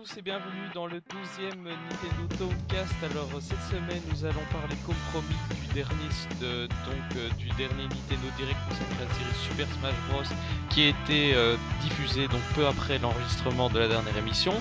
Tous 0.00 0.16
et 0.16 0.22
bienvenue 0.22 0.68
dans 0.74 0.86
le 0.86 0.98
12e 0.98 1.56
Nintendo 1.64 2.28
Talkcast. 2.38 2.94
Alors 3.10 3.30
cette 3.40 3.62
semaine 3.62 4.00
nous 4.12 4.24
allons 4.24 4.44
parler 4.52 4.76
compromis 4.86 5.34
du 5.50 5.74
dernier 5.74 6.08
de, 6.40 6.66
donc 6.68 7.16
euh, 7.16 7.28
du 7.36 7.48
dernier 7.56 7.82
Nintendo 7.82 8.28
Direct 8.36 8.58
consacré 8.68 8.94
à 9.00 9.08
la 9.08 9.14
série 9.14 9.48
Super 9.48 9.66
Smash 9.66 9.94
Bros 10.08 10.36
qui 10.70 10.82
a 10.82 10.88
été 10.90 11.34
euh, 11.34 11.56
diffusé 11.82 12.28
donc 12.28 12.42
peu 12.54 12.66
après 12.68 12.98
l'enregistrement 12.98 13.70
de 13.70 13.80
la 13.80 13.88
dernière 13.88 14.16
émission. 14.16 14.52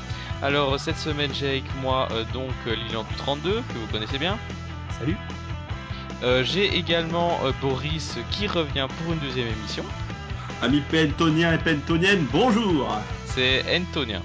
Alors 0.42 0.80
cette 0.80 0.98
semaine 0.98 1.32
j'ai 1.36 1.50
avec 1.50 1.76
moi 1.84 2.08
euh, 2.12 2.24
donc 2.34 2.54
Lilian 2.66 3.06
32 3.18 3.62
que 3.62 3.74
vous 3.78 3.88
connaissez 3.92 4.18
bien. 4.18 4.40
Salut. 4.98 5.18
j'ai 6.46 6.76
également 6.76 7.42
Boris 7.62 8.18
qui 8.32 8.48
revient 8.48 8.88
pour 8.98 9.14
une 9.14 9.20
deuxième 9.20 9.48
émission. 9.50 9.84
Amis 10.64 10.82
pentonien 10.90 11.54
et 11.54 11.60
pentonienne, 11.60 12.26
bonjour 12.32 12.90
C'est 13.26 13.64
Antonien. 13.72 14.24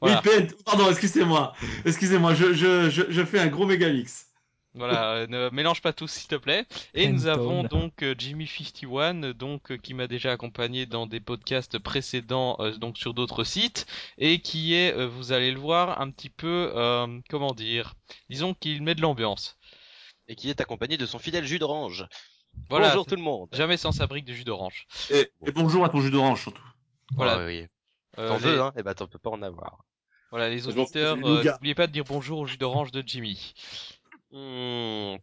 Oui, 0.00 0.12
pardon, 0.64 0.88
excusez-moi. 0.90 1.54
Excusez-moi, 1.84 2.34
je, 2.34 2.52
je, 2.52 2.88
je, 2.90 3.24
fais 3.24 3.40
un 3.40 3.48
gros 3.48 3.66
mégamix. 3.66 4.26
Voilà, 4.74 5.14
euh, 5.14 5.26
ne 5.26 5.50
mélange 5.50 5.82
pas 5.82 5.92
tous 5.92 6.08
s'il 6.08 6.28
te 6.28 6.36
plaît. 6.36 6.66
Et 6.94 7.08
nous 7.08 7.26
avons 7.26 7.64
donc 7.64 8.02
euh, 8.02 8.14
Jimmy51, 8.14 9.32
donc 9.32 9.72
euh, 9.72 9.76
qui 9.76 9.94
m'a 9.94 10.06
déjà 10.06 10.30
accompagné 10.30 10.86
dans 10.86 11.06
des 11.06 11.18
podcasts 11.18 11.78
précédents, 11.78 12.58
donc 12.78 12.96
sur 12.96 13.12
d'autres 13.12 13.42
sites, 13.42 13.86
et 14.18 14.40
qui 14.40 14.74
est, 14.74 15.06
vous 15.06 15.32
allez 15.32 15.50
le 15.50 15.58
voir, 15.58 16.00
un 16.00 16.10
petit 16.10 16.30
peu, 16.30 16.72
comment 17.28 17.54
dire, 17.54 17.94
disons 18.30 18.54
qu'il 18.54 18.82
met 18.82 18.94
de 18.94 19.02
l'ambiance. 19.02 19.58
Et 20.30 20.36
qui 20.36 20.50
est 20.50 20.60
accompagné 20.60 20.98
de 20.98 21.06
son 21.06 21.18
fidèle 21.18 21.46
jus 21.46 21.58
d'orange. 21.58 22.06
Voilà, 22.68 22.88
bonjour 22.88 23.06
tout 23.06 23.16
le 23.16 23.22
monde. 23.22 23.48
Jamais 23.52 23.78
sans 23.78 23.92
sa 23.92 24.06
brique 24.06 24.26
de 24.26 24.34
jus 24.34 24.44
d'orange. 24.44 24.86
Et, 25.10 25.30
bonjour 25.54 25.84
à 25.84 25.88
ton 25.88 26.00
jus 26.00 26.10
d'orange 26.10 26.42
surtout. 26.42 26.62
Voilà. 27.14 27.46
oui. 27.46 27.66
T'en 28.26 28.36
veux, 28.36 28.60
hein 28.60 28.72
Eh 28.76 28.82
ben, 28.82 28.94
t'en 28.94 29.06
peux 29.06 29.18
pas 29.18 29.30
en 29.30 29.42
avoir. 29.42 29.84
Voilà, 30.30 30.50
les 30.50 30.68
auditeurs, 30.68 31.16
euh, 31.24 31.42
n'oubliez 31.42 31.74
pas 31.74 31.86
de 31.86 31.92
dire 31.92 32.04
bonjour 32.04 32.40
au 32.40 32.46
jus 32.46 32.58
d'orange 32.58 32.90
de 32.90 33.02
Jimmy. 33.06 33.54
Mmh, 34.32 35.16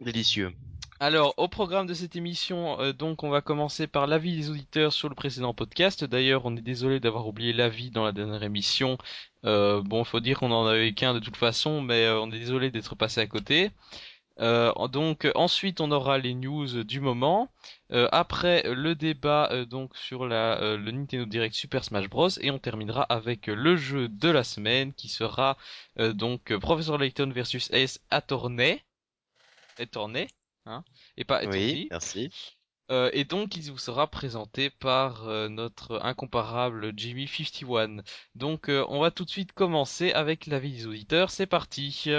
délicieux. 0.00 0.52
Alors, 1.00 1.34
au 1.38 1.48
programme 1.48 1.86
de 1.86 1.94
cette 1.94 2.14
émission, 2.14 2.80
euh, 2.80 2.92
donc, 2.92 3.24
on 3.24 3.28
va 3.28 3.40
commencer 3.40 3.86
par 3.86 4.06
l'avis 4.06 4.36
des 4.36 4.50
auditeurs 4.50 4.92
sur 4.92 5.08
le 5.08 5.14
précédent 5.14 5.52
podcast. 5.52 6.04
D'ailleurs, 6.04 6.42
on 6.44 6.56
est 6.56 6.62
désolé 6.62 7.00
d'avoir 7.00 7.26
oublié 7.26 7.52
l'avis 7.52 7.90
dans 7.90 8.04
la 8.04 8.12
dernière 8.12 8.42
émission. 8.42 8.96
Euh, 9.44 9.82
bon, 9.82 10.04
faut 10.04 10.20
dire 10.20 10.38
qu'on 10.38 10.52
en 10.52 10.66
avait 10.66 10.94
qu'un 10.94 11.12
de 11.12 11.18
toute 11.18 11.36
façon, 11.36 11.80
mais 11.80 12.04
euh, 12.06 12.20
on 12.20 12.30
est 12.30 12.38
désolé 12.38 12.70
d'être 12.70 12.94
passé 12.94 13.20
à 13.20 13.26
côté. 13.26 13.70
Euh, 14.40 14.72
donc 14.88 15.28
ensuite 15.36 15.80
on 15.80 15.90
aura 15.90 16.18
les 16.18 16.34
news 16.34 16.84
du 16.84 17.00
moment. 17.00 17.48
Euh, 17.92 18.08
après 18.10 18.62
le 18.74 18.94
débat 18.94 19.48
euh, 19.52 19.64
donc 19.64 19.96
sur 19.96 20.26
la, 20.26 20.76
le 20.76 20.90
Nintendo 20.90 21.24
Direct 21.24 21.54
Super 21.54 21.84
Smash 21.84 22.08
Bros 22.08 22.28
et 22.40 22.50
on 22.50 22.58
terminera 22.58 23.02
avec 23.04 23.46
le 23.46 23.76
jeu 23.76 24.08
de 24.08 24.28
la 24.28 24.42
semaine 24.42 24.92
qui 24.92 25.08
sera 25.08 25.56
donc 25.96 26.56
Professor 26.56 26.98
Layton 26.98 27.30
versus 27.32 27.70
Ace 27.72 28.00
Attorney. 28.10 28.82
Attorney, 29.78 30.28
hein, 30.66 30.84
et 31.16 31.24
pas 31.24 31.44
Oui, 31.44 31.88
merci. 31.90 32.30
et 32.90 33.24
donc 33.24 33.56
il 33.56 33.70
vous 33.70 33.78
sera 33.78 34.08
présenté 34.08 34.70
par 34.70 35.24
notre 35.48 36.00
incomparable 36.02 36.92
Jimmy 36.96 37.28
51. 37.28 38.02
Donc 38.34 38.68
on 38.68 39.00
va 39.00 39.10
tout 39.10 39.24
de 39.24 39.30
suite 39.30 39.52
commencer 39.52 40.12
avec 40.12 40.46
l'avis 40.46 40.72
des 40.72 40.86
auditeurs. 40.86 41.30
C'est 41.30 41.46
parti. 41.46 42.10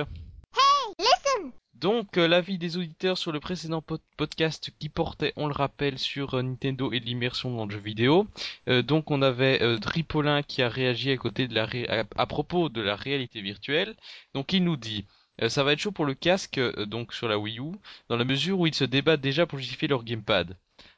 Donc 1.75 2.17
euh, 2.17 2.27
l'avis 2.27 2.57
des 2.57 2.77
auditeurs 2.77 3.17
sur 3.17 3.33
le 3.33 3.41
précédent 3.41 3.83
podcast 4.15 4.71
qui 4.79 4.87
portait, 4.87 5.33
on 5.35 5.47
le 5.47 5.53
rappelle, 5.53 5.99
sur 5.99 6.35
euh, 6.35 6.41
Nintendo 6.41 6.91
et 6.93 6.99
l'immersion 6.99 7.53
dans 7.55 7.65
le 7.65 7.71
jeu 7.71 7.79
vidéo. 7.79 8.27
Euh, 8.69 8.81
donc 8.81 9.11
on 9.11 9.21
avait 9.21 9.59
Tripolin 9.79 10.41
qui 10.41 10.61
a 10.61 10.69
réagi 10.69 11.11
à 11.11 11.17
côté 11.17 11.47
de 11.49 11.53
la 11.53 11.67
à, 12.15 12.25
propos 12.25 12.69
de 12.69 12.81
la 12.81 12.95
réalité 12.95 13.41
virtuelle. 13.41 13.95
Donc 14.33 14.53
il 14.53 14.63
nous 14.63 14.77
dit 14.77 15.05
ça 15.49 15.65
va 15.65 15.73
être 15.73 15.79
chaud 15.79 15.91
pour 15.91 16.05
le 16.05 16.13
casque 16.13 16.61
donc 16.85 17.13
sur 17.13 17.27
la 17.27 17.37
Wii 17.37 17.59
U 17.59 17.73
dans 18.07 18.15
la 18.15 18.23
mesure 18.23 18.57
où 18.57 18.67
ils 18.67 18.73
se 18.73 18.85
débattent 18.85 19.19
déjà 19.19 19.45
pour 19.45 19.59
justifier 19.59 19.89
leur 19.89 20.05
gamepad. 20.05 20.55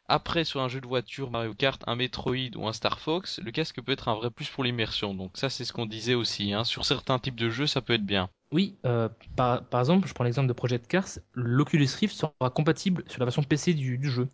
Après, 0.09 0.45
sur 0.45 0.62
un 0.62 0.69
jeu 0.69 0.79
de 0.79 0.88
voiture, 0.88 1.31
Mario 1.31 1.53
Kart, 1.53 1.84
un 1.85 1.95
Metroid 1.95 2.56
ou 2.56 2.66
un 2.68 2.73
Star 2.73 3.00
Fox, 3.00 3.40
le 3.44 3.51
casque 3.51 3.81
peut 3.81 3.91
être 3.91 4.07
un 4.07 4.16
vrai 4.16 4.31
plus 4.31 4.50
pour 4.50 4.63
l'immersion. 4.63 5.13
Donc 5.13 5.31
ça, 5.35 5.50
c'est 5.50 5.66
ce 5.66 5.73
qu'on 5.73 5.85
disait 5.85 6.13
aussi. 6.13 6.53
Hein. 6.53 6.63
Sur 6.63 6.85
certains 6.85 7.19
types 7.19 7.35
de 7.35 7.50
jeux, 7.50 7.68
ça 7.68 7.81
peut 7.81 7.94
être 7.94 8.06
bien. 8.06 8.29
Oui, 8.51 8.78
euh, 8.85 9.09
par, 9.35 9.66
par, 9.66 9.81
exemple, 9.81 10.07
je 10.07 10.13
prends 10.13 10.23
l'exemple 10.23 10.47
de 10.47 10.53
Project 10.53 10.88
Cars, 10.88 11.09
l'Oculus 11.34 11.90
Rift 12.00 12.16
sera 12.16 12.50
compatible 12.50 13.03
sur 13.07 13.19
la 13.19 13.25
version 13.25 13.44
PC 13.44 13.73
du, 13.73 13.97
du 13.97 14.09
jeu. 14.09 14.29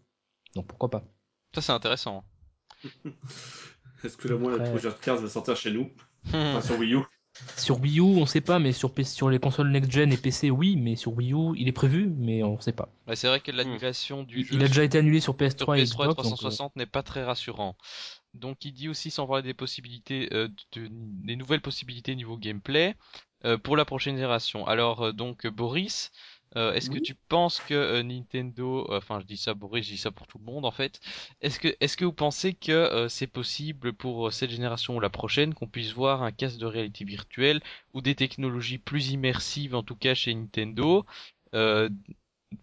Donc 0.56 0.68
pourquoi 0.68 0.92
pas 0.92 1.04
Ça, 1.56 1.62
c'est 1.62 1.72
intéressant. 1.72 2.24
Est-ce 4.04 4.18
que 4.18 4.28
le 4.28 4.38
moins 4.38 4.56
la 4.56 4.70
Project 4.70 5.00
Cars 5.02 5.18
va 5.18 5.30
sortir 5.30 5.56
chez 5.56 5.72
nous? 5.72 5.90
Enfin, 6.26 6.62
Sur 6.62 6.80
Wii 6.80 6.94
U 6.94 7.00
sur 7.58 7.80
Wii 7.80 8.00
U, 8.00 8.04
on 8.04 8.26
sait 8.26 8.42
pas, 8.42 8.60
mais 8.60 8.72
sur, 8.72 8.92
sur 9.04 9.30
les 9.30 9.40
consoles 9.40 9.72
next-gen 9.72 10.12
et 10.14 10.18
PC, 10.18 10.52
oui, 10.52 10.76
mais 10.76 10.96
sur 10.96 11.14
Wii 11.14 11.34
U, 11.34 11.56
il 11.56 11.68
est 11.68 11.74
prévu, 11.74 12.14
mais 12.18 12.44
on 12.44 12.60
sait 12.60 12.74
pas. 12.74 12.90
c'est 13.16 13.28
vrai 13.28 13.40
que 13.40 13.52
l'annulation 13.52 14.24
du 14.24 14.42
il, 14.42 14.46
jeu. 14.46 14.56
Il 14.56 14.64
a 14.64 14.68
déjà 14.68 14.84
été 14.84 14.98
annulé 14.98 15.20
sur 15.20 15.36
PS3 15.36 15.80
et 15.80 15.84
PS3 15.84 16.14
360 16.14 16.76
n'est 16.76 16.86
pas 16.86 17.04
très 17.04 17.24
rassurant. 17.24 17.76
Donc 18.34 18.66
il 18.66 18.74
dit 18.74 18.90
aussi, 18.90 19.12
sans 19.12 19.28
parler 19.28 19.44
des 19.44 19.54
possibilités, 19.54 20.30
euh, 20.34 20.48
des 20.76 21.36
nouvelles 21.36 21.62
possibilités 21.62 22.16
niveau 22.16 22.38
gameplay 22.38 22.96
euh, 23.46 23.58
pour 23.58 23.78
la 23.78 23.86
prochaine 23.86 24.16
génération. 24.16 24.66
Alors 24.66 25.02
euh, 25.02 25.12
donc 25.12 25.46
Boris, 25.48 26.12
euh, 26.56 26.74
est-ce 26.74 26.90
que 26.90 27.00
tu 27.00 27.16
penses 27.16 27.60
que 27.62 27.74
euh, 27.74 28.04
Nintendo, 28.04 28.88
euh, 28.90 28.98
enfin 28.98 29.20
je 29.20 29.26
dis 29.26 29.38
ça 29.38 29.54
Boris, 29.54 29.86
je 29.86 29.92
dis 29.92 29.98
ça 29.98 30.12
pour 30.12 30.28
tout 30.28 30.38
le 30.38 30.46
monde 30.46 30.66
en 30.66 30.72
fait, 30.72 31.00
est-ce 31.42 31.60
que 31.60 31.76
est-ce 31.80 31.98
que 31.98 32.06
vous 32.06 32.14
pensez 32.14 32.54
que 32.54 33.08
c'est 33.10 33.28
possible 33.28 33.94
pour 33.94 34.32
cette 34.32 34.52
génération 34.52 34.96
ou 34.96 35.00
la 35.00 35.10
prochaine 35.10 35.54
qu'on 35.54 35.68
puisse 35.68 35.94
voir 35.94 36.24
un 36.24 36.32
casque 36.32 36.60
de 36.60 36.66
réalité 36.66 37.06
virtuelle 37.06 37.62
ou 37.94 38.02
des 38.02 38.16
technologies 38.16 38.78
plus 38.78 39.12
immersives 39.12 39.76
en 39.76 39.84
tout 39.84 39.96
cas 39.96 40.14
chez 40.14 40.34
Nintendo 40.34 41.06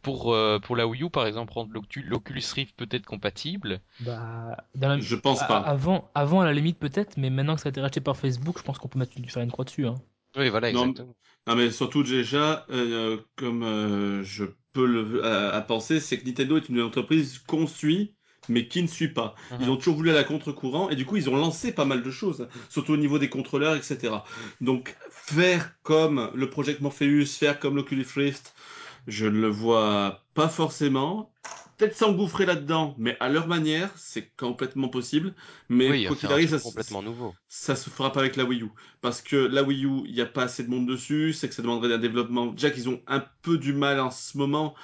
pour 0.03 0.37
pour 0.63 0.77
la 0.77 0.87
Wii 0.87 1.03
U 1.03 1.11
par 1.11 1.27
exemple 1.27 1.53
rendre 1.53 1.73
l'Oculus 1.73 2.45
Rift 2.55 2.77
peut-être 2.77 3.07
compatible? 3.07 3.81
Bah 4.01 4.57
je 4.75 5.17
pense 5.17 5.41
pas. 5.41 5.59
Avant 5.59 6.11
avant 6.15 6.41
à 6.41 6.45
la 6.45 6.53
limite 6.53 6.79
peut-être 6.79 7.17
mais 7.17 7.31
maintenant 7.31 7.57
que 7.57 7.61
ça 7.61 7.69
a 7.69 7.71
été 7.71 7.81
racheté 7.81 8.01
par 8.01 8.17
Facebook, 8.17 8.59
je 8.59 8.63
pense 8.63 8.79
qu'on 8.79 8.89
peut 8.89 8.99
mettre 8.99 9.13
faire 9.29 9.43
une 9.43 9.51
croix 9.51 9.65
dessus 9.65 9.87
hein. 9.87 9.97
Oui, 10.37 10.49
voilà, 10.49 10.71
exactement. 10.71 11.09
Non, 11.09 11.15
mais 11.47 11.71
surtout 11.71 12.03
déjà, 12.03 12.67
euh, 12.71 13.19
comme 13.37 13.63
euh, 13.63 14.23
je 14.23 14.45
peux 14.73 14.87
le 14.87 15.25
à, 15.25 15.61
penser, 15.61 16.01
c'est 16.01 16.19
que 16.19 16.27
Nintendo 16.27 16.57
est 16.57 16.69
une 16.69 16.81
entreprise 16.81 17.39
qu'on 17.39 17.67
suit, 17.67 18.15
mais 18.49 18.69
qui 18.69 18.83
ne 18.83 18.89
suit 18.89 19.09
pas. 19.09 19.35
Ils 19.59 19.67
mhm. 19.67 19.73
ont 19.73 19.77
toujours 19.77 19.97
voulu 19.97 20.11
aller 20.11 20.19
à 20.19 20.25
contre-courant, 20.25 20.91
et 20.91 20.97
du 20.97 21.05
coup, 21.05 21.17
ils 21.17 21.29
ont 21.29 21.37
lancé 21.37 21.73
pas 21.73 21.85
mal 21.85 22.03
de 22.03 22.11
choses, 22.11 22.49
surtout 22.69 22.93
au 22.93 22.97
niveau 22.97 23.19
des 23.19 23.29
contrôleurs, 23.29 23.75
etc. 23.75 24.15
Donc, 24.61 24.97
faire 25.11 25.73
comme 25.83 26.31
le 26.35 26.49
Project 26.49 26.81
Morpheus, 26.81 27.27
faire 27.27 27.59
comme 27.59 27.77
l'Oculus 27.77 28.07
Rift, 28.15 28.55
je 29.07 29.27
ne 29.27 29.41
le 29.41 29.49
vois 29.49 30.25
pas 30.35 30.49
forcément 30.49 31.31
peut-être 31.81 31.97
s'engouffrer 31.97 32.45
là-dedans, 32.45 32.95
mais 32.99 33.17
à 33.21 33.31
leur 33.31 33.49
manière, 33.49 33.91
c'est 33.97 34.31
complètement 34.37 34.89
possible. 34.89 35.35
Mais 35.71 36.05
quoi 36.05 36.17
qu'il 36.17 36.31
arrive, 36.31 36.51
ça, 36.51 36.59
complètement 36.59 37.03
nouveau. 37.03 37.35
ça 37.49 37.75
se 37.75 37.89
fera 37.89 38.13
pas 38.13 38.21
avec 38.21 38.37
la 38.37 38.45
Wii 38.45 38.63
U. 38.63 38.69
Parce 39.01 39.23
que 39.23 39.37
la 39.37 39.63
Wii 39.63 39.87
U, 39.87 40.03
il 40.05 40.13
n'y 40.13 40.21
a 40.21 40.27
pas 40.27 40.43
assez 40.43 40.63
de 40.63 40.69
monde 40.69 40.87
dessus, 40.87 41.33
c'est 41.33 41.49
que 41.49 41.55
ça 41.55 41.63
demanderait 41.63 41.95
un 41.95 41.99
développement. 41.99 42.47
Déjà 42.47 42.71
qu'ils 42.71 42.91
ont 42.91 43.01
un 43.07 43.25
peu 43.43 43.57
du 43.57 43.73
mal 43.73 43.99
en 43.99 44.11
ce 44.11 44.37
moment 44.37 44.75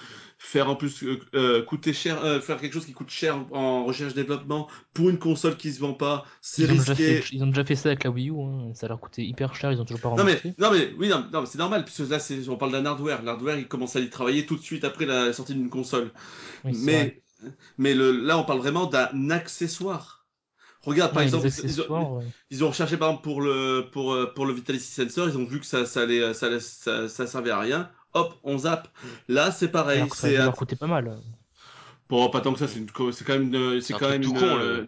faire 0.46 0.70
en 0.70 0.76
plus 0.76 1.02
euh, 1.02 1.18
euh, 1.34 1.62
coûter 1.62 1.92
cher, 1.92 2.24
euh, 2.24 2.40
faire 2.40 2.60
quelque 2.60 2.72
chose 2.72 2.86
qui 2.86 2.92
coûte 2.92 3.10
cher 3.10 3.44
en 3.50 3.84
recherche 3.84 4.14
développement 4.14 4.68
pour 4.94 5.10
une 5.10 5.18
console 5.18 5.56
qui 5.56 5.72
se 5.72 5.80
vend 5.80 5.92
pas, 5.92 6.24
c'est 6.40 6.66
risqué. 6.66 7.20
ils 7.32 7.42
ont 7.42 7.48
déjà 7.48 7.64
fait 7.64 7.74
ça 7.74 7.88
avec 7.88 8.04
la 8.04 8.10
Wii 8.10 8.30
U, 8.30 8.40
hein. 8.40 8.70
ça 8.72 8.86
leur 8.86 9.00
coûtait 9.00 9.24
hyper 9.24 9.56
cher, 9.56 9.72
ils 9.72 9.80
ont 9.80 9.84
toujours 9.84 10.00
pas 10.00 10.10
remboursé. 10.10 10.54
Non 10.58 10.70
mais, 10.70 10.78
non 10.78 10.78
mais 10.78 10.94
oui, 10.98 11.08
non, 11.08 11.26
non 11.32 11.46
c'est 11.46 11.58
normal 11.58 11.84
puisque 11.84 12.08
là 12.08 12.18
on 12.48 12.56
parle 12.56 12.72
d'un 12.72 12.86
hardware, 12.86 13.22
l'hardware 13.22 13.58
il 13.58 13.66
commence 13.66 13.96
à 13.96 14.00
y 14.00 14.08
travailler 14.08 14.46
tout 14.46 14.56
de 14.56 14.62
suite 14.62 14.84
après 14.84 15.04
la 15.04 15.32
sortie 15.32 15.54
d'une 15.54 15.68
console. 15.68 16.12
mais 16.64 17.20
mais 17.76 17.94
le, 17.94 18.12
là 18.12 18.38
on 18.38 18.44
parle 18.44 18.60
vraiment 18.60 18.86
d'un 18.86 19.30
accessoire. 19.30 20.26
Regarde, 20.82 21.12
par 21.12 21.24
exemple, 21.24 21.48
ils 21.48 21.80
ont, 21.82 22.20
ils 22.48 22.64
ont, 22.64 22.68
recherché 22.68 22.96
par 22.96 23.08
exemple 23.08 23.24
pour 23.24 23.40
le 23.40 23.88
pour 23.90 24.16
pour 24.34 24.46
le 24.46 24.54
Vitality 24.54 24.86
Sensor, 24.86 25.28
ils 25.28 25.36
ont 25.36 25.44
vu 25.44 25.58
que 25.58 25.66
ça 25.66 25.84
ça 25.84 26.02
allait 26.02 26.32
ça, 26.32 26.60
ça, 26.60 27.08
ça 27.08 27.26
servait 27.26 27.50
à 27.50 27.58
rien 27.58 27.90
hop, 28.16 28.34
on 28.42 28.58
zappe. 28.58 28.88
Là, 29.28 29.52
c'est 29.52 29.68
pareil. 29.68 30.04
C'est 30.14 30.36
ça 30.36 30.44
leur 30.44 30.56
coûter 30.56 30.76
pas 30.76 30.86
mal. 30.86 31.16
Bon, 32.08 32.30
pas 32.30 32.40
tant 32.40 32.52
que 32.52 32.60
ça, 32.60 32.68
c'est 32.68 32.78
c'est 32.78 33.24
quand 33.24 33.38
même 33.38 33.80
c'est 33.80 33.94
quand 33.94 34.08
même 34.08 34.22
une, 34.22 34.36
euh, 34.36 34.86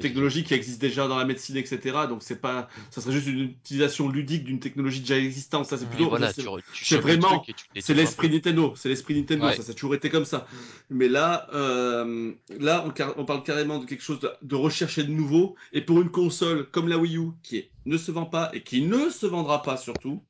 technologie 0.00 0.44
qui 0.44 0.54
existe 0.54 0.80
déjà 0.80 1.08
dans 1.08 1.18
la 1.18 1.24
médecine, 1.24 1.56
etc. 1.56 1.80
Donc 2.08 2.22
c'est 2.22 2.40
pas, 2.40 2.68
ça 2.90 3.00
serait 3.00 3.12
juste 3.12 3.26
une 3.26 3.40
utilisation 3.40 4.08
ludique 4.08 4.44
d'une 4.44 4.60
technologie 4.60 5.00
déjà 5.00 5.18
existante. 5.18 5.66
Ça 5.66 5.76
c'est 5.76 5.88
plutôt, 5.88 6.08
voilà, 6.08 6.32
c'est 6.32 6.98
vraiment, 6.98 7.44
c'est 7.80 7.94
l'esprit 7.94 8.30
Nintendo, 8.30 8.74
c'est 8.76 8.88
l'esprit 8.88 9.16
Nintendo. 9.16 9.50
Ça, 9.50 9.62
ça 9.62 9.72
a 9.72 9.74
toujours 9.74 9.96
été 9.96 10.08
comme 10.08 10.24
ça. 10.24 10.46
Mais 10.88 11.08
là, 11.08 11.48
euh, 11.52 12.30
là, 12.60 12.84
on, 12.86 13.20
on, 13.20 13.24
parle 13.24 13.42
carrément 13.42 13.78
de 13.78 13.86
quelque 13.86 14.02
chose 14.02 14.20
de, 14.20 14.30
de 14.42 14.54
recherché 14.54 15.02
de 15.02 15.10
nouveau. 15.10 15.56
Et 15.72 15.80
pour 15.80 16.00
une 16.00 16.10
console 16.10 16.66
comme 16.70 16.86
la 16.86 16.96
Wii 16.96 17.16
U, 17.16 17.30
qui 17.42 17.56
est, 17.56 17.70
ne 17.86 17.96
se 17.96 18.12
vend 18.12 18.26
pas 18.26 18.50
et 18.52 18.62
qui 18.62 18.82
ne 18.82 19.10
se 19.10 19.26
vendra 19.26 19.62
pas 19.62 19.76
surtout, 19.76 20.22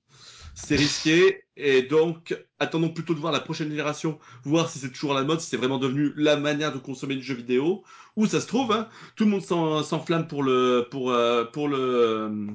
c'est 0.55 0.77
risqué. 0.77 1.45
Et 1.57 1.83
donc, 1.83 2.35
attendons 2.59 2.89
plutôt 2.89 3.15
de 3.15 3.19
voir 3.19 3.33
la 3.33 3.41
prochaine 3.41 3.69
génération, 3.69 4.19
voir 4.45 4.71
si 4.71 4.79
c'est 4.79 4.91
toujours 4.91 5.13
la 5.13 5.23
mode, 5.23 5.41
si 5.41 5.49
c'est 5.49 5.59
vraiment 5.59 5.79
devenu 5.79 6.13
la 6.17 6.37
manière 6.37 6.73
de 6.73 6.79
consommer 6.79 7.15
du 7.15 7.23
jeu 7.23 7.35
vidéo. 7.35 7.85
Ou 8.17 8.27
ça 8.27 8.41
se 8.41 8.47
trouve, 8.47 8.73
hein, 8.73 8.89
tout 9.17 9.25
le 9.25 9.31
monde 9.31 9.43
s'enflamme 9.43 10.27
pour 10.27 10.43
le, 10.43 10.87
pour, 10.91 11.11
euh, 11.11 11.45
pour 11.45 11.69
le, 11.69 12.47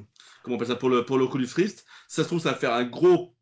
comment 0.42 0.56
on 0.56 0.58
appelle 0.58 0.68
ça, 0.68 0.76
pour 0.76 0.88
le, 0.88 1.04
pour 1.04 1.18
le 1.18 1.24
Oculus 1.24 1.48
Rift. 1.54 1.84
Ça 2.08 2.22
se 2.22 2.28
trouve, 2.28 2.40
ça 2.40 2.50
va 2.50 2.56
faire 2.56 2.72
un 2.72 2.84
gros 2.84 3.34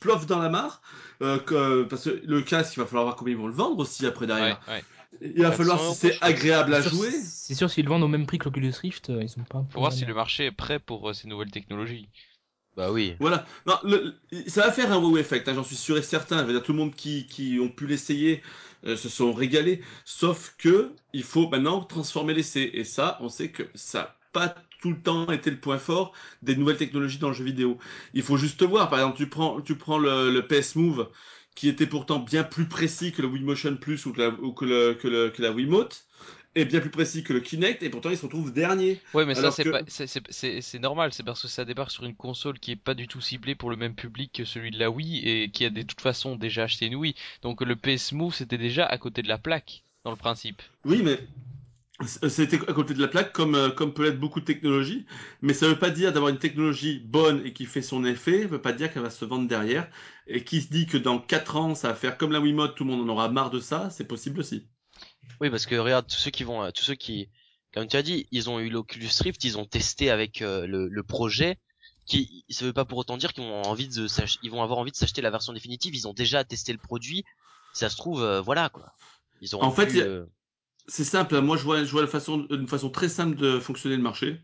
plof 0.00 0.26
dans 0.26 0.38
la 0.38 0.48
mare. 0.48 0.80
Euh, 1.22 1.38
que, 1.38 1.82
parce 1.82 2.04
que 2.04 2.22
le 2.24 2.40
casque, 2.40 2.76
il 2.76 2.80
va 2.80 2.86
falloir 2.86 3.04
voir 3.04 3.16
comment 3.16 3.30
ils 3.30 3.36
vont 3.36 3.48
le 3.48 3.52
vendre 3.52 3.78
aussi 3.78 4.06
après 4.06 4.26
derrière. 4.26 4.58
Ouais, 4.66 4.74
ouais. 4.74 4.84
Il 5.20 5.42
va 5.42 5.52
falloir 5.52 5.78
si 5.80 5.94
c'est 5.96 6.18
agréable 6.22 6.72
à 6.72 6.80
jouer. 6.80 7.10
C'est 7.10 7.54
sûr 7.54 7.68
s'ils 7.68 7.84
le 7.84 7.90
vendent 7.90 8.04
au 8.04 8.08
même 8.08 8.26
prix 8.26 8.38
que 8.38 8.44
l'Oculus 8.44 8.72
Rift, 8.80 9.10
euh, 9.10 9.22
ils 9.22 9.28
sont 9.28 9.42
pas. 9.42 9.66
Faut 9.70 9.80
voir 9.80 9.92
si 9.92 10.04
le 10.04 10.14
marché 10.14 10.46
est 10.46 10.52
prêt 10.52 10.78
pour 10.78 11.10
euh, 11.10 11.12
ces 11.12 11.28
nouvelles 11.28 11.50
technologies. 11.50 12.08
Bah 12.80 12.90
oui. 12.90 13.14
Voilà. 13.20 13.44
Ça 14.46 14.62
va 14.62 14.72
faire 14.72 14.90
un 14.90 14.96
wow 14.96 15.18
effect, 15.18 15.46
hein, 15.46 15.52
j'en 15.54 15.62
suis 15.62 15.76
sûr 15.76 15.98
et 15.98 16.02
certain. 16.02 16.46
Tout 16.60 16.72
le 16.72 16.78
monde 16.78 16.94
qui, 16.94 17.26
qui 17.26 17.58
ont 17.60 17.68
pu 17.68 17.86
l'essayer 17.86 18.40
euh, 18.86 18.96
se 18.96 19.10
sont 19.10 19.34
régalés. 19.34 19.82
Sauf 20.06 20.54
que 20.56 20.92
il 21.12 21.22
faut 21.22 21.50
maintenant 21.50 21.82
transformer 21.82 22.32
l'essai. 22.32 22.70
Et 22.72 22.84
ça, 22.84 23.18
on 23.20 23.28
sait 23.28 23.50
que 23.50 23.64
ça 23.74 24.16
pas 24.32 24.54
tout 24.80 24.92
le 24.92 25.02
temps 25.02 25.30
été 25.30 25.50
le 25.50 25.60
point 25.60 25.76
fort 25.76 26.12
des 26.40 26.56
nouvelles 26.56 26.78
technologies 26.78 27.18
dans 27.18 27.28
le 27.28 27.34
jeu 27.34 27.44
vidéo. 27.44 27.76
Il 28.14 28.22
faut 28.22 28.38
juste 28.38 28.62
voir. 28.62 28.88
Par 28.88 29.00
exemple, 29.00 29.18
tu 29.18 29.28
prends, 29.28 29.60
tu 29.60 29.74
prends 29.76 29.98
le, 29.98 30.30
le 30.30 30.46
PS 30.46 30.76
Move 30.76 31.10
qui 31.54 31.68
était 31.68 31.86
pourtant 31.86 32.20
bien 32.20 32.44
plus 32.44 32.66
précis 32.66 33.12
que 33.12 33.20
le 33.20 33.28
Wii 33.28 33.42
Motion 33.44 33.76
Plus 33.76 34.06
ou 34.06 34.12
que 34.14 34.20
la, 34.22 34.28
ou 34.30 34.52
que 34.54 35.42
la 35.42 35.52
Wiimote 35.52 36.06
est 36.54 36.64
bien 36.64 36.80
plus 36.80 36.90
précis 36.90 37.22
que 37.22 37.32
le 37.32 37.40
Kinect 37.40 37.82
et 37.82 37.90
pourtant 37.90 38.10
il 38.10 38.16
se 38.16 38.22
retrouve 38.22 38.52
dernier. 38.52 39.00
Ouais, 39.14 39.24
mais 39.24 39.34
ça 39.34 39.50
c'est 39.50 39.64
que... 39.64 40.78
normal, 40.78 41.12
c'est 41.12 41.22
parce 41.22 41.42
que 41.42 41.48
ça 41.48 41.64
débarque 41.64 41.90
sur 41.90 42.04
une 42.04 42.16
console 42.16 42.58
qui 42.58 42.72
est 42.72 42.76
pas 42.76 42.94
du 42.94 43.06
tout 43.08 43.20
ciblée 43.20 43.54
pour 43.54 43.70
le 43.70 43.76
même 43.76 43.94
public 43.94 44.32
que 44.32 44.44
celui 44.44 44.70
de 44.70 44.78
la 44.78 44.90
Wii 44.90 45.28
et 45.28 45.50
qui 45.50 45.64
a 45.64 45.70
de 45.70 45.82
toute 45.82 46.00
façon 46.00 46.36
déjà 46.36 46.64
acheté 46.64 46.86
une 46.86 46.96
Wii. 46.96 47.14
Donc 47.42 47.60
le 47.62 47.76
PS 47.76 48.12
Move 48.12 48.34
c'était 48.34 48.58
déjà 48.58 48.86
à 48.86 48.98
côté 48.98 49.22
de 49.22 49.28
la 49.28 49.38
plaque 49.38 49.84
dans 50.04 50.10
le 50.10 50.16
principe. 50.16 50.62
Oui, 50.84 51.02
mais 51.04 51.20
c'était 52.06 52.58
à 52.68 52.72
côté 52.72 52.94
de 52.94 53.00
la 53.00 53.08
plaque, 53.08 53.32
comme, 53.32 53.54
euh, 53.54 53.70
comme 53.70 53.92
peut 53.92 54.06
être 54.06 54.18
beaucoup 54.18 54.40
de 54.40 54.44
technologies, 54.44 55.06
mais 55.42 55.52
ça 55.52 55.68
veut 55.68 55.78
pas 55.78 55.90
dire 55.90 56.12
d'avoir 56.12 56.30
une 56.30 56.38
technologie 56.38 57.00
bonne 57.04 57.42
et 57.44 57.52
qui 57.52 57.66
fait 57.66 57.82
son 57.82 58.04
effet, 58.04 58.46
veut 58.46 58.60
pas 58.60 58.72
dire 58.72 58.92
qu'elle 58.92 59.02
va 59.02 59.10
se 59.10 59.24
vendre 59.24 59.48
derrière, 59.48 59.88
et 60.26 60.44
qui 60.44 60.62
se 60.62 60.68
dit 60.68 60.86
que 60.86 60.96
dans 60.96 61.18
4 61.18 61.56
ans, 61.56 61.74
ça 61.74 61.88
va 61.88 61.94
faire 61.94 62.16
comme 62.16 62.32
la 62.32 62.40
Wiimote, 62.40 62.74
tout 62.74 62.84
le 62.84 62.90
monde 62.90 63.02
en 63.02 63.12
aura 63.12 63.28
marre 63.28 63.50
de 63.50 63.60
ça, 63.60 63.90
c'est 63.90 64.06
possible 64.06 64.40
aussi. 64.40 64.66
Oui, 65.40 65.50
parce 65.50 65.66
que 65.66 65.74
regarde, 65.74 66.06
tous 66.06 66.16
ceux 66.16 66.30
qui 66.30 66.44
vont, 66.44 66.62
euh, 66.62 66.70
tous 66.70 66.84
ceux 66.84 66.94
qui, 66.94 67.28
comme 67.72 67.86
tu 67.86 67.96
as 67.96 68.02
dit, 68.02 68.26
ils 68.30 68.50
ont 68.50 68.60
eu 68.60 68.70
l'Oculus 68.70 69.10
Rift, 69.20 69.42
ils 69.44 69.58
ont 69.58 69.64
testé 69.64 70.10
avec 70.10 70.42
euh, 70.42 70.66
le, 70.66 70.88
le, 70.88 71.02
projet, 71.02 71.58
qui, 72.06 72.44
ça 72.48 72.64
veut 72.64 72.72
pas 72.72 72.84
pour 72.84 72.98
autant 72.98 73.16
dire 73.16 73.32
qu'ils 73.32 73.44
vont 73.44 73.62
envie 73.62 73.88
de, 73.88 74.06
ils 74.42 74.50
vont 74.50 74.62
avoir 74.62 74.78
envie 74.78 74.90
de 74.90 74.96
s'acheter 74.96 75.22
la 75.22 75.30
version 75.30 75.52
définitive, 75.52 75.94
ils 75.94 76.08
ont 76.08 76.14
déjà 76.14 76.44
testé 76.44 76.72
le 76.72 76.78
produit, 76.78 77.24
ça 77.72 77.88
se 77.88 77.96
trouve, 77.96 78.24
voilà 78.44 78.68
quoi. 78.68 78.92
Ils 79.40 79.56
ont 79.56 79.62
en 79.62 79.70
fait, 79.70 79.94
c'est 80.90 81.04
simple. 81.04 81.36
Hein. 81.36 81.40
Moi, 81.40 81.56
je 81.56 81.62
vois, 81.62 81.84
je 81.84 81.90
vois 81.90 82.02
la 82.02 82.08
façon, 82.08 82.46
une 82.50 82.66
façon 82.66 82.90
très 82.90 83.08
simple 83.08 83.36
de 83.36 83.60
fonctionner 83.60 83.96
le 83.96 84.02
marché. 84.02 84.40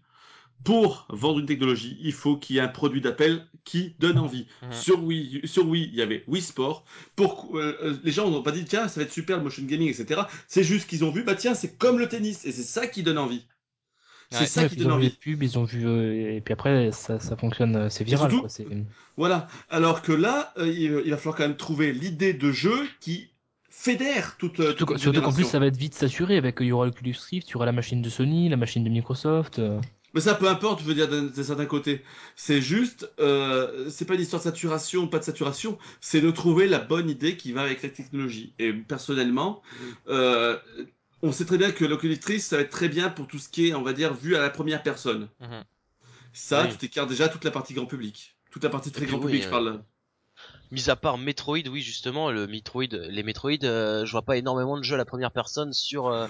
Pour 0.65 1.07
vendre 1.11 1.39
une 1.39 1.47
technologie, 1.47 1.97
il 2.01 2.13
faut 2.13 2.37
qu'il 2.37 2.57
y 2.57 2.59
ait 2.59 2.63
un 2.63 2.69
produit 2.69 3.01
d'appel 3.01 3.47
qui 3.65 3.95
donne 3.99 4.19
envie. 4.19 4.47
Mmh. 4.63 4.73
Sur 4.73 5.05
Wii, 5.05 5.43
sur 5.45 5.69
Wii, 5.69 5.89
il 5.93 5.95
y 5.95 6.03
avait 6.03 6.25
Wii 6.27 6.43
Sport. 6.43 6.85
Pour, 7.15 7.57
euh, 7.57 7.77
euh, 7.83 7.97
les 8.03 8.13
gens 8.13 8.31
n'ont 8.31 8.43
pas 8.43 8.53
dit 8.53 8.65
tiens, 8.65 8.89
ça 8.89 9.01
va 9.01 9.07
être 9.07 9.13
super 9.13 9.37
le 9.37 9.43
motion 9.43 9.63
gaming, 9.65 9.89
etc. 9.89 10.23
C'est 10.49 10.65
juste 10.65 10.89
qu'ils 10.89 11.05
ont 11.05 11.11
vu 11.11 11.25
bah 11.25 11.35
tiens, 11.35 11.55
c'est 11.55 11.77
comme 11.77 11.99
le 11.99 12.09
tennis 12.09 12.45
et 12.45 12.53
c'est 12.53 12.63
ça 12.63 12.87
qui 12.87 13.03
donne 13.03 13.19
envie. 13.19 13.45
C'est 14.31 14.47
ça 14.47 14.69
qui 14.69 14.77
donne 14.77 14.93
envie. 14.93 15.17
Ils 15.27 15.31
ont 15.31 15.37
vu 15.37 15.45
ils 15.45 15.59
ont 15.59 15.65
vu 15.65 15.87
euh, 15.87 16.37
et 16.37 16.41
puis 16.41 16.53
après 16.53 16.91
ça, 16.93 17.21
ça 17.21 17.37
fonctionne, 17.37 17.89
c'est 17.91 18.03
viral. 18.03 18.33
Quoi, 18.33 18.49
voilà. 19.17 19.47
Alors 19.69 20.03
que 20.03 20.13
là, 20.13 20.53
il, 20.59 20.91
va 21.11 21.17
falloir 21.17 21.37
quand 21.37 21.47
même 21.47 21.57
trouver 21.57 21.93
l'idée 21.93 22.33
de 22.33 22.51
jeu 22.51 22.89
qui 23.01 23.31
fédère 23.71 24.37
toute. 24.37 24.57
Surtout, 24.57 24.99
surtout 24.99 25.23
qu'en 25.23 25.33
plus, 25.33 25.45
ça 25.45 25.59
va 25.61 25.67
être 25.67 25.77
vite 25.77 25.95
saturé 25.95 26.37
avec 26.37 26.57
il 26.61 26.67
y 26.67 26.73
aura 26.73 26.87
l'Oculus 26.87 27.15
Rift, 27.31 27.49
il 27.49 27.53
y 27.53 27.57
aura 27.57 27.67
la 27.67 27.73
machine 27.73 28.03
de 28.03 28.09
Sony, 28.09 28.49
la 28.49 28.57
machine 28.57 28.83
de 28.83 28.91
Microsoft. 28.91 29.61
Euh. 30.17 30.21
Mais 30.21 30.21
ça, 30.21 30.35
peu 30.35 30.49
importe, 30.49 30.81
je 30.81 30.85
veux 30.85 30.95
dire, 30.95 31.09
d'un 31.09 31.43
certain 31.43 31.67
côté. 31.67 32.03
C'est 32.35 32.61
juste, 32.61 33.11
euh, 33.21 33.89
c'est 33.91 34.05
pas 34.05 34.15
une 34.15 34.21
histoire 34.21 34.41
de 34.41 34.45
saturation 34.45 35.03
ou 35.03 35.07
pas 35.09 35.19
de 35.19 35.25
saturation, 35.25 35.79
c'est 36.01 36.21
de 36.21 36.31
trouver 36.31 36.67
la 36.67 36.79
bonne 36.79 37.11
idée 37.11 37.37
qui 37.37 37.53
va 37.53 37.63
avec 37.63 37.83
la 37.83 37.89
technologie. 37.89 38.53
Et 38.59 38.73
personnellement, 38.73 39.63
euh, 40.09 40.59
on 41.23 41.33
sait 41.33 41.45
très 41.45 41.59
bien 41.59 41.71
que 41.71 41.85
l'Oculus 41.85 42.19
Rift, 42.25 42.47
ça 42.47 42.57
va 42.57 42.63
être 42.63 42.71
très 42.71 42.89
bien 42.89 43.09
pour 43.09 43.27
tout 43.27 43.39
ce 43.39 43.49
qui 43.49 43.69
est, 43.69 43.75
on 43.75 43.83
va 43.83 43.93
dire, 43.93 44.15
vu 44.15 44.37
à 44.37 44.41
la 44.41 44.51
première 44.51 44.83
personne. 44.83 45.29
Mhm. 45.41 45.65
Ça, 46.33 46.67
tu 46.67 46.77
t'écartes 46.77 47.09
déjà 47.09 47.29
toute 47.29 47.45
la 47.45 47.51
partie 47.51 47.75
grand 47.75 47.87
public. 47.87 48.37
Toute 48.51 48.65
la 48.65 48.71
partie 48.71 48.91
très 48.91 49.07
grand 49.07 49.19
public, 49.19 49.43
je 49.43 49.49
parle. 49.49 49.83
Mis 50.73 50.91
à 50.91 50.97
part 50.97 51.17
Metroid, 51.17 51.69
oui 51.71 51.81
justement, 51.81 52.31
le 52.31 52.47
Metroid, 52.47 52.89
les 52.91 53.23
Metroid, 53.23 53.63
euh, 53.63 54.05
je 54.05 54.11
vois 54.11 54.23
pas 54.23 54.37
énormément 54.37 54.77
de 54.77 54.83
jeux 54.83 54.95
à 54.95 54.99
la 54.99 55.05
première 55.05 55.31
personne 55.31 55.73
sur 55.73 56.09
euh, 56.09 56.27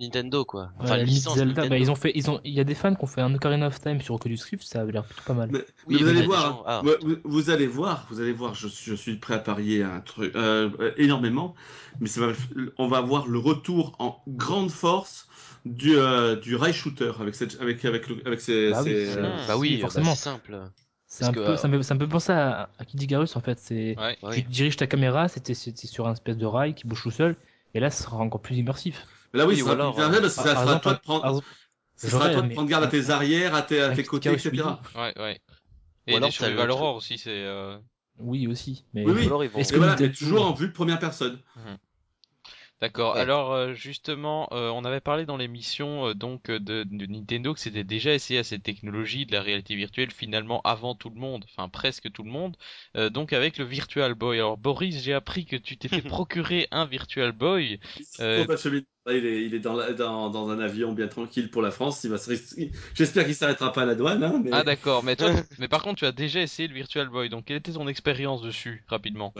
Nintendo 0.00 0.44
quoi. 0.44 0.72
Enfin, 0.78 0.96
licence 0.96 1.36
Zelda, 1.36 1.68
bah, 1.68 1.78
ils 1.78 1.90
ont 1.90 1.94
fait, 1.94 2.12
ils 2.14 2.30
ont, 2.30 2.40
il 2.44 2.52
y 2.52 2.60
a 2.60 2.64
des 2.64 2.74
fans 2.74 2.94
qui 2.94 3.04
ont 3.04 3.06
fait 3.06 3.20
un 3.20 3.34
Ocarina 3.34 3.66
of 3.66 3.80
Time 3.80 4.00
sur 4.00 4.14
Oculus 4.14 4.38
Rift, 4.50 4.64
ça 4.66 4.80
avait 4.80 4.92
l'air 4.92 5.04
plutôt 5.04 5.22
pas 5.26 5.34
mal. 5.34 5.50
oui, 5.86 6.02
vous 6.02 6.08
allez 6.08 6.22
voir, 6.22 6.62
ah. 6.66 6.82
vous, 7.24 7.50
allez 7.50 7.66
voir, 7.66 8.06
vous 8.10 8.20
allez 8.20 8.32
voir, 8.32 8.54
je, 8.54 8.68
je 8.68 8.94
suis 8.94 9.16
prêt 9.16 9.34
à 9.34 9.38
parier 9.38 9.82
un 9.82 10.00
truc 10.00 10.34
euh, 10.34 10.70
énormément, 10.96 11.54
mais 12.00 12.08
ça 12.08 12.26
va, 12.26 12.32
on 12.78 12.88
va 12.88 13.00
voir 13.00 13.28
le 13.28 13.38
retour 13.38 13.94
en 13.98 14.22
grande 14.26 14.70
force 14.70 15.28
du 15.66 15.96
euh, 15.96 16.36
du 16.36 16.56
rail 16.56 16.72
shooter 16.72 17.12
avec 17.20 17.34
cette, 17.34 17.60
avec 17.60 17.84
avec 17.84 18.06
avec 18.24 18.40
ces, 18.40 18.70
bah 18.70 18.82
oui, 18.82 19.06
bah 19.46 19.56
oui 19.58 19.80
forcément 19.80 20.10
bah, 20.10 20.16
simple. 20.16 20.60
C'est 21.06 21.24
un 21.24 21.32
peu, 21.32 21.56
ça, 21.56 21.66
me, 21.66 21.82
ça 21.82 21.94
me 21.96 22.00
fait 22.00 22.06
penser 22.06 22.30
à, 22.30 22.70
à 22.78 22.84
Kid 22.84 23.02
Icarus 23.02 23.34
en 23.34 23.40
fait. 23.40 23.58
C'est, 23.58 23.96
tu 24.32 24.42
diriges 24.42 24.76
ta 24.76 24.86
caméra, 24.86 25.26
c'était, 25.26 25.54
sur 25.54 26.06
un 26.06 26.12
espèce 26.12 26.38
de 26.38 26.46
rail 26.46 26.74
qui 26.74 26.86
bouge 26.86 27.02
tout 27.02 27.10
seul, 27.10 27.34
et 27.74 27.80
là, 27.80 27.90
ce 27.90 28.04
sera 28.04 28.16
encore 28.18 28.40
plus 28.40 28.56
immersif. 28.56 29.06
Mais 29.32 29.38
là, 29.38 29.46
oui, 29.46 29.56
ça 29.58 29.72
alors, 29.72 29.98
euh, 29.98 30.28
ça 30.28 30.42
sera 30.42 30.74
à 30.74 30.80
toi 30.80 30.94
de 30.94 30.98
prendre, 30.98 31.42
ça 31.96 32.08
sera 32.08 32.26
à 32.26 32.32
toi 32.32 32.42
de 32.42 32.52
prendre 32.52 32.68
garde 32.68 32.84
à 32.84 32.88
tes 32.88 33.10
arrières, 33.10 33.54
à 33.54 33.62
tes, 33.62 33.80
à 33.80 33.94
tes 33.94 34.04
côtés, 34.04 34.32
etc. 34.32 34.62
Ouais, 34.96 35.12
ouais. 35.18 35.40
Et 36.06 36.16
alors, 36.16 36.30
tu 36.30 36.44
as 36.44 36.70
Aurore 36.70 36.96
aussi, 36.96 37.18
c'est. 37.18 37.30
Euh... 37.30 37.78
Oui, 38.18 38.46
aussi. 38.46 38.84
Mais 38.92 39.04
oui, 39.04 39.28
oui. 39.30 39.48
Est-ce 39.56 39.72
que 39.72 39.78
voilà, 39.78 39.96
toujours 39.96 40.46
en 40.46 40.52
vue 40.52 40.68
de 40.68 40.72
première 40.72 40.98
personne? 40.98 41.40
Mhm. 41.56 41.78
D'accord. 42.80 43.14
Alors 43.16 43.52
euh, 43.52 43.74
justement, 43.74 44.48
euh, 44.52 44.70
on 44.70 44.86
avait 44.86 45.02
parlé 45.02 45.26
dans 45.26 45.36
l'émission 45.36 46.08
euh, 46.08 46.14
donc 46.14 46.50
de, 46.50 46.58
de, 46.84 47.06
Nintendo 47.06 47.52
que 47.52 47.60
c'était 47.60 47.84
déjà 47.84 48.14
essayé 48.14 48.40
à 48.40 48.44
cette 48.44 48.62
technologie 48.62 49.26
de 49.26 49.32
la 49.32 49.42
réalité 49.42 49.76
virtuelle 49.76 50.10
finalement 50.10 50.62
avant 50.64 50.94
tout 50.94 51.10
le 51.10 51.20
monde, 51.20 51.44
enfin 51.50 51.68
presque 51.68 52.10
tout 52.10 52.22
le 52.22 52.30
monde. 52.30 52.56
donc 53.10 53.34
avec 53.34 53.58
le 53.58 53.66
Virtual 53.66 54.14
Boy. 54.14 54.38
Alors 54.38 54.56
Boris, 54.56 55.02
j'ai 55.02 55.12
appris 55.12 55.44
que 55.44 55.56
tu 55.56 55.76
t'es 55.76 55.88
fait 55.88 56.00
procurer 56.00 56.68
un 56.70 56.86
Virtual 56.86 57.32
Boy. 57.32 57.80
Euh... 59.10 59.18
Il 59.18 59.26
est, 59.26 59.44
il 59.44 59.54
est 59.54 59.58
dans, 59.58 59.76
dans, 59.92 60.30
dans, 60.30 60.50
un 60.50 60.58
avion 60.60 60.92
bien 60.92 61.08
tranquille 61.08 61.50
pour 61.50 61.62
la 61.62 61.70
France. 61.70 62.04
Il 62.04 62.10
va 62.10 62.16
J'espère 62.94 63.24
qu'il 63.24 63.34
s'arrêtera 63.34 63.72
pas 63.72 63.82
à 63.82 63.86
la 63.86 63.94
douane. 63.94 64.22
Hein, 64.22 64.40
mais... 64.42 64.50
Ah 64.52 64.62
d'accord. 64.62 65.04
Mais 65.04 65.16
toi, 65.16 65.32
mais 65.58 65.68
par 65.68 65.82
contre, 65.82 65.98
tu 65.98 66.06
as 66.06 66.12
déjà 66.12 66.40
essayé 66.40 66.68
le 66.68 66.74
Virtual 66.74 67.08
Boy. 67.08 67.28
Donc 67.28 67.46
quelle 67.46 67.58
était 67.58 67.72
ton 67.72 67.88
expérience 67.88 68.42
dessus 68.42 68.84
rapidement? 68.88 69.34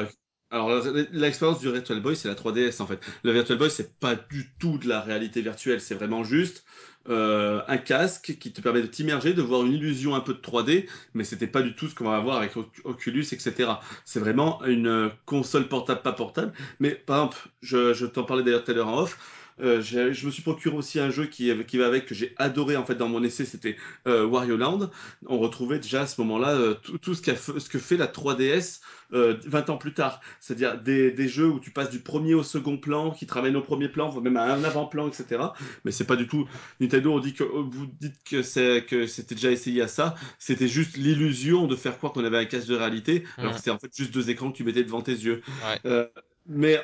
Alors 0.52 0.82
l'expérience 1.12 1.60
du 1.60 1.70
Virtual 1.70 2.00
Boy, 2.00 2.16
c'est 2.16 2.26
la 2.26 2.34
3DS 2.34 2.82
en 2.82 2.86
fait. 2.86 2.98
Le 3.22 3.32
Virtual 3.32 3.56
Boy, 3.56 3.70
c'est 3.70 3.98
pas 4.00 4.16
du 4.16 4.50
tout 4.58 4.78
de 4.78 4.88
la 4.88 5.00
réalité 5.00 5.42
virtuelle, 5.42 5.80
c'est 5.80 5.94
vraiment 5.94 6.24
juste 6.24 6.64
euh, 7.08 7.62
un 7.68 7.78
casque 7.78 8.36
qui 8.38 8.52
te 8.52 8.60
permet 8.60 8.82
de 8.82 8.86
t'immerger, 8.86 9.32
de 9.32 9.42
voir 9.42 9.64
une 9.64 9.72
illusion 9.72 10.14
un 10.14 10.20
peu 10.20 10.34
de 10.34 10.40
3D, 10.40 10.86
mais 11.14 11.24
c'était 11.24 11.46
pas 11.46 11.62
du 11.62 11.74
tout 11.74 11.88
ce 11.88 11.94
qu'on 11.94 12.04
va 12.04 12.16
avoir 12.16 12.36
avec 12.36 12.52
Oculus, 12.84 13.26
etc. 13.32 13.70
C'est 14.04 14.20
vraiment 14.20 14.62
une 14.64 15.10
console 15.24 15.68
portable, 15.68 16.02
pas 16.02 16.12
portable. 16.12 16.52
Mais 16.80 16.90
par 16.90 17.18
exemple, 17.18 17.48
je, 17.62 17.94
je 17.94 18.06
t'en 18.06 18.24
parlais 18.24 18.42
d'ailleurs 18.42 18.64
tout 18.64 18.72
à 18.72 18.74
l'heure 18.74 18.88
en 18.88 18.98
off. 19.02 19.39
Euh, 19.62 19.80
je 19.82 20.26
me 20.26 20.30
suis 20.30 20.42
procuré 20.42 20.76
aussi 20.76 21.00
un 21.00 21.10
jeu 21.10 21.26
qui, 21.26 21.52
qui 21.66 21.78
va 21.78 21.86
avec 21.86 22.06
que 22.06 22.14
j'ai 22.14 22.34
adoré 22.38 22.76
en 22.76 22.84
fait 22.84 22.94
dans 22.94 23.08
mon 23.08 23.22
essai, 23.22 23.44
c'était 23.44 23.76
euh, 24.06 24.24
Wario 24.24 24.56
Land. 24.56 24.90
On 25.26 25.38
retrouvait 25.38 25.78
déjà 25.78 26.02
à 26.02 26.06
ce 26.06 26.20
moment-là 26.20 26.50
euh, 26.50 26.74
tout, 26.82 26.98
tout 26.98 27.14
ce, 27.14 27.22
ce, 27.24 27.68
que 27.68 27.78
fait 27.78 27.96
la 27.96 28.06
3DS 28.06 28.80
euh, 29.12 29.36
20 29.44 29.70
ans 29.70 29.76
plus 29.76 29.92
tard. 29.92 30.20
C'est-à-dire 30.40 30.80
des, 30.80 31.10
des, 31.10 31.28
jeux 31.28 31.48
où 31.48 31.58
tu 31.58 31.70
passes 31.70 31.90
du 31.90 31.98
premier 31.98 32.34
au 32.34 32.42
second 32.42 32.76
plan, 32.76 33.10
qui 33.10 33.26
te 33.26 33.34
ramènent 33.34 33.56
au 33.56 33.62
premier 33.62 33.88
plan, 33.88 34.18
même 34.20 34.36
à 34.36 34.52
un 34.52 34.62
avant-plan, 34.62 35.08
etc. 35.08 35.42
Mais 35.84 35.90
c'est 35.90 36.04
pas 36.04 36.16
du 36.16 36.26
tout. 36.26 36.48
Nintendo, 36.80 37.12
on 37.12 37.18
dit 37.18 37.34
que 37.34 37.44
vous 37.44 37.86
dites 37.86 38.22
que 38.24 38.42
c'est 38.42 38.84
que 38.86 39.06
c'était 39.06 39.34
déjà 39.34 39.50
essayé 39.50 39.82
à 39.82 39.88
ça. 39.88 40.14
C'était 40.38 40.68
juste 40.68 40.96
l'illusion 40.96 41.66
de 41.66 41.76
faire 41.76 41.96
croire 41.98 42.12
qu'on 42.12 42.24
avait 42.24 42.38
un 42.38 42.44
casque 42.44 42.68
de 42.68 42.76
réalité, 42.76 43.24
alors 43.36 43.52
que 43.52 43.58
c'était 43.58 43.70
en 43.70 43.78
fait 43.78 43.94
juste 43.94 44.12
deux 44.12 44.30
écrans 44.30 44.52
que 44.52 44.56
tu 44.56 44.64
mettais 44.64 44.84
devant 44.84 45.02
tes 45.02 45.12
yeux. 45.12 45.42
Ouais. 45.64 45.80
Euh, 45.86 46.06
mais 46.46 46.80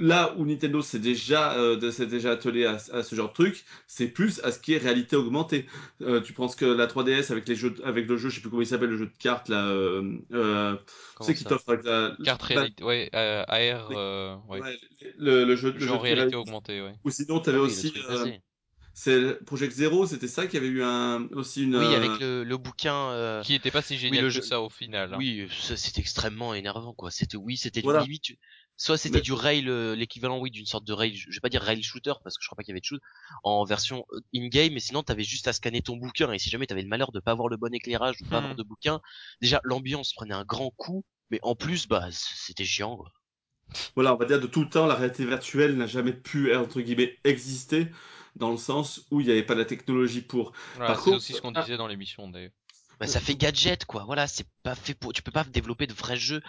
là 0.00 0.34
où 0.36 0.46
Nintendo 0.46 0.80
s'est 0.82 0.98
déjà, 0.98 1.52
euh, 1.58 1.76
déjà 1.76 2.32
attelé 2.32 2.64
à, 2.64 2.78
à, 2.92 3.02
ce 3.02 3.14
genre 3.14 3.28
de 3.28 3.34
truc, 3.34 3.64
c'est 3.86 4.08
plus 4.08 4.40
à 4.42 4.50
ce 4.50 4.58
qui 4.58 4.72
est 4.72 4.78
réalité 4.78 5.14
augmentée. 5.14 5.66
Euh, 6.00 6.20
tu 6.20 6.32
penses 6.32 6.56
que 6.56 6.64
la 6.64 6.86
3DS 6.86 7.30
avec 7.30 7.46
les 7.46 7.54
jeux, 7.54 7.74
avec 7.84 8.08
le 8.08 8.16
jeu, 8.16 8.30
je 8.30 8.36
sais 8.36 8.40
plus 8.40 8.50
comment 8.50 8.62
il 8.62 8.66
s'appelle, 8.66 8.88
le 8.88 8.96
jeu 8.96 9.06
de 9.06 9.16
cartes 9.18 9.48
là, 9.48 9.66
euh, 9.66 10.18
euh, 10.32 10.76
tu 11.20 11.26
sais 11.26 11.34
qui 11.34 11.44
t'offre 11.44 11.68
avec 11.68 11.84
la 11.84 12.16
carte 12.24 12.42
réalité, 12.42 12.82
ouais, 12.82 13.10
euh, 13.14 13.44
AR, 13.46 13.90
euh, 13.92 14.36
ouais. 14.48 14.60
ouais. 14.60 14.78
le, 15.18 15.44
le 15.44 15.56
jeu, 15.56 15.72
le 15.72 15.78
jeu 15.78 15.92
en 15.92 15.98
réalité 15.98 16.34
augmentée, 16.34 16.80
ouais. 16.80 16.94
Ou 17.04 17.10
sinon, 17.10 17.38
t'avais 17.40 17.58
ah, 17.58 17.62
oui, 17.62 17.68
aussi. 17.68 17.92
c'est 18.94 19.44
Project 19.44 19.74
Zero, 19.74 20.06
c'était 20.06 20.28
ça 20.28 20.46
qui 20.46 20.56
avait 20.56 20.68
eu 20.68 20.82
un 20.82 21.28
aussi 21.32 21.64
une. 21.64 21.76
Oui, 21.76 21.94
avec 21.94 22.20
le, 22.20 22.42
le 22.42 22.56
bouquin. 22.56 23.10
Euh... 23.10 23.42
Qui 23.42 23.54
était 23.54 23.70
pas 23.70 23.82
si 23.82 23.98
génial 23.98 24.32
que 24.32 24.40
ça 24.40 24.62
au 24.62 24.70
final. 24.70 25.12
Hein. 25.12 25.18
Oui, 25.18 25.46
c'était 25.50 26.00
extrêmement 26.00 26.54
énervant 26.54 26.94
quoi. 26.94 27.10
C'était 27.10 27.36
oui, 27.36 27.58
c'était 27.58 27.82
voilà. 27.82 28.00
limite. 28.00 28.32
Soit 28.80 28.96
c'était 28.96 29.20
du 29.20 29.34
rail, 29.34 29.68
euh, 29.68 29.94
l'équivalent 29.94 30.38
oui 30.38 30.50
d'une 30.50 30.64
sorte 30.64 30.86
de 30.86 30.94
rail. 30.94 31.14
Je 31.14 31.28
vais 31.30 31.40
pas 31.40 31.50
dire 31.50 31.60
rail 31.60 31.82
shooter 31.82 32.14
parce 32.24 32.38
que 32.38 32.42
je 32.42 32.48
crois 32.48 32.56
pas 32.56 32.62
qu'il 32.62 32.70
y 32.70 32.72
avait 32.72 32.80
de 32.80 32.86
shoot 32.86 33.02
en 33.44 33.62
version 33.66 34.06
euh, 34.14 34.20
in-game, 34.34 34.72
mais 34.72 34.80
sinon 34.80 35.02
t'avais 35.02 35.22
juste 35.22 35.46
à 35.48 35.52
scanner 35.52 35.82
ton 35.82 35.98
bouquin 35.98 36.32
et 36.32 36.38
si 36.38 36.48
jamais 36.48 36.66
t'avais 36.66 36.80
le 36.80 36.88
malheur 36.88 37.12
de 37.12 37.20
pas 37.20 37.32
avoir 37.32 37.48
le 37.48 37.58
bon 37.58 37.74
éclairage 37.74 38.16
ou 38.22 38.24
pas 38.24 38.38
avoir 38.38 38.54
hmm. 38.54 38.56
de 38.56 38.62
bouquin, 38.62 39.02
déjà 39.42 39.60
l'ambiance 39.64 40.14
prenait 40.14 40.32
un 40.32 40.46
grand 40.46 40.70
coup, 40.70 41.04
mais 41.30 41.38
en 41.42 41.54
plus 41.54 41.88
bah 41.88 42.08
c'était 42.10 42.64
chiant. 42.64 42.96
Quoi. 42.96 43.12
Voilà, 43.96 44.14
on 44.14 44.16
va 44.16 44.24
dire 44.24 44.40
de 44.40 44.46
tout 44.46 44.62
le 44.62 44.70
temps, 44.70 44.86
la 44.86 44.94
réalité 44.94 45.26
virtuelle 45.26 45.76
n'a 45.76 45.86
jamais 45.86 46.14
pu 46.14 46.56
entre 46.56 46.80
guillemets 46.80 47.18
exister 47.24 47.88
dans 48.36 48.50
le 48.50 48.56
sens 48.56 49.06
où 49.10 49.20
il 49.20 49.26
n'y 49.26 49.32
avait 49.32 49.42
pas 49.42 49.54
la 49.54 49.66
technologie 49.66 50.22
pour. 50.22 50.52
c'est 50.78 51.10
aussi 51.10 51.34
ce 51.34 51.42
qu'on 51.42 51.52
disait 51.52 51.76
dans 51.76 51.86
l'émission 51.86 52.30
d'ailleurs. 52.30 52.52
Bah, 52.98 53.06
ça 53.06 53.20
fait 53.20 53.34
gadget 53.34 53.84
quoi. 53.86 54.04
Voilà, 54.04 54.26
c'est 54.26 54.46
pas 54.62 54.74
fait 54.74 54.94
pour. 54.94 55.12
Tu 55.12 55.22
peux 55.22 55.32
pas 55.32 55.44
développer 55.44 55.86
de 55.86 55.94
vrais 55.94 56.16
jeux 56.16 56.42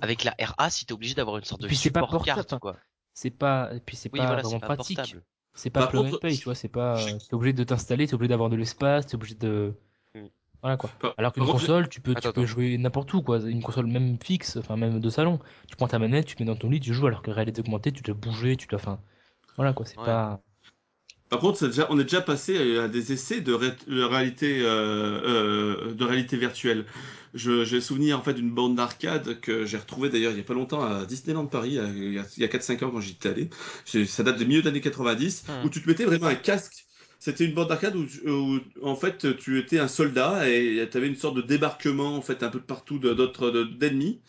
avec 0.00 0.24
la 0.24 0.34
RA 0.38 0.70
si 0.70 0.86
t'es 0.86 0.92
obligé 0.92 1.14
d'avoir 1.14 1.38
une 1.38 1.44
sorte 1.44 1.62
de 1.62 1.66
puis 1.66 1.76
support 1.76 2.10
pas 2.10 2.18
carte 2.20 2.52
hein. 2.52 2.58
quoi. 2.58 2.76
C'est 3.14 3.30
pas. 3.30 3.70
Et 3.74 3.80
puis 3.80 3.96
c'est 3.96 4.10
pas 4.10 4.36
vraiment 4.36 4.60
pratique. 4.60 5.16
C'est 5.54 5.70
pas 5.70 5.86
plug 5.86 6.14
and 6.14 6.18
play, 6.18 6.36
tu 6.36 6.44
vois. 6.44 6.54
C'est 6.54 6.68
pas. 6.68 7.02
T'es 7.02 7.34
obligé 7.34 7.54
de 7.54 7.64
t'installer, 7.64 8.06
t'es 8.06 8.14
obligé 8.14 8.28
d'avoir 8.28 8.50
de 8.50 8.56
l'espace, 8.56 9.06
t'es 9.06 9.14
obligé 9.14 9.34
de. 9.34 9.74
Mm. 10.14 10.26
Voilà 10.62 10.76
quoi. 10.76 10.90
Alors 11.16 11.32
qu'une 11.32 11.46
console, 11.46 11.88
tu 11.88 12.00
peux, 12.00 12.14
tu 12.14 12.30
peux 12.30 12.44
jouer 12.44 12.76
n'importe 12.76 13.12
où 13.14 13.22
quoi. 13.22 13.40
Une 13.40 13.62
console 13.62 13.86
même 13.86 14.18
fixe, 14.22 14.56
enfin 14.58 14.76
même 14.76 15.00
de 15.00 15.10
salon. 15.10 15.40
Tu 15.66 15.76
prends 15.76 15.88
ta 15.88 15.98
manette, 15.98 16.26
tu 16.26 16.36
mets 16.38 16.44
dans 16.44 16.56
ton 16.56 16.68
lit, 16.68 16.80
tu 16.80 16.92
joues. 16.92 17.06
Alors 17.06 17.22
que 17.22 17.30
réalité 17.30 17.60
augmentée, 17.60 17.90
tu 17.90 18.02
dois 18.02 18.14
bouger, 18.14 18.56
tu 18.56 18.66
dois. 18.66 18.78
Enfin, 18.78 19.00
voilà 19.56 19.72
quoi. 19.72 19.86
C'est 19.86 19.96
pas. 19.96 20.40
Par 21.28 21.40
contre, 21.40 21.66
déjà, 21.66 21.86
on 21.90 21.98
est 21.98 22.04
déjà 22.04 22.20
passé 22.20 22.78
à 22.78 22.88
des 22.88 23.12
essais 23.12 23.40
de, 23.40 23.52
réalité, 23.52 24.60
euh, 24.62 25.20
euh, 25.24 25.92
de 25.92 26.04
réalité 26.04 26.36
virtuelle. 26.36 26.84
J'ai 27.34 27.80
souvenir 27.80 28.18
en 28.18 28.22
fait 28.22 28.32
d'une 28.32 28.50
bande 28.50 28.76
d'arcade 28.76 29.40
que 29.40 29.66
j'ai 29.66 29.76
retrouvée 29.76 30.08
d'ailleurs 30.08 30.32
il 30.32 30.38
y 30.38 30.40
a 30.40 30.44
pas 30.44 30.54
longtemps 30.54 30.82
à 30.82 31.04
Disneyland 31.04 31.46
Paris, 31.46 31.78
il 31.94 32.14
y 32.14 32.18
a, 32.44 32.48
4-5 32.48 32.84
ans 32.84 32.90
quand 32.90 33.00
j'y 33.00 33.12
étais 33.12 33.28
allé. 33.28 33.50
Ça 34.06 34.22
date 34.22 34.38
des 34.38 34.46
milieu 34.46 34.62
des 34.62 34.68
années 34.68 34.80
90, 34.80 35.44
hmm. 35.46 35.66
où 35.66 35.68
tu 35.68 35.82
te 35.82 35.88
mettais 35.88 36.04
vraiment 36.04 36.28
un 36.28 36.34
casque. 36.34 36.86
C'était 37.18 37.44
une 37.44 37.52
bande 37.52 37.68
d'arcade 37.68 37.96
où, 37.96 38.58
en 38.82 38.94
fait 38.94 39.36
tu 39.36 39.58
étais 39.58 39.78
un 39.78 39.88
soldat 39.88 40.48
et 40.48 40.88
tu 40.90 40.96
avais 40.96 41.08
une 41.08 41.16
sorte 41.16 41.36
de 41.36 41.42
débarquement 41.42 42.16
en 42.16 42.22
fait 42.22 42.42
un 42.42 42.48
peu 42.48 42.60
partout 42.60 42.98
d'autres 42.98 43.50
d'ennemis. 43.50 44.20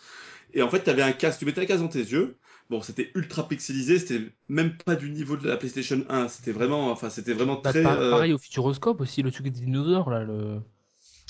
Et 0.54 0.62
en 0.62 0.70
fait 0.70 0.84
tu 0.84 0.90
avais 0.90 1.04
un 1.04 1.14
casque, 1.14 1.40
tu 1.40 1.46
mettais 1.46 1.62
un 1.62 1.66
casque 1.66 1.84
dans 1.84 1.88
tes 1.88 2.00
yeux 2.00 2.36
Bon, 2.70 2.82
c'était 2.82 3.12
ultra 3.16 3.48
pixelisé, 3.48 4.00
c'était 4.00 4.22
même 4.50 4.78
pas 4.78 4.96
du 4.96 5.10
niveau 5.10 5.38
de 5.38 5.48
la 5.48 5.56
PlayStation 5.56 6.04
1. 6.10 6.28
C'était 6.28 6.52
vraiment, 6.52 6.92
enfin, 6.92 7.10
c'était 7.10 7.34
vraiment 7.34 7.62
bah, 7.64 7.72
très. 7.72 7.86
Euh, 7.86 8.12
pareil 8.12 8.34
au 8.34 8.38
Futuroscope 8.38 9.00
aussi, 9.00 9.22
le 9.22 9.32
truc 9.32 9.46
des 9.46 9.52
dinosaures 9.52 10.10
là. 10.10 10.24
Le... 10.24 10.60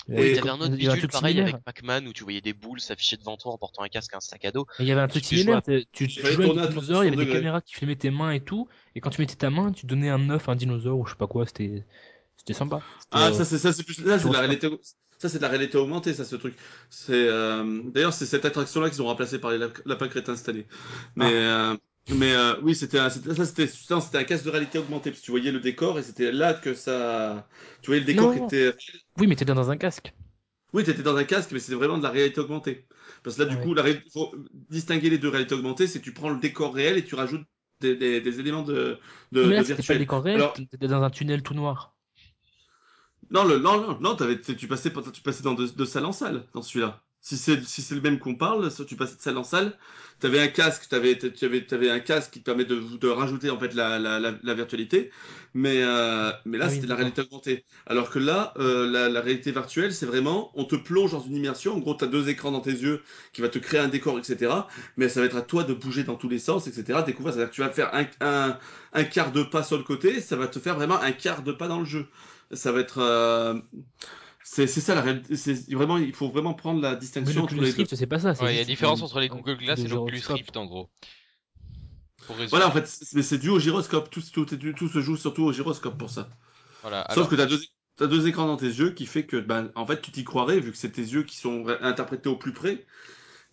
Y 0.10 0.38
avait 0.38 0.50
un 0.50 0.60
autre 0.60 0.76
bidule 0.76 1.08
pareil 1.10 1.40
avec 1.42 1.58
Pac-Man 1.58 2.08
où 2.08 2.14
tu 2.14 2.24
voyais 2.24 2.40
des 2.40 2.54
boules 2.54 2.80
s'afficher 2.80 3.18
devant 3.18 3.36
toi 3.36 3.52
en 3.52 3.58
portant 3.58 3.84
un 3.84 3.90
casque, 3.90 4.14
un 4.16 4.20
sac 4.20 4.46
à 4.46 4.52
dos. 4.52 4.66
il 4.80 4.86
y 4.86 4.92
avait 4.92 5.02
un 5.02 5.08
truc 5.08 5.26
similaire. 5.26 5.62
Tu, 5.62 5.86
tu 5.92 6.10
jouais 6.10 6.46
avec 6.46 6.70
dinosaures, 6.70 7.04
il 7.04 7.14
y 7.14 7.14
avait 7.14 7.26
des 7.26 7.32
caméras 7.32 7.62
qui 7.62 7.76
filmaient 7.76 7.96
tes 7.96 8.10
mains 8.10 8.32
et 8.32 8.40
tout. 8.40 8.68
Et 8.96 9.02
quand 9.02 9.10
tu 9.10 9.22
mettais 9.22 9.36
ta 9.36 9.50
main, 9.50 9.72
tu 9.72 9.86
donnais 9.86 10.10
un 10.10 10.30
œuf, 10.30 10.50
un 10.50 10.56
dinosaure 10.56 10.98
ou 11.00 11.06
je 11.06 11.12
sais 11.12 11.18
pas 11.18 11.28
quoi. 11.28 11.46
C'était, 11.46 11.84
c'était 12.38 12.54
sympa. 12.54 12.82
Ah, 13.12 13.34
ça 13.34 13.44
c'est 13.46 13.58
ça 13.58 13.74
c'est 13.74 13.84
plus 13.84 14.04
là 14.04 14.18
c'est 14.18 14.32
la 14.32 14.40
réalité. 14.40 14.70
Ça, 15.20 15.30
c'est 15.30 15.38
de 15.38 15.44
la 15.44 15.50
réalité 15.50 15.78
augmentée, 15.78 16.14
ça, 16.14 16.26
ce 16.26 16.36
truc. 16.36 16.56
C'est 16.90 17.14
euh... 17.14 17.82
d'ailleurs, 17.86 18.14
c'est 18.14 18.26
cette 18.28 18.46
attraction-là 18.46 18.90
qu'ils 18.90 19.02
ont 19.02 19.08
remplacé 19.08 19.40
par 19.40 19.52
les 19.52 19.58
lapins 19.86 20.08
crétins 20.08 20.34
installés. 20.34 20.68
Mais, 21.16 21.26
ah. 21.26 21.72
euh... 21.72 21.78
mais 22.16 22.34
euh, 22.34 22.54
oui, 22.62 22.76
c'était 22.76 23.00
un... 23.00 23.10
ça, 23.10 23.46
c'était 23.46 23.68
c'était 23.68 24.18
un 24.18 24.24
casque 24.24 24.46
de 24.46 24.52
réalité 24.52 24.78
augmentée 24.78 25.10
parce 25.10 25.22
que 25.22 25.26
tu 25.26 25.32
voyais 25.32 25.52
le 25.52 25.60
décor 25.60 25.98
et 25.98 26.04
c'était 26.04 26.32
là 26.32 26.54
que 26.54 26.74
ça. 26.76 27.48
Tu 27.82 27.88
voyais 27.88 28.02
le 28.02 28.06
décor 28.06 28.34
qui 28.34 28.44
était. 28.44 28.76
Oui, 29.18 29.26
mais 29.28 29.36
t'étais 29.36 29.56
dans 29.56 29.72
un 29.72 29.78
casque. 29.78 30.14
Oui, 30.74 30.84
t'étais 30.84 31.02
dans 31.02 31.16
un 31.16 31.24
casque, 31.24 31.52
mais 31.52 31.60
c'était 31.60 31.76
vraiment 31.76 31.98
de 31.98 32.04
la 32.04 32.10
réalité 32.10 32.40
augmentée. 32.42 32.86
Parce 33.24 33.38
que 33.38 33.44
là, 33.44 33.50
du 33.50 33.58
coup, 33.58 33.74
la 33.74 33.82
ré... 33.82 34.04
faut 34.14 34.36
distinguer 34.70 35.10
les 35.10 35.18
deux 35.18 35.30
réalités 35.30 35.56
augmentées, 35.56 35.88
c'est 35.88 36.00
que 36.00 36.04
tu 36.04 36.14
prends 36.14 36.30
le 36.30 36.40
décor 36.40 36.76
réel 36.76 36.98
et 36.98 37.06
tu 37.06 37.16
rajoutes 37.16 37.46
des, 37.80 37.96
des, 37.96 38.22
des 38.22 38.40
éléments 38.40 38.64
de, 38.64 39.00
de, 39.32 39.44
mais 39.44 39.56
là, 39.56 39.62
de 39.62 39.68
virtuel. 39.68 39.86
pas 39.88 39.94
le 39.94 40.00
décor 40.00 40.24
réel, 40.24 40.36
Alors... 40.36 40.54
t'étais 40.54 40.88
dans 40.88 41.02
un 41.02 41.10
tunnel 41.10 41.42
tout 41.42 41.54
noir. 41.56 41.97
Non, 43.30 43.44
le, 43.44 43.60
non, 43.60 43.82
non, 43.82 44.00
non, 44.00 44.16
tu 44.16 44.68
passais, 44.68 44.92
tu 45.14 45.22
passais 45.22 45.44
dans 45.44 45.54
de, 45.54 45.68
de 45.68 45.86
salle 45.86 46.06
en 46.06 46.14
salle 46.14 46.46
dans 46.54 46.62
celui-là. 46.62 47.04
Si 47.20 47.36
c'est 47.36 47.62
si 47.66 47.82
c'est 47.82 47.96
le 47.96 48.00
même 48.02 48.20
qu'on 48.20 48.36
parle, 48.36 48.72
tu 48.88 48.96
passais 48.96 49.16
de 49.18 49.22
salle 49.22 49.38
en 49.38 49.44
salle, 49.44 49.78
tu 50.22 50.28
avais 50.28 50.40
un 50.40 50.48
casque, 50.48 50.88
tu 50.88 50.96
avais, 50.96 51.20
avais, 51.44 51.74
avais 51.74 51.90
un 51.90 52.00
casque 52.00 52.32
qui 52.32 52.40
te 52.40 52.46
permet 52.46 52.64
de, 52.64 52.80
de 52.80 53.08
rajouter 53.10 53.50
en 53.50 53.60
fait 53.60 53.74
la, 53.74 54.00
la, 54.00 54.20
la, 54.20 54.54
virtualité, 54.54 55.12
mais 55.54 55.84
euh, 55.84 56.32
mais 56.46 56.58
là 56.58 56.66
ah 56.68 56.70
c'était 56.70 56.88
la 56.88 56.96
réalité 56.96 57.22
augmentée. 57.22 57.66
Alors 57.86 58.12
que 58.12 58.20
là, 58.20 58.54
euh, 58.60 58.90
la, 58.90 59.10
la, 59.10 59.20
réalité 59.20 59.52
virtuelle, 59.52 59.94
c'est 59.94 60.06
vraiment, 60.06 60.52
on 60.56 60.64
te 60.64 60.76
plonge 60.78 61.12
dans 61.12 61.20
une 61.22 61.36
immersion. 61.36 61.76
En 61.76 61.80
gros, 61.80 61.96
tu 61.96 62.06
as 62.06 62.08
deux 62.08 62.30
écrans 62.30 62.52
dans 62.52 62.62
tes 62.62 62.72
yeux 62.72 63.02
qui 63.34 63.42
va 63.42 63.50
te 63.50 63.60
créer 63.60 63.82
un 63.82 63.90
décor, 63.90 64.18
etc. 64.18 64.54
Mais 64.96 65.10
ça 65.10 65.20
va 65.20 65.26
être 65.26 65.36
à 65.38 65.42
toi 65.42 65.66
de 65.66 65.74
bouger 65.74 66.04
dans 66.06 66.16
tous 66.16 66.30
les 66.30 66.40
sens, 66.40 66.68
etc. 66.68 67.00
Découvrir, 67.06 67.34
c'est-à-dire 67.34 67.50
que 67.50 67.56
tu 67.56 67.62
vas 67.62 67.72
faire 67.72 67.94
un, 67.94 68.06
un, 68.22 68.58
un 68.94 69.04
quart 69.04 69.34
de 69.34 69.44
pas 69.44 69.64
sur 69.64 69.78
le 69.78 69.84
côté, 69.84 70.22
ça 70.22 70.38
va 70.38 70.48
te 70.48 70.60
faire 70.60 70.76
vraiment 70.76 71.02
un 71.02 71.12
quart 71.12 71.44
de 71.44 71.52
pas 71.52 71.68
dans 71.68 71.80
le 71.80 71.86
jeu 71.86 72.08
ça 72.52 72.72
va 72.72 72.80
être 72.80 73.00
euh, 73.00 73.60
c'est 74.44 74.68
ça 74.68 74.96
la 74.96 75.02
réalité. 75.02 75.36
Vraiment, 75.72 75.98
il 75.98 76.14
faut 76.14 76.30
vraiment 76.30 76.54
prendre 76.54 76.82
la 76.82 76.96
distinction 76.96 77.44
entre 77.44 77.56
les 77.56 77.72
Rift, 77.72 77.96
c'est 77.96 78.08
pas 78.08 78.20
ça. 78.20 78.34
il 78.50 78.56
y 78.56 78.60
a 78.60 78.62
une 78.62 78.68
différence 78.68 79.02
entre 79.02 79.20
les 79.20 79.28
Google 79.28 79.58
Glass 79.58 79.80
et 79.80 79.88
l'Oculus 79.88 80.22
Rift 80.28 80.56
en 80.58 80.66
gros. 80.66 80.90
Voilà, 82.50 82.68
en 82.68 82.72
fait, 82.72 82.88
c'est 82.88 83.38
dû 83.38 83.50
au 83.50 83.60
gyroscope. 83.60 84.10
Tout, 84.10 84.22
tout, 84.22 84.46
tout, 84.46 84.88
se 84.90 85.02
joue 85.02 85.18
surtout 85.18 85.44
au 85.44 85.54
gyroscope 85.54 85.98
pour 85.98 86.10
ça. 86.10 86.30
Voilà. 86.82 87.06
Sauf 87.14 87.30
que 87.30 87.36
tu 87.36 87.42
as 87.42 87.46
deux, 87.46 87.60
as 88.00 88.08
deux 88.08 88.28
écrans 88.28 88.48
dans 88.48 88.58
tes 88.58 88.68
yeux 88.68 88.92
qui 88.92 89.06
fait 89.06 89.26
que, 89.26 89.38
ben, 89.38 89.72
en 89.76 89.86
fait, 89.86 90.02
tu 90.02 90.12
t'y 90.12 90.24
croirais 90.24 90.60
vu 90.60 90.72
que 90.72 90.78
c'est 90.78 90.92
tes 90.92 91.02
yeux 91.02 91.24
qui 91.24 91.38
sont 91.38 91.66
interprétés 91.82 92.30
au 92.30 92.36
plus 92.36 92.54
près. 92.54 92.86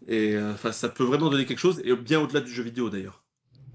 Et 0.07 0.35
euh, 0.35 0.53
enfin, 0.53 0.73
ça 0.73 0.89
peut 0.89 1.05
vraiment 1.05 1.31
donner 1.31 1.47
quelque 1.47 1.59
chose, 1.59 1.81
et 1.85 1.95
bien 1.97 2.21
au-delà 2.21 2.41
du 2.41 2.53
jeu 2.53 2.63
vidéo 2.63 2.91
d'ailleurs. 2.91 3.24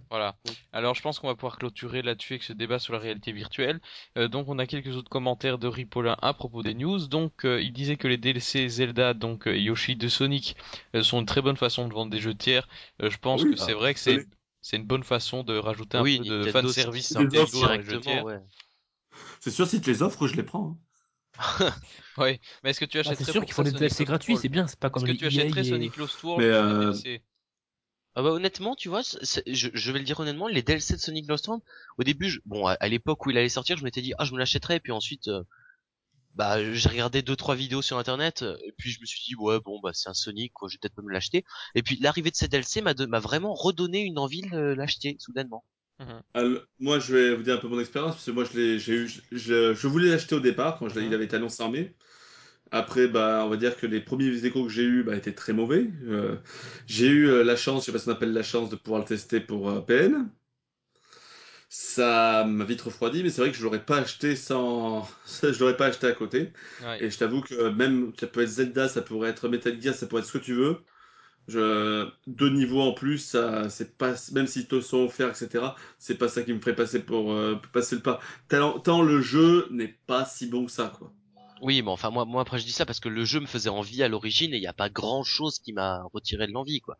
Voilà. 0.09 0.35
Alors 0.73 0.95
je 0.95 1.01
pense 1.01 1.19
qu'on 1.19 1.27
va 1.27 1.35
pouvoir 1.35 1.57
clôturer 1.57 2.01
là-dessus 2.01 2.33
avec 2.33 2.43
ce 2.43 2.53
débat 2.53 2.79
sur 2.79 2.93
la 2.93 2.99
réalité 2.99 3.31
virtuelle. 3.31 3.79
Euh, 4.17 4.27
donc 4.27 4.49
on 4.49 4.57
a 4.57 4.65
quelques 4.65 4.95
autres 4.95 5.09
commentaires 5.09 5.59
de 5.59 5.67
Ripolin 5.67 6.17
à 6.21 6.33
propos 6.33 6.63
des 6.63 6.73
news. 6.73 7.07
Donc 7.07 7.45
euh, 7.45 7.61
il 7.61 7.71
disait 7.73 7.95
que 7.95 8.07
les 8.07 8.17
DLC 8.17 8.67
Zelda, 8.69 9.13
donc 9.13 9.47
euh, 9.47 9.55
Yoshi 9.55 9.95
de 9.95 10.07
Sonic, 10.07 10.55
sont 11.01 11.19
une 11.19 11.25
très 11.25 11.41
bonne 11.41 11.57
façon 11.57 11.87
de 11.87 11.93
vendre 11.93 12.11
des 12.11 12.19
jeux 12.19 12.33
tiers. 12.33 12.67
je 12.99 13.17
pense 13.17 13.43
que 13.43 13.55
c'est 13.55 13.73
vrai 13.73 13.93
que 13.93 13.99
c'est 13.99 14.27
c'est 14.61 14.75
une 14.75 14.85
bonne 14.85 15.03
façon 15.03 15.43
de 15.43 15.57
rajouter 15.57 15.97
un 15.97 16.03
peu 16.03 16.17
de 16.17 16.51
fan 16.51 16.67
service 16.67 17.13
directement. 17.13 18.23
Ouais. 18.23 18.39
C'est 19.41 19.51
sûr 19.51 19.67
si 19.67 19.81
tu 19.81 19.89
les 19.89 20.01
offres, 20.01 20.27
je 20.27 20.35
les 20.35 20.43
prends. 20.43 20.77
Hein. 21.59 21.71
oui, 22.17 22.39
mais 22.63 22.71
est-ce 22.71 22.79
que 22.79 22.85
tu 22.85 22.97
ah, 22.97 23.01
achèterais 23.01 23.23
C'est 23.23 23.31
sûr 23.31 23.43
qu'il 23.45 23.53
faut 23.53 23.63
des 23.63 23.71
DLC 23.71 24.03
gratuits, 24.03 24.37
c'est 24.37 24.49
bien, 24.49 24.67
c'est 24.67 24.79
pas 24.79 24.89
comme 24.89 25.05
Est-ce 25.05 25.13
que 25.13 25.17
tu 25.17 25.25
achèterais 25.25 25.63
Sonic 25.63 25.97
Lost 25.97 26.21
World 26.23 26.45
mais 26.45 27.21
ah 28.15 28.23
bah 28.23 28.31
honnêtement, 28.31 28.75
tu 28.75 28.89
vois, 28.89 29.01
je, 29.01 29.69
je, 29.73 29.91
vais 29.91 29.99
le 29.99 30.05
dire 30.05 30.19
honnêtement, 30.19 30.47
les 30.47 30.63
DLC 30.63 30.95
de 30.95 30.99
Sonic 30.99 31.27
Lost 31.27 31.47
World, 31.47 31.63
au 31.97 32.03
début, 32.03 32.41
bon, 32.45 32.65
à, 32.65 32.87
l'époque 32.87 33.25
où 33.25 33.29
il 33.29 33.37
allait 33.37 33.49
sortir, 33.49 33.77
je 33.77 33.83
m'étais 33.83 34.01
dit 34.01 34.13
ah 34.17 34.25
je 34.25 34.33
me 34.33 34.39
l'achèterais, 34.39 34.77
et 34.77 34.79
puis 34.79 34.91
ensuite, 34.91 35.27
euh, 35.27 35.43
bah 36.35 36.73
j'ai 36.73 36.89
regardé 36.89 37.21
deux 37.21 37.35
trois 37.35 37.55
vidéos 37.55 37.81
sur 37.81 37.97
internet, 37.97 38.43
et 38.65 38.73
puis 38.77 38.91
je 38.91 38.99
me 39.01 39.05
suis 39.05 39.21
dit 39.25 39.35
ouais 39.35 39.59
bon 39.59 39.79
bah 39.81 39.91
c'est 39.93 40.09
un 40.09 40.13
Sonic, 40.13 40.53
quoi, 40.53 40.69
je 40.69 40.75
vais 40.75 40.79
peut-être 40.81 40.95
pas 40.95 41.01
me 41.01 41.11
l'acheter. 41.11 41.43
Et 41.75 41.83
puis 41.83 41.97
l'arrivée 42.01 42.31
de 42.31 42.35
ces 42.35 42.47
DLC 42.47 42.81
m'a 42.81 42.93
m'a 43.07 43.19
vraiment 43.19 43.53
redonné 43.53 44.01
une 44.01 44.17
envie 44.17 44.41
de 44.41 44.73
l'acheter 44.73 45.15
soudainement. 45.19 45.63
Mhm. 45.99 46.61
moi 46.79 46.97
je 46.99 47.13
vais 47.13 47.35
vous 47.35 47.43
dire 47.43 47.55
un 47.55 47.57
peu 47.57 47.67
mon 47.67 47.79
expérience 47.79 48.15
parce 48.15 48.25
que 48.25 48.31
moi 48.31 48.45
je 48.45 48.57
l'ai, 48.57 48.79
j'ai 48.79 48.93
eu, 48.93 49.09
je, 49.33 49.73
je, 49.73 49.87
voulais 49.87 50.09
l'acheter 50.09 50.33
au 50.33 50.39
départ 50.39 50.79
quand 50.79 50.87
je, 50.87 50.97
il 50.97 51.07
mhm. 51.07 51.13
avait 51.13 51.25
été 51.25 51.35
annoncé 51.35 51.61
en 51.61 51.69
mai. 51.69 51.93
Après, 52.71 53.07
bah, 53.07 53.43
on 53.45 53.49
va 53.49 53.57
dire 53.57 53.77
que 53.77 53.87
les 53.87 53.99
premiers 53.99 54.45
échos 54.45 54.63
que 54.63 54.69
j'ai 54.69 54.83
eu 54.83 55.03
bah, 55.03 55.15
étaient 55.15 55.33
très 55.33 55.53
mauvais. 55.53 55.89
Euh, 56.07 56.35
j'ai 56.85 57.07
eu 57.07 57.27
euh, 57.27 57.43
la 57.43 57.55
chance, 57.55 57.81
je 57.81 57.85
sais 57.87 57.91
pas 57.91 57.99
si 57.99 58.07
on 58.09 58.11
appelle 58.11 58.33
la 58.33 58.43
chance, 58.43 58.69
de 58.69 58.75
pouvoir 58.75 59.01
le 59.01 59.07
tester 59.07 59.39
pour 59.39 59.69
euh, 59.69 59.81
PN. 59.81 60.29
Ça 61.71 62.45
m'a 62.45 62.65
vite 62.65 62.81
refroidi, 62.81 63.23
mais 63.23 63.29
c'est 63.29 63.41
vrai 63.41 63.51
que 63.51 63.57
je 63.57 63.63
l'aurais 63.63 63.83
pas 63.85 63.97
acheté 63.97 64.35
sans, 64.35 65.07
je 65.43 65.59
l'aurais 65.59 65.77
pas 65.77 65.87
acheté 65.87 66.07
à 66.07 66.11
côté. 66.13 66.51
Et 66.99 67.09
je 67.09 67.17
t'avoue 67.17 67.41
que 67.41 67.69
même 67.69 68.11
ça 68.19 68.27
peut 68.27 68.41
être 68.41 68.49
Zelda, 68.49 68.87
ça 68.87 69.01
pourrait 69.01 69.29
être 69.29 69.49
Metal 69.49 69.79
Gear, 69.81 69.93
ça 69.93 70.07
pourrait 70.07 70.21
être 70.21 70.27
ce 70.27 70.37
que 70.37 70.43
tu 70.43 70.53
veux. 70.53 70.77
Je... 71.47 72.07
Deux 72.27 72.49
niveaux 72.49 72.81
en 72.81 72.93
plus, 72.93 73.19
ça, 73.19 73.69
c'est 73.69 73.97
pas, 73.97 74.13
même 74.33 74.47
s'ils 74.47 74.67
te 74.67 74.81
sont 74.81 75.05
offerts, 75.05 75.29
etc. 75.29 75.65
C'est 75.99 76.17
pas 76.17 76.27
ça 76.29 76.43
qui 76.43 76.53
me 76.53 76.59
ferait 76.59 76.75
passer 76.75 76.99
pour 76.99 77.35
passer 77.73 77.95
le 77.95 78.01
pas. 78.01 78.19
tant 78.49 79.01
le 79.01 79.21
jeu 79.21 79.67
n'est 79.71 79.95
pas 80.07 80.25
si 80.25 80.47
bon 80.47 80.65
que 80.65 80.71
ça, 80.71 80.93
quoi. 80.97 81.13
Oui, 81.61 81.81
mais 81.81 81.91
enfin 81.91 82.09
moi, 82.09 82.25
moi 82.25 82.41
après 82.41 82.59
je 82.59 82.65
dis 82.65 82.71
ça 82.71 82.85
parce 82.85 82.99
que 82.99 83.09
le 83.09 83.25
jeu 83.25 83.39
me 83.39 83.45
faisait 83.45 83.69
envie 83.69 84.03
à 84.03 84.07
l'origine 84.07 84.53
et 84.53 84.57
il 84.57 84.61
n'y 84.61 84.67
a 84.67 84.73
pas 84.73 84.89
grand 84.89 85.23
chose 85.23 85.59
qui 85.59 85.73
m'a 85.73 86.03
retiré 86.13 86.47
de 86.47 86.53
l'envie, 86.53 86.81
quoi. 86.81 86.97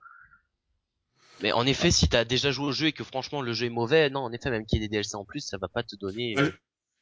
Mais 1.42 1.52
en 1.54 1.66
effet, 1.66 1.92
si 1.92 2.10
t'as 2.10 2.26
déjà 2.26 2.52
joué 2.52 2.68
au 2.68 2.72
jeu 2.72 2.88
et 2.88 2.92
que 2.92 3.04
franchement 3.04 3.42
le 3.42 3.54
jeu 3.54 3.68
est 3.68 3.72
mauvais, 3.72 4.10
non, 4.10 4.22
en 4.22 4.32
effet, 4.32 4.52
même 4.52 4.66
qu'il 4.66 4.82
y 4.82 4.84
ait 4.84 4.88
des 4.88 4.92
DLC 4.92 5.16
en 5.16 5.24
plus, 5.24 5.40
ça 5.40 5.58
va 5.58 5.70
pas 5.70 5.84
te 5.84 5.96
donner. 5.96 6.36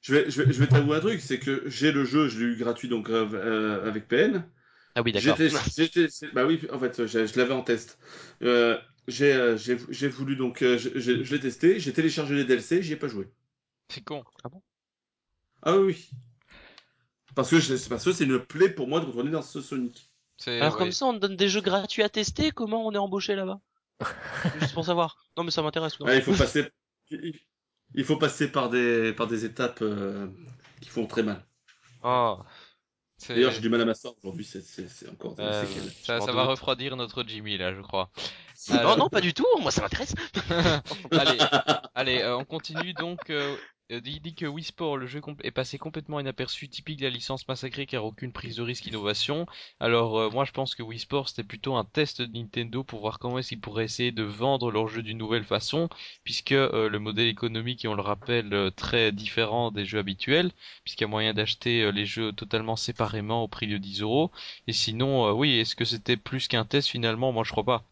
je 0.02 0.14
vais, 0.14 0.30
je 0.30 0.44
vais, 0.44 0.54
je 0.54 0.60
vais 0.60 0.68
t'avouer 0.68 0.98
un 0.98 1.00
truc, 1.00 1.20
c'est 1.20 1.40
que 1.40 1.64
j'ai 1.68 1.92
le 1.92 2.06
jeu, 2.06 2.28
je 2.28 2.40
l'ai 2.40 2.54
eu 2.54 2.58
gratuit 2.58 2.88
donc 2.88 3.10
euh, 3.10 3.28
euh 3.34 3.88
avec 3.88 4.08
PN. 4.08 4.48
Ah 4.96 5.02
oui, 5.02 5.12
d'accord. 5.12 5.38
Bah 6.34 6.46
oui, 6.46 6.62
en 6.72 6.80
fait, 6.80 7.06
je, 7.06 7.38
l'avais 7.38 7.54
en 7.54 7.64
test. 7.64 8.00
Euh, 8.42 8.80
j'ai, 9.08 9.34
euh, 9.34 9.58
j'ai 9.58 10.08
voulu 10.08 10.36
donc, 10.36 10.60
je, 10.62 10.78
je, 10.78 11.24
je 11.24 11.36
l'ai 11.36 11.40
testé, 11.40 11.80
j'ai 11.80 11.94
téléchargé 11.94 12.36
les 12.36 12.46
DLC, 12.46 12.82
j'y 12.84 12.94
ai 12.94 12.98
pas 12.98 13.08
joué. 13.08 13.28
C'est 13.90 14.04
con. 14.04 14.24
Ah 14.44 14.50
bon? 14.50 14.62
Ah 15.64 15.78
oui. 15.78 16.10
Parce 17.38 17.52
que 17.52 17.60
c'est 17.60 17.88
parce 17.88 18.04
que 18.04 18.12
c'est 18.14 18.24
une 18.24 18.40
plaie 18.40 18.68
pour 18.68 18.88
moi 18.88 19.00
de 19.00 19.06
retourner 19.06 19.30
dans 19.30 19.44
ce 19.44 19.62
Sonic. 19.62 20.10
Alors 20.48 20.76
comme 20.76 20.92
ça, 20.92 21.06
on 21.06 21.14
donne 21.14 21.36
des 21.36 21.50
jeux 21.50 21.62
gratuits 21.62 22.02
à 22.02 22.10
tester. 22.10 22.50
Comment 22.50 22.84
on 22.88 22.92
est 22.94 22.98
embauché 22.98 23.36
là-bas? 23.36 23.60
Juste 24.60 24.74
pour 24.74 24.84
savoir. 24.84 25.16
Non, 25.38 25.44
mais 25.44 25.52
ça 25.52 25.62
m'intéresse. 25.62 25.98
il 26.00 26.22
faut 26.24 26.34
passer. 26.34 26.68
Il 27.12 28.04
faut 28.04 28.18
passer 28.18 28.52
par 28.52 28.72
des 28.72 29.14
par 29.14 29.28
des 29.28 29.46
étapes 29.46 29.84
euh, 29.84 30.26
qui 30.82 30.90
font 30.90 31.06
très 31.06 31.22
mal. 31.22 31.46
Oh. 32.04 32.40
D'ailleurs, 33.30 33.52
j'ai 33.52 33.62
du 33.62 33.70
mal 33.70 33.82
à 33.82 33.86
m'asseoir 33.86 34.16
aujourd'hui. 34.18 34.44
C'est 34.44 35.08
encore. 35.08 35.36
Euh, 35.38 35.64
ça, 36.04 36.20
ça 36.20 36.32
va 36.32 36.46
refroidir 36.46 36.96
notre 36.96 37.24
Jimmy 37.24 37.60
là, 37.60 37.72
je 37.72 37.82
crois. 37.82 38.10
Non, 38.72 38.98
non, 38.98 39.10
pas 39.10 39.22
du 39.22 39.36
tout. 39.36 39.46
Moi, 39.62 39.70
ça 39.70 39.84
m'intéresse. 39.84 40.16
allez, 41.12 41.38
allez, 41.94 42.22
euh, 42.24 42.38
on 42.38 42.46
continue 42.46 42.94
donc. 42.96 43.32
Euh, 43.92 43.98
euh, 43.98 44.02
il 44.06 44.22
dit 44.22 44.36
que 44.36 44.46
Wii 44.46 44.64
Sport, 44.66 44.98
le 44.98 45.08
jeu 45.08 45.22
est 45.44 45.52
passé 45.52 45.78
complètement 45.78 46.20
inaperçu, 46.20 46.68
typique 46.70 47.00
de 47.00 47.06
la 47.06 47.10
licence 47.10 47.48
massacrée 47.48 47.86
car 47.86 48.06
aucune 48.06 48.32
prise 48.32 48.58
de 48.58 48.62
risque 48.62 48.86
innovation. 48.86 49.46
Alors 49.80 50.18
euh, 50.20 50.30
moi 50.30 50.46
je 50.46 50.52
pense 50.52 50.76
que 50.76 50.84
Wii 50.84 51.00
Sport 51.00 51.30
c'était 51.30 51.44
plutôt 51.44 51.76
un 51.76 51.86
test 51.86 52.22
de 52.22 52.38
Nintendo 52.38 52.84
pour 52.84 53.00
voir 53.02 53.20
comment 53.20 53.40
est-ce 53.40 53.50
qu'ils 53.50 53.62
pourraient 53.62 53.86
essayer 53.86 54.12
de 54.12 54.24
vendre 54.24 54.72
leur 54.72 54.88
jeu 54.88 55.04
d'une 55.04 55.18
nouvelle 55.18 55.44
façon, 55.44 55.90
puisque 56.24 56.52
euh, 56.52 56.90
le 56.90 57.00
modèle 57.00 57.28
économique 57.28 57.86
on 57.90 57.96
le 57.96 58.02
rappelle 58.02 58.72
très 58.76 59.12
différent 59.12 59.72
des 59.72 59.86
jeux 59.86 60.00
habituels, 60.00 60.52
puisqu'il 60.84 61.04
y 61.04 61.06
a 61.06 61.08
moyen 61.08 61.34
d'acheter 61.34 61.92
les 61.92 62.06
jeux 62.06 62.32
totalement 62.34 62.76
séparément 62.76 63.44
au 63.44 63.48
prix 63.48 63.68
de 63.68 63.78
10 63.78 64.02
euros. 64.02 64.32
Et 64.68 64.74
sinon, 64.74 65.32
oui, 65.32 65.60
est-ce 65.60 65.76
que 65.76 65.86
c'était 65.86 66.18
plus 66.18 66.48
qu'un 66.48 66.66
test 66.66 66.90
finalement? 66.90 67.32
Moi 67.32 67.44
je 67.44 67.52
crois 67.52 67.64
pas. 67.64 67.84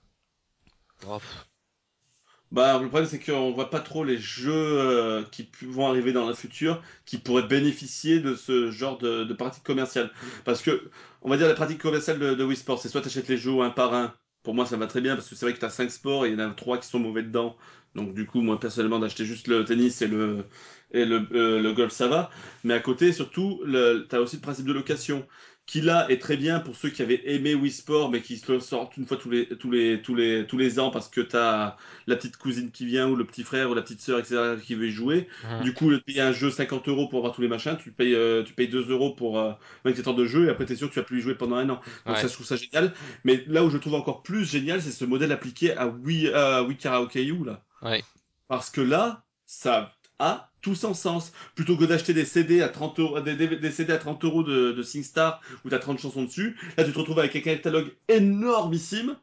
Bah, 2.55 2.79
le 2.79 2.87
problème, 2.87 3.09
c'est 3.09 3.19
qu'on 3.19 3.51
voit 3.51 3.69
pas 3.69 3.81
trop 3.81 4.05
les 4.05 4.17
jeux 4.17 4.53
euh, 4.53 5.23
qui 5.29 5.49
vont 5.63 5.89
arriver 5.89 6.13
dans 6.13 6.25
le 6.25 6.33
futur 6.33 6.81
qui 7.05 7.17
pourraient 7.17 7.45
bénéficier 7.45 8.21
de 8.21 8.33
ce 8.33 8.71
genre 8.71 8.97
de, 8.97 9.33
pratique 9.33 9.63
commerciale. 9.63 10.09
Parce 10.45 10.61
que, 10.61 10.89
on 11.21 11.29
va 11.29 11.35
dire, 11.35 11.49
la 11.49 11.53
pratique 11.53 11.81
commerciale 11.81 12.17
de, 12.17 12.33
de 12.33 12.43
Wii 12.45 12.55
Sports, 12.55 12.79
c'est 12.79 12.87
soit 12.87 13.01
tu 13.01 13.07
achètes 13.07 13.27
les 13.27 13.35
jeux 13.35 13.59
un 13.59 13.71
par 13.71 13.93
un. 13.93 14.13
Pour 14.41 14.55
moi, 14.55 14.65
ça 14.65 14.77
va 14.77 14.87
très 14.87 15.01
bien 15.01 15.15
parce 15.17 15.27
que 15.27 15.35
c'est 15.35 15.45
vrai 15.45 15.53
que 15.53 15.59
tu 15.59 15.65
as 15.65 15.69
5 15.69 15.91
sports 15.91 16.25
et 16.25 16.29
il 16.29 16.39
y 16.39 16.41
en 16.41 16.49
a 16.49 16.53
3 16.53 16.77
qui 16.77 16.87
sont 16.87 16.99
mauvais 16.99 17.23
dedans. 17.23 17.57
Donc, 17.93 18.13
du 18.13 18.25
coup, 18.25 18.39
moi, 18.39 18.57
personnellement, 18.57 18.99
d'acheter 18.99 19.25
juste 19.25 19.47
le 19.49 19.65
tennis 19.65 20.01
et 20.01 20.07
le, 20.07 20.45
et 20.91 21.03
le, 21.03 21.27
euh, 21.33 21.61
le 21.61 21.73
golf, 21.73 21.91
ça 21.91 22.07
va. 22.07 22.29
Mais 22.63 22.73
à 22.73 22.79
côté, 22.79 23.11
surtout, 23.11 23.61
tu 23.65 24.15
as 24.15 24.21
aussi 24.21 24.37
le 24.37 24.41
principe 24.41 24.65
de 24.65 24.73
location 24.73 25.27
qui 25.65 25.81
là 25.81 26.05
est 26.09 26.21
très 26.21 26.37
bien 26.37 26.59
pour 26.59 26.75
ceux 26.75 26.89
qui 26.89 27.01
avaient 27.01 27.21
aimé 27.25 27.55
Wii 27.55 27.71
Sport 27.71 28.11
mais 28.11 28.21
qui 28.21 28.37
se 28.37 28.59
sortent 28.59 28.97
une 28.97 29.07
fois 29.07 29.17
tous 29.17 29.31
les 29.31 29.47
tous 29.47 29.71
les 29.71 30.01
tous 30.01 30.13
les 30.13 30.45
tous 30.45 30.57
les 30.57 30.79
ans 30.79 30.91
parce 30.91 31.09
que 31.09 31.21
t'as 31.21 31.75
la 32.05 32.15
petite 32.15 32.37
cousine 32.37 32.69
qui 32.69 32.85
vient 32.85 33.09
ou 33.09 33.15
le 33.15 33.25
petit 33.25 33.43
frère 33.43 33.71
ou 33.71 33.73
la 33.73 33.81
petite 33.81 34.01
sœur 34.01 34.19
etc 34.19 34.57
qui 34.63 34.75
veut 34.75 34.87
y 34.87 34.91
jouer. 34.91 35.27
Du 35.63 35.73
coup, 35.73 35.91
tu 35.91 36.01
payes 36.01 36.21
un 36.21 36.31
jeu 36.31 36.51
50 36.51 36.87
euros 36.87 37.07
pour 37.07 37.19
avoir 37.19 37.33
tous 37.33 37.41
les 37.41 37.47
machins, 37.47 37.77
tu 37.77 37.91
payes 37.91 38.13
euh, 38.13 38.43
tu 38.43 38.53
payes 38.53 38.67
2 38.67 38.89
euros 38.91 39.15
pour 39.15 39.39
euh, 39.39 39.53
24 39.85 40.09
heures 40.09 40.15
de 40.15 40.25
jeu 40.25 40.45
et 40.45 40.49
après 40.49 40.65
t'es 40.65 40.75
sûr 40.75 40.87
que 40.87 40.93
tu 40.93 40.99
vas 40.99 41.05
plus 41.05 41.19
y 41.19 41.21
jouer 41.21 41.35
pendant 41.35 41.55
un 41.55 41.69
an. 41.69 41.81
Donc 42.05 42.17
ça 42.17 42.27
je 42.27 42.33
trouve 42.33 42.45
ça 42.45 42.57
génial. 42.57 42.93
Mais 43.23 43.43
là 43.47 43.63
où 43.63 43.69
je 43.71 43.77
trouve 43.77 43.95
encore 43.95 44.21
plus 44.21 44.45
génial, 44.45 44.81
c'est 44.81 44.91
ce 44.91 45.05
modèle 45.05 45.31
appliqué 45.31 45.75
à 45.75 45.87
Wii 45.87 46.29
à 46.29 46.63
Wii 46.63 46.77
Karaoke 46.77 47.15
U 47.15 47.43
là. 47.43 47.63
Ouais. 47.81 48.03
Parce 48.47 48.69
que 48.69 48.81
là, 48.81 49.23
ça 49.47 49.94
a 50.19 50.51
tout 50.61 50.75
son 50.75 50.93
sens. 50.93 51.31
Plutôt 51.55 51.77
que 51.77 51.85
d'acheter 51.85 52.13
des 52.13 52.25
CD 52.25 52.61
à 52.61 52.69
30 52.69 52.99
euros, 52.99 53.21
des, 53.21 53.71
CD 53.71 53.93
à 53.93 53.97
30 53.97 54.23
euros 54.25 54.43
de, 54.43 54.71
de 54.71 54.83
SingStar 54.83 55.41
où 55.63 55.69
t'as 55.69 55.79
30 55.79 55.99
chansons 55.99 56.23
dessus, 56.23 56.57
là 56.77 56.83
tu 56.83 56.91
te 56.91 56.99
retrouves 56.99 57.19
avec 57.19 57.35
un 57.35 57.41
catalogue 57.41 57.95
énormissime 58.07 59.15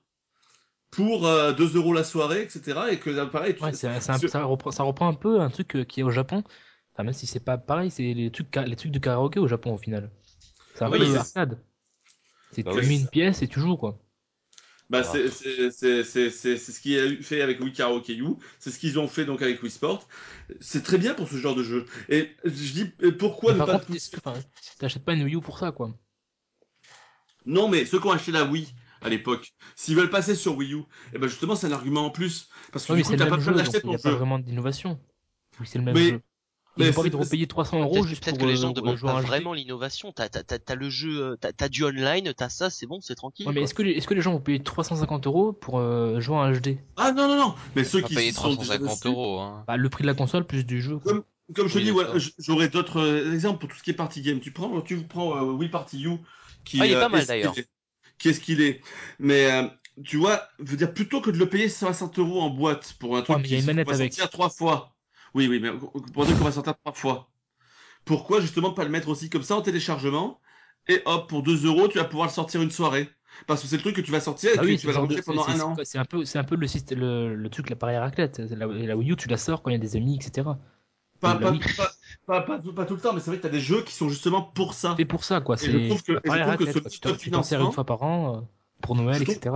pour 0.92 1.22
2 1.22 1.26
euh, 1.26 1.74
euros 1.74 1.92
la 1.92 2.05
soirée, 2.05 2.42
etc. 2.42 2.81
Et 2.90 2.98
que 2.98 3.24
pareil, 3.24 3.57
ouais, 3.61 3.72
ça, 3.72 3.90
reprend, 4.44 4.70
ça, 4.70 4.85
reprend, 4.85 5.09
un 5.09 5.14
peu 5.14 5.40
un 5.40 5.50
truc 5.50 5.74
euh, 5.74 5.85
qui 5.85 6.00
est 6.00 6.02
au 6.05 6.11
Japon. 6.11 6.44
Enfin, 6.92 7.05
même 7.05 7.14
si 7.14 7.26
c'est 7.26 7.40
pas 7.40 7.57
pareil, 7.59 7.90
c'est 7.90 8.12
les 8.12 8.31
trucs, 8.31 8.55
les 8.55 8.76
trucs 8.76 8.92
de 8.92 8.98
karaoké 8.98 9.40
au 9.40 9.48
Japon 9.48 9.74
au 9.74 9.78
final. 9.78 10.11
C'est 10.74 10.85
un 10.85 10.90
peu 10.90 11.16
arcade. 11.16 11.59
C'est 12.52 12.62
bah 12.62 12.72
tu 12.78 12.87
mets 12.87 13.00
une 13.00 13.09
pièce 13.09 13.40
et 13.40 13.48
tu 13.48 13.61
joues 13.61 13.78
quoi. 13.78 13.98
Bah, 14.92 15.02
c'est 15.05 15.31
ce 15.31 16.81
qui 16.81 16.94
est 16.96 17.22
fait 17.22 17.40
avec 17.40 17.62
Wii 17.62 17.72
Karaoke 17.72 18.11
U, 18.11 18.35
c'est 18.59 18.70
ce 18.70 18.78
qu'ils 18.78 18.98
ont 18.98 19.09
fait 19.09 19.24
donc 19.24 19.40
avec 19.40 19.62
Wii 19.62 19.72
Sport. 19.72 20.07
C'est 20.61 20.83
très 20.83 20.98
bien 20.98 21.14
pour 21.14 21.28
ce 21.28 21.37
genre 21.37 21.55
de 21.55 21.62
jeu. 21.62 21.87
Et 22.11 22.28
je 22.44 22.72
dis 22.72 22.85
pourquoi 23.18 23.55
ne 23.55 23.59
pas. 23.59 23.81
T'achètes 24.78 25.02
pas 25.02 25.14
une 25.14 25.22
Wii 25.22 25.37
U 25.37 25.40
pour 25.40 25.59
ça, 25.59 25.72
quoi. 25.72 25.90
Non, 27.46 27.68
mais 27.68 27.87
ceux 27.87 28.00
qui 28.00 28.07
ont 28.07 28.11
acheté 28.11 28.33
la 28.33 28.44
Wii 28.44 28.68
à 29.00 29.09
l'époque, 29.09 29.55
s'ils 29.76 29.96
veulent 29.96 30.11
passer 30.11 30.35
sur 30.35 30.59
Wii 30.59 30.74
U, 30.74 30.81
et 30.81 30.85
eh 31.14 31.18
ben 31.18 31.26
justement 31.26 31.57
c'est 31.57 31.68
un 31.68 31.72
argument 31.72 32.05
en 32.05 32.11
plus 32.11 32.50
parce 32.70 32.85
que 32.85 32.92
du 32.92 33.02
coup 33.02 33.16
t'as 33.16 33.26
pas 33.26 33.37
besoin 33.37 33.55
d'acheter 33.55 33.81
ton 33.81 33.92
jeu. 33.92 33.98
Il 33.98 34.07
n'y 34.07 34.09
a 34.09 34.11
pas 34.11 34.16
vraiment 34.18 34.38
d'innovation. 34.38 35.00
C'est 35.64 35.78
le 35.78 35.85
même 35.85 35.96
jeu. 35.96 36.20
Ils 36.76 36.88
ont 36.88 36.92
pas 36.92 37.00
envie 37.00 37.11
de 37.11 37.16
repayer 37.16 37.46
300 37.46 37.80
euros 37.80 38.06
juste 38.06 38.24
Peut-être 38.24 38.38
que 38.38 38.46
les 38.46 38.56
gens 38.56 38.70
euh, 38.70 38.72
demandent 38.72 39.00
pas 39.00 39.20
vraiment 39.20 39.52
l'innovation. 39.52 40.12
T'as, 40.12 40.74
le 40.74 40.90
jeu, 40.90 41.20
euh, 41.20 41.37
t'as, 41.37 41.68
du 41.68 41.85
online, 41.85 42.32
t'as 42.35 42.48
ça, 42.48 42.70
c'est 42.70 42.87
bon, 42.87 43.00
c'est 43.00 43.14
tranquille. 43.14 43.46
Ouais, 43.46 43.52
mais 43.52 43.62
est-ce 43.62 43.74
que, 43.74 43.82
les, 43.82 43.92
est-ce 43.92 44.06
que 44.06 44.14
les 44.14 44.22
gens 44.22 44.32
vont 44.32 44.40
payer 44.40 44.62
350 44.62 45.26
euros 45.26 45.52
pour 45.52 45.78
euh, 45.78 46.20
jouer 46.20 46.37
en 46.37 46.50
HD 46.50 46.78
Ah 46.96 47.12
non, 47.12 47.28
non, 47.28 47.37
non. 47.37 47.54
Mais 47.76 47.85
ceux 47.85 48.00
qui 48.00 48.14
payer 48.14 48.32
350 48.32 49.06
euros. 49.06 49.40
Hein. 49.40 49.64
Bah, 49.66 49.76
le 49.76 49.88
prix 49.88 50.02
de 50.02 50.08
la 50.08 50.14
console 50.14 50.46
plus 50.46 50.64
du 50.64 50.80
jeu. 50.80 50.98
Comme, 50.98 51.24
comme 51.54 51.68
je 51.68 51.74
te 51.74 51.78
dis, 51.78 51.90
voilà, 51.90 52.14
j'aurais 52.38 52.68
d'autres 52.68 53.32
exemples 53.32 53.58
pour 53.58 53.68
tout 53.68 53.76
ce 53.76 53.82
qui 53.82 53.90
est 53.90 53.94
party 53.94 54.22
game. 54.22 54.40
Tu 54.40 54.52
prends, 54.52 54.80
tu 54.80 54.96
prends 55.02 55.42
Wii 55.42 55.68
Party 55.68 56.04
U, 56.04 56.18
qui 56.64 56.80
ah, 56.80 56.87
il 56.87 56.92
est 56.92 57.00
pas 57.00 57.08
mal 57.08 57.26
d'ailleurs. 57.26 57.54
Qu'est-ce 58.18 58.40
qu'il 58.40 58.62
est? 58.62 58.80
Mais 59.18 59.48
tu 60.04 60.16
vois, 60.16 60.48
veux 60.58 60.76
dire 60.76 60.94
plutôt 60.94 61.20
que 61.20 61.30
de 61.30 61.37
le 61.37 61.48
payer 61.48 61.68
60 61.68 62.18
euros 62.18 62.40
en 62.40 62.50
boîte 62.50 62.94
pour 62.98 63.16
un 63.16 63.22
truc 63.22 63.42
qui 63.42 63.61
va 63.61 63.96
sortir 63.96 64.30
trois 64.30 64.48
fois. 64.48 64.94
Oui, 65.35 65.49
oui, 65.49 65.61
mais 65.61 65.71
pour 66.12 66.27
dire 66.27 66.38
qu'on 66.38 66.45
va 66.45 66.53
sortir 66.53 66.75
trois 66.85 66.92
fois. 66.92 67.29
Pourquoi 68.05 68.40
justement 68.40 68.73
pas 68.73 68.85
le 68.85 68.90
mettre 68.90 69.09
aussi 69.09 69.31
comme 69.31 69.42
ça 69.42 69.57
en 69.57 69.62
téléchargement 69.62 70.40
et 70.88 71.01
hop 71.05 71.29
pour 71.29 71.42
2 71.42 71.66
euros 71.66 71.87
tu 71.88 71.99
vas 71.99 72.05
pouvoir 72.05 72.29
le 72.29 72.33
sortir 72.33 72.61
une 72.61 72.71
soirée? 72.71 73.09
Parce 73.47 73.62
que 73.62 73.66
c'est 73.66 73.77
le 73.77 73.83
truc 73.83 73.97
que 73.97 74.01
tu 74.01 74.11
vas 74.12 74.21
sortir 74.21 74.51
et 74.51 74.59
ah 74.59 74.62
que 74.62 74.77
tu 74.77 74.87
vas 74.87 75.01
le 75.01 75.23
pendant 75.23 75.49
un 75.49 75.61
an. 75.61 75.77
C'est 75.85 75.99
un 75.99 76.05
peu, 76.05 76.25
c'est 76.25 76.38
un 76.38 76.45
peu 76.45 76.57
le, 76.57 76.66
le, 76.95 77.35
le 77.35 77.49
truc 77.49 77.71
la 77.71 77.77
pareille 77.77 77.97
raclette. 77.97 78.38
La, 78.38 78.66
la 78.66 78.97
Wii 78.97 79.12
U 79.12 79.16
tu 79.16 79.29
la 79.29 79.38
sors 79.38 79.62
quand 79.62 79.71
il 79.71 79.75
y 79.75 79.77
a 79.77 79.79
des 79.79 79.97
amis 79.97 80.16
etc. 80.16 80.51
Pas, 81.21 81.37
pas, 81.37 81.53
pas, 82.27 82.40
pas, 82.40 82.59
pas, 82.59 82.85
tout 82.85 82.97
le 82.97 83.01
temps, 83.01 83.12
mais 83.12 83.21
c'est 83.21 83.31
vrai 83.31 83.37
que 83.37 83.42
tu 83.42 83.47
as 83.47 83.51
des 83.51 83.61
jeux 83.61 83.83
qui 83.83 83.95
sont 83.95 84.09
justement 84.09 84.42
pour 84.42 84.75
ça. 84.75 84.97
C'est 84.99 85.05
pour 85.05 85.23
ça, 85.23 85.40
quoi. 85.40 85.55
Je 85.55 85.87
trouve 85.87 86.03
que, 86.03 86.14
que 86.14 86.73
ce 86.73 86.79
tu, 86.88 87.16
tu 87.16 87.31
t'en 87.31 87.45
sers 87.45 87.61
une 87.61 87.71
fois 87.71 87.87
par 87.87 88.03
an 88.03 88.37
euh, 88.37 88.40
pour 88.81 88.97
Noël, 88.97 89.23
etc. 89.23 89.55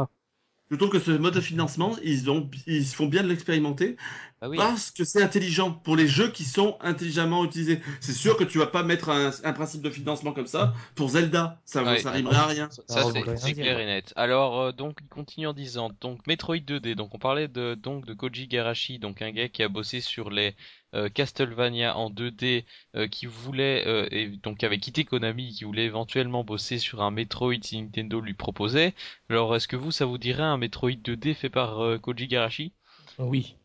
Je 0.70 0.76
trouve 0.76 0.90
que 0.90 1.00
ce 1.00 1.10
mode 1.10 1.34
de 1.34 1.40
financement, 1.40 1.96
ils, 2.04 2.30
ont, 2.30 2.48
ils 2.66 2.84
font 2.84 3.06
bien 3.06 3.22
de 3.24 3.28
l'expérimenter 3.28 3.96
ah 4.42 4.48
parce 4.56 4.90
que 4.90 5.04
c'est 5.04 5.22
intelligent 5.22 5.70
pour 5.70 5.96
les 5.96 6.06
jeux 6.06 6.30
qui 6.30 6.44
sont 6.44 6.76
intelligemment 6.80 7.44
utilisés. 7.44 7.80
C'est 8.00 8.12
sûr 8.12 8.36
que 8.36 8.44
tu 8.44 8.58
vas 8.58 8.66
pas 8.66 8.82
mettre 8.82 9.08
un, 9.08 9.30
un, 9.44 9.52
principe 9.52 9.80
de 9.80 9.88
financement 9.88 10.32
comme 10.32 10.46
ça 10.46 10.74
pour 10.94 11.10
Zelda, 11.10 11.60
ça, 11.64 11.82
ouais, 11.82 12.00
ça 12.00 12.10
rimerait 12.10 12.36
à 12.36 12.46
rien. 12.46 12.68
Ça, 12.70 13.02
c'est 13.12 13.54
clair 13.54 13.78
et 13.78 13.86
net. 13.86 14.12
Alors 14.14 14.60
euh, 14.60 14.72
donc 14.72 14.98
il 15.00 15.08
continue 15.08 15.46
en 15.46 15.54
disant 15.54 15.90
donc 16.00 16.26
Metroid 16.26 16.56
2D. 16.56 16.94
Donc 16.94 17.14
on 17.14 17.18
parlait 17.18 17.48
de 17.48 17.74
donc 17.74 18.04
de 18.04 18.12
Koji 18.12 18.46
Garashi, 18.46 18.98
donc 18.98 19.22
un 19.22 19.30
gars 19.30 19.48
qui 19.48 19.62
a 19.62 19.68
bossé 19.68 20.00
sur 20.00 20.30
les 20.30 20.54
euh, 20.94 21.08
Castlevania 21.08 21.96
en 21.96 22.10
2D 22.10 22.64
euh, 22.94 23.08
qui 23.08 23.26
voulait 23.26 23.84
euh, 23.86 24.08
et 24.10 24.28
donc 24.28 24.62
avait 24.64 24.78
quitté 24.78 25.04
Konami 25.04 25.52
qui 25.52 25.64
voulait 25.64 25.84
éventuellement 25.84 26.44
bosser 26.44 26.78
sur 26.78 27.02
un 27.02 27.10
Metroid 27.10 27.62
si 27.62 27.82
Nintendo 27.82 28.20
lui 28.20 28.34
proposait. 28.34 28.94
Alors 29.28 29.54
est-ce 29.56 29.68
que 29.68 29.76
vous 29.76 29.90
ça 29.90 30.06
vous 30.06 30.16
dirait 30.16 30.42
un 30.42 30.56
Metroid 30.56 30.92
2D 30.92 31.34
fait 31.34 31.50
par 31.50 32.00
Koji 32.00 32.28
Garashi? 32.28 32.72
Oui. 33.18 33.56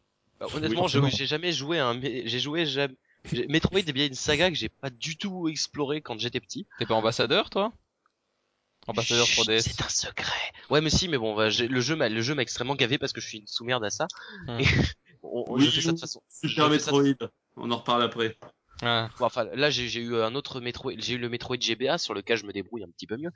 Bah, 0.42 0.48
honnêtement, 0.56 0.88
j'ai 0.88 1.28
jamais 1.28 1.54
joué 1.54 1.78
un 1.78 2.02
j'ai 2.02 2.40
joué 2.40 2.66
jamais 2.66 2.96
Metroid 3.48 3.78
est 3.78 3.94
bien 3.94 4.08
une 4.08 4.16
saga 4.16 4.50
que 4.50 4.56
j'ai 4.56 4.70
pas 4.70 4.90
du 4.90 5.16
tout 5.16 5.48
exploré 5.48 6.02
quand 6.02 6.20
j'étais 6.20 6.40
petit. 6.40 6.66
T'es 6.80 6.88
pas 6.88 6.96
ambassadeur 6.96 7.52
toi? 7.52 7.72
Ambassadeur 8.88 9.28
3DS. 9.28 9.62
C'est 9.62 9.82
un 9.84 9.90
secret. 9.90 10.52
Ouais, 10.72 10.82
mais 10.82 10.90
si, 10.90 11.08
mais 11.08 11.20
bon, 11.20 11.36
bah, 11.36 11.50
le 11.50 11.82
jeu 11.82 11.96
m'a, 11.96 12.10
le 12.10 12.22
jeu 12.22 12.34
m'a 12.34 12.42
extrêmement 12.42 12.74
gavé 12.74 12.98
parce 12.98 13.14
que 13.14 13.22
je 13.22 13.28
suis 13.28 13.38
une 13.38 13.46
sous-merde 13.46 13.86
à 13.86 13.92
ça. 13.92 14.08
Hum. 14.48 14.60
Et 14.60 14.66
on, 15.22 15.46
oui, 15.50 15.66
je 15.66 15.70
fais 15.70 15.82
ça 15.82 15.92
de 15.92 16.00
façon. 16.00 16.24
Super 16.28 16.70
Metroid. 16.70 17.30
On 17.58 17.70
en 17.70 17.78
reparle 17.78 18.02
après. 18.02 18.40
Ah. 18.82 19.10
Bon, 19.20 19.26
enfin, 19.26 19.46
là, 19.54 19.70
j'ai 19.70 20.02
eu 20.02 20.16
un 20.16 20.34
autre 20.34 20.60
Metroid, 20.60 20.94
j'ai 20.98 21.14
eu 21.14 21.20
le 21.20 21.30
Metroid 21.30 21.58
GBA 21.60 22.00
sur 22.00 22.16
lequel 22.16 22.38
je 22.38 22.46
me 22.46 22.54
débrouille 22.54 22.84
un 22.84 22.90
petit 22.90 23.06
peu 23.06 23.18
mieux. 23.18 23.32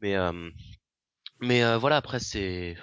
Mais, 0.00 0.16
euh, 0.16 0.48
mais 1.40 1.62
euh, 1.62 1.76
voilà, 1.76 1.96
après 1.96 2.20
c'est. 2.20 2.78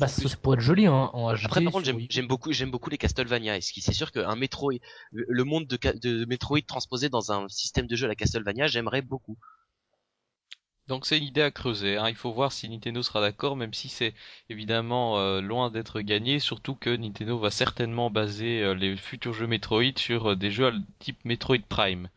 Bah, 0.00 0.08
ça 0.08 0.36
pourrait 0.38 0.56
être 0.56 0.62
joli 0.62 0.86
hein, 0.86 1.10
en 1.12 1.34
HD. 1.34 1.44
Après, 1.44 1.62
par 1.62 1.74
contre, 1.74 1.92
j'aime 2.08 2.26
beaucoup, 2.26 2.52
j'aime 2.52 2.70
beaucoup 2.70 2.88
les 2.88 2.96
Castlevania. 2.96 3.58
Et 3.58 3.60
c'est 3.60 3.92
sûr 3.92 4.10
qu'un 4.10 4.34
Metroid, 4.34 4.72
le 5.12 5.44
monde 5.44 5.66
de, 5.66 5.78
de 5.98 6.24
Metroid 6.24 6.62
transposé 6.66 7.10
dans 7.10 7.32
un 7.32 7.46
système 7.48 7.86
de 7.86 7.94
jeu 7.96 8.06
à 8.06 8.08
la 8.08 8.14
Castlevania, 8.14 8.66
j'aimerais 8.66 9.02
beaucoup. 9.02 9.36
Donc 10.90 11.06
c'est 11.06 11.18
une 11.18 11.24
idée 11.24 11.42
à 11.42 11.52
creuser. 11.52 11.98
Hein. 11.98 12.08
Il 12.08 12.16
faut 12.16 12.32
voir 12.32 12.50
si 12.50 12.68
Nintendo 12.68 13.00
sera 13.02 13.20
d'accord, 13.20 13.54
même 13.54 13.72
si 13.72 13.88
c'est 13.88 14.12
évidemment 14.48 15.20
euh, 15.20 15.40
loin 15.40 15.70
d'être 15.70 16.00
gagné. 16.00 16.40
Surtout 16.40 16.74
que 16.74 16.90
Nintendo 16.90 17.38
va 17.38 17.52
certainement 17.52 18.10
baser 18.10 18.62
euh, 18.62 18.74
les 18.74 18.96
futurs 18.96 19.34
jeux 19.34 19.46
Metroid 19.46 19.96
sur 19.96 20.32
euh, 20.32 20.34
des 20.34 20.50
jeux 20.50 20.72
type 20.98 21.24
Metroid 21.24 21.62
Prime. 21.68 22.08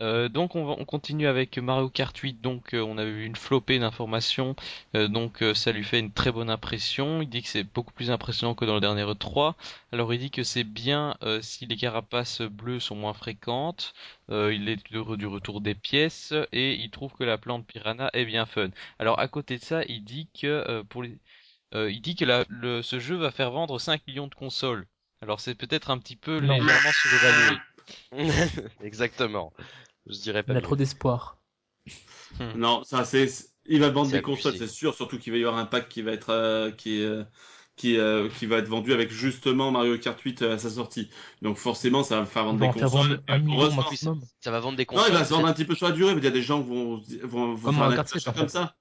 Euh, 0.00 0.28
donc 0.28 0.56
on, 0.56 0.68
on, 0.68 0.84
continue 0.84 1.28
avec 1.28 1.56
Mario 1.58 1.88
Kart 1.88 2.16
8, 2.16 2.40
donc 2.40 2.74
euh, 2.74 2.80
on 2.82 2.98
a 2.98 3.04
eu 3.04 3.24
une 3.24 3.36
flopée 3.36 3.78
d'informations, 3.78 4.56
euh, 4.96 5.06
donc 5.06 5.44
ça 5.54 5.70
lui 5.70 5.84
fait 5.84 6.00
une 6.00 6.12
très 6.12 6.32
bonne 6.32 6.50
impression, 6.50 7.22
il 7.22 7.28
dit 7.28 7.42
que 7.42 7.48
c'est 7.48 7.62
beaucoup 7.62 7.92
plus 7.92 8.10
impressionnant 8.10 8.56
que 8.56 8.64
dans 8.64 8.74
le 8.74 8.80
dernier 8.80 9.06
3, 9.16 9.54
alors 9.92 10.12
il 10.12 10.18
dit 10.18 10.30
que 10.32 10.42
c'est 10.42 10.64
bien 10.64 11.16
si 11.42 11.66
les 11.66 11.76
carapaces 11.76 12.42
bleues 12.42 12.80
sont 12.80 12.96
moins 12.96 13.14
fréquentes, 13.14 13.94
il 14.30 14.68
est 14.68 14.92
heureux 14.92 15.16
du 15.16 15.26
retour 15.26 15.60
des 15.60 15.74
pièces, 15.74 16.34
et 16.52 16.74
il 16.74 16.90
trouve 16.90 17.12
que 17.12 17.24
la 17.24 17.38
plante 17.38 17.66
piranha 17.66 18.10
est 18.14 18.24
bien 18.24 18.46
fun. 18.46 18.70
Alors 18.98 19.18
à 19.20 19.28
côté 19.28 19.58
de 19.58 19.62
ça, 19.62 19.82
il 19.84 20.04
dit 20.04 20.28
que 20.40 20.82
pour 20.88 21.02
les... 21.02 21.18
il 21.72 22.00
dit 22.00 22.16
que 22.16 22.24
la, 22.24 22.44
le, 22.48 22.82
ce 22.82 22.98
jeu 22.98 23.16
va 23.16 23.30
faire 23.30 23.50
vendre 23.52 23.78
5 23.78 24.02
millions 24.08 24.26
de 24.26 24.34
consoles. 24.34 24.86
Alors 25.22 25.40
c'est 25.40 25.54
peut-être 25.54 25.90
un 25.90 25.98
petit 25.98 26.16
peu 26.16 26.38
légèrement 26.38 26.92
surévalué. 27.02 27.56
Exactement. 28.82 29.52
Je 30.06 30.18
dirais 30.18 30.42
pas. 30.42 30.52
Il 30.52 30.56
a 30.56 30.60
trop 30.60 30.76
d'espoir. 30.76 31.38
Hmm. 32.38 32.52
Non, 32.56 32.84
ça 32.84 33.04
c'est. 33.04 33.28
Il 33.66 33.80
va 33.80 33.90
vendre 33.90 34.10
des 34.10 34.22
consoles, 34.22 34.56
c'est 34.56 34.68
sûr. 34.68 34.94
Surtout 34.94 35.18
qu'il 35.18 35.32
va 35.32 35.38
y 35.38 35.44
avoir 35.44 35.58
un 35.58 35.66
pack 35.66 35.88
qui 35.88 36.02
va 36.02 36.12
être 36.12 36.30
euh, 36.30 36.70
qui 36.70 37.02
euh, 37.02 37.24
qui 37.76 37.96
euh, 37.98 38.28
qui 38.28 38.46
va 38.46 38.58
être 38.58 38.68
vendu 38.68 38.92
avec 38.92 39.10
justement 39.10 39.70
Mario 39.70 39.98
Kart 39.98 40.20
8 40.20 40.42
à 40.42 40.58
sa 40.58 40.70
sortie. 40.70 41.08
Donc 41.40 41.56
forcément, 41.56 42.02
ça 42.02 42.20
va 42.20 42.26
faire 42.26 42.44
vendre 42.44 42.60
des 42.60 42.80
consoles. 42.80 43.22
Ça 44.40 44.50
va 44.50 44.60
vendre 44.60 44.76
des 44.76 44.84
consoles. 44.84 45.04
Non, 45.04 45.14
il 45.14 45.18
va 45.18 45.24
se 45.24 45.30
vendre 45.30 45.46
un 45.46 45.52
petit 45.52 45.64
peu 45.64 45.74
sur 45.74 45.86
la 45.88 45.92
durée, 45.92 46.14
mais 46.14 46.20
il 46.20 46.24
y 46.24 46.28
a 46.28 46.32
des 46.32 46.42
gens 46.42 46.62
qui 46.62 46.68
vont 46.68 47.02
vont, 47.24 47.54
vont 47.54 47.72
faire 47.72 47.82
un 47.84 48.32
comme 48.32 48.48
ça. 48.48 48.76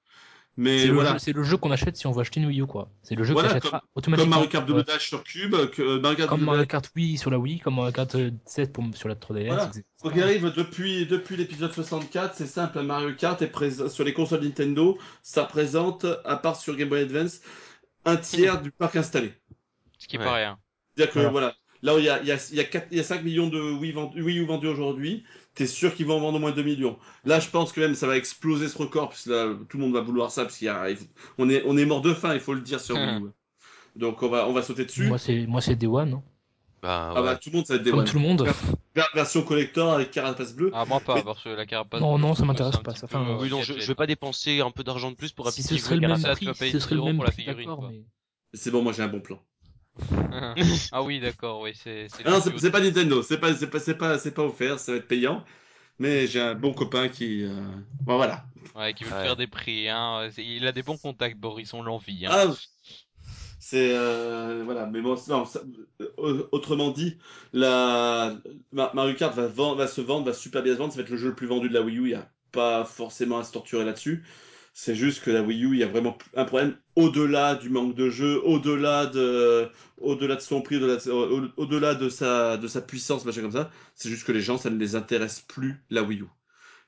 Mais 0.56 0.88
voilà. 0.90 1.18
C'est 1.18 1.34
le 1.34 1.44
jeu 1.44 1.58
qu'on 1.58 1.72
achète 1.72 1.98
si 1.98 2.06
on 2.06 2.12
veut 2.12 2.22
acheter 2.22 2.40
une 2.40 2.46
Wii 2.48 2.62
U, 2.62 2.66
quoi. 2.68 2.90
C'est 3.02 3.16
le 3.16 3.24
jeu 3.24 3.34
voilà, 3.34 3.50
qu'on 3.50 3.56
achètera 3.56 3.84
automatiquement. 3.96 4.24
Comme 4.24 4.30
Mario 4.30 4.50
Kart 4.50 4.66
Double 4.68 4.84
Dash 4.84 5.08
sur 5.08 5.24
Cube, 5.24 5.56
que 5.72 5.82
euh, 5.82 6.00
Mario 6.00 6.18
Kart 6.18 6.30
comme 6.30 6.44
Mario 6.44 6.66
Kart 6.66 6.90
Wii 6.96 7.18
sur 7.18 7.32
la 7.32 7.40
Wii, 7.40 7.60
comme 7.60 7.76
Mario 7.76 7.92
Kart 7.92 8.16
7 8.46 8.72
pour, 8.72 8.86
sur 8.94 9.10
la 9.10 9.16
3DS. 9.16 9.48
Voilà. 9.48 9.72
Donc 10.04 10.14
il 10.16 10.22
arrive 10.22 10.54
depuis, 10.56 11.06
depuis 11.08 11.38
l'épisode 11.38 11.72
64, 11.72 12.36
c'est 12.36 12.46
simple, 12.46 12.82
Mario 12.82 13.14
Kart 13.16 13.42
est 13.42 13.48
présent 13.48 13.90
sur 13.90 14.04
les 14.04 14.14
consoles 14.14 14.44
Nintendo, 14.44 14.98
ça 15.24 15.44
représente, 15.44 16.06
à 16.26 16.38
part 16.38 16.56
sur 16.56 16.76
Game 16.76 16.90
Boy 16.90 17.02
Advance, 17.02 17.42
un 18.06 18.18
tiers 18.18 18.62
du 18.62 18.72
parc 18.72 18.96
installé. 18.96 19.34
Ce 19.98 20.08
qui 20.08 20.18
ouais. 20.18 20.26
pas 20.26 20.36
rien. 20.36 20.60
C'est-à-dire 20.96 21.14
que 21.14 21.28
voilà. 21.30 21.56
Là 21.82 21.96
où 21.96 21.98
il 21.98 22.06
y 22.06 22.10
a, 22.10 22.22
il 22.22 22.28
y, 22.28 22.32
a, 22.32 22.50
il 22.52 22.58
y, 22.58 22.62
a 22.62 22.64
4, 22.64 22.88
il 22.92 22.98
y 22.98 23.02
a 23.02 23.04
5 23.04 23.24
millions 23.24 23.48
de 23.48 23.60
Wii, 23.60 23.92
vendus, 23.92 24.22
Wii 24.22 24.40
U 24.40 24.46
vendus 24.46 24.68
aujourd'hui, 24.68 25.26
t'es 25.56 25.68
sûr 25.68 25.94
qu'ils 25.94 26.06
vont 26.06 26.18
en 26.18 26.20
vendre 26.20 26.38
au 26.38 26.40
moins 26.40 26.52
2 26.52 26.64
millions. 26.64 26.98
Là, 27.26 27.40
je 27.40 27.50
pense 27.50 27.72
que 27.72 27.82
même 27.82 27.96
ça 27.96 28.08
va 28.08 28.18
exploser 28.18 28.68
ce 28.68 28.78
record, 28.78 29.10
parce 29.10 29.24
que 29.24 29.30
là, 29.30 29.56
tout 29.70 29.78
le 29.78 29.84
monde 29.84 29.94
va 29.94 30.02
vouloir 30.02 30.32
ça, 30.32 30.44
parce 30.44 30.58
qu'il 30.58 30.66
y 30.66 30.70
a, 30.70 30.88
on 31.38 31.50
est, 31.50 31.64
on 31.66 31.78
est 31.78 31.86
mort 31.86 32.02
de 32.02 32.14
faim, 32.14 32.34
il 32.34 32.40
faut 32.40 32.54
le 32.54 32.62
dire 32.62 32.80
sur 32.80 32.96
Wii 32.96 33.22
U. 33.22 33.32
Donc 33.96 34.24
on 34.24 34.30
va, 34.30 34.48
on 34.48 34.54
va 34.54 34.64
sauter 34.64 34.86
dessus. 34.86 35.08
Moi, 35.08 35.20
c'est, 35.20 35.46
moi, 35.46 35.62
c'est 35.62 35.76
Day 35.76 35.88
One, 35.88 36.10
non 36.10 36.24
bah, 36.82 37.14
ah 37.16 37.22
bah 37.22 37.38
tout 37.38 37.50
le 37.50 37.56
monde 37.56 37.66
ça 37.66 37.76
va 37.76 37.80
être 37.80 37.86
Day 37.86 37.94
One. 37.94 38.04
tout 38.04 38.18
le 38.18 38.22
monde. 38.22 38.46
version 39.16 39.42
collector 39.44 39.94
avec 39.94 40.12
carapace 40.12 40.54
bleue. 40.54 40.70
Ah 40.74 40.84
moi 40.84 41.00
pas, 41.00 41.22
parce 41.22 41.42
que 41.42 41.48
la 41.48 41.66
carapace. 41.66 42.02
Non 42.02 42.18
non, 42.18 42.36
ça 42.36 42.44
m'intéresse 42.44 42.76
pas. 42.76 42.94
Ça. 42.94 43.06
Enfin, 43.06 43.38
oui, 43.40 43.50
non, 43.50 43.62
je, 43.62 43.80
je, 43.80 43.88
vais 43.88 43.96
pas 43.96 44.06
dépenser 44.06 44.60
un 44.60 44.70
peu 44.70 44.84
d'argent 44.84 45.10
de 45.10 45.16
plus 45.16 45.32
pour 45.32 45.50
si 45.50 45.64
ce 45.64 45.78
serait 45.78 45.96
le 45.96 46.10
même 46.10 46.22
prix, 46.22 46.72
ce 46.72 46.80
serait 46.80 46.96
le 46.96 47.04
même 47.04 47.16
pour 47.16 47.24
la 47.24 47.32
figurine. 47.32 47.74
Mais... 47.90 48.04
C'est 48.54 48.70
bon, 48.70 48.82
moi 48.82 48.92
j'ai 48.92 49.02
un 49.02 49.08
bon 49.08 49.22
plan. 49.22 49.40
Ah 50.92 51.04
oui, 51.04 51.20
d'accord, 51.20 51.62
oui, 51.62 51.74
c'est. 51.76 52.08
Ah 52.26 52.32
non, 52.32 52.40
c'est 52.58 52.72
pas 52.72 52.80
Nintendo, 52.80 53.22
c'est 53.22 53.38
pas, 53.38 53.54
c'est 53.54 53.70
pas, 53.70 53.80
c'est 53.80 53.96
pas, 53.96 54.18
c'est 54.18 54.32
pas 54.32 54.44
offert, 54.44 54.80
ça 54.80 54.94
va 54.94 54.98
être 54.98 55.08
payant. 55.08 55.44
Mais 56.00 56.26
j'ai 56.26 56.42
un 56.42 56.56
bon 56.56 56.74
copain 56.74 57.08
qui, 57.08 57.44
euh... 57.44 57.54
bon, 58.02 58.18
voilà. 58.18 58.46
Ouais, 58.76 58.94
qui 58.94 59.04
veut 59.04 59.12
faire 59.12 59.36
des 59.36 59.48
prix. 59.48 59.90
Hein. 59.90 60.30
Il 60.38 60.66
a 60.66 60.72
des 60.72 60.82
bons 60.82 60.98
contacts, 60.98 61.38
Boris, 61.38 61.74
on 61.74 61.84
l'envie. 61.84 62.26
Hein. 62.26 62.32
Ah, 62.32 62.54
c'est 63.60 63.92
euh, 63.96 64.64
voilà, 64.66 64.88
mais 64.88 65.02
bon, 65.02 65.16
non, 65.30 65.46
ça... 65.46 65.62
Euh, 66.02 66.48
autrement 66.52 66.90
dit, 66.90 67.18
la 67.54 68.36
Mario 68.72 69.16
Kart 69.16 69.36
va, 69.36 69.48
vendre, 69.48 69.78
va 69.78 69.88
se 69.88 70.02
vendre, 70.02 70.26
va 70.26 70.34
super 70.34 70.64
bien 70.64 70.74
se 70.74 70.80
vendre. 70.80 70.92
Ça 70.92 70.98
va 70.98 71.04
être 71.04 71.12
le 71.12 71.18
jeu 71.18 71.30
le 71.30 71.36
plus 71.36 71.48
vendu 71.48 71.70
de 71.70 71.74
la 71.74 71.82
Wii 71.82 71.98
U. 71.98 72.04
Il 72.06 72.12
y 72.12 72.16
a 72.16 72.30
pas 72.52 72.86
forcément 72.86 73.38
à 73.38 73.44
se 73.44 73.52
torturer 73.52 73.86
là-dessus. 73.86 74.26
C'est 74.76 74.96
juste 74.96 75.24
que 75.24 75.30
la 75.30 75.44
Wii 75.44 75.66
U, 75.66 75.74
il 75.74 75.80
y 75.80 75.84
a 75.84 75.88
vraiment 75.88 76.18
un 76.36 76.46
problème 76.46 76.76
au-delà 76.96 77.56
du 77.56 77.70
manque 77.70 77.96
de 77.96 78.10
jeu, 78.10 78.42
au-delà 78.44 79.06
de, 79.06 79.70
au-delà 80.00 80.36
de 80.36 80.42
son 80.42 80.62
prix, 80.62 80.78
au-delà 80.78 81.96
de 81.96 82.10
sa, 82.10 82.58
de 82.58 82.68
sa 82.68 82.82
puissance, 82.82 83.24
machin 83.24 83.42
comme 83.42 83.52
ça. 83.52 83.70
C'est 83.94 84.10
juste 84.10 84.26
que 84.26 84.32
les 84.32 84.42
gens, 84.42 84.58
ça 84.58 84.72
ne 84.72 84.78
les 84.78 84.96
intéresse 84.96 85.42
plus 85.42 85.84
la 85.92 86.02
Wii 86.02 86.22
U. 86.22 86.26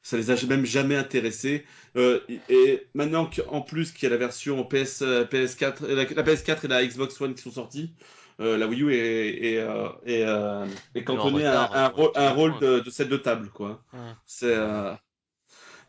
Ça 0.01 0.17
les 0.17 0.31
a 0.31 0.35
même 0.47 0.65
jamais 0.65 0.95
intéressés. 0.95 1.65
Euh, 1.95 2.19
et 2.49 2.87
maintenant 2.93 3.27
qu'en 3.27 3.61
plus 3.61 3.91
qu'il 3.91 4.03
y 4.03 4.07
a 4.07 4.09
la 4.09 4.17
version 4.17 4.63
PS, 4.63 5.01
PS4, 5.01 5.85
la, 5.85 6.05
PS4 6.05 6.65
et 6.65 6.67
la 6.67 6.85
Xbox 6.85 7.19
One 7.21 7.35
qui 7.35 7.41
sont 7.41 7.51
sorties, 7.51 7.93
euh, 8.39 8.57
la 8.57 8.67
Wii 8.67 8.81
U 8.81 8.93
est, 8.93 9.53
est, 9.53 9.59
euh, 9.59 9.89
est, 10.05 10.23
euh, 10.23 10.65
est 10.93 11.03
cantonnée 11.03 11.45
à 11.45 11.69
un, 11.71 11.85
un, 11.85 12.11
un, 12.15 12.29
rôle 12.31 12.59
de, 12.59 12.79
de 12.79 12.89
set 12.89 13.07
de 13.07 13.17
table, 13.17 13.49
quoi. 13.49 13.81
C'est, 14.25 14.53
euh, 14.55 14.93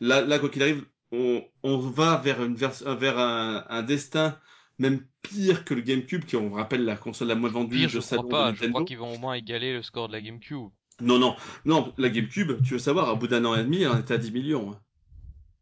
là, 0.01 0.21
là, 0.23 0.39
quoi 0.39 0.49
qu'il 0.49 0.63
arrive, 0.63 0.85
on, 1.17 1.45
on 1.63 1.79
va 1.79 2.19
vers, 2.19 2.43
une 2.43 2.55
vers, 2.55 2.73
vers 2.97 3.19
un, 3.19 3.65
un, 3.69 3.83
destin 3.83 4.39
même 4.79 5.07
pire 5.23 5.65
que 5.65 5.75
le 5.75 5.81
GameCube, 5.81 6.25
qui 6.25 6.37
on 6.37 6.53
rappelle 6.53 6.85
la 6.85 6.97
console 6.97 7.29
la 7.29 7.35
moins 7.35 7.51
vendue 7.51 7.77
pire, 7.77 7.89
de 7.89 7.93
je 7.93 7.99
crois 8.01 8.29
pas. 8.29 8.55
Je 8.55 8.67
crois 8.67 8.85
qu'ils 8.85 8.99
vont 8.99 9.15
au 9.15 9.19
moins 9.19 9.35
égaler 9.35 9.73
le 9.73 9.83
score 9.83 10.09
de 10.09 10.13
la 10.13 10.21
GameCube. 10.21 10.69
Non, 11.01 11.19
non, 11.19 11.37
non, 11.65 11.93
la 11.99 12.09
GameCube, 12.09 12.63
tu 12.63 12.75
veux 12.75 12.79
savoir, 12.79 13.09
à 13.09 13.15
bout 13.15 13.29
d'un 13.29 13.45
an 13.45 13.55
et 13.55 13.65
demi, 13.65 13.83
elle 13.83 13.99
était 13.99 14.15
à 14.15 14.19
10 14.19 14.33
millions. 14.33 14.73
Hein. 14.73 14.81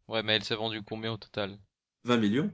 Ouais, 0.07 0.23
mais 0.23 0.35
elle 0.35 0.43
s'est 0.43 0.55
vendue 0.55 0.81
combien 0.81 1.13
au 1.13 1.17
total? 1.17 1.57
20 2.05 2.17
millions. 2.17 2.51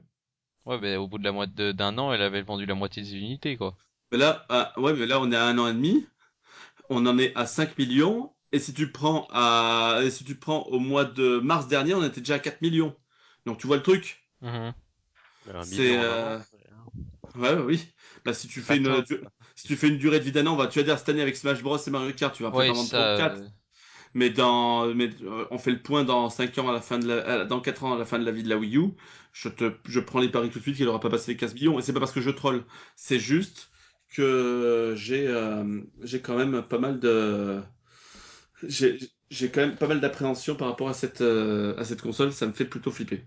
Ouais, 0.64 0.78
mais 0.80 0.96
au 0.96 1.06
bout 1.06 1.18
de 1.18 1.24
la 1.24 1.32
moitié 1.32 1.72
d'un 1.72 1.98
an, 1.98 2.12
elle 2.12 2.22
avait 2.22 2.42
vendu 2.42 2.66
la 2.66 2.74
moitié 2.74 3.02
des 3.02 3.16
unités, 3.16 3.56
quoi. 3.56 3.76
Mais 4.10 4.18
là, 4.18 4.44
ah, 4.48 4.72
ouais, 4.78 4.94
mais 4.94 5.06
là, 5.06 5.20
on 5.20 5.30
est 5.30 5.36
à 5.36 5.46
un 5.46 5.58
an 5.58 5.68
et 5.68 5.72
demi. 5.72 6.06
On 6.88 7.06
en 7.06 7.18
est 7.18 7.34
à 7.36 7.46
5 7.46 7.78
millions. 7.78 8.32
Et 8.52 8.58
si 8.58 8.74
tu 8.74 8.92
prends 8.92 9.26
à, 9.30 10.00
et 10.04 10.10
si 10.10 10.24
tu 10.24 10.34
prends 10.34 10.62
au 10.64 10.78
mois 10.78 11.04
de 11.04 11.38
mars 11.38 11.68
dernier, 11.68 11.94
on 11.94 12.04
était 12.04 12.20
déjà 12.20 12.34
à 12.34 12.38
4 12.38 12.60
millions. 12.60 12.94
Donc 13.46 13.58
tu 13.58 13.66
vois 13.66 13.76
le 13.76 13.82
truc? 13.82 14.28
Mm-hmm. 14.42 14.72
C'est, 15.62 15.98
euh... 15.98 16.38
ouais, 17.36 17.54
oui. 17.54 17.88
Bah 18.24 18.34
si 18.34 18.46
tu 18.46 18.60
fais 18.60 18.76
une, 18.76 19.02
si 19.56 19.66
tu 19.66 19.76
fais 19.76 19.88
une 19.88 19.98
durée 19.98 20.20
de 20.20 20.24
vie 20.24 20.32
d'un 20.32 20.46
an, 20.46 20.54
va, 20.54 20.66
tu 20.66 20.78
vas 20.78 20.84
dire 20.84 20.98
cette 20.98 21.08
année 21.08 21.22
avec 21.22 21.36
Smash 21.36 21.62
Bros 21.62 21.78
et 21.78 21.90
Mario 21.90 22.12
Kart, 22.12 22.34
tu 22.34 22.42
vas 22.42 22.50
ouais, 22.50 22.68
en 22.68 22.74
vendre 22.74 22.90
34. 22.90 23.40
Euh... 23.40 23.46
Mais 24.14 24.28
dans, 24.28 24.94
mais 24.94 25.08
euh, 25.22 25.46
on 25.50 25.56
fait 25.56 25.70
le 25.70 25.80
point 25.80 26.04
dans 26.04 26.28
5 26.28 26.58
ans 26.58 26.68
à 26.68 26.72
la 26.72 26.82
fin 26.82 26.98
de 26.98 27.08
la, 27.08 27.46
dans 27.46 27.60
4 27.60 27.84
ans 27.84 27.94
à 27.94 27.98
la 27.98 28.04
fin 28.04 28.18
de 28.18 28.26
la 28.26 28.30
vie 28.32 28.42
de 28.42 28.50
la 28.50 28.58
Wii 28.58 28.76
U. 28.76 28.90
Je 29.32 29.48
te, 29.48 29.72
je 29.86 30.00
prends 30.00 30.20
les 30.20 30.28
paris 30.28 30.50
tout 30.50 30.58
de 30.58 30.62
suite 30.62 30.76
qu'il 30.76 30.86
aura 30.86 31.00
pas 31.00 31.08
passé 31.08 31.32
les 31.32 31.38
15 31.38 31.54
millions. 31.54 31.78
Et 31.78 31.82
c'est 31.82 31.94
pas 31.94 32.00
parce 32.00 32.12
que 32.12 32.20
je 32.20 32.28
troll. 32.28 32.64
C'est 32.94 33.18
juste 33.18 33.70
que 34.10 34.92
j'ai, 34.98 35.26
euh, 35.26 35.80
j'ai 36.02 36.20
quand 36.20 36.36
même 36.36 36.60
pas 36.60 36.78
mal 36.78 37.00
de, 37.00 37.62
j'ai 38.68 39.50
quand 39.50 39.60
même 39.60 39.76
pas 39.76 39.86
mal 39.86 40.00
d'appréhension 40.00 40.54
par 40.56 40.68
rapport 40.68 40.88
à 40.88 40.94
cette 40.94 41.20
euh, 41.20 41.76
à 41.78 41.84
cette 41.84 42.02
console, 42.02 42.32
ça 42.32 42.46
me 42.46 42.52
fait 42.52 42.64
plutôt 42.64 42.90
flipper. 42.90 43.24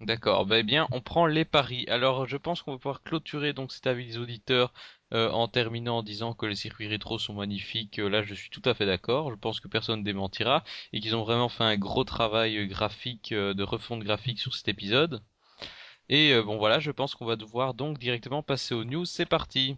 D'accord, 0.00 0.46
bah 0.46 0.60
eh 0.60 0.62
bien 0.62 0.86
on 0.92 1.00
prend 1.00 1.26
les 1.26 1.44
paris. 1.44 1.84
Alors 1.88 2.26
je 2.26 2.36
pense 2.36 2.62
qu'on 2.62 2.72
va 2.72 2.78
pouvoir 2.78 3.02
clôturer 3.02 3.52
donc 3.52 3.72
cet 3.72 3.86
avis 3.86 4.06
des 4.06 4.18
auditeurs 4.18 4.72
euh, 5.12 5.30
en 5.30 5.48
terminant 5.48 5.98
en 5.98 6.02
disant 6.02 6.34
que 6.34 6.46
les 6.46 6.54
circuits 6.54 6.86
rétro 6.86 7.18
sont 7.18 7.34
magnifiques. 7.34 7.98
Euh, 7.98 8.08
là 8.08 8.22
je 8.22 8.34
suis 8.34 8.50
tout 8.50 8.62
à 8.64 8.74
fait 8.74 8.86
d'accord, 8.86 9.30
je 9.30 9.36
pense 9.36 9.60
que 9.60 9.68
personne 9.68 10.00
ne 10.00 10.04
démentira 10.04 10.62
et 10.92 11.00
qu'ils 11.00 11.16
ont 11.16 11.24
vraiment 11.24 11.48
fait 11.48 11.64
un 11.64 11.76
gros 11.76 12.04
travail 12.04 12.66
graphique 12.68 13.34
de 13.34 13.62
refonte 13.62 14.04
graphique 14.04 14.38
sur 14.40 14.54
cet 14.54 14.68
épisode. 14.68 15.22
Et 16.08 16.40
bon 16.42 16.56
voilà, 16.58 16.80
je 16.80 16.90
pense 16.90 17.14
qu'on 17.14 17.26
va 17.26 17.36
devoir 17.36 17.74
donc 17.74 17.98
directement 17.98 18.42
passer 18.42 18.74
aux 18.74 18.84
news, 18.84 19.04
c'est 19.04 19.26
parti. 19.26 19.76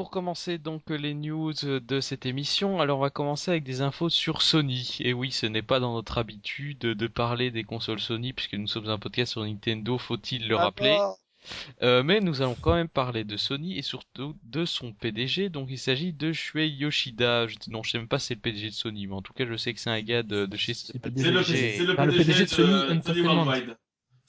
Pour 0.00 0.10
commencer 0.10 0.56
donc 0.56 0.88
les 0.88 1.12
news 1.12 1.52
de 1.52 2.00
cette 2.00 2.24
émission, 2.24 2.80
alors 2.80 3.00
on 3.00 3.02
va 3.02 3.10
commencer 3.10 3.50
avec 3.50 3.64
des 3.64 3.82
infos 3.82 4.08
sur 4.08 4.40
Sony. 4.40 4.96
Et 5.00 5.12
oui, 5.12 5.30
ce 5.30 5.44
n'est 5.44 5.60
pas 5.60 5.78
dans 5.78 5.92
notre 5.92 6.16
habitude 6.16 6.78
de 6.78 7.06
parler 7.06 7.50
des 7.50 7.64
consoles 7.64 8.00
Sony 8.00 8.32
puisque 8.32 8.54
nous 8.54 8.66
sommes 8.66 8.88
un 8.88 8.98
podcast 8.98 9.32
sur 9.32 9.44
Nintendo, 9.44 9.98
faut-il 9.98 10.48
le 10.48 10.56
rappeler. 10.56 10.98
Euh, 11.82 12.02
mais 12.02 12.20
nous 12.20 12.40
allons 12.40 12.56
quand 12.58 12.72
même 12.72 12.88
parler 12.88 13.24
de 13.24 13.36
Sony 13.36 13.76
et 13.76 13.82
surtout 13.82 14.38
de 14.44 14.64
son 14.64 14.94
PDG. 14.94 15.50
Donc 15.50 15.68
il 15.70 15.78
s'agit 15.78 16.14
de 16.14 16.32
Shuei 16.32 16.70
Yoshida. 16.70 17.46
Je, 17.46 17.56
non, 17.68 17.82
je 17.82 17.90
sais 17.90 17.98
même 17.98 18.08
pas 18.08 18.18
si 18.18 18.28
c'est 18.28 18.36
le 18.36 18.40
PDG 18.40 18.70
de 18.70 18.74
Sony, 18.74 19.06
mais 19.06 19.14
en 19.16 19.20
tout 19.20 19.34
cas 19.34 19.44
je 19.44 19.54
sais 19.58 19.74
que 19.74 19.80
c'est 19.80 19.90
un 19.90 20.00
gars 20.00 20.22
de, 20.22 20.48
chez. 20.56 20.72
C'est 20.72 20.94
le, 20.94 21.94
PDG, 21.94 22.40
de, 22.40 22.46
Sony 22.46 22.96
Entertainment. 22.96 23.52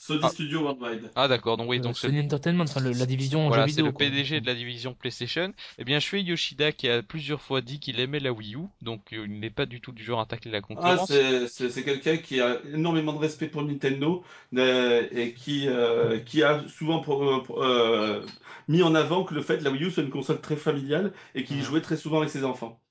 Sony 0.01 0.21
ah. 0.23 0.29
Studio 0.29 0.63
Worldwide. 0.63 1.11
Ah 1.15 1.27
d'accord, 1.27 1.57
donc 1.57 1.69
oui, 1.69 1.79
donc 1.79 1.95
Sony 1.95 2.21
Entertainment, 2.21 2.63
enfin 2.63 2.81
la 2.81 3.05
division 3.05 3.47
voilà, 3.49 3.67
jeux 3.67 3.69
vidéo. 3.69 3.85
c'est 3.85 3.91
le 3.91 4.11
PDG 4.11 4.41
de 4.41 4.47
la 4.47 4.55
division 4.55 4.95
PlayStation. 4.95 5.53
Eh 5.77 5.83
bien, 5.83 5.99
Shuei 5.99 6.23
Yoshida 6.23 6.71
qui 6.71 6.89
a 6.89 7.03
plusieurs 7.03 7.39
fois 7.39 7.61
dit 7.61 7.79
qu'il 7.79 7.99
aimait 7.99 8.19
la 8.19 8.33
Wii 8.33 8.55
U, 8.55 8.61
donc 8.81 9.13
euh, 9.13 9.27
il 9.27 9.39
n'est 9.39 9.51
pas 9.51 9.67
du 9.67 9.79
tout 9.79 9.91
du 9.91 10.03
genre 10.03 10.19
à 10.19 10.23
attaquer 10.23 10.49
la 10.49 10.61
concurrence. 10.61 11.11
Ah, 11.11 11.45
c'est 11.47 11.83
quelqu'un 11.83 12.17
qui 12.17 12.41
a 12.41 12.57
énormément 12.73 13.13
de 13.13 13.19
respect 13.19 13.47
pour 13.47 13.61
Nintendo 13.61 14.23
euh, 14.57 15.07
et 15.11 15.33
qui 15.33 15.67
euh, 15.67 16.17
qui 16.17 16.41
a 16.41 16.67
souvent 16.67 17.01
pour, 17.01 17.21
euh, 17.61 18.25
mis 18.67 18.81
en 18.81 18.95
avant 18.95 19.23
que 19.23 19.35
le 19.35 19.43
fait 19.43 19.59
que 19.59 19.63
la 19.63 19.69
Wii 19.69 19.83
U 19.83 19.91
soit 19.91 20.01
une 20.01 20.09
console 20.09 20.41
très 20.41 20.55
familiale 20.55 21.13
et 21.35 21.43
qu'il 21.43 21.57
mmh. 21.57 21.61
jouait 21.61 21.81
très 21.81 21.95
souvent 21.95 22.17
avec 22.17 22.31
ses 22.31 22.43
enfants. 22.43 22.81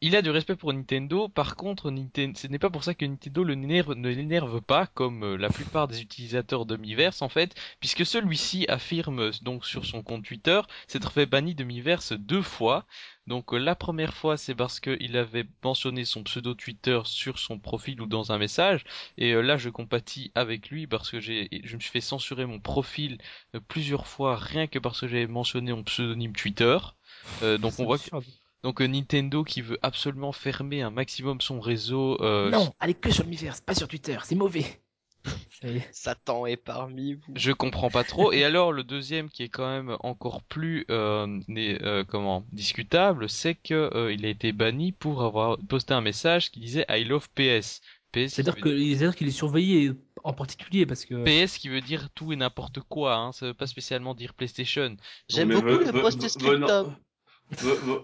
Il 0.00 0.14
a 0.14 0.22
du 0.22 0.30
respect 0.30 0.54
pour 0.54 0.72
Nintendo. 0.72 1.28
Par 1.28 1.56
contre, 1.56 1.90
Nintendo, 1.90 2.38
ce 2.38 2.46
n'est 2.46 2.60
pas 2.60 2.70
pour 2.70 2.84
ça 2.84 2.94
que 2.94 3.04
Nintendo 3.04 3.42
le 3.42 3.56
ne 3.56 4.08
l'énerve 4.08 4.60
pas, 4.60 4.86
comme 4.86 5.24
euh, 5.24 5.36
la 5.36 5.48
plupart 5.48 5.88
des 5.88 6.00
utilisateurs 6.00 6.66
de 6.66 6.76
Miiverse 6.76 7.20
en 7.20 7.28
fait, 7.28 7.54
puisque 7.80 8.06
celui-ci 8.06 8.66
affirme 8.68 9.32
donc 9.42 9.66
sur 9.66 9.84
son 9.84 10.02
compte 10.02 10.24
Twitter 10.24 10.60
s'être 10.86 11.10
fait 11.10 11.26
banni 11.26 11.54
de 11.56 11.64
Miiverse 11.64 12.12
deux 12.12 12.42
fois. 12.42 12.86
Donc 13.26 13.52
euh, 13.52 13.58
la 13.58 13.74
première 13.74 14.14
fois, 14.14 14.36
c'est 14.36 14.54
parce 14.54 14.78
qu'il 14.78 15.16
avait 15.16 15.46
mentionné 15.64 16.04
son 16.04 16.22
pseudo 16.22 16.54
Twitter 16.54 17.00
sur 17.04 17.38
son 17.40 17.58
profil 17.58 18.00
ou 18.00 18.06
dans 18.06 18.30
un 18.30 18.38
message. 18.38 18.84
Et 19.16 19.32
euh, 19.32 19.42
là, 19.42 19.56
je 19.56 19.68
compatis 19.68 20.30
avec 20.36 20.70
lui 20.70 20.86
parce 20.86 21.10
que 21.10 21.18
j'ai, 21.18 21.48
je 21.64 21.74
me 21.74 21.80
suis 21.80 21.90
fait 21.90 22.00
censurer 22.00 22.46
mon 22.46 22.60
profil 22.60 23.18
plusieurs 23.66 24.06
fois 24.06 24.36
rien 24.36 24.68
que 24.68 24.78
parce 24.78 25.00
que 25.00 25.08
j'avais 25.08 25.26
mentionné 25.26 25.72
mon 25.72 25.82
pseudonyme 25.82 26.34
Twitter. 26.34 26.78
donc 27.42 27.80
on 27.80 27.84
voit 27.84 27.98
que 27.98 28.10
donc 28.62 28.80
euh, 28.80 28.86
Nintendo 28.86 29.44
qui 29.44 29.62
veut 29.62 29.78
absolument 29.82 30.32
fermer 30.32 30.82
un 30.82 30.90
maximum 30.90 31.40
son 31.40 31.60
réseau. 31.60 32.20
Euh, 32.20 32.50
non, 32.50 32.72
allez 32.80 32.94
que 32.94 33.10
sur 33.10 33.24
le 33.24 33.30
Miiverse, 33.30 33.60
pas 33.60 33.74
sur 33.74 33.88
Twitter, 33.88 34.18
c'est 34.24 34.34
mauvais. 34.34 34.80
Satan 35.92 36.46
est 36.46 36.56
parmi 36.56 37.14
vous. 37.14 37.32
Je 37.34 37.52
comprends 37.52 37.90
pas 37.90 38.04
trop. 38.04 38.32
Et 38.32 38.44
alors 38.44 38.72
le 38.72 38.84
deuxième 38.84 39.28
qui 39.28 39.42
est 39.44 39.48
quand 39.48 39.68
même 39.68 39.96
encore 40.00 40.42
plus 40.42 40.86
euh, 40.90 41.40
euh 41.50 42.04
comment 42.04 42.44
discutable, 42.52 43.28
c'est 43.28 43.54
que 43.54 44.12
il 44.12 44.24
a 44.24 44.28
été 44.28 44.52
banni 44.52 44.92
pour 44.92 45.22
avoir 45.22 45.58
posté 45.68 45.94
un 45.94 46.00
message 46.00 46.50
qui 46.50 46.60
disait 46.60 46.86
I 46.88 47.04
love 47.04 47.28
PS. 47.34 47.80
PS 48.12 48.32
C'est-à-dire 48.34 48.56
qu'il 48.56 49.14
qu'il 49.14 49.28
est 49.28 49.32
surveillé 49.32 49.92
en 50.24 50.32
particulier 50.32 50.86
parce 50.86 51.04
que 51.04 51.22
PS 51.24 51.58
qui 51.58 51.68
veut 51.68 51.80
dire 51.80 52.08
tout 52.10 52.32
et 52.32 52.36
n'importe 52.36 52.80
quoi, 52.80 53.16
hein, 53.16 53.32
ça 53.32 53.46
veut 53.46 53.54
pas 53.54 53.66
spécialement 53.66 54.14
dire 54.14 54.34
PlayStation. 54.34 54.96
J'aime 55.28 55.50
beaucoup 55.50 55.84
le 55.84 55.92
post-scriptum 55.92 56.96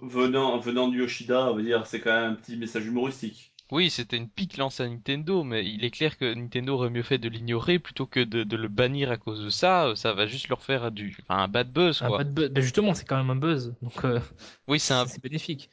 venant, 0.03 0.59
venant 0.59 0.89
du 0.89 1.01
Yoshida, 1.01 1.51
on 1.51 1.57
va 1.57 1.63
dire, 1.63 1.87
c'est 1.87 2.01
quand 2.01 2.13
même 2.13 2.33
un 2.33 2.35
petit 2.35 2.57
message 2.57 2.87
humoristique. 2.87 3.55
Oui, 3.71 3.91
c'était 3.91 4.17
une 4.17 4.29
pique 4.29 4.57
lancée 4.59 4.83
à 4.83 4.89
Nintendo, 4.89 5.43
mais 5.43 5.65
il 5.65 5.85
est 5.85 5.91
clair 5.91 6.19
que 6.19 6.35
Nintendo 6.35 6.75
aurait 6.75 6.91
mieux 6.91 7.03
fait 7.03 7.19
de 7.19 7.29
l'ignorer 7.29 7.79
plutôt 7.79 8.07
que 8.07 8.21
de, 8.21 8.57
le 8.57 8.69
bannir 8.69 9.11
à 9.11 9.17
cause 9.17 9.43
de 9.43 9.49
ça. 9.49 9.93
Ça 9.97 10.13
va 10.13 10.27
juste 10.27 10.49
leur 10.49 10.63
faire 10.63 10.93
du, 10.93 11.17
enfin, 11.23 11.43
un 11.43 11.49
bad 11.49 11.73
buzz, 11.73 11.99
quoi. 11.99 12.07
Un 12.07 12.19
bad 12.19 12.35
buzz. 12.35 12.51
Ben 12.51 12.61
justement, 12.61 12.95
c'est 12.95 13.07
quand 13.07 13.17
même 13.17 13.31
un 13.31 13.37
buzz, 13.37 13.75
donc. 13.81 14.05
Euh, 14.05 14.21
oui, 14.69 14.79
c'est 14.79 14.95
un. 14.95 15.07
C'est 15.07 15.23
bénéfique. 15.23 15.71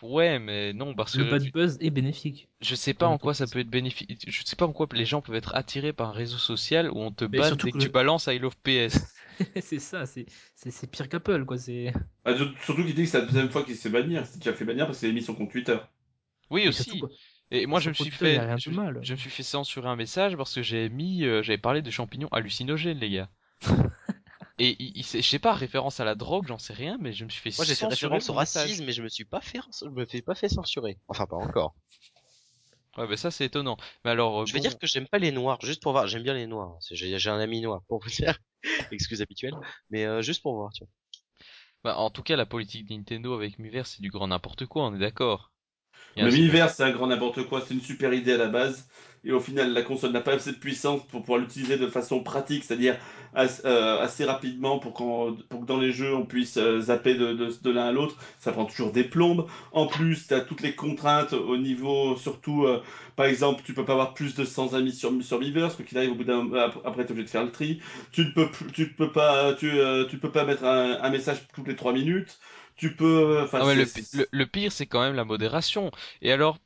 Ouais, 0.00 0.38
mais 0.38 0.72
non, 0.72 0.94
parce 0.94 1.14
que. 1.14 1.18
Le 1.18 1.30
bad 1.30 1.50
buzz 1.50 1.76
est 1.80 1.90
bénéfique. 1.90 2.48
Je 2.60 2.76
sais 2.76 2.94
pas 2.94 3.08
en 3.08 3.18
quoi 3.18 3.34
ça 3.34 3.46
peut 3.46 3.58
être 3.58 3.68
bénéfique. 3.70 4.24
Je 4.26 4.42
sais 4.44 4.56
pas 4.56 4.66
en 4.66 4.72
quoi 4.72 4.86
les 4.92 5.04
gens 5.04 5.20
peuvent 5.20 5.34
être 5.34 5.54
attirés 5.56 5.92
par 5.92 6.10
un 6.10 6.12
réseau 6.12 6.38
social 6.38 6.88
où 6.90 7.00
on 7.00 7.10
te 7.10 7.24
banne 7.24 7.56
dès 7.56 7.72
que, 7.72 7.78
tu 7.78 7.88
balances 7.88 8.28
I 8.28 8.38
love 8.38 8.56
PS. 8.62 9.17
c'est 9.60 9.78
ça, 9.78 10.04
c'est 10.06 10.90
pire 10.90 11.08
qu'Apple, 11.08 11.44
quoi. 11.44 11.58
C'est. 11.58 11.92
Ah, 12.24 12.34
surtout 12.62 12.84
qu'il 12.84 12.94
dit 12.94 13.04
que 13.04 13.08
c'est 13.08 13.20
la 13.20 13.26
deuxième 13.26 13.48
fois 13.48 13.64
qu'il 13.64 13.76
s'est 13.76 13.88
bannir. 13.88 14.26
C'est 14.26 14.38
déjà 14.38 14.52
fait 14.52 14.64
bannir 14.64 14.86
parce 14.86 14.98
qu'il 14.98 15.08
a 15.08 15.12
mis 15.12 15.22
son 15.22 15.34
compte 15.34 15.50
Twitter. 15.50 15.78
Oui, 16.50 16.68
aussi. 16.68 17.02
Et 17.50 17.66
moi, 17.66 17.80
je 17.80 17.88
me 17.88 17.94
suis 17.94 18.10
fait, 18.10 18.38
je, 18.58 18.70
je, 18.70 19.12
me 19.12 19.16
suis 19.16 19.30
fait 19.30 19.42
censurer 19.42 19.88
un 19.88 19.96
message 19.96 20.36
parce 20.36 20.54
que 20.54 20.62
j'ai 20.62 20.90
mis, 20.90 21.24
euh, 21.24 21.42
j'avais 21.42 21.56
parlé 21.56 21.80
de 21.80 21.90
champignons 21.90 22.28
hallucinogènes, 22.28 22.98
les 22.98 23.10
gars. 23.10 23.30
Et 24.58 24.76
il, 24.80 25.04
je 25.04 25.20
sais 25.20 25.38
pas, 25.38 25.54
référence 25.54 26.00
à 26.00 26.04
la 26.04 26.14
drogue, 26.16 26.46
j'en 26.48 26.58
sais 26.58 26.72
rien, 26.72 26.98
mais 27.00 27.12
je 27.12 27.24
me 27.24 27.30
suis 27.30 27.40
fait 27.40 27.56
Moi 27.56 27.64
j'ai 27.64 27.76
fait 27.76 27.86
référence 27.86 28.28
au 28.28 28.32
racisme, 28.32 28.84
mais 28.84 28.92
je 28.92 29.02
me 29.02 29.08
suis 29.08 29.24
pas 29.24 29.40
fait, 29.40 29.60
je 29.80 29.88
me 29.88 30.04
fais 30.04 30.20
pas 30.20 30.34
fait 30.34 30.48
censurer. 30.48 30.98
Enfin, 31.06 31.26
pas 31.26 31.36
encore. 31.36 31.74
Ouais, 32.98 33.06
bah 33.06 33.16
ça 33.16 33.30
c'est 33.30 33.44
étonnant. 33.44 33.76
Mais 34.04 34.10
alors, 34.10 34.42
euh, 34.42 34.46
je 34.46 34.52
vais 34.52 34.60
dire 34.60 34.78
que 34.78 34.86
j'aime 34.86 35.06
pas 35.06 35.18
les 35.18 35.32
noirs, 35.32 35.58
juste 35.62 35.82
pour 35.82 35.92
voir. 35.92 36.06
J'aime 36.06 36.22
bien 36.22 36.34
les 36.34 36.46
noirs. 36.46 36.76
J'ai 36.90 37.30
un 37.30 37.38
ami 37.38 37.60
noir 37.60 37.82
pour 37.88 38.02
vous 38.02 38.10
dire, 38.10 38.38
excuse 38.92 39.22
habituelle, 39.22 39.54
mais 39.90 40.04
euh, 40.04 40.22
juste 40.22 40.42
pour 40.42 40.54
voir, 40.54 40.72
tu 40.72 40.84
vois. 40.84 40.90
Bah, 41.84 41.96
en 41.98 42.10
tout 42.10 42.22
cas, 42.22 42.36
la 42.36 42.46
politique 42.46 42.88
de 42.88 42.94
Nintendo 42.94 43.34
avec 43.34 43.58
Miiverse, 43.58 43.94
c'est 43.96 44.02
du 44.02 44.10
grand 44.10 44.28
n'importe 44.28 44.66
quoi, 44.66 44.84
on 44.86 44.94
est 44.94 44.98
d'accord. 44.98 45.52
Le 46.16 46.30
Miiverse, 46.30 46.74
c'est 46.76 46.82
un 46.82 46.90
grand 46.90 47.06
n'importe 47.06 47.44
quoi, 47.44 47.60
c'est 47.60 47.74
une 47.74 47.80
super 47.80 48.12
idée 48.12 48.32
à 48.32 48.38
la 48.38 48.48
base 48.48 48.88
et 49.24 49.32
au 49.32 49.40
final 49.40 49.72
la 49.72 49.82
console 49.82 50.12
n'a 50.12 50.20
pas 50.20 50.34
assez 50.34 50.52
de 50.52 50.56
puissance 50.56 51.06
pour 51.06 51.20
pouvoir 51.22 51.40
l'utiliser 51.40 51.76
de 51.76 51.86
façon 51.88 52.22
pratique, 52.22 52.64
c'est-à-dire 52.64 52.96
euh, 53.36 54.00
assez 54.00 54.24
rapidement 54.24 54.78
pour, 54.78 54.94
pour 54.94 55.60
que 55.60 55.66
dans 55.66 55.78
les 55.78 55.92
jeux 55.92 56.14
on 56.14 56.24
puisse 56.24 56.56
euh, 56.56 56.80
zapper 56.80 57.14
de, 57.14 57.34
de, 57.34 57.70
l'un 57.70 57.86
à 57.86 57.92
l'autre, 57.92 58.16
ça 58.40 58.52
prend 58.52 58.64
toujours 58.64 58.90
des 58.90 59.04
plombes. 59.04 59.46
En 59.72 59.86
plus, 59.86 60.26
tu 60.26 60.34
as 60.34 60.40
toutes 60.40 60.62
les 60.62 60.74
contraintes 60.74 61.32
au 61.34 61.56
niveau, 61.56 62.16
surtout, 62.16 62.64
euh, 62.64 62.82
par 63.16 63.26
exemple, 63.26 63.62
tu 63.64 63.74
peux 63.74 63.84
pas 63.84 63.92
avoir 63.92 64.14
plus 64.14 64.34
de 64.34 64.44
100 64.44 64.74
amis 64.74 64.92
sur, 64.92 65.12
sur 65.22 65.38
Miiverse, 65.38 65.76
quoi 65.76 65.84
qu'il 65.84 65.98
arrive 65.98 66.12
au 66.12 66.14
bout 66.14 66.24
d'un 66.24 66.50
après 66.84 67.04
tu 67.04 67.08
es 67.08 67.12
obligé 67.12 67.24
de 67.24 67.30
faire 67.30 67.44
le 67.44 67.52
tri. 67.52 67.80
Tu 68.12 68.22
ne 68.22 68.30
peux, 68.30 68.48
tu 68.72 68.92
peux 68.92 69.12
pas, 69.12 69.54
tu, 69.54 69.72
tu 70.08 70.18
peux 70.18 70.32
pas 70.32 70.44
mettre 70.44 70.64
un, 70.64 70.98
un 71.02 71.10
message 71.10 71.46
toutes 71.54 71.68
les 71.68 71.76
3 71.76 71.92
minutes 71.92 72.38
tu 72.76 72.94
peux. 72.94 73.44
Ah 73.52 73.66
ouais, 73.66 73.74
le, 73.74 73.84
le, 74.30 74.46
pire, 74.46 74.70
c'est 74.70 74.86
quand 74.86 75.00
même 75.00 75.16
la 75.16 75.24
modération. 75.24 75.90
Et 76.22 76.30
alors, 76.30 76.58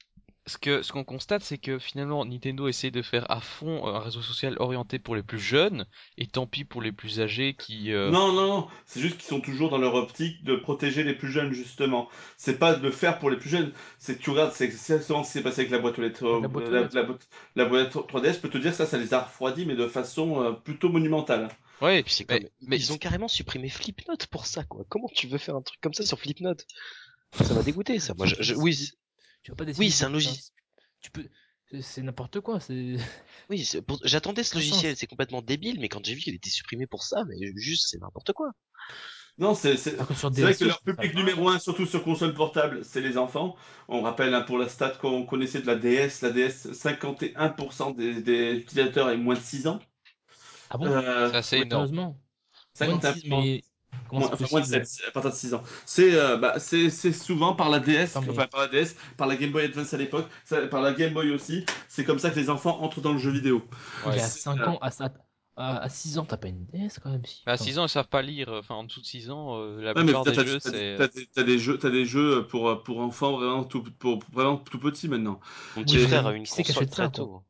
ce 0.46 0.58
que 0.58 0.82
ce 0.82 0.92
qu'on 0.92 1.04
constate, 1.04 1.42
c'est 1.42 1.58
que 1.58 1.78
finalement 1.78 2.24
Nintendo 2.24 2.66
essaie 2.66 2.90
de 2.90 3.02
faire 3.02 3.30
à 3.30 3.40
fond 3.40 3.86
euh, 3.86 3.94
un 3.94 4.00
réseau 4.00 4.22
social 4.22 4.56
orienté 4.58 4.98
pour 4.98 5.14
les 5.14 5.22
plus 5.22 5.38
jeunes, 5.38 5.86
et 6.18 6.26
tant 6.26 6.46
pis 6.46 6.64
pour 6.64 6.82
les 6.82 6.90
plus 6.90 7.20
âgés 7.20 7.54
qui. 7.54 7.92
Euh, 7.92 8.10
non, 8.10 8.32
non, 8.32 8.48
non, 8.48 8.68
c'est 8.84 9.00
juste 9.00 9.18
qu'ils 9.18 9.28
sont 9.28 9.40
toujours 9.40 9.70
dans 9.70 9.78
leur 9.78 9.94
optique 9.94 10.42
de 10.42 10.56
protéger 10.56 11.04
les 11.04 11.14
plus 11.14 11.30
jeunes 11.30 11.52
justement. 11.52 12.08
C'est 12.36 12.58
pas 12.58 12.74
de 12.74 12.82
le 12.82 12.90
faire 12.90 13.18
pour 13.20 13.30
les 13.30 13.36
plus 13.36 13.50
jeunes, 13.50 13.72
c'est 13.98 14.18
que 14.18 14.22
tu 14.22 14.30
regardes, 14.30 14.52
c'est 14.52 14.64
exactement 14.64 15.22
ce 15.22 15.28
qui 15.28 15.32
s'est 15.34 15.42
passé 15.42 15.60
avec 15.60 15.70
la 15.70 15.78
boîte 15.78 15.98
aux 15.98 16.02
lettres, 16.02 16.40
la, 16.40 16.48
boîte, 16.48 17.28
la, 17.54 17.64
boîte 17.64 17.94
3DS. 17.94 18.40
Peut 18.40 18.50
te 18.50 18.58
dire 18.58 18.74
ça, 18.74 18.84
ça 18.84 18.98
les 18.98 19.14
a 19.14 19.20
refroidis, 19.20 19.64
mais 19.64 19.76
de 19.76 19.86
façon 19.86 20.42
euh, 20.42 20.52
plutôt 20.52 20.88
monumentale. 20.88 21.48
Ouais, 21.80 22.02
puis 22.02 22.14
c'est 22.14 22.28
mais, 22.28 22.50
mais 22.62 22.76
ils 22.78 22.92
ont 22.92 22.98
carrément 22.98 23.28
supprimé 23.28 23.68
Flipnote 23.68 24.26
pour 24.26 24.46
ça, 24.46 24.64
quoi. 24.64 24.84
Comment 24.88 25.08
tu 25.14 25.28
veux 25.28 25.38
faire 25.38 25.56
un 25.56 25.62
truc 25.62 25.80
comme 25.80 25.94
ça 25.94 26.04
sur 26.04 26.18
Flipnote? 26.18 26.66
Ça 27.32 27.54
m'a 27.54 27.62
dégoûté, 27.62 27.98
ça. 27.98 28.14
Moi, 28.14 28.26
je, 28.26 28.54
oui, 28.54 28.92
tu 29.42 29.52
pas 29.52 29.64
Oui, 29.78 29.90
c'est 29.90 30.04
un 30.04 30.10
logiciel. 30.10 30.44
Tu 31.00 31.10
peux. 31.10 31.28
C'est 31.80 32.02
n'importe 32.02 32.40
quoi. 32.40 32.60
C'est. 32.60 32.96
Oui, 33.50 33.68
j'attendais 34.04 34.44
ce 34.44 34.54
logiciel. 34.54 34.96
C'est 34.96 35.06
complètement 35.06 35.42
débile, 35.42 35.80
mais 35.80 35.88
quand 35.88 36.04
j'ai 36.04 36.14
vu 36.14 36.20
qu'il 36.20 36.34
était 36.34 36.50
supprimé 36.50 36.86
pour 36.86 37.02
ça, 37.02 37.24
mais 37.24 37.36
juste 37.56 37.88
c'est 37.90 38.00
n'importe 38.00 38.32
quoi. 38.32 38.52
Non, 39.38 39.54
c'est 39.54 39.74
vrai 39.74 40.54
que 40.54 40.64
leur 40.64 40.82
public 40.82 41.14
numéro 41.14 41.48
un, 41.48 41.58
surtout 41.58 41.86
sur 41.86 42.04
console 42.04 42.34
portable, 42.34 42.84
c'est 42.84 43.00
les 43.00 43.16
enfants. 43.16 43.56
On 43.88 44.02
rappelle 44.02 44.34
hein, 44.34 44.42
pour 44.42 44.58
la 44.58 44.68
stat 44.68 44.90
qu'on 44.90 45.24
connaissait 45.24 45.62
de 45.62 45.66
la 45.66 45.76
DS, 45.76 46.20
la 46.20 46.30
DS, 46.30 46.68
51% 46.72 47.96
des, 47.96 48.20
des, 48.20 48.52
utilisateurs 48.56 49.06
avaient 49.06 49.16
moins 49.16 49.34
de 49.34 49.40
6 49.40 49.66
ans. 49.68 49.80
Ah 50.68 50.76
bon? 50.76 50.86
Euh, 50.86 51.40
C'est 51.42 51.60
énorme. 51.60 52.14
51%. 52.78 53.62
Moins, 54.12 54.28
de 54.60 54.66
7, 54.66 55.02
à 55.08 55.10
partir 55.10 55.30
de 55.30 55.36
6 55.36 55.54
ans. 55.54 55.62
C'est 55.86 56.14
euh, 56.14 56.36
bah, 56.36 56.58
c'est 56.58 56.90
souvent 56.90 57.54
par 57.54 57.70
la 57.70 57.80
DS, 57.80 58.16
enfin 58.16 58.46
par 58.46 58.60
la 58.60 58.68
DS, 58.68 58.94
par 59.16 59.26
la 59.26 59.36
Game 59.36 59.52
Boy 59.52 59.64
Advance 59.64 59.94
à 59.94 59.96
l'époque, 59.96 60.26
par 60.70 60.82
la 60.82 60.92
Game 60.92 61.14
Boy 61.14 61.30
aussi. 61.30 61.64
C'est 61.88 62.04
comme 62.04 62.18
ça 62.18 62.30
que 62.30 62.38
les 62.38 62.50
enfants 62.50 62.82
entrent 62.82 63.00
dans 63.00 63.12
le 63.12 63.18
jeu 63.18 63.30
vidéo. 63.30 63.62
Ouais. 64.06 64.18
À 64.18 64.18
5 64.18 64.60
ans, 64.66 64.78
à, 65.56 65.82
à 65.82 65.88
6 65.88 66.18
ans, 66.18 66.24
t'as 66.24 66.36
pas 66.36 66.48
une 66.48 66.66
DS 66.66 66.98
quand 67.02 67.10
même 67.10 67.24
si. 67.24 67.42
À 67.46 67.56
6 67.56 67.78
ans, 67.78 67.86
ils 67.86 67.88
savent 67.88 68.08
pas 68.08 68.22
lire. 68.22 68.48
Enfin, 68.50 68.74
en 68.74 68.84
dessous 68.84 69.00
de 69.00 69.06
6 69.06 69.30
ans, 69.30 69.56
euh, 69.56 69.80
la 69.80 69.94
plupart 69.94 70.24
des 70.24 70.34
jeux, 70.34 70.58
c'est. 70.60 70.98
T'as 71.34 71.42
des 71.42 71.58
jeux, 71.58 71.78
as 71.82 71.90
des 71.90 72.04
jeux 72.04 72.46
pour 72.46 72.82
pour 72.82 73.00
enfants 73.00 73.38
vraiment 73.38 73.64
tout 73.64 73.82
pour 73.98 74.18
vraiment 74.32 74.58
tout 74.58 74.78
petits 74.78 75.08
maintenant. 75.08 75.40
Mon 75.76 75.84
petit 75.84 75.98
frère 75.98 76.26
a 76.26 76.34
une 76.34 76.46
console 76.46 76.86
très 76.86 77.10
tôt. 77.10 77.42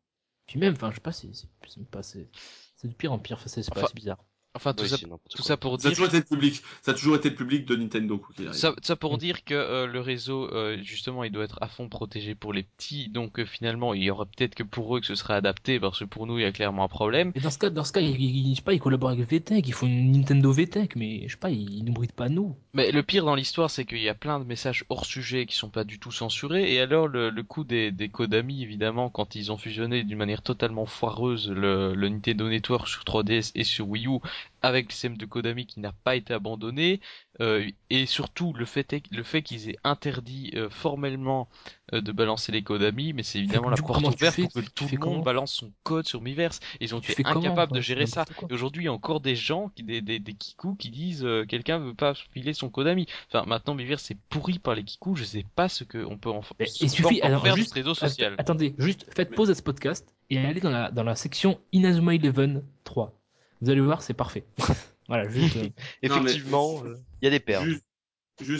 Puis 0.46 0.58
même, 0.58 0.74
enfin, 0.74 0.90
je 0.90 0.96
sais 0.96 1.00
pas, 1.00 2.02
c'est 2.02 2.28
c'est 2.76 2.88
de 2.88 2.94
pire 2.94 3.12
en 3.12 3.18
pire. 3.18 3.38
C'est 3.46 3.68
pas 3.72 3.88
bizarre. 3.94 4.18
Enfin, 4.54 4.74
tout, 4.74 4.84
ça, 4.84 4.98
tout 4.98 5.42
ça 5.42 5.56
pour 5.56 5.78
dire. 5.78 5.84
Ça 5.84 5.88
a 5.88 5.92
toujours 5.92 6.08
été 6.08 6.18
le 6.18 6.24
public. 6.24 6.62
Ça 6.82 6.90
a 6.90 6.94
toujours 6.94 7.16
été 7.16 7.30
le 7.30 7.34
public 7.34 7.64
de 7.64 7.74
Nintendo. 7.74 8.18
Quoi, 8.18 8.52
ça, 8.52 8.74
ça, 8.82 8.96
pour 8.96 9.16
dire 9.16 9.44
que 9.44 9.54
euh, 9.54 9.86
le 9.86 10.00
réseau, 10.00 10.52
euh, 10.52 10.76
justement, 10.82 11.24
il 11.24 11.32
doit 11.32 11.44
être 11.44 11.58
à 11.62 11.68
fond 11.68 11.88
protégé 11.88 12.34
pour 12.34 12.52
les 12.52 12.62
petits. 12.62 13.08
Donc, 13.08 13.38
euh, 13.38 13.46
finalement, 13.46 13.94
il 13.94 14.02
y 14.02 14.10
aura 14.10 14.26
peut-être 14.26 14.54
que 14.54 14.62
pour 14.62 14.94
eux 14.94 15.00
que 15.00 15.06
ce 15.06 15.14
serait 15.14 15.34
adapté, 15.34 15.80
parce 15.80 16.00
que 16.00 16.04
pour 16.04 16.26
nous, 16.26 16.38
il 16.38 16.42
y 16.42 16.44
a 16.44 16.52
clairement 16.52 16.84
un 16.84 16.88
problème. 16.88 17.32
Mais 17.34 17.40
dans 17.40 17.50
ce 17.50 17.58
cas, 17.58 17.70
dans 17.70 17.84
ce 17.84 17.92
cas, 17.92 18.00
ils, 18.00 18.50
je 18.50 18.56
sais 18.56 18.62
pas, 18.62 18.74
ils 18.74 18.80
collaborent 18.80 19.10
avec 19.10 19.26
VTech, 19.26 19.66
ils 19.66 19.72
font 19.72 19.86
une 19.86 20.12
Nintendo 20.12 20.52
VTech, 20.52 20.96
mais 20.96 21.22
je 21.26 21.32
sais 21.32 21.38
pas, 21.38 21.50
ils 21.50 21.82
nous 21.82 21.94
brident 21.94 22.12
pas 22.12 22.28
nous. 22.28 22.54
Mais 22.74 22.92
le 22.92 23.02
pire 23.02 23.24
dans 23.24 23.34
l'histoire, 23.34 23.70
c'est 23.70 23.86
qu'il 23.86 24.02
y 24.02 24.08
a 24.10 24.14
plein 24.14 24.38
de 24.38 24.44
messages 24.44 24.84
hors 24.90 25.06
sujet 25.06 25.46
qui 25.46 25.56
sont 25.56 25.70
pas 25.70 25.84
du 25.84 25.98
tout 25.98 26.12
censurés. 26.12 26.74
Et 26.74 26.80
alors, 26.80 27.08
le, 27.08 27.30
le 27.30 27.42
coup 27.42 27.64
des, 27.64 27.90
des 27.90 28.10
Kodami, 28.10 28.62
évidemment, 28.62 29.08
quand 29.08 29.34
ils 29.34 29.50
ont 29.50 29.56
fusionné 29.56 30.04
d'une 30.04 30.18
manière 30.18 30.42
totalement 30.42 30.84
foireuse 30.84 31.50
le, 31.50 31.94
le 31.94 32.08
Nintendo 32.10 32.50
Network 32.50 32.86
sur 32.86 33.04
3DS 33.04 33.52
et 33.54 33.64
sur 33.64 33.88
Wii 33.88 34.08
U 34.08 34.18
avec 34.62 34.86
le 34.86 34.92
système 34.92 35.16
de 35.16 35.26
Kodami 35.26 35.66
qui 35.66 35.80
n'a 35.80 35.92
pas 35.92 36.16
été 36.16 36.32
abandonné 36.32 37.00
euh, 37.40 37.68
et 37.90 38.06
surtout 38.06 38.52
le 38.52 38.64
fait 38.64 38.94
le 39.10 39.22
fait 39.22 39.42
qu'ils 39.42 39.68
aient 39.70 39.78
interdit 39.84 40.52
euh, 40.54 40.70
formellement 40.70 41.48
euh, 41.92 42.00
de 42.00 42.12
balancer 42.12 42.52
les 42.52 42.62
Kodami 42.62 43.12
mais 43.12 43.22
c'est 43.22 43.38
évidemment 43.38 43.70
la 43.70 43.76
porte 43.76 44.04
ouverte 44.04 44.40
pour 44.40 44.52
que 44.52 44.60
tout 44.60 44.86
le 44.90 44.98
monde 44.98 45.24
balance 45.24 45.52
son 45.52 45.72
code 45.82 46.06
sur 46.06 46.20
Miiverse. 46.20 46.60
Ils 46.80 46.94
ont 46.94 47.00
été 47.00 47.22
incapables 47.24 47.72
de 47.72 47.80
gérer 47.80 48.06
ça. 48.06 48.24
et 48.48 48.52
aujourd'hui 48.52 48.82
il 48.82 48.86
y 48.86 48.88
a 48.88 48.92
encore 48.92 49.20
des 49.20 49.34
gens 49.34 49.70
qui 49.74 49.82
des 49.82 50.00
des, 50.00 50.18
des 50.18 50.34
kikus 50.34 50.76
qui 50.78 50.90
disent 50.90 51.26
quelqu'un 51.48 51.78
veut 51.78 51.94
pas 51.94 52.14
filer 52.14 52.52
son 52.52 52.68
Kodami. 52.68 53.06
Enfin 53.28 53.44
maintenant 53.46 53.74
Miiverse 53.74 54.02
c'est 54.02 54.18
pourri 54.28 54.58
par 54.58 54.74
les 54.74 54.84
kikus 54.84 55.18
je 55.18 55.24
sais 55.24 55.44
pas 55.56 55.68
ce 55.68 55.84
que 55.84 56.04
on 56.04 56.18
peut 56.18 56.30
en, 56.30 56.42
il 56.60 56.90
suffit 56.90 57.20
alors 57.22 57.42
faire 57.42 57.56
juste, 57.56 57.74
réseau 57.74 57.94
social 57.94 58.34
attendez 58.38 58.74
juste 58.78 59.06
faites 59.14 59.34
pause 59.34 59.50
à 59.50 59.54
ce 59.54 59.62
podcast 59.62 60.14
et 60.30 60.38
allez 60.38 60.60
dans 60.60 60.70
la 60.70 60.90
dans 60.90 61.04
la 61.04 61.16
section 61.16 61.58
Inazuma 61.72 62.14
Eleven 62.14 62.62
3 62.84 63.21
vous 63.62 63.70
allez 63.70 63.80
voir, 63.80 64.02
c'est 64.02 64.14
parfait. 64.14 64.44
voilà, 65.08 65.28
juste. 65.28 65.56
Euh, 65.56 65.68
Effectivement, 66.02 66.82
euh, 66.84 66.96
il 67.20 67.26
y 67.26 67.28
a 67.28 67.30
des 67.30 67.40
perles. 67.40 67.68
Juste 67.68 67.84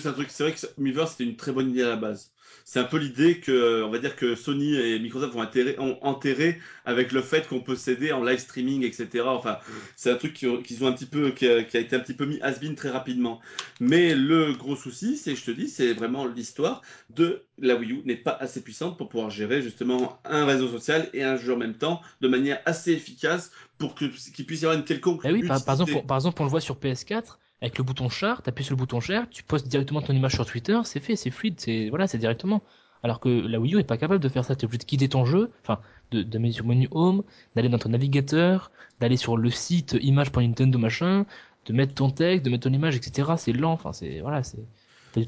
un 0.07 0.13
truc, 0.13 0.29
c'est 0.31 0.43
vrai 0.45 0.53
que 0.53 0.61
Miiverse 0.79 1.13
c'était 1.13 1.25
une 1.25 1.37
très 1.37 1.53
bonne 1.53 1.71
idée 1.71 1.83
à 1.83 1.89
la 1.89 1.97
base 1.97 2.33
c'est 2.65 2.81
un 2.81 2.85
peu 2.85 2.99
l'idée 2.99 3.39
que, 3.41 3.83
on 3.83 3.91
va 3.91 3.99
dire 3.99 4.17
que 4.17 4.35
Sony 4.35 4.75
et 4.75 4.99
Microsoft 4.99 5.35
vont 5.35 5.43
enterrer, 5.43 5.77
ont 5.79 5.99
enterré 6.03 6.61
avec 6.85 7.13
le 7.13 7.23
fait 7.23 7.49
qu'on 7.49 7.61
peut 7.61 7.77
céder 7.77 8.13
en 8.13 8.23
live 8.23 8.39
streaming, 8.39 8.85
etc. 8.85 9.25
Enfin, 9.27 9.59
c'est 9.97 10.11
un 10.11 10.17
truc 10.17 10.33
qu'ils 10.35 10.85
ont 10.85 10.87
un 10.87 10.93
petit 10.93 11.07
peu, 11.07 11.31
qui 11.31 11.47
a, 11.47 11.59
été 11.59 11.97
un 11.97 12.01
petit 12.01 12.15
peu 12.15 12.27
mis 12.27 12.41
has-been 12.41 12.75
très 12.75 12.91
rapidement. 12.91 13.41
Mais 13.81 14.15
le 14.15 14.53
gros 14.53 14.77
souci, 14.77 15.17
c'est, 15.17 15.35
je 15.35 15.45
te 15.45 15.51
dis, 15.51 15.69
c'est 15.69 15.93
vraiment 15.93 16.27
l'histoire 16.27 16.83
de 17.11 17.43
la 17.59 17.77
Wii 17.77 17.93
U 17.93 18.03
n'est 18.05 18.17
pas 18.17 18.37
assez 18.41 18.63
puissante 18.63 18.97
pour 18.97 19.09
pouvoir 19.09 19.31
gérer 19.31 19.63
justement 19.63 20.21
un 20.25 20.45
réseau 20.45 20.69
social 20.69 21.09
et 21.13 21.23
un 21.23 21.37
jeu 21.37 21.55
en 21.55 21.59
même 21.59 21.77
temps 21.77 22.01
de 22.21 22.29
manière 22.29 22.61
assez 22.65 22.93
efficace 22.93 23.51
pour 23.79 23.95
qu'il 23.95 24.11
puisse 24.47 24.63
y 24.63 24.65
avoir 24.65 24.79
une 24.79 24.85
quelconque. 24.85 25.23
Eh 25.25 25.33
oui, 25.33 25.47
par, 25.47 25.57
exemple, 25.57 26.03
par 26.07 26.17
exemple, 26.17 26.41
on 26.41 26.45
le 26.45 26.51
voit 26.51 26.61
sur 26.61 26.77
PS4 26.77 27.39
avec 27.63 27.79
le 27.79 27.85
bouton 27.85 28.09
char, 28.09 28.43
appuies 28.45 28.65
sur 28.65 28.75
le 28.75 28.79
bouton 28.79 29.01
char, 29.01 29.25
tu 29.31 29.45
postes 29.45 29.69
directement 29.69 30.03
ton 30.03 30.13
image 30.13 30.33
sur 30.35 30.45
Twitter, 30.45 30.79
c'est 30.85 30.99
fait, 30.99 31.15
c'est 31.15 31.31
fluide, 31.31 31.55
c'est 31.59 31.89
voilà, 31.91 32.09
c'est 32.09 32.19
directement. 32.19 32.61
Alors 33.05 33.21
que 33.21 33.29
la 33.29 33.59
Wii 33.59 33.77
U 33.77 33.79
est 33.79 33.85
pas 33.85 33.97
capable 33.97 34.21
de 34.21 34.29
faire 34.29 34.45
ça, 34.45 34.57
tu 34.57 34.63
es 34.63 34.65
obligé 34.65 34.79
de 34.79 34.85
quitter 34.85 35.09
ton 35.09 35.25
jeu, 35.25 35.51
enfin, 35.63 35.81
de, 36.11 36.23
de 36.23 36.39
mettre 36.39 36.57
sur 36.57 36.67
menu 36.67 36.89
home, 36.91 37.23
d'aller 37.55 37.69
dans 37.69 37.79
ton 37.79 37.89
navigateur, 37.91 38.73
d'aller 39.01 39.17
sur 39.17 39.37
le 39.37 39.49
site 39.51 39.97
image.nintendo 40.01 40.79
machin, 40.79 41.25
de 41.67 41.73
mettre 41.73 41.95
ton 41.95 42.11
texte, 42.11 42.45
de 42.45 42.51
mettre 42.51 42.65
ton 42.65 42.73
image, 42.73 42.97
etc. 42.97 43.31
C'est 43.37 43.53
lent, 43.53 43.73
enfin, 43.73 43.93
c'est 43.93 44.21
voilà, 44.21 44.43
c'est. 44.43 44.59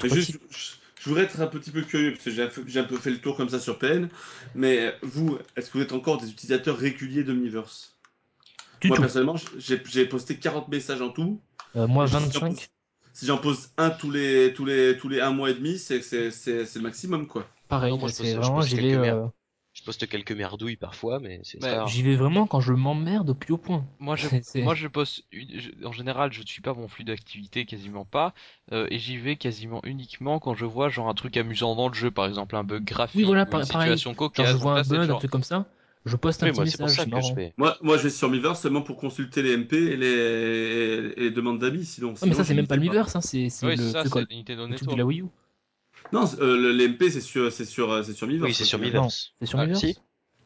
Juste, 0.02 0.38
je 0.50 1.08
voudrais 1.08 1.24
être 1.24 1.40
un 1.40 1.46
petit 1.46 1.70
peu 1.70 1.82
curieux 1.82 2.12
parce 2.12 2.24
que 2.24 2.30
j'ai 2.30 2.42
un, 2.80 2.84
peu 2.84 2.96
fait 2.96 3.10
le 3.10 3.18
tour 3.18 3.36
comme 3.36 3.48
ça 3.48 3.60
sur 3.60 3.78
PN, 3.78 4.08
mais 4.54 4.94
vous, 5.02 5.38
est-ce 5.56 5.70
que 5.70 5.78
vous 5.78 5.84
êtes 5.84 5.92
encore 5.92 6.18
des 6.18 6.30
utilisateurs 6.30 6.78
réguliers 6.78 7.22
de 7.22 7.32
Miiverse? 7.32 7.96
Moi 8.84 8.96
personnellement, 8.96 9.36
j'ai 9.56 10.06
posté 10.06 10.36
40 10.36 10.68
messages 10.68 11.00
en 11.00 11.10
tout. 11.10 11.40
Euh, 11.76 11.86
moi, 11.86 12.06
25. 12.06 12.68
Si 13.12 13.26
j'en 13.26 13.38
pose 13.38 13.70
un 13.76 13.90
tous 13.90 14.10
les, 14.10 14.52
tous 14.54 14.64
les, 14.64 14.96
tous 14.96 15.08
les 15.08 15.20
un 15.20 15.30
mois 15.30 15.50
et 15.50 15.54
demi, 15.54 15.78
c'est, 15.78 16.02
c'est, 16.02 16.30
c'est, 16.30 16.74
le 16.74 16.80
maximum, 16.80 17.26
quoi. 17.28 17.46
Pareil, 17.68 17.96
moi, 17.96 18.08
c'est 18.08 18.34
vraiment, 18.34 18.60
j'y 18.60 18.76
vais, 18.76 18.96
euh, 18.96 19.26
je 19.72 19.82
poste 19.82 20.08
quelques 20.08 20.32
merdouilles 20.32 20.76
parfois, 20.76 21.18
mais 21.20 21.40
c'est 21.42 21.60
bah, 21.60 21.84
J'y 21.86 22.02
vais 22.02 22.14
vraiment 22.14 22.46
quand 22.46 22.60
je 22.60 22.72
m'emmerde 22.72 23.30
au 23.30 23.34
plus 23.34 23.54
haut 23.54 23.58
point. 23.58 23.84
Moi, 23.98 24.16
je, 24.16 24.28
moi, 24.62 24.74
je 24.74 24.86
poste, 24.88 25.22
en 25.84 25.92
général, 25.92 26.32
je 26.32 26.42
ne 26.42 26.46
suis 26.46 26.62
pas 26.62 26.74
mon 26.74 26.88
flux 26.88 27.04
d'activité, 27.04 27.66
quasiment 27.66 28.04
pas, 28.04 28.34
euh, 28.72 28.86
et 28.90 28.98
j'y 28.98 29.16
vais 29.16 29.36
quasiment 29.36 29.80
uniquement 29.84 30.38
quand 30.38 30.54
je 30.54 30.64
vois 30.64 30.88
genre 30.88 31.08
un 31.08 31.14
truc 31.14 31.36
amusant 31.36 31.74
dans 31.74 31.88
le 31.88 31.94
jeu, 31.94 32.10
par 32.10 32.26
exemple 32.26 32.54
un 32.56 32.64
bug 32.64 32.84
graphique, 32.84 33.18
oui, 33.18 33.24
voilà, 33.24 33.48
une 33.52 33.64
situation 33.64 34.14
cocasse. 34.14 34.46
Quand 34.46 34.52
je 34.52 34.56
vois 34.56 34.78
un 34.78 34.82
bug, 34.82 35.10
un 35.10 35.14
truc 35.14 35.30
comme 35.30 35.42
ça. 35.42 35.66
Je 36.04 36.16
poste 36.16 36.42
un 36.42 36.48
petit 36.48 36.56
moi, 36.56 36.64
message. 36.64 36.90
Ça 36.90 37.04
que 37.06 37.20
je 37.20 37.34
fais. 37.34 37.54
Moi, 37.56 37.76
moi, 37.80 37.96
je 37.96 38.04
vais 38.04 38.10
sur 38.10 38.28
Miiverse 38.28 38.60
seulement 38.60 38.82
pour 38.82 38.96
consulter 38.96 39.42
les 39.42 39.56
MP 39.56 39.72
et 39.72 39.96
les, 39.96 41.14
les 41.14 41.30
demandes 41.30 41.58
d'amis. 41.58 41.84
Sinon, 41.84 42.14
mais 42.24 42.34
ça, 42.34 42.44
c'est 42.44 42.54
même 42.54 42.66
pas 42.66 42.76
le 42.76 42.82
Miiverse, 42.82 43.16
hein, 43.16 43.20
c'est 43.20 43.44
le, 43.44 43.76
ça, 43.76 44.04
c'est 44.04 44.30
Nintendo 44.30 44.66
le 44.66 44.74
truc 44.76 44.90
de 44.90 44.96
la 44.96 45.04
Wii 45.04 45.22
U. 45.22 45.26
Non, 46.12 46.24
euh, 46.40 46.72
les 46.72 46.88
MP, 46.88 47.04
c'est 47.10 47.22
sur, 47.22 47.50
c'est 47.50 47.64
sur, 47.64 48.04
c'est 48.04 48.12
sur 48.12 48.26
Miiverse. 48.26 48.48
Oui, 48.48 48.54
c'est 48.54 48.64
sur 48.64 48.78
Miiverse. 48.78 49.32
C'est 49.40 49.46
sur 49.46 49.58
ah, 49.58 49.64
Miiverse. 49.64 49.80
Si. 49.80 49.96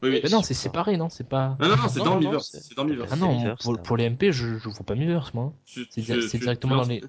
Oui, 0.01 0.11
oui, 0.11 0.21
mais 0.23 0.31
non, 0.31 0.43
c'est 0.43 0.55
séparé, 0.55 0.97
non, 0.97 1.09
c'est 1.09 1.29
pas. 1.29 1.57
Non, 1.61 1.69
non, 1.69 1.77
non 1.77 1.89
c'est 1.89 1.99
dans 1.99 2.19
Miiverse. 2.21 2.57
C'est 2.63 2.77
dans 2.77 2.85
Miiverse. 2.85 3.11
Ah 3.13 3.17
non, 3.17 3.57
pour, 3.61 3.83
pour 3.83 3.97
les 3.97 4.09
MP, 4.09 4.31
je, 4.31 4.59
je 4.59 4.69
vois 4.69 4.87
pas 4.87 4.95
Miiverse, 4.95 5.35
moi. 5.35 5.53
C'est 5.65 6.39
directement 6.39 6.77
dans 6.77 6.85
les. 6.85 7.03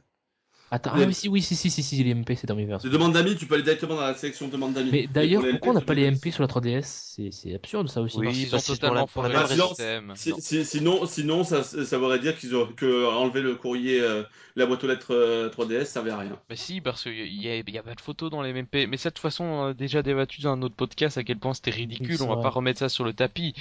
Attends, 0.71 0.91
ah 0.93 0.99
oui, 1.05 1.13
si, 1.13 1.29
oui, 1.29 1.41
si, 1.41 1.55
si, 1.55 1.69
si, 1.69 1.83
si, 1.83 2.03
les 2.03 2.13
MP, 2.13 2.35
c'est 2.35 2.47
dans 2.47 2.55
Miiverse. 2.55 2.83
Les 2.83 2.89
demandes 2.89 3.13
d'amis, 3.13 3.35
tu 3.35 3.45
peux 3.45 3.55
aller 3.55 3.63
directement 3.63 3.95
dans 3.95 4.01
la 4.01 4.15
sélection 4.15 4.47
demande 4.47 4.73
d'amis. 4.73 4.89
Mais 4.91 5.07
d'ailleurs, 5.07 5.43
pourquoi 5.49 5.71
on 5.71 5.75
n'a 5.75 5.81
pas 5.81 5.93
les 5.93 6.09
MP 6.09 6.31
sur 6.31 6.41
la 6.41 6.47
3DS 6.47 7.31
C'est 7.31 7.53
absurde, 7.53 7.89
ça 7.89 8.01
aussi. 8.01 8.17
Oui, 8.17 8.47
ils 8.47 8.55
ont 8.55 8.59
totalement 8.59 9.07
pour 9.07 9.23
la 9.23 9.47
système. 9.47 10.13
Sinon, 10.15 11.05
sinon, 11.05 11.43
ça, 11.43 11.63
ça 11.63 11.97
voudrait 11.97 12.19
dire 12.19 12.37
qu'ils 12.37 12.55
ont 12.55 12.67
que 12.67 13.07
enlever 13.07 13.41
le 13.41 13.55
courrier, 13.55 13.99
euh, 14.01 14.23
la 14.55 14.65
boîte 14.65 14.83
aux 14.83 14.87
lettres 14.87 15.13
3DS, 15.55 15.73
euh, 15.73 15.79
ça 15.79 15.85
servait 15.85 16.11
à 16.11 16.17
rien. 16.17 16.39
Mais 16.49 16.55
si, 16.55 16.81
parce 16.81 17.03
qu'il 17.03 17.41
y 17.41 17.49
a, 17.49 17.55
y 17.55 17.77
a 17.77 17.83
pas 17.83 17.95
de 17.95 18.01
photos 18.01 18.29
dans 18.29 18.41
les 18.41 18.53
MP. 18.53 18.87
Mais 18.87 18.97
ça, 18.97 19.09
de 19.09 19.15
toute 19.15 19.21
façon, 19.21 19.43
on 19.43 19.65
a 19.67 19.73
déjà 19.73 20.01
débattu 20.03 20.41
dans 20.41 20.51
un 20.51 20.61
autre 20.61 20.75
podcast 20.75 21.17
à 21.17 21.23
quel 21.23 21.37
point 21.37 21.53
c'était 21.53 21.71
ridicule. 21.71 22.17
on 22.21 22.27
va 22.27 22.41
pas 22.41 22.49
remettre 22.49 22.79
ça 22.79 22.89
sur 22.89 23.03
le 23.03 23.13
tapis. 23.13 23.53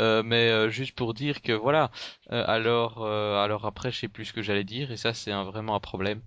Euh, 0.00 0.22
mais 0.22 0.50
euh, 0.50 0.68
juste 0.68 0.94
pour 0.94 1.14
dire 1.14 1.42
que 1.42 1.52
voilà. 1.52 1.90
Euh, 2.32 2.44
alors, 2.46 3.04
alors 3.06 3.66
après, 3.66 3.90
je 3.90 4.00
sais 4.00 4.08
plus 4.08 4.26
ce 4.26 4.32
que 4.32 4.42
j'allais 4.42 4.64
dire, 4.64 4.90
et 4.90 4.96
ça, 4.96 5.14
c'est 5.14 5.32
vraiment 5.32 5.74
un 5.74 5.80
problème. 5.80 6.20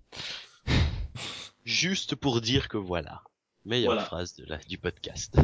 Juste 1.66 2.16
pour 2.16 2.42
dire 2.42 2.68
que 2.68 2.78
voilà. 2.78 3.24
Meilleure 3.66 4.02
phrase 4.06 4.36
de 4.36 4.46
la, 4.46 4.58
du 4.58 4.78
podcast. 4.78 5.36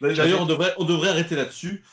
D'ailleurs, 0.00 0.42
on 0.42 0.46
devrait, 0.46 0.74
on 0.78 0.84
devrait 0.84 1.10
arrêter 1.10 1.36
là-dessus. 1.36 1.84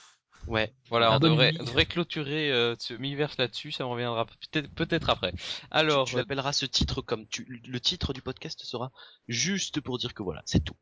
Ouais, 0.48 0.74
voilà, 0.90 1.16
on 1.16 1.20
devrait, 1.20 1.54
on 1.60 1.64
devrait 1.64 1.86
clôturer 1.86 2.52
euh, 2.52 2.76
ce 2.80 2.96
Miiverse 2.96 3.38
là-dessus, 3.38 3.72
ça 3.72 3.84
me 3.84 3.90
reviendra 3.90 4.26
peut-être 4.26 4.74
peut-être 4.74 5.10
après. 5.12 5.34
Alors, 5.70 6.08
tu, 6.08 6.16
tu 6.16 6.20
appelleras 6.20 6.52
ce 6.52 6.66
titre 6.66 7.02
comme 7.02 7.28
tu, 7.28 7.62
le 7.64 7.80
titre 7.80 8.12
du 8.12 8.24
podcast 8.24 8.60
sera 8.64 8.92
juste 9.28 9.82
pour 9.82 10.00
dire 10.00 10.16
que 10.16 10.24
voilà, 10.24 10.42
c'est 10.46 10.64
tout. 10.64 10.76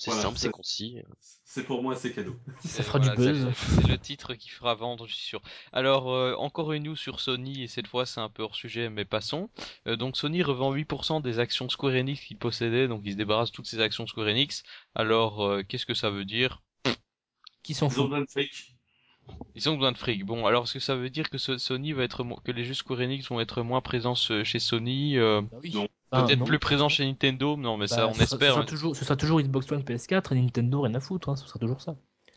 C'est 0.00 0.12
simple, 0.12 0.38
c'est 0.38 0.50
concis. 0.50 0.96
C'est 1.44 1.64
pour 1.64 1.82
moi, 1.82 1.94
c'est 1.94 2.10
cadeau. 2.12 2.34
Ça 2.64 2.82
fera 2.82 2.98
du 2.98 3.10
buzz. 3.10 3.48
C'est 3.54 3.86
le 3.86 3.98
titre 3.98 4.32
qui 4.32 4.48
fera 4.48 4.74
vendre, 4.74 5.06
je 5.06 5.14
suis 5.14 5.26
sûr. 5.26 5.42
Alors, 5.72 6.10
euh, 6.10 6.34
encore 6.36 6.72
une 6.72 6.84
news 6.84 6.96
sur 6.96 7.20
Sony, 7.20 7.64
et 7.64 7.68
cette 7.68 7.86
fois 7.86 8.06
c'est 8.06 8.20
un 8.20 8.30
peu 8.30 8.42
hors 8.42 8.54
sujet, 8.54 8.88
mais 8.88 9.04
passons. 9.04 9.50
Euh, 9.86 9.96
donc 9.96 10.16
Sony 10.16 10.42
revend 10.42 10.72
8% 10.74 11.20
des 11.20 11.38
actions 11.38 11.68
Square 11.68 11.92
Enix 11.92 12.18
qu'il 12.24 12.38
possédait, 12.38 12.88
donc 12.88 13.02
il 13.04 13.12
se 13.12 13.16
débarrasse 13.18 13.50
de 13.50 13.56
toutes 13.56 13.66
ses 13.66 13.80
actions 13.80 14.06
Square 14.06 14.28
Enix. 14.28 14.62
Alors, 14.94 15.44
euh, 15.44 15.62
qu'est-ce 15.62 15.84
que 15.84 15.92
ça 15.92 16.08
veut 16.08 16.24
dire? 16.24 16.62
Qui 17.62 17.74
s'en 17.74 17.90
fout 17.90 18.10
ils 19.54 19.68
ont 19.68 19.74
besoin 19.74 19.92
de 19.92 19.98
fric. 19.98 20.24
Bon, 20.24 20.46
alors 20.46 20.64
est-ce 20.64 20.74
que 20.74 20.80
ça 20.80 20.96
veut 20.96 21.10
dire 21.10 21.30
que 21.30 21.38
Sony 21.38 21.92
va 21.92 22.04
être 22.04 22.24
que 22.42 22.52
les 22.52 22.64
jeux 22.64 22.74
Square 22.74 23.00
Enix 23.00 23.28
vont 23.28 23.40
être 23.40 23.62
moins 23.62 23.80
présents 23.80 24.14
chez 24.14 24.58
Sony 24.58 25.18
euh, 25.18 25.42
bah 25.42 25.58
oui. 25.62 25.76
Peut-être 26.10 26.44
plus 26.44 26.58
présents 26.58 26.88
chez 26.88 27.06
Nintendo, 27.06 27.56
non, 27.56 27.76
mais 27.76 27.86
ça, 27.86 28.06
bah, 28.06 28.12
on 28.14 28.20
espère. 28.20 28.28
Ce 28.30 28.54
sera, 28.54 28.64
toujours, 28.64 28.96
ce 28.96 29.04
sera 29.04 29.16
toujours 29.16 29.40
Xbox 29.40 29.70
One, 29.70 29.82
PS4 29.82 30.32
et 30.34 30.40
Nintendo 30.40 30.80
rien 30.80 30.94
à 30.94 31.00
foutre, 31.00 31.28
hein, 31.28 31.36
ce 31.36 31.46
sera 31.46 31.58
toujours 31.58 31.80
ça. 31.80 31.94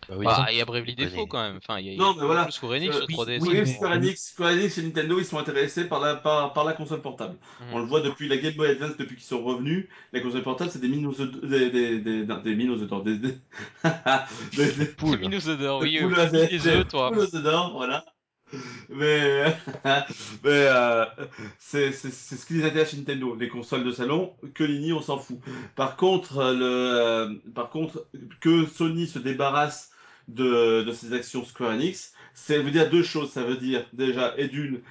Bah, 0.09 0.15
oui, 0.17 0.25
bah, 0.25 0.47
il 0.51 0.57
y 0.57 0.61
a 0.61 0.65
Bravely 0.65 0.95
Default 0.95 1.27
quand 1.27 1.41
même. 1.41 1.57
Enfin, 1.57 1.79
il 1.79 1.87
y 1.87 1.95
a, 1.95 1.97
non, 1.97 2.13
mais 2.15 2.25
voilà. 2.25 2.49
Square 2.51 2.73
Enix, 2.73 2.95
euh, 2.95 3.05
3DS. 3.07 3.39
Oui, 3.41 3.67
Square 3.67 3.93
Enix, 3.93 4.31
Square 4.31 4.51
Enix 4.51 4.77
et 4.77 4.83
Nintendo, 4.83 5.19
ils 5.19 5.25
sont 5.25 5.37
intéressés 5.37 5.85
par 5.85 5.99
la, 5.99 6.15
par, 6.15 6.53
par 6.53 6.65
la 6.65 6.73
console 6.73 7.01
portable. 7.01 7.35
Mhm. 7.61 7.67
On 7.73 7.79
le 7.79 7.85
voit 7.85 8.01
depuis 8.01 8.27
la 8.27 8.37
Game 8.37 8.53
Boy 8.53 8.69
Advance, 8.69 8.97
depuis 8.97 9.15
qu'ils 9.15 9.25
sont 9.25 9.43
revenus. 9.43 9.87
La 10.11 10.19
console 10.19 10.43
portable, 10.43 10.71
c'est 10.71 10.81
des 10.81 10.89
mines 10.89 11.07
aux 11.07 11.13
des, 11.13 11.69
des, 11.69 11.99
des, 11.99 12.25
des 12.25 12.55
mines 12.55 12.71
aux 12.71 12.75
des, 13.01 13.17
des, 13.17 13.39
des, 14.55 14.71
des, 14.71 14.85
poules. 14.85 15.19
Des 15.19 15.27
mines 15.27 15.35
aux 15.35 15.81
oui. 15.81 15.99
Des, 16.31 16.47
des, 16.47 16.67
œufs, 16.67 16.87
toi. 16.87 17.09
Des 17.09 17.15
poules 17.15 17.47
aux 17.47 17.71
voilà 17.71 18.03
mais, 18.89 19.45
mais 20.43 20.67
euh, 20.67 21.05
c'est 21.59 21.91
ce 21.91 22.45
qui 22.45 22.55
les 22.55 22.65
intéresse 22.65 22.93
Nintendo, 22.95 23.35
les 23.35 23.49
consoles 23.49 23.83
de 23.83 23.91
salon, 23.91 24.33
que 24.53 24.63
Lini 24.63 24.93
on 24.93 25.01
s'en 25.01 25.17
fout. 25.17 25.39
Par 25.75 25.95
contre, 25.95 26.53
le, 26.53 26.65
euh, 26.65 27.33
par 27.53 27.69
contre, 27.69 28.07
que 28.39 28.65
Sony 28.65 29.07
se 29.07 29.19
débarrasse 29.19 29.91
de, 30.27 30.83
de 30.83 30.91
ses 30.91 31.13
actions 31.13 31.43
Square 31.45 31.71
Enix, 31.71 32.13
ça 32.33 32.57
veut 32.59 32.71
dire 32.71 32.89
deux 32.89 33.03
choses. 33.03 33.31
Ça 33.31 33.43
veut 33.43 33.57
dire 33.57 33.85
déjà, 33.93 34.33
et 34.37 34.47
d'une, 34.47 34.81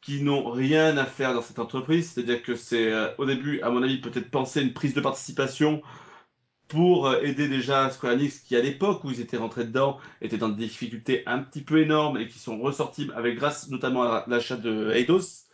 qui 0.00 0.22
n'ont 0.22 0.50
rien 0.50 0.96
à 0.98 1.04
faire 1.04 1.34
dans 1.34 1.42
cette 1.42 1.58
entreprise, 1.58 2.12
c'est-à-dire 2.12 2.42
que 2.42 2.54
c'est 2.54 2.92
euh, 2.92 3.08
au 3.18 3.26
début, 3.26 3.60
à 3.62 3.70
mon 3.70 3.82
avis, 3.82 4.00
peut-être 4.00 4.30
penser 4.30 4.62
une 4.62 4.72
prise 4.72 4.94
de 4.94 5.00
participation 5.00 5.82
pour 6.68 7.06
euh, 7.06 7.20
aider 7.22 7.48
déjà 7.48 7.90
Square 7.90 8.14
Enix 8.14 8.40
qui 8.40 8.56
à 8.56 8.60
l'époque 8.60 9.04
où 9.04 9.10
ils 9.10 9.20
étaient 9.20 9.36
rentrés 9.36 9.64
dedans 9.64 9.98
était 10.20 10.38
dans 10.38 10.48
des 10.48 10.64
difficultés 10.66 11.22
un 11.26 11.38
petit 11.38 11.62
peu 11.62 11.80
énormes 11.80 12.18
et 12.18 12.28
qui 12.28 12.38
sont 12.38 12.58
ressortis 12.58 13.08
avec 13.14 13.36
grâce 13.36 13.68
notamment 13.68 14.02
à 14.02 14.24
l'achat 14.26 14.56
de 14.56 14.90
Eidos. 14.92 15.44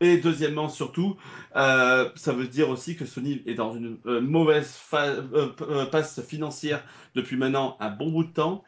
Et 0.00 0.18
deuxièmement, 0.18 0.68
surtout, 0.68 1.16
euh, 1.54 2.10
ça 2.16 2.32
veut 2.32 2.48
dire 2.48 2.68
aussi 2.70 2.96
que 2.96 3.06
Sony 3.06 3.40
est 3.46 3.54
dans 3.54 3.72
une 3.72 3.98
euh, 4.06 4.20
mauvaise 4.20 4.76
passe 5.92 6.20
financière 6.22 6.82
depuis 7.14 7.36
maintenant 7.36 7.76
un 7.78 7.90
bon 7.90 8.10
bout 8.10 8.24
de 8.24 8.32
temps 8.32 8.64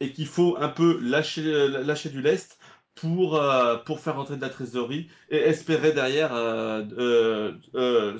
et 0.00 0.12
qu'il 0.12 0.26
faut 0.26 0.56
un 0.58 0.68
peu 0.68 0.98
lâcher, 1.02 1.42
lâcher 1.68 2.08
du 2.08 2.22
lest 2.22 2.57
pour 3.00 3.36
euh, 3.36 3.76
pour 3.76 4.00
faire 4.00 4.16
rentrer 4.16 4.36
de 4.36 4.40
la 4.40 4.48
trésorerie 4.48 5.08
et 5.30 5.36
espérer 5.36 5.92
derrière 5.92 6.34
euh, 6.34 6.82
euh, 6.98 7.52
euh 7.74 8.18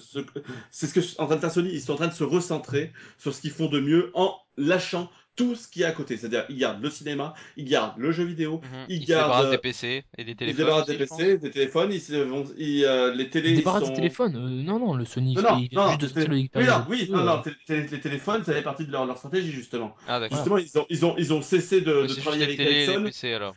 c'est 0.70 0.86
ce 0.86 0.94
que 0.94 1.20
en 1.20 1.26
train 1.26 1.36
de 1.36 1.40
faire 1.40 1.50
Sony 1.50 1.70
ils 1.70 1.80
sont 1.80 1.94
en 1.94 1.96
train 1.96 2.08
de 2.08 2.12
se 2.12 2.24
recentrer 2.24 2.92
sur 3.18 3.34
ce 3.34 3.40
qu'ils 3.40 3.50
font 3.50 3.68
de 3.68 3.80
mieux 3.80 4.10
en 4.14 4.36
lâchant 4.56 5.10
tout 5.36 5.54
ce 5.54 5.68
qui 5.68 5.82
est 5.82 5.84
à 5.84 5.92
côté. 5.92 6.16
C'est-à-dire 6.16 6.44
ils 6.48 6.58
gardent 6.58 6.82
le 6.82 6.90
cinéma 6.90 7.34
ils 7.56 7.64
gardent 7.64 7.98
le 7.98 8.10
jeu 8.12 8.24
vidéo 8.24 8.60
mhm. 8.62 8.86
ils, 8.88 9.04
gardent 9.04 9.50
des 9.50 9.58
PC 9.58 10.04
et 10.16 10.24
des 10.24 10.34
téléphones 10.34 10.48
ils 10.48 10.64
débarrassent 10.64 10.86
des 10.86 10.96
PC 10.96 11.38
des 11.38 11.50
téléphones 11.50 11.92
ils, 11.92 12.22
vont, 12.22 12.44
ils 12.56 13.12
les 13.14 13.30
télés 13.30 13.50
ils 13.50 13.56
débarrassent 13.56 13.84
sont... 13.84 13.90
des 13.90 13.96
téléphones 13.96 14.32
non 14.64 14.78
non 14.78 14.94
le 14.94 15.04
Sony 15.04 15.34
non, 15.34 15.42
non, 15.42 15.68
non, 15.72 15.98
juste 15.98 16.16
de 16.16 16.28
oui, 16.28 16.50
non, 16.54 16.84
oui 16.88 17.08
non, 17.10 17.24
non, 17.24 17.42
les 17.68 18.00
téléphones 18.00 18.44
ça 18.44 18.52
fait 18.52 18.62
partie 18.62 18.86
de 18.86 18.92
leur, 18.92 19.06
leur 19.06 19.18
stratégie 19.18 19.52
justement. 19.52 19.94
Ah, 20.06 20.20
justement 20.30 20.58
ils 20.58 20.78
ont 20.78 20.86
ils 20.90 21.04
ont 21.04 21.14
ils 21.18 21.32
ont 21.32 21.42
cessé 21.42 21.80
de, 21.80 22.06
de 22.06 22.14
travailler 22.14 22.44
avec 22.44 22.58
Ericsson. 22.58 23.04
PC, 23.04 23.32
alors 23.32 23.54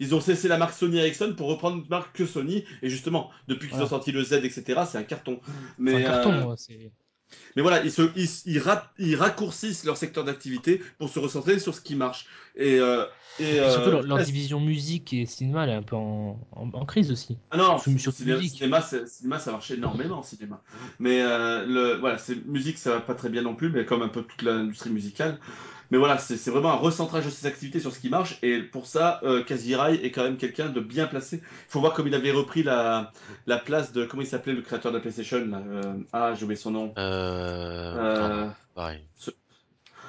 ils 0.00 0.14
ont 0.14 0.20
cessé 0.20 0.48
la 0.48 0.58
marque 0.58 0.74
Sony 0.74 0.98
Ericsson 0.98 1.34
pour 1.36 1.48
reprendre 1.48 1.78
une 1.78 1.88
marque 1.88 2.16
que 2.16 2.26
Sony. 2.26 2.64
Et 2.82 2.88
justement, 2.88 3.30
depuis 3.48 3.68
qu'ils 3.68 3.82
ont 3.82 3.88
sorti 3.88 4.12
le 4.12 4.22
Z, 4.22 4.44
etc., 4.44 4.82
c'est 4.88 4.98
un 4.98 5.04
carton. 5.04 5.40
Mais, 5.78 6.04
un 6.04 6.08
carton, 6.08 6.50
euh, 6.50 6.54
c'est. 6.56 6.90
Mais 7.56 7.62
voilà, 7.62 7.82
ils, 7.82 7.90
se, 7.90 8.02
ils, 8.98 9.16
raccourcissent 9.16 9.84
leur 9.84 9.96
secteur 9.96 10.24
d'activité 10.24 10.80
pour 10.98 11.08
se 11.08 11.18
recentrer 11.18 11.58
sur 11.58 11.74
ce 11.74 11.80
qui 11.80 11.94
marche. 11.94 12.26
Et, 12.54 12.78
euh, 12.78 13.04
et, 13.40 13.58
surtout 13.70 13.90
leur, 13.90 14.18
euh, 14.18 14.22
division 14.22 14.60
musique 14.60 15.12
et 15.12 15.26
cinéma, 15.26 15.64
elle 15.64 15.70
est 15.70 15.74
un 15.74 15.82
peu 15.82 15.96
en, 15.96 16.38
crise 16.86 17.10
aussi. 17.10 17.38
Ah 17.50 17.56
non, 17.56 17.78
sur, 17.78 18.12
cinéma, 18.12 18.42
cinéma, 18.82 19.38
ça 19.38 19.52
marche 19.52 19.70
énormément, 19.70 20.22
cinéma. 20.22 20.62
Mais 20.98 21.22
euh, 21.22 21.64
le, 21.66 21.96
voilà, 21.98 22.18
musique, 22.46 22.78
ça 22.78 22.92
va 22.92 23.00
pas 23.00 23.14
très 23.14 23.30
bien 23.30 23.42
non 23.42 23.54
plus, 23.54 23.70
mais 23.70 23.84
comme 23.84 24.02
un 24.02 24.08
peu 24.08 24.22
toute 24.22 24.42
l'industrie 24.42 24.90
musicale. 24.90 25.38
Mais 25.90 25.98
voilà, 25.98 26.18
c'est 26.18 26.50
vraiment 26.50 26.72
un 26.72 26.76
recentrage 26.76 27.24
de 27.24 27.30
ses 27.30 27.46
activités 27.46 27.80
sur 27.80 27.92
ce 27.92 28.00
qui 28.00 28.08
marche. 28.08 28.38
Et 28.42 28.60
pour 28.60 28.86
ça, 28.86 29.20
euh, 29.22 29.44
Kazirai 29.44 29.94
est 29.94 30.10
quand 30.10 30.24
même 30.24 30.36
quelqu'un 30.36 30.68
de 30.68 30.80
bien 30.80 31.06
placé. 31.06 31.38
Il 31.38 31.70
faut 31.70 31.80
voir 31.80 31.92
comme 31.92 32.08
il 32.08 32.14
avait 32.14 32.32
repris 32.32 32.62
la, 32.62 33.12
la 33.46 33.58
place 33.58 33.92
de. 33.92 34.04
Comment 34.04 34.22
il 34.22 34.28
s'appelait 34.28 34.52
le 34.52 34.62
créateur 34.62 34.92
de 34.92 34.96
la 34.96 35.02
PlayStation 35.02 35.44
là 35.46 35.58
euh, 35.58 35.94
Ah, 36.12 36.34
j'ai 36.34 36.44
oublié 36.44 36.56
son 36.56 36.70
nom. 36.70 36.92
Euh. 36.98 37.94
euh... 37.96 38.48
pareil. 38.74 39.06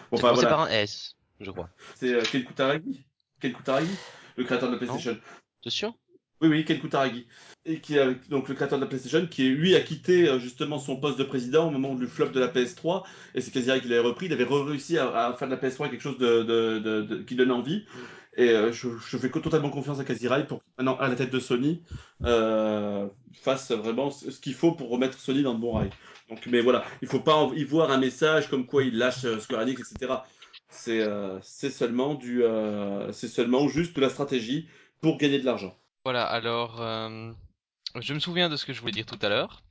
Bon, 0.10 0.18
enfin, 0.18 0.32
voilà. 0.32 0.50
par 0.50 0.62
un 0.62 0.68
S, 0.70 1.16
je 1.40 1.52
crois. 1.52 1.70
C'est 1.96 2.18
Ken 2.32 2.46
Kutaragi 2.46 3.06
Ken 3.42 3.54
Kutaragi 3.54 3.92
Le 4.38 4.44
créateur 4.46 4.70
de 4.70 4.74
la 4.74 4.80
PlayStation. 4.80 5.18
T'es 5.62 5.70
sûr? 5.70 5.94
Oui, 6.42 6.48
oui, 6.50 6.66
Ken 6.66 6.80
Kutaragi. 6.80 7.28
Et 7.70 7.80
qui 7.80 7.98
est 7.98 8.30
donc 8.30 8.48
le 8.48 8.56
créateur 8.56 8.80
de 8.80 8.84
la 8.84 8.88
PlayStation, 8.88 9.28
qui 9.30 9.50
lui 9.50 9.76
a 9.76 9.82
quitté 9.82 10.28
euh, 10.28 10.40
justement 10.40 10.80
son 10.80 10.96
poste 10.96 11.20
de 11.20 11.24
président 11.24 11.68
au 11.68 11.70
moment 11.70 11.96
du 11.96 12.08
flop 12.08 12.30
de 12.30 12.40
la 12.40 12.48
PS3, 12.48 13.04
et 13.36 13.42
c'est 13.42 13.52
quasiment 13.52 13.78
qu'il 13.80 13.92
avait 13.92 14.08
repris. 14.08 14.28
Il 14.28 14.34
avait 14.34 14.46
réussi 14.46 14.98
à, 14.98 15.36
faire 15.38 15.50
de 15.50 15.54
la 15.54 15.60
PS3 15.60 15.90
quelque 15.90 16.02
chose 16.02 16.18
de, 16.18 16.44
de, 16.44 16.80
de, 17.02 17.18
qui 17.24 17.36
donne 17.36 17.52
envie. 17.52 17.84
Et 18.38 18.50
euh, 18.50 18.72
je, 18.72 18.90
je, 18.98 19.18
fais 19.18 19.30
totalement 19.30 19.70
confiance 19.70 20.00
à 20.00 20.06
Kazirai 20.06 20.46
pour 20.46 20.62
maintenant 20.78 20.96
à 20.98 21.08
la 21.08 21.16
tête 21.16 21.32
de 21.32 21.40
Sony 21.40 21.82
euh, 22.24 23.08
fasse 23.34 23.72
vraiment 23.72 24.12
ce 24.12 24.40
qu'il 24.40 24.54
faut 24.54 24.72
pour 24.72 24.90
remettre 24.90 25.20
Sony 25.20 25.44
dans 25.44 25.54
le 25.54 25.60
bon 25.60 25.74
rail. 25.74 25.90
Donc, 26.30 26.46
mais 26.46 26.62
voilà, 26.62 26.86
il 27.02 27.08
faut 27.08 27.20
pas 27.20 27.50
y 27.56 27.64
voir 27.64 27.92
un 27.92 27.98
message 27.98 28.50
comme 28.50 28.66
quoi 28.66 28.84
il 28.84 28.98
lâche 28.98 29.26
euh, 29.26 29.40
Square 29.40 29.62
Enix, 29.62 29.82
etc. 29.92 30.14
C'est 30.70 31.02
c'est 31.42 31.70
seulement 31.70 32.14
du 32.14 32.44
c'est 33.12 33.30
seulement 33.30 33.68
juste 33.68 33.96
de 33.96 34.02
la 34.02 34.10
stratégie 34.10 34.68
pour 35.02 35.18
gagner 35.18 35.40
de 35.40 35.46
l'argent. 35.46 35.76
Voilà, 36.08 36.24
alors 36.24 36.82
euh, 36.82 37.34
je 38.02 38.14
me 38.14 38.20
souviens 38.20 38.50
de 38.50 38.56
ce 38.56 38.66
que 38.66 38.74
je 38.74 38.82
voulais 38.82 38.92
dire 38.92 39.06
tout 39.06 39.20
à 39.22 39.30
l'heure. 39.30 39.64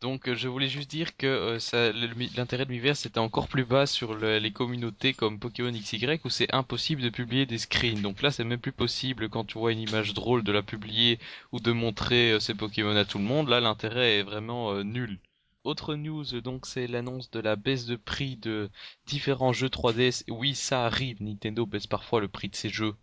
Donc 0.00 0.28
euh, 0.28 0.34
je 0.34 0.48
voulais 0.48 0.68
juste 0.68 0.90
dire 0.90 1.16
que 1.16 1.26
euh, 1.26 1.92
l'intérêt 2.36 2.64
de 2.64 2.70
l'univers 2.70 2.96
c'était 2.96 3.18
encore 3.18 3.48
plus 3.48 3.64
bas 3.64 3.86
sur 3.86 4.14
les 4.16 4.52
communautés 4.52 5.14
comme 5.14 5.38
Pokémon 5.38 5.72
XY 5.72 6.20
où 6.24 6.30
c'est 6.30 6.52
impossible 6.54 7.02
de 7.02 7.08
publier 7.10 7.46
des 7.46 7.58
screens. 7.58 8.02
Donc 8.02 8.22
là 8.22 8.30
c'est 8.30 8.44
même 8.44 8.60
plus 8.60 8.72
possible 8.72 9.28
quand 9.28 9.44
tu 9.44 9.58
vois 9.58 9.72
une 9.72 9.80
image 9.80 10.14
drôle 10.14 10.44
de 10.44 10.52
la 10.52 10.62
publier 10.62 11.18
ou 11.52 11.60
de 11.60 11.72
montrer 11.72 12.38
ces 12.40 12.54
Pokémon 12.54 12.96
à 12.96 13.04
tout 13.04 13.18
le 13.18 13.24
monde. 13.24 13.48
Là 13.48 13.60
l'intérêt 13.60 14.18
est 14.18 14.22
vraiment 14.22 14.84
nul. 14.84 15.18
Autre 15.64 15.94
news, 15.94 16.24
donc, 16.42 16.66
c'est 16.66 16.86
l'annonce 16.86 17.30
de 17.30 17.40
la 17.40 17.56
baisse 17.56 17.86
de 17.86 17.96
prix 17.96 18.36
de 18.36 18.68
différents 19.06 19.54
jeux 19.54 19.70
3DS. 19.70 20.22
Oui, 20.28 20.54
ça 20.54 20.84
arrive, 20.84 21.22
Nintendo 21.22 21.64
baisse 21.64 21.86
parfois 21.86 22.20
le 22.20 22.28
prix 22.28 22.50
de 22.50 22.54
ses 22.54 22.68
jeux. 22.68 22.94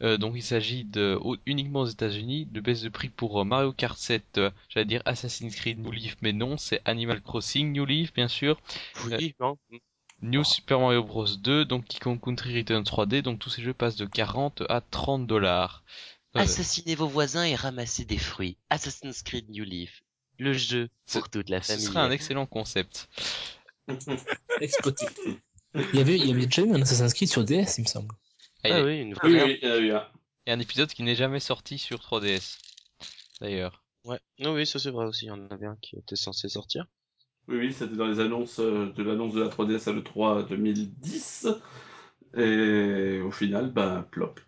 Euh, 0.00 0.16
donc, 0.16 0.32
il 0.34 0.42
s'agit 0.42 0.84
de, 0.84 1.20
uniquement 1.44 1.82
aux 1.82 1.86
États-Unis, 1.86 2.46
de 2.46 2.60
baisse 2.60 2.80
de 2.80 2.88
prix 2.88 3.10
pour 3.10 3.38
euh, 3.38 3.44
Mario 3.44 3.70
Kart 3.72 3.98
7, 3.98 4.38
euh, 4.38 4.50
j'allais 4.70 4.86
dire 4.86 5.02
Assassin's 5.04 5.54
Creed 5.54 5.78
New 5.78 5.90
Leaf, 5.90 6.16
mais 6.22 6.32
non, 6.32 6.56
c'est 6.56 6.80
Animal 6.86 7.20
Crossing 7.20 7.70
New 7.72 7.84
Leaf, 7.84 8.14
bien 8.14 8.28
sûr. 8.28 8.58
Oui, 9.04 9.34
non. 9.38 9.58
New 10.22 10.42
Super 10.42 10.80
Mario 10.80 11.04
Bros 11.04 11.26
2, 11.26 11.66
donc 11.66 11.98
Kong 12.00 12.18
Country 12.18 12.56
Return 12.56 12.82
3D, 12.82 13.20
donc 13.20 13.40
tous 13.40 13.50
ces 13.50 13.62
jeux 13.62 13.74
passent 13.74 13.96
de 13.96 14.06
40 14.06 14.62
à 14.70 14.80
30 14.80 15.26
dollars. 15.26 15.84
Assassinez 16.32 16.94
vos 16.94 17.08
voisins 17.08 17.44
et 17.44 17.54
ramassez 17.54 18.06
des 18.06 18.16
fruits. 18.16 18.56
Assassin's 18.70 19.22
Creed 19.22 19.50
New 19.50 19.64
Leaf 19.64 20.02
le 20.38 20.52
jeu 20.52 20.88
pour 21.10 21.28
toute 21.28 21.48
la 21.48 21.60
famille. 21.60 21.82
Ce 21.82 21.88
serait 21.88 22.00
un 22.00 22.10
excellent 22.10 22.46
concept. 22.46 23.08
Exploité. 24.60 25.06
Il 25.74 25.96
y 25.96 26.00
avait, 26.00 26.16
il 26.16 26.26
y 26.26 26.32
avait 26.32 26.46
déjà 26.46 26.62
eu 26.62 26.72
un 26.72 26.80
Assassin's 26.80 27.12
Creed 27.12 27.28
sur 27.28 27.44
DS, 27.44 27.78
il 27.78 27.82
me 27.82 27.86
semble. 27.86 28.14
Ah, 28.64 28.68
ah 28.72 28.82
oui, 28.82 29.00
une 29.00 29.14
vraie. 29.14 29.28
Oui, 29.28 29.40
oui, 29.44 29.58
il 29.62 29.68
y 29.68 29.70
a 29.70 29.78
eu 29.78 29.92
un. 29.92 30.06
Et 30.46 30.52
un 30.52 30.60
épisode 30.60 30.88
qui 30.90 31.02
n'est 31.02 31.14
jamais 31.14 31.40
sorti 31.40 31.78
sur 31.78 31.98
3DS. 31.98 32.58
D'ailleurs. 33.40 33.82
Ouais. 34.04 34.20
Non, 34.38 34.54
oui, 34.54 34.66
ça 34.66 34.78
c'est 34.78 34.90
vrai 34.90 35.06
aussi. 35.06 35.26
Il 35.26 35.28
y 35.28 35.32
en 35.32 35.46
avait 35.48 35.66
un 35.66 35.76
qui 35.82 35.96
était 35.96 36.16
censé 36.16 36.48
sortir. 36.48 36.86
Oui, 37.48 37.58
oui, 37.58 37.72
c'était 37.72 37.96
dans 37.96 38.06
les 38.06 38.20
annonces 38.20 38.58
euh, 38.60 38.92
de 38.96 39.02
l'annonce 39.02 39.34
de 39.34 39.40
la 39.40 39.48
3DS 39.48 39.88
à 39.88 39.92
l'E3 39.92 40.48
2010. 40.48 41.48
Et 42.36 43.20
au 43.20 43.30
final, 43.30 43.70
bah, 43.72 44.06
plop. 44.10 44.40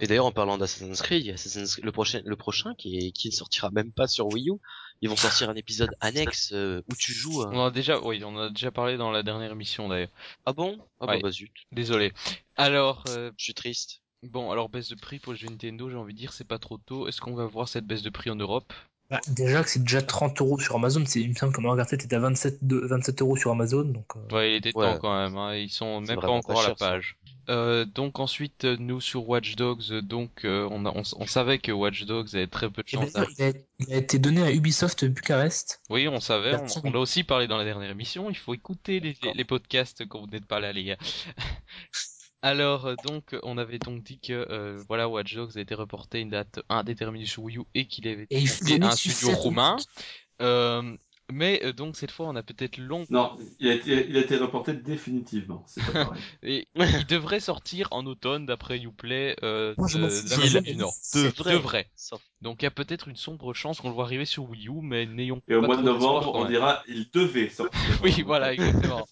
Et 0.00 0.06
d'ailleurs, 0.06 0.26
en 0.26 0.32
parlant 0.32 0.58
d'Assassin's 0.58 1.00
Creed, 1.00 1.28
Assassin's... 1.30 1.78
le 1.78 1.92
prochain, 1.92 2.20
le 2.24 2.36
prochain 2.36 2.74
qui, 2.76 2.98
est... 2.98 3.12
qui 3.12 3.28
ne 3.28 3.32
sortira 3.32 3.70
même 3.70 3.92
pas 3.92 4.06
sur 4.06 4.26
Wii 4.32 4.50
U. 4.50 4.54
Ils 5.02 5.08
vont 5.08 5.16
sortir 5.16 5.50
un 5.50 5.54
épisode 5.54 5.94
annexe 6.00 6.52
euh, 6.52 6.82
où 6.90 6.94
tu 6.96 7.12
joues. 7.12 7.42
On 7.44 7.66
a 7.66 7.70
déjà, 7.70 8.00
oui, 8.00 8.22
on 8.24 8.36
a 8.38 8.48
déjà 8.48 8.70
parlé 8.70 8.96
dans 8.96 9.10
la 9.10 9.22
dernière 9.22 9.52
émission 9.52 9.88
d'ailleurs. 9.88 10.10
Ah 10.46 10.52
bon? 10.52 10.78
Ah 11.00 11.06
bah, 11.06 11.18
bah 11.22 11.30
zut. 11.30 11.52
Désolé. 11.72 12.12
Alors, 12.56 13.04
euh, 13.08 13.30
je 13.36 13.44
suis 13.44 13.54
triste. 13.54 14.00
Bon, 14.22 14.50
alors 14.50 14.68
baisse 14.68 14.88
de 14.88 14.94
prix 14.94 15.18
pour 15.18 15.32
le 15.32 15.38
jeu 15.38 15.48
Nintendo, 15.48 15.90
j'ai 15.90 15.96
envie 15.96 16.14
de 16.14 16.18
dire, 16.18 16.32
c'est 16.32 16.46
pas 16.46 16.58
trop 16.58 16.78
tôt. 16.78 17.06
Est-ce 17.08 17.20
qu'on 17.20 17.34
va 17.34 17.46
voir 17.46 17.68
cette 17.68 17.86
baisse 17.86 18.02
de 18.02 18.10
prix 18.10 18.30
en 18.30 18.36
Europe? 18.36 18.72
Bah, 19.10 19.20
déjà 19.28 19.62
que 19.62 19.70
c'est 19.70 19.82
déjà 19.82 20.02
30 20.02 20.40
euros 20.40 20.58
sur 20.58 20.74
Amazon, 20.74 21.04
c'est, 21.06 21.20
il 21.20 21.28
me 21.28 21.34
semble 21.34 21.52
que 21.52 21.60
Mario 21.60 21.76
Kart 21.76 21.92
était 21.92 22.16
à 22.16 22.18
27, 22.18 22.58
27 22.62 23.22
euros 23.22 23.36
sur 23.36 23.52
Amazon, 23.52 23.84
donc. 23.84 24.06
Euh, 24.16 24.34
ouais, 24.34 24.52
il 24.52 24.54
était 24.56 24.72
temps 24.72 24.98
quand 24.98 25.16
même, 25.16 25.36
hein. 25.36 25.54
ils 25.54 25.70
sont 25.70 26.00
même 26.00 26.18
pas 26.18 26.28
encore 26.28 26.60
à 26.60 26.68
la 26.68 26.74
page. 26.74 27.16
Euh, 27.48 27.84
donc 27.84 28.18
ensuite, 28.18 28.64
nous 28.64 29.00
sur 29.00 29.28
Watch 29.28 29.56
Dogs, 29.56 29.92
donc 30.00 30.44
euh, 30.44 30.68
on, 30.70 30.84
on, 30.84 31.26
savait 31.26 31.58
que 31.58 31.70
Watch 31.70 32.04
Dogs 32.04 32.34
avait 32.34 32.46
très 32.46 32.68
peu 32.68 32.82
de 32.82 32.88
chance. 32.88 33.10
Il, 33.38 33.92
a, 33.92 33.96
été 33.96 34.18
donné 34.18 34.42
à 34.42 34.50
Ubisoft 34.50 35.04
Bucarest. 35.04 35.80
Oui, 35.88 36.08
on 36.08 36.20
savait, 36.20 36.56
on, 36.82 36.90
l'a 36.90 36.98
aussi 36.98 37.22
parlé 37.22 37.46
dans 37.46 37.56
la 37.56 37.64
dernière 37.64 37.90
émission. 37.90 38.30
Il 38.30 38.36
faut 38.36 38.54
écouter 38.54 39.00
les, 39.00 39.16
les 39.34 39.44
podcasts 39.44 40.06
quand 40.08 40.20
vous 40.20 40.26
n'êtes 40.26 40.46
pas 40.46 40.60
là, 40.60 40.72
les 40.72 40.84
gars. 40.84 40.98
Alors, 42.42 42.86
euh, 42.86 42.94
donc, 43.04 43.34
on 43.42 43.58
avait 43.58 43.80
donc 43.80 44.04
dit 44.04 44.20
que 44.20 44.32
euh, 44.32 44.80
voilà, 44.88 45.08
Watch 45.08 45.34
Dogs 45.34 45.56
a 45.56 45.60
été 45.60 45.74
reporté 45.74 46.20
une 46.20 46.30
date 46.30 46.60
indéterminée 46.68 47.26
sur 47.26 47.42
Wii 47.42 47.58
U 47.58 47.62
et 47.74 47.86
qu'il 47.86 48.06
avait 48.06 48.26
été 48.30 48.80
un 48.80 48.90
studio 48.92 49.30
roumain. 49.34 49.76
Euh, 50.42 50.96
mais 51.32 51.60
euh, 51.64 51.72
donc 51.72 51.96
cette 51.96 52.10
fois, 52.10 52.26
on 52.28 52.36
a 52.36 52.42
peut-être 52.42 52.78
long. 52.78 53.04
Non, 53.10 53.36
il 53.58 53.68
a 53.68 53.74
été, 53.74 54.06
il 54.08 54.16
a 54.16 54.20
été 54.20 54.36
reporté 54.36 54.72
définitivement. 54.74 55.64
C'est 55.66 55.84
pas 55.84 56.04
pareil. 56.04 56.22
et 56.42 56.68
il 56.76 57.06
devrait 57.06 57.40
sortir 57.40 57.88
en 57.90 58.06
automne 58.06 58.46
d'après 58.46 58.78
Uplay 58.78 59.36
euh, 59.42 59.74
de, 59.76 60.60
du 60.60 60.76
Nord. 60.76 60.94
Devrait. 61.14 61.90
Donc 62.42 62.62
il 62.62 62.64
y 62.64 62.68
a 62.68 62.70
peut-être 62.70 63.08
une 63.08 63.16
sombre 63.16 63.54
chance 63.54 63.80
qu'on 63.80 63.88
le 63.88 63.94
voit 63.94 64.04
arriver 64.04 64.24
sur 64.24 64.48
Wii 64.48 64.68
U, 64.68 64.80
mais 64.82 65.06
n'ayons. 65.06 65.42
Et 65.48 65.54
au 65.54 65.62
mois 65.62 65.76
de 65.76 65.82
novembre, 65.82 66.34
on 66.34 66.44
dira 66.44 66.82
il 66.86 67.10
devait 67.10 67.48
sortir. 67.48 67.80
oui, 68.02 68.22
voilà, 68.24 68.52
exactement. 68.52 69.06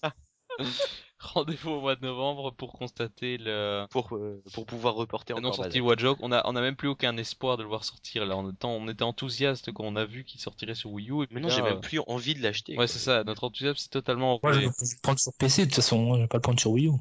Rendez-vous 1.33 1.71
au 1.71 1.81
mois 1.81 1.95
de 1.95 2.05
novembre 2.05 2.51
pour 2.51 2.73
constater 2.73 3.37
le 3.37 3.85
pour 3.89 4.15
euh, 4.15 4.41
pour 4.53 4.65
pouvoir 4.65 4.95
reporter 4.95 5.33
en 5.33 5.41
non 5.41 5.53
sortie 5.53 5.81
Watch 5.81 6.01
Dogs. 6.01 6.17
On 6.21 6.31
a 6.31 6.43
on 6.45 6.55
a 6.55 6.61
même 6.61 6.75
plus 6.75 6.87
aucun 6.87 7.17
espoir 7.17 7.57
de 7.57 7.63
le 7.63 7.69
voir 7.69 7.83
sortir 7.83 8.25
là. 8.25 8.37
On 8.37 8.51
était 8.51 8.65
on 8.65 8.87
était 8.87 9.03
enthousiaste 9.03 9.71
quand 9.71 9.83
on 9.83 9.95
a 9.95 10.05
vu 10.05 10.23
qu'il 10.23 10.39
sortirait 10.39 10.75
sur 10.75 10.91
Wii 10.91 11.09
U. 11.09 11.23
Et 11.23 11.27
Maintenant 11.31 11.49
j'ai 11.49 11.61
même 11.61 11.79
plus 11.79 11.99
envie 12.07 12.35
de 12.35 12.43
l'acheter. 12.43 12.77
Ouais 12.77 12.87
c'est 12.87 12.99
ça. 12.99 13.23
Notre 13.23 13.45
enthousiasme 13.45 13.77
c'est 13.77 13.89
totalement. 13.89 14.39
Moi 14.41 14.53
je 14.53 14.59
vais 14.61 14.69
prendre 15.01 15.19
sur 15.19 15.33
PC 15.33 15.63
de 15.63 15.65
toute 15.67 15.75
façon. 15.75 16.15
Je 16.15 16.21
vais 16.21 16.27
pas 16.27 16.37
le 16.37 16.41
prendre 16.41 16.59
sur 16.59 16.71
Wii 16.71 16.87
U. 16.87 16.93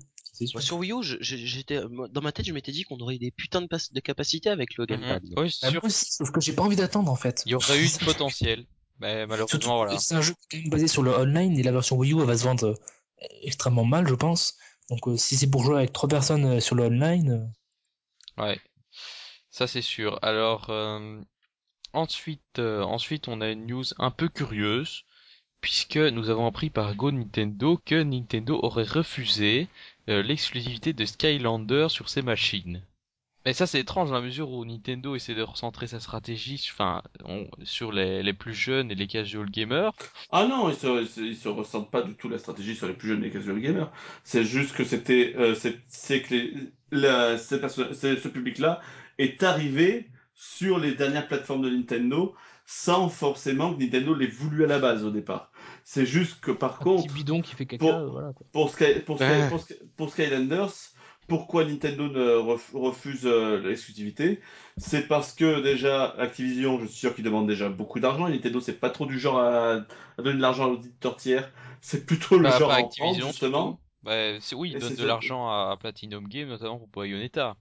sur 0.60 0.78
Wii 0.78 0.92
U, 0.92 1.02
j'étais 1.20 1.80
dans 2.10 2.22
ma 2.22 2.32
tête, 2.32 2.46
je 2.46 2.52
m'étais 2.52 2.72
dit 2.72 2.84
qu'on 2.84 2.98
aurait 2.98 3.18
des 3.18 3.30
putains 3.30 3.62
de, 3.62 3.68
de 3.68 4.00
capacités 4.00 4.48
avec 4.48 4.76
le 4.76 4.84
mhm. 4.84 4.88
gamepad. 4.88 5.22
Oui, 5.36 5.50
c'est 5.50 5.70
sûr. 5.70 5.82
sauf 5.88 6.30
que 6.30 6.40
j'ai 6.40 6.52
pas 6.52 6.62
envie 6.62 6.76
d'attendre 6.76 7.10
en 7.10 7.16
fait. 7.16 7.42
Il 7.46 7.52
y 7.52 7.54
aurait 7.54 7.78
eu 7.78 7.86
du 7.86 7.98
potentiel. 8.04 8.66
Mais 9.00 9.26
malheureusement, 9.26 9.76
voilà. 9.78 9.98
C'est 9.98 10.14
un 10.14 10.22
jeu 10.22 10.34
basé 10.66 10.86
sur 10.86 11.02
le 11.02 11.10
online 11.10 11.58
et 11.58 11.62
la 11.62 11.72
version 11.72 11.96
Wii 11.96 12.12
U 12.12 12.20
elle 12.20 12.26
va 12.26 12.38
se 12.38 12.44
vendre 12.44 12.76
extrêmement 13.42 13.84
mal, 13.84 14.06
je 14.06 14.14
pense. 14.14 14.56
Donc 14.90 15.08
euh, 15.08 15.16
si 15.16 15.36
c'est 15.36 15.50
pour 15.50 15.64
jouer 15.64 15.78
avec 15.78 15.92
trois 15.92 16.08
personnes 16.08 16.44
euh, 16.44 16.60
sur 16.60 16.74
le 16.74 16.84
online. 16.84 17.50
Euh. 18.38 18.42
Ouais, 18.42 18.60
ça 19.50 19.66
c'est 19.66 19.82
sûr. 19.82 20.18
Alors 20.22 20.70
ensuite, 21.92 22.58
ensuite 22.58 23.28
on 23.28 23.40
a 23.40 23.50
une 23.50 23.66
news 23.66 23.84
un 23.98 24.10
peu 24.10 24.28
curieuse 24.28 25.04
puisque 25.60 25.96
nous 25.96 26.28
avons 26.28 26.46
appris 26.46 26.68
par 26.68 26.94
Go 26.96 27.12
Nintendo 27.12 27.80
que 27.84 28.02
Nintendo 28.02 28.58
aurait 28.62 28.82
refusé 28.82 29.68
l'exclusivité 30.08 30.92
de 30.92 31.04
Skylander 31.04 31.86
sur 31.88 32.08
ses 32.08 32.22
machines. 32.22 32.82
Mais 33.44 33.52
ça 33.52 33.66
c'est 33.66 33.80
étrange 33.80 34.08
dans 34.08 34.14
la 34.14 34.20
mesure 34.20 34.50
où 34.50 34.64
Nintendo 34.64 35.14
essaie 35.14 35.34
de 35.34 35.42
recentrer 35.42 35.86
sa 35.86 36.00
stratégie 36.00 36.66
enfin, 36.72 37.02
sur 37.62 37.92
les, 37.92 38.22
les, 38.22 38.32
plus 38.32 38.54
jeunes 38.54 38.90
et 38.90 38.94
les 38.94 39.06
casual 39.06 39.50
gamers. 39.50 39.92
Ah 40.32 40.46
non, 40.46 40.70
il 40.70 40.76
se, 40.76 41.34
se 41.34 41.48
recentre 41.48 41.90
pas 41.90 42.02
du 42.02 42.14
tout 42.14 42.28
la 42.28 42.38
stratégie 42.38 42.74
sur 42.74 42.86
les 42.86 42.94
plus 42.94 43.08
jeunes 43.08 43.22
et 43.22 43.26
les 43.26 43.32
casual 43.32 43.60
gamers. 43.60 43.90
C'est 44.22 44.44
juste 44.44 44.74
que 44.74 44.84
c'était 44.84 45.34
euh, 45.36 45.54
c'est 45.88 46.22
que 46.22 46.34
les, 46.34 46.54
la, 46.90 47.36
ce 47.36 48.28
public-là 48.28 48.80
est 49.18 49.42
arrivé 49.42 50.08
sur 50.34 50.78
les 50.78 50.94
dernières 50.94 51.28
plateformes 51.28 51.62
de 51.62 51.70
Nintendo 51.70 52.34
sans 52.66 53.08
forcément 53.08 53.74
que 53.74 53.80
Nintendo 53.80 54.14
l'ait 54.14 54.26
voulu 54.26 54.64
à 54.64 54.66
la 54.66 54.78
base 54.78 55.04
au 55.04 55.10
départ. 55.10 55.50
C'est 55.84 56.06
juste 56.06 56.40
que 56.40 56.50
par 56.50 56.78
contre, 56.78 57.04
petit 57.04 57.14
bidon 57.14 57.42
qui 57.42 57.54
fait 57.54 57.66
caca, 57.66 57.86
pour, 57.86 58.10
voilà, 58.10 58.32
Pour, 58.52 58.72
pour, 59.04 59.18
pour, 59.96 60.10
Skylanders, 60.10 60.72
pourquoi 61.26 61.64
Nintendo 61.64 62.08
ne 62.08 62.36
refuse 62.76 63.24
l'exclusivité 63.24 64.40
C'est 64.76 65.08
parce 65.08 65.32
que 65.32 65.60
déjà 65.62 66.14
Activision, 66.18 66.78
je 66.80 66.86
suis 66.86 66.98
sûr 66.98 67.14
qu'ils 67.14 67.24
demandent 67.24 67.48
déjà 67.48 67.68
beaucoup 67.68 68.00
d'argent. 68.00 68.28
Nintendo, 68.28 68.60
c'est 68.60 68.80
pas 68.80 68.90
trop 68.90 69.06
du 69.06 69.18
genre 69.18 69.38
à, 69.38 69.86
donner 70.18 70.36
de 70.36 70.42
l'argent 70.42 70.66
à 70.66 70.68
l'auditeur 70.68 71.16
tiers. 71.16 71.50
C'est 71.80 72.06
plutôt 72.06 72.36
le 72.38 72.44
bah, 72.44 72.58
genre 72.58 72.70
à 72.70 72.76
Activision, 72.76 73.28
justement. 73.28 73.80
Bah, 74.02 74.32
oui, 74.54 74.72
ils 74.74 74.78
donnent 74.78 74.94
de 74.94 75.06
l'argent 75.06 75.48
à, 75.48 75.76
Platinum 75.80 76.28
Game, 76.28 76.48
notamment 76.48 76.78
pour 76.78 76.88
Bayonetta. 76.88 77.56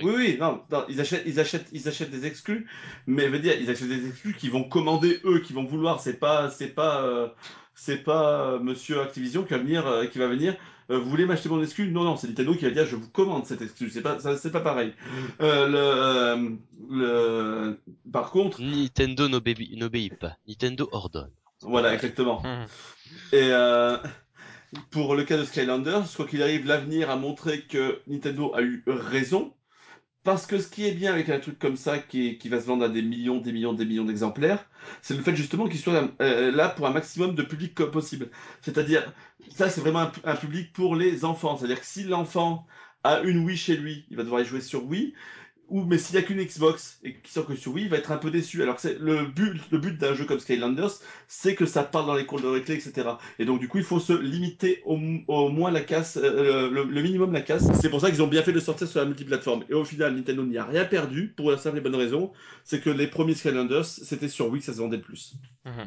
Oui, 0.00 0.12
oui, 0.16 0.38
non, 0.40 0.62
ils 0.88 1.02
achètent, 1.02 1.24
ils 1.26 1.38
achètent, 1.38 1.68
ils 1.70 1.86
achètent 1.86 2.10
des 2.10 2.24
exclus, 2.24 2.66
mais 3.06 3.28
veut 3.28 3.40
dire, 3.40 3.60
ils 3.60 3.68
achètent 3.68 3.88
des 3.88 4.08
exclus 4.08 4.34
qui 4.34 4.48
vont 4.48 4.64
commander 4.64 5.20
eux, 5.24 5.40
qui 5.40 5.52
vont 5.52 5.64
vouloir. 5.64 6.00
C'est 6.00 6.18
pas, 6.18 6.48
c'est 6.48 6.70
pas, 6.70 7.02
euh, 7.02 7.28
c'est 7.74 7.98
pas 7.98 8.40
euh, 8.40 8.58
Monsieur 8.58 9.02
Activision 9.02 9.44
qui 9.44 9.50
va 9.50 9.58
venir, 9.58 9.86
euh, 9.86 10.06
qui 10.06 10.18
va 10.18 10.28
venir. 10.28 10.56
Vous 10.98 11.10
voulez 11.10 11.26
m'acheter 11.26 11.48
mon 11.48 11.62
exclu 11.62 11.90
Non, 11.90 12.04
non, 12.04 12.16
c'est 12.16 12.28
Nintendo 12.28 12.54
qui 12.54 12.64
va 12.64 12.70
dire, 12.70 12.86
je 12.86 12.96
vous 12.96 13.08
commande 13.08 13.46
cet 13.46 13.62
exclu. 13.62 13.90
C'est 13.90 14.02
pas, 14.02 14.18
c'est 14.20 14.52
pas 14.52 14.60
pareil. 14.60 14.92
le, 15.40 16.58
le, 16.90 17.80
par 18.12 18.30
contre, 18.30 18.60
Nintendo 18.60 19.28
n'obéit 19.28 20.18
pas. 20.18 20.36
Nintendo 20.46 20.88
ordonne. 20.92 21.30
Voilà, 21.62 21.94
exactement. 21.94 22.42
Hum. 22.44 22.66
Et 23.32 23.50
pour 24.90 25.14
le 25.14 25.24
cas 25.24 25.36
de 25.36 25.44
Skylanders, 25.44 26.04
quoi 26.16 26.26
qu'il 26.26 26.42
arrive, 26.42 26.66
l'avenir 26.66 27.10
a 27.10 27.16
montré 27.16 27.62
que 27.62 28.00
Nintendo 28.06 28.54
a 28.54 28.62
eu 28.62 28.82
raison 28.86 29.52
parce 30.24 30.46
que 30.46 30.58
ce 30.58 30.68
qui 30.68 30.86
est 30.86 30.92
bien 30.92 31.12
avec 31.12 31.28
un 31.28 31.40
truc 31.40 31.58
comme 31.58 31.76
ça, 31.76 31.98
qui, 31.98 32.38
va 32.48 32.60
se 32.60 32.66
vendre 32.66 32.84
à 32.84 32.88
des 32.88 33.02
millions, 33.02 33.38
des 33.38 33.52
millions, 33.52 33.72
des 33.72 33.84
millions 33.84 34.04
d'exemplaires, 34.04 34.64
c'est 35.00 35.14
le 35.14 35.22
fait 35.22 35.34
justement 35.34 35.68
qu'il 35.68 35.80
soit 35.80 36.10
euh, 36.20 36.50
là 36.52 36.68
pour 36.68 36.86
un 36.86 36.92
maximum 36.92 37.34
de 37.34 37.42
public 37.42 37.74
possible. 37.74 38.30
C'est-à-dire, 38.60 39.12
ça 39.50 39.68
c'est 39.68 39.80
vraiment 39.80 40.00
un, 40.00 40.12
un, 40.24 40.36
public 40.36 40.72
pour 40.72 40.96
les 40.96 41.24
enfants. 41.24 41.56
C'est-à-dire 41.56 41.80
que 41.80 41.86
si 41.86 42.04
l'enfant 42.04 42.66
a 43.04 43.20
une 43.20 43.44
Wii 43.44 43.56
chez 43.56 43.76
lui, 43.76 44.04
il 44.10 44.16
va 44.16 44.22
devoir 44.22 44.42
y 44.42 44.44
jouer 44.44 44.60
sur 44.60 44.84
Wii 44.84 45.14
ou 45.72 45.82
mais 45.84 45.96
s'il 45.96 46.16
y 46.16 46.18
a 46.18 46.22
qu'une 46.22 46.42
Xbox 46.42 47.00
et 47.02 47.14
qu'il 47.14 47.30
sort 47.30 47.46
que 47.46 47.56
sur 47.56 47.72
Wii, 47.72 47.86
il 47.86 47.90
va 47.90 47.96
être 47.96 48.12
un 48.12 48.18
peu 48.18 48.30
déçu. 48.30 48.62
Alors 48.62 48.76
que 48.76 48.82
c'est 48.82 48.98
le 48.98 49.24
but, 49.24 49.58
le 49.70 49.78
but 49.78 49.98
d'un 49.98 50.12
jeu 50.12 50.26
comme 50.26 50.38
Skylanders, 50.38 50.90
c'est 51.28 51.54
que 51.54 51.64
ça 51.64 51.82
parle 51.82 52.06
dans 52.06 52.14
les 52.14 52.26
cours 52.26 52.42
de 52.42 52.46
récré, 52.46 52.74
etc. 52.74 53.08
Et 53.38 53.46
donc 53.46 53.58
du 53.58 53.68
coup, 53.68 53.78
il 53.78 53.84
faut 53.84 53.98
se 53.98 54.12
limiter 54.12 54.82
au, 54.84 54.98
au 55.28 55.48
moins 55.48 55.70
la 55.70 55.80
casse, 55.80 56.18
euh, 56.22 56.70
le, 56.70 57.02
minimum 57.02 57.32
la 57.32 57.40
casse. 57.40 57.72
C'est 57.80 57.88
pour 57.88 58.02
ça 58.02 58.10
qu'ils 58.10 58.22
ont 58.22 58.26
bien 58.26 58.42
fait 58.42 58.52
de 58.52 58.60
sortir 58.60 58.86
sur 58.86 59.00
la 59.00 59.06
multiplateforme. 59.06 59.64
Et 59.70 59.74
au 59.74 59.84
final, 59.84 60.14
Nintendo 60.14 60.44
n'y 60.44 60.58
a 60.58 60.64
rien 60.64 60.84
perdu 60.84 61.32
pour 61.34 61.50
la 61.50 61.56
simple 61.56 61.78
et 61.78 61.80
bonne 61.80 61.96
raison, 61.96 62.32
c'est 62.64 62.82
que 62.82 62.90
les 62.90 63.06
premiers 63.06 63.34
Skylanders, 63.34 63.86
c'était 63.86 64.28
sur 64.28 64.48
Wii 64.48 64.60
que 64.60 64.66
ça 64.66 64.74
se 64.74 64.78
vendait 64.78 64.98
le 64.98 65.02
plus. 65.02 65.36
Mhm. 65.64 65.86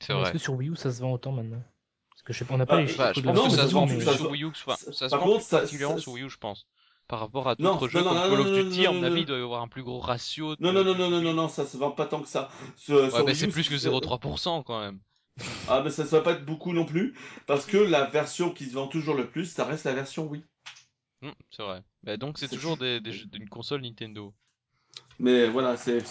C'est 0.00 0.14
vrai. 0.14 0.22
Est-ce 0.22 0.32
que 0.32 0.38
sur 0.38 0.54
Wii 0.54 0.70
U 0.70 0.76
ça 0.76 0.90
se 0.90 1.02
vend 1.02 1.12
autant 1.12 1.32
maintenant? 1.32 1.62
Parce 2.10 2.22
que 2.22 2.32
je 2.32 2.38
sais 2.38 2.44
pas, 2.46 2.54
on 2.54 2.58
n'a 2.58 2.66
pas 2.66 2.76
ah, 2.76 2.82
les 2.82 2.94
bah, 2.94 3.12
Je 3.14 3.20
pense 3.20 3.54
que 3.54 3.60
ça 3.60 3.68
se 3.68 3.74
vend 3.74 3.86
plus 3.86 4.00
sur 4.00 4.30
Wii 4.30 4.44
U 4.44 4.52
que 4.52 4.58
ça 4.58 5.08
se 5.08 5.14
vend 5.14 5.38
particulièrement 5.38 5.98
sur 5.98 6.12
Wii 6.12 6.24
U, 6.24 6.30
je 6.30 6.38
pense 6.38 6.66
par 7.08 7.20
rapport 7.20 7.48
à 7.48 7.54
d'autres 7.54 7.88
jeux 7.88 8.02
comme 8.02 8.14
Call 8.14 8.40
of 8.40 8.52
Duty, 8.52 8.86
à 8.86 8.92
mon 8.92 9.02
avis, 9.02 9.20
il 9.20 9.26
doit 9.26 9.38
y 9.38 9.42
avoir 9.42 9.62
un 9.62 9.68
plus 9.68 9.82
gros 9.82 9.98
ratio. 9.98 10.54
Non, 10.60 10.72
non, 10.72 10.84
non, 10.84 10.94
non, 10.94 11.10
non, 11.10 11.22
non, 11.22 11.34
non, 11.34 11.48
ça 11.48 11.66
se 11.66 11.76
vend 11.76 11.90
pas 11.90 12.06
tant 12.06 12.20
que 12.20 12.28
ça. 12.28 12.50
ouais, 12.88 13.08
mais 13.24 13.34
c'est 13.34 13.48
plus 13.48 13.68
que 13.68 13.74
0,3% 13.74 14.62
quand 14.64 14.80
même. 14.80 15.00
Ah, 15.68 15.82
mais 15.82 15.90
ça 15.90 16.02
ne 16.02 16.08
va 16.08 16.20
pas 16.20 16.32
être 16.32 16.44
beaucoup 16.44 16.72
non 16.72 16.84
plus, 16.84 17.14
parce 17.46 17.64
que 17.64 17.76
la 17.76 18.04
version 18.04 18.50
qui 18.50 18.66
se 18.66 18.74
vend 18.74 18.88
toujours 18.88 19.14
le 19.14 19.26
plus, 19.26 19.46
ça 19.46 19.64
reste 19.64 19.84
la 19.84 19.94
version 19.94 20.26
Wii. 20.26 20.44
Hum, 21.22 21.32
c'est 21.50 21.62
vrai. 21.62 21.82
Bah, 22.02 22.16
donc 22.16 22.38
c'est 22.38 22.48
toujours 22.48 22.76
des, 22.76 23.00
des, 23.00 23.12
une 23.34 23.48
console 23.48 23.82
Nintendo. 23.82 24.34
Mais 25.20 25.48
voilà, 25.48 25.76
c'est, 25.76 26.02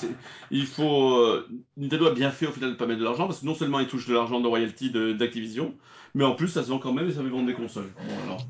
il 0.51 0.65
faut. 0.65 1.17
Euh, 1.17 1.47
Nintendo 1.77 2.07
a 2.07 2.13
bien 2.13 2.31
fait 2.31 2.47
au 2.47 2.51
final 2.51 2.71
de 2.71 2.75
pas 2.75 2.85
mettre 2.85 2.99
de 2.99 3.05
l'argent 3.05 3.27
parce 3.27 3.41
que 3.41 3.45
non 3.45 3.55
seulement 3.55 3.79
ils 3.79 3.87
touchent 3.87 4.07
de 4.07 4.13
l'argent 4.13 4.39
de 4.39 4.47
royalty 4.47 4.91
d'Activision, 4.91 5.75
mais 6.13 6.25
en 6.25 6.35
plus 6.35 6.47
ça 6.47 6.63
se 6.63 6.69
vend 6.69 6.79
quand 6.79 6.93
même 6.93 7.09
et 7.09 7.13
ça 7.13 7.21
fait 7.21 7.29
vendre 7.29 7.47
des 7.47 7.53
consoles. 7.53 7.91
Bon 7.95 8.23
alors. 8.23 8.41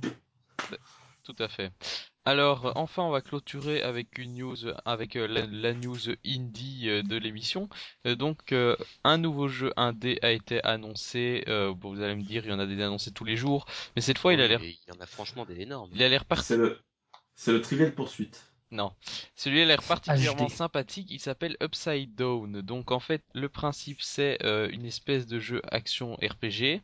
Tout 1.23 1.35
à 1.39 1.47
fait. 1.47 1.71
Alors, 2.27 2.73
enfin, 2.75 3.03
on 3.03 3.09
va 3.09 3.21
clôturer 3.21 3.81
avec 3.81 4.17
une 4.17 4.33
news, 4.33 4.57
avec 4.83 5.15
euh, 5.15 5.27
la, 5.27 5.73
news 5.73 6.09
indie 6.25 6.89
euh, 6.89 7.01
de 7.01 7.15
l'émission. 7.15 7.69
Euh, 8.05 8.15
donc, 8.15 8.53
un 9.05 9.17
nouveau 9.17 9.47
jeu 9.47 9.71
indé 9.77 10.19
a 10.21 10.31
été 10.31 10.61
annoncé. 10.65 11.45
bon, 11.47 11.93
vous 11.93 12.01
allez 12.01 12.15
me 12.15 12.23
dire, 12.23 12.43
il 12.43 12.49
y 12.49 12.53
en 12.53 12.59
a 12.59 12.65
des 12.65 12.81
annoncés 12.83 13.11
tous 13.11 13.23
les 13.23 13.37
jours, 13.37 13.65
mais 13.95 14.01
cette 14.01 14.17
fois, 14.17 14.33
il 14.33 14.41
a 14.41 14.47
l'air. 14.49 14.61
Il 14.61 14.77
y 14.89 14.91
en 14.91 14.99
a 14.99 15.05
franchement 15.05 15.45
des 15.45 15.61
énormes. 15.61 15.89
Il 15.93 16.03
a 16.03 16.09
l'air 16.09 16.25
parti. 16.25 16.47
C'est 16.47 16.57
le, 16.57 16.81
c'est 17.35 17.53
le 17.53 17.61
Trivial 17.61 17.93
Poursuite. 17.93 18.43
Non, 18.71 18.91
celui-là 19.35 19.63
a 19.63 19.67
l'air 19.67 19.83
particulièrement 19.83 20.49
sympathique. 20.49 21.07
Il 21.09 21.21
s'appelle 21.21 21.55
Upside 21.63 22.13
Down. 22.13 22.61
Donc, 22.61 22.91
en 22.91 22.99
fait, 22.99 23.23
le 23.35 23.47
principe, 23.47 24.01
c'est 24.01 24.37
une 24.43 24.83
espèce 24.83 25.27
de 25.27 25.39
jeu 25.39 25.61
action 25.71 26.15
RPG. 26.15 26.81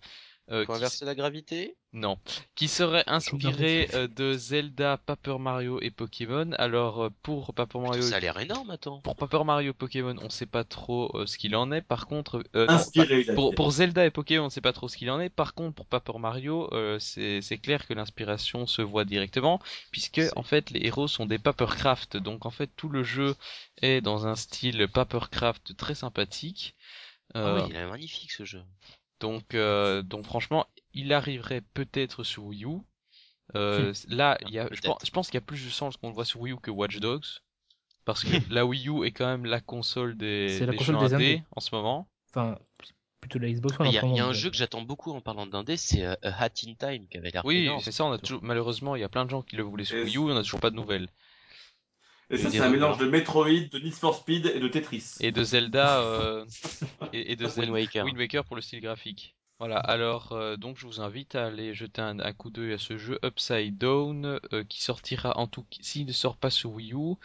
Euh, 0.51 0.65
Pour 0.65 0.75
inverser 0.75 1.05
la 1.05 1.15
gravité? 1.15 1.77
Non. 1.93 2.17
Qui 2.55 2.67
serait 2.67 3.05
inspiré 3.07 3.87
euh, 3.93 4.07
de 4.07 4.33
Zelda, 4.33 4.97
Paper 4.97 5.37
Mario 5.39 5.79
et 5.81 5.89
Pokémon. 5.89 6.51
Alors 6.57 7.03
euh, 7.03 7.09
pour 7.21 7.53
Paper 7.53 7.79
Mario, 7.79 8.01
ça 8.01 8.17
a 8.17 8.19
l'air 8.19 8.37
énorme, 8.37 8.69
attends. 8.69 8.99
Pour 8.99 9.15
Paper 9.15 9.45
Mario, 9.45 9.73
Pokémon, 9.73 10.15
on 10.21 10.29
sait 10.29 10.45
pas 10.45 10.65
trop 10.65 11.25
ce 11.25 11.37
qu'il 11.37 11.55
en 11.55 11.71
est. 11.71 11.81
Par 11.81 12.07
contre, 12.07 12.43
inspiré, 12.53 13.23
pour, 13.35 13.55
pour, 13.55 13.71
Zelda 13.71 14.05
et 14.05 14.11
Pokémon, 14.11 14.45
on 14.45 14.49
sait 14.49 14.59
pas 14.59 14.73
trop 14.73 14.89
ce 14.89 14.97
qu'il 14.97 15.09
en 15.11 15.21
est. 15.21 15.29
Par 15.29 15.53
contre, 15.53 15.75
pour 15.75 15.85
Paper 15.85 16.19
Mario, 16.19 16.69
c'est 16.99 17.57
clair 17.61 17.87
que 17.87 17.93
l'inspiration 17.93 18.67
se 18.67 18.81
voit 18.81 19.05
directement, 19.05 19.61
puisque 19.91 20.21
en 20.35 20.43
fait 20.43 20.71
les 20.71 20.85
héros 20.85 21.07
sont 21.07 21.25
des 21.25 21.39
Papercraft. 21.39 22.17
Donc 22.17 22.45
en 22.45 22.51
fait 22.51 22.69
tout 22.75 22.89
le 22.89 23.03
jeu 23.03 23.35
est 23.81 24.01
dans 24.01 24.27
un 24.27 24.35
style 24.35 24.89
Papercraft 24.89 25.77
très 25.77 25.95
sympathique. 25.95 26.75
Ah 27.33 27.55
oui, 27.55 27.61
il 27.69 27.75
est 27.75 27.87
magnifique 27.87 28.31
ce 28.31 28.43
jeu. 28.43 28.61
Donc, 29.23 29.55
euh, 29.55 30.01
donc 30.01 30.25
franchement, 30.25 30.67
il 30.93 31.13
arriverait 31.13 31.61
peut-être 31.73 32.25
sur 32.25 32.43
Wii 32.43 32.65
U. 32.65 32.79
Euh, 33.55 33.93
hmm. 33.93 34.13
Là, 34.13 34.37
il 34.41 34.49
y 34.49 34.59
a, 34.59 34.67
je 34.69 35.11
pense, 35.11 35.27
qu'il 35.27 35.35
y 35.35 35.37
a 35.37 35.45
plus 35.45 35.63
de 35.63 35.69
sens 35.69 35.95
qu'on 35.95 36.09
le 36.09 36.13
voit 36.13 36.25
sur 36.25 36.41
Wii 36.41 36.53
U 36.53 36.57
que 36.57 36.69
Watch 36.69 36.99
Dogs, 36.99 37.23
parce 38.03 38.25
que 38.25 38.31
la 38.53 38.65
Wii 38.65 38.89
U 38.89 39.05
est 39.05 39.11
quand 39.11 39.25
même 39.25 39.45
la 39.45 39.61
console 39.61 40.17
des, 40.17 40.59
la 40.65 40.75
console 40.75 41.17
des 41.17 41.41
en 41.55 41.61
ce 41.61 41.73
moment. 41.73 42.09
Enfin, 42.31 42.59
plutôt 43.21 43.39
la 43.39 43.49
Xbox 43.49 43.77
Il 43.79 43.93
y 43.93 43.97
a, 43.97 44.25
un 44.25 44.33
jeu 44.33 44.49
que 44.49 44.57
j'attends 44.57 44.81
beaucoup 44.81 45.13
en 45.13 45.21
parlant 45.21 45.47
d'indé, 45.47 45.77
c'est 45.77 46.03
euh, 46.03 46.15
Hat 46.21 46.49
in 46.67 46.73
Time 46.77 47.07
qui 47.07 47.17
avait 47.17 47.31
l'air. 47.31 47.45
Oui, 47.45 47.69
c'est 47.79 47.93
ça. 47.93 48.03
On 48.03 48.11
a 48.11 48.17
toujours, 48.17 48.43
malheureusement, 48.43 48.97
il 48.97 48.99
y 48.99 49.05
a 49.05 49.09
plein 49.09 49.23
de 49.23 49.29
gens 49.29 49.41
qui 49.41 49.55
le 49.55 49.63
voulaient 49.63 49.85
sur 49.85 50.03
Wii 50.03 50.17
U, 50.17 50.19
on 50.19 50.35
a 50.35 50.43
toujours 50.43 50.59
pas 50.59 50.69
de 50.69 50.75
nouvelles. 50.75 51.07
Et 52.33 52.37
ça, 52.37 52.49
c'est 52.49 52.59
un 52.59 52.69
mélange 52.69 52.97
de 52.97 53.05
Metroid, 53.05 53.69
de 53.71 53.79
Need 53.79 53.93
for 53.93 54.15
Speed 54.15 54.47
et 54.47 54.59
de 54.59 54.67
Tetris. 54.67 55.17
Et 55.19 55.31
de 55.31 55.43
Zelda, 55.43 55.99
euh, 55.99 56.45
et, 57.13 57.35
de 57.35 57.45
Wind 57.45 57.69
Waker. 57.69 58.05
Wind 58.05 58.17
Waker 58.17 58.43
pour 58.43 58.55
le 58.55 58.61
style 58.63 58.81
graphique. 58.81 59.35
Voilà, 59.59 59.77
alors 59.77 60.31
euh, 60.31 60.57
donc 60.57 60.77
je 60.77 60.87
vous 60.87 60.99
invite 60.99 61.35
à 61.35 61.45
aller 61.45 61.75
jeter 61.75 62.01
un, 62.01 62.33
coup 62.33 62.49
d'œil 62.49 62.73
à 62.73 62.77
ce 62.79 62.97
jeu 62.97 63.19
Upside 63.23 63.77
Down 63.77 64.39
euh, 64.51 64.63
qui 64.67 64.81
sortira 64.81 65.37
en 65.37 65.45
tout 65.45 65.63
s'il 65.79 66.07
ne 66.07 66.11
sort 66.11 66.37
pas 66.37 66.49
sur 66.49 66.71
Wii 66.71 66.93
U, 66.93 67.15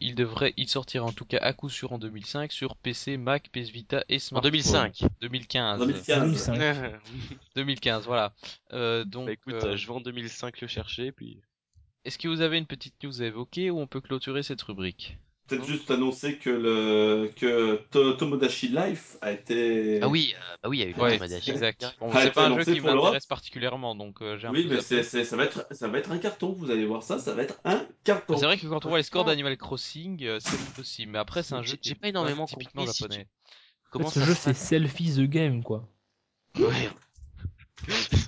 il 0.00 0.14
devrait 0.14 0.54
il 0.56 0.68
sortira 0.68 1.04
en 1.04 1.12
tout 1.12 1.26
cas 1.26 1.38
à 1.38 1.52
coup 1.52 1.68
sûr 1.68 1.92
en 1.92 1.98
2005 1.98 2.52
sur 2.52 2.76
PC, 2.76 3.16
Mac, 3.18 3.50
PS 3.50 3.70
Vita 3.70 4.04
et 4.08 4.20
smartphone. 4.20 4.48
En 4.48 4.52
2005. 4.52 5.02
2015. 5.20 5.80
2015. 5.80 6.92
2015, 7.56 8.06
voilà. 8.06 8.32
donc 9.04 9.26
bah, 9.26 9.32
écoute, 9.32 9.74
je 9.74 9.86
vais 9.86 9.92
en 9.92 10.00
2005 10.00 10.60
le 10.60 10.68
chercher 10.68 11.12
puis 11.12 11.40
est-ce 12.06 12.18
que 12.18 12.28
vous 12.28 12.40
avez 12.40 12.56
une 12.56 12.66
petite 12.66 12.94
news 13.02 13.20
à 13.20 13.26
évoquer 13.26 13.70
ou 13.70 13.80
on 13.80 13.86
peut 13.88 14.00
clôturer 14.00 14.42
cette 14.44 14.62
rubrique 14.62 15.18
Peut-être 15.48 15.66
juste 15.66 15.90
annoncer 15.92 16.38
que 16.38 16.50
le 16.50 17.30
que 17.36 17.76
Tomodachi 18.14 18.68
Life 18.68 19.16
a 19.20 19.30
été. 19.30 20.00
Ah 20.02 20.08
oui, 20.08 20.34
euh, 20.34 20.56
bah 20.62 20.68
oui, 20.68 20.78
il 20.78 20.80
y 20.80 20.84
a 20.84 20.88
eu 20.88 21.00
ouais, 21.00 21.18
Tomodachi. 21.18 21.50
Exact. 21.52 21.96
c'est 22.14 22.32
pas 22.32 22.48
un 22.48 22.58
jeu 22.58 22.64
qui 22.64 22.80
m'intéresse 22.80 23.26
particulièrement, 23.26 23.94
donc 23.94 24.22
euh, 24.22 24.36
j'ai 24.38 24.48
Oui, 24.48 24.66
mais 24.68 24.80
c'est, 24.80 25.02
ça 25.02 25.36
va 25.36 25.44
être 25.44 25.66
ça 25.70 25.86
va 25.86 25.98
être 25.98 26.10
un 26.10 26.18
carton. 26.18 26.52
Vous 26.52 26.70
allez 26.70 26.84
voir 26.84 27.04
ça, 27.04 27.20
ça 27.20 27.32
va 27.32 27.42
être 27.42 27.60
un 27.64 27.86
carton. 28.02 28.36
C'est 28.36 28.46
vrai 28.46 28.58
que 28.58 28.66
quand 28.66 28.86
on 28.86 28.88
voit 28.88 28.98
les 28.98 29.04
scores 29.04 29.24
d'Animal 29.24 29.56
Crossing, 29.56 30.24
euh, 30.24 30.38
c'est 30.40 30.74
possible. 30.74 31.12
Mais 31.12 31.18
après, 31.18 31.44
c'est 31.44 31.54
un 31.54 31.62
jeu 31.62 31.76
j'ai 31.80 31.94
pas 31.94 32.08
énormément 32.08 32.46
typiquement 32.46 32.84
japonais. 32.84 33.28
Comment 33.90 34.10
ce 34.10 34.20
jeu, 34.20 34.34
c'est 34.34 34.54
selfie 34.54 35.14
the 35.14 35.30
game, 35.30 35.62
quoi. 35.62 35.88
Ouais. 36.58 36.90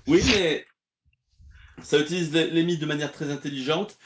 oui, 0.06 0.20
mais 0.26 0.64
ça 1.82 1.98
utilise 1.98 2.32
les 2.32 2.62
mythes 2.62 2.80
de 2.80 2.86
manière 2.86 3.12
très 3.12 3.30
intelligente. 3.30 3.96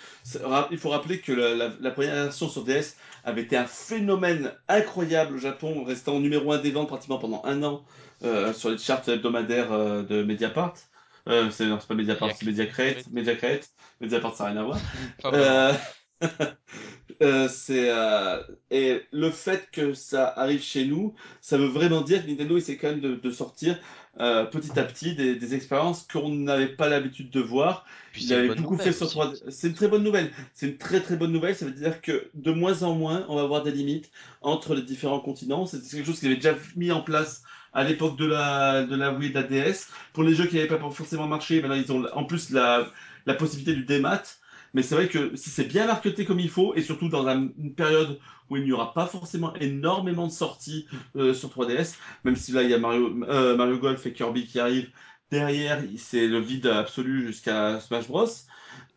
Il 0.70 0.78
faut 0.78 0.90
rappeler 0.90 1.20
que 1.20 1.32
la, 1.32 1.90
première 1.90 2.14
version 2.14 2.48
sur 2.48 2.64
DS 2.64 2.96
avait 3.24 3.42
été 3.42 3.56
un 3.56 3.66
phénomène 3.66 4.52
incroyable 4.68 5.36
au 5.36 5.38
Japon, 5.38 5.84
restant 5.84 6.20
numéro 6.20 6.52
un 6.52 6.58
des 6.58 6.70
ventes 6.70 6.88
pratiquement 6.88 7.18
pendant 7.18 7.42
un 7.44 7.62
an 7.62 7.84
euh, 8.24 8.52
sur 8.52 8.70
les 8.70 8.78
charts 8.78 9.08
hebdomadaires 9.08 9.72
euh, 9.72 10.02
de 10.02 10.22
Mediapart. 10.22 10.74
Euh, 11.28 11.50
c'est 11.50 11.68
pas 11.68 11.94
Mediapart, 11.94 12.30
c'est 12.34 12.46
Mediacrate. 12.46 13.10
Mediacrate. 13.10 13.70
Mediapart, 14.00 14.34
ça 14.34 14.44
n'a 14.44 14.50
rien 14.50 14.60
à 14.60 14.64
voir. 14.64 14.78
euh, 15.26 15.72
euh, 17.22 17.48
c'est 17.48 17.90
euh, 17.90 18.42
et 18.70 19.02
le 19.12 19.30
fait 19.30 19.68
que 19.70 19.94
ça 19.94 20.28
arrive 20.28 20.62
chez 20.62 20.84
nous, 20.84 21.14
ça 21.40 21.56
veut 21.58 21.66
vraiment 21.66 22.00
dire 22.00 22.24
que 22.24 22.30
Nintendo 22.30 22.56
essaie 22.56 22.76
quand 22.76 22.90
même 22.90 23.00
de, 23.00 23.14
de 23.14 23.30
sortir 23.30 23.78
euh, 24.20 24.44
petit 24.44 24.78
à 24.78 24.84
petit 24.84 25.14
des, 25.14 25.36
des 25.36 25.54
expériences 25.54 26.06
qu'on 26.10 26.28
n'avait 26.28 26.68
pas 26.68 26.88
l'habitude 26.88 27.30
de 27.30 27.40
voir. 27.40 27.86
Puis 28.12 28.24
Il 28.24 28.34
avait 28.34 28.54
beaucoup 28.54 28.76
fait 28.76 28.92
sur 28.92 29.08
3 29.08 29.32
C'est 29.48 29.68
une 29.68 29.74
très 29.74 29.88
bonne 29.88 30.02
nouvelle. 30.02 30.30
C'est 30.52 30.68
une 30.68 30.76
très 30.76 31.00
très 31.00 31.16
bonne 31.16 31.32
nouvelle. 31.32 31.56
Ça 31.56 31.64
veut 31.64 31.72
dire 31.72 32.02
que 32.02 32.28
de 32.34 32.52
moins 32.52 32.82
en 32.82 32.94
moins, 32.94 33.24
on 33.28 33.36
va 33.36 33.42
avoir 33.42 33.62
des 33.62 33.72
limites 33.72 34.10
entre 34.42 34.74
les 34.74 34.82
différents 34.82 35.20
continents. 35.20 35.64
C'est 35.64 35.80
quelque 35.80 36.04
chose 36.06 36.20
qui 36.20 36.26
avait 36.26 36.36
déjà 36.36 36.54
mis 36.76 36.92
en 36.92 37.00
place 37.00 37.42
à 37.72 37.84
l'époque 37.84 38.18
de 38.18 38.26
la 38.26 38.84
de 38.84 38.94
la 38.94 39.12
Wii 39.14 39.30
et 39.30 39.32
de 39.32 39.40
la 39.40 39.44
DS. 39.44 39.88
Pour 40.12 40.24
les 40.24 40.34
jeux 40.34 40.46
qui 40.46 40.56
n'avaient 40.56 40.68
pas 40.68 40.78
forcément 40.90 41.26
marché, 41.26 41.62
maintenant 41.62 41.82
ils 41.82 41.90
ont 41.90 42.04
en 42.12 42.24
plus 42.24 42.50
la 42.50 42.92
la 43.24 43.34
possibilité 43.34 43.74
du 43.74 43.84
démat 43.84 44.22
Mais 44.74 44.82
c'est 44.82 44.94
vrai 44.94 45.08
que 45.08 45.34
si 45.36 45.48
c'est 45.48 45.64
bien 45.64 45.86
marketé 45.86 46.26
comme 46.26 46.40
il 46.40 46.50
faut, 46.50 46.74
et 46.74 46.82
surtout 46.82 47.08
dans 47.08 47.26
une 47.26 47.74
période 47.74 48.18
où 48.52 48.56
il 48.56 48.64
n'y 48.64 48.72
aura 48.72 48.92
pas 48.92 49.06
forcément 49.06 49.54
énormément 49.54 50.26
de 50.26 50.32
sorties 50.32 50.86
euh, 51.16 51.32
sur 51.32 51.48
3DS, 51.48 51.96
même 52.24 52.36
si 52.36 52.52
là 52.52 52.62
il 52.62 52.70
y 52.70 52.74
a 52.74 52.78
Mario, 52.78 53.08
euh, 53.24 53.56
Mario 53.56 53.78
Golf 53.78 54.04
et 54.06 54.12
Kirby 54.12 54.46
qui 54.46 54.60
arrivent, 54.60 54.90
derrière 55.30 55.82
c'est 55.96 56.26
le 56.26 56.38
vide 56.38 56.66
absolu 56.66 57.26
jusqu'à 57.26 57.80
Smash 57.80 58.08
Bros. 58.08 58.26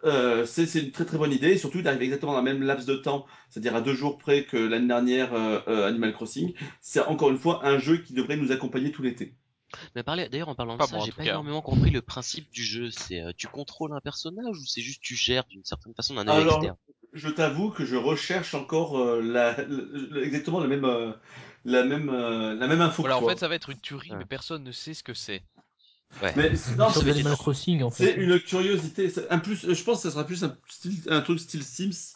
Euh, 0.04 0.46
c'est 0.46 0.72
une 0.76 0.92
très 0.92 1.06
très 1.06 1.18
bonne 1.18 1.32
idée, 1.32 1.52
et 1.52 1.58
surtout 1.58 1.80
il 1.80 1.88
arrive 1.88 2.02
exactement 2.02 2.34
dans 2.34 2.38
la 2.38 2.44
même 2.44 2.62
laps 2.62 2.86
de 2.86 2.96
temps, 2.96 3.26
c'est-à-dire 3.50 3.76
à 3.76 3.82
deux 3.82 3.96
jours 3.96 4.18
près 4.18 4.44
que 4.44 4.58
l'année 4.58 4.88
dernière 4.88 5.34
Animal 5.68 6.14
Crossing. 6.14 6.54
C'est 6.82 7.02
encore 7.02 7.30
une 7.30 7.40
fois 7.40 7.66
un 7.66 7.80
jeu 7.80 7.98
qui 7.98 8.14
devrait 8.14 8.38
nous 8.38 8.52
accompagner 8.52 8.92
tout 8.92 9.02
l'été. 9.02 9.36
Mais 9.96 10.04
d'ailleurs 10.04 10.50
en 10.50 10.56
parlant 10.56 10.78
de 10.78 10.84
ça, 10.84 11.00
j'ai 11.00 11.12
pas 11.12 11.24
énormément 11.24 11.62
compris 11.62 11.92
le 11.92 12.02
principe 12.02 12.52
du 12.52 12.64
jeu. 12.64 12.92
C'est 12.92 13.22
euh, 13.22 13.32
tu 13.36 13.48
contrôles 13.48 13.94
un 13.94 14.02
personnage 14.02 14.58
ou 14.58 14.66
c'est 14.66 14.82
juste 14.82 15.02
tu 15.02 15.16
gères 15.16 15.46
d'une 15.46 15.64
certaine 15.64 15.94
façon 15.94 16.18
un 16.18 16.28
œil 16.28 16.46
externe. 16.46 16.78
Je 17.16 17.30
t'avoue 17.30 17.70
que 17.70 17.86
je 17.86 17.96
recherche 17.96 18.54
encore 18.54 19.00
euh, 19.00 19.22
la, 19.22 19.58
exactement 20.22 20.60
la 20.60 20.68
même 20.68 20.86
euh, 20.86 21.12
la 21.64 21.84
même 21.84 22.12
la 22.12 22.68
même 22.68 22.82
info. 22.82 23.02
Voilà, 23.02 23.18
en 23.18 23.28
fait, 23.28 23.40
ça 23.40 23.48
va 23.48 23.56
être 23.56 23.70
une 23.70 23.80
tuerie, 23.80 24.14
mais 24.18 24.26
personne 24.26 24.64
ne 24.64 24.72
sait 24.72 24.94
ce 24.94 25.04
que 25.04 25.14
c'est. 25.14 25.42
Ouais. 26.22 26.34
Mais 26.38 26.52
non, 26.78 26.90
c'est 26.90 27.24
Crossing 27.38 27.82
en 27.82 27.90
fait. 27.90 28.06
C'est 28.06 28.14
une 28.14 28.40
curiosité. 28.40 29.12
Un 29.30 29.40
plus, 29.40 29.74
je 29.74 29.84
pense 29.84 29.98
que 29.98 30.04
ça 30.04 30.12
sera 30.12 30.24
plus 30.24 30.44
un, 30.44 30.56
style, 30.70 31.02
un 31.10 31.22
truc 31.22 31.40
style 31.40 31.64
Sims 31.64 32.14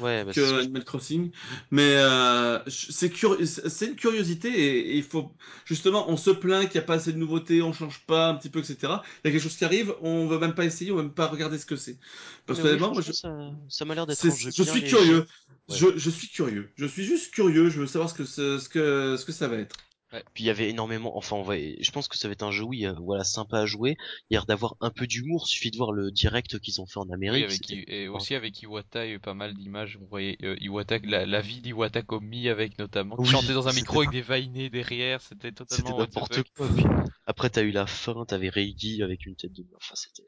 ouais, 0.00 0.24
bah, 0.24 0.32
que 0.32 0.60
Animal 0.60 0.84
Crossing. 0.84 1.30
Mais 1.70 1.94
euh, 1.96 2.58
c'est 2.68 3.06
une 3.06 3.96
curiosité 3.96 4.48
et, 4.48 4.96
il 4.96 5.02
faut 5.02 5.32
justement, 5.64 6.10
on 6.10 6.16
se 6.16 6.30
plaint 6.30 6.68
qu'il 6.68 6.80
n'y 6.80 6.84
a 6.84 6.86
pas 6.86 6.94
assez 6.94 7.12
de 7.12 7.18
nouveautés, 7.18 7.62
on 7.62 7.72
change 7.72 8.04
pas 8.06 8.28
un 8.28 8.34
petit 8.34 8.50
peu, 8.50 8.60
etc. 8.60 8.76
Il 8.82 8.86
y 8.86 8.88
a 8.88 9.30
quelque 9.32 9.38
chose 9.38 9.56
qui 9.56 9.64
arrive, 9.64 9.94
on 10.02 10.26
veut 10.26 10.38
même 10.38 10.54
pas 10.54 10.64
essayer, 10.64 10.92
on 10.92 10.96
veut 10.96 11.02
même 11.02 11.12
pas 11.12 11.26
regarder 11.26 11.58
ce 11.58 11.66
que 11.66 11.76
c'est. 11.76 11.98
Personnellement, 12.46 12.92
moi, 12.92 13.02
je... 13.02 13.12
ça, 13.12 13.52
ça 13.68 13.84
m'a 13.84 13.94
l'air 13.94 14.06
d'être. 14.06 14.22
Je 14.24 14.62
suis 14.62 14.84
curieux. 14.84 15.26
Je, 15.68 15.96
je 15.96 16.10
suis 16.10 16.28
curieux. 16.28 16.70
Je 16.76 16.86
suis 16.86 17.04
juste 17.04 17.32
curieux. 17.32 17.70
Je 17.70 17.80
veux 17.80 17.86
savoir 17.86 18.10
ce 18.10 18.14
que 18.14 18.24
ce 18.24 18.68
que 18.68 19.16
ce 19.16 19.24
que 19.24 19.32
ça 19.32 19.48
va 19.48 19.56
être. 19.56 19.76
Puis 20.34 20.44
il 20.44 20.46
y 20.46 20.50
avait 20.50 20.68
énormément, 20.68 21.16
enfin, 21.16 21.36
on 21.36 21.42
va, 21.42 21.56
je 21.56 21.90
pense 21.90 22.08
que 22.08 22.16
ça 22.16 22.28
va 22.28 22.32
être 22.32 22.42
un 22.42 22.50
jeu, 22.50 22.64
oui, 22.64 22.86
euh, 22.86 22.92
voilà, 23.00 23.24
sympa 23.24 23.60
à 23.60 23.66
jouer. 23.66 23.96
Il 24.30 24.34
y 24.34 24.36
a 24.36 24.42
d'avoir 24.42 24.76
un 24.80 24.90
peu 24.90 25.06
d'humour. 25.06 25.46
Suffit 25.46 25.70
de 25.70 25.76
voir 25.76 25.92
le 25.92 26.10
direct 26.10 26.58
qu'ils 26.60 26.80
ont 26.80 26.86
fait 26.86 26.98
en 26.98 27.10
Amérique. 27.10 27.70
et 27.70 28.08
aussi 28.08 28.34
avec 28.34 28.62
Iwata, 28.62 29.04
il 29.04 29.08
y 29.08 29.12
a 29.12 29.14
eu 29.16 29.20
pas 29.20 29.34
mal 29.34 29.54
d'images. 29.54 29.98
On 30.00 30.06
voyait 30.06 30.36
euh, 30.42 30.56
Iwata, 30.60 30.98
la, 31.04 31.40
vie 31.40 31.60
d'Iwata 31.60 32.02
Komi 32.02 32.48
avec 32.48 32.78
notamment, 32.78 33.16
qui 33.16 33.30
chantait 33.30 33.54
dans 33.54 33.68
un 33.68 33.72
micro 33.72 34.00
avec 34.00 34.10
des 34.10 34.22
vainés 34.22 34.70
derrière. 34.70 35.20
C'était 35.20 35.52
totalement. 35.52 35.98
N'importe 35.98 36.42
quoi. 36.56 36.68
après, 37.26 37.50
t'as 37.50 37.62
eu 37.62 37.70
la 37.70 37.86
fin, 37.86 38.24
t'avais 38.24 38.48
Reiki 38.48 39.02
avec 39.02 39.26
une 39.26 39.36
tête 39.36 39.52
de, 39.52 39.64
enfin, 39.76 39.94
c'était. 39.94 40.24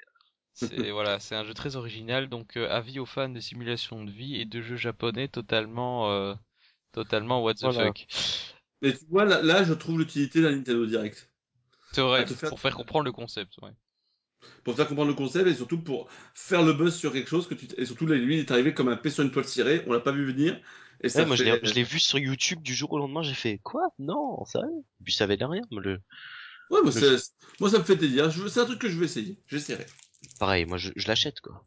C'est 0.52 0.90
voilà, 0.90 1.20
c'est 1.20 1.34
un 1.34 1.44
jeu 1.44 1.54
très 1.54 1.76
original. 1.76 2.28
Donc 2.28 2.56
euh, 2.56 2.68
avis 2.70 2.98
aux 2.98 3.06
fans 3.06 3.28
de 3.28 3.40
simulation 3.40 4.04
de 4.04 4.10
vie 4.10 4.36
et 4.36 4.46
de 4.46 4.60
jeux 4.62 4.76
japonais 4.76 5.28
totalement, 5.28 6.34
totalement 6.92 7.42
what 7.42 7.54
the 7.54 7.72
fuck. 7.72 8.06
Mais 8.86 8.92
tu 8.92 9.04
vois, 9.10 9.24
là, 9.24 9.64
je 9.64 9.72
trouve 9.72 9.98
l'utilité 9.98 10.40
d'un 10.40 10.52
Nintendo 10.52 10.86
Direct. 10.86 11.28
C'est 11.90 12.02
vrai, 12.02 12.24
pour 12.24 12.60
faire 12.60 12.74
comprendre 12.74 13.04
le 13.04 13.12
concept, 13.12 13.58
ouais. 13.62 13.70
Pour 14.62 14.76
faire 14.76 14.86
comprendre 14.86 15.08
le 15.08 15.16
concept 15.16 15.48
et 15.48 15.54
surtout 15.54 15.82
pour 15.82 16.08
faire 16.34 16.62
le 16.62 16.72
buzz 16.72 16.94
sur 16.94 17.12
quelque 17.12 17.28
chose 17.28 17.48
que 17.48 17.54
tu 17.54 17.66
et 17.76 17.84
surtout 17.84 18.06
lui 18.06 18.34
il 18.34 18.40
est 18.40 18.50
arrivé 18.52 18.74
comme 18.74 18.88
un 18.88 18.96
P 18.96 19.10
sur 19.10 19.24
une 19.24 19.32
toile 19.32 19.46
cirée, 19.46 19.82
on 19.86 19.92
l'a 19.92 19.98
pas 20.00 20.12
vu 20.12 20.24
venir. 20.24 20.60
Et 21.00 21.08
ça 21.08 21.24
moi 21.24 21.34
je 21.34 21.42
l'ai 21.44 21.82
vu 21.82 21.98
sur 21.98 22.18
YouTube 22.18 22.62
du 22.62 22.74
jour 22.74 22.92
au 22.92 22.98
lendemain, 22.98 23.22
j'ai 23.22 23.34
fait 23.34 23.58
quoi? 23.58 23.88
Non, 23.98 24.44
sérieux 24.44 24.68
Et 25.00 25.04
puis 25.04 25.12
ça 25.12 25.24
avait 25.24 25.36
rien, 25.40 25.62
le. 25.72 26.00
Ouais, 26.70 26.80
moi, 26.82 26.92
moi 27.60 27.70
ça 27.70 27.78
me 27.78 27.84
fait 27.84 27.96
délire. 27.96 28.30
C'est 28.48 28.60
un 28.60 28.66
truc 28.66 28.78
que 28.78 28.88
je 28.88 28.98
vais 28.98 29.06
essayer. 29.06 29.40
J'essaierai. 29.48 29.86
Pareil, 30.38 30.64
moi 30.64 30.78
je, 30.78 30.92
je 30.94 31.08
l'achète 31.08 31.40
quoi. 31.40 31.64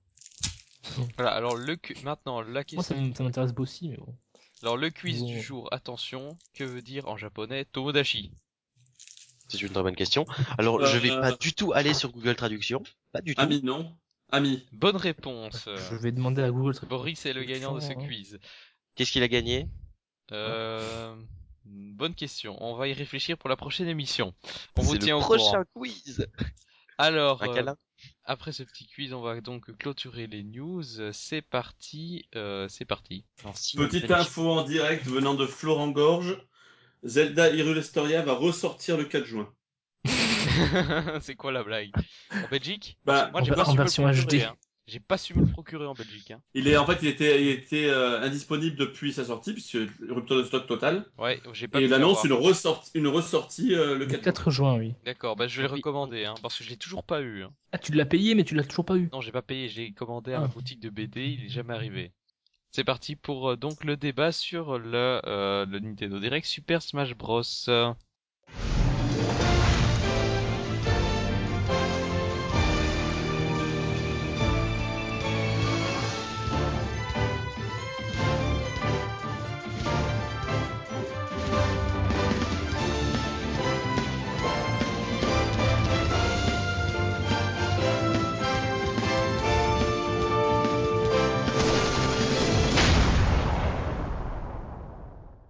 Voilà, 1.18 1.32
alors 1.32 1.58
le 1.58 1.78
maintenant 2.04 2.42
la 2.42 2.64
question. 2.64 2.96
Moi 2.96 3.14
ça 3.16 3.24
m'intéresse 3.24 3.52
aussi, 3.58 3.90
mais 3.90 3.98
bon. 3.98 4.16
Alors 4.62 4.78
le 4.78 4.90
quiz 4.90 5.24
du 5.24 5.42
jour, 5.42 5.68
attention, 5.72 6.38
que 6.54 6.64
veut 6.64 6.82
dire 6.82 7.08
en 7.08 7.18
japonais 7.18 7.66
Tomodachi? 7.66 8.32
C'est 9.48 9.62
une 9.62 9.70
très 9.70 9.82
bonne 9.82 9.96
question. 9.96 10.26
Alors 10.58 10.86
je 10.86 10.98
vais 10.98 11.10
pas 11.10 11.32
du 11.32 11.54
tout 11.54 11.72
aller 11.74 11.94
sur 11.94 12.12
Google 12.12 12.36
Traduction, 12.36 12.84
pas 13.12 13.22
du 13.22 13.36
tout. 13.36 13.42
Ami 13.42 13.62
non. 13.64 13.96
Ami. 14.32 14.68
Bonne 14.72 14.98
réponse. 14.98 15.68
Je 15.90 15.96
vais 15.96 16.12
demander 16.12 16.44
à 16.44 16.52
Google 16.52 16.74
Traduction. 16.74 16.98
Boris 16.98 17.26
est 17.26 17.34
le 17.34 17.44
gagnant 17.44 17.74
de 17.74 17.80
ce 17.80 17.94
quiz. 17.94 18.40
Qu'est-ce 18.96 19.12
qu'il 19.12 19.24
a 19.24 19.28
gagné? 19.28 19.68
Euh... 20.32 21.16
Bonne 21.66 22.16
question. 22.16 22.58
On 22.62 22.76
va 22.76 22.88
y 22.88 22.94
réfléchir 22.94 23.38
pour 23.38 23.50
la 23.50 23.56
prochaine 23.56 23.88
émission. 23.88 24.34
On 24.76 24.82
vous 24.82 24.98
tient 24.98 25.18
au 25.18 25.22
prochain 25.22 25.64
quiz. 25.74 26.28
Alors, 26.98 27.44
euh, 27.44 27.74
après 28.30 28.52
ce 28.52 28.62
petit 28.62 28.86
quiz, 28.86 29.12
on 29.14 29.22
va 29.22 29.42
donc 29.42 29.76
clôturer 29.78 30.28
les 30.28 30.44
news. 30.44 30.84
C'est 31.12 31.42
parti, 31.42 32.28
euh, 32.36 32.68
c'est 32.70 32.86
parti. 32.86 33.26
Petite 33.76 34.12
info 34.12 34.52
en 34.52 34.64
direct 34.64 35.06
venant 35.06 35.34
de 35.34 35.48
Florent 35.48 35.90
Gorge. 35.90 36.38
Zelda 37.04 37.50
Hyrule 37.50 37.80
Historia 37.80 38.22
va 38.22 38.34
ressortir 38.34 38.98
le 38.98 39.06
4 39.06 39.26
juin. 39.26 39.52
c'est 41.22 41.36
quoi 41.36 41.52
la 41.52 41.64
blague? 41.64 41.92
En 42.32 42.48
Belgique? 42.52 43.00
Bah, 43.04 43.30
Moi, 43.32 43.42
j'ai 43.44 43.52
pas 43.52 43.68
en 43.68 43.74
version 43.74 44.08
HD. 44.08 44.44
J'ai 44.90 45.00
pas 45.00 45.18
su 45.18 45.36
me 45.36 45.42
le 45.42 45.48
procurer 45.48 45.86
en 45.86 45.94
Belgique. 45.94 46.32
Hein. 46.32 46.42
Il 46.56 46.68
est 46.68 46.78
en 46.78 46.86
fait, 46.86 46.98
il 47.02 47.08
était, 47.08 47.44
il 47.44 47.50
était 47.50 47.88
euh, 47.90 48.22
indisponible 48.22 48.76
depuis 48.76 49.14
sa 49.14 49.24
sortie 49.24 49.54
puisque 49.54 49.78
rupture 50.10 50.38
de 50.38 50.44
stock 50.44 50.66
total. 50.66 51.06
Ouais, 51.18 51.40
j'ai 51.54 51.68
pas. 51.68 51.80
Et 51.80 51.86
il 51.86 51.94
annonce 51.94 52.24
une 52.24 52.34
ressortie, 52.34 52.92
une 52.96 53.08
ressortie 53.08 53.76
euh, 53.76 53.96
le, 53.96 54.06
4, 54.08 54.50
juin, 54.50 54.78
oui. 54.78 54.96
D'accord, 55.06 55.36
bah 55.36 55.48
je 55.48 55.62
vais 55.62 55.68
le 55.68 55.74
recommander 55.74 56.26
hein, 56.26 56.34
parce 56.42 56.58
que 56.58 56.64
je 56.64 56.70
l'ai 56.70 56.78
toujours 56.78 57.04
pas 57.04 57.22
eu. 57.22 57.44
Hein. 57.44 57.54
Ah, 57.72 57.78
tu 57.78 57.92
l'as 57.92 58.06
payé 58.06 58.34
mais 58.34 58.44
tu 58.44 58.56
l'as 58.56 58.64
toujours 58.64 58.86
pas 58.86 58.98
eu. 58.98 59.10
Non, 59.14 59.22
j'ai 59.22 59.32
pas 59.32 59.44
payé, 59.44 59.70
j'ai 59.70 59.92
commandé 59.92 60.34
à 60.34 60.40
la 60.40 60.46
ah. 60.46 60.48
boutique 60.48 60.80
de 60.80 60.90
BD, 60.90 61.38
il 61.40 61.46
est 61.46 61.50
jamais 61.50 61.74
arrivé. 61.74 62.12
C'est 62.72 62.84
parti 62.84 63.16
pour 63.16 63.52
euh, 63.52 63.56
donc 63.56 63.84
le 63.84 63.96
débat 63.96 64.32
sur 64.32 64.80
le, 64.80 65.22
le 65.26 65.80
Nintendo 65.80 66.20
Direct 66.20 66.48
Super 66.48 66.82
Smash 66.82 67.16
Bros. 67.16 67.44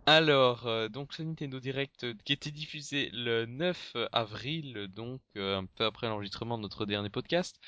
Alors, 0.09 0.65
euh, 0.65 0.89
donc 0.89 1.13
ce 1.13 1.21
Nintendo 1.21 1.59
Direct 1.59 2.03
euh, 2.03 2.15
qui 2.25 2.33
était 2.33 2.49
diffusé 2.49 3.11
le 3.13 3.45
9 3.45 3.95
avril, 4.11 4.87
donc 4.95 5.21
euh, 5.37 5.59
un 5.59 5.67
peu 5.67 5.85
après 5.85 6.07
l'enregistrement 6.07 6.57
de 6.57 6.63
notre 6.63 6.87
dernier 6.87 7.11
podcast. 7.11 7.59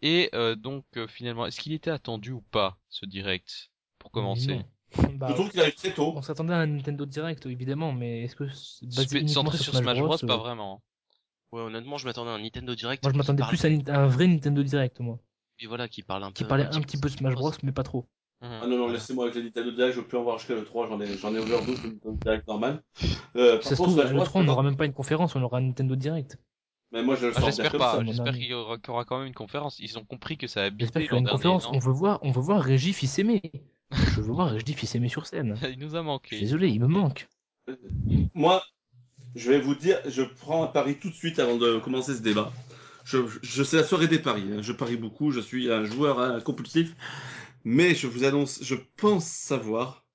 Et 0.00 0.30
donc 0.58 0.84
finalement, 1.08 1.44
est-ce 1.44 1.58
qu'il 1.58 1.72
était 1.72 1.90
attendu 1.90 2.30
ou 2.30 2.40
pas 2.40 2.78
ce 2.88 3.04
Direct 3.04 3.72
pour 3.98 4.12
commencer 4.12 4.60
bah, 5.14 5.26
Je 5.30 5.34
trouve 5.34 5.50
qu'il 5.50 5.60
arrive 5.60 5.74
très 5.74 5.92
tôt. 5.92 6.12
On 6.14 6.22
s'attendait 6.22 6.54
à 6.54 6.58
un 6.58 6.68
Nintendo 6.68 7.04
Direct 7.04 7.44
évidemment, 7.46 7.92
mais 7.92 8.22
est-ce 8.22 8.36
que 8.36 8.48
centré 9.26 9.58
sur, 9.58 9.74
Smash 9.74 9.98
Bros, 9.98 10.16
pas 10.18 10.36
vraiment. 10.36 10.84
Ouais, 11.50 11.62
honnêtement, 11.62 11.98
je 11.98 12.06
m'attendais 12.06 12.30
à 12.30 12.34
un 12.34 12.38
Nintendo 12.38 12.76
Direct. 12.76 13.02
Moi, 13.02 13.12
je 13.12 13.18
m'attendais 13.18 13.42
plus 13.48 13.64
à 13.64 13.68
un, 14.00 14.06
vrai 14.06 14.28
Nintendo 14.28 14.62
Direct, 14.62 15.00
moi. 15.00 15.18
Et 15.58 15.66
voilà, 15.66 15.88
qui 15.88 16.04
parle 16.04 16.22
un 16.22 16.30
qui 16.30 16.44
parlait 16.44 16.66
un, 16.66 16.80
petit 16.80 16.96
peu 16.96 17.08
Smash 17.08 17.34
Bros, 17.34 17.50
mais 17.64 17.72
pas 17.72 17.82
trop. 17.82 18.08
Mhm. 18.40 18.60
Ah 18.62 18.66
non, 18.68 18.78
non, 18.78 18.88
laissez-moi 18.88 19.24
avec 19.24 19.36
les 19.36 19.42
Nintendo 19.42 19.72
Direct, 19.72 19.96
je 19.96 20.00
peux 20.00 20.16
en 20.16 20.22
voir 20.22 20.38
jusqu'à 20.38 20.54
le 20.54 20.64
3, 20.64 20.88
j'en 20.88 21.00
ai, 21.00 21.16
j'en 21.16 21.34
ai 21.34 21.38
overdose 21.38 21.82
le 21.82 21.90
Nintendo 21.90 22.18
Direct 22.22 22.46
normal. 22.46 22.82
Euh, 23.34 23.60
ça 23.60 23.70
se 23.70 23.82
trouve, 23.82 24.00
le 24.00 24.24
3, 24.24 24.40
on 24.40 24.44
n'aura 24.44 24.62
même 24.62 24.76
pas 24.76 24.86
une 24.86 24.92
conférence, 24.92 25.34
on 25.34 25.42
aura 25.42 25.58
un 25.58 25.62
Nintendo 25.62 25.96
Direct. 25.96 26.38
Mais 26.92 27.02
moi, 27.02 27.16
je 27.16 27.26
le 27.26 27.32
ah, 27.36 27.40
J'espère 27.44 27.76
pas, 27.76 28.02
j'espère 28.04 28.32
qu'il 28.34 28.46
y, 28.46 28.54
aura, 28.54 28.78
quand 28.78 29.18
même 29.18 29.26
une 29.26 29.34
conférence. 29.34 29.78
Ils 29.78 29.98
ont 29.98 30.04
compris 30.04 30.38
que 30.38 30.46
ça 30.46 30.64
a 30.64 30.70
J'espère 30.76 31.02
qu'il 31.02 31.10
y 31.10 31.12
aura 31.12 31.20
une 31.20 31.28
conférence, 31.28 31.68
on 31.70 31.78
veut 31.78 31.92
voir, 31.92 32.20
on 32.22 32.30
veut 32.30 32.40
voir 32.40 32.62
Régis 32.62 32.96
fils 32.96 33.18
aimé. 33.18 33.42
je 33.90 34.20
veux 34.20 34.32
voir 34.32 34.50
Régis 34.50 34.76
fils 34.76 34.94
aimé 34.94 35.08
sur 35.08 35.26
scène. 35.26 35.56
il 35.70 35.78
nous 35.78 35.96
a 35.96 36.02
manqué. 36.02 36.38
Désolé, 36.38 36.68
il 36.68 36.80
me 36.80 36.86
manque. 36.86 37.28
Euh, 37.68 37.76
moi, 38.34 38.62
je 39.34 39.50
vais 39.50 39.60
vous 39.60 39.74
dire, 39.74 39.98
je 40.06 40.22
prends 40.22 40.62
un 40.64 40.68
pari 40.68 40.98
tout 40.98 41.10
de 41.10 41.14
suite 41.14 41.38
avant 41.38 41.56
de 41.56 41.78
commencer 41.78 42.14
ce 42.14 42.22
débat. 42.22 42.52
Je, 43.04 43.18
je 43.42 43.62
sais 43.62 43.76
la 43.76 43.84
soirée 43.84 44.06
des 44.06 44.18
paris. 44.18 44.44
Hein. 44.52 44.62
Je 44.62 44.72
parie 44.72 44.96
beaucoup, 44.96 45.30
je 45.30 45.40
suis 45.40 45.70
un 45.70 45.84
joueur 45.84 46.20
hein, 46.20 46.40
compulsif. 46.40 46.94
Mais 47.70 47.94
je 47.94 48.06
vous 48.06 48.24
annonce, 48.24 48.60
je 48.62 48.76
pense 48.96 49.26
savoir 49.26 50.06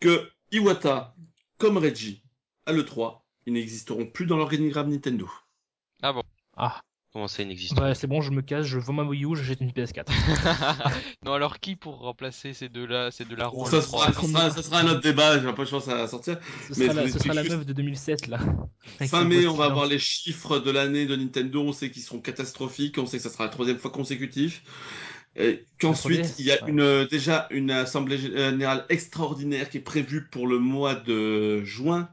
que 0.00 0.28
Iwata, 0.50 1.14
comme 1.56 1.78
Reggie, 1.78 2.24
à 2.66 2.72
l'E3, 2.72 3.20
ils 3.46 3.52
n'existeront 3.52 4.06
plus 4.06 4.26
dans 4.26 4.36
l'organigramme 4.36 4.90
Nintendo. 4.90 5.30
Ah 6.02 6.12
bon? 6.12 6.24
Ah. 6.56 6.80
Comment 7.12 7.28
ça, 7.28 7.44
inexistant 7.44 7.82
Ouais, 7.82 7.94
c'est 7.94 8.08
bon, 8.08 8.22
je 8.22 8.32
me 8.32 8.42
casse, 8.42 8.66
je 8.66 8.78
vends 8.78 8.94
ma 8.94 9.04
Wii 9.04 9.24
U, 9.24 9.36
j'achète 9.36 9.60
une 9.60 9.70
PS4. 9.70 10.06
non, 11.24 11.34
alors 11.34 11.60
qui 11.60 11.76
pour 11.76 12.00
remplacer 12.00 12.54
ces 12.54 12.68
deux-là, 12.68 13.12
ces 13.12 13.24
deux-là 13.24 13.52
ça, 13.66 13.80
sera, 13.80 14.12
ça, 14.12 14.62
sera, 14.62 14.78
un 14.80 14.88
autre 14.88 15.02
débat, 15.02 15.38
j'ai 15.38 15.52
pas 15.52 15.62
de 15.62 15.68
chance 15.68 15.86
à 15.86 16.08
sortir. 16.08 16.40
Ce 16.66 16.74
sera, 16.74 16.92
la, 16.92 17.08
ce 17.08 17.20
sera 17.20 17.34
la 17.34 17.44
meuf 17.44 17.64
de 17.64 17.72
2007, 17.72 18.26
là. 18.26 18.40
Fin 19.06 19.24
mai, 19.24 19.46
on 19.46 19.54
va 19.54 19.66
avoir 19.66 19.86
les 19.86 20.00
chiffres 20.00 20.58
de 20.58 20.72
l'année 20.72 21.06
de 21.06 21.14
Nintendo, 21.14 21.62
on 21.62 21.72
sait 21.72 21.92
qu'ils 21.92 22.02
seront 22.02 22.20
catastrophiques, 22.20 22.98
on 22.98 23.06
sait 23.06 23.18
que 23.18 23.22
ça 23.22 23.30
sera 23.30 23.44
la 23.44 23.50
troisième 23.50 23.78
fois 23.78 23.92
consécutif. 23.92 24.64
Qu'ensuite, 25.78 26.34
il 26.38 26.46
y 26.46 26.52
a 26.52 26.66
une, 26.68 27.06
déjà 27.06 27.46
une 27.50 27.70
assemblée 27.70 28.18
générale 28.18 28.84
extraordinaire 28.90 29.70
qui 29.70 29.78
est 29.78 29.80
prévue 29.80 30.26
pour 30.30 30.46
le 30.46 30.58
mois 30.58 30.94
de 30.94 31.64
juin, 31.64 32.08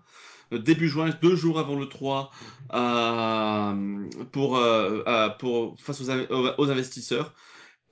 euh, 0.53 0.59
début 0.59 0.87
juin, 0.87 1.09
deux 1.21 1.35
jours 1.35 1.59
avant 1.59 1.75
le 1.75 1.87
3, 1.87 2.31
euh, 2.73 4.09
pour, 4.31 4.57
euh, 4.57 5.29
pour, 5.37 5.75
face 5.79 6.01
aux, 6.01 6.69
investisseurs. 6.69 7.33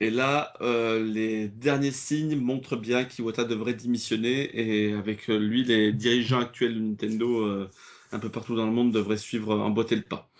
Et 0.00 0.10
là, 0.10 0.52
les 0.60 1.48
derniers 1.48 1.90
signes 1.90 2.36
montrent 2.36 2.76
bien 2.76 3.04
qu'Iwata 3.04 3.44
devrait 3.44 3.74
démissionner 3.74 4.48
et 4.54 4.92
avec 4.92 5.26
lui, 5.26 5.64
les 5.64 5.92
dirigeants 5.92 6.38
actuels 6.38 6.74
de 6.74 6.80
Nintendo 6.80 7.68
un 8.12 8.18
peu 8.20 8.30
partout 8.30 8.54
dans 8.54 8.64
le 8.64 8.72
monde 8.72 8.92
devraient 8.92 9.16
suivre, 9.16 9.58
emboîter 9.58 9.96
le 9.96 10.02
pas. 10.02 10.30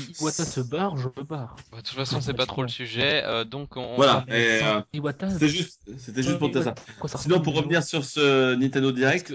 Si 0.00 0.22
Iwata 0.22 0.44
se 0.44 0.60
barre, 0.60 0.96
je 0.96 1.08
me 1.08 1.22
barre. 1.24 1.56
Bah, 1.70 1.78
de 1.78 1.82
toute 1.82 1.96
façon, 1.96 2.20
c'est 2.20 2.34
pas 2.34 2.46
trop 2.46 2.62
le 2.62 2.68
sujet, 2.68 3.22
euh, 3.24 3.44
donc 3.44 3.76
on. 3.76 3.96
Voilà. 3.96 4.24
Euh, 4.30 4.82
c'était 5.30 5.48
juste, 5.48 5.80
c'était 5.98 6.22
juste 6.22 6.38
pour 6.38 6.50
dire 6.50 6.62
ça. 6.64 6.74
Sinon, 7.18 7.40
pour 7.40 7.54
revenir 7.54 7.82
sur 7.82 8.04
ce 8.04 8.54
Nintendo 8.54 8.92
Direct. 8.92 9.34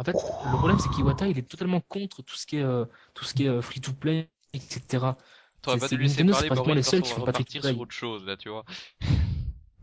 En 0.00 0.04
fait, 0.04 0.12
le 0.12 0.56
problème 0.56 0.78
c'est 0.80 0.88
qu'Iwata 0.88 1.28
il 1.28 1.38
est 1.38 1.48
totalement 1.48 1.80
contre 1.80 2.22
tout 2.22 2.34
ce 2.34 2.46
qui 2.46 2.56
est, 2.56 2.62
euh, 2.62 2.84
tout 3.14 3.24
ce 3.24 3.32
qui 3.32 3.46
est 3.46 3.62
free 3.62 3.80
to 3.80 3.92
play, 3.92 4.28
etc. 4.52 5.04
T'aurais 5.62 5.78
pas 5.78 5.88
dû 5.88 5.98
laisser 5.98 6.24
parler 6.24 6.74
les 6.74 6.82
seuls 6.82 7.02
qui 7.02 7.12
font 7.12 7.24
pas 7.24 7.32
partir 7.32 7.64
sur 7.64 7.78
autre 7.78 7.92
chose 7.92 8.26
là, 8.26 8.36
tu 8.36 8.48
vois. 8.48 8.64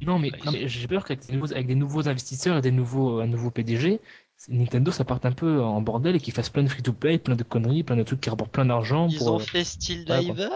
Non 0.02 0.18
mais, 0.18 0.32
mais 0.52 0.68
j'ai 0.68 0.88
peur 0.88 1.06
qu'avec 1.06 1.28
des, 1.28 1.34
nouveaux, 1.34 1.52
avec 1.54 1.68
des 1.68 1.76
nouveaux 1.76 2.10
investisseurs 2.10 2.58
et 2.58 2.62
des 2.62 2.72
nouveaux, 2.72 3.20
un 3.20 3.28
nouveau 3.28 3.52
PDG, 3.52 4.02
Nintendo 4.50 4.92
ça 4.92 5.06
parte 5.06 5.26
un 5.26 5.32
peu 5.32 5.62
en 5.62 5.82
bordel 5.82 6.16
et 6.16 6.20
qu'ils 6.20 6.34
fassent 6.34 6.50
plein 6.50 6.64
de 6.64 6.70
free-to-play, 6.70 7.20
plein 7.20 7.36
de 7.36 7.44
conneries, 7.44 7.84
plein 7.84 7.96
de 7.96 8.04
trucs 8.04 8.22
qui 8.22 8.30
rapportent 8.30 8.52
plein 8.52 8.66
d'argent. 8.66 9.08
Ils 9.10 9.28
ont 9.30 9.38
euh, 9.38 9.40
fait 9.40 9.64
Steel 9.64 10.06
Diver 10.06 10.50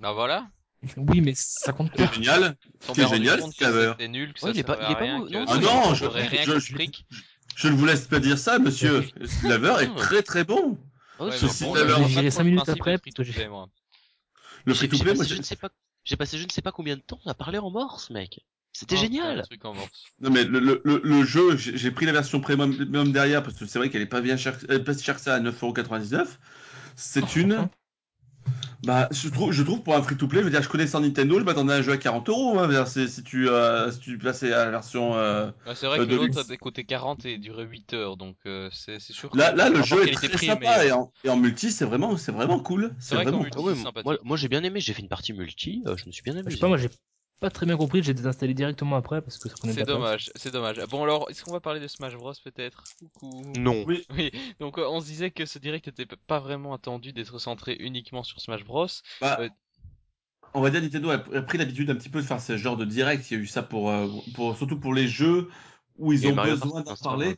Bah 0.00 0.12
voilà. 0.12 0.48
Oui, 0.96 1.20
mais 1.20 1.32
ça 1.34 1.72
compte 1.72 1.92
pas. 1.92 2.06
C'est 2.08 2.14
génial. 2.14 2.56
C'est 2.80 3.08
génial, 3.08 3.40
Steel 3.42 3.68
Diver. 3.68 3.92
C'est 3.98 4.08
nul, 4.08 4.32
que 4.32 4.40
ça 4.40 4.50
il 4.50 4.58
est 4.58 4.62
pas, 4.62 4.78
il 4.82 4.92
est 4.92 4.98
pas 4.98 5.06
non, 5.06 5.44
ah 5.48 5.58
non, 5.58 5.94
je, 5.94 6.04
je, 6.04 6.58
je, 6.58 6.86
je, 7.56 7.68
ne 7.68 7.74
vous 7.74 7.86
laisse 7.86 8.06
pas 8.06 8.20
dire 8.20 8.38
ça, 8.38 8.58
monsieur. 8.58 9.02
Steel 9.24 9.52
Diver 9.52 9.74
est 9.80 9.94
très 9.96 10.22
très 10.22 10.44
bon. 10.44 10.78
Oh, 11.18 11.30
Ce 11.30 11.48
Steel 11.48 11.72
Diver. 11.72 12.08
J'ai 12.08 12.30
5 12.30 12.44
minutes 12.44 12.68
après, 12.68 12.98
Le 14.64 14.74
free-to-play, 14.74 15.14
moi, 15.14 15.24
je 15.24 15.36
ne 15.36 15.42
sais 15.42 15.56
pas. 15.56 15.70
J'ai 16.04 16.16
passé 16.16 16.36
je 16.36 16.44
ne 16.44 16.50
sais 16.50 16.60
pas 16.60 16.72
combien 16.72 16.96
de 16.96 17.00
temps 17.00 17.20
à 17.24 17.32
parler 17.32 17.56
en 17.58 17.70
morse, 17.70 18.10
mec. 18.10 18.44
C'était 18.74 18.96
génial. 18.96 19.44
Non 20.20 20.30
mais 20.30 20.44
le, 20.44 20.58
le, 20.58 20.82
le, 20.84 21.24
jeu, 21.24 21.56
j'ai 21.56 21.90
pris 21.92 22.06
la 22.06 22.12
version 22.12 22.40
premium 22.40 23.12
derrière 23.12 23.42
parce 23.42 23.56
que 23.56 23.66
c'est 23.66 23.78
vrai 23.78 23.88
qu'elle 23.88 24.02
est 24.02 24.06
pas 24.06 24.20
bien 24.20 24.36
chère, 24.36 24.58
elle 24.68 24.82
pas 24.82 24.94
si 24.94 25.04
chère 25.04 25.14
que 25.14 25.20
ça 25.20 25.34
à 25.34 25.40
9,99€. 25.40 26.26
C'est 26.96 27.36
une. 27.36 27.68
Bah, 28.84 29.08
je 29.10 29.28
trouve, 29.28 29.52
je 29.52 29.62
trouve 29.62 29.82
pour 29.82 29.94
un 29.96 30.02
free-to-play, 30.02 30.40
je 30.40 30.44
veux 30.44 30.50
dire, 30.50 30.62
je 30.62 30.68
connais 30.68 30.86
sans 30.86 31.00
Nintendo, 31.00 31.38
je 31.38 31.44
m'attendais 31.44 31.72
à 31.72 31.76
un 31.76 31.82
jeu 31.82 31.92
à 31.92 31.96
40 31.96 32.28
euros, 32.28 32.58
hein, 32.58 32.84
si 32.84 33.22
tu, 33.22 33.48
euh, 33.48 33.90
si 33.90 34.00
tu 34.00 34.18
plaçais 34.18 34.52
à 34.52 34.66
la 34.66 34.70
version. 34.70 35.16
Euh, 35.16 35.50
c'est 35.74 35.86
vrai 35.86 35.98
que 35.98 36.12
l'autre 36.12 36.52
a 36.52 36.56
coûté 36.56 36.84
40 36.84 37.24
et 37.24 37.38
durait 37.38 37.64
8 37.64 37.94
heures, 37.94 38.16
donc 38.16 38.36
euh, 38.44 38.68
c'est 38.72 39.00
sûr. 39.00 39.34
Là, 39.34 39.54
là, 39.54 39.70
le 39.70 39.82
jeu 39.82 40.06
est 40.06 40.12
très 40.12 40.36
sympa 40.36 40.84
et, 40.84 40.92
en, 40.92 41.12
et 41.24 41.30
en 41.30 41.36
multi, 41.36 41.72
c'est 41.72 41.86
vraiment, 41.86 42.16
c'est 42.16 42.32
vraiment 42.32 42.58
cool. 42.58 42.94
C'est 42.98 43.14
vraiment. 43.14 43.42
Multi, 43.42 43.58
moi, 44.04 44.18
moi 44.22 44.36
j'ai 44.36 44.48
bien 44.48 44.62
aimé, 44.64 44.80
j'ai 44.80 44.92
fait 44.92 45.02
une 45.02 45.08
partie 45.08 45.32
multi, 45.32 45.82
je 45.96 46.06
me 46.06 46.12
suis 46.12 46.22
bien 46.22 46.34
aimé. 46.34 46.44
Je 46.48 46.56
sais 46.56 46.60
pas, 46.60 46.68
moi 46.68 46.76
j'ai 46.76 46.90
pas 47.40 47.50
très 47.50 47.66
bien 47.66 47.76
compris, 47.76 48.02
j'ai 48.02 48.14
désinstallé 48.14 48.54
directement 48.54 48.96
après 48.96 49.20
parce 49.20 49.38
que 49.38 49.48
ça 49.48 49.56
prenait 49.56 49.72
C'est 49.72 49.84
dommage, 49.84 50.30
c'est 50.34 50.50
dommage. 50.52 50.80
Bon 50.90 51.02
alors, 51.02 51.28
est-ce 51.30 51.44
qu'on 51.44 51.52
va 51.52 51.60
parler 51.60 51.80
de 51.80 51.88
Smash 51.88 52.14
Bros 52.14 52.32
peut-être? 52.42 52.88
Non. 53.22 53.84
Oui. 53.86 54.04
oui. 54.16 54.30
Donc 54.60 54.78
euh, 54.78 54.86
on 54.88 55.00
se 55.00 55.06
disait 55.06 55.30
que 55.30 55.44
ce 55.44 55.58
direct 55.58 55.88
était 55.88 56.06
pas 56.26 56.40
vraiment 56.40 56.74
attendu 56.74 57.12
d'être 57.12 57.38
centré 57.38 57.76
uniquement 57.78 58.22
sur 58.22 58.40
Smash 58.40 58.64
Bros. 58.64 58.86
Bah, 59.20 59.38
euh, 59.40 59.48
On 60.54 60.60
va 60.60 60.70
dire 60.70 60.80
Nintendo 60.80 61.10
a 61.10 61.18
pris 61.18 61.58
l'habitude 61.58 61.90
un 61.90 61.96
petit 61.96 62.08
peu 62.08 62.20
de 62.20 62.26
faire 62.26 62.40
ce 62.40 62.56
genre 62.56 62.76
de 62.76 62.84
direct. 62.84 63.30
Il 63.30 63.34
y 63.34 63.40
a 63.40 63.42
eu 63.42 63.46
ça 63.46 63.62
pour, 63.62 63.90
euh, 63.90 64.08
pour 64.34 64.56
surtout 64.56 64.78
pour 64.78 64.94
les 64.94 65.08
jeux 65.08 65.50
où 65.98 66.12
ils 66.12 66.26
ont 66.26 66.34
besoin 66.34 66.82
d'en 66.82 66.96
parler. 66.96 67.34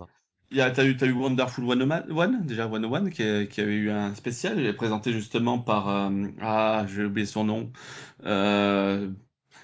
Il 0.52 0.56
y 0.56 0.60
a, 0.60 0.70
t'as 0.70 0.84
eu, 0.84 0.96
t'as 0.96 1.06
eu 1.06 1.12
Wonderful 1.12 1.66
101, 1.66 2.28
déjà 2.42 2.70
101, 2.70 3.10
qui, 3.10 3.48
qui 3.48 3.60
avait 3.60 3.74
eu 3.74 3.90
un 3.90 4.14
spécial, 4.14 4.60
il 4.60 4.66
est 4.66 4.72
présenté 4.74 5.12
justement 5.12 5.58
par, 5.58 5.88
ah, 6.40 6.86
j'ai 6.86 7.04
oublié 7.04 7.26
son 7.26 7.42
nom, 7.42 7.72
euh, 8.24 9.10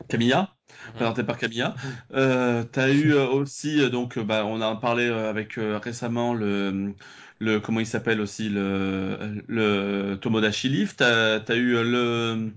Camilla, 0.09 0.55
présenté 0.95 1.23
par 1.25 1.39
Camilla. 1.39 1.75
Euh, 2.15 2.65
tu 2.71 2.81
as 2.81 2.91
eu 2.91 3.15
euh, 3.15 3.27
aussi, 3.27 3.81
euh, 3.81 3.89
donc, 3.89 4.19
euh, 4.19 4.25
bah, 4.25 4.45
on 4.47 4.61
a 4.61 4.75
parlé 4.77 5.07
avec 5.07 5.55
récemment 5.57 6.35
le, 6.35 6.95
le, 7.39 7.61
comment 7.61 7.81
il 7.81 7.87
s'appelle 7.87 8.21
aussi, 8.21 8.49
le, 8.49 9.43
le 9.47 10.17
Tomodachi 10.21 10.69
Leaf. 10.69 10.97
Tu 10.97 11.05
as, 11.05 11.55
eu 11.55 11.73
le, 11.73 12.53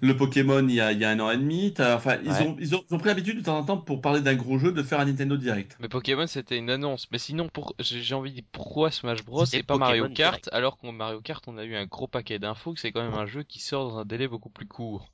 le 0.00 0.16
Pokémon 0.16 0.66
il 0.68 0.74
y, 0.74 0.80
a, 0.80 0.92
il 0.92 0.98
y 0.98 1.04
a 1.04 1.10
un 1.10 1.20
an 1.20 1.30
et 1.30 1.36
demi. 1.36 1.74
Enfin, 1.78 2.16
ils, 2.24 2.30
ont, 2.30 2.56
ils, 2.58 2.74
ont, 2.74 2.84
ils 2.88 2.94
ont 2.94 2.98
pris 2.98 3.08
l'habitude 3.08 3.38
de 3.38 3.42
temps 3.42 3.58
en 3.58 3.64
temps 3.64 3.78
pour 3.78 4.00
parler 4.00 4.20
d'un 4.20 4.34
gros 4.34 4.58
jeu 4.58 4.72
de 4.72 4.82
faire 4.82 5.00
un 5.00 5.06
Nintendo 5.06 5.36
Direct. 5.36 5.76
Mais 5.80 5.88
Pokémon 5.88 6.26
c'était 6.26 6.58
une 6.58 6.70
annonce. 6.70 7.08
Mais 7.10 7.18
sinon, 7.18 7.48
pour, 7.48 7.74
j'ai 7.78 8.14
envie 8.14 8.30
de 8.30 8.36
dire 8.36 8.44
pourquoi 8.52 8.90
Smash 8.90 9.24
Bros 9.24 9.44
et 9.44 9.62
pas 9.62 9.76
Mario 9.76 10.08
Kart 10.08 10.48
alors 10.52 10.76
qu'en 10.78 10.92
Mario 10.92 11.20
Kart 11.20 11.42
on 11.48 11.56
a 11.58 11.64
eu 11.64 11.74
un 11.76 11.86
gros 11.86 12.08
paquet 12.08 12.38
d'infos 12.38 12.74
que 12.74 12.80
c'est 12.80 12.92
quand 12.92 13.02
même 13.02 13.14
un 13.18 13.26
jeu 13.26 13.42
qui 13.42 13.60
sort 13.60 13.90
dans 13.90 13.98
un 13.98 14.04
délai 14.04 14.28
beaucoup 14.28 14.50
plus 14.50 14.66
court. 14.66 15.08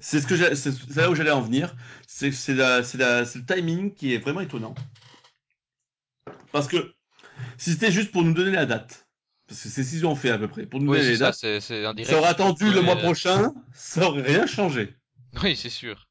C'est 0.00 0.20
ce 0.20 0.26
que 0.26 0.36
c'est 0.54 0.96
là 0.96 1.10
où 1.10 1.14
j'allais 1.14 1.30
en 1.30 1.40
venir. 1.40 1.74
C'est 2.06 2.32
c'est 2.32 2.54
le 2.54 3.44
timing 3.44 3.94
qui 3.94 4.14
est 4.14 4.18
vraiment 4.18 4.40
étonnant. 4.40 4.74
Parce 6.52 6.68
que 6.68 6.94
si 7.56 7.72
c'était 7.72 7.92
juste 7.92 8.12
pour 8.12 8.24
nous 8.24 8.32
donner 8.34 8.52
la 8.52 8.66
date, 8.66 9.06
parce 9.46 9.62
que 9.62 9.68
c'est 9.68 9.82
ce 9.82 9.90
qu'ils 9.90 10.06
ont 10.06 10.16
fait 10.16 10.30
à 10.30 10.38
peu 10.38 10.48
près, 10.48 10.66
pour 10.66 10.80
nous 10.80 10.92
donner 10.92 11.08
les 11.08 11.18
dates, 11.18 11.34
ça 11.34 12.18
aurait 12.18 12.28
attendu 12.28 12.70
le 12.70 12.82
mois 12.82 12.96
prochain, 12.96 13.52
ça 13.72 14.06
aurait 14.06 14.22
rien 14.22 14.46
changé. 14.46 14.94
Oui, 15.42 15.56
c'est 15.56 15.68
sûr. 15.68 16.08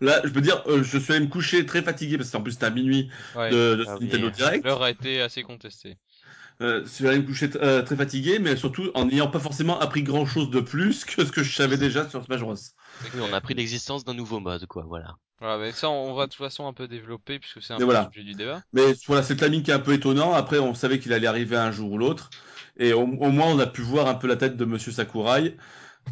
Là, 0.00 0.22
je 0.24 0.30
peux 0.30 0.40
dire, 0.40 0.62
euh, 0.66 0.82
je 0.82 0.98
suis 0.98 1.12
allé 1.12 1.26
me 1.26 1.30
coucher 1.30 1.66
très 1.66 1.82
fatigué 1.82 2.16
parce 2.16 2.30
qu'en 2.30 2.40
plus 2.40 2.52
c'était 2.52 2.64
à 2.64 2.70
minuit 2.70 3.10
de, 3.34 3.74
de 3.74 3.84
ah 3.86 3.96
Nintendo 4.00 4.30
Direct. 4.30 4.64
L'heure 4.64 4.82
a 4.82 4.90
été 4.90 5.20
assez 5.20 5.42
contestée. 5.42 5.98
Euh, 6.60 6.84
allé 7.00 7.18
me 7.18 7.22
coucher 7.26 7.50
euh, 7.56 7.82
très 7.82 7.94
fatigué, 7.94 8.40
mais 8.40 8.56
surtout 8.56 8.90
en 8.94 9.04
n'ayant 9.04 9.28
pas 9.28 9.38
forcément 9.38 9.78
appris 9.78 10.02
grand 10.02 10.26
chose 10.26 10.50
de 10.50 10.60
plus 10.60 11.04
que 11.04 11.24
ce 11.24 11.30
que 11.30 11.44
je 11.44 11.54
savais 11.54 11.76
déjà 11.76 12.08
sur 12.08 12.24
Smash 12.24 12.40
Bros. 12.40 12.56
on 13.20 13.32
a 13.32 13.36
appris 13.36 13.54
l'existence 13.54 14.04
d'un 14.04 14.14
nouveau 14.14 14.40
mode, 14.40 14.66
quoi, 14.66 14.84
voilà. 14.86 15.16
Voilà, 15.40 15.58
mais 15.58 15.70
ça, 15.70 15.88
on 15.88 16.14
va 16.14 16.26
de 16.26 16.32
toute 16.32 16.38
façon 16.38 16.66
un 16.66 16.72
peu 16.72 16.88
développer 16.88 17.38
puisque 17.38 17.62
c'est 17.62 17.74
un 17.74 17.76
peu 17.76 17.86
le 17.86 18.12
sujet 18.12 18.24
du 18.24 18.34
débat. 18.34 18.60
Mais 18.72 18.92
voilà, 19.06 19.22
c'est 19.22 19.34
le 19.34 19.40
timing 19.40 19.62
qui 19.62 19.70
est 19.70 19.74
un 19.74 19.78
peu 19.78 19.92
étonnant. 19.92 20.34
Après, 20.34 20.58
on 20.58 20.74
savait 20.74 20.98
qu'il 20.98 21.12
allait 21.12 21.28
arriver 21.28 21.56
un 21.56 21.70
jour 21.70 21.92
ou 21.92 21.98
l'autre. 21.98 22.30
Et 22.76 22.92
au, 22.92 23.02
au, 23.02 23.30
moins, 23.30 23.46
on 23.46 23.58
a 23.60 23.66
pu 23.66 23.82
voir 23.82 24.08
un 24.08 24.14
peu 24.14 24.26
la 24.26 24.36
tête 24.36 24.56
de 24.56 24.64
Monsieur 24.64 24.90
Sakurai 24.90 25.56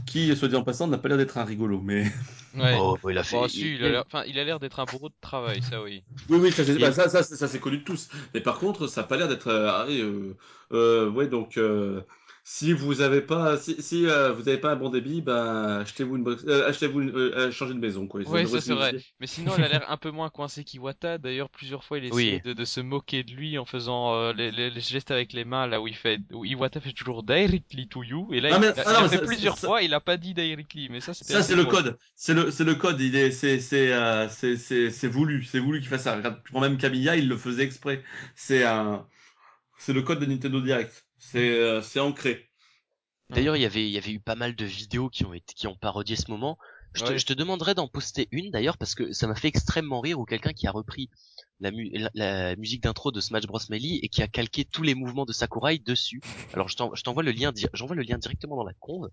qui, 0.04 0.34
soit 0.36 0.48
dit 0.48 0.56
en 0.56 0.62
passant, 0.62 0.86
n'a 0.86 0.98
pas 0.98 1.08
l'air 1.08 1.18
d'être 1.18 1.38
un 1.38 1.44
rigolo, 1.44 1.80
mais. 1.82 2.04
Ouais. 2.56 2.74
Oh, 2.80 2.96
il 3.10 3.18
a 3.18 3.22
fait. 3.22 3.36
il, 3.48 3.84
a 3.84 3.90
l'air, 3.90 4.04
enfin, 4.06 4.24
il 4.26 4.38
a 4.38 4.44
l'air 4.44 4.58
d'être 4.58 4.80
un 4.80 4.86
bourreau 4.86 5.10
de 5.10 5.14
travail, 5.20 5.60
ça 5.60 5.82
oui. 5.82 6.02
Oui, 6.30 6.38
oui, 6.40 6.50
ça, 6.50 6.64
c'est, 6.64 6.78
bah, 6.78 6.90
ça, 6.90 7.10
ça, 7.10 7.22
ça, 7.22 7.48
c'est 7.48 7.58
connu 7.58 7.76
de 7.76 7.84
tous. 7.84 8.08
Mais 8.32 8.40
par 8.40 8.58
contre, 8.58 8.86
ça 8.86 9.02
n'a 9.02 9.06
pas 9.06 9.18
l'air 9.18 9.28
d'être. 9.28 9.48
Euh, 9.48 9.86
euh, 9.90 10.32
euh, 10.72 11.10
ouais, 11.10 11.26
donc. 11.26 11.58
Euh, 11.58 12.00
si 12.48 12.72
vous 12.72 13.00
avez 13.00 13.22
pas, 13.22 13.56
si, 13.56 13.74
si 13.82 14.06
euh, 14.06 14.30
vous 14.30 14.44
n'avez 14.44 14.58
pas 14.58 14.70
un 14.70 14.76
bon 14.76 14.88
débit, 14.88 15.20
ben 15.20 15.80
achetez-vous 15.80 16.14
une 16.14 16.22
box, 16.22 16.44
euh, 16.46 16.68
achetez-vous 16.68 17.00
une, 17.00 17.10
euh, 17.10 17.50
changez 17.50 17.74
de 17.74 17.80
maison 17.80 18.06
quoi. 18.06 18.20
Ouais, 18.20 18.46
ça 18.46 18.60
c'est 18.60 18.72
vrai. 18.72 18.94
Mais 19.18 19.26
sinon, 19.26 19.52
elle 19.58 19.64
a 19.64 19.68
l'air 19.68 19.90
un 19.90 19.96
peu 19.96 20.12
moins 20.12 20.30
coincée 20.30 20.62
qu'Iwata. 20.62 21.18
D'ailleurs, 21.18 21.50
plusieurs 21.50 21.82
fois, 21.82 21.98
il 21.98 22.04
essaie 22.04 22.40
de, 22.44 22.52
de, 22.52 22.64
se 22.64 22.78
moquer 22.78 23.24
de 23.24 23.32
lui 23.32 23.58
en 23.58 23.64
faisant 23.64 24.14
euh, 24.14 24.32
les, 24.32 24.52
les, 24.52 24.70
les, 24.70 24.80
gestes 24.80 25.10
avec 25.10 25.32
les 25.32 25.44
mains 25.44 25.66
là 25.66 25.80
où 25.80 25.88
il 25.88 25.96
fait, 25.96 26.20
où 26.32 26.44
Iwata 26.44 26.78
fait 26.78 26.92
toujours 26.92 27.24
directly 27.24 27.88
to 27.88 28.04
you. 28.04 28.28
Et 28.32 28.40
là, 28.40 28.50
il, 28.50 28.64
a, 28.64 28.74
ah, 28.86 29.08
fait 29.08 29.26
plusieurs 29.26 29.58
fois, 29.58 29.82
il 29.82 29.92
a 29.92 29.98
pas 29.98 30.16
dit 30.16 30.32
directly. 30.32 30.88
Mais 30.88 31.00
ça, 31.00 31.14
c'était. 31.14 31.32
Ça 31.32 31.42
c'est 31.42 31.56
le 31.56 31.64
code. 31.64 31.98
C'est 32.14 32.34
le, 32.34 32.52
c'est 32.52 32.64
le 32.64 32.76
code. 32.76 33.00
Il 33.00 33.16
est, 33.16 33.32
c'est, 33.32 33.58
c'est, 33.58 33.92
euh, 33.92 34.28
c'est, 34.28 34.56
c'est, 34.56 34.92
c'est 34.92 35.08
voulu. 35.08 35.42
C'est 35.42 35.58
voulu 35.58 35.80
qu'il 35.80 35.88
fasse 35.88 36.04
ça. 36.04 36.16
Tu 36.22 36.52
prends 36.52 36.60
même 36.60 36.78
Camilla, 36.78 37.16
il 37.16 37.28
le 37.28 37.36
faisait 37.36 37.64
exprès. 37.64 38.04
C'est 38.36 38.62
un, 38.62 39.04
c'est 39.78 39.92
le 39.92 40.02
code 40.02 40.20
de 40.20 40.26
Nintendo 40.26 40.60
Direct. 40.60 41.05
C'est, 41.30 41.82
c'est 41.82 42.00
ancré. 42.00 42.50
D'ailleurs, 43.30 43.56
il 43.56 43.62
y 43.62 43.66
avait, 43.66 43.86
il 43.86 43.90
y 43.90 43.98
avait 43.98 44.12
eu 44.12 44.20
pas 44.20 44.36
mal 44.36 44.54
de 44.54 44.64
vidéos 44.64 45.08
qui 45.08 45.24
ont 45.24 45.34
été, 45.34 45.52
qui 45.54 45.66
ont 45.66 45.74
parodié 45.74 46.16
ce 46.16 46.30
moment. 46.30 46.58
Je, 46.94 47.04
te, 47.04 47.18
je 47.18 47.26
te 47.26 47.32
demanderais 47.34 47.74
d'en 47.74 47.88
poster 47.88 48.26
une 48.30 48.50
d'ailleurs 48.50 48.78
parce 48.78 48.94
que 48.94 49.12
ça 49.12 49.26
m'a 49.26 49.34
fait 49.34 49.48
extrêmement 49.48 50.00
rire 50.00 50.18
ou 50.18 50.24
quelqu'un 50.24 50.54
qui 50.54 50.66
a 50.66 50.70
repris 50.70 51.10
la, 51.60 51.70
la, 52.14 52.56
musique 52.56 52.82
d'intro 52.82 53.12
de 53.12 53.20
Smash 53.20 53.46
Bros 53.46 53.60
Melee 53.68 54.00
et 54.02 54.08
qui 54.08 54.22
a 54.22 54.28
calqué 54.28 54.64
tous 54.64 54.82
les 54.82 54.94
mouvements 54.94 55.26
de 55.26 55.32
Sakurai 55.32 55.78
dessus. 55.78 56.20
Alors 56.54 56.68
je 56.68 57.02
t'envoie 57.02 57.22
le 57.22 57.32
lien, 57.32 57.52
j'envoie 57.74 57.96
le 57.96 58.02
lien 58.02 58.16
directement 58.16 58.56
dans 58.56 58.64
la 58.64 58.72
conve 58.74 59.10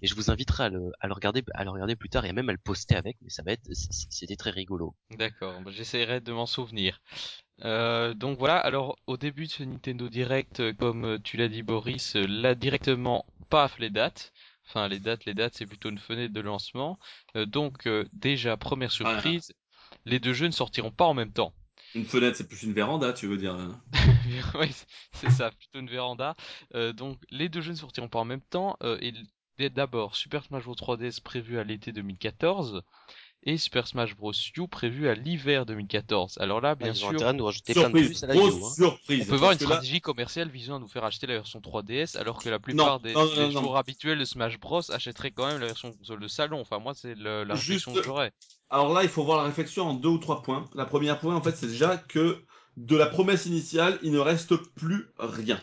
et 0.00 0.06
je 0.06 0.14
vous 0.14 0.30
inviterai 0.30 0.64
à 0.64 0.68
le, 0.70 0.92
à 1.00 1.08
le 1.08 1.12
regarder, 1.12 1.44
à 1.54 1.64
le 1.64 1.70
regarder 1.70 1.96
plus 1.96 2.08
tard 2.08 2.24
et 2.24 2.32
même 2.32 2.48
à 2.48 2.52
le 2.52 2.58
poster 2.58 2.96
avec. 2.96 3.16
Mais 3.20 3.30
ça 3.30 3.42
va 3.42 3.52
être, 3.52 3.68
c'était 3.72 4.36
très 4.36 4.50
rigolo. 4.50 4.94
D'accord, 5.18 5.60
bah, 5.60 5.70
j'essaierai 5.74 6.20
de 6.20 6.32
m'en 6.32 6.46
souvenir. 6.46 7.02
Euh, 7.64 8.14
donc 8.14 8.38
voilà, 8.38 8.58
alors 8.58 8.98
au 9.06 9.16
début 9.16 9.46
de 9.46 9.50
ce 9.50 9.62
Nintendo 9.62 10.08
Direct, 10.08 10.76
comme 10.76 11.18
tu 11.22 11.36
l'as 11.36 11.48
dit 11.48 11.62
Boris, 11.62 12.14
là 12.14 12.54
directement 12.54 13.24
paf 13.48 13.78
les 13.78 13.90
dates. 13.90 14.32
Enfin 14.68 14.88
les 14.88 14.98
dates, 14.98 15.24
les 15.24 15.34
dates 15.34 15.54
c'est 15.54 15.66
plutôt 15.66 15.90
une 15.90 15.98
fenêtre 15.98 16.34
de 16.34 16.40
lancement. 16.40 16.98
Euh, 17.36 17.46
donc 17.46 17.86
euh, 17.86 18.04
déjà 18.12 18.56
première 18.56 18.90
surprise, 18.90 19.52
les 20.04 20.18
deux 20.18 20.32
jeux 20.32 20.46
ne 20.46 20.52
sortiront 20.52 20.90
pas 20.90 21.06
en 21.06 21.14
même 21.14 21.32
temps. 21.32 21.52
Une 21.94 22.04
fenêtre, 22.04 22.36
c'est 22.36 22.48
plus 22.48 22.62
une 22.64 22.74
véranda, 22.74 23.12
tu 23.12 23.26
veux 23.26 23.38
dire 23.38 23.54
hein. 23.54 23.80
Oui, 24.58 24.74
c'est 25.12 25.30
ça, 25.30 25.50
plutôt 25.50 25.78
une 25.78 25.88
véranda. 25.88 26.34
Euh, 26.74 26.92
donc 26.92 27.18
les 27.30 27.48
deux 27.48 27.62
jeux 27.62 27.72
ne 27.72 27.78
sortiront 27.78 28.08
pas 28.08 28.18
en 28.18 28.24
même 28.24 28.42
temps. 28.42 28.76
et 29.00 29.12
d'abord 29.70 30.16
Super 30.16 30.44
Smash 30.44 30.64
Bros 30.64 30.74
3DS 30.74 31.22
prévu 31.22 31.58
à 31.58 31.64
l'été 31.64 31.90
2014 31.92 32.82
et 33.46 33.56
Super 33.56 33.86
Smash 33.86 34.16
Bros. 34.16 34.32
U 34.32 34.68
prévu 34.68 35.08
à 35.08 35.14
l'hiver 35.14 35.64
2014. 35.66 36.38
Alors 36.40 36.60
là, 36.60 36.74
bien 36.74 36.92
sûr, 36.92 37.12
nous 37.32 37.44
rajouter 37.44 37.72
surprise, 37.72 37.92
plein 37.92 38.02
de 38.02 38.06
plus 38.06 38.24
à 38.24 38.26
la 38.26 38.34
hein. 38.34 38.70
surprise. 38.74 39.24
On 39.26 39.30
peut 39.30 39.36
voir 39.36 39.52
une 39.52 39.58
stratégie 39.58 40.00
commerciale 40.00 40.48
visant 40.48 40.76
à 40.76 40.78
nous 40.80 40.88
faire 40.88 41.04
acheter 41.04 41.28
la 41.28 41.34
version 41.34 41.60
3DS, 41.60 42.18
alors 42.18 42.42
que 42.42 42.48
la 42.48 42.58
plupart 42.58 43.00
des, 43.00 43.12
joueurs 43.12 43.76
habituels 43.76 44.18
de 44.18 44.24
Smash 44.24 44.58
Bros 44.58 44.90
achèteraient 44.90 45.30
quand 45.30 45.46
même 45.46 45.60
la 45.60 45.66
version 45.66 45.92
console 45.92 46.20
de 46.20 46.28
salon. 46.28 46.60
Enfin, 46.60 46.80
moi, 46.80 46.92
c'est 46.94 47.14
la 47.14 47.44
réflexion 47.44 47.94
que 47.94 48.02
j'aurais. 48.02 48.32
Alors 48.68 48.92
là, 48.92 49.04
il 49.04 49.08
faut 49.08 49.22
voir 49.22 49.38
la 49.38 49.44
réflexion 49.44 49.88
en 49.88 49.94
deux 49.94 50.08
ou 50.08 50.18
trois 50.18 50.42
points. 50.42 50.68
La 50.74 50.84
première 50.84 51.20
point, 51.20 51.36
en 51.36 51.42
fait, 51.42 51.56
c'est 51.56 51.68
déjà 51.68 51.96
que 51.96 52.42
de 52.76 52.96
la 52.96 53.06
promesse 53.06 53.46
initiale, 53.46 53.98
il 54.02 54.10
ne 54.10 54.18
reste 54.18 54.56
plus 54.56 55.06
rien. 55.18 55.60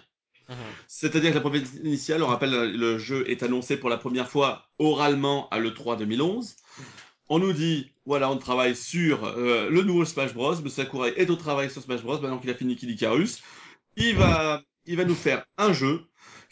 Mhm. 0.47 0.55
C'est-à-dire 0.87 1.31
que 1.31 1.35
la 1.35 1.41
promesse 1.41 1.73
initiale, 1.83 2.23
on 2.23 2.27
rappelle, 2.27 2.71
le 2.71 2.97
jeu 2.97 3.29
est 3.29 3.43
annoncé 3.43 3.75
pour 3.75 3.89
la 3.89 3.97
première 3.97 4.29
fois 4.29 4.69
oralement 4.79 5.49
à 5.49 5.59
l'E3 5.59 5.97
2011. 5.97 6.55
On 7.29 7.39
nous 7.39 7.53
dit, 7.53 7.91
voilà, 8.05 8.29
on 8.29 8.37
travaille 8.37 8.75
sur 8.75 9.23
euh, 9.23 9.69
le 9.69 9.83
nouveau 9.83 10.05
Smash 10.05 10.33
Bros. 10.33 10.55
M. 10.55 10.67
Sakurai 10.69 11.13
est 11.17 11.29
au 11.29 11.35
travail 11.35 11.69
sur 11.69 11.81
Smash 11.81 12.03
Bros. 12.03 12.19
Maintenant 12.19 12.39
qu'il 12.39 12.49
a 12.49 12.55
fini 12.55 12.75
Kid 12.75 12.89
Icarus. 12.89 13.41
Il 13.95 14.15
va, 14.15 14.61
il 14.85 14.97
va 14.97 15.05
nous 15.05 15.15
faire 15.15 15.45
un 15.57 15.73
jeu. 15.73 16.01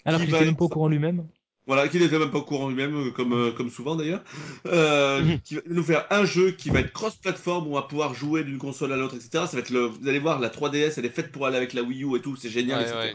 Alors 0.05 0.21
qu'il 0.21 0.31
va... 0.31 0.37
était 0.37 0.45
même 0.45 0.57
pas 0.57 0.65
au 0.65 0.69
courant 0.69 0.87
lui-même. 0.87 1.27
Voilà, 1.67 1.87
qui 1.87 1.99
n'était 1.99 2.17
même 2.17 2.31
pas 2.31 2.39
au 2.39 2.43
courant 2.43 2.69
lui-même, 2.69 2.95
euh, 2.95 3.11
comme, 3.11 3.33
euh, 3.33 3.51
comme 3.51 3.69
souvent 3.69 3.95
d'ailleurs. 3.95 4.23
Euh, 4.65 5.37
qui 5.43 5.55
va 5.55 5.61
nous 5.67 5.83
faire 5.83 6.05
un 6.09 6.25
jeu 6.25 6.51
qui 6.51 6.69
va 6.69 6.79
être 6.79 6.91
cross-platform, 6.91 7.67
où 7.67 7.71
on 7.71 7.75
va 7.75 7.83
pouvoir 7.83 8.13
jouer 8.15 8.43
d'une 8.43 8.57
console 8.57 8.91
à 8.93 8.97
l'autre, 8.97 9.15
etc. 9.15 9.29
Ça 9.45 9.51
va 9.53 9.59
être 9.59 9.69
le, 9.69 9.85
vous 9.85 10.07
allez 10.07 10.19
voir, 10.19 10.39
la 10.39 10.49
3DS, 10.49 10.95
elle 10.97 11.05
est 11.05 11.15
faite 11.15 11.31
pour 11.31 11.45
aller 11.45 11.57
avec 11.57 11.73
la 11.73 11.83
Wii 11.83 12.03
U 12.03 12.17
et 12.17 12.21
tout, 12.21 12.35
c'est 12.35 12.49
génial, 12.49 12.81
etc. 12.81 13.13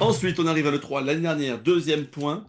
Ensuite, 0.00 0.38
on 0.38 0.46
arrive 0.46 0.66
à 0.66 0.70
l'E3 0.70 1.04
l'année 1.04 1.22
dernière, 1.22 1.58
deuxième 1.58 2.06
point. 2.06 2.46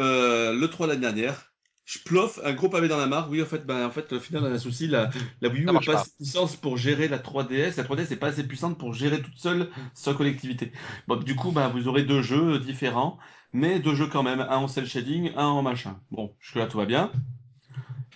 Euh, 0.00 0.52
L'E3 0.52 0.88
l'année 0.88 1.00
dernière, 1.00 1.47
je 1.88 1.98
ploffe 2.00 2.38
un 2.44 2.52
gros 2.52 2.68
pavé 2.68 2.86
dans 2.86 2.98
la 2.98 3.06
mare. 3.06 3.30
Oui, 3.30 3.40
en 3.42 3.46
fait, 3.46 3.64
ben, 3.64 3.86
en 3.86 3.90
fait, 3.90 4.12
au 4.12 4.20
final, 4.20 4.42
on 4.44 4.46
a 4.46 4.50
un 4.50 4.58
souci. 4.58 4.86
La, 4.88 5.08
la 5.40 5.48
Wii 5.48 5.62
U 5.62 5.70
n'est 5.70 5.80
pas, 5.80 5.94
assez 5.94 6.10
puissante 6.18 6.58
pour 6.60 6.76
gérer 6.76 7.08
la 7.08 7.18
3DS. 7.18 7.78
La 7.78 7.84
3DS 7.84 8.10
n'est 8.10 8.16
pas 8.16 8.28
assez 8.28 8.46
puissante 8.46 8.78
pour 8.78 8.92
gérer 8.92 9.22
toute 9.22 9.38
seule 9.38 9.70
sa 9.94 10.12
collectivité. 10.12 10.70
Bon, 11.06 11.16
du 11.16 11.34
coup, 11.34 11.50
ben, 11.50 11.68
vous 11.70 11.88
aurez 11.88 12.02
deux 12.02 12.20
jeux 12.20 12.58
différents, 12.58 13.18
mais 13.54 13.80
deux 13.80 13.94
jeux 13.94 14.06
quand 14.08 14.22
même. 14.22 14.40
Un 14.40 14.58
en 14.58 14.68
cel 14.68 14.86
shading, 14.86 15.32
un 15.34 15.46
en 15.46 15.62
machin. 15.62 15.98
Bon, 16.10 16.36
jusque-là, 16.40 16.66
tout 16.66 16.76
va 16.76 16.84
bien. 16.84 17.10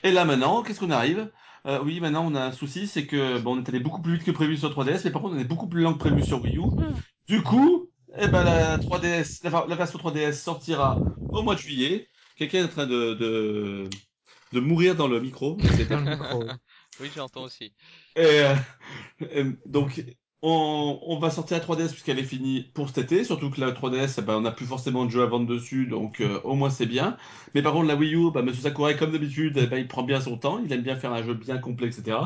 Et 0.02 0.10
là, 0.12 0.24
maintenant, 0.24 0.62
qu'est-ce 0.62 0.80
qu'on 0.80 0.90
arrive? 0.90 1.30
Euh, 1.66 1.80
Oui, 1.82 2.00
maintenant, 2.00 2.26
on 2.26 2.34
a 2.34 2.44
un 2.44 2.52
souci, 2.52 2.86
c'est 2.86 3.06
que, 3.06 3.38
bon, 3.38 3.56
on 3.56 3.62
est 3.62 3.68
allé 3.68 3.80
beaucoup 3.80 4.02
plus 4.02 4.14
vite 4.14 4.24
que 4.24 4.30
prévu 4.32 4.56
sur 4.56 4.70
3DS, 4.70 5.02
mais 5.04 5.10
par 5.10 5.22
contre, 5.22 5.36
on 5.36 5.38
est 5.38 5.44
beaucoup 5.44 5.68
plus 5.68 5.82
lent 5.82 5.94
que 5.94 5.98
prévu 5.98 6.22
sur 6.22 6.42
Wii 6.42 6.58
U. 6.58 6.62
Du 7.28 7.42
coup, 7.42 7.88
eh 8.18 8.28
ben, 8.28 8.44
la 8.44 8.78
3DS, 8.78 9.40
la 9.44 9.76
version 9.76 9.98
3DS 9.98 10.42
sortira 10.42 11.04
au 11.30 11.42
mois 11.42 11.54
de 11.54 11.60
juillet. 11.60 12.08
Quelqu'un 12.36 12.60
est 12.60 12.64
en 12.64 12.68
train 12.68 12.86
de, 12.86 13.14
de, 13.14 13.90
de 14.52 14.60
mourir 14.60 14.94
dans 14.94 15.08
le 15.08 15.20
micro. 15.20 15.56
oui, 17.00 17.10
j'entends 17.14 17.44
aussi. 17.44 17.72
Et, 18.16 18.42
euh, 19.22 19.52
donc, 19.66 20.04
on, 20.42 20.98
on, 21.06 21.18
va 21.20 21.30
sortir 21.30 21.58
la 21.58 21.64
3DS 21.64 21.90
puisqu'elle 21.90 22.18
est 22.18 22.24
finie 22.24 22.70
pour 22.74 22.88
cet 22.88 22.98
été. 22.98 23.24
Surtout 23.24 23.50
que 23.50 23.60
la 23.60 23.70
3DS, 23.70 24.16
eh 24.18 24.22
ben, 24.22 24.36
on 24.36 24.40
n'a 24.40 24.50
plus 24.50 24.66
forcément 24.66 25.04
de 25.04 25.10
jeux 25.10 25.22
à 25.22 25.26
vendre 25.26 25.46
dessus, 25.46 25.86
donc 25.86 26.20
euh, 26.20 26.40
au 26.42 26.54
moins 26.54 26.68
c'est 26.68 26.86
bien. 26.86 27.16
Mais 27.54 27.62
par 27.62 27.72
contre, 27.72 27.86
la 27.86 27.94
Wii 27.94 28.16
U, 28.16 28.32
bah, 28.32 28.42
Monsieur 28.42 28.62
Sakurai, 28.62 28.96
comme 28.96 29.12
d'habitude, 29.12 29.56
eh 29.62 29.66
ben, 29.66 29.78
il 29.78 29.86
prend 29.86 30.02
bien 30.02 30.20
son 30.20 30.36
temps. 30.36 30.60
Il 30.64 30.72
aime 30.72 30.82
bien 30.82 30.96
faire 30.96 31.12
un 31.12 31.22
jeu 31.22 31.34
bien 31.34 31.58
complet, 31.58 31.86
etc. 31.86 32.18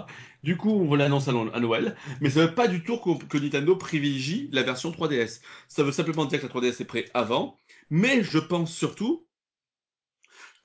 Du 0.43 0.57
coup, 0.57 0.71
on 0.71 0.95
l'annonce 0.95 1.29
à, 1.29 1.33
à 1.33 1.61
Noël. 1.61 1.95
Mais 2.23 2.31
ça 2.31 2.47
veut 2.47 2.55
pas 2.55 2.69
du 2.69 2.83
tout 2.83 2.99
que 2.99 3.37
Nintendo 3.37 3.77
privilégie 3.77 4.49
la 4.51 4.63
version 4.63 4.91
3DS. 4.91 5.41
Ça 5.69 5.83
veut 5.83 5.93
simplement 5.93 6.25
dire 6.25 6.41
que 6.41 6.47
la 6.47 6.53
3DS 6.53 6.81
est 6.81 6.87
prête 6.87 7.11
avant. 7.13 7.59
Mais 7.91 8.23
je 8.23 8.39
pense 8.39 8.75
surtout 8.75 9.26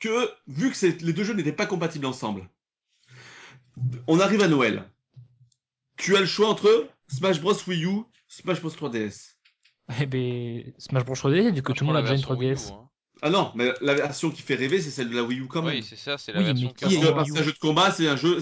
que, 0.01 0.29
vu 0.47 0.71
que 0.71 1.05
les 1.05 1.13
deux 1.13 1.23
jeux 1.23 1.33
n'étaient 1.33 1.53
pas 1.53 1.65
compatibles 1.65 2.05
ensemble, 2.05 2.49
on 4.07 4.19
arrive 4.19 4.41
à 4.41 4.47
Noël. 4.47 4.89
Tu 5.97 6.17
as 6.17 6.19
le 6.19 6.25
choix 6.25 6.49
entre 6.49 6.89
Smash 7.07 7.39
Bros 7.39 7.55
Wii 7.67 7.85
U, 7.85 8.01
Smash 8.27 8.59
Bros 8.59 8.69
3DS. 8.71 9.35
Eh 10.01 10.05
ben, 10.05 10.73
Smash 10.77 11.05
Bros 11.05 11.15
3DS, 11.15 11.51
du 11.51 11.63
coup, 11.63 11.73
tout 11.73 11.83
le 11.83 11.87
monde 11.87 11.97
a 11.97 12.01
déjà 12.01 12.15
une 12.15 12.21
3DS. 12.21 12.73
Hein. 12.73 12.87
Ah 13.23 13.29
non, 13.29 13.51
mais 13.53 13.71
la 13.81 13.93
version 13.93 14.31
qui 14.31 14.41
fait 14.41 14.55
rêver, 14.55 14.81
c'est 14.81 14.89
celle 14.89 15.11
de 15.11 15.15
la 15.15 15.21
Wii 15.21 15.41
U 15.41 15.47
quand 15.47 15.61
même. 15.61 15.75
Oui, 15.75 15.83
c'est 15.87 15.95
ça, 15.95 16.17
c'est 16.17 16.33
la 16.33 16.41
version. 16.41 16.73
Parce 16.79 16.95
que, 16.95 17.11
parce 17.11 17.29
un 17.29 17.43
jeu 17.43 17.51
de 17.51 17.59
combat, 17.59 17.91
c'est 17.91 18.07
un 18.07 18.15
jeu, 18.15 18.39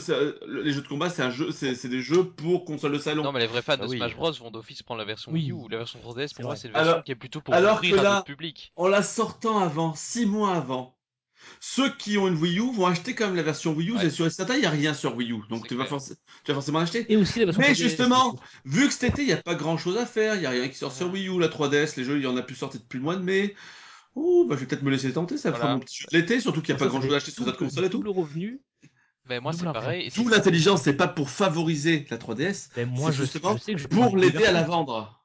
les 0.47 0.72
jeux 0.72 0.82
de 0.82 0.88
combat, 0.88 1.10
c'est 1.10 1.22
un 1.22 1.32
jeu, 1.32 1.51
c'est 1.51 1.89
des 1.89 2.01
jeux 2.01 2.24
pour 2.24 2.64
console 2.64 2.93
de 2.93 2.99
salon. 2.99 3.24
Non, 3.24 3.34
mais 3.34 3.41
les 3.41 3.47
vrais 3.47 3.62
fans 3.62 3.76
de 3.76 3.84
ah 3.84 3.88
Smash 3.89 4.16
Bros 4.16 4.32
vont 4.32 4.51
d'office 4.51 4.82
prendre 4.82 4.99
la 4.99 5.05
version 5.05 5.34
Wii 5.34 5.51
U. 5.51 5.68
La 5.70 5.80
version 5.80 5.99
3DS, 5.99 6.34
pour 6.34 6.45
moi, 6.45 6.55
c'est 6.55 6.70
une 6.70 6.74
version 6.74 7.01
qui 7.01 7.12
est 7.12 7.16
plutôt 7.16 7.41
pour 7.41 7.53
alors 7.53 7.80
ouvrir 7.80 8.10
à 8.10 8.24
public. 8.24 8.72
En 8.78 8.88
la 8.88 9.03
sortant 9.03 9.60
avant, 9.60 9.95
six 9.95 10.26
mois 10.26 10.55
avant, 10.55 10.95
ceux 11.60 11.89
qui 11.95 12.18
ont 12.18 12.28
une 12.28 12.36
Wii 12.36 12.60
U 12.60 12.74
vont 12.74 12.86
acheter 12.86 13.16
quand 13.16 13.28
même 13.28 13.36
la 13.36 13.43
version 13.43 13.74
Wii 13.74 13.89
U. 13.89 13.93
Ouais. 13.93 14.10
Sur 14.10 14.32
certain, 14.32 14.56
il 14.56 14.62
n'y 14.62 14.66
a 14.66 14.70
rien 14.70 14.93
sur 14.93 15.16
Wii 15.16 15.32
U. 15.32 15.41
Donc 15.50 15.68
tu 15.68 15.76
vas, 15.76 15.86
tu 15.86 15.91
vas, 16.47 16.54
forcément 16.54 16.80
acheter. 16.80 17.06
Et 17.12 17.18
aussi 17.18 17.45
Mais 17.58 17.76
justement, 17.76 18.38
vu 18.66 18.88
que 18.88 18.93
cet 18.93 19.12
été, 19.12 19.22
il 19.24 19.28
n'y 19.28 19.34
a 19.34 19.38
pas 19.38 19.56
grand 19.56 19.78
chose 19.78 19.97
à 19.97 20.06
faire, 20.06 20.36
il 20.36 20.41
n'y 20.41 20.45
a 20.45 20.52
rien 20.52 20.68
qui 20.68 20.78
sort 20.78 20.91
sur 20.91 21.12
Wii 21.12 21.28
U, 21.28 21.39
la 21.39 21.47
3DS, 21.47 21.97
les 21.97 22.04
jeux, 22.04 22.18
il 22.18 22.24
y 22.24 22.28
en 22.28 22.38
a 22.38 22.41
plus 22.41 22.56
sorti 22.56 22.80
depuis 22.80 22.97
le 22.97 23.04
mois 23.04 23.16
de 23.16 23.24
mai. 23.24 23.56
Ouh, 24.16 24.45
bah, 24.47 24.56
je 24.56 24.62
vais 24.62 24.66
peut-être 24.66 24.84
me 24.84 24.91
laisser 24.91 25.14
tenter, 25.14 25.38
ça 25.38 25.54
fera 25.54 25.74
mon 25.74 25.80
petit 25.80 26.00
jeu 26.00 26.08
de 26.12 26.18
l'été, 26.18 26.39
surtout 26.39 26.62
qu'il 26.62 26.74
n'y 26.74 26.82
a 26.82 26.84
pas 26.84 26.89
grand 26.89 27.02
chose 27.02 27.14
à 27.14 27.18
acheter 27.18 27.32
sur 27.32 27.45
cette 27.45 27.58
console 27.58 27.86
et 27.86 27.89
tout. 27.89 28.02
Le 28.02 28.10
revenu. 28.10 28.62
Ben 29.28 29.41
moi 29.41 29.54
c'est 29.54 29.64
pareil. 29.64 30.10
Tout 30.12 30.28
l'intelligence, 30.28 30.82
c'est 30.82 30.93
pas 30.93 31.08
pour 31.08 31.30
favoriser 31.30 32.08
la 32.10 32.18
3DS. 32.18 32.70
Ben 32.76 32.89
moi 32.89 33.12
je, 33.12 33.22
justement 33.22 33.56
je 33.56 33.62
sais 33.62 33.74
que 33.74 33.80
je 33.80 33.88
pour 33.88 34.18
l'aider 34.18 34.43
à 34.43 34.52
la 34.52 34.64
vendre. 34.64 35.19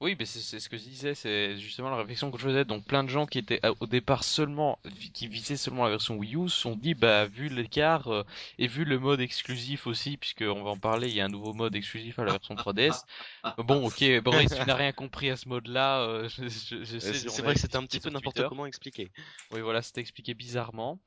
Oui, 0.00 0.14
mais 0.16 0.26
c'est 0.26 0.60
ce 0.60 0.68
que 0.68 0.76
je 0.76 0.84
disais, 0.84 1.14
c'est 1.16 1.58
justement 1.58 1.90
la 1.90 1.96
réflexion 1.96 2.30
que 2.30 2.38
je 2.38 2.44
faisais. 2.44 2.64
Donc 2.64 2.84
plein 2.84 3.02
de 3.02 3.08
gens 3.08 3.26
qui 3.26 3.38
étaient 3.38 3.60
au 3.80 3.86
départ 3.86 4.22
seulement, 4.22 4.78
qui 5.12 5.26
visaient 5.26 5.56
seulement 5.56 5.82
la 5.82 5.90
version 5.90 6.16
Wii 6.16 6.36
U, 6.36 6.48
se 6.48 6.56
sont 6.56 6.76
dit, 6.76 6.94
bah 6.94 7.26
vu 7.26 7.48
l'écart 7.48 8.06
euh, 8.06 8.22
et 8.58 8.68
vu 8.68 8.84
le 8.84 9.00
mode 9.00 9.20
exclusif 9.20 9.88
aussi, 9.88 10.16
puisque 10.16 10.42
on 10.42 10.62
va 10.62 10.70
en 10.70 10.78
parler, 10.78 11.08
il 11.08 11.16
y 11.16 11.20
a 11.20 11.24
un 11.24 11.28
nouveau 11.28 11.52
mode 11.52 11.74
exclusif 11.74 12.16
à 12.20 12.24
la 12.24 12.30
version 12.30 12.54
3DS. 12.54 13.02
bon, 13.58 13.88
ok, 13.88 14.22
Boris, 14.22 14.54
tu 14.54 14.64
n'as 14.64 14.74
rien 14.76 14.92
compris 14.92 15.30
à 15.30 15.36
ce 15.36 15.48
mode-là. 15.48 16.02
Euh, 16.02 16.28
c'est 16.28 17.42
vrai 17.42 17.54
que 17.54 17.60
c'était 17.60 17.76
un 17.76 17.84
petit 17.84 17.98
peu 17.98 18.10
n'importe 18.10 18.46
comment 18.48 18.66
expliqué. 18.66 19.10
Oui, 19.50 19.62
voilà, 19.62 19.82
c'était 19.82 20.00
expliqué 20.00 20.32
bizarrement. 20.34 21.00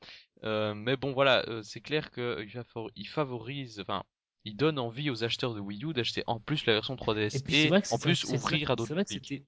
Euh, 0.43 0.73
mais 0.73 0.97
bon, 0.97 1.13
voilà, 1.13 1.45
c'est 1.63 1.79
clair 1.79 2.11
que 2.11 2.45
il 2.97 3.07
favorise, 3.07 3.79
enfin, 3.79 4.03
il 4.43 4.55
donne 4.55 4.79
envie 4.79 5.09
aux 5.09 5.23
acheteurs 5.23 5.53
de 5.53 5.59
Wii 5.59 5.85
U 5.85 5.93
d'acheter 5.93 6.23
en 6.27 6.39
plus 6.39 6.65
la 6.65 6.73
version 6.73 6.95
3DS 6.95 7.43
et, 7.49 7.93
en 7.93 7.97
plus 7.99 8.23
ouvrir 8.25 8.71
à 8.71 8.75
d'autres 8.75 8.95
publics. 9.03 9.43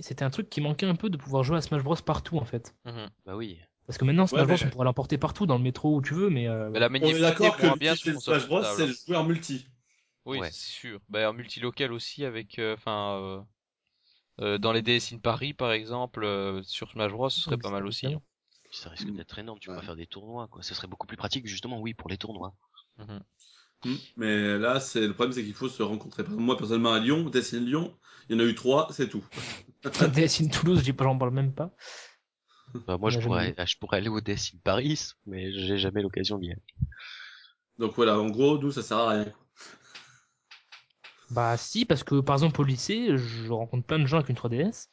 C'était 0.00 0.24
un 0.24 0.30
truc 0.30 0.48
qui 0.48 0.60
manquait 0.60 0.86
un 0.86 0.94
peu 0.94 1.10
de 1.10 1.16
pouvoir 1.16 1.44
jouer 1.44 1.58
à 1.58 1.60
Smash 1.60 1.82
Bros 1.82 1.96
partout 1.96 2.38
en 2.38 2.44
fait. 2.44 2.74
Mhm. 2.84 3.10
Bah 3.24 3.36
oui. 3.36 3.58
Parce 3.86 3.98
que 3.98 4.04
maintenant 4.04 4.26
Smash 4.26 4.46
Bros 4.46 4.56
on 4.64 4.70
pourra 4.70 4.84
l'emporter 4.84 5.18
partout 5.18 5.46
dans 5.46 5.58
le 5.58 5.62
métro 5.62 5.96
où 5.96 6.02
tu 6.02 6.14
veux 6.14 6.30
mais, 6.30 6.48
euh... 6.48 6.70
la 6.70 6.88
on 6.88 6.94
est 6.94 7.20
d'accord 7.20 7.56
que 7.56 7.78
bien 7.78 7.94
sur 7.94 8.20
Smash 8.20 8.46
Bros 8.46 8.62
c'est 8.76 8.86
le 8.86 8.94
joueur 9.06 9.24
multi. 9.24 9.66
Oui, 10.24 10.38
c'est 10.44 10.52
sûr. 10.52 11.00
Bah 11.08 11.30
en 11.30 11.32
multilocal 11.32 11.92
aussi 11.92 12.24
avec 12.24 12.58
euh, 12.58 12.74
enfin 12.74 13.18
euh, 13.18 13.40
euh, 14.40 14.58
dans 14.58 14.72
les 14.72 14.82
DS 14.82 15.12
in 15.12 15.18
Paris 15.18 15.52
par 15.52 15.72
exemple 15.72 16.24
sur 16.64 16.90
Smash 16.90 17.12
Bros 17.12 17.30
ce 17.30 17.40
serait 17.40 17.58
pas 17.58 17.70
mal 17.70 17.86
aussi. 17.86 18.08
Ça 18.72 18.88
risque 18.88 19.10
d'être 19.10 19.38
énorme, 19.38 19.58
tu 19.60 19.68
peux 19.68 19.80
faire 19.82 19.96
des 19.96 20.06
tournois 20.06 20.48
quoi. 20.48 20.62
Ce 20.62 20.74
serait 20.74 20.88
beaucoup 20.88 21.06
plus 21.06 21.16
pratique 21.16 21.46
justement 21.46 21.78
oui 21.78 21.94
pour 21.94 22.08
les 22.08 22.16
tournois. 22.16 22.54
Mhm. 22.98 23.06
Hmm. 23.06 23.20
Mais 24.16 24.58
là, 24.58 24.80
c'est 24.80 25.06
le 25.06 25.12
problème, 25.12 25.32
c'est 25.32 25.44
qu'il 25.44 25.54
faut 25.54 25.68
se 25.68 25.82
rencontrer. 25.82 26.24
moi, 26.28 26.56
personnellement, 26.56 26.92
à 26.92 27.00
Lyon, 27.00 27.28
Dessine 27.30 27.64
Lyon, 27.64 27.94
il 28.28 28.36
y 28.36 28.40
en 28.40 28.44
a 28.44 28.48
eu 28.48 28.54
trois, 28.54 28.88
c'est 28.90 29.08
tout. 29.08 29.24
Dessine 30.14 30.50
Toulouse, 30.50 30.82
j'en 30.84 31.18
parle 31.18 31.32
même 31.32 31.52
pas. 31.52 31.74
Bah, 32.86 32.96
moi, 32.96 33.10
je 33.10 33.20
pourrais, 33.20 33.54
je 33.66 33.78
pourrais 33.78 33.98
aller 33.98 34.08
au 34.08 34.20
Dessine 34.20 34.60
Paris, 34.60 35.10
mais 35.26 35.52
j'ai 35.52 35.78
jamais 35.78 36.02
l'occasion 36.02 36.38
d'y 36.38 36.52
aller. 36.52 36.62
Donc 37.78 37.94
voilà, 37.96 38.18
en 38.18 38.28
gros, 38.30 38.58
nous, 38.58 38.70
ça 38.70 38.82
sert 38.82 38.98
à 38.98 39.10
rien. 39.10 39.32
Bah 41.30 41.56
si, 41.56 41.86
parce 41.86 42.04
que 42.04 42.20
par 42.20 42.34
exemple 42.36 42.60
au 42.60 42.64
lycée, 42.64 43.16
je 43.16 43.50
rencontre 43.50 43.86
plein 43.86 43.98
de 43.98 44.04
gens 44.04 44.18
avec 44.18 44.28
une 44.28 44.36
3DS. 44.36 44.88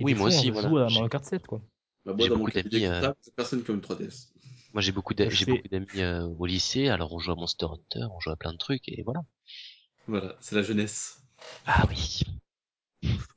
Et 0.00 0.04
oui, 0.04 0.14
moi 0.14 0.26
aussi. 0.26 0.50
On 0.50 0.60
joue 0.60 0.78
à 0.78 0.88
Mario 0.90 1.08
Kart 1.08 1.24
7, 1.24 1.46
quoi. 1.46 1.62
Bah, 2.04 2.14
moi, 2.18 2.28
dans 2.28 2.36
mon 2.36 2.46
cas, 2.46 2.60
euh... 2.60 3.12
personne 3.36 3.62
qui 3.62 3.70
a 3.70 3.74
une 3.74 3.80
3DS. 3.80 4.33
Moi, 4.74 4.80
j'ai 4.80 4.90
beaucoup 4.90 5.14
d'amis, 5.14 5.86
euh, 5.98 6.26
au 6.36 6.46
lycée, 6.46 6.88
alors 6.88 7.12
on 7.12 7.20
joue 7.20 7.30
à 7.30 7.36
Monster 7.36 7.66
Hunter, 7.66 8.06
on 8.12 8.18
joue 8.18 8.30
à 8.30 8.36
plein 8.36 8.52
de 8.52 8.58
trucs, 8.58 8.88
et 8.88 9.04
voilà. 9.04 9.20
Voilà, 10.08 10.34
c'est 10.40 10.56
la 10.56 10.62
jeunesse. 10.62 11.22
Ah 11.64 11.84
oui. 11.88 12.22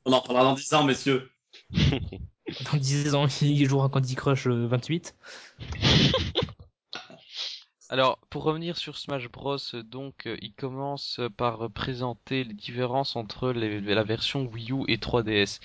On 0.04 0.12
en 0.12 0.20
parlera 0.20 0.42
dans 0.42 0.54
10 0.54 0.74
ans, 0.74 0.82
messieurs. 0.82 1.30
dans 1.70 2.76
10 2.76 3.14
ans, 3.14 3.26
il 3.40 3.68
jouera 3.68 3.86
à 3.86 3.88
Candy 3.88 4.16
Crush 4.16 4.48
28. 4.48 5.14
Euh, 5.62 5.76
alors, 7.88 8.18
pour 8.30 8.42
revenir 8.42 8.76
sur 8.76 8.98
Smash 8.98 9.30
Bros, 9.30 9.58
donc, 9.84 10.26
euh, 10.26 10.36
il 10.42 10.54
commence 10.54 11.20
par 11.36 11.70
présenter 11.70 12.42
les 12.42 12.54
différences 12.54 13.14
entre 13.14 13.52
la 13.52 14.02
version 14.02 14.44
Wii 14.44 14.72
U 14.72 14.84
et 14.88 14.96
3DS. 14.96 15.60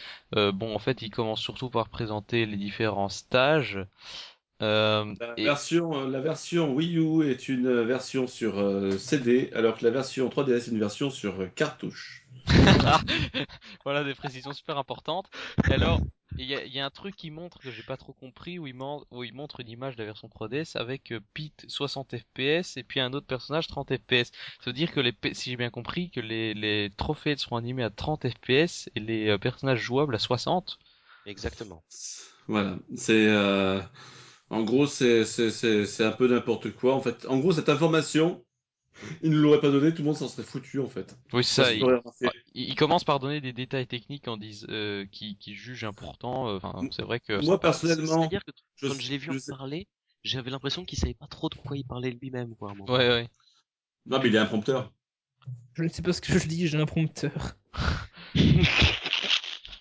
bon, 0.51 0.75
en 0.75 0.79
fait, 0.79 1.01
il 1.01 1.09
commence 1.09 1.41
surtout 1.41 1.71
par 1.71 1.89
présenter 1.89 2.45
les 2.45 2.57
différents 2.57 3.09
stages. 3.09 3.79
Euh, 4.63 5.13
la, 5.19 5.33
version, 5.35 5.93
euh, 5.93 6.09
la 6.09 6.21
version 6.21 6.73
Wii 6.73 6.97
U 6.97 7.29
est 7.29 7.49
une 7.49 7.81
version 7.83 8.27
sur 8.27 8.59
euh, 8.59 8.97
CD, 8.97 9.51
alors 9.53 9.77
que 9.77 9.83
la 9.83 9.91
version 9.91 10.29
3DS 10.29 10.51
est 10.51 10.67
une 10.67 10.79
version 10.79 11.09
sur 11.09 11.53
cartouche. 11.53 12.25
voilà 13.83 14.03
des 14.03 14.15
précisions 14.15 14.53
super 14.53 14.77
importantes. 14.77 15.29
alors, 15.69 15.99
il 16.37 16.45
y, 16.45 16.53
y, 16.53 16.79
a 16.79 16.85
un 16.85 16.89
truc 16.89 17.15
qui 17.15 17.29
montre 17.29 17.59
que 17.59 17.69
j'ai 17.69 17.83
pas 17.83 17.97
trop 17.97 18.13
compris 18.13 18.57
où 18.57 18.65
il, 18.65 18.75
où 19.11 19.23
il 19.23 19.33
montre 19.33 19.59
une 19.59 19.69
image 19.69 19.95
de 19.95 20.01
la 20.01 20.05
version 20.05 20.27
3DS 20.27 20.77
avec 20.77 21.11
euh, 21.11 21.19
Pete 21.33 21.65
60 21.67 22.15
FPS 22.17 22.77
et 22.77 22.83
puis 22.83 22.99
un 22.99 23.13
autre 23.13 23.27
personnage 23.27 23.67
30 23.67 23.97
FPS. 23.97 24.31
Ça 24.59 24.67
veut 24.67 24.73
dire 24.73 24.91
que 24.91 24.99
les, 24.99 25.13
si 25.33 25.51
j'ai 25.51 25.57
bien 25.57 25.69
compris, 25.69 26.09
que 26.09 26.19
les, 26.19 26.53
les 26.53 26.91
trophées 26.97 27.37
seront 27.37 27.57
animés 27.57 27.83
à 27.83 27.89
30 27.89 28.27
FPS 28.29 28.89
et 28.95 28.99
les 28.99 29.29
euh, 29.29 29.37
personnages 29.37 29.79
jouables 29.79 30.15
à 30.15 30.19
60. 30.19 30.79
Exactement. 31.25 31.83
Voilà, 32.47 32.77
c'est 32.95 33.27
euh... 33.27 33.79
en 34.53 34.63
gros 34.63 34.87
c'est 34.87 35.25
c'est 35.25 35.51
c'est 35.85 36.03
un 36.03 36.11
peu 36.11 36.27
n'importe 36.27 36.71
quoi 36.71 36.95
en 36.95 37.01
fait. 37.01 37.25
En 37.27 37.39
gros 37.39 37.51
cette 37.51 37.69
information 37.69 38.43
il 39.21 39.31
ne 39.31 39.37
l'aurait 39.37 39.59
pas 39.59 39.71
donné, 39.71 39.91
tout 39.91 40.01
le 40.01 40.05
monde 40.05 40.15
s'en 40.15 40.27
serait 40.27 40.43
foutu 40.43 40.79
en 40.79 40.87
fait. 40.87 41.17
Oui, 41.33 41.43
ça. 41.43 41.73
Il, 42.53 42.75
commence 42.75 43.03
par 43.03 43.19
donner 43.19 43.41
des 43.41 43.51
détails 43.51 43.87
techniques 43.87 44.27
en 44.27 44.37
disent 44.37 44.67
euh, 44.69 45.05
qui, 45.11 45.35
qui 45.37 45.55
jugent 45.55 45.83
important. 45.83 46.47
Euh, 46.47 46.57
enfin, 46.57 46.79
c'est 46.91 47.01
vrai 47.01 47.19
que. 47.19 47.43
Moi 47.43 47.59
personnellement, 47.59 48.29
que 48.29 48.37
quand 48.81 48.93
je, 48.99 49.09
l'ai 49.09 49.17
vu 49.17 49.31
en 49.31 49.55
parler, 49.57 49.87
j'avais 50.23 50.51
l'impression 50.51 50.85
qu'il 50.85 50.99
savait 50.99 51.15
pas 51.15 51.27
trop 51.27 51.49
de 51.49 51.55
quoi 51.55 51.75
il 51.75 51.85
parlait 51.85 52.11
lui-même, 52.11 52.55
quoi. 52.55 52.73
Ouais, 52.87 53.09
ouais. 53.09 53.29
Non, 54.05 54.19
mais 54.19 54.27
il 54.27 54.35
est 54.35 54.39
un 54.39 54.45
prompteur. 54.45 54.91
Je 55.73 55.83
ne 55.83 55.89
sais 55.89 56.01
pas 56.01 56.13
ce 56.13 56.21
que 56.21 56.37
je 56.37 56.47
dis, 56.47 56.67
j'ai 56.67 56.77
un 56.77 56.85
prompteur. 56.85 57.57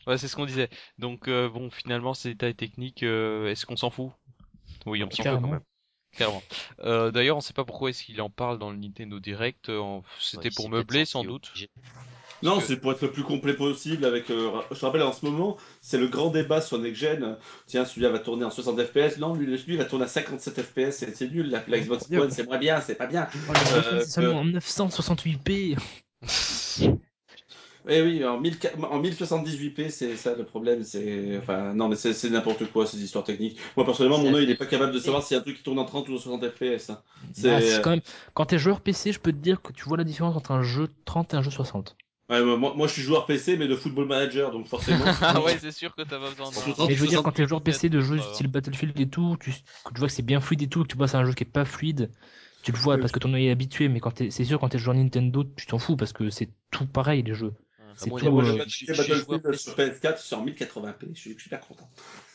ouais, 0.07 0.19
c'est 0.19 0.29
ce 0.29 0.37
qu'on 0.37 0.47
disait. 0.47 0.71
Donc 0.99 1.29
euh, 1.29 1.49
bon, 1.49 1.71
finalement, 1.71 2.15
ces 2.15 2.31
détails 2.31 2.55
techniques, 2.55 3.03
euh, 3.03 3.49
est-ce 3.49 3.67
qu'on 3.67 3.77
s'en 3.77 3.91
fout? 3.91 4.13
Oui, 4.87 5.03
on 5.03 5.11
s'en 5.11 5.23
fout 5.23 5.41
quand 5.41 5.49
même. 5.49 5.61
Clairement. 6.15 6.43
Euh, 6.81 7.11
D'ailleurs, 7.11 7.39
on 7.39 7.41
sait 7.41 7.55
pas 7.55 7.65
pourquoi 7.65 7.91
est-ce 7.91 8.05
qu'il 8.05 8.21
en 8.21 8.29
parle 8.29 8.59
dans 8.59 8.71
le 8.71 8.77
Nintendo 8.77 9.19
Direct. 9.19 9.71
Euh, 9.71 10.01
c'était 10.21 10.51
pour 10.51 10.69
meubler, 10.69 11.05
sans 11.05 11.25
doute. 11.25 11.53
Non, 12.43 12.61
c'est 12.61 12.77
pour 12.77 12.93
être 12.93 13.03
le 13.03 13.11
plus 13.11 13.23
complet 13.23 13.55
possible. 13.55 14.05
Avec, 14.05 14.29
euh, 14.31 14.51
je 14.73 14.85
rappelle 14.85 15.03
en 15.03 15.13
ce 15.13 15.25
moment, 15.25 15.57
c'est 15.81 15.99
le 15.99 16.09
grand 16.09 16.29
débat 16.29 16.61
sur 16.61 16.79
Next 16.79 17.01
Gen. 17.01 17.39
Tiens, 17.67 17.85
celui-là 17.85 18.11
va 18.11 18.19
tourner 18.19 18.45
en 18.45 18.51
60 18.51 18.83
FPS. 18.83 19.19
Non, 19.19 19.35
lui, 19.35 19.47
lui 19.47 19.77
va 19.77 19.85
tourner 19.85 20.05
à 20.05 20.09
57 20.09 20.61
FPS. 20.63 21.05
C'est 21.15 21.31
nul. 21.31 21.49
La, 21.51 21.61
Xbox 21.61 22.11
One, 22.11 22.31
c'est 22.31 22.47
moins 22.47 22.59
bien, 22.59 22.81
c'est 22.81 22.97
pas 22.97 23.07
bien. 23.07 23.29
Oh, 23.49 23.53
c'est 23.91 24.05
seulement 24.05 24.41
en 24.41 24.45
968p. 24.45 25.79
Eh 27.89 28.01
oui, 28.03 28.25
en, 28.25 28.41
1078p, 28.41 29.91
c'est 29.91 30.17
ça 30.17 30.35
le 30.37 30.45
problème. 30.45 30.85
C'est 30.85 31.37
enfin 31.39 31.75
non, 31.75 31.89
mais 31.89 31.97
c'est 31.97 32.31
n'importe 32.31 32.71
quoi 32.71 32.87
ces 32.87 33.03
histoires 33.03 33.25
techniques. 33.25 33.59
Moi 33.77 33.85
personnellement, 33.85 34.19
mon 34.19 34.35
œil 34.35 34.45
il 34.45 34.51
est 34.51 34.57
pas 34.57 34.67
capable 34.67 34.93
de 34.93 34.99
savoir 34.99 35.23
si 35.23 35.35
un 35.35 35.41
truc 35.41 35.57
qui 35.57 35.63
tourne 35.63 35.79
en 35.79 35.85
30 35.85 36.09
ou 36.09 36.15
en 36.15 36.19
60 36.19 36.49
fps. 36.51 36.91
Hein. 36.91 37.01
C'est 37.33 37.75
ah, 37.75 37.79
quand 37.81 37.91
même 37.91 38.01
quand 38.35 38.47
t'es 38.47 38.59
joueur 38.59 38.81
PC, 38.81 39.13
je 39.13 39.21
peux 39.21 39.33
te 39.33 39.39
dire 39.39 39.63
que 39.63 39.73
tu 39.73 39.85
vois 39.85 39.97
la 39.97 40.05
différence 40.05 40.37
entre 40.37 40.53
un 40.53 40.63
jeu 40.63 40.89
30 41.05 41.35
et 41.35 41.37
un 41.37 41.43
jeu 41.43 41.51
60. 41.51 41.97
Ouais, 42.31 42.43
moi, 42.43 42.73
moi 42.77 42.87
je 42.87 42.93
suis 42.93 43.03
joueur 43.03 43.27
PC 43.27 43.57
mais 43.57 43.67
de 43.67 43.75
football 43.75 44.07
manager 44.07 44.53
donc 44.53 44.69
forcément. 44.69 45.05
ah 45.21 45.43
ouais, 45.43 45.59
c'est 45.61 45.73
sûr 45.73 45.95
que 45.95 46.03
t'as 46.03 46.21
pas 46.21 46.31
besoin 46.31 46.51
de. 46.51 46.87
Mais 46.87 46.95
je 46.95 47.01
veux 47.01 47.09
dire 47.09 47.23
quand 47.23 47.33
t'es 47.33 47.47
joueur 47.47 47.63
PC 47.63 47.89
de 47.89 48.01
jeux 48.01 48.19
style 48.19 48.47
Battlefield 48.47 48.99
et 49.01 49.09
tout, 49.09 49.37
tu, 49.41 49.53
tu 49.53 49.99
vois 49.99 50.07
que 50.07 50.15
c'est 50.15 50.23
bien 50.23 50.41
fluide 50.41 50.63
et 50.63 50.69
tout, 50.69 50.85
que 50.85 50.89
tu 50.89 50.97
vois 50.97 51.09
c'est 51.09 51.17
un 51.17 51.25
jeu 51.25 51.33
qui 51.33 51.43
est 51.43 51.47
pas 51.47 51.65
fluide 51.65 52.11
tu 52.63 52.71
le 52.71 52.79
vois 52.79 52.97
parce 52.97 53.13
que 53.13 53.19
ton 53.19 53.35
œil 53.35 53.49
est 53.49 53.51
habitué, 53.51 53.89
mais 53.89 54.01
quand 54.01 54.23
c'est 54.31 54.45
sûr 54.45 54.61
quand 54.61 54.69
t'es 54.69 54.79
joueur 54.79 54.97
Nintendo, 54.97 55.45
tu 55.57 55.67
t'en 55.67 55.79
fous 55.79 55.97
parce 55.97 56.13
que 56.13 56.31
c'est 56.31 56.49
tout 56.71 56.87
pareil 56.87 57.23
les 57.23 57.35
jeux. 57.35 57.53
C'est 57.97 58.11
tout. 58.11 58.31
Moi, 58.31 58.45
euh, 58.45 58.65
je, 58.67 58.87
Battlefield 58.87 59.57
sur 59.57 59.75
PS4 59.77 60.19
sur 60.19 60.45
1080p. 60.45 60.95
Je 61.15 61.21
suis 61.21 61.37
super 61.39 61.61
content. 61.61 61.89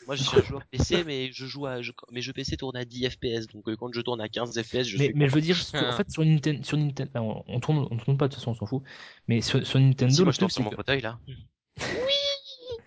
Moi, 0.06 0.16
je 0.16 0.22
suis 0.22 0.38
un 0.38 0.42
joueur 0.42 0.64
PC, 0.70 1.04
mais 1.04 1.30
je 1.32 1.46
joue 1.46 1.66
à, 1.66 1.82
je, 1.82 1.92
mes 2.10 2.20
jeux 2.20 2.32
PC 2.32 2.56
tournent 2.56 2.76
à 2.76 2.84
10 2.84 3.10
FPS. 3.10 3.46
Donc, 3.52 3.68
euh, 3.68 3.76
quand 3.76 3.92
je 3.92 4.00
tourne 4.00 4.20
à 4.20 4.28
15 4.28 4.60
FPS, 4.62 4.84
je 4.84 4.96
mais, 4.96 5.04
suis 5.04 5.14
mais 5.14 5.28
je 5.28 5.34
veux 5.34 5.40
dire, 5.40 5.56
en 5.74 5.92
fait, 5.92 6.10
sur 6.10 6.24
Nintendo, 6.24 6.62
sur 6.62 6.76
Nintendo, 6.76 7.10
on, 7.14 7.44
on 7.46 7.60
tourne, 7.60 7.86
on 7.90 7.96
tourne 7.96 8.16
pas 8.16 8.28
de 8.28 8.34
toute 8.34 8.40
façon, 8.40 8.52
on 8.52 8.54
s'en 8.54 8.66
fout. 8.66 8.82
Mais 9.26 9.40
sur, 9.40 9.66
sur 9.66 9.78
Nintendo, 9.78 10.14
si, 10.14 10.22
moi, 10.22 10.32
je 10.32 10.38
tourne 10.38 10.50
sur 10.50 10.62
mon 10.62 10.70
fauteuil 10.70 11.00
là. 11.00 11.18
Oui. 11.26 11.34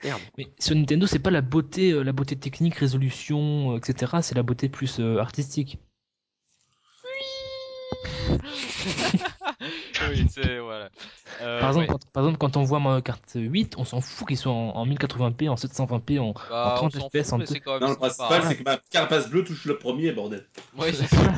Merde. 0.03 0.22
Mais 0.38 0.47
sur 0.59 0.76
Nintendo, 0.76 1.05
c'est 1.05 1.19
pas 1.19 1.30
la 1.30 1.41
beauté, 1.41 1.91
euh, 1.91 2.01
la 2.01 2.11
beauté 2.11 2.36
technique, 2.36 2.76
résolution, 2.76 3.78
etc. 3.78 4.13
C'est 4.22 4.36
la 4.36 4.43
beauté 4.43 4.67
plus 4.67 4.99
artistique. 4.99 5.78
oui, 10.10 10.26
c'est 10.30 10.60
voilà. 10.60 10.89
Euh, 11.41 11.60
par, 11.60 11.70
exemple, 11.70 11.88
quand, 11.88 12.12
par 12.12 12.24
exemple, 12.24 12.38
quand 12.39 12.58
on 12.58 12.64
voit 12.64 12.80
Mario 12.80 13.02
Kart 13.02 13.24
8, 13.36 13.76
on 13.78 13.86
s'en 13.86 14.02
fout 14.02 14.28
qu'ils 14.28 14.38
soient 14.38 14.52
en, 14.52 14.86
1080p, 14.86 15.49
en 15.49 15.56
720p, 15.56 16.20
en, 16.20 16.34
bah, 16.49 16.80
en 16.82 16.89
30 16.89 17.12
fps. 17.12 17.34
En 17.34 17.38
non, 17.38 17.89
le 17.89 17.95
principal, 17.95 18.43
c'est 18.43 18.58
que 18.58 18.64
ma 18.64 18.78
carapace 18.78 19.30
bleue 19.30 19.43
touche 19.43 19.66
le 19.66 19.78
premier, 19.78 20.12
bordel. 20.12 20.45
Ouais, 20.78 20.93
c'est 20.93 21.08
ça. 21.16 21.34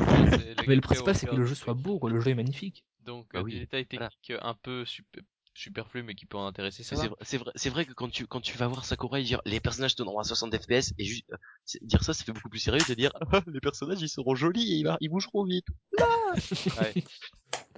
mais 0.66 0.74
le 0.74 0.80
principal, 0.80 1.14
c'est 1.14 1.26
que 1.26 1.36
le 1.36 1.44
jeu 1.44 1.54
soit 1.54 1.74
beau, 1.74 1.98
quoi. 1.98 2.10
Le 2.10 2.20
jeu 2.20 2.30
est 2.30 2.34
magnifique. 2.34 2.84
Donc, 3.04 3.26
bah, 3.32 3.42
des 3.42 3.60
détails 3.60 3.86
techniques 3.86 4.32
un 4.40 4.54
peu 4.54 4.84
super 4.84 5.22
superflu 5.54 6.02
mais 6.02 6.14
qui 6.14 6.26
peut 6.26 6.36
en 6.36 6.46
intéresser. 6.46 6.82
C'est 6.82 6.96
vrai 6.96 7.08
c'est 7.22 7.38
vrai 7.38 7.52
c'est 7.54 7.70
vrai 7.70 7.86
que 7.86 7.92
quand 7.92 8.10
tu 8.10 8.26
quand 8.26 8.40
tu 8.40 8.56
vas 8.58 8.66
voir 8.66 8.84
Sakurai 8.84 9.22
dire 9.22 9.40
les 9.44 9.60
personnages 9.60 9.94
tourneront 9.94 10.18
à 10.18 10.24
60 10.24 10.54
fps 10.56 10.92
et 10.98 11.04
juste 11.04 11.30
euh, 11.32 11.36
dire 11.82 12.02
ça 12.02 12.12
ça 12.12 12.24
fait 12.24 12.32
beaucoup 12.32 12.48
plus 12.48 12.58
sérieux 12.58 12.84
de 12.88 12.94
dire 12.94 13.12
les 13.46 13.60
personnages 13.60 14.00
ils 14.02 14.08
seront 14.08 14.34
jolis 14.34 14.74
et 14.74 14.76
ils, 14.76 14.96
ils 15.00 15.08
bougeront 15.08 15.44
vite. 15.44 15.66
Ouais. 16.80 16.92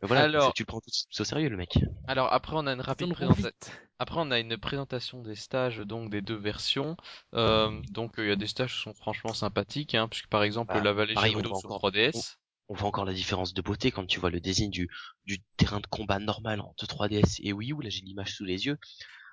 voilà 0.03 0.22
alors 0.22 0.55
tu 0.55 0.62
le 0.62 0.66
prends 0.66 0.81
tout, 0.81 0.89
au 1.20 1.24
sérieux 1.24 1.51
le 1.51 1.59
mec. 1.59 1.79
Alors 2.09 2.33
après 2.33 2.55
on 2.57 2.66
a 2.66 2.72
une 2.72 2.81
rapide 2.81 3.12
présentation. 3.12 3.51
après 3.99 4.16
on 4.18 4.31
a 4.31 4.39
une 4.39 4.57
présentation 4.57 5.20
des 5.20 5.35
stages 5.35 5.79
donc 5.79 6.11
des 6.11 6.22
deux 6.22 6.37
versions. 6.37 6.97
Euh, 7.35 7.83
donc 7.91 8.14
il 8.16 8.29
y 8.29 8.31
a 8.31 8.37
des 8.37 8.47
stages 8.47 8.74
qui 8.74 8.81
sont 8.81 8.95
franchement 8.95 9.35
sympathiques 9.35 9.95
hein, 9.95 10.09
puisque 10.09 10.29
par 10.29 10.43
exemple 10.43 10.72
bah, 10.72 10.81
la 10.81 10.95
vallée 10.95 11.14
Gerudo 11.14 11.55
sur 11.57 11.68
3DS 11.68 12.39
on 12.68 12.74
voit 12.74 12.88
encore 12.88 13.04
la 13.04 13.12
différence 13.12 13.54
de 13.54 13.62
beauté 13.62 13.90
quand 13.90 14.06
tu 14.06 14.18
vois 14.20 14.30
le 14.30 14.40
design 14.40 14.70
du, 14.70 14.88
du 15.24 15.38
terrain 15.56 15.80
de 15.80 15.86
combat 15.86 16.18
normal 16.18 16.60
entre 16.60 16.86
3DS 16.86 17.40
et 17.42 17.52
Wii 17.52 17.72
U. 17.72 17.82
Là, 17.82 17.90
j'ai 17.90 18.02
l'image 18.02 18.34
sous 18.34 18.44
les 18.44 18.66
yeux. 18.66 18.78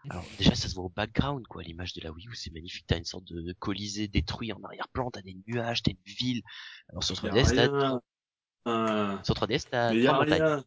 Alors 0.10 0.26
déjà, 0.38 0.54
ça 0.54 0.68
se 0.68 0.76
voit 0.76 0.84
au 0.84 0.90
background, 0.90 1.48
quoi. 1.48 1.64
L'image 1.64 1.94
de 1.94 2.02
la 2.02 2.12
Wii 2.12 2.28
U, 2.28 2.36
c'est 2.36 2.52
magnifique. 2.52 2.86
T'as 2.88 2.98
une 2.98 3.06
sorte 3.06 3.24
de 3.26 3.54
colisée 3.54 4.08
détruit 4.08 4.52
en 4.52 4.62
arrière-plan. 4.64 5.10
T'as 5.12 5.22
des 5.22 5.38
nuages, 5.48 5.82
t'as 5.82 5.92
une 5.92 6.14
ville. 6.14 6.42
Alors 6.90 7.04
sur 7.04 7.16
3DS, 7.16 7.56
t'as 7.56 8.00
sur 9.24 9.36
3DS, 9.36 9.68
t'as 9.70 9.94
trois 10.04 10.26
montagnes. 10.26 10.64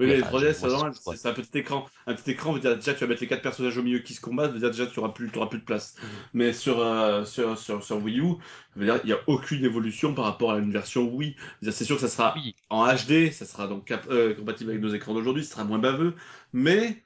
Oui, 0.00 0.06
mais 0.06 0.16
les 0.16 0.22
3DS, 0.22 1.14
c'est 1.14 1.28
un 1.28 1.32
petit 1.34 1.58
écran. 1.58 1.86
Un 2.06 2.14
petit 2.14 2.30
écran 2.30 2.52
veut 2.52 2.60
dire 2.60 2.74
déjà 2.74 2.94
tu 2.94 3.00
vas 3.00 3.06
mettre 3.06 3.20
les 3.20 3.26
quatre 3.26 3.42
personnages 3.42 3.76
au 3.76 3.82
milieu 3.82 3.98
qui 3.98 4.14
se 4.14 4.20
combattent, 4.22 4.52
veut 4.52 4.58
dire 4.58 4.70
déjà 4.70 4.86
tu 4.86 4.98
auras 4.98 5.10
plus, 5.10 5.30
auras 5.36 5.48
plus 5.48 5.58
de 5.58 5.64
place. 5.64 5.94
Mm. 5.94 6.06
Mais 6.32 6.52
sur, 6.54 6.80
euh, 6.80 7.26
sur, 7.26 7.58
sur, 7.58 7.84
sur, 7.84 8.02
Wii 8.02 8.20
U, 8.20 8.36
veut 8.76 8.86
dire 8.86 8.98
il 9.04 9.08
n'y 9.08 9.12
a 9.12 9.20
aucune 9.26 9.62
évolution 9.62 10.14
par 10.14 10.24
rapport 10.24 10.52
à 10.52 10.58
une 10.58 10.72
version 10.72 11.04
Wii. 11.04 11.36
C'est 11.62 11.84
sûr 11.84 11.96
que 11.96 12.00
ça 12.00 12.08
sera 12.08 12.34
en 12.70 12.86
HD, 12.86 13.30
ça 13.30 13.44
sera 13.44 13.66
donc 13.66 13.90
euh, 13.90 14.34
compatible 14.34 14.70
avec 14.70 14.82
nos 14.82 14.94
écrans 14.94 15.12
d'aujourd'hui, 15.12 15.44
ça 15.44 15.52
sera 15.52 15.64
moins 15.64 15.78
baveux, 15.78 16.14
mais 16.54 17.04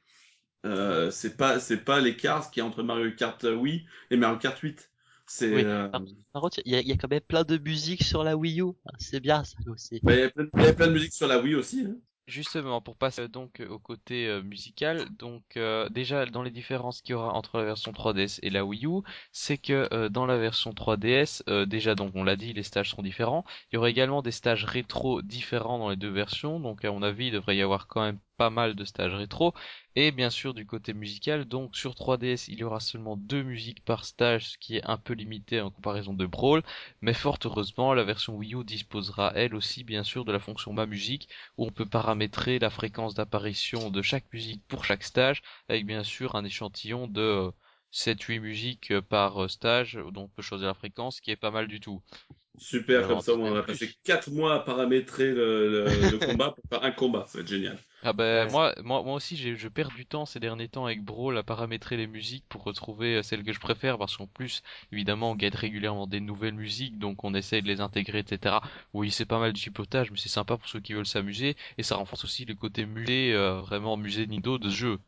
euh, 0.64 1.10
c'est 1.10 1.36
pas 1.36 1.58
c'est 1.58 1.84
pas 1.84 2.00
l'écart 2.00 2.52
qu'il 2.52 2.62
y 2.62 2.64
a 2.64 2.68
entre 2.68 2.84
Mario 2.84 3.10
Kart 3.10 3.42
Wii 3.42 3.86
et 4.12 4.16
Mario 4.16 4.38
Kart 4.38 4.56
8. 4.56 4.88
C'est. 5.26 5.52
Oui. 5.52 5.62
Euh... 5.64 5.88
Par 5.88 6.42
contre, 6.42 6.60
il 6.64 6.76
y, 6.76 6.88
y, 6.88 6.92
a 6.92 6.96
quand 6.96 7.10
même 7.10 7.20
plein 7.20 7.42
de 7.42 7.58
musique 7.58 8.04
sur 8.04 8.22
la 8.22 8.36
Wii 8.36 8.60
U. 8.60 8.72
C'est 8.98 9.20
bien 9.20 9.42
ça 9.42 9.56
aussi. 9.66 10.00
Il 10.00 10.14
y, 10.14 10.22
a 10.22 10.30
plein, 10.30 10.46
y 10.62 10.66
a 10.66 10.72
plein 10.72 10.86
de 10.86 10.92
musique 10.92 11.14
sur 11.14 11.26
la 11.26 11.40
Wii 11.40 11.56
aussi. 11.56 11.86
Hein. 11.88 11.96
Justement, 12.26 12.80
pour 12.80 12.96
passer 12.96 13.28
donc 13.28 13.62
au 13.68 13.78
côté 13.78 14.26
euh, 14.28 14.42
musical, 14.42 15.10
donc 15.16 15.42
euh, 15.58 15.88
déjà 15.90 16.24
dans 16.24 16.42
les 16.42 16.50
différences 16.50 17.02
qu'il 17.02 17.12
y 17.12 17.14
aura 17.14 17.34
entre 17.34 17.58
la 17.58 17.64
version 17.64 17.92
3DS 17.92 18.38
et 18.42 18.48
la 18.48 18.64
Wii 18.64 18.86
U, 18.86 19.02
c'est 19.30 19.58
que 19.58 19.88
euh, 19.92 20.08
dans 20.08 20.24
la 20.24 20.38
version 20.38 20.72
3DS, 20.72 21.42
déjà 21.66 21.94
donc 21.94 22.12
on 22.14 22.24
l'a 22.24 22.36
dit, 22.36 22.54
les 22.54 22.62
stages 22.62 22.90
seront 22.90 23.02
différents. 23.02 23.44
Il 23.70 23.74
y 23.74 23.78
aura 23.78 23.90
également 23.90 24.22
des 24.22 24.30
stages 24.32 24.64
rétro 24.64 25.20
différents 25.20 25.78
dans 25.78 25.90
les 25.90 25.96
deux 25.96 26.10
versions, 26.10 26.60
donc 26.60 26.82
à 26.86 26.92
mon 26.92 27.02
avis 27.02 27.26
il 27.26 27.32
devrait 27.32 27.56
y 27.56 27.62
avoir 27.62 27.88
quand 27.88 28.00
même 28.02 28.18
pas 28.36 28.50
mal 28.50 28.74
de 28.74 28.84
stages 28.84 29.14
rétro. 29.14 29.54
Et 29.96 30.10
bien 30.12 30.30
sûr 30.30 30.54
du 30.54 30.66
côté 30.66 30.92
musical, 30.94 31.44
donc 31.44 31.76
sur 31.76 31.94
3DS 31.94 32.48
il 32.48 32.58
y 32.58 32.64
aura 32.64 32.80
seulement 32.80 33.16
deux 33.16 33.42
musiques 33.42 33.84
par 33.84 34.04
stage, 34.04 34.50
ce 34.50 34.58
qui 34.58 34.76
est 34.76 34.84
un 34.84 34.96
peu 34.96 35.14
limité 35.14 35.60
en 35.60 35.70
comparaison 35.70 36.14
de 36.14 36.26
Brawl, 36.26 36.62
mais 37.00 37.14
fort 37.14 37.38
heureusement 37.44 37.94
la 37.94 38.04
version 38.04 38.34
Wii 38.36 38.54
U 38.54 38.64
disposera 38.64 39.32
elle 39.34 39.54
aussi 39.54 39.84
bien 39.84 40.02
sûr 40.04 40.24
de 40.24 40.32
la 40.32 40.38
fonction 40.40 40.72
Ma 40.72 40.86
Musique, 40.86 41.28
où 41.56 41.66
on 41.66 41.70
peut 41.70 41.86
paramétrer 41.86 42.58
la 42.58 42.70
fréquence 42.70 43.14
d'apparition 43.14 43.90
de 43.90 44.02
chaque 44.02 44.32
musique 44.32 44.62
pour 44.68 44.84
chaque 44.84 45.04
stage, 45.04 45.42
avec 45.68 45.86
bien 45.86 46.02
sûr 46.04 46.34
un 46.34 46.44
échantillon 46.44 47.06
de 47.08 47.52
7-8 47.92 48.40
musiques 48.40 49.00
par 49.00 49.48
stage, 49.50 49.98
dont 50.12 50.24
on 50.24 50.28
peut 50.28 50.42
choisir 50.42 50.68
la 50.68 50.74
fréquence, 50.74 51.20
qui 51.20 51.30
est 51.30 51.36
pas 51.36 51.50
mal 51.50 51.68
du 51.68 51.80
tout. 51.80 52.02
Super, 52.56 53.08
comme 53.08 53.20
ça 53.20 53.32
on 53.32 53.50
va 53.50 53.64
passer 53.64 53.90
4 54.04 54.30
mois 54.30 54.54
à 54.54 54.60
paramétrer 54.60 55.26
le, 55.26 55.86
le, 55.86 56.18
combat 56.26 56.52
pour 56.52 56.64
faire 56.68 56.84
un 56.84 56.92
combat, 56.92 57.24
ça 57.26 57.38
va 57.38 57.42
être 57.42 57.48
génial. 57.48 57.76
Ah 58.04 58.12
ben 58.12 58.48
moi, 58.50 58.72
moi, 58.84 59.02
moi 59.02 59.14
aussi 59.14 59.36
je 59.36 59.68
perds 59.68 59.88
du 59.88 60.06
temps 60.06 60.24
ces 60.24 60.38
derniers 60.38 60.68
temps 60.68 60.86
avec 60.86 61.02
Brawl 61.02 61.36
à 61.36 61.42
paramétrer 61.42 61.96
les 61.96 62.06
musiques 62.06 62.44
pour 62.48 62.62
retrouver 62.62 63.16
euh, 63.16 63.22
celles 63.22 63.42
que 63.42 63.52
je 63.52 63.58
préfère 63.58 63.98
parce 63.98 64.16
qu'en 64.16 64.28
plus 64.28 64.62
évidemment 64.92 65.32
on 65.32 65.34
gagne 65.34 65.54
régulièrement 65.54 66.06
des 66.06 66.20
nouvelles 66.20 66.54
musiques 66.54 66.98
donc 66.98 67.24
on 67.24 67.34
essaye 67.34 67.60
de 67.60 67.66
les 67.66 67.80
intégrer 67.80 68.20
etc. 68.20 68.56
Oui 68.92 69.10
c'est 69.10 69.24
pas 69.24 69.40
mal 69.40 69.52
du 69.52 69.60
chipotage 69.60 70.12
mais 70.12 70.18
c'est 70.18 70.28
sympa 70.28 70.56
pour 70.56 70.68
ceux 70.68 70.80
qui 70.80 70.92
veulent 70.92 71.06
s'amuser 71.06 71.56
et 71.76 71.82
ça 71.82 71.96
renforce 71.96 72.24
aussi 72.24 72.44
le 72.44 72.54
côté 72.54 72.86
musée, 72.86 73.32
euh, 73.34 73.60
vraiment 73.62 73.96
musée 73.96 74.28
Nido 74.28 74.58
de 74.58 74.70
ce 74.70 74.76
jeu. 74.76 74.98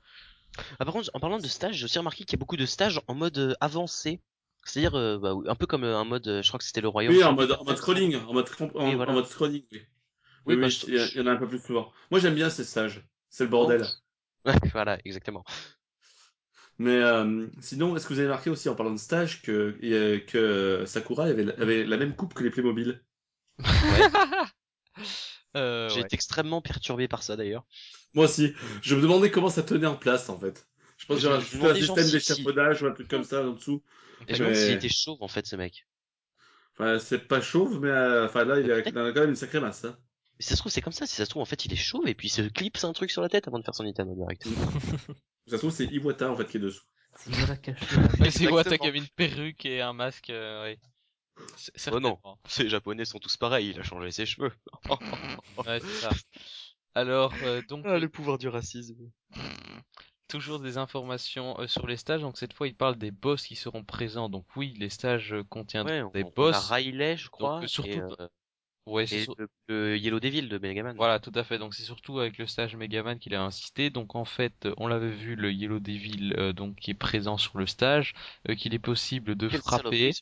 Ah, 0.80 0.84
par 0.84 0.94
contre 0.94 1.10
en 1.14 1.20
parlant 1.20 1.38
de 1.38 1.46
stage 1.46 1.76
j'ai 1.76 1.84
aussi 1.84 1.98
remarqué 1.98 2.24
qu'il 2.24 2.36
y 2.36 2.38
a 2.38 2.40
beaucoup 2.40 2.56
de 2.56 2.66
stages 2.66 3.00
en 3.06 3.14
mode 3.14 3.38
euh, 3.38 3.54
avancé 3.60 4.18
c'est-à-dire 4.66 4.94
euh, 4.94 5.18
bah, 5.18 5.34
un 5.46 5.54
peu 5.54 5.66
comme 5.66 5.84
euh, 5.84 5.96
un 5.96 6.04
mode, 6.04 6.26
euh, 6.28 6.42
je 6.42 6.48
crois 6.48 6.58
que 6.58 6.64
c'était 6.64 6.80
le 6.80 6.88
royaume. 6.88 7.14
Oui, 7.14 7.22
en 7.22 7.32
mode, 7.32 7.52
en 7.52 7.64
mode 7.64 7.76
scrolling, 7.76 8.16
en 8.16 8.32
mode, 8.32 8.48
en, 8.74 9.12
mode 9.12 9.26
scrolling. 9.26 9.64
Oui, 9.70 10.54
oui, 10.54 10.56
bah, 10.56 10.68
il, 10.88 11.16
y 11.16 11.20
en 11.20 11.26
a 11.26 11.32
un 11.32 11.36
peu 11.36 11.48
plus 11.48 11.60
souvent. 11.60 11.92
Moi, 12.10 12.20
j'aime 12.20 12.34
bien 12.34 12.50
ces 12.50 12.64
stages. 12.64 13.06
C'est 13.30 13.44
le 13.44 13.50
bordel. 13.50 13.86
voilà, 14.72 14.98
exactement. 15.04 15.44
Mais 16.78 16.96
euh, 16.96 17.46
sinon, 17.60 17.96
est-ce 17.96 18.06
que 18.06 18.12
vous 18.12 18.18
avez 18.18 18.28
remarqué 18.28 18.50
aussi 18.50 18.68
en 18.68 18.74
parlant 18.74 18.92
de 18.92 18.98
stage 18.98 19.42
que, 19.42 19.76
que 20.26 20.84
Sakura 20.84 21.24
avait, 21.24 21.54
avait 21.60 21.84
la 21.84 21.96
même 21.96 22.14
coupe 22.14 22.34
que 22.34 22.44
les 22.44 22.50
Playmobil? 22.50 23.02
Euh, 25.56 25.88
J'ai 25.88 26.00
été 26.00 26.14
extrêmement 26.14 26.60
perturbé 26.60 27.08
par 27.08 27.22
ça 27.22 27.34
d'ailleurs. 27.34 27.64
Moi 28.12 28.26
aussi. 28.26 28.52
Je 28.82 28.94
me 28.94 29.00
demandais 29.00 29.30
comment 29.30 29.48
ça 29.48 29.62
tenait 29.62 29.86
en 29.86 29.96
place 29.96 30.28
en 30.28 30.38
fait. 30.38 30.66
Je 31.08 31.14
pense 31.14 31.22
que 31.22 31.58
j'ai 31.58 31.68
un 31.68 31.74
système 31.74 32.10
d'échafaudage 32.10 32.82
ou 32.82 32.86
un 32.86 32.92
truc 32.92 33.08
comme 33.08 33.24
ça 33.24 33.46
en 33.46 33.52
dessous. 33.52 33.82
Et 34.28 34.34
je 34.34 34.42
me 34.42 34.48
demande 34.48 34.60
s'il 34.60 34.74
était 34.74 34.88
chauve 34.88 35.18
en 35.22 35.28
fait 35.28 35.46
ce 35.46 35.56
mec. 35.56 35.86
Enfin, 36.74 36.98
c'est 36.98 37.26
pas 37.26 37.40
chauve, 37.40 37.80
mais 37.80 37.88
euh, 37.88 38.26
enfin 38.26 38.44
là, 38.44 38.58
il 38.58 38.70
a, 38.70 38.82
quand 38.82 38.92
même 38.92 39.30
une 39.30 39.36
sacrée 39.36 39.60
masse. 39.60 39.84
Hein. 39.84 39.96
Mais 40.38 40.44
ça 40.44 40.56
se 40.56 40.60
trouve, 40.60 40.72
c'est 40.72 40.82
comme 40.82 40.92
ça. 40.92 41.06
Si 41.06 41.14
ça 41.14 41.24
se 41.24 41.30
trouve, 41.30 41.42
en 41.42 41.46
fait, 41.46 41.64
il 41.64 41.72
est 41.72 41.76
chauve 41.76 42.06
et 42.08 42.14
puis 42.14 42.28
il 42.28 42.30
se 42.30 42.42
clipse 42.42 42.84
un 42.84 42.92
truc 42.92 43.10
sur 43.10 43.22
la 43.22 43.28
tête 43.28 43.48
avant 43.48 43.58
de 43.58 43.64
faire 43.64 43.74
son 43.74 43.84
Nintendo 43.84 44.14
direct. 44.14 44.46
ça 45.46 45.52
se 45.52 45.56
trouve, 45.56 45.70
c'est 45.70 45.86
Iwata 45.86 46.30
en 46.30 46.36
fait 46.36 46.46
qui 46.46 46.56
est 46.56 46.60
dessous. 46.60 46.84
C'est 47.16 47.30
Iwata 47.30 47.56
caché. 47.56 47.86
c'est 48.30 48.44
Iwata 48.44 48.78
qui 48.78 48.86
avait 48.86 48.98
une 48.98 49.08
perruque 49.08 49.64
et 49.64 49.80
un 49.80 49.92
masque, 49.92 50.30
euh, 50.30 50.64
ouais. 50.64 50.78
Oh 51.92 52.00
non, 52.00 52.18
ces 52.48 52.68
japonais 52.68 53.04
sont 53.04 53.18
tous 53.18 53.36
pareils, 53.36 53.68
il 53.68 53.78
a 53.78 53.82
changé 53.82 54.10
ses 54.10 54.24
cheveux. 54.24 54.52
ouais, 54.88 55.80
c'est 55.80 56.00
ça. 56.00 56.10
Alors, 56.94 57.34
euh, 57.42 57.60
donc. 57.68 57.84
Ah, 57.86 57.98
le 57.98 58.08
pouvoir 58.08 58.38
du 58.38 58.48
racisme. 58.48 59.10
Toujours 60.28 60.58
des 60.58 60.76
informations 60.76 61.58
euh, 61.60 61.66
sur 61.66 61.86
les 61.86 61.96
stages, 61.96 62.20
donc 62.20 62.36
cette 62.36 62.52
fois 62.52 62.66
il 62.66 62.74
parle 62.74 62.96
des 62.96 63.10
boss 63.10 63.46
qui 63.46 63.54
seront 63.54 63.84
présents. 63.84 64.28
Donc 64.28 64.44
oui, 64.56 64.74
les 64.78 64.88
stages 64.88 65.34
contiennent 65.48 66.10
des 66.12 66.24
boss. 66.24 66.56
On 66.56 66.72
a 66.72 66.74
Riley, 66.74 67.16
je 67.16 67.28
crois. 67.28 67.66
surtout, 67.66 68.14
Ouais, 68.86 69.04
c'est 69.04 69.26
le, 69.68 69.98
Yellow 69.98 70.20
Devil 70.20 70.48
de 70.48 70.58
Megaman. 70.58 70.94
Voilà, 70.96 71.18
tout 71.18 71.32
à 71.34 71.42
fait. 71.42 71.58
Donc 71.58 71.74
c'est 71.74 71.82
surtout 71.82 72.20
avec 72.20 72.38
le 72.38 72.46
stage 72.46 72.76
Megaman 72.76 73.18
qu'il 73.18 73.34
a 73.34 73.42
insisté. 73.42 73.90
Donc 73.90 74.14
en 74.14 74.24
fait, 74.24 74.68
on 74.76 74.86
l'avait 74.86 75.10
vu 75.10 75.34
le 75.34 75.52
Yellow 75.52 75.80
Devil 75.80 76.34
euh, 76.38 76.52
donc 76.52 76.76
qui 76.76 76.92
est 76.92 76.94
présent 76.94 77.36
sur 77.36 77.58
le 77.58 77.66
stage, 77.66 78.14
euh, 78.48 78.54
qu'il 78.54 78.74
est 78.74 78.78
possible 78.78 79.34
de 79.34 79.48
frapper, 79.48 80.12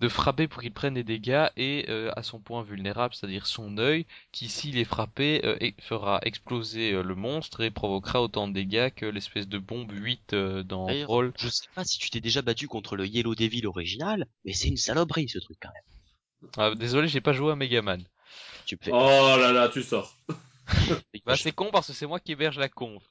de 0.00 0.08
frapper 0.08 0.48
pour 0.48 0.62
qu'il 0.62 0.72
prenne 0.72 0.94
des 0.94 1.04
dégâts 1.04 1.48
et 1.58 1.84
euh, 1.90 2.10
à 2.16 2.22
son 2.22 2.40
point 2.40 2.62
vulnérable, 2.62 3.14
c'est-à-dire 3.14 3.46
son 3.46 3.76
œil, 3.76 4.06
qui 4.32 4.48
s'il 4.48 4.78
est 4.78 4.84
frappé 4.84 5.42
fera 5.80 6.20
exploser 6.22 6.92
le 7.02 7.14
monstre 7.14 7.60
et 7.60 7.70
provoquera 7.70 8.22
autant 8.22 8.48
de 8.48 8.54
dégâts 8.54 8.90
que 8.90 9.04
l'espèce 9.04 9.48
de 9.48 9.58
bombe 9.58 9.92
8 9.92 10.34
dans 10.64 10.86
Roll. 11.04 11.34
Je 11.36 11.48
sais 11.48 11.68
pas 11.74 11.84
si 11.84 11.98
tu 11.98 12.08
t'es 12.08 12.20
déjà 12.20 12.40
battu 12.40 12.68
contre 12.68 12.96
le 12.96 13.06
Yellow 13.06 13.34
Devil 13.34 13.66
original, 13.66 14.26
mais 14.46 14.54
c'est 14.54 14.68
une 14.68 14.78
saloperie 14.78 15.28
ce 15.28 15.38
truc 15.38 15.58
quand 15.60 15.68
même. 15.74 15.97
Ah, 16.56 16.74
désolé, 16.74 17.08
j'ai 17.08 17.20
pas 17.20 17.32
joué 17.32 17.52
à 17.52 17.56
Megaman. 17.56 18.02
Tu 18.66 18.78
Oh 18.88 19.36
là 19.38 19.52
là, 19.52 19.68
tu 19.68 19.82
sors. 19.82 20.14
bah 21.24 21.36
c'est 21.36 21.52
con 21.52 21.70
parce 21.70 21.86
que 21.88 21.92
c'est 21.92 22.06
moi 22.06 22.20
qui 22.20 22.32
héberge 22.32 22.58
la 22.58 22.68
conf. 22.68 23.02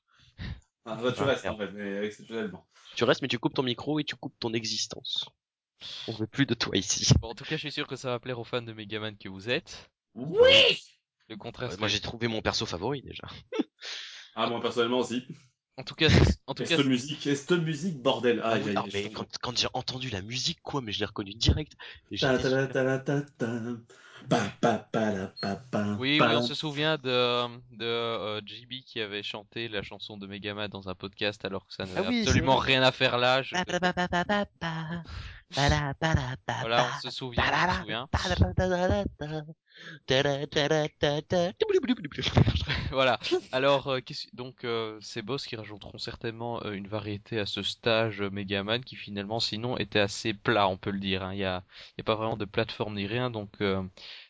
Ah 0.85 0.95
bah 0.95 1.11
tu 1.11 1.23
restes 1.23 1.45
en 1.45 1.57
fait, 1.57 1.71
mais 1.71 2.05
exceptionnellement. 2.05 2.65
Tu 2.95 3.03
restes 3.03 3.21
mais 3.21 3.27
tu 3.27 3.39
coupes 3.39 3.53
ton 3.53 3.63
micro 3.63 3.99
et 3.99 4.03
tu 4.03 4.15
coupes 4.15 4.37
ton 4.39 4.53
existence. 4.53 5.25
On 6.07 6.11
veut 6.13 6.27
plus 6.27 6.45
de 6.45 6.53
toi 6.53 6.75
ici. 6.77 7.11
Bon, 7.19 7.29
en 7.29 7.35
tout 7.35 7.43
cas, 7.43 7.55
je 7.55 7.61
suis 7.61 7.71
sûr 7.71 7.87
que 7.87 7.95
ça 7.95 8.09
va 8.09 8.19
plaire 8.19 8.39
aux 8.39 8.43
fans 8.43 8.61
de 8.61 8.73
Megaman 8.73 9.17
que 9.17 9.29
vous 9.29 9.49
êtes. 9.49 9.89
Oui 10.15 10.81
Le 11.29 11.35
contraste. 11.35 11.79
moi 11.79 11.87
j'ai 11.87 11.99
trouvé 11.99 12.27
mon 12.27 12.41
perso 12.41 12.65
favori 12.65 13.01
déjà. 13.01 13.27
ah 14.35 14.47
moi 14.47 14.61
personnellement 14.61 14.99
aussi. 14.99 15.27
En 15.77 15.83
tout 15.83 15.93
cas, 15.93 16.07
en 16.47 16.55
tout 16.55 16.63
cas, 16.63 16.81
musique, 16.83 17.21
cette 17.21 17.51
musique, 17.51 18.01
bordel. 18.01 18.41
Ah, 18.43 18.57
mais 18.91 19.11
quand, 19.11 19.27
quand 19.41 19.57
j'ai 19.57 19.67
entendu 19.73 20.09
la 20.09 20.21
musique, 20.21 20.59
quoi, 20.63 20.81
mais 20.81 20.91
je 20.91 20.99
l'ai 20.99 21.05
reconnu 21.05 21.35
direct. 21.35 21.73
Oui, 25.99 26.19
oui, 26.19 26.27
on 26.29 26.41
se 26.41 26.55
souvient 26.55 26.97
de, 26.97 27.47
de 27.77 27.85
euh, 27.85 28.41
JB 28.45 28.83
qui 28.85 28.99
avait 28.99 29.23
chanté 29.23 29.67
la 29.69 29.83
chanson 29.83 30.17
de 30.17 30.27
Megaman 30.27 30.67
dans 30.67 30.89
un 30.89 30.95
podcast 30.95 31.45
alors 31.45 31.65
que 31.67 31.73
ça 31.73 31.85
n'avait 31.85 32.07
ah 32.07 32.21
absolument 32.21 32.57
rien 32.57 32.81
à 32.81 32.91
faire 32.91 33.17
là. 33.17 33.41
Je... 33.41 33.55
Voilà, 36.59 36.87
on 36.89 36.93
se 36.93 37.09
souvient, 37.09 37.51
on 37.51 37.59
se 37.59 37.69
souvient. 37.71 38.09
voilà. 42.91 43.19
Alors, 43.51 43.87
euh, 43.87 43.99
donc 44.33 44.63
euh, 44.63 44.99
ces 45.01 45.21
boss 45.21 45.45
qui 45.45 45.55
rajouteront 45.55 45.97
certainement 45.97 46.63
euh, 46.65 46.71
une 46.73 46.87
variété 46.87 47.39
à 47.39 47.45
ce 47.45 47.63
stage 47.63 48.21
Megaman 48.21 48.83
qui 48.83 48.95
finalement, 48.95 49.39
sinon, 49.39 49.77
était 49.77 49.99
assez 49.99 50.33
plat, 50.33 50.67
on 50.67 50.77
peut 50.77 50.91
le 50.91 50.99
dire. 50.99 51.23
Hein. 51.23 51.33
Il 51.33 51.39
y, 51.39 51.45
a, 51.45 51.63
y 51.97 52.01
a 52.01 52.03
pas 52.03 52.15
vraiment 52.15 52.37
de 52.37 52.45
plateforme 52.45 52.95
ni 52.95 53.07
rien, 53.07 53.29
donc 53.29 53.57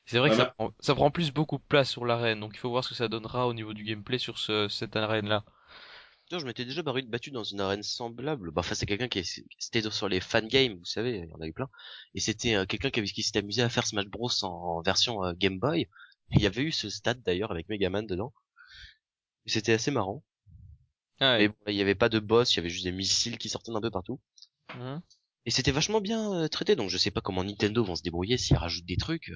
c'est 0.05 0.19
vrai 0.19 0.29
que 0.29 0.35
ça 0.35 0.45
prend, 0.47 0.71
ça 0.79 0.95
prend 0.95 1.11
plus 1.11 1.31
beaucoup 1.31 1.57
de 1.57 1.63
place 1.63 1.89
sur 1.89 2.05
l'arène. 2.05 2.39
Donc 2.39 2.51
il 2.55 2.59
faut 2.59 2.69
voir 2.69 2.83
ce 2.83 2.89
que 2.89 2.95
ça 2.95 3.07
donnera 3.07 3.47
au 3.47 3.53
niveau 3.53 3.73
du 3.73 3.83
gameplay 3.83 4.17
sur 4.17 4.37
ce, 4.39 4.67
cette 4.67 4.95
arène-là 4.95 5.43
je 6.31 6.45
m'étais 6.45 6.65
déjà 6.65 6.81
battu 6.81 7.31
dans 7.31 7.43
une 7.43 7.61
arène 7.61 7.83
semblable. 7.83 8.51
Bah, 8.51 8.59
enfin, 8.59 8.75
c'est 8.75 8.85
quelqu'un 8.85 9.07
qui 9.07 9.23
c'était 9.59 9.89
sur 9.89 10.09
les 10.09 10.19
fan 10.19 10.47
games, 10.47 10.77
vous 10.77 10.85
savez, 10.85 11.19
il 11.19 11.29
y 11.29 11.33
en 11.33 11.41
a 11.41 11.47
eu 11.47 11.53
plein. 11.53 11.69
Et 12.13 12.19
c'était 12.19 12.55
euh, 12.55 12.65
quelqu'un 12.65 12.89
qui, 12.89 13.01
qui 13.03 13.23
s'était 13.23 13.39
amusé 13.39 13.61
à 13.61 13.69
faire 13.69 13.87
Smash 13.87 14.07
Bros 14.07 14.29
en, 14.43 14.81
version 14.81 15.23
euh, 15.23 15.33
Game 15.33 15.59
Boy. 15.59 15.87
il 16.31 16.41
y 16.41 16.45
avait 16.45 16.63
eu 16.63 16.71
ce 16.71 16.89
stade 16.89 17.21
d'ailleurs 17.23 17.51
avec 17.51 17.69
Megaman 17.69 18.05
dedans. 18.05 18.33
C'était 19.45 19.73
assez 19.73 19.91
marrant. 19.91 20.23
Ah 21.19 21.37
Mais 21.37 21.47
bon, 21.47 21.55
il 21.67 21.75
y 21.75 21.81
avait 21.81 21.95
pas 21.95 22.09
de 22.09 22.19
boss, 22.19 22.53
il 22.53 22.57
y 22.57 22.59
avait 22.59 22.69
juste 22.69 22.83
des 22.83 22.91
missiles 22.91 23.37
qui 23.37 23.49
sortaient 23.49 23.71
d'un 23.71 23.81
peu 23.81 23.91
partout. 23.91 24.19
Mmh. 24.75 24.97
Et 25.47 25.49
c'était 25.49 25.71
vachement 25.71 26.01
bien 26.01 26.33
euh, 26.33 26.47
traité, 26.49 26.75
donc 26.75 26.89
je 26.89 26.97
sais 26.97 27.09
pas 27.09 27.21
comment 27.21 27.41
Nintendo 27.41 27.81
vont 27.81 27.95
se 27.95 28.03
débrouiller 28.03 28.37
s'ils 28.37 28.57
rajoutent 28.57 28.85
des 28.85 28.97
trucs. 28.97 29.31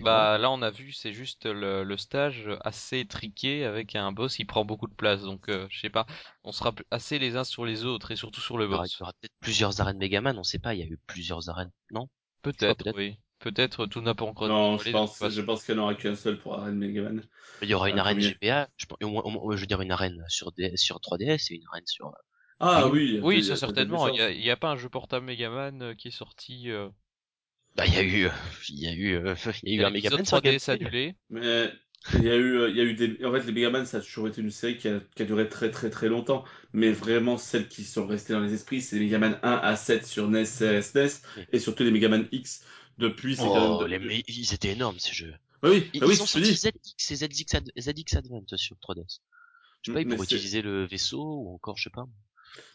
Bah 0.00 0.38
là 0.38 0.50
on 0.50 0.62
a 0.62 0.70
vu 0.70 0.92
c'est 0.92 1.12
juste 1.12 1.44
le, 1.44 1.84
le, 1.84 1.96
stage 1.98 2.48
assez 2.62 3.04
triqué 3.04 3.66
avec 3.66 3.94
un 3.94 4.12
boss 4.12 4.34
qui 4.36 4.46
prend 4.46 4.64
beaucoup 4.64 4.86
de 4.86 4.94
place 4.94 5.20
donc 5.20 5.50
euh, 5.50 5.66
je 5.68 5.80
sais 5.80 5.90
pas 5.90 6.06
on 6.44 6.52
sera 6.52 6.72
assez 6.90 7.18
les 7.18 7.36
uns 7.36 7.44
sur 7.44 7.66
les 7.66 7.84
autres 7.84 8.10
et 8.10 8.16
surtout 8.16 8.40
sur 8.40 8.56
le 8.56 8.66
boss. 8.66 8.94
Il 8.94 9.00
y 9.00 9.02
aura 9.02 9.12
peut-être 9.20 9.34
plusieurs 9.40 9.82
arènes 9.82 9.98
Megaman 9.98 10.38
on 10.38 10.42
sait 10.42 10.58
pas 10.58 10.74
il 10.74 10.80
y 10.80 10.82
a 10.82 10.86
eu 10.86 10.98
plusieurs 11.06 11.50
arènes 11.50 11.70
non? 11.90 12.08
Peut-être 12.40 12.90
oui 12.96 13.18
peut-être 13.38 13.84
tout 13.84 14.00
n'a 14.00 14.14
pas 14.14 14.24
encore. 14.24 14.48
Non 14.48 14.78
je 14.78 14.90
pense 14.90 15.22
je 15.28 15.42
pense 15.42 15.62
qu'il 15.62 15.74
n'y 15.74 15.80
en 15.82 15.84
aura 15.84 15.94
qu'un 15.94 16.16
seul 16.16 16.38
pour 16.38 16.58
arène 16.58 16.78
Megaman. 16.78 17.22
Il 17.60 17.68
y 17.68 17.74
aura 17.74 17.90
une 17.90 17.98
arène 17.98 18.18
GBA 18.18 18.70
je, 18.78 18.86
au 19.02 19.08
moins, 19.08 19.22
au 19.24 19.30
moins, 19.30 19.56
je 19.56 19.60
veux 19.60 19.66
dire 19.66 19.82
une 19.82 19.92
arène 19.92 20.24
sur 20.28 20.52
sur 20.76 20.96
3DS 21.00 21.52
et 21.52 21.56
une 21.56 21.66
arène 21.70 21.86
sur. 21.86 22.14
Ah 22.62 22.86
oui. 22.86 23.18
Oui, 23.22 23.42
ça 23.42 23.56
certainement. 23.56 24.08
Il 24.08 24.16
y, 24.16 24.20
a, 24.20 24.30
il 24.30 24.42
y 24.42 24.50
a 24.50 24.56
pas 24.56 24.70
un 24.70 24.76
jeu 24.76 24.88
portable 24.88 25.26
Megaman 25.26 25.82
euh, 25.82 25.94
qui 25.94 26.08
est 26.08 26.12
sorti. 26.12 26.70
Euh, 26.70 26.88
bah, 27.76 27.86
il 27.86 27.94
y 27.94 27.96
a 27.96 28.04
eu, 28.04 28.28
il 28.68 28.80
y 28.80 28.86
a 28.86 28.92
eu, 28.92 29.16
euh, 29.16 29.34
il 29.64 29.74
y 29.74 29.78
a 29.78 29.82
eu 29.82 29.84
un 29.84 29.90
Megaman 29.90 30.22
3DS 30.22 30.70
annulé. 30.70 31.16
Mais 31.28 31.72
il 32.14 32.22
y 32.22 32.30
a 32.30 32.36
eu, 32.36 32.70
il 32.70 32.76
y 32.76 32.80
a 32.80 32.84
eu 32.84 32.94
des, 32.94 33.24
en 33.24 33.32
fait, 33.32 33.42
les 33.42 33.52
Megaman, 33.52 33.84
ça 33.84 33.96
a 33.96 34.00
toujours 34.00 34.28
été 34.28 34.40
une 34.40 34.52
série 34.52 34.78
qui 34.78 34.86
a, 34.86 35.00
qui 35.16 35.22
a 35.22 35.24
duré 35.24 35.48
très 35.48 35.72
très 35.72 35.90
très 35.90 36.08
longtemps. 36.08 36.44
Mais 36.72 36.92
vraiment, 36.92 37.36
celles 37.36 37.66
qui 37.66 37.82
sont 37.82 38.06
restées 38.06 38.32
dans 38.32 38.40
les 38.40 38.54
esprits, 38.54 38.80
c'est 38.80 38.96
les 38.96 39.06
Megaman 39.06 39.40
1 39.42 39.50
à 39.50 39.74
7 39.74 40.06
sur 40.06 40.28
NES, 40.28 40.44
SNES, 40.44 41.20
et 41.52 41.58
surtout 41.58 41.82
les 41.82 41.90
Megaman 41.90 42.28
X. 42.30 42.64
Depuis, 42.98 43.34
c'est 43.34 43.42
oh, 43.44 43.78
quand 43.80 43.88
même... 43.88 44.04
les, 44.04 44.22
ils 44.28 44.54
étaient 44.54 44.70
énormes, 44.70 45.00
ces 45.00 45.12
jeux. 45.12 45.34
Oui, 45.64 45.88
ils, 45.94 46.00
bah 46.00 46.06
oui, 46.06 46.14
ils 46.14 46.22
ont 46.22 46.26
sorti 46.26 46.54
ZX 46.54 47.10
et 47.10 47.16
ZX, 47.16 47.44
ZX 47.78 48.16
Advent 48.16 48.44
sur 48.56 48.76
3DS. 48.76 49.18
Je 49.82 49.90
sais 49.90 49.94
pas, 49.94 50.00
ils 50.00 50.06
pourraient 50.06 50.24
utiliser 50.24 50.62
le 50.62 50.84
vaisseau, 50.84 51.22
ou 51.22 51.54
encore, 51.54 51.76
je 51.76 51.84
sais 51.84 51.90
pas. 51.90 52.06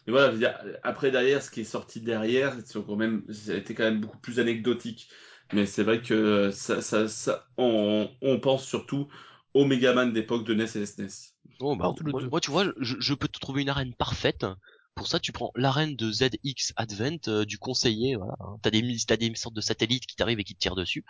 Mais 0.06 0.12
voilà, 0.12 0.58
après 0.82 1.10
derrière, 1.10 1.42
ce 1.42 1.50
qui 1.50 1.60
est 1.60 1.64
sorti 1.64 2.00
derrière, 2.00 2.56
c'est 2.64 2.84
quand 2.84 2.96
même, 2.96 3.24
ça 3.32 3.52
a 3.52 3.56
été 3.56 3.74
quand 3.74 3.84
même 3.84 4.00
beaucoup 4.00 4.18
plus 4.18 4.40
anecdotique. 4.40 5.08
Mais 5.52 5.66
c'est 5.66 5.82
vrai 5.82 6.02
que 6.02 6.50
ça, 6.50 6.82
ça, 6.82 7.08
ça 7.08 7.46
on, 7.56 8.10
on 8.20 8.40
pense 8.40 8.66
surtout 8.66 9.08
au 9.54 9.64
Megaman 9.64 10.12
d'époque 10.12 10.44
de 10.44 10.54
NES 10.54 10.76
et 10.76 10.86
SNES. 10.86 11.32
Oh, 11.60 11.74
bah, 11.74 11.92
moi, 12.30 12.40
tu 12.40 12.50
vois, 12.50 12.64
je, 12.78 12.96
je, 12.98 13.14
peux 13.14 13.28
te 13.28 13.38
trouver 13.38 13.62
une 13.62 13.68
arène 13.68 13.94
parfaite. 13.94 14.46
Pour 14.94 15.06
ça, 15.06 15.18
tu 15.18 15.32
prends 15.32 15.52
l'arène 15.54 15.96
de 15.96 16.10
ZX 16.10 16.72
Advent 16.76 17.28
euh, 17.28 17.44
du 17.44 17.58
conseiller. 17.58 18.16
Voilà, 18.16 18.36
t'as 18.62 18.70
des 18.70 18.96
t'as 19.06 19.16
des 19.16 19.34
sortes 19.34 19.54
de 19.54 19.60
satellites 19.60 20.06
qui 20.06 20.16
t'arrivent 20.16 20.40
et 20.40 20.44
qui 20.44 20.54
te 20.54 20.60
tirent 20.60 20.76
dessus. 20.76 21.04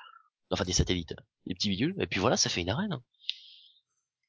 Enfin, 0.50 0.64
des 0.64 0.72
satellites, 0.72 1.14
des 1.46 1.54
petits 1.54 1.68
bidules. 1.68 1.94
Et 1.98 2.06
puis 2.06 2.20
voilà, 2.20 2.36
ça 2.36 2.48
fait 2.48 2.62
une 2.62 2.70
arène. 2.70 2.96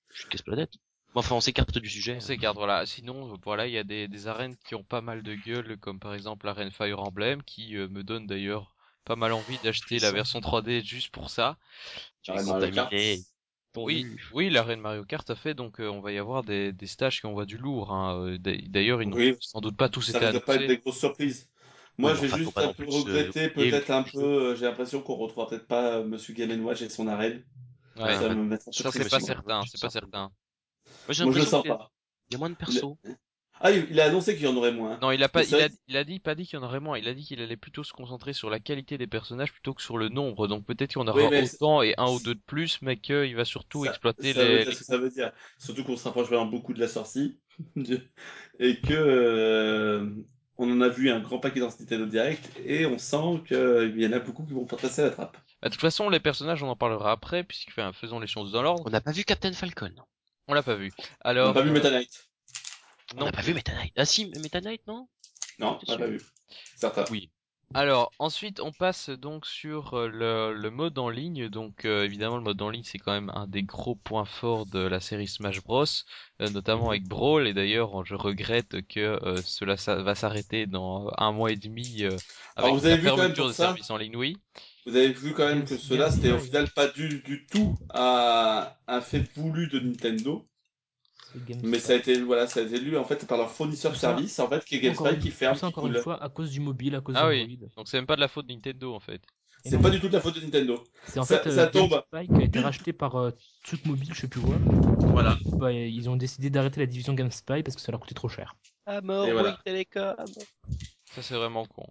Je 0.10 0.28
casse 0.28 0.44
la 0.48 0.56
tête. 0.56 0.74
Enfin, 1.15 1.36
on 1.36 1.41
s'écarte 1.41 1.77
du 1.77 1.90
sujet. 1.90 2.15
On 2.18 2.22
s'écarte, 2.22 2.56
voilà. 2.56 2.86
Sinon, 2.86 3.34
voilà, 3.44 3.68
il 3.68 3.73
y 3.73 3.77
a 3.77 3.84
des, 3.84 4.07
des, 4.07 4.27
arènes 4.27 4.56
qui 4.65 4.76
ont 4.76 4.84
pas 4.84 5.02
mal 5.02 5.23
de 5.23 5.34
gueule, 5.34 5.77
comme 5.77 5.99
par 5.99 6.14
exemple 6.14 6.45
l'arène 6.45 6.72
Fire 6.72 6.99
Emblem, 6.99 7.44
qui 7.44 7.76
euh, 7.76 7.88
me 7.90 8.03
donne 8.03 8.27
d'ailleurs 8.27 8.76
pas 9.06 9.15
mal 9.15 9.34
envie 9.34 9.57
d'acheter 9.64 9.98
la 9.99 10.11
version 10.11 10.40
3D 10.40 10.84
juste 10.84 11.10
pour 11.10 11.30
ça. 11.30 11.57
Oui, 13.76 14.06
oui, 14.34 14.49
l'arène 14.49 14.81
Mario 14.81 15.03
Kart 15.03 15.30
a 15.30 15.36
fait, 15.36 15.53
donc 15.53 15.80
euh, 15.80 15.88
on 15.88 16.02
va 16.02 16.11
y 16.11 16.18
avoir 16.18 16.44
des, 16.44 16.72
des 16.73 16.88
stages 16.88 17.22
qui 17.22 17.27
envoient 17.27 17.45
du 17.45 17.57
lourd. 17.57 17.91
Hein. 17.91 18.19
Euh, 18.26 18.38
d'ailleurs, 18.40 19.02
ils 19.02 19.10
n'ont 19.10 19.38
sans 19.40 19.61
doute 19.61 19.77
pas 19.77 19.90
tous 19.90 20.10
été 20.10 20.19
Ça 20.19 20.31
ne 20.31 20.40
pas 20.40 20.56
être 20.56 20.68
des 20.68 20.77
grosses 20.77 20.99
surprises. 20.99 21.49
Moi, 21.98 22.14
je 22.15 22.22
vais 22.22 22.38
juste 22.38 22.57
un 22.57 22.73
peu 22.73 22.86
regretter, 22.88 23.49
peut-être 23.49 23.91
un 23.91 24.03
peu, 24.03 24.56
j'ai 24.56 24.65
l'impression 24.65 25.02
qu'on 25.02 25.15
retrouvera 25.15 25.49
peut-être 25.49 25.68
pas 25.68 26.02
Monsieur 26.03 26.34
Game 26.34 26.64
Watch 26.64 26.81
et 26.81 26.90
son 26.90 27.07
arène. 27.07 27.44
Ouais, 27.98 28.15
ça, 28.15 28.91
c'est 28.91 29.10
pas 29.10 29.19
certain, 29.19 29.61
c'est 29.69 29.81
pas 29.81 29.90
certain. 29.90 30.31
Moi, 31.07 31.14
j'ai 31.14 31.26
l'impression 31.26 31.61
qu'il 31.61 31.72
y 32.32 32.36
a 32.36 32.38
moins 32.38 32.49
de 32.49 32.56
persos. 32.56 32.95
Ah, 33.61 33.72
il 33.72 33.99
a 33.99 34.06
annoncé 34.06 34.36
qu'il 34.36 34.45
y 34.45 34.48
en 34.48 34.56
aurait 34.56 34.72
moins. 34.72 34.98
Non, 35.02 35.11
il 35.11 35.22
a 35.22 35.28
pas, 35.28 35.44
il 35.44 35.56
a, 35.56 35.68
il 35.90 35.98
a, 35.98 36.06
dit, 36.06 36.20
pas 36.20 36.34
dit 36.34 36.45
qu'il 36.45 36.57
y 36.57 36.61
en 36.61 36.66
aurait 36.66 36.80
moins. 36.80 36.98
Il 36.98 37.10
a 37.10 37.14
dit 37.14 37.26
qu'il 37.26 37.41
allait 37.41 37.57
plutôt 37.57 37.84
se 37.84 37.91
concentrer 37.91 38.32
sur 38.32 38.49
la 38.49 38.60
qualité 38.60 38.98
des 38.98 39.07
personnages 39.07 39.52
plutôt 39.52 39.74
que 39.74 39.82
sur 39.82 39.98
le 39.98 40.07
nombre. 40.07 40.48
Donc 40.48 40.66
peut-être 40.66 40.91
qu'il 40.91 41.02
y 41.02 41.03
en 41.03 41.07
aura 41.07 41.28
autant 41.28 41.82
et 41.82 41.94
un 41.98 42.10
ou 42.10 42.20
deux 42.22 42.36
de 42.36 42.41
plus, 42.45 42.82
mais 42.82 42.95
qu'il 42.98 43.36
va 43.36 43.44
surtout 43.44 43.86
exploiter 43.86 44.34
ça 44.34 44.44
les. 44.44 44.64
Veut 44.64 44.72
ça 44.72 44.98
veut 44.98 45.10
dire. 45.10 45.34
Surtout 45.57 45.84
qu'on 45.84 45.98
se 45.98 46.06
rapproche 46.06 46.28
vraiment 46.28 46.45
beaucoup 46.45 46.74
de 46.74 46.80
la 46.80 46.88
sortie 46.88 47.38
et 48.60 48.80
que 48.80 48.94
euh, 48.94 50.10
on 50.57 50.72
en 50.72 50.80
a 50.80 50.88
vu 50.88 51.10
un 51.10 51.20
grand 51.20 51.40
paquet 51.40 51.60
dans 51.60 51.70
ce 51.70 51.80
Nintendo 51.80 52.06
Direct 52.06 52.49
et 52.66 52.86
on 52.86 52.98
sent 52.98 53.44
qu'il 53.45 53.94
y 53.98 54.07
en 54.07 54.14
a 54.14 54.20
beaucoup 54.20 54.45
qui 54.45 54.53
vont 54.53 54.66
pas 54.66 54.78
passer 54.78 55.02
la 55.02 55.10
trappe. 55.10 55.38
Bah, 55.61 55.68
de 55.68 55.74
toute 55.74 55.82
façon, 55.82 56.10
les 56.10 56.22
personnages, 56.22 56.64
on 56.64 56.70
en 56.70 56.78
parlera 56.78 57.11
après, 57.11 57.44
puisque 57.44 57.72
faisons 57.94 58.22
les 58.22 58.28
choses 58.28 58.53
dans 58.53 58.61
l'ordre. 58.61 58.84
On 58.86 58.90
n'a 58.90 59.02
pas 59.02 59.11
vu 59.11 59.26
Captain 59.26 59.52
Falcon. 59.52 59.91
On 60.50 60.56
l'a 60.56 60.64
pas 60.64 60.76
vu. 60.76 60.92
Alors. 61.22 61.46
On 61.46 61.54
n'a 61.54 61.54
pas 61.54 61.62
vu 61.62 61.72
Meta 61.72 61.92
Knight. 61.92 62.28
Non. 63.16 63.22
On 63.22 63.26
n'a 63.26 63.32
pas 63.32 63.44
vu 63.44 63.54
Meta 63.54 63.72
Knight. 63.72 63.94
Ah 63.96 64.06
si, 64.06 64.26
Meta 64.42 64.60
Knight, 64.62 64.82
non? 64.88 65.08
Non, 65.60 65.78
on 65.88 65.92
n'a 65.92 65.98
pas 65.98 66.08
vu. 66.08 66.20
Certain. 66.76 67.06
Oui. 67.12 67.30
Alors 67.76 68.12
ensuite 68.18 68.62
on 68.62 68.72
passe 68.72 69.12
donc 69.12 69.46
sur 69.46 69.94
euh, 69.94 70.08
le, 70.08 70.54
le 70.56 70.72
mode 70.72 70.98
en 70.98 71.08
ligne. 71.08 71.50
Donc 71.50 71.86
euh, 71.86 72.04
évidemment 72.04 72.38
le 72.38 72.42
mode 72.44 72.60
en 72.64 72.72
ligne 72.72 72.84
c'est 72.84 72.98
quand 72.98 73.12
même 73.12 73.32
un 73.36 73.46
des 73.46 73.62
gros 73.62 73.94
points 73.94 74.26
forts 74.26 74.66
de 74.66 74.80
la 74.80 75.00
série 75.00 75.28
Smash 75.28 75.62
Bros, 75.62 75.86
euh, 76.42 76.50
notamment 76.50 76.90
avec 76.90 77.04
Brawl. 77.04 77.48
Et 77.48 77.54
d'ailleurs 77.54 78.04
je 78.06 78.16
regrette 78.16 78.88
que 78.88 79.20
cela 79.46 79.76
va 80.02 80.16
s'arrêter 80.16 80.66
dans 80.66 81.12
un 81.20 81.32
mois 81.32 81.52
et 81.52 81.58
demi 81.58 82.06
avec 82.56 82.74
vous 82.74 82.88
avez 82.88 82.98
la 83.04 83.16
fermeture 83.16 83.48
des 83.48 83.54
services 83.54 83.92
en 83.92 83.98
ligne. 83.98 84.16
Oui. 84.16 84.36
Vous 84.90 84.95
avez 84.95 85.11
vu 85.14 85.34
quand 85.34 85.48
même 85.48 85.66
que 85.66 85.78
cela 85.78 86.10
c'était 86.10 86.32
au 86.32 86.40
final 86.40 86.68
pas 86.70 86.88
du, 86.88 87.20
du 87.20 87.45
tout 87.45 87.78
un, 87.94 88.68
un 88.88 89.02
fait 89.02 89.24
voulu 89.36 89.68
de 89.68 89.80
Nintendo. 89.80 90.48
Mais 91.64 91.78
ça 91.78 91.94
a 91.94 91.95
été 91.95 92.20
voilà, 92.22 92.48
ça 92.48 92.60
a 92.60 92.64
été 92.64 92.80
lu 92.80 92.98
en 92.98 93.03
fait 93.03 93.28
par 93.28 93.38
leur 93.38 93.52
fournisseur 93.52 93.91
de 93.91 93.98
service 93.98 94.40
en 94.40 94.49
fait 94.49 94.66
qui 94.66 94.78
est 94.78 94.80
GameSpy 94.80 95.20
qui 95.20 95.30
ferme. 95.30 95.56
Ça 95.56 95.68
encore 95.68 95.86
une 95.86 95.99
fois 95.99 96.22
à 96.24 96.30
cause 96.30 96.49
du 96.49 96.60
mobile, 96.60 96.95
à 96.95 97.02
cause 97.02 97.16
ah 97.18 97.28
oui. 97.28 97.60
Donc 97.78 97.88
c'est 97.88 97.98
même 97.98 98.07
pas 98.07 98.16
de 98.16 98.22
la 98.22 98.28
faute 98.28 98.48
de 98.48 98.53
Nintendo 98.53 98.94
en 98.95 98.99
fait. 98.99 99.22
C'est 99.66 99.80
pas 99.80 99.90
du 99.90 99.99
tout 99.99 100.07
de 100.07 100.14
la 100.14 100.22
faute 100.22 100.36
de 100.36 100.41
Nintendo. 100.41 100.84
C'est 101.06 101.20
en 101.20 101.26
fait 101.26 101.52
ça, 101.52 101.64
euh, 101.64 101.70
tombe. 101.70 102.02
qui 102.11 102.34
a 102.34 102.44
été 102.44 102.60
racheté 102.60 102.94
par 102.94 103.16
euh, 103.18 103.32
Truc 103.64 103.86
Mobile, 103.86 104.10
je 104.14 104.22
sais 104.22 104.28
plus 104.28 104.40
quoi. 104.40 104.56
Voilà. 105.11 105.38
Bah, 105.57 105.72
ils 105.72 106.10
ont 106.10 106.16
décidé 106.16 106.49
d'arrêter 106.49 106.80
la 106.80 106.86
division 106.86 107.14
GameSpy 107.14 107.61
parce 107.61 107.76
que 107.76 107.82
ça 107.82 107.91
leur 107.91 107.99
coûtait 107.99 108.16
trop 108.16 108.30
cher. 108.30 108.56
Ah 108.86 109.02
mort, 109.02 109.28
oui, 109.28 109.52
Télécom. 109.66 110.16
Ça 111.11 111.22
c'est 111.22 111.36
vraiment 111.36 111.66
con. 111.66 111.86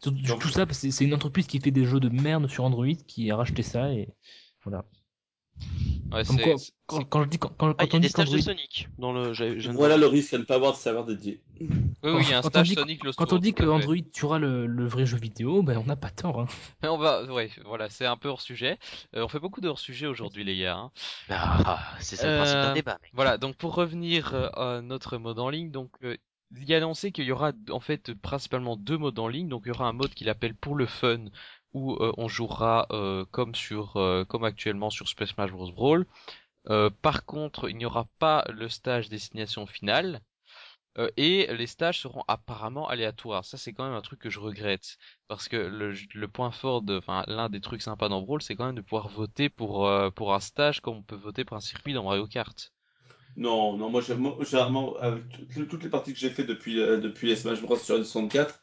Tout 0.00 0.48
ça, 0.48 0.66
c'est 0.70 1.04
une 1.04 1.14
entreprise 1.14 1.46
qui 1.46 1.60
fait 1.60 1.70
des 1.70 1.84
jeux 1.84 2.00
de 2.00 2.08
merde 2.08 2.48
sur 2.48 2.64
Android 2.64 2.86
qui 3.06 3.30
a 3.30 3.36
racheté 3.36 3.62
ça 3.62 3.92
et 3.92 4.08
voilà. 4.64 4.84
Ouais, 6.12 6.22
quand, 6.86 7.04
quand, 7.04 7.22
je 7.22 7.28
dis 7.28 7.38
quand, 7.38 7.52
quand, 7.56 7.74
ah, 7.78 7.84
on 7.92 7.98
dit 8.00 8.10
Android... 8.16 8.36
de 8.36 8.40
Sonic 8.40 8.88
dans 8.98 9.12
le 9.12 9.32
voilà 9.72 9.96
le 9.96 10.06
risque 10.06 10.34
à 10.34 10.38
ne 10.38 10.42
pas 10.42 10.56
avoir 10.56 10.72
de 10.72 10.76
serveur 10.76 11.04
dédié. 11.04 11.40
Oui, 11.60 11.68
oui, 12.02 12.22
il 12.22 12.30
y 12.30 12.32
a 12.32 12.38
un 12.38 12.42
stage 12.42 12.72
Sonic 12.72 13.00
Quand 13.16 13.32
on 13.32 13.38
dit 13.38 13.54
que 13.54 13.62
Android 13.62 13.94
tuera 14.12 14.40
le, 14.40 14.66
le, 14.66 14.88
vrai 14.88 15.06
jeu 15.06 15.18
vidéo, 15.18 15.62
ben 15.62 15.78
on 15.78 15.84
n'a 15.84 15.94
pas 15.94 16.10
tort. 16.10 16.40
Hein. 16.40 16.46
Mais 16.82 16.88
on 16.88 16.98
va, 16.98 17.22
ouais, 17.32 17.50
voilà, 17.64 17.88
c'est 17.90 18.06
un 18.06 18.16
peu 18.16 18.28
hors 18.28 18.40
sujet. 18.40 18.78
Euh, 19.14 19.22
on 19.22 19.28
fait 19.28 19.38
beaucoup 19.38 19.60
de 19.60 19.68
hors 19.68 19.78
sujet 19.78 20.06
aujourd'hui, 20.06 20.42
les 20.42 20.58
gars. 20.58 20.78
Hein. 20.78 20.90
Ah, 21.28 21.78
c'est 22.00 22.16
ça 22.16 22.28
le 22.28 22.36
principe 22.38 22.56
d'un 22.56 22.70
euh, 22.70 22.74
débat. 22.74 22.98
Mec. 23.02 23.12
Voilà, 23.14 23.38
donc 23.38 23.54
pour 23.54 23.76
revenir 23.76 24.34
euh, 24.34 24.48
à 24.54 24.80
notre 24.82 25.16
mode 25.16 25.38
en 25.38 25.48
ligne, 25.48 25.70
donc 25.70 25.90
il 26.56 26.68
y 26.68 26.74
a 26.74 26.78
annoncé 26.78 27.12
qu'il 27.12 27.24
y 27.24 27.32
aura 27.32 27.52
en 27.70 27.80
fait 27.80 28.14
principalement 28.14 28.76
deux 28.76 28.98
modes 28.98 29.18
en 29.18 29.28
ligne. 29.28 29.48
Donc 29.48 29.62
il 29.66 29.68
y 29.68 29.72
aura 29.72 29.88
un 29.88 29.92
mode 29.92 30.14
qu'il 30.14 30.28
appelle 30.28 30.54
pour 30.54 30.74
le 30.76 30.86
fun, 30.86 31.26
où 31.72 31.94
euh, 31.94 32.12
on 32.16 32.28
jouera 32.28 32.86
euh, 32.90 33.24
comme 33.30 33.54
sur 33.54 33.96
euh, 33.96 34.24
comme 34.24 34.44
actuellement 34.44 34.90
sur 34.90 35.08
Space 35.08 35.30
Smash 35.30 35.52
Bros 35.52 35.72
Brawl. 35.72 36.06
par 37.02 37.24
contre, 37.24 37.68
il 37.70 37.76
n'y 37.76 37.86
aura 37.86 38.06
pas 38.18 38.44
le 38.48 38.68
stage 38.68 39.08
destination 39.08 39.66
finale. 39.66 40.20
et 41.16 41.46
les 41.54 41.66
stages 41.66 42.00
seront 42.00 42.24
apparemment 42.28 42.88
aléatoires. 42.88 43.44
Ça, 43.44 43.56
c'est 43.56 43.72
quand 43.72 43.84
même 43.84 43.94
un 43.94 44.02
truc 44.02 44.20
que 44.20 44.30
je 44.30 44.40
regrette. 44.40 44.98
Parce 45.28 45.48
que 45.48 45.56
le, 45.56 46.28
point 46.28 46.50
fort 46.50 46.82
de, 46.82 46.98
enfin, 46.98 47.24
l'un 47.28 47.48
des 47.48 47.60
trucs 47.60 47.82
sympas 47.82 48.08
dans 48.08 48.22
Brawl, 48.22 48.42
c'est 48.42 48.56
quand 48.56 48.66
même 48.66 48.74
de 48.74 48.82
pouvoir 48.82 49.08
voter 49.08 49.48
pour, 49.48 49.90
pour 50.14 50.34
un 50.34 50.40
stage 50.40 50.80
comme 50.80 50.96
on 50.98 51.02
peut 51.02 51.16
voter 51.16 51.44
pour 51.44 51.56
un 51.56 51.60
circuit 51.60 51.94
dans 51.94 52.04
Mario 52.04 52.26
Kart. 52.26 52.72
Non, 53.36 53.76
non, 53.76 53.90
moi, 53.90 54.02
généralement, 54.02 54.96
avec 54.96 55.22
toutes 55.68 55.82
les 55.82 55.88
parties 55.88 56.12
que 56.12 56.18
j'ai 56.18 56.30
fait 56.30 56.44
depuis, 56.44 56.76
depuis 56.76 57.28
les 57.28 57.36
Smash 57.36 57.62
Bros 57.62 57.76
sur 57.76 57.96
64, 57.96 58.60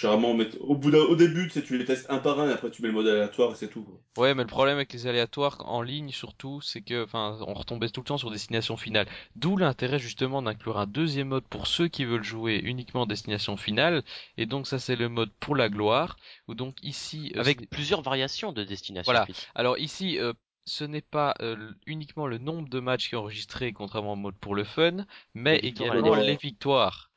Généralement, 0.00 0.36
au, 0.60 0.74
bout 0.76 0.94
au 0.94 1.16
début, 1.16 1.48
tu, 1.48 1.54
sais, 1.54 1.62
tu 1.62 1.76
les 1.76 1.84
testes 1.84 2.06
un 2.08 2.18
par 2.18 2.40
un 2.40 2.48
et 2.48 2.52
après 2.52 2.70
tu 2.70 2.80
mets 2.80 2.88
le 2.88 2.94
mode 2.94 3.06
aléatoire 3.06 3.52
et 3.52 3.54
c'est 3.54 3.68
tout. 3.68 3.86
Ouais, 4.16 4.34
mais 4.34 4.42
le 4.42 4.48
problème 4.48 4.76
avec 4.76 4.92
les 4.92 5.06
aléatoires 5.06 5.58
en 5.66 5.82
ligne 5.82 6.10
surtout, 6.10 6.60
c'est 6.62 6.80
que, 6.80 7.04
enfin, 7.04 7.38
on 7.46 7.54
retombait 7.54 7.88
tout 7.88 8.00
le 8.00 8.06
temps 8.06 8.18
sur 8.18 8.30
destination 8.30 8.76
finale. 8.76 9.06
D'où 9.36 9.56
l'intérêt 9.56 9.98
justement 9.98 10.42
d'inclure 10.42 10.78
un 10.78 10.86
deuxième 10.86 11.28
mode 11.28 11.44
pour 11.44 11.66
ceux 11.66 11.88
qui 11.88 12.04
veulent 12.04 12.24
jouer 12.24 12.60
uniquement 12.62 13.04
destination 13.04 13.56
finale. 13.56 14.02
Et 14.38 14.46
donc 14.46 14.66
ça, 14.66 14.78
c'est 14.78 14.96
le 14.96 15.08
mode 15.08 15.32
pour 15.40 15.56
la 15.56 15.68
gloire. 15.68 16.16
Ou 16.48 16.54
donc 16.54 16.76
ici, 16.82 17.32
euh, 17.36 17.40
avec 17.40 17.68
plusieurs 17.68 18.02
variations 18.02 18.52
de 18.52 18.64
destination. 18.64 19.12
Voilà. 19.12 19.26
Alors 19.54 19.78
ici. 19.78 20.18
Euh, 20.18 20.32
ce 20.64 20.84
n'est 20.84 21.00
pas 21.02 21.34
euh, 21.40 21.72
uniquement 21.86 22.26
le 22.26 22.38
nombre 22.38 22.68
de 22.68 22.80
matchs 22.80 23.08
qui 23.08 23.14
est 23.14 23.18
enregistré, 23.18 23.72
contrairement 23.72 24.12
au 24.12 24.16
mode 24.16 24.36
pour 24.38 24.54
le 24.54 24.64
fun, 24.64 25.04
mais 25.34 25.58
également 25.58 26.14
les 26.14 26.36
victoires. 26.36 27.10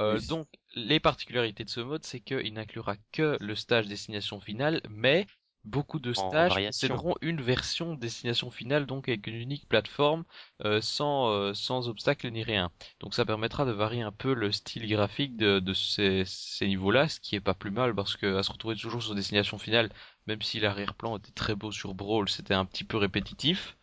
Euh, 0.00 0.20
donc, 0.28 0.48
les 0.74 1.00
particularités 1.00 1.64
de 1.64 1.70
ce 1.70 1.80
mode, 1.80 2.04
c'est 2.04 2.20
qu'il 2.20 2.52
n'inclura 2.54 2.96
que 3.12 3.36
le 3.40 3.54
stage 3.54 3.86
destination 3.86 4.40
finale, 4.40 4.80
mais 4.88 5.26
beaucoup 5.64 6.00
de 6.00 6.12
stages 6.12 6.58
seront 6.72 7.14
une 7.20 7.40
version 7.40 7.94
destination 7.94 8.50
finale, 8.50 8.84
donc 8.84 9.08
avec 9.08 9.26
une 9.28 9.36
unique 9.36 9.68
plateforme, 9.68 10.24
euh, 10.64 10.80
sans, 10.80 11.54
sans 11.54 11.88
obstacle 11.88 12.28
ni 12.30 12.42
rien. 12.42 12.72
Donc 13.00 13.14
ça 13.14 13.24
permettra 13.24 13.64
de 13.64 13.70
varier 13.70 14.02
un 14.02 14.10
peu 14.10 14.34
le 14.34 14.50
style 14.50 14.88
graphique 14.88 15.36
de, 15.36 15.60
de 15.60 15.72
ces, 15.72 16.24
ces 16.26 16.66
niveaux-là, 16.66 17.08
ce 17.08 17.20
qui 17.20 17.36
est 17.36 17.40
pas 17.40 17.54
plus 17.54 17.70
mal, 17.70 17.94
parce 17.94 18.16
que 18.16 18.36
à 18.36 18.42
se 18.42 18.50
retrouver 18.50 18.74
toujours 18.74 19.02
sur 19.02 19.14
destination 19.14 19.56
finale, 19.58 19.92
même 20.26 20.42
si 20.42 20.60
l'arrière-plan 20.60 21.18
était 21.18 21.32
très 21.32 21.54
beau 21.54 21.72
sur 21.72 21.94
Brawl, 21.94 22.28
c'était 22.28 22.54
un 22.54 22.64
petit 22.64 22.84
peu 22.84 22.96
répétitif. 22.96 23.76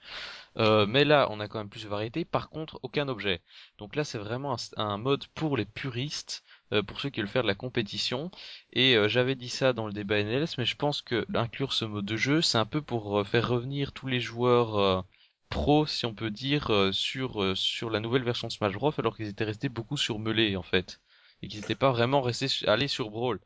Euh, 0.58 0.86
mais 0.86 1.06
là, 1.06 1.28
on 1.32 1.40
a 1.40 1.48
quand 1.48 1.60
même 1.60 1.70
plus 1.70 1.84
de 1.84 1.90
variété. 1.90 2.26
Par 2.26 2.50
contre, 2.50 2.80
aucun 2.84 3.08
objet. 3.08 3.42
Donc 3.78 3.96
là, 3.96 4.04
c'est 4.04 4.18
vraiment 4.18 4.56
un, 4.78 4.98
mode 4.98 5.26
pour 5.28 5.58
les 5.58 5.66
puristes, 5.66 6.44
euh, 6.74 6.84
pour 6.84 7.00
ceux 7.00 7.10
qui 7.10 7.22
veulent 7.22 7.30
faire 7.30 7.44
de 7.44 7.48
la 7.48 7.56
compétition. 7.56 8.32
Et 8.74 8.96
euh, 8.96 9.08
j'avais 9.08 9.36
dit 9.36 9.50
ça 9.50 9.74
dans 9.74 9.88
le 9.88 9.94
débat 9.94 10.22
NLS, 10.24 10.58
mais 10.58 10.66
je 10.66 10.76
pense 10.76 11.02
que 11.02 11.26
inclure 11.34 11.74
ce 11.74 11.86
mode 11.86 12.06
de 12.06 12.18
jeu, 12.18 12.42
c'est 12.42 12.58
un 12.58 12.66
peu 12.66 12.82
pour 12.82 13.26
faire 13.28 13.48
revenir 13.48 13.94
tous 13.94 14.08
les 14.08 14.20
joueurs 14.20 15.06
pro, 15.50 15.86
si 15.86 16.06
on 16.06 16.14
peut 16.14 16.32
dire, 16.32 16.72
sur 16.92 17.58
sur 17.58 17.90
la 17.90 18.00
nouvelle 18.00 18.24
version 18.24 18.48
de 18.48 18.54
Smash 18.54 18.74
Bros, 18.74 18.94
alors 18.98 19.16
qu'ils 19.16 19.28
étaient 19.28 19.44
restés 19.46 19.70
beaucoup 19.70 19.98
sur 19.98 20.20
Melee 20.20 20.56
en 20.58 20.64
fait, 20.64 21.02
et 21.42 21.48
qu'ils 21.48 21.62
n'étaient 21.62 21.76
pas 21.76 21.92
vraiment 21.92 22.22
restés 22.22 22.48
allés 22.68 22.88
sur 22.88 23.10
Brawl. 23.10 23.40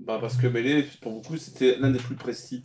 Bah 0.00 0.18
parce 0.20 0.36
que 0.36 0.46
Melee, 0.46 0.84
pour 1.00 1.12
beaucoup, 1.12 1.36
c'était 1.36 1.76
l'un 1.78 1.90
des 1.90 1.98
plus 1.98 2.16
précis. 2.16 2.64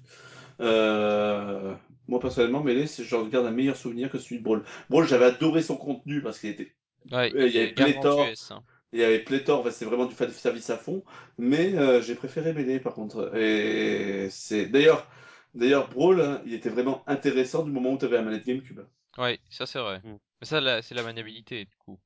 Euh, 0.62 1.76
moi, 2.08 2.20
personnellement, 2.20 2.64
Melee, 2.64 2.88
je 2.88 3.16
regarde 3.16 3.46
un 3.46 3.52
meilleur 3.52 3.76
souvenir 3.76 4.10
que 4.10 4.18
celui 4.18 4.40
de 4.40 4.44
Brawl. 4.44 4.64
Brawl, 4.90 5.08
j'avais 5.08 5.26
adoré 5.26 5.62
son 5.62 5.78
contenu 5.78 6.22
parce 6.22 6.40
qu'il 6.40 6.50
était. 6.52 6.74
Ouais, 7.12 7.32
il 7.36 7.54
y 7.54 7.58
avait 7.58 7.74
pléthore. 7.74 8.28
Hein. 8.52 8.64
Il 8.94 9.00
y 9.00 9.04
avait 9.04 9.20
pléthore, 9.20 9.70
c'est 9.72 9.86
vraiment 9.86 10.06
du 10.06 10.16
fan 10.16 10.30
service 10.32 10.70
à 10.70 10.78
fond. 10.78 11.04
Mais 11.38 11.76
euh, 11.76 12.02
j'ai 12.02 12.16
préféré 12.16 12.54
Melee, 12.54 12.80
par 12.80 12.94
contre. 12.94 13.36
Et 13.36 14.28
c'est 14.30 14.68
d'ailleurs, 14.68 15.08
d'ailleurs, 15.54 15.90
Brawl, 15.90 16.22
hein, 16.22 16.42
il 16.46 16.54
était 16.54 16.70
vraiment 16.70 17.04
intéressant 17.08 17.64
du 17.64 17.72
moment 17.72 17.94
où 17.94 17.98
tu 17.98 18.06
avais 18.06 18.18
la 18.18 18.24
manette 18.24 18.46
GameCube. 18.46 18.82
Ouais, 19.18 19.40
ça 19.50 19.66
c'est 19.66 19.80
vrai. 19.80 20.00
Mm. 20.04 20.18
Mais 20.42 20.48
ça, 20.48 20.82
c'est 20.82 20.96
la 20.96 21.04
maniabilité, 21.04 21.66
du 21.66 21.76
coup. 21.78 22.00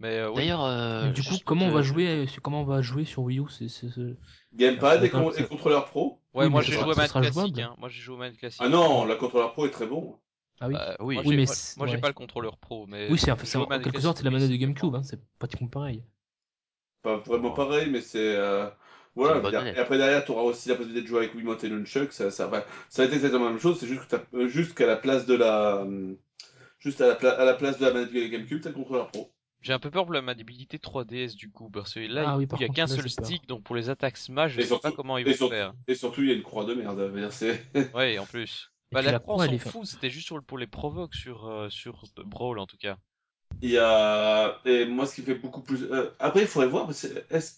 Mais 0.00 0.18
euh, 0.18 0.32
D'ailleurs, 0.32 0.64
euh, 0.64 1.10
du 1.10 1.22
coup, 1.22 1.34
comment 1.44 1.66
on 1.66 1.72
va 1.72 1.82
jouer, 1.82 2.26
comment 2.42 2.62
on 2.62 2.64
va 2.64 2.82
jouer 2.82 3.04
sur 3.04 3.22
Wii 3.22 3.40
U 3.40 3.44
c'est, 3.50 3.68
Gamepad 4.54 5.02
et, 5.02 5.10
con- 5.10 5.32
et 5.32 5.44
contrôleur 5.44 5.86
pro. 5.86 6.20
Ouais, 6.34 6.48
moi 6.48 6.62
j'ai 6.62 6.72
joué 6.72 6.84
au 6.84 6.94
manette 6.94 7.12
classique. 7.12 7.58
Hein. 7.58 7.74
Moi 7.78 7.88
j'ai 7.88 8.00
joué 8.00 8.14
au 8.14 8.18
manette 8.18 8.38
classique. 8.38 8.62
Ah 8.64 8.68
non, 8.68 9.04
la 9.04 9.16
contrôleur 9.16 9.52
pro 9.52 9.66
est 9.66 9.70
très 9.70 9.86
bon. 9.86 10.18
Ah 10.60 10.68
oui. 10.68 10.74
Bah, 10.74 10.96
oui. 11.00 11.14
Moi, 11.16 11.24
mais 11.36 11.44
moi, 11.76 11.86
j'ai 11.86 11.98
pas 11.98 12.08
le 12.08 12.14
contrôleur 12.14 12.56
pro, 12.58 12.86
mais. 12.86 13.08
Oui, 13.10 13.18
c'est 13.18 13.30
en 13.30 13.36
quelque 13.36 14.00
sorte 14.00 14.18
c'est 14.18 14.24
la 14.24 14.30
manette 14.30 14.50
de 14.50 14.56
GameCube, 14.56 14.94
hein. 14.94 15.02
c'est 15.02 15.20
pratiquement 15.38 15.68
pareil. 15.68 16.04
Pas 17.02 17.16
vraiment 17.18 17.52
pareil, 17.52 17.90
mais 17.90 18.00
c'est. 18.00 18.36
Euh... 18.36 18.68
Voilà, 19.14 19.40
et 19.74 19.78
après 19.78 19.98
derrière, 19.98 20.24
tu 20.24 20.30
auras 20.30 20.42
aussi 20.42 20.68
la 20.68 20.76
possibilité 20.76 21.02
de 21.02 21.08
jouer 21.08 21.18
avec 21.24 21.34
Wiimote 21.34 21.64
et 21.64 21.68
Nunchuk, 21.68 22.12
ça, 22.12 22.30
ça, 22.30 22.46
va, 22.46 22.64
ça 22.88 23.02
va 23.02 23.08
être 23.08 23.14
exactement 23.14 23.46
la 23.46 23.50
même 23.50 23.58
chose, 23.58 23.80
c'est 23.80 23.88
juste 23.88 24.02
que 24.06 24.14
t'as, 24.14 24.46
juste 24.46 24.76
qu'à 24.76 24.86
la 24.86 24.94
place 24.96 25.26
de 25.26 25.34
la, 25.34 25.84
juste 26.78 27.00
à 27.00 27.18
la, 27.20 27.30
à 27.32 27.44
la 27.44 27.54
place 27.54 27.78
de 27.80 27.84
la 27.84 27.92
manette 27.92 28.12
GameCube, 28.12 28.60
t'as 28.60 28.68
le 28.68 28.76
contrôleur 28.76 29.08
pro. 29.08 29.32
J'ai 29.60 29.72
un 29.72 29.78
peu 29.78 29.90
peur 29.90 30.04
pour 30.04 30.14
la 30.14 30.22
maniabilité 30.22 30.78
3DS 30.78 31.34
du 31.34 31.50
coup, 31.50 31.68
parce 31.68 31.94
que 31.94 32.00
là, 32.00 32.24
ah 32.26 32.38
il 32.40 32.58
n'y 32.58 32.64
a 32.64 32.68
qu'un 32.68 32.86
seul 32.86 33.10
stick, 33.10 33.46
donc 33.48 33.64
pour 33.64 33.74
les 33.74 33.90
attaques 33.90 34.16
Smash, 34.16 34.52
je 34.52 34.62
sais 34.62 34.78
pas 34.78 34.92
comment 34.92 35.18
ils 35.18 35.26
vont 35.26 35.48
faire. 35.48 35.72
Et 35.88 35.94
surtout, 35.94 36.22
il 36.22 36.28
y 36.28 36.30
a 36.30 36.34
une 36.34 36.42
croix 36.42 36.64
de 36.64 36.74
merde, 36.74 36.98
ouais, 37.94 38.18
en 38.18 38.26
plus. 38.26 38.70
Bah, 38.92 39.02
la, 39.02 39.18
croix, 39.18 39.34
on 39.36 39.46
s'en 39.46 39.58
fout, 39.58 39.86
c'était 39.86 40.10
juste 40.10 40.32
pour 40.46 40.58
les 40.58 40.66
provoques 40.66 41.14
sur, 41.14 41.46
euh, 41.46 41.68
sur 41.68 42.04
Brawl 42.24 42.58
en 42.58 42.66
tout 42.66 42.78
cas. 42.78 42.96
Il 43.60 43.70
y 43.70 43.78
a. 43.78 44.60
Et 44.64 44.86
moi, 44.86 45.06
ce 45.06 45.16
qui 45.16 45.22
fait 45.22 45.34
beaucoup 45.34 45.60
plus. 45.60 45.84
Euh, 45.84 46.10
après, 46.18 46.42
il 46.42 46.46
faudrait 46.46 46.68
voir, 46.68 46.88
est-ce 46.90 47.54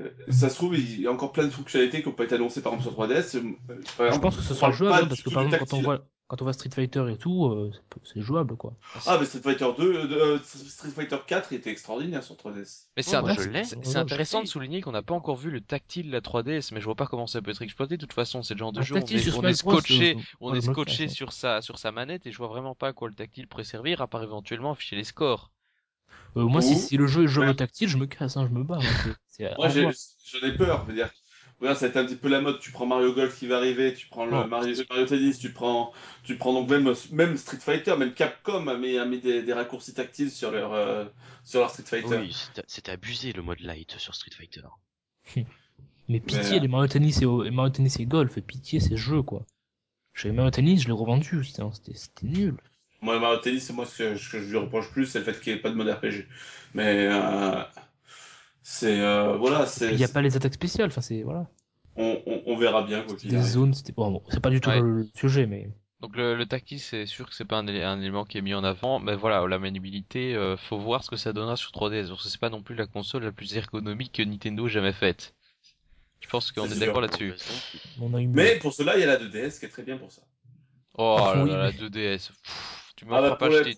euh, 0.00 0.10
ça 0.30 0.48
se 0.48 0.54
trouve, 0.54 0.76
il 0.76 1.00
y 1.00 1.06
a 1.06 1.12
encore 1.12 1.32
plein 1.32 1.44
de 1.44 1.50
fonctionnalités 1.50 2.02
qui 2.02 2.08
n'ont 2.08 2.14
pas 2.14 2.24
été 2.24 2.34
annoncées 2.34 2.62
par 2.62 2.74
exemple 2.74 2.94
sur 2.94 3.06
3DS. 3.06 3.56
je 4.12 4.18
pense 4.18 4.36
que 4.36 4.42
ce 4.42 4.54
sera 4.54 4.70
jouable, 4.70 5.04
hein, 5.04 5.08
parce 5.08 5.22
que 5.22 5.30
par 5.30 5.44
exemple, 5.44 5.64
quand 5.66 5.76
on 5.76 5.82
voit 5.82 6.04
quand 6.28 6.42
on 6.42 6.44
voit 6.44 6.52
Street 6.52 6.70
Fighter 6.70 7.06
et 7.10 7.16
tout, 7.16 7.46
euh, 7.46 7.72
c'est 8.04 8.20
jouable 8.20 8.54
quoi. 8.54 8.74
Ah, 9.06 9.16
mais 9.18 9.24
Street 9.24 9.40
Fighter 9.40 9.70
2, 9.78 9.82
euh, 9.82 10.34
euh, 10.34 10.38
Street 10.42 10.90
Fighter 10.90 11.16
4 11.26 11.54
était 11.54 11.70
extraordinaire 11.70 12.22
sur 12.22 12.34
3DS. 12.34 12.88
Mais 12.96 13.02
c'est 13.02 13.96
intéressant 13.96 14.42
de 14.42 14.46
souligner 14.46 14.82
qu'on 14.82 14.92
n'a 14.92 15.00
pas 15.00 15.14
encore 15.14 15.36
vu 15.36 15.50
le 15.50 15.62
tactile 15.62 16.08
de 16.08 16.12
la 16.12 16.20
3DS, 16.20 16.74
mais 16.74 16.80
je 16.80 16.84
vois 16.84 16.96
pas 16.96 17.06
comment 17.06 17.26
ça 17.26 17.40
peut 17.40 17.50
être 17.50 17.62
exploité. 17.62 17.96
De 17.96 18.02
toute 18.02 18.12
façon, 18.12 18.42
c'est 18.42 18.52
le 18.52 18.58
genre 18.58 18.72
de 18.72 18.82
jeu 18.82 18.96
où 18.96 18.98
on 18.98 19.44
est, 19.46 19.54
scotché, 19.54 20.18
on 20.40 20.54
est 20.54 20.60
scotché 20.60 21.08
sur 21.08 21.32
sa, 21.32 21.62
sur 21.62 21.78
sa 21.78 21.92
manette 21.92 22.26
et 22.26 22.30
je 22.30 22.36
vois 22.36 22.48
vraiment 22.48 22.74
pas 22.74 22.88
à 22.88 22.92
quoi 22.92 23.08
le 23.08 23.14
tactile 23.14 23.48
pourrait 23.48 23.64
servir 23.64 24.02
à 24.02 24.06
part 24.06 24.22
éventuellement 24.22 24.72
afficher 24.72 24.96
les 24.96 25.04
scores. 25.04 25.50
moi, 26.34 26.60
si, 26.60 26.76
si, 26.76 26.98
le 26.98 27.06
jeu 27.06 27.24
est 27.24 27.28
jeu 27.28 27.54
tactile, 27.54 27.88
je 27.88 27.96
me 27.96 28.06
casse, 28.06 28.36
hein, 28.36 28.46
je 28.46 28.54
me 28.54 28.64
bats. 28.64 28.80
moi, 29.56 29.68
j'en 29.70 30.46
ai, 30.46 30.54
peur. 30.54 30.82
Je 30.84 30.88
veux 30.88 30.94
dire, 30.94 31.10
ça 31.60 31.74
va 31.74 31.86
être 31.86 31.96
un 31.96 32.04
petit 32.04 32.16
peu 32.16 32.28
la 32.28 32.40
mode. 32.40 32.60
Tu 32.60 32.70
prends 32.70 32.86
Mario 32.86 33.12
Golf 33.12 33.36
qui 33.38 33.46
va 33.46 33.56
arriver, 33.56 33.94
tu 33.94 34.06
prends 34.06 34.24
le 34.24 34.46
Mario, 34.46 34.74
Mario, 34.90 35.06
Tennis, 35.06 35.38
tu 35.38 35.52
prends, 35.52 35.92
tu 36.22 36.36
prends 36.36 36.52
donc 36.52 36.68
même, 36.70 36.92
même 37.12 37.36
Street 37.36 37.58
Fighter, 37.58 37.96
même 37.96 38.14
Capcom 38.14 38.68
a 38.68 38.76
mis, 38.76 38.96
a 38.96 39.04
mis 39.04 39.18
des, 39.18 39.42
des, 39.42 39.52
raccourcis 39.52 39.94
tactiles 39.94 40.30
sur 40.30 40.50
leur, 40.50 40.72
euh, 40.72 41.04
sur 41.44 41.60
leur 41.60 41.70
Street 41.70 41.84
Fighter. 41.84 42.18
Oui, 42.18 42.36
c'était 42.66 42.92
abusé 42.92 43.32
le 43.32 43.42
mode 43.42 43.60
light 43.60 43.96
sur 43.98 44.14
Street 44.14 44.30
Fighter. 44.36 44.62
Mais 46.08 46.20
pitié, 46.20 46.58
les 46.58 46.68
Mario 46.68 46.88
Tennis 46.88 47.20
et, 47.20 47.26
Mario 47.26 47.70
Tennis 47.70 47.98
et 48.00 48.06
Golf, 48.06 48.40
pitié, 48.40 48.80
ces 48.80 48.96
jeux 48.96 49.22
quoi. 49.22 49.44
J'avais 50.14 50.34
Mario 50.34 50.50
Tennis, 50.50 50.82
je 50.82 50.86
l'ai 50.86 50.94
revendu, 50.94 51.44
c'était 51.44 51.72
nul. 52.22 52.56
Moi, 53.00 53.18
Mario 53.20 53.38
Tennis, 53.38 53.70
moi, 53.70 53.86
ce 53.86 53.98
que, 53.98 54.16
ce 54.16 54.30
que 54.30 54.40
je 54.40 54.48
lui 54.48 54.56
reproche 54.56 54.90
plus, 54.90 55.06
c'est 55.06 55.20
le 55.20 55.24
fait 55.24 55.40
qu'il 55.40 55.52
n'y 55.52 55.58
ait 55.58 55.62
pas 55.62 55.70
de 55.70 55.76
mode 55.76 55.88
RPG. 55.88 56.26
Mais 56.74 57.06
euh, 57.06 57.62
c'est 58.62 59.00
euh, 59.00 59.36
voilà, 59.36 59.66
c'est. 59.66 59.90
Il 59.90 59.96
n'y 59.96 60.04
a 60.04 60.08
pas 60.08 60.22
les 60.22 60.36
attaques 60.36 60.54
spéciales, 60.54 60.88
enfin 60.88 61.00
c'est 61.00 61.22
voilà. 61.22 61.46
On, 61.96 62.22
on, 62.26 62.42
on, 62.46 62.56
verra 62.56 62.82
bien 62.84 63.02
quoi 63.02 63.16
Des 63.22 63.42
zones, 63.42 63.74
c'était 63.74 63.92
bon, 63.92 64.22
c'est 64.28 64.40
pas 64.40 64.50
du 64.50 64.60
tout 64.60 64.70
le 64.70 65.08
sujet, 65.14 65.46
mais. 65.46 65.70
Donc 66.00 66.16
le, 66.16 66.36
le 66.36 66.46
tactile, 66.46 66.78
c'est 66.78 67.06
sûr 67.06 67.28
que 67.28 67.34
c'est 67.34 67.44
pas 67.44 67.58
un, 67.58 67.66
un, 67.66 68.00
élément 68.00 68.24
qui 68.24 68.38
est 68.38 68.40
mis 68.40 68.54
en 68.54 68.62
avant, 68.62 69.00
mais 69.00 69.16
voilà, 69.16 69.44
la 69.48 69.58
maniabilité, 69.58 70.34
euh, 70.36 70.56
faut 70.56 70.78
voir 70.78 71.02
ce 71.02 71.10
que 71.10 71.16
ça 71.16 71.32
donnera 71.32 71.56
sur 71.56 71.72
3DS. 71.72 72.08
Parce 72.08 72.22
que 72.22 72.28
c'est 72.28 72.40
pas 72.40 72.50
non 72.50 72.62
plus 72.62 72.76
la 72.76 72.86
console 72.86 73.24
la 73.24 73.32
plus 73.32 73.56
ergonomique 73.56 74.12
que 74.12 74.22
Nintendo 74.22 74.68
ait 74.68 74.70
jamais 74.70 74.92
faite. 74.92 75.34
Je 76.20 76.28
pense 76.28 76.52
qu'on 76.52 76.66
est, 76.66 76.78
d'accord 76.78 77.00
là-dessus. 77.00 77.34
Mais 78.28 78.58
pour 78.58 78.72
cela, 78.72 78.96
il 78.96 79.00
y 79.00 79.04
a 79.04 79.06
la 79.06 79.18
2DS 79.18 79.58
qui 79.58 79.66
est 79.66 79.68
très 79.68 79.82
bien 79.82 79.96
pour 79.98 80.12
ça. 80.12 80.22
Oh 80.94 81.16
là 81.34 81.44
là, 81.44 81.56
la 81.64 81.72
2DS. 81.72 82.30
Tu 82.98 83.04
m'en 83.04 83.16
ah, 83.16 83.36
pas 83.36 83.46
acheter. 83.46 83.76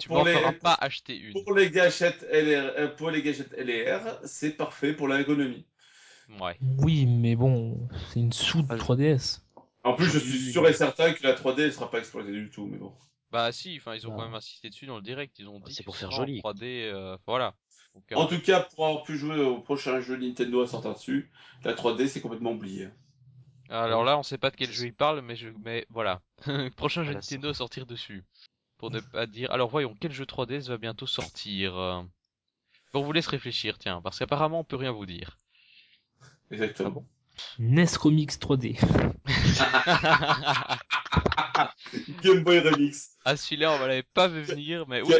tu 0.00 0.08
feras 0.08 0.52
pas 0.52 0.78
acheter 0.80 1.18
une. 1.18 1.44
Pour 1.44 1.52
les 1.54 1.70
gâchettes 1.70 2.26
LR, 2.32 2.72
euh, 2.78 2.88
pour 2.88 3.10
les 3.10 3.22
gâchettes 3.22 3.52
LR, 3.52 4.18
c'est 4.24 4.56
parfait 4.56 4.94
pour 4.94 5.08
l'ergonomie. 5.08 5.66
Ouais. 6.40 6.56
Oui, 6.78 7.04
mais 7.04 7.36
bon, 7.36 7.86
c'est 8.08 8.20
une 8.20 8.32
sous 8.32 8.62
3DS. 8.62 9.40
En 9.84 9.92
plus, 9.92 10.06
je 10.06 10.18
suis 10.18 10.52
sûr 10.52 10.66
et 10.66 10.72
certain 10.72 11.12
que 11.12 11.22
la 11.22 11.34
3D 11.34 11.66
ne 11.66 11.70
sera 11.70 11.90
pas 11.90 11.98
exploitée 11.98 12.32
du 12.32 12.48
tout, 12.48 12.64
mais 12.64 12.78
bon. 12.78 12.94
Bah 13.30 13.52
si, 13.52 13.76
enfin 13.78 13.94
ils 13.94 14.06
ont 14.06 14.14
quand 14.14 14.24
même 14.24 14.34
insisté 14.34 14.68
dessus 14.68 14.86
dans 14.86 14.96
le 14.96 15.02
direct, 15.02 15.38
ils 15.38 15.48
ont 15.48 15.58
dit 15.60 15.74
c'est 15.74 15.82
pour 15.82 15.96
faire 15.96 16.10
joli. 16.10 16.40
3D, 16.40 16.62
euh, 16.64 17.16
voilà. 17.26 17.54
Euh, 17.96 18.14
en 18.16 18.26
tout 18.26 18.40
cas, 18.40 18.60
pour 18.60 18.86
avoir 18.86 19.02
pu 19.04 19.18
jouer 19.18 19.38
au 19.38 19.58
prochain 19.58 20.00
jeu 20.00 20.16
Nintendo 20.16 20.62
à 20.62 20.66
sortir 20.66 20.94
dessus, 20.94 21.30
la 21.64 21.74
3D 21.74 22.08
c'est 22.08 22.20
complètement 22.20 22.52
oublié. 22.52 22.88
Alors 23.68 24.04
là, 24.04 24.18
on 24.18 24.22
sait 24.22 24.36
pas 24.36 24.50
de 24.50 24.56
quel 24.56 24.70
jeu 24.70 24.86
il 24.86 24.94
parle, 24.94 25.22
mais 25.22 25.34
je, 25.34 25.48
mais 25.64 25.86
voilà, 25.88 26.20
prochain 26.76 27.04
jeu 27.04 27.14
Nintendo 27.14 27.48
à 27.48 27.54
sortir 27.54 27.86
dessus. 27.86 28.22
Pour 28.82 28.90
ne 28.90 28.98
pas 28.98 29.26
dire. 29.26 29.48
Alors 29.52 29.70
voyons, 29.70 29.94
quel 30.00 30.10
jeu 30.10 30.24
3D 30.24 30.66
va 30.66 30.76
bientôt 30.76 31.06
sortir? 31.06 31.74
Bon, 32.92 33.00
on 33.00 33.04
vous 33.04 33.12
laisse 33.12 33.28
réfléchir, 33.28 33.78
tiens, 33.78 34.00
parce 34.02 34.18
qu'apparemment 34.18 34.58
on 34.58 34.64
peut 34.64 34.74
rien 34.74 34.90
vous 34.90 35.06
dire. 35.06 35.38
Exactement. 36.50 37.06
NES 37.60 37.86
Remix 37.96 38.40
3D. 38.40 38.76
Game 42.24 42.42
Boy 42.42 42.58
Remix. 42.58 43.12
Ah 43.24 43.36
celui-là 43.36 43.70
on 43.70 43.78
l'avait 43.86 44.02
pas 44.02 44.26
vu 44.26 44.42
venir, 44.42 44.84
mais 44.88 45.00
oui, 45.00 45.14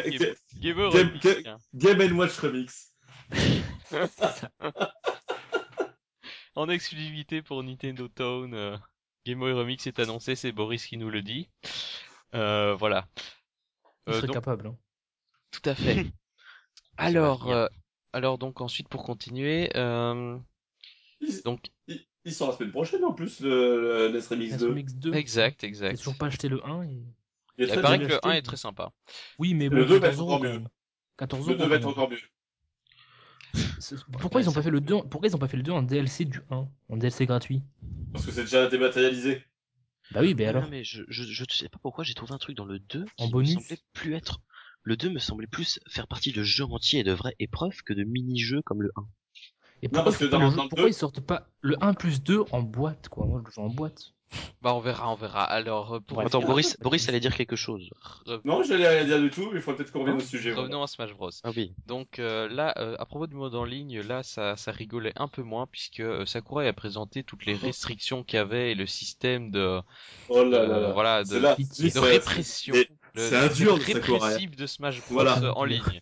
Game, 0.59 0.75
Boy 0.75 0.89
Remix. 0.89 1.25
Game, 1.73 2.19
Watch 2.19 2.37
Remix. 2.41 2.93
en 6.57 6.69
exclusivité 6.69 7.43
pour 7.43 7.63
Nintendo 7.63 8.09
Town, 8.09 8.55
euh, 8.55 8.77
Game 9.25 9.39
Boy 9.39 9.53
Remix 9.53 9.87
est 9.87 10.01
annoncé, 10.01 10.35
c'est 10.35 10.51
Boris 10.51 10.85
qui 10.85 10.97
nous 10.97 11.11
le 11.11 11.23
dit. 11.23 11.49
Euh, 12.35 12.75
voilà. 12.75 13.07
Euh, 14.09 14.15
serait 14.15 14.29
capable. 14.29 14.67
Hein. 14.69 14.77
Tout 15.51 15.69
à 15.69 15.75
fait. 15.75 16.07
alors, 16.97 17.51
euh, 17.51 17.67
alors 18.13 18.39
donc 18.39 18.61
ensuite 18.61 18.89
pour 18.89 19.05
continuer, 19.05 19.71
euh, 19.77 20.39
donc 21.45 21.71
il 22.25 22.33
sort 22.33 22.51
la 22.51 22.57
semaine 22.57 22.73
prochaine 22.73 23.05
en 23.05 23.13
plus, 23.13 23.41
le, 23.41 24.09
le 24.09 24.13
NES 24.13 24.21
Remix 24.29 24.57
2. 24.57 24.69
Remix 24.69 24.95
2. 24.95 25.15
Exact, 25.15 25.65
exact. 25.65 25.93
J'ai 25.93 25.99
toujours 25.99 26.17
pas 26.17 26.27
acheté 26.27 26.49
le 26.49 26.65
1. 26.67 26.85
Il, 27.59 27.69
paraît 27.81 27.99
que 27.99 28.07
le 28.07 28.27
1 28.27 28.33
est 28.33 28.43
très 28.43 28.57
sympa. 28.57 28.93
Oui, 29.39 29.55
mais 29.55 29.69
bon, 29.69 29.77
le 29.77 29.87
2 29.87 29.99
va 29.99 30.09
être 30.09 30.21
encore 30.21 30.41
mieux. 30.41 30.63
14 31.19 31.49
le 31.49 31.55
2 31.57 31.67
va 31.67 31.77
être 31.77 31.87
encore 31.87 32.11
mieux. 32.11 32.19
Pourquoi 34.21 34.41
ils 34.41 34.49
ont 34.49 34.53
pas 34.53 34.63
fait 34.63 34.71
le 34.71 34.81
2 34.81 35.03
Pourquoi 35.11 35.29
ils 35.29 35.37
ont 35.37 35.39
pas 35.39 35.49
fait 35.49 35.57
le 35.57 35.63
2 35.63 35.73
en 35.73 35.83
DLC 35.83 36.25
du 36.25 36.41
1 36.51 36.69
En 36.89 36.97
DLC 36.97 37.27
gratuit? 37.27 37.63
Parce 38.13 38.25
que 38.25 38.33
c'est 38.33 38.43
déjà 38.43 38.67
dématérialisé. 38.69 39.45
Bah 40.13 40.21
oui, 40.21 40.35
mais 40.35 40.47
alors. 40.47 40.65
Non, 40.65 40.69
mais 40.69 40.85
je, 40.85 41.03
je, 41.09 41.23
je 41.25 41.45
sais 41.51 41.69
pas 41.69 41.79
pourquoi 41.81 42.05
j'ai 42.05 42.15
trouvé 42.15 42.33
un 42.33 42.39
truc 42.39 42.57
dans 42.57 42.65
le 42.65 42.79
2 42.79 43.05
qui 43.17 43.25
en 43.25 43.29
bonus. 43.29 43.57
me 43.57 43.61
semblait 43.61 43.79
plus 43.93 44.15
être. 44.15 44.41
Le 44.85 44.97
2 44.97 45.11
me 45.11 45.19
semblait 45.19 45.47
plus 45.47 45.79
faire 45.89 46.07
partie 46.09 46.33
de 46.33 46.43
jeux 46.43 46.65
entiers 46.65 47.01
et 47.01 47.05
de 47.05 47.13
vraies 47.13 47.37
épreuves 47.39 47.83
que 47.85 47.93
de 47.93 48.05
mini-jeux 48.05 48.63
comme 48.63 48.83
le 48.83 48.91
1. 48.97 49.07
Et 49.83 49.89
pourquoi, 49.89 50.13
pourquoi 50.69 50.89
ils 50.89 50.95
sortent 50.95 51.21
pas 51.21 51.49
le 51.61 51.77
1 51.83 51.95
plus 51.95 52.23
2 52.23 52.45
en 52.51 52.63
boîte, 52.63 53.09
quoi? 53.09 53.27
Moi, 53.27 53.43
je 53.47 53.53
joue 53.53 53.63
en 53.63 53.69
boîte. 53.69 54.13
Bah, 54.63 54.75
on 54.75 54.81
verra, 54.81 55.11
on 55.11 55.15
verra. 55.15 55.45
Alors, 55.45 55.95
euh, 55.95 56.01
pour 56.01 56.21
Attends, 56.21 56.41
Boris, 56.41 56.77
Boris 56.81 57.09
allait 57.09 57.21
dire 57.21 57.37
quelque 57.37 57.57
chose. 57.57 57.91
Non, 58.45 58.63
j'allais 58.63 58.89
rien 58.89 59.05
dire 59.05 59.21
du 59.21 59.31
tout, 59.31 59.51
mais 59.51 59.59
il 59.59 59.63
faut 59.63 59.73
peut-être 59.75 59.93
qu'on 59.93 60.01
revienne 60.01 60.19
au 60.19 60.21
sujet. 60.21 60.53
Revenons 60.53 60.83
à 60.83 60.87
Smash 60.87 61.15
Bros. 61.15 61.31
Ah 61.45 61.51
oui. 61.57 61.75
Donc 61.87 62.19
euh, 62.19 62.49
là, 62.49 62.75
euh, 62.79 62.97
à 62.99 63.05
propos 63.07 63.27
du 63.27 63.35
mode 63.35 63.55
en 63.55 63.65
ligne, 63.65 64.01
là, 64.01 64.23
ça, 64.23 64.57
ça 64.57 64.73
rigolait 64.73 65.13
un 65.17 65.29
peu 65.29 65.43
moins 65.43 65.67
puisque 65.67 66.03
Sakurai 66.27 66.69
a 66.69 66.73
présenté 66.73 67.23
toutes 67.23 67.47
les 67.47 67.55
restrictions 67.55 68.23
qu'il 68.23 68.37
y 68.37 68.41
avait 68.41 68.73
et 68.73 68.75
le 68.75 68.87
système 68.87 69.51
de, 69.51 69.81
oh 70.29 70.45
là 70.45 70.67
là 70.67 70.93
voilà, 70.93 71.25
de, 71.25 71.39
de 71.39 71.99
répression. 71.99 72.75
C'est 73.15 73.37
un 73.37 73.49
dur 73.49 73.79
de 73.79 73.85
répressif 73.85 74.57
de 74.57 74.67
Smash 74.67 75.01
Bros 75.01 75.15
voilà. 75.15 75.57
en 75.57 75.65
ligne. 75.65 76.01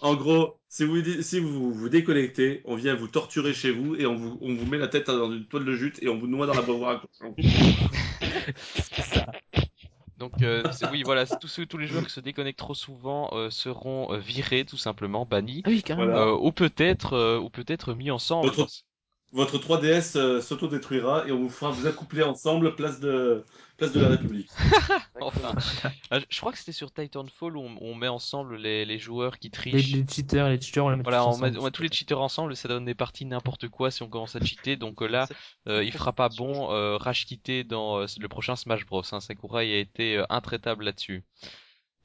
En 0.00 0.14
gros, 0.14 0.58
si 0.68 0.84
vous, 0.84 1.02
si 1.22 1.40
vous 1.40 1.72
vous 1.72 1.88
déconnectez, 1.88 2.62
on 2.64 2.76
vient 2.76 2.94
vous 2.94 3.08
torturer 3.08 3.52
chez 3.52 3.72
vous 3.72 3.96
et 3.96 4.06
on 4.06 4.14
vous, 4.14 4.38
on 4.40 4.54
vous 4.54 4.66
met 4.66 4.78
la 4.78 4.88
tête 4.88 5.06
dans 5.08 5.32
une 5.32 5.46
toile 5.46 5.64
de 5.64 5.74
jute 5.74 6.02
et 6.02 6.08
on 6.08 6.18
vous 6.18 6.28
noie 6.28 6.46
dans 6.46 6.54
la 6.54 6.62
boire 6.62 7.04
C'est 8.56 9.02
ça. 9.02 9.26
Donc 10.18 10.42
euh, 10.42 10.64
oui, 10.90 11.02
voilà, 11.04 11.26
tous 11.26 11.46
ceux, 11.46 11.64
tous 11.64 11.78
les 11.78 11.86
joueurs 11.86 12.04
qui 12.04 12.12
se 12.12 12.20
déconnectent 12.20 12.58
trop 12.58 12.74
souvent 12.74 13.30
euh, 13.32 13.50
seront 13.50 14.12
euh, 14.12 14.18
virés, 14.18 14.64
tout 14.64 14.76
simplement, 14.76 15.24
bannis, 15.24 15.62
ah 15.64 15.70
oui, 15.70 15.82
ou 16.40 16.50
peut-être, 16.50 17.38
ou 17.38 17.50
peut-être 17.50 17.94
mis 17.94 18.10
ensemble 18.10 18.50
votre 19.32 19.58
3DS 19.58 20.16
euh, 20.16 20.40
s'autodétruira 20.40 21.26
et 21.26 21.32
on 21.32 21.38
vous 21.38 21.50
fera 21.50 21.70
vous 21.70 21.86
accoupler 21.86 22.22
ensemble 22.22 22.74
place 22.74 23.00
de 23.00 23.44
place 23.78 23.92
de 23.92 24.00
la 24.00 24.08
République. 24.08 24.50
enfin, 25.20 25.54
ah, 26.10 26.18
je 26.28 26.40
crois 26.40 26.52
que 26.52 26.58
c'était 26.58 26.72
sur 26.72 26.92
Titanfall 26.92 27.56
où 27.56 27.62
on, 27.80 27.94
met 27.94 28.08
ensemble 28.08 28.56
les, 28.56 28.84
les, 28.84 28.98
joueurs 28.98 29.38
qui 29.38 29.50
trichent. 29.50 29.92
Les, 29.92 30.04
cheaters, 30.06 30.48
les 30.48 30.60
cheaters, 30.60 30.84
on 30.84 30.90
les 30.90 30.96
met 30.96 31.04
Voilà, 31.04 31.26
on 31.26 31.38
met, 31.38 31.56
on 31.56 31.62
met, 31.62 31.70
tous 31.70 31.82
les 31.82 31.88
cheaters 31.90 32.20
ensemble, 32.20 32.56
ça 32.56 32.68
donne 32.68 32.84
des 32.84 32.96
parties 32.96 33.24
n'importe 33.24 33.68
quoi 33.68 33.90
si 33.90 34.02
on 34.02 34.08
commence 34.08 34.34
à 34.34 34.40
cheater. 34.40 34.76
Donc 34.76 35.00
euh, 35.00 35.06
là, 35.06 35.28
euh, 35.68 35.84
il 35.84 35.92
fera 35.92 36.12
pas 36.12 36.28
bon 36.28 36.72
euh, 36.72 36.96
rage 36.96 37.24
quitter 37.24 37.62
dans 37.62 38.00
le 38.00 38.28
prochain 38.28 38.56
Smash 38.56 38.84
Bros. 38.84 39.02
Hein. 39.12 39.20
Sakurai 39.20 39.72
a 39.74 39.78
été 39.78 40.22
intraitable 40.28 40.84
là-dessus. 40.84 41.22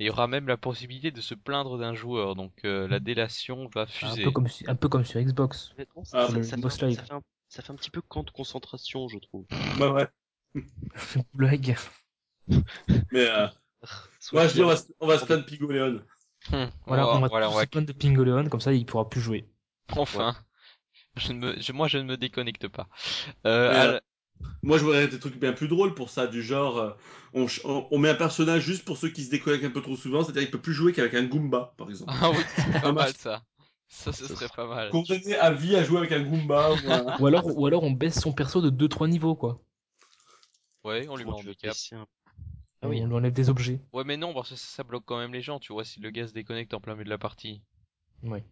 Il 0.03 0.07
y 0.07 0.09
aura 0.09 0.27
même 0.27 0.49
la 0.49 0.57
possibilité 0.57 1.11
de 1.11 1.21
se 1.21 1.33
plaindre 1.33 1.77
d'un 1.77 1.93
joueur, 1.93 2.35
donc 2.35 2.51
euh, 2.65 2.89
la 2.89 2.99
délation 2.99 3.69
va 3.73 3.85
fuser. 3.85 4.23
Un 4.23 4.25
peu 4.25 4.31
comme, 4.31 4.47
un 4.67 4.75
peu 4.75 4.89
comme 4.89 5.05
sur 5.05 5.21
Xbox. 5.21 5.73
ça, 6.03 6.27
fait, 6.27 7.71
un 7.71 7.75
petit 7.75 7.89
peu 7.89 8.01
camp 8.01 8.23
de 8.23 8.29
concentration, 8.29 9.07
je 9.07 9.17
trouve. 9.19 9.45
Bah 9.79 9.93
ouais. 9.93 10.07
Blague. 11.33 11.77
Mais 12.49 13.29
euh, 13.29 13.47
moi 14.33 14.47
je 14.49 14.55
dis 14.55 14.61
on 14.61 14.67
va, 14.67 14.75
on 14.99 15.07
va 15.07 15.17
se 15.17 15.23
plaindre 15.23 15.45
de 15.45 15.49
Pingoleon. 15.49 16.01
Hum, 16.51 16.69
voilà, 16.85 17.07
on 17.07 17.21
va, 17.21 17.29
voilà, 17.29 17.49
se 17.49 17.65
plaindre 17.67 17.87
de 17.87 17.93
Pingoleon, 17.93 18.49
comme 18.49 18.59
ça 18.59 18.73
il 18.73 18.85
pourra 18.85 19.09
plus 19.09 19.21
jouer. 19.21 19.47
Enfin. 19.95 20.35
Je 21.15 21.31
ne 21.31 21.37
me, 21.37 21.61
je, 21.61 21.71
moi 21.71 21.87
je 21.87 21.99
ne 21.99 22.03
me 22.03 22.17
déconnecte 22.17 22.67
pas. 22.67 22.89
Euh, 23.45 24.01
moi, 24.63 24.77
je 24.77 24.83
voudrais 24.83 25.07
des 25.07 25.19
trucs 25.19 25.37
bien 25.37 25.53
plus 25.53 25.67
drôles 25.67 25.93
pour 25.93 26.09
ça, 26.09 26.25
du 26.25 26.41
genre, 26.41 26.77
euh, 26.77 26.91
on, 27.33 27.47
on, 27.91 27.97
met 27.97 28.09
un 28.09 28.15
personnage 28.15 28.63
juste 28.63 28.85
pour 28.85 28.97
ceux 28.97 29.09
qui 29.09 29.23
se 29.23 29.29
déconnectent 29.29 29.65
un 29.65 29.71
peu 29.71 29.81
trop 29.81 29.97
souvent, 29.97 30.23
c'est-à-dire 30.23 30.43
qu'il 30.43 30.51
peut 30.51 30.61
plus 30.61 30.73
jouer 30.73 30.93
qu'avec 30.93 31.13
un 31.13 31.25
Goomba, 31.25 31.73
par 31.77 31.89
exemple. 31.89 32.13
Ah 32.15 32.31
oui, 32.31 32.43
c'est 32.55 32.81
pas 32.81 32.91
mal 32.93 33.13
ça. 33.13 33.43
Ça, 33.89 34.11
ce 34.11 34.25
serait 34.25 34.47
pas 34.55 34.65
mal. 34.65 34.89
Condamné 34.89 35.35
à 35.35 35.51
vie 35.51 35.75
à 35.75 35.83
jouer 35.83 35.99
avec 35.99 36.13
un 36.13 36.23
Goomba. 36.23 36.71
ou, 37.19 37.27
alors, 37.27 37.45
ou 37.57 37.67
alors 37.67 37.83
on 37.83 37.91
baisse 37.91 38.19
son 38.19 38.31
perso 38.31 38.61
de 38.61 38.69
2-3 38.69 39.09
niveaux, 39.09 39.35
quoi. 39.35 39.61
Ouais, 40.83 41.07
on 41.09 41.15
lui 41.15 41.25
met 41.25 41.31
en 41.31 41.35
handicap. 41.35 41.75
Ah 42.81 42.87
oui. 42.89 43.01
On 43.01 43.07
lui 43.07 43.15
enlève 43.15 43.33
des 43.33 43.49
objets. 43.49 43.81
Ouais, 43.93 44.03
mais 44.03 44.17
non, 44.17 44.33
parce 44.33 44.49
que 44.49 44.55
ça, 44.55 44.77
ça, 44.77 44.83
bloque 44.83 45.03
quand 45.05 45.19
même 45.19 45.33
les 45.33 45.41
gens, 45.41 45.59
tu 45.59 45.73
vois, 45.73 45.85
si 45.85 45.99
le 45.99 46.09
gars 46.09 46.27
se 46.27 46.33
déconnecte 46.33 46.73
en 46.73 46.79
plein 46.79 46.93
milieu 46.93 47.05
de 47.05 47.09
la 47.09 47.17
partie. 47.17 47.61
Ouais, 48.23 48.43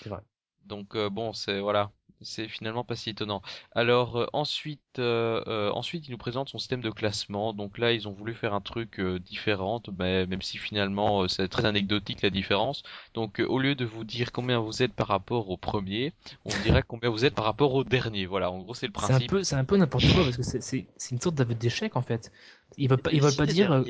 c'est 0.00 0.08
vrai. 0.08 0.20
Donc 0.64 0.94
euh, 0.96 1.10
bon, 1.10 1.32
c'est 1.32 1.60
voilà 1.60 1.90
c'est 2.24 2.48
finalement 2.48 2.84
pas 2.84 2.96
si 2.96 3.10
étonnant. 3.10 3.42
Alors 3.72 4.16
euh, 4.16 4.26
ensuite, 4.32 4.80
euh, 4.98 5.42
euh, 5.46 5.70
ensuite, 5.70 6.08
il 6.08 6.10
nous 6.10 6.18
présente 6.18 6.48
son 6.48 6.58
système 6.58 6.80
de 6.80 6.90
classement. 6.90 7.52
Donc 7.52 7.78
là, 7.78 7.92
ils 7.92 8.08
ont 8.08 8.12
voulu 8.12 8.34
faire 8.34 8.54
un 8.54 8.60
truc 8.60 9.00
différent, 9.00 9.82
mais 9.98 10.26
même 10.26 10.42
si 10.42 10.58
finalement 10.58 11.28
c'est 11.28 11.48
très 11.48 11.64
anecdotique 11.64 12.22
la 12.22 12.30
différence. 12.30 12.82
Donc 13.14 13.40
au 13.46 13.58
lieu 13.58 13.74
de 13.74 13.84
vous 13.84 14.04
dire 14.04 14.32
combien 14.32 14.58
vous 14.58 14.82
êtes 14.82 14.92
par 14.92 15.08
rapport 15.08 15.50
au 15.50 15.56
premier, 15.56 16.12
on 16.44 16.50
dirait 16.62 16.82
combien 16.86 17.10
vous 17.10 17.24
êtes 17.24 17.34
par 17.34 17.44
rapport 17.44 17.74
au 17.74 17.84
dernier. 17.84 18.26
Voilà, 18.26 18.50
en 18.50 18.58
gros 18.58 18.74
c'est 18.74 18.86
le 18.86 18.92
principe. 18.92 19.16
C'est 19.18 19.24
un 19.24 19.28
peu, 19.28 19.44
c'est 19.44 19.56
un 19.56 19.64
peu 19.64 19.76
n'importe 19.76 20.12
quoi 20.12 20.24
parce 20.24 20.36
que 20.36 20.42
c'est, 20.42 20.62
c'est, 20.62 20.86
une 21.10 21.20
sorte 21.20 21.34
d'aveu 21.34 21.54
d'échec 21.54 21.96
en 21.96 22.02
fait. 22.02 22.32
Ils 22.76 22.88
veulent 22.88 22.98
pas, 22.98 23.12
ils 23.12 23.22
veulent 23.22 23.36
pas 23.36 23.46
dire, 23.46 23.84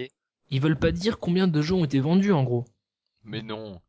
ils 0.51 0.61
veulent 0.61 0.79
pas 0.79 0.93
dire 0.93 1.19
combien 1.19 1.49
de 1.49 1.63
jeux 1.63 1.75
ont 1.75 1.85
été 1.85 2.01
vendus 2.01 2.33
en 2.33 2.43
gros. 2.43 2.65
Mais 3.25 3.43
non. 3.43 3.81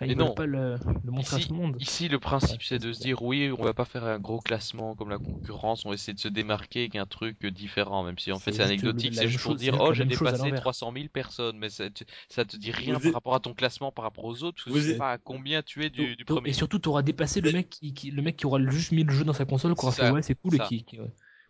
Ils 0.00 0.16
non. 0.16 0.34
pas 0.34 0.46
le, 0.46 0.76
montrer 1.04 1.36
ici, 1.36 1.44
à 1.44 1.48
tout 1.48 1.54
le 1.54 1.60
monde. 1.60 1.76
Ici, 1.80 2.08
le 2.08 2.18
principe, 2.18 2.62
c'est 2.62 2.78
de 2.78 2.92
se 2.92 3.00
dire, 3.00 3.22
oui, 3.22 3.52
on 3.56 3.62
va 3.62 3.74
pas 3.74 3.84
faire 3.84 4.04
un 4.04 4.18
gros 4.18 4.40
classement 4.40 4.94
comme 4.94 5.10
la 5.10 5.18
concurrence, 5.18 5.84
on 5.84 5.90
va 5.90 5.94
essayer 5.94 6.14
de 6.14 6.20
se 6.20 6.28
démarquer 6.28 6.80
avec 6.80 6.96
un 6.96 7.06
truc 7.06 7.46
différent, 7.46 8.02
même 8.02 8.18
si 8.18 8.32
en 8.32 8.38
fait 8.38 8.52
c'est 8.52 8.62
anecdotique, 8.62 9.14
c'est 9.14 9.28
juste 9.28 9.44
pour 9.44 9.54
dire, 9.54 9.76
oh, 9.80 9.92
j'ai 9.92 10.04
dépassé 10.04 10.50
300 10.50 10.92
000 10.94 11.06
personnes, 11.12 11.58
mais 11.58 11.68
ça, 11.68 11.84
ça 12.28 12.44
te 12.44 12.56
dit 12.56 12.70
rien 12.70 12.98
par 12.98 13.12
rapport 13.12 13.34
à 13.34 13.40
ton 13.40 13.54
classement, 13.54 13.92
par 13.92 14.04
rapport 14.04 14.24
aux 14.24 14.42
autres, 14.42 14.64
parce 14.64 14.76
que 14.76 14.82
tu 14.82 14.92
sais 14.92 14.96
pas 14.96 15.12
à 15.12 15.18
combien 15.18 15.62
tu 15.62 15.84
es 15.84 15.90
du, 15.90 16.16
du 16.16 16.24
premier. 16.24 16.50
Et 16.50 16.52
surtout, 16.52 16.78
tu 16.78 16.88
auras 16.88 17.02
dépassé 17.02 17.40
le 17.40 17.52
mec 17.52 17.68
qui, 17.70 18.10
le 18.10 18.22
mec 18.22 18.36
qui 18.36 18.46
aura 18.46 18.60
juste 18.70 18.92
mis 18.92 19.04
le 19.04 19.12
jeu 19.12 19.24
dans 19.24 19.32
sa 19.32 19.44
console, 19.44 19.74
qui 19.74 19.84
aura 19.84 19.92
fait, 19.92 20.10
ouais, 20.10 20.22
c'est 20.22 20.34
cool, 20.34 20.56
et 20.56 20.58
qui, 20.60 20.84
qui 20.84 20.98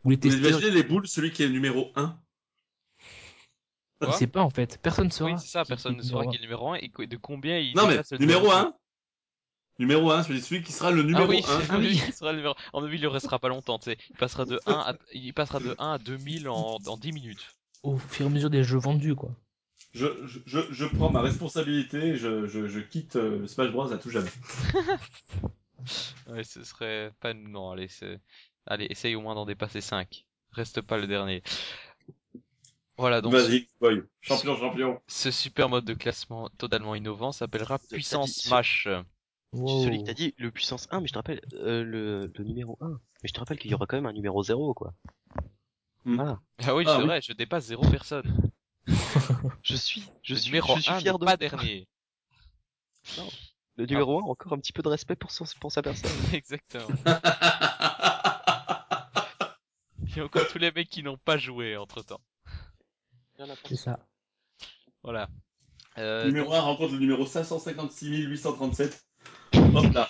les 0.05 0.19
testeurs. 0.19 0.61
les 0.61 0.83
boules, 0.83 1.07
celui 1.07 1.31
qui 1.31 1.43
est 1.43 1.49
numéro 1.49 1.91
1 1.97 2.17
on 4.03 4.13
sait 4.13 4.27
pas 4.27 4.43
en 4.43 4.51
fait, 4.51 4.79
personne 4.83 5.07
ne 5.07 5.11
saura. 5.11 5.33
Oui, 5.33 5.39
c'est 5.41 5.49
ça, 5.49 5.65
personne 5.65 5.97
ne 5.97 6.03
saura 6.03 6.27
qui 6.27 6.37
est 6.37 6.39
le 6.39 6.45
numéro 6.45 6.73
1 6.73 6.77
et 6.77 6.91
de 7.07 7.17
combien 7.17 7.59
il 7.59 7.75
Non 7.77 7.87
mais 7.87 8.01
numéro 8.19 8.51
1 8.51 8.75
Numéro 9.79 10.11
1, 10.11 10.23
c'est 10.23 10.39
celui 10.41 10.63
qui 10.63 10.73
sera 10.73 10.91
le 10.91 11.03
numéro 11.03 11.25
ah 11.25 11.29
oui, 11.29 11.45
1. 11.49 11.61
Ah 11.71 11.79
oui, 11.79 12.01
qui 12.05 12.13
sera 12.13 12.33
le 12.33 12.39
numéro... 12.39 12.55
En 12.73 12.85
avis, 12.85 12.99
il 12.99 13.03
ne 13.03 13.09
restera 13.09 13.39
pas 13.39 13.49
longtemps, 13.49 13.79
tu 13.79 13.87
sais. 13.91 13.99
Il 14.11 14.17
passera 14.17 14.45
de 14.45 14.61
1 14.67 14.73
à, 14.73 14.95
il 15.13 15.33
passera 15.33 15.61
de 15.61 15.75
1 15.79 15.93
à 15.93 15.99
2000 15.99 16.49
en, 16.49 16.79
en 16.87 16.97
10 16.97 17.13
minutes. 17.13 17.55
Au 17.83 17.97
fur 17.97 18.27
et 18.27 18.29
à 18.29 18.33
mesure 18.33 18.51
des 18.51 18.63
jeux 18.65 18.79
vendus, 18.79 19.15
quoi. 19.15 19.31
Je, 19.93 20.07
je, 20.47 20.61
je 20.71 20.87
prends 20.87 21.11
ma 21.11 21.21
responsabilité, 21.21 22.17
je, 22.17 22.47
je, 22.47 22.67
je 22.67 22.81
quitte 22.81 23.17
euh, 23.17 23.47
Smash 23.47 23.71
Bros 23.73 23.93
à 23.93 23.99
tout 23.99 24.09
jamais. 24.09 24.31
ouais, 26.29 26.45
ce 26.45 26.65
serait 26.65 27.13
pas... 27.21 27.35
Non, 27.35 27.71
allez, 27.73 27.89
allez, 28.67 28.87
essaye 28.89 29.17
au 29.17 29.21
moins 29.21 29.35
d'en 29.35 29.45
dépasser 29.45 29.81
5. 29.81 30.25
Reste 30.53 30.81
pas 30.81 30.99
le 30.99 31.07
dernier. 31.07 31.43
Voilà, 32.99 33.21
donc. 33.21 33.33
Vas-y, 33.33 33.69
Champion, 34.21 34.57
champion. 34.57 35.01
Ce 35.07 35.31
super 35.31 35.69
mode 35.69 35.85
de 35.85 35.95
classement 35.95 36.49
totalement 36.59 36.95
innovant 36.95 37.33
s'appellera 37.33 37.79
Puissance 37.79 38.33
Smash. 38.33 38.89
Wow. 39.53 39.85
Celui 39.85 39.99
que 39.99 40.07
t'as 40.07 40.15
dit, 40.15 40.35
le 40.39 40.51
puissance 40.51 40.89
1, 40.91 41.01
mais 41.01 41.07
je 41.07 41.13
te 41.13 41.19
rappelle, 41.19 41.43
euh, 41.55 41.85
le, 41.85 42.33
le 42.35 42.45
numéro 42.45 42.79
1. 42.81 42.89
Mais 42.89 43.29
je 43.29 43.33
te 43.33 43.39
rappelle 43.39 43.59
qu'il 43.59 43.71
y 43.71 43.75
aura 43.75 43.87
quand 43.87 43.97
même 43.97 44.07
un 44.07 44.13
numéro 44.13 44.43
0, 44.43 44.73
quoi. 44.73 44.95
Ah. 46.07 46.41
ah 46.65 46.75
oui, 46.75 46.85
ah 46.87 46.97
c'est 46.97 47.07
vrai, 47.07 47.21
je 47.21 47.33
dépasse 47.33 47.67
zéro 47.67 47.89
personne. 47.89 48.51
je 49.63 49.77
suis, 49.77 50.05
je 50.23 50.35
suis, 50.35 50.51
numéro 50.51 50.75
je 50.77 50.83
suis 50.83 50.93
fier 50.95 51.19
de 51.19 51.25
pas 51.25 51.37
dernier. 51.37 51.87
Non. 53.19 53.29
Le 53.77 53.87
numéro 53.87 54.21
1, 54.21 54.23
encore 54.31 54.53
un 54.53 54.59
petit 54.59 54.73
peu 54.73 54.83
de 54.83 54.89
respect 54.89 55.17
pour, 55.17 55.33
son, 55.33 55.45
pour 55.61 55.73
sa 55.73 55.83
personne. 55.83 56.11
Exactement. 56.33 56.87
Il 60.07 60.17
y 60.17 60.21
a 60.21 60.25
encore 60.25 60.47
tous 60.47 60.59
les 60.59 60.71
mecs 60.71 60.89
qui 60.89 61.03
n'ont 61.03 61.17
pas 61.17 61.37
joué 61.37 61.77
entre 61.77 62.03
temps. 62.03 62.21
C'est 63.65 63.77
ça. 63.77 63.99
Voilà. 65.03 65.29
Euh, 65.99 66.27
numéro 66.27 66.53
1 66.53 66.61
rencontre 66.61 66.95
le 66.95 67.01
numéro 67.01 67.27
556 67.27 68.25
837. 68.25 69.05
Hop 69.75 69.93
là. 69.93 70.09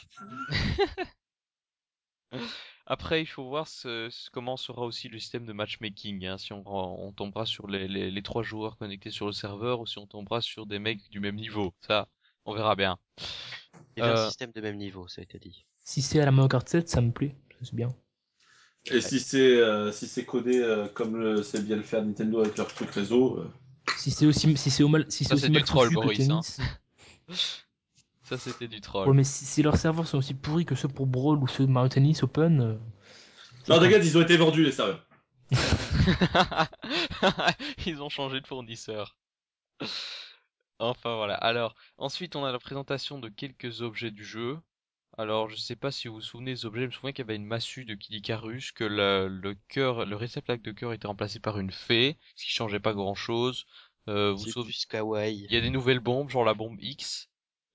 Après, 2.87 3.23
il 3.23 3.27
faut 3.27 3.45
voir 3.45 3.69
ce, 3.69 4.11
comment 4.33 4.57
sera 4.57 4.83
aussi 4.83 5.09
le 5.09 5.19
système 5.19 5.47
de 5.47 5.53
matchmaking. 5.53 6.27
Hein, 6.27 6.39
si 6.39 6.53
on, 6.53 6.63
on 6.67 7.13
tombera 7.13 7.47
sur 7.47 7.69
les, 7.69 7.89
les, 7.89 8.23
trois 8.23 8.43
joueurs 8.43 8.77
connectés 8.77 9.11
sur 9.11 9.27
le 9.27 9.33
serveur 9.33 9.81
ou 9.81 9.87
si 9.87 9.99
on 9.99 10.07
tombera 10.07 10.41
sur 10.41 10.67
des 10.67 10.79
mecs 10.79 11.09
du 11.11 11.21
même 11.21 11.37
niveau. 11.37 11.73
Ça, 11.81 12.09
on 12.45 12.55
verra 12.55 12.75
bien. 12.75 12.99
Il 13.97 14.01
y 14.01 14.03
a 14.03 14.13
un 14.13 14.17
euh, 14.17 14.27
système 14.27 14.53
de 14.53 14.61
même 14.61 14.77
niveau, 14.77 15.07
ça 15.09 15.21
a 15.21 15.25
été 15.25 15.39
dit. 15.39 15.65
Si 15.85 16.03
c'est 16.03 16.21
à 16.21 16.25
la 16.25 16.33
Mario 16.33 16.49
Kart 16.49 16.69
7, 16.69 16.89
ça 16.89 17.01
me 17.01 17.13
plaît. 17.13 17.37
C'est 17.63 17.75
bien. 17.75 17.95
Et 18.91 19.01
si 19.01 19.21
c'est 19.21 19.39
euh, 19.39 19.93
si 19.93 20.09
c'est 20.09 20.25
codé 20.25 20.59
euh, 20.59 20.89
comme 20.89 21.43
c'est 21.45 21.65
bien 21.65 21.77
le 21.77 21.83
faire 21.83 22.05
Nintendo 22.05 22.41
avec 22.41 22.57
leur 22.57 22.67
truc 22.67 22.91
réseau. 22.91 23.39
Euh. 23.39 23.49
Si 23.97 24.11
c'est 24.11 24.27
aussi 24.27 24.57
si 24.57 24.71
c'est 24.71 24.85
mal 24.85 25.07
si 25.09 25.25
c'est 25.25 25.35
aussi 25.35 25.51
mal 25.51 25.65
troll, 25.65 25.93
Boris, 25.93 26.29
hein. 26.29 26.41
Ça 28.25 28.39
c'était 28.39 28.69
du 28.69 28.81
troll. 28.81 29.09
Ouais, 29.09 29.15
mais 29.15 29.25
si, 29.25 29.63
leurs 29.63 29.77
serveurs 29.77 30.07
sont 30.07 30.19
aussi 30.19 30.35
pourris 30.35 30.65
que 30.65 30.75
ceux 30.75 30.89
pour 30.89 31.07
Brawl 31.07 31.39
ou 31.39 31.47
ceux 31.47 31.67
de 31.67 31.71
Mario 31.71 31.91
Tennis 31.91 32.23
Open. 32.23 32.79
non, 33.69 33.79
regarde, 33.79 34.05
ils 34.05 34.19
ont 34.19 34.23
été 34.23 34.37
vendus 34.37 34.65
les 34.65 34.73
serveurs. 34.73 35.07
ils 37.87 38.03
ont 38.03 38.09
changé 38.09 38.41
de 38.41 38.47
fournisseur. 38.47 39.17
Enfin 40.79 41.17
voilà. 41.17 41.35
Alors, 41.35 41.75
ensuite 41.99 42.35
on 42.35 42.45
a 42.45 42.51
la 42.51 42.59
présentation 42.59 43.19
de 43.19 43.29
quelques 43.29 43.83
objets 43.83 44.11
du 44.11 44.25
jeu. 44.25 44.59
Alors, 45.19 45.51
je 45.51 45.57
sais 45.57 45.77
pas 45.77 45.93
si 45.93 46.09
vous 46.09 46.15
vous 46.15 46.21
souvenez 46.23 46.53
des 46.53 46.65
objets, 46.65 46.83
je 46.83 46.87
me 46.87 46.93
souviens 46.93 47.13
qu'il 47.13 47.25
y 47.25 47.27
avait 47.27 47.37
une 47.37 47.45
massue 47.45 47.85
de 47.85 47.95
Kid 47.95 48.15
Icarus, 48.15 48.73
que 48.73 48.85
le, 48.85 49.29
le 49.29 49.55
cœur, 49.69 50.07
le 50.07 50.17
réceptacle 50.17 50.63
de 50.63 50.73
cœur 50.73 50.93
était 50.93 51.07
remplacé 51.07 51.39
par 51.39 51.59
une 51.59 51.71
fée, 51.71 52.17
ce 52.35 52.45
qui 52.45 52.51
changeait 52.51 52.81
pas 52.81 52.95
grand 52.95 53.15
chose. 53.15 53.67
Euh, 54.09 54.33
vous 54.33 54.47
sauvez 54.47 54.73
kawaii. 54.89 55.45
Il 55.45 55.53
y 55.53 55.57
a 55.57 55.61
des 55.61 55.71
nouvelles 55.71 56.01
bombes, 56.01 56.31
genre 56.31 56.45
la 56.45 56.55
bombe 56.55 56.79
X. 56.81 57.29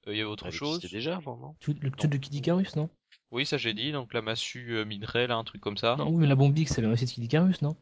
Euh, 0.07 0.13
il 0.13 0.17
y 0.17 0.21
a 0.21 0.27
autre 0.27 0.47
ah, 0.47 0.51
chose. 0.51 0.81
C'était 0.81 0.95
déjà 0.95 1.17
avant, 1.17 1.37
non? 1.37 1.55
Le 1.67 1.91
truc 1.91 2.11
de 2.11 2.17
Kid 2.17 2.33
Icarus, 2.33 2.75
non? 2.75 2.89
Oui, 3.29 3.45
ça 3.45 3.57
j'ai 3.57 3.73
dit, 3.73 3.91
donc 3.91 4.13
la 4.13 4.21
massue 4.21 4.71
euh, 4.71 4.85
minerai, 4.85 5.27
là, 5.27 5.35
un 5.35 5.43
truc 5.43 5.61
comme 5.61 5.77
ça. 5.77 5.95
Non, 5.97 6.09
oui, 6.09 6.21
mais 6.21 6.27
la 6.27 6.35
bombe 6.35 6.57
X, 6.57 6.73
ça 6.73 6.81
vient 6.81 6.91
aussi 6.91 7.05
de 7.05 7.11
Kid 7.11 7.23
Icarus, 7.23 7.61
non? 7.61 7.77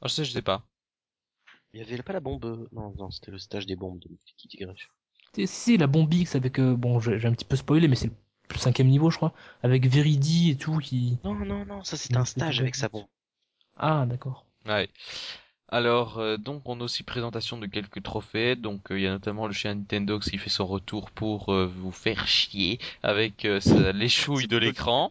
Ah, 0.00 0.08
je 0.08 0.14
sais, 0.14 0.24
je 0.24 0.32
sais 0.32 0.42
pas. 0.42 0.66
Il 1.72 1.80
y 1.80 1.82
avait 1.82 2.02
pas 2.02 2.12
la 2.12 2.20
bombe... 2.20 2.44
Euh, 2.44 2.68
non, 2.72 2.94
non, 2.96 3.10
c'était 3.10 3.32
le 3.32 3.38
stage 3.38 3.66
des 3.66 3.76
bombes 3.76 3.98
de 3.98 4.08
Kid 4.36 4.54
Icarus. 4.54 4.88
Si, 5.46 5.76
la 5.76 5.86
bombe 5.86 6.12
X 6.12 6.36
avec, 6.36 6.58
euh, 6.58 6.74
bon, 6.74 7.00
j'ai 7.00 7.26
un 7.26 7.32
petit 7.32 7.44
peu 7.44 7.56
spoilé, 7.56 7.88
mais 7.88 7.96
c'est 7.96 8.10
le 8.50 8.58
cinquième 8.58 8.88
niveau, 8.88 9.10
je 9.10 9.16
crois, 9.16 9.32
avec 9.62 9.86
Veridi 9.86 10.50
et 10.50 10.56
tout 10.56 10.78
qui. 10.78 11.18
Non, 11.24 11.34
non, 11.34 11.64
non, 11.64 11.82
ça 11.82 11.96
c'est 11.96 12.16
un 12.16 12.24
stage 12.24 12.60
avec 12.60 12.74
sa 12.74 12.88
bombe. 12.88 13.06
Ah, 13.76 14.06
d'accord. 14.06 14.46
Ouais. 14.66 14.88
Alors, 15.68 16.18
euh, 16.18 16.36
donc, 16.36 16.62
on 16.66 16.80
a 16.80 16.84
aussi 16.84 17.02
présentation 17.02 17.58
de 17.58 17.66
quelques 17.66 18.02
trophées. 18.02 18.54
Donc, 18.54 18.92
euh, 18.92 18.98
il 18.98 19.02
y 19.02 19.06
a 19.06 19.10
notamment 19.10 19.46
le 19.46 19.52
chien 19.52 19.74
Nintendo 19.74 20.18
qui 20.20 20.38
fait 20.38 20.50
son 20.50 20.66
retour 20.66 21.10
pour 21.10 21.52
vous 21.52 21.92
faire 21.92 22.26
chier 22.26 22.78
avec 23.02 23.42
les 23.44 24.08
chouilles 24.08 24.46
de 24.46 24.56
l'écran. 24.56 25.10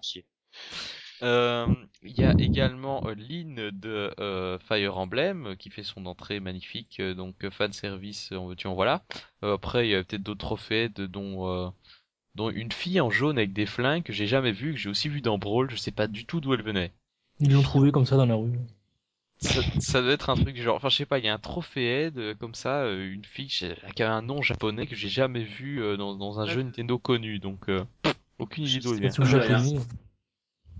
Il 1.22 2.19
y 2.19 2.23
a 2.23 2.34
également 2.38 3.03
Lynn 3.15 3.72
de 3.72 4.60
Fire 4.68 4.98
Emblem 4.98 5.56
qui 5.57 5.69
fait 5.69 5.84
son 5.84 6.06
entrée 6.06 6.40
magnifique, 6.40 7.02
donc 7.02 7.48
fan 7.49 7.72
service, 7.72 8.31
on 8.31 8.48
veut 8.48 8.56
tu 8.56 8.68
en 8.68 8.73
voilà. 8.73 9.03
après, 9.41 9.88
il 9.88 9.91
y 9.91 9.95
a 9.95 10.03
peut-être 10.03 10.23
d'autres 10.23 10.45
trophées, 10.45 10.90
de, 10.90 11.06
dont 11.06 11.73
dont 12.35 12.49
une 12.49 12.72
fille 12.72 12.99
en 12.99 13.10
jaune 13.10 13.38
avec 13.38 13.53
des 13.53 13.65
flingues 13.65 14.03
que 14.03 14.14
j'ai 14.14 14.27
jamais 14.27 14.52
vu, 14.52 14.73
que 14.73 14.80
j'ai 14.80 14.90
aussi 14.90 15.10
vu 15.10 15.22
dans 15.22 15.38
Brawl, 15.38 15.69
je 15.69 15.76
sais 15.76 15.91
pas 15.91 16.07
du 16.07 16.26
tout 16.26 16.41
d'où 16.41 16.53
elle 16.53 16.64
venait. 16.64 16.91
Ils 17.40 17.52
l'ont 17.52 17.61
trouvé 17.61 17.91
comme 17.91 18.06
ça 18.06 18.18
dans 18.18 18.26
la 18.26 18.35
rue. 18.35 18.53
Ça, 19.38 19.61
ça, 19.80 20.02
doit 20.02 20.14
être 20.14 20.30
un 20.30 20.35
truc 20.35 20.56
genre, 20.56 20.76
enfin 20.77 20.90
je 20.90 20.95
sais 20.95 21.06
pas, 21.06 21.19
il 21.19 21.26
y 21.26 21.27
a 21.27 21.34
un 21.34 21.40
trophée 21.40 22.11
de, 22.11 22.34
comme 22.34 22.56
ça, 22.56 22.84
euh, 22.84 23.11
une 23.11 23.26
fille 23.26 23.48
qui 23.48 24.03
a 24.03 24.14
un 24.14 24.22
nom 24.22 24.41
japonais 24.41 24.88
que 24.88 24.95
j'ai 24.95 25.10
jamais 25.10 25.44
vu 25.44 25.81
euh, 25.81 25.98
dans, 25.98 26.15
dans 26.15 26.40
un 26.40 26.45
jeu 26.45 26.61
Nintendo 26.61 26.98
connu, 26.98 27.40
donc 27.40 27.68
euh, 27.68 27.84
aucune 28.40 28.64
idée 28.64 28.80
d'où 28.80 28.94
elle 28.94 29.10
vient. 29.10 29.60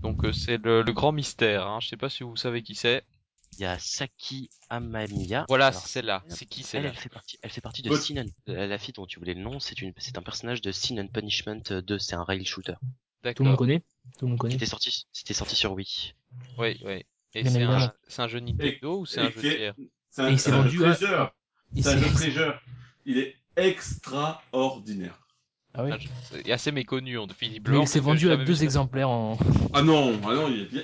Donc 0.04 0.22
c'est 0.34 0.62
le, 0.62 0.82
le, 0.82 0.92
grand 0.92 1.12
mystère, 1.12 1.66
hein. 1.66 1.78
je 1.80 1.88
sais 1.88 1.96
pas 1.96 2.10
si 2.10 2.24
vous 2.24 2.36
savez 2.36 2.62
qui 2.62 2.74
c'est 2.74 3.02
il 3.56 3.62
y 3.62 3.64
a 3.64 3.78
Saki 3.78 4.50
Amamiya. 4.68 5.46
Voilà, 5.48 5.72
c'est 5.72 5.88
celle-là. 5.88 6.22
C'est 6.28 6.44
qui 6.44 6.62
celle-là 6.62 6.90
elle, 6.90 6.94
fait 6.94 7.08
partie, 7.08 7.38
elle 7.40 7.50
fait 7.50 7.62
partie 7.62 7.80
de 7.80 7.94
Sin 7.94 8.18
and... 8.18 8.26
Euh, 8.50 8.66
la 8.66 8.76
fille 8.76 8.92
dont 8.92 9.06
tu 9.06 9.18
voulais 9.18 9.32
le 9.32 9.40
nom, 9.40 9.60
c'est 9.60 9.80
une, 9.80 9.94
c'est 9.96 10.18
un 10.18 10.22
personnage 10.22 10.60
de 10.60 10.72
Sin 10.72 10.98
and 10.98 11.08
Punishment 11.08 11.62
2, 11.70 11.98
c'est 11.98 12.16
un 12.16 12.22
rail 12.22 12.44
shooter. 12.44 12.74
D'accord. 13.22 13.36
Tout 13.36 13.42
le 13.44 13.48
monde 13.48 13.58
connaît? 13.58 13.82
Tout 14.18 14.26
le 14.26 14.30
monde 14.30 14.38
connaît? 14.38 14.54
C'était 14.54 14.66
sorti, 14.66 15.06
c'était 15.10 15.32
sorti 15.32 15.56
sur 15.56 15.72
Wii. 15.72 16.14
Oui, 16.58 16.78
oui. 16.84 17.06
Et 17.34 17.48
c'est 17.48 17.62
un, 17.62 17.92
c'est 18.06 18.20
un 18.20 18.28
jeu 18.28 18.40
Nintendo 18.40 19.00
ou 19.00 19.06
c'est 19.06 19.20
un 19.20 19.30
jeu 19.30 19.40
tiers 19.40 19.74
C'est 20.10 20.22
un, 20.22 20.36
c'est 20.36 20.52
un, 20.52 20.68
jeu 20.68 20.80
treasure. 20.80 21.34
C'est 21.74 21.88
un 21.88 21.96
jeu 21.96 22.12
treasure. 22.12 22.60
Il 23.06 23.18
est 23.18 23.36
extraordinaire. 23.56 25.23
Ah 25.74 25.84
oui. 25.84 25.90
Il 26.44 26.50
est 26.50 26.52
assez 26.52 26.72
méconnu, 26.72 27.18
en 27.18 27.26
Philippe 27.28 27.64
Blanc. 27.64 27.82
Il 27.82 27.88
s'est 27.88 28.00
vendu 28.00 28.30
à 28.30 28.36
deux 28.36 28.62
exemplaires 28.62 29.10
en. 29.10 29.38
Ah 29.72 29.82
non, 29.82 30.18
ah 30.24 30.34
non, 30.34 30.48
il 30.48 30.62
est 30.62 30.66
bien. 30.66 30.82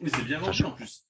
Mais 0.00 0.10
c'est 0.10 0.24
bien 0.24 0.38
vendu 0.38 0.64
en 0.64 0.72
plus 0.72 1.02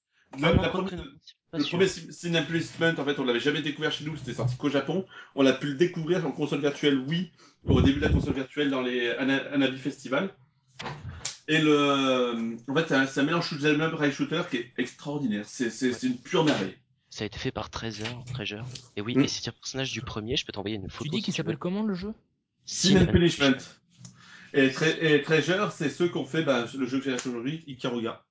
le 1.53 1.63
premier 1.63 1.87
Sin 1.87 2.35
en 2.35 3.05
fait, 3.05 3.19
on 3.19 3.23
l'avait 3.23 3.39
jamais 3.39 3.61
découvert 3.61 3.91
chez 3.91 4.05
nous, 4.05 4.15
c'était 4.17 4.33
sorti 4.33 4.55
qu'au 4.57 4.69
Japon. 4.69 5.05
On 5.35 5.45
a 5.45 5.53
pu 5.53 5.67
le 5.67 5.73
découvrir 5.75 6.25
en 6.25 6.31
console 6.31 6.61
virtuelle 6.61 6.99
oui, 7.07 7.31
au 7.65 7.81
début 7.81 7.99
de 7.99 8.05
la 8.05 8.11
console 8.11 8.35
virtuelle 8.35 8.69
dans 8.69 8.81
les 8.81 9.09
Anabi 9.09 9.77
Festival. 9.77 10.33
Et 11.47 11.59
le, 11.59 12.57
en 12.67 12.75
fait, 12.75 13.07
c'est 13.07 13.19
un, 13.19 13.23
mélange 13.23 13.49
shoot'em 13.49 13.81
up 13.81 13.95
rail 13.95 14.11
shooter 14.11 14.43
qui 14.51 14.57
est 14.57 14.71
extraordinaire. 14.77 15.45
C'est 15.47 16.03
une 16.03 16.17
pure 16.17 16.43
merveille. 16.43 16.77
Ça 17.09 17.23
a 17.23 17.27
été 17.27 17.39
fait 17.39 17.51
par 17.51 17.71
Treasure, 17.71 18.23
Treasure. 18.31 18.65
Et 18.95 19.01
oui, 19.01 19.15
mm. 19.15 19.21
et 19.21 19.27
c'est 19.27 19.49
un 19.49 19.51
personnage 19.51 19.91
du 19.91 20.01
premier, 20.01 20.35
je 20.35 20.45
peux 20.45 20.51
t'envoyer 20.51 20.75
une 20.75 20.89
photo. 20.89 21.05
Tu 21.05 21.09
dis 21.09 21.23
qu'il 21.23 21.33
s'appelle 21.33 21.57
comment 21.57 21.81
le 21.81 21.95
jeu? 21.95 22.13
Sin 22.69 23.05
Punishment. 23.07 23.57
Et, 24.53 24.71
Treasure, 25.23 25.71
c'est 25.71 25.89
ceux 25.89 26.07
qui 26.07 26.17
ont 26.17 26.25
fait 26.25 26.43
bah, 26.43 26.65
le 26.77 26.85
jeu 26.85 26.99
que 26.99 27.05
j'ai 27.05 27.29
aujourd'hui, 27.29 27.63
Ikaruga. 27.67 28.23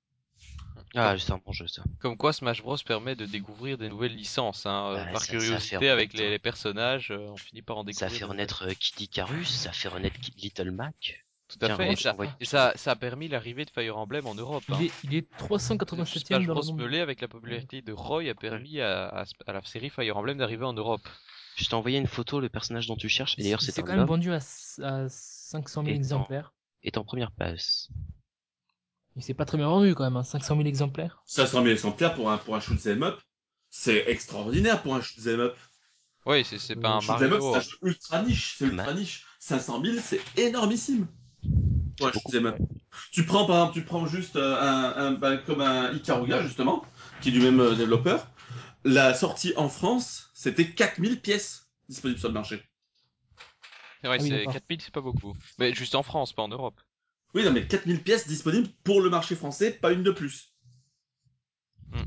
Ah, 0.94 1.16
c'est 1.18 1.32
un 1.32 1.40
bon 1.44 1.52
jeu 1.52 1.66
ça. 1.66 1.82
Comme 2.00 2.16
quoi 2.16 2.32
Smash 2.32 2.62
Bros 2.62 2.76
permet 2.86 3.14
de 3.14 3.26
découvrir 3.26 3.76
des 3.78 3.88
nouvelles 3.88 4.14
licences, 4.14 4.64
hein, 4.64 4.94
bah, 4.94 5.12
par 5.12 5.26
curiosité 5.26 5.90
avec 5.90 6.14
les, 6.14 6.38
personnages, 6.38 7.10
euh, 7.10 7.28
on 7.30 7.36
finit 7.36 7.62
par 7.62 7.78
en 7.78 7.84
découvrir. 7.84 8.10
Ça 8.10 8.16
fait 8.16 8.24
renaître 8.24 8.66
euh, 8.68 8.72
Kid 8.78 9.00
Icarus, 9.00 9.50
ça 9.50 9.72
fait 9.72 9.88
renaître 9.88 10.16
Little 10.38 10.70
Mac. 10.70 11.24
Tout 11.48 11.58
à 11.64 11.76
fait, 11.76 11.92
et, 12.40 12.44
ça, 12.44 12.72
ça, 12.76 12.90
a 12.90 12.96
permis 12.96 13.26
l'arrivée 13.28 13.64
de 13.64 13.70
Fire 13.70 13.96
Emblem 13.96 14.26
en 14.26 14.34
Europe. 14.34 14.64
Il, 14.68 14.74
hein. 14.74 14.78
est, 14.82 14.92
il 15.04 15.14
est 15.14 15.28
387 15.38 16.30
dans 16.30 16.54
Bros. 16.54 16.74
Melee 16.74 17.00
avec 17.00 17.22
la 17.22 17.28
popularité 17.28 17.80
de 17.80 17.92
Roy 17.92 18.28
a 18.28 18.34
permis 18.34 18.80
à, 18.80 19.08
à, 19.46 19.52
la 19.52 19.62
série 19.62 19.88
Fire 19.88 20.16
Emblem 20.16 20.38
d'arriver 20.38 20.64
en 20.64 20.74
Europe. 20.74 21.08
Je 21.58 21.68
t'ai 21.68 21.74
envoyé 21.74 21.98
une 21.98 22.06
photo, 22.06 22.38
le 22.38 22.48
personnage 22.48 22.86
dont 22.86 22.94
tu 22.94 23.08
cherches, 23.08 23.34
et 23.36 23.42
d'ailleurs 23.42 23.60
c'est 23.60 23.82
quand 23.82 23.96
même 23.96 24.06
vendu 24.06 24.32
à, 24.32 24.38
500 24.40 25.84
000 25.84 25.96
exemplaires. 25.96 26.54
Est 26.84 26.96
en 26.96 27.04
première 27.04 27.32
place. 27.32 27.88
Il 29.16 29.22
s'est 29.24 29.34
pas 29.34 29.44
très 29.44 29.58
bien 29.58 29.66
vendu 29.66 29.96
quand 29.96 30.04
même, 30.04 30.16
hein, 30.16 30.22
500 30.22 30.54
000 30.54 30.68
exemplaires. 30.68 31.20
500 31.26 31.62
000 31.62 31.72
exemplaires 31.72 32.14
pour 32.14 32.30
un, 32.30 32.38
pour 32.38 32.54
un 32.54 32.60
shoot 32.60 32.86
up, 32.86 33.20
c'est 33.70 34.04
extraordinaire 34.06 34.80
pour 34.82 34.94
un 34.94 35.00
shoot 35.00 35.26
up. 35.26 35.56
Oui, 36.26 36.44
c'est 36.44 36.76
pas 36.76 36.90
un 36.90 37.00
Mario. 37.00 37.40
Shoot 37.40 37.56
up, 37.56 37.62
c'est 37.64 37.86
ultra 37.88 38.22
niche, 38.22 38.54
c'est 38.56 38.66
ultra 38.66 38.94
niche. 38.94 39.26
500 39.40 39.82
000, 39.84 39.96
c'est 40.00 40.20
énormissime. 40.36 41.08
Ouais, 42.00 42.12
Tu 43.10 43.26
prends 43.26 43.46
par 43.46 43.56
exemple, 43.56 43.74
tu 43.74 43.82
prends 43.82 44.06
juste 44.06 44.36
euh, 44.36 44.56
un, 44.60 45.20
un, 45.20 45.36
comme 45.38 45.60
un 45.60 45.92
Ikaruga 45.92 46.42
justement, 46.42 46.84
qui 47.20 47.30
est 47.30 47.32
du 47.32 47.40
même 47.40 47.58
euh, 47.58 47.74
développeur. 47.74 48.28
La 48.84 49.14
sortie 49.14 49.52
en 49.56 49.68
France, 49.68 50.27
c'était 50.38 50.70
4000 50.70 51.20
pièces 51.20 51.68
disponibles 51.88 52.20
sur 52.20 52.28
le 52.28 52.34
marché. 52.34 52.62
Ouais, 54.04 54.10
ah 54.12 54.18
c'est 54.20 54.44
4000, 54.44 54.80
c'est 54.80 54.94
pas 54.94 55.00
beaucoup. 55.00 55.36
Mais 55.58 55.74
juste 55.74 55.96
en 55.96 56.04
France, 56.04 56.32
pas 56.32 56.42
en 56.42 56.48
Europe. 56.48 56.80
Oui, 57.34 57.44
non, 57.44 57.50
mais 57.50 57.66
4000 57.66 58.04
pièces 58.04 58.28
disponibles 58.28 58.68
pour 58.84 59.00
le 59.00 59.10
marché 59.10 59.34
français, 59.34 59.72
pas 59.72 59.92
une 59.92 60.04
de 60.04 60.12
plus. 60.12 60.54
Hmm 61.90 62.04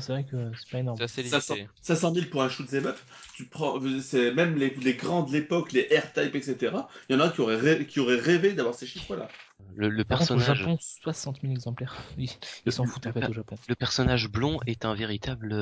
c'est 0.00 0.12
vrai 0.12 0.24
que 0.24 0.52
c'est 0.56 0.70
pas 0.70 0.78
énorme. 0.78 0.98
C'est 1.06 1.26
500, 1.26 2.14
000 2.14 2.26
pour 2.30 2.42
un 2.42 2.48
shoot 2.48 2.72
up, 2.74 2.96
tu 3.34 3.46
prends, 3.46 3.80
c'est 4.00 4.32
même 4.32 4.56
les, 4.56 4.70
les 4.70 4.94
grands 4.94 5.22
de 5.22 5.32
l'époque, 5.32 5.72
les 5.72 5.82
R-Type, 5.82 6.34
etc. 6.34 6.74
Il 7.08 7.16
y 7.16 7.18
en 7.18 7.20
a 7.20 7.30
qui 7.30 7.40
auraient 7.40 7.56
rêvé, 7.56 7.86
qui 7.86 8.00
auraient 8.00 8.18
rêvé 8.18 8.52
d'avoir 8.52 8.74
ces 8.74 8.86
chiffres-là. 8.86 9.28
Le, 9.74 9.88
le 9.88 10.04
personnage. 10.04 10.46
Contre, 10.46 10.60
au 10.62 10.64
Japon, 10.64 10.78
60 11.02 11.40
000 11.42 11.52
exemplaires. 11.52 11.96
Oui, 12.18 12.36
ils 12.64 12.72
s'en 12.72 12.84
foutent 12.84 13.06
en 13.06 13.12
fait 13.12 13.28
au 13.28 13.32
Japon. 13.32 13.56
Le 13.68 13.74
personnage 13.74 14.28
blond 14.28 14.60
est 14.66 14.84
un 14.84 14.94
véritable. 14.94 15.52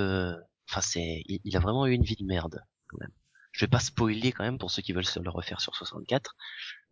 Enfin, 0.68 0.80
c'est, 0.80 1.22
il, 1.26 1.56
a 1.56 1.60
vraiment 1.60 1.86
eu 1.86 1.92
une 1.92 2.04
vie 2.04 2.16
de 2.16 2.24
merde 2.24 2.64
quand 2.88 2.98
même. 3.00 3.12
Je 3.52 3.64
vais 3.64 3.70
pas 3.70 3.80
spoiler 3.80 4.32
quand 4.32 4.44
même 4.44 4.58
pour 4.58 4.70
ceux 4.70 4.82
qui 4.82 4.92
veulent 4.92 5.04
se 5.04 5.20
le 5.20 5.30
refaire 5.30 5.60
sur 5.60 5.74
64, 5.76 6.34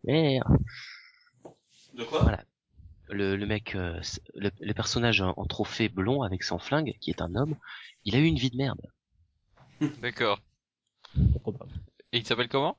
mais. 0.04 0.40
De 1.94 2.04
quoi 2.04 2.22
Voilà 2.22 2.44
le, 3.12 3.36
le 3.36 3.46
mec, 3.46 3.74
euh, 3.74 4.00
le, 4.34 4.72
personnage 4.72 5.20
en, 5.20 5.44
trophée 5.44 5.88
blond 5.88 6.22
avec 6.22 6.42
son 6.42 6.58
flingue, 6.58 6.96
qui 7.00 7.10
est 7.10 7.22
un 7.22 7.34
homme, 7.34 7.56
il 8.04 8.16
a 8.16 8.18
eu 8.18 8.24
une 8.24 8.38
vie 8.38 8.50
de 8.50 8.56
merde. 8.56 8.80
D'accord. 10.00 10.40
Et 12.12 12.18
il 12.18 12.26
s'appelle 12.26 12.48
comment? 12.48 12.76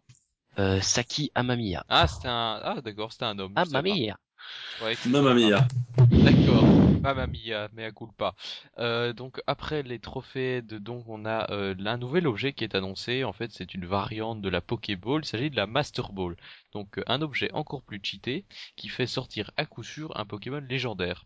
Euh, 0.60 0.82
Saki 0.82 1.32
Amamiya. 1.34 1.86
Ah, 1.90 2.08
c'était 2.08 2.28
un, 2.28 2.60
ah 2.64 2.82
d'accord, 2.82 3.12
c'était 3.12 3.26
un 3.26 3.40
homme. 3.40 3.54
Amamiya. 3.56 4.18
Ouais, 4.84 4.96
Mamma 5.08 5.34
D'accord. 5.34 6.73
Mamma 7.04 7.28
mia, 7.28 7.68
mais 7.74 7.84
à 7.84 7.92
pas. 8.18 8.34
Euh, 8.80 9.12
donc 9.12 9.42
après 9.46 9.84
les 9.84 10.00
trophées 10.00 10.62
de 10.62 10.78
donc 10.78 11.04
on 11.10 11.26
a 11.26 11.52
euh, 11.52 11.76
un 11.86 11.98
nouvel 11.98 12.28
objet 12.28 12.54
qui 12.54 12.64
est 12.64 12.76
annoncé. 12.76 13.26
En 13.26 13.34
fait, 13.34 13.52
c'est 13.52 13.74
une 13.74 13.86
variante 13.86 14.42
de 14.42 14.48
la 14.48 14.62
Pokéball. 14.62 15.24
Il 15.24 15.28
s'agit 15.28 15.50
de 15.50 15.58
la 15.58 15.68
Master 15.68 16.14
Ball. 16.14 16.38
Donc 16.72 16.98
euh, 16.98 17.04
un 17.08 17.22
objet 17.22 17.52
encore 17.52 17.82
plus 17.84 18.00
cheaté 18.02 18.46
qui 18.78 18.88
fait 18.88 19.06
sortir 19.06 19.52
à 19.58 19.66
coup 19.66 19.84
sûr 19.84 20.18
un 20.18 20.26
Pokémon 20.26 20.64
légendaire. 20.70 21.26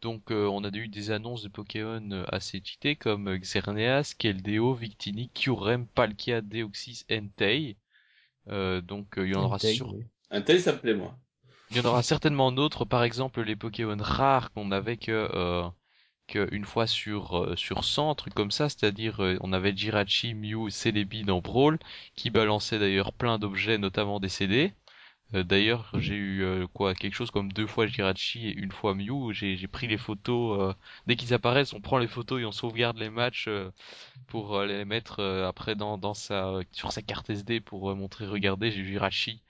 Donc 0.00 0.30
euh, 0.30 0.46
on 0.46 0.64
a 0.64 0.70
eu 0.74 0.88
des 0.88 1.10
annonces 1.10 1.42
de 1.42 1.50
Pokémon 1.50 2.24
assez 2.28 2.62
cheatés 2.64 2.96
comme 2.96 3.36
Xerneas, 3.36 4.14
Keldeo, 4.16 4.72
Victini, 4.72 5.28
Kyurem, 5.28 5.86
Palkia, 5.86 6.40
Deoxys, 6.40 7.04
Entei. 7.10 7.76
donc 8.46 9.14
il 9.18 9.28
y 9.28 9.34
en 9.34 9.44
aura 9.44 9.58
sur. 9.58 9.94
Entei, 10.30 10.58
ça 10.58 10.72
me 10.72 10.78
plaît 10.78 10.94
moi. 10.94 11.18
Il 11.70 11.76
y 11.76 11.80
en 11.80 11.84
aura 11.84 12.02
certainement 12.02 12.50
d'autres, 12.52 12.84
par 12.84 13.02
exemple 13.04 13.42
les 13.42 13.56
Pokémon 13.56 13.96
rares 14.00 14.52
qu'on 14.52 14.70
avait 14.72 14.96
que, 14.96 15.28
euh, 15.34 15.68
une 16.52 16.64
fois 16.64 16.86
sur 16.86 17.36
euh, 17.38 17.56
sur 17.56 17.84
100, 17.84 18.14
trucs 18.14 18.34
comme 18.34 18.50
ça, 18.50 18.68
c'est-à-dire 18.68 19.22
euh, 19.22 19.36
on 19.40 19.52
avait 19.52 19.76
Jirachi, 19.76 20.34
Mew, 20.34 20.70
Celebi 20.70 21.22
dans 21.24 21.40
Brawl, 21.40 21.78
qui 22.16 22.30
balançaient 22.30 22.78
d'ailleurs 22.78 23.12
plein 23.12 23.38
d'objets, 23.38 23.78
notamment 23.78 24.20
des 24.20 24.28
CD. 24.28 24.72
Euh, 25.34 25.44
d'ailleurs, 25.44 25.90
j'ai 25.98 26.14
eu 26.16 26.66
quoi 26.74 26.94
quelque 26.94 27.14
chose 27.14 27.30
comme 27.32 27.52
deux 27.52 27.66
fois 27.66 27.86
Jirachi 27.86 28.48
et 28.48 28.54
une 28.54 28.72
fois 28.72 28.94
Mew. 28.94 29.32
J'ai 29.32 29.56
j'ai 29.56 29.68
pris 29.68 29.86
les 29.88 29.98
photos 29.98 30.74
dès 31.06 31.16
qu'ils 31.16 31.34
apparaissent, 31.34 31.74
on 31.74 31.80
prend 31.80 31.98
les 31.98 32.08
photos 32.08 32.40
et 32.42 32.44
on 32.46 32.52
sauvegarde 32.52 32.98
les 32.98 33.10
matchs 33.10 33.48
pour 34.28 34.62
les 34.62 34.84
mettre 34.84 35.22
après 35.22 35.74
dans 35.76 35.98
dans 35.98 36.14
sa 36.14 36.60
sur 36.72 36.92
sa 36.92 37.02
carte 37.02 37.30
SD 37.30 37.60
pour 37.60 37.94
montrer 37.96 38.26
regardez 38.26 38.70
j'ai 38.70 38.84
Jirachi. 38.84 39.42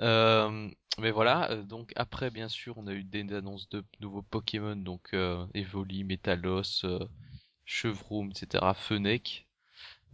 Euh, 0.00 0.68
mais 0.98 1.10
voilà, 1.10 1.50
euh, 1.50 1.62
donc 1.62 1.92
après 1.96 2.30
bien 2.30 2.48
sûr 2.48 2.78
on 2.78 2.86
a 2.86 2.92
eu 2.92 3.04
des 3.04 3.32
annonces 3.34 3.68
de 3.68 3.84
nouveaux 4.00 4.22
Pokémon, 4.22 4.76
donc 4.76 5.08
euh, 5.14 5.44
Evoli, 5.54 6.04
Metalos, 6.04 6.84
euh, 6.84 7.00
Chevroom, 7.64 8.30
etc. 8.30 8.64
Fennec. 8.74 9.46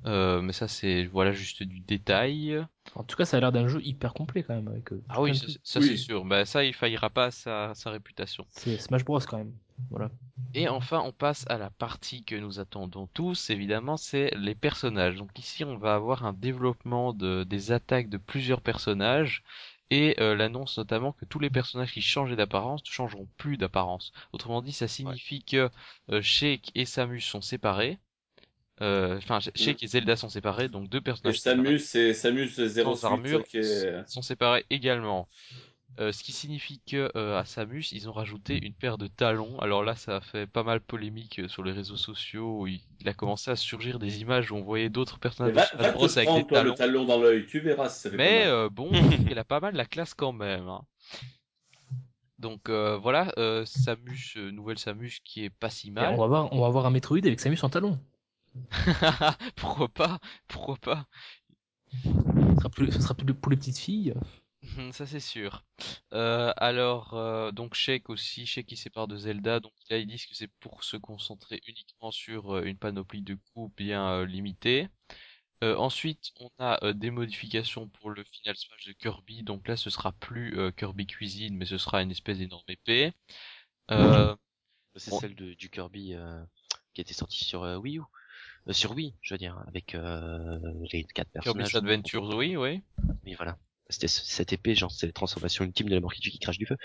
Euh, 0.07 0.40
mais 0.40 0.55
ça 0.55 0.66
c'est 0.66 1.05
voilà 1.05 1.32
juste 1.32 1.62
du 1.62 1.81
détail. 1.81 2.65
En 2.94 3.05
tout 3.05 3.16
cas 3.16 3.27
ça 3.27 3.36
a 3.36 3.40
l'air 3.40 3.52
d'un 3.52 3.69
jeu 3.69 3.82
hyper 3.82 4.15
complet 4.15 4.43
quand 4.43 4.55
même 4.55 4.69
avec. 4.69 4.89
ah 5.11 5.20
oui, 5.20 5.36
ça, 5.36 5.81
c'est 5.81 5.97
sûr. 5.97 6.24
Bah 6.24 6.47
ça 6.47 6.65
il 6.65 6.73
faillira 6.73 7.11
pas 7.11 7.27
à 7.27 7.31
sa, 7.31 7.74
sa 7.74 7.90
réputation. 7.90 8.47
C'est 8.51 8.78
Smash 8.78 9.05
Bros 9.05 9.20
quand 9.20 9.39
même. 9.39 9.52
Voilà. 9.90 10.11
Et 10.55 10.69
enfin 10.69 11.01
on 11.05 11.12
passe 11.12 11.44
à 11.48 11.59
la 11.59 11.70
partie 11.70 12.24
que 12.24 12.35
nous 12.35 12.59
attendons 12.59 13.07
tous 13.15 13.51
évidemment, 13.51 13.97
c'est 13.97 14.32
les 14.36 14.55
personnages. 14.55 15.16
Donc 15.16 15.39
ici 15.39 15.65
on 15.65 15.77
va 15.77 15.94
avoir 15.94 16.24
un 16.24 16.32
développement 16.32 17.12
de 17.12 17.44
des 17.44 17.73
attaques 17.73 18.09
de 18.09 18.19
plusieurs 18.19 18.61
personnages 18.61 19.43
et 19.90 20.16
euh, 20.20 20.36
l'annonce 20.36 20.78
notamment 20.78 21.12
que 21.12 21.24
tous 21.24 21.40
les 21.40 21.51
personnages 21.51 21.93
qui 21.93 22.01
changeaient 22.01 22.36
d'apparence 22.36 22.82
ne 22.85 22.90
changeront 22.90 23.28
plus 23.36 23.57
d'apparence. 23.57 24.12
Autrement 24.32 24.62
dit, 24.62 24.73
ça 24.73 24.89
signifie 24.89 25.43
que 25.43 25.69
euh, 26.11 26.23
Sheik 26.23 26.70
et 26.74 26.85
Samus 26.85 27.20
sont 27.20 27.40
séparés. 27.40 27.98
Euh, 28.82 29.19
enfin, 29.19 29.39
euh, 29.47 29.51
Sheik 29.55 29.82
et 29.82 29.86
Zelda 29.89 30.16
sont 30.16 30.31
séparés, 30.31 30.69
donc 30.69 30.89
deux 30.89 31.01
personnages. 31.01 31.36
Et 31.36 31.39
Samus 31.39 31.97
et 31.97 32.15
Samus 32.15 32.48
08 32.57 33.05
armure 33.05 33.43
sont 34.07 34.23
séparés 34.23 34.65
également. 34.70 35.28
Euh, 35.99 36.12
ce 36.12 36.23
qui 36.23 36.33
signifie 36.33 36.81
que 36.81 37.11
euh, 37.17 37.39
à 37.39 37.45
Samus, 37.45 37.93
ils 37.93 38.09
ont 38.09 38.12
rajouté 38.12 38.65
une 38.65 38.73
paire 38.73 38.97
de 38.97 39.07
talons. 39.07 39.59
Alors 39.59 39.85
là, 39.85 39.97
ça 39.97 40.17
a 40.17 40.21
fait 40.21 40.47
pas 40.47 40.62
mal 40.62 40.81
polémique 40.81 41.41
euh, 41.41 41.49
sur 41.49 41.62
les 41.62 41.73
réseaux 41.73 41.97
sociaux. 41.97 42.61
Où 42.61 42.67
il, 42.69 42.81
a 43.07 43.12
commencé 43.12 43.51
à 43.51 43.57
surgir 43.57 43.99
des 43.99 44.21
images 44.21 44.53
où 44.53 44.57
on 44.57 44.62
voyait 44.62 44.89
d'autres 44.89 45.19
personnages 45.19 45.55
va, 45.55 45.67
va 45.75 45.89
avec 45.89 46.15
des 46.15 46.47
talons. 46.47 46.71
le 46.71 46.75
talon 46.75 47.05
dans 47.05 47.19
l'œil, 47.21 47.47
tu 47.47 47.61
verras. 47.61 47.89
ça 47.89 48.09
fait 48.09 48.17
Mais 48.17 48.47
bon, 48.71 48.91
il 49.31 49.39
a 49.39 49.45
pas 49.45 49.61
mal 49.61 49.75
la 49.75 49.85
classe 49.85 50.15
quand 50.15 50.33
même. 50.33 50.69
Hein. 50.69 50.83
Donc 52.39 52.71
voilà, 52.71 53.33
Samus, 53.67 54.37
nouvelle 54.37 54.79
Samus 54.79 55.21
qui 55.25 55.45
est 55.45 55.51
pas 55.51 55.71
si 55.71 55.91
mal. 55.91 56.15
on 56.15 56.19
va 56.19 56.27
voir, 56.27 56.53
on 56.53 56.61
va 56.61 56.69
voir 56.69 56.87
un 56.87 56.91
Metroid 56.91 57.19
avec 57.19 57.41
Samus 57.41 57.59
en 57.62 57.69
talons. 57.69 57.99
pourquoi 59.57 59.89
pas? 59.89 60.19
Pourquoi 60.49 60.77
pas? 60.77 61.07
Ce 62.03 62.09
sera 62.57 62.69
plus, 62.69 62.93
ce 62.93 63.01
sera 63.01 63.15
plus 63.15 63.35
pour 63.35 63.51
les 63.51 63.57
petites 63.57 63.79
filles. 63.79 64.15
Mhm, 64.62 64.93
ça 64.93 65.07
c'est 65.07 65.20
sûr. 65.20 65.65
Euh, 66.12 66.53
alors 66.57 67.15
euh, 67.15 67.51
donc 67.51 67.74
Sheik 67.74 68.11
aussi, 68.11 68.45
Sheik 68.47 68.66
qui 68.66 68.77
sépare 68.77 69.09
de 69.09 69.16
Zelda, 69.16 69.59
donc 69.59 69.73
là 69.89 69.97
ils 69.97 70.07
disent 70.07 70.27
que 70.27 70.35
c'est 70.35 70.51
pour 70.61 70.85
se 70.85 70.97
concentrer 70.99 71.62
uniquement 71.66 72.11
sur 72.11 72.57
euh, 72.57 72.65
une 72.65 72.77
panoplie 72.77 73.23
de 73.23 73.39
coups 73.53 73.74
bien 73.74 74.24
limitée. 74.27 74.89
ensuite 75.62 76.32
on 76.41 76.51
a 76.59 76.93
des 76.93 77.11
modifications 77.11 77.89
pour 77.89 78.11
le 78.11 78.23
Final 78.24 78.57
Smash 78.57 78.87
de 78.87 78.93
Kirby, 78.93 79.43
donc 79.43 79.66
là 79.69 79.77
ce 79.77 79.91
sera 79.91 80.12
plus 80.12 80.57
Kirby 80.77 81.07
Cuisine, 81.07 81.57
mais 81.57 81.66
ce 81.66 81.78
sera 81.78 82.03
une 82.03 82.11
espèce 82.11 82.39
d'énorme 82.39 82.65
épée. 82.69 83.12
c'est 83.89 85.11
celle 85.11 85.35
de, 85.35 85.55
du 85.55 85.70
Kirby 85.70 86.16
qui 86.95 87.01
était 87.01 87.15
sorti 87.15 87.45
sur 87.45 87.62
Wii 87.62 87.99
U. 87.99 88.03
sur 88.73 88.93
Wii, 88.93 89.15
je 89.23 89.35
veux 89.35 89.39
dire, 89.39 89.62
avec 89.69 89.97
les 90.93 91.05
quatre 91.15 91.31
personnages. 91.31 91.73
Kirby 91.73 91.93
Adventure, 91.93 92.28
oui, 92.37 92.57
oui. 92.57 92.82
Oui, 93.24 93.35
voilà. 93.35 93.59
C'était 93.91 94.09
cette 94.09 94.53
épée, 94.53 94.75
genre 94.75 94.91
c'est 94.91 95.07
la 95.07 95.12
transformation 95.12 95.65
ultime 95.65 95.89
de 95.89 95.95
la 95.95 96.01
mort 96.01 96.12
qui 96.12 96.39
crache 96.39 96.59
du 96.59 96.67
feu. 96.67 96.77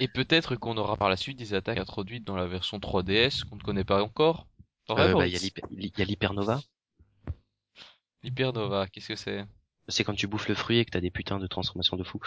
Et 0.00 0.08
peut-être 0.08 0.56
qu'on 0.56 0.76
aura 0.76 0.96
par 0.96 1.08
la 1.08 1.16
suite 1.16 1.38
des 1.38 1.54
attaques 1.54 1.78
introduites 1.78 2.24
dans 2.24 2.36
la 2.36 2.46
version 2.46 2.78
3DS 2.78 3.44
qu'on 3.44 3.56
ne 3.56 3.62
connaît 3.62 3.84
pas 3.84 4.02
encore. 4.02 4.46
Euh, 4.90 5.14
bah, 5.14 5.26
il 5.26 5.32
y 5.32 6.02
a 6.02 6.04
l'hypernova. 6.04 6.60
L'hypernova, 8.22 8.86
qu'est-ce 8.88 9.08
que 9.08 9.16
c'est? 9.16 9.44
C'est 9.88 10.04
quand 10.04 10.14
tu 10.14 10.26
bouffes 10.26 10.48
le 10.48 10.54
fruit 10.54 10.78
et 10.78 10.84
que 10.84 10.90
t'as 10.90 11.00
des 11.00 11.10
putains 11.10 11.38
de 11.38 11.46
transformations 11.46 11.96
de 11.96 12.04
fou. 12.04 12.20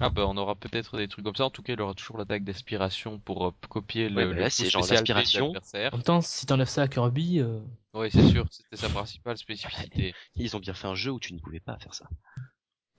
Ah 0.00 0.10
bah 0.10 0.26
on 0.26 0.36
aura 0.36 0.54
peut-être 0.54 0.98
des 0.98 1.08
trucs 1.08 1.24
comme 1.24 1.34
ça. 1.34 1.44
En 1.44 1.50
tout 1.50 1.62
cas, 1.62 1.72
il 1.72 1.80
aura 1.80 1.94
toujours 1.94 2.18
l'attaque 2.18 2.44
d'aspiration 2.44 3.18
pour 3.18 3.46
euh, 3.46 3.54
copier 3.68 4.08
le, 4.08 4.34
ouais, 4.34 4.50
c'est 4.50 4.68
genre 4.68 4.86
d'aspiration. 4.86 5.52
En 5.74 5.96
même 5.96 6.02
temps, 6.02 6.20
si 6.20 6.46
t'enlèves 6.46 6.68
ça 6.68 6.82
à 6.82 6.88
Kirby. 6.88 7.40
Euh... 7.40 7.60
Oui, 7.94 8.10
c'est 8.10 8.28
sûr. 8.28 8.46
C'était 8.50 8.76
sa 8.76 8.88
principale 8.88 9.38
spécificité. 9.38 10.14
Ils 10.36 10.56
ont 10.56 10.60
bien 10.60 10.74
fait 10.74 10.86
un 10.86 10.94
jeu 10.94 11.10
où 11.10 11.18
tu 11.18 11.32
ne 11.32 11.38
pouvais 11.38 11.60
pas 11.60 11.78
faire 11.78 11.94
ça. 11.94 12.06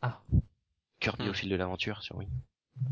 Ah. 0.02 0.22
Kirby 1.00 1.30
au 1.30 1.34
fil 1.34 1.50
de 1.50 1.56
l'aventure 1.56 2.02
sur 2.02 2.18
Wii. 2.18 2.30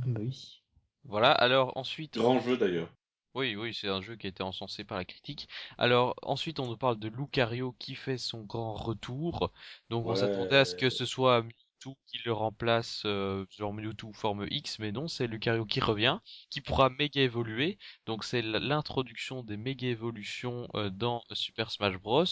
Ah 0.01 0.05
bah 0.07 0.21
oui. 0.23 0.61
Voilà, 1.03 1.31
alors 1.31 1.77
ensuite... 1.77 2.17
Grand 2.17 2.39
jeu 2.39 2.57
d'ailleurs. 2.57 2.89
Oui, 3.37 3.55
oui, 3.55 3.71
c'est 3.71 3.87
un 3.87 4.01
jeu 4.01 4.15
qui 4.15 4.25
a 4.25 4.29
été 4.29 4.41
encensé 4.41 4.83
par 4.83 4.97
la 4.97 5.05
critique. 5.05 5.47
Alors 5.77 6.15
ensuite, 6.23 6.59
on 6.59 6.65
nous 6.65 6.75
parle 6.75 6.97
de 6.97 7.07
Lucario 7.07 7.75
qui 7.77 7.93
fait 7.93 8.17
son 8.17 8.41
grand 8.41 8.73
retour. 8.73 9.51
Donc 9.89 10.07
on 10.07 10.15
s'attendait 10.15 10.57
à 10.57 10.65
ce 10.65 10.75
que 10.75 10.89
ce 10.89 11.05
soit 11.05 11.43
Mewtwo 11.43 11.97
qui 12.07 12.19
le 12.25 12.33
remplace, 12.33 13.03
euh, 13.05 13.45
genre 13.51 13.73
Mewtwo 13.73 14.11
forme 14.11 14.47
X, 14.49 14.79
mais 14.79 14.91
non, 14.91 15.07
c'est 15.07 15.27
Lucario 15.27 15.65
qui 15.65 15.79
revient, 15.79 16.17
qui 16.49 16.61
pourra 16.61 16.89
méga 16.89 17.21
évoluer. 17.21 17.77
Donc 18.07 18.23
c'est 18.23 18.41
l'introduction 18.41 19.43
des 19.43 19.55
méga 19.55 19.87
évolutions 19.87 20.67
euh, 20.73 20.89
dans 20.89 21.23
Super 21.31 21.69
Smash 21.69 21.97
Bros. 21.97 22.25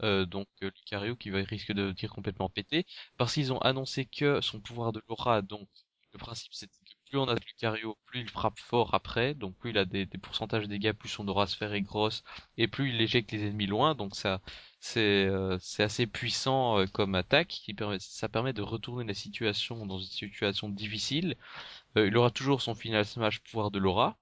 Donc 0.00 0.48
Lucario 0.60 1.16
qui 1.16 1.30
va 1.30 1.38
risque 1.38 1.72
de 1.72 1.92
dire 1.92 2.12
complètement 2.12 2.48
pété, 2.48 2.86
parce 3.16 3.34
qu'ils 3.34 3.52
ont 3.52 3.58
annoncé 3.60 4.06
que 4.06 4.40
son 4.40 4.60
pouvoir 4.60 4.92
de 4.92 5.02
l'aura, 5.08 5.42
donc 5.42 5.68
le 6.12 6.18
principe 6.18 6.52
c'est 6.54 6.66
que 6.68 6.72
plus 7.10 7.18
on 7.18 7.28
a 7.28 7.34
de 7.34 7.40
Lucario, 7.46 7.96
plus 8.06 8.20
il 8.20 8.28
frappe 8.28 8.58
fort 8.58 8.94
après, 8.94 9.34
donc 9.34 9.56
plus 9.56 9.70
il 9.70 9.78
a 9.78 9.84
des, 9.84 10.06
pourcentages 10.06 10.64
de 10.64 10.68
dégâts, 10.68 10.92
plus 10.92 11.08
son 11.08 11.26
aura 11.28 11.46
sphère 11.46 11.72
est 11.74 11.82
grosse, 11.82 12.22
et 12.56 12.68
plus 12.68 12.90
il 12.90 13.00
éjecte 13.00 13.32
les 13.32 13.44
ennemis 13.46 13.66
loin, 13.66 13.94
donc 13.94 14.14
ça 14.16 14.40
c'est 14.80 15.28
c'est 15.60 15.82
assez 15.82 16.06
puissant 16.06 16.86
comme 16.92 17.14
attaque, 17.14 17.48
qui 17.48 17.76
ça 18.00 18.28
permet 18.28 18.52
de 18.52 18.62
retourner 18.62 19.04
la 19.04 19.14
situation 19.14 19.86
dans 19.86 19.98
une 19.98 20.06
situation 20.06 20.68
difficile. 20.68 21.36
il 21.96 22.16
aura 22.16 22.30
toujours 22.30 22.62
son 22.62 22.74
final 22.74 23.04
smash 23.06 23.40
pouvoir 23.40 23.70
de 23.70 23.78
l'aura, 23.78 24.18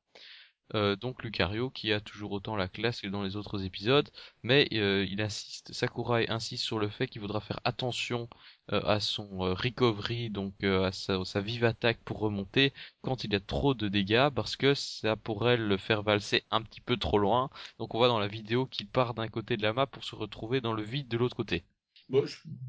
euh, 0.74 0.96
donc 0.96 1.22
Lucario 1.22 1.70
qui 1.70 1.92
a 1.92 2.00
toujours 2.00 2.32
autant 2.32 2.56
la 2.56 2.68
classe 2.68 3.00
que 3.00 3.08
dans 3.08 3.22
les 3.22 3.36
autres 3.36 3.64
épisodes, 3.64 4.10
mais 4.42 4.68
euh, 4.72 5.06
il 5.08 5.20
insiste, 5.20 5.72
Sakurai 5.72 6.28
insiste 6.28 6.64
sur 6.64 6.78
le 6.78 6.88
fait 6.88 7.08
qu'il 7.08 7.20
faudra 7.20 7.40
faire 7.40 7.60
attention 7.64 8.28
euh, 8.72 8.80
à 8.82 9.00
son 9.00 9.38
recovery, 9.38 10.30
donc 10.30 10.64
à 10.64 10.92
sa, 10.92 11.40
vive 11.40 11.64
attaque 11.64 11.98
pour 12.04 12.18
remonter 12.20 12.72
quand 13.02 13.24
il 13.24 13.32
y 13.32 13.36
a 13.36 13.40
trop 13.40 13.74
de 13.74 13.88
dégâts, 13.88 14.30
parce 14.34 14.56
que 14.56 14.74
ça 14.74 15.16
pourrait 15.16 15.56
le 15.56 15.76
faire 15.76 16.02
valser 16.02 16.44
un 16.50 16.62
petit 16.62 16.80
peu 16.80 16.96
trop 16.96 17.18
loin. 17.18 17.50
Donc 17.78 17.94
on 17.94 17.98
voit 17.98 18.08
dans 18.08 18.20
la 18.20 18.28
vidéo 18.28 18.66
qu'il 18.66 18.88
part 18.88 19.14
d'un 19.14 19.28
côté 19.28 19.56
de 19.56 19.62
la 19.62 19.72
map 19.72 19.86
pour 19.86 20.04
se 20.04 20.14
retrouver 20.14 20.60
dans 20.60 20.72
le 20.72 20.82
vide 20.82 21.08
de 21.08 21.18
l'autre 21.18 21.36
côté. 21.36 21.64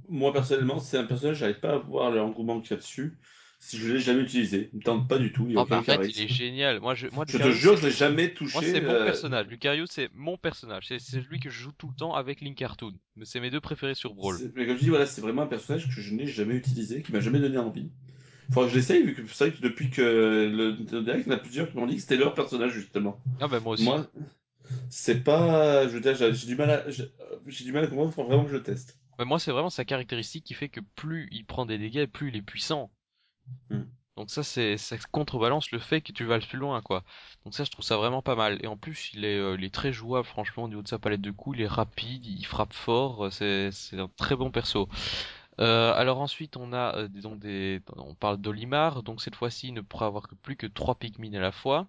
moi 0.10 0.34
personnellement, 0.34 0.80
c'est 0.80 0.98
un 0.98 1.06
personnage, 1.06 1.38
j'arrive 1.38 1.60
pas 1.60 1.74
à 1.74 1.78
voir 1.78 2.12
l'engouement 2.12 2.60
qu'il 2.60 2.72
y 2.72 2.74
a 2.74 2.78
dessus 2.78 3.18
je 3.72 3.94
l'ai 3.94 4.00
jamais 4.00 4.22
utilisé. 4.22 4.70
Il 4.74 4.80
me 4.80 4.84
tente 4.84 5.08
pas 5.08 5.18
du 5.18 5.32
tout. 5.32 5.46
Il, 5.50 5.58
oh, 5.58 5.62
en 5.62 5.84
fait, 5.84 6.00
il 6.06 6.22
est 6.22 6.28
génial. 6.28 6.80
Moi, 6.80 6.96
je, 6.96 7.08
moi, 7.08 7.26
je 7.28 7.38
te 7.38 7.52
jure, 7.52 7.78
je 7.78 7.86
l'ai 7.86 7.92
jamais 7.92 8.34
touché. 8.34 8.54
Moi, 8.54 8.64
c'est 8.64 8.82
mon 8.82 8.94
euh, 8.94 9.06
personnage. 9.06 9.48
Lucario, 9.48 9.86
c'est 9.88 10.10
mon 10.14 10.38
personnage. 10.38 10.88
C'est 10.88 11.00
celui 11.00 11.40
que 11.40 11.50
je 11.50 11.62
joue 11.62 11.72
tout 11.72 11.88
le 11.88 11.96
temps 11.96 12.14
avec 12.14 12.42
Link 12.42 12.58
Cartoon. 12.58 12.94
Mais 13.16 13.26
c'est 13.26 13.40
mes 13.40 13.50
deux 13.50 13.62
préférés 13.62 13.96
sur 13.96 14.14
Brawl. 14.14 14.38
Mais 14.56 14.66
comme 14.68 14.78
je 14.78 14.84
dis, 14.84 14.90
voilà, 14.90 15.06
c'est 15.06 15.22
vraiment 15.22 15.44
un 15.44 15.48
personnage 15.48 15.88
que 15.88 16.02
je 16.02 16.14
n'ai 16.14 16.28
jamais 16.28 16.56
utilisé, 16.56 17.02
qui 17.02 17.12
m'a 17.12 17.20
jamais 17.20 17.40
donné 17.40 17.58
envie. 17.58 17.90
Faudra 18.52 18.68
que 18.68 18.74
je 18.74 18.78
l'essaye, 18.78 19.04
vu 19.04 19.16
que 19.16 19.22
c'est 19.28 19.48
vrai 19.48 19.58
que 19.58 19.62
depuis 19.62 19.90
que 19.90 20.02
le, 20.02 20.74
direct, 21.02 21.26
il 21.26 21.32
y 21.32 21.34
en 21.34 21.38
a 21.38 21.40
plusieurs 21.40 21.72
qui 21.72 21.78
m'ont 21.78 21.88
dit 21.88 21.96
que 21.96 22.02
c'était 22.02 22.18
leur 22.18 22.34
personnage, 22.34 22.74
justement. 22.74 23.20
Ah, 23.40 23.48
ben 23.48 23.60
moi 23.60 23.74
aussi. 23.74 23.84
Moi, 23.84 24.06
c'est 24.90 25.24
pas, 25.24 25.88
je 25.88 25.94
veux 25.94 26.02
dire, 26.02 26.16
j'ai 26.16 26.48
du 26.48 26.56
mal 26.56 26.70
à, 26.70 26.90
j'ai 26.90 27.64
du 27.64 27.72
mal 27.72 27.86
à 27.86 27.88
comprendre, 27.88 28.14
faut 28.14 28.24
vraiment 28.24 28.44
que 28.44 28.52
je 28.52 28.56
le 28.56 28.64
teste. 28.64 29.00
Mais 29.20 29.26
moi, 29.26 29.40
c'est 29.40 29.52
vraiment 29.52 29.70
sa 29.70 29.86
caractéristique 29.86 30.44
qui 30.44 30.54
fait 30.54 30.70
que 30.70 30.80
plus 30.96 31.30
il 31.32 31.46
prend 31.46 31.66
des 31.66 31.78
dégâts, 31.78 32.06
plus 32.06 32.30
il 32.30 32.36
est 32.36 32.42
puissant. 32.42 32.92
Hmm. 33.70 33.84
Donc 34.16 34.30
ça 34.30 34.44
c'est 34.44 34.78
ça 34.78 34.96
contrebalance 35.12 35.72
le 35.72 35.80
fait 35.80 36.02
que 36.02 36.12
tu 36.12 36.24
vas 36.24 36.38
le 36.38 36.46
plus 36.46 36.58
loin 36.60 36.82
quoi. 36.82 37.04
Donc 37.44 37.56
ça 37.56 37.64
je 37.64 37.72
trouve 37.72 37.84
ça 37.84 37.98
vraiment 37.98 38.22
pas 38.22 38.36
mal 38.36 38.60
et 38.64 38.68
en 38.68 38.78
plus 38.78 39.12
il 39.14 39.26
est 39.26 39.38
euh, 39.40 39.70
très 39.70 39.92
jouable 39.92 40.28
franchement 40.28 40.64
au 40.64 40.68
niveau 40.68 40.84
de 40.84 40.88
sa 40.88 41.00
palette 41.00 41.22
de 41.22 41.32
coups, 41.32 41.58
il 41.58 41.64
est 41.64 41.68
rapide, 41.68 42.26
il 42.26 42.46
frappe 42.46 42.74
fort, 42.74 43.32
c'est 43.32 43.72
c'est 43.72 44.00
un 44.00 44.10
très 44.10 44.36
bon 44.36 44.52
perso. 44.52 44.88
Euh, 45.60 45.94
alors 45.94 46.20
ensuite 46.20 46.58
on 46.58 46.74
a 46.74 46.96
euh, 46.98 47.80
on 47.98 48.16
parle 48.16 48.38
d'Olimar 48.38 49.04
donc 49.04 49.22
cette 49.22 49.36
fois-ci 49.36 49.68
il 49.70 49.74
ne 49.76 49.82
pourra 49.82 50.08
avoir 50.08 50.28
plus 50.42 50.56
que 50.56 50.68
trois 50.68 50.96
Pikmin 50.96 51.34
à 51.34 51.40
la 51.40 51.52
fois. 51.52 51.88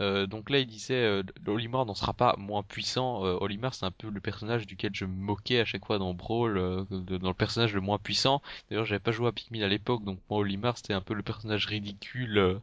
Euh, 0.00 0.26
donc 0.26 0.50
là, 0.50 0.58
il 0.60 0.66
disait, 0.66 0.94
euh, 0.94 1.22
Olimar 1.46 1.84
n'en 1.86 1.94
sera 1.94 2.12
pas 2.14 2.36
moins 2.38 2.62
puissant. 2.62 3.24
Euh, 3.24 3.36
Olimar, 3.40 3.74
c'est 3.74 3.84
un 3.86 3.90
peu 3.90 4.08
le 4.10 4.20
personnage 4.20 4.66
duquel 4.66 4.94
je 4.94 5.04
me 5.04 5.14
moquais 5.14 5.60
à 5.60 5.64
chaque 5.64 5.84
fois 5.84 5.98
dans 5.98 6.14
Brawl, 6.14 6.56
euh, 6.58 6.84
dans 6.90 7.28
le 7.28 7.34
personnage 7.34 7.74
le 7.74 7.80
moins 7.80 7.98
puissant. 7.98 8.42
D'ailleurs, 8.70 8.84
j'avais 8.84 9.00
pas 9.00 9.12
joué 9.12 9.28
à 9.28 9.32
Pikmin 9.32 9.62
à 9.62 9.68
l'époque, 9.68 10.04
donc 10.04 10.20
moi, 10.30 10.40
Olimar, 10.40 10.76
c'était 10.76 10.94
un 10.94 11.00
peu 11.00 11.14
le 11.14 11.22
personnage 11.22 11.66
ridicule, 11.66 12.60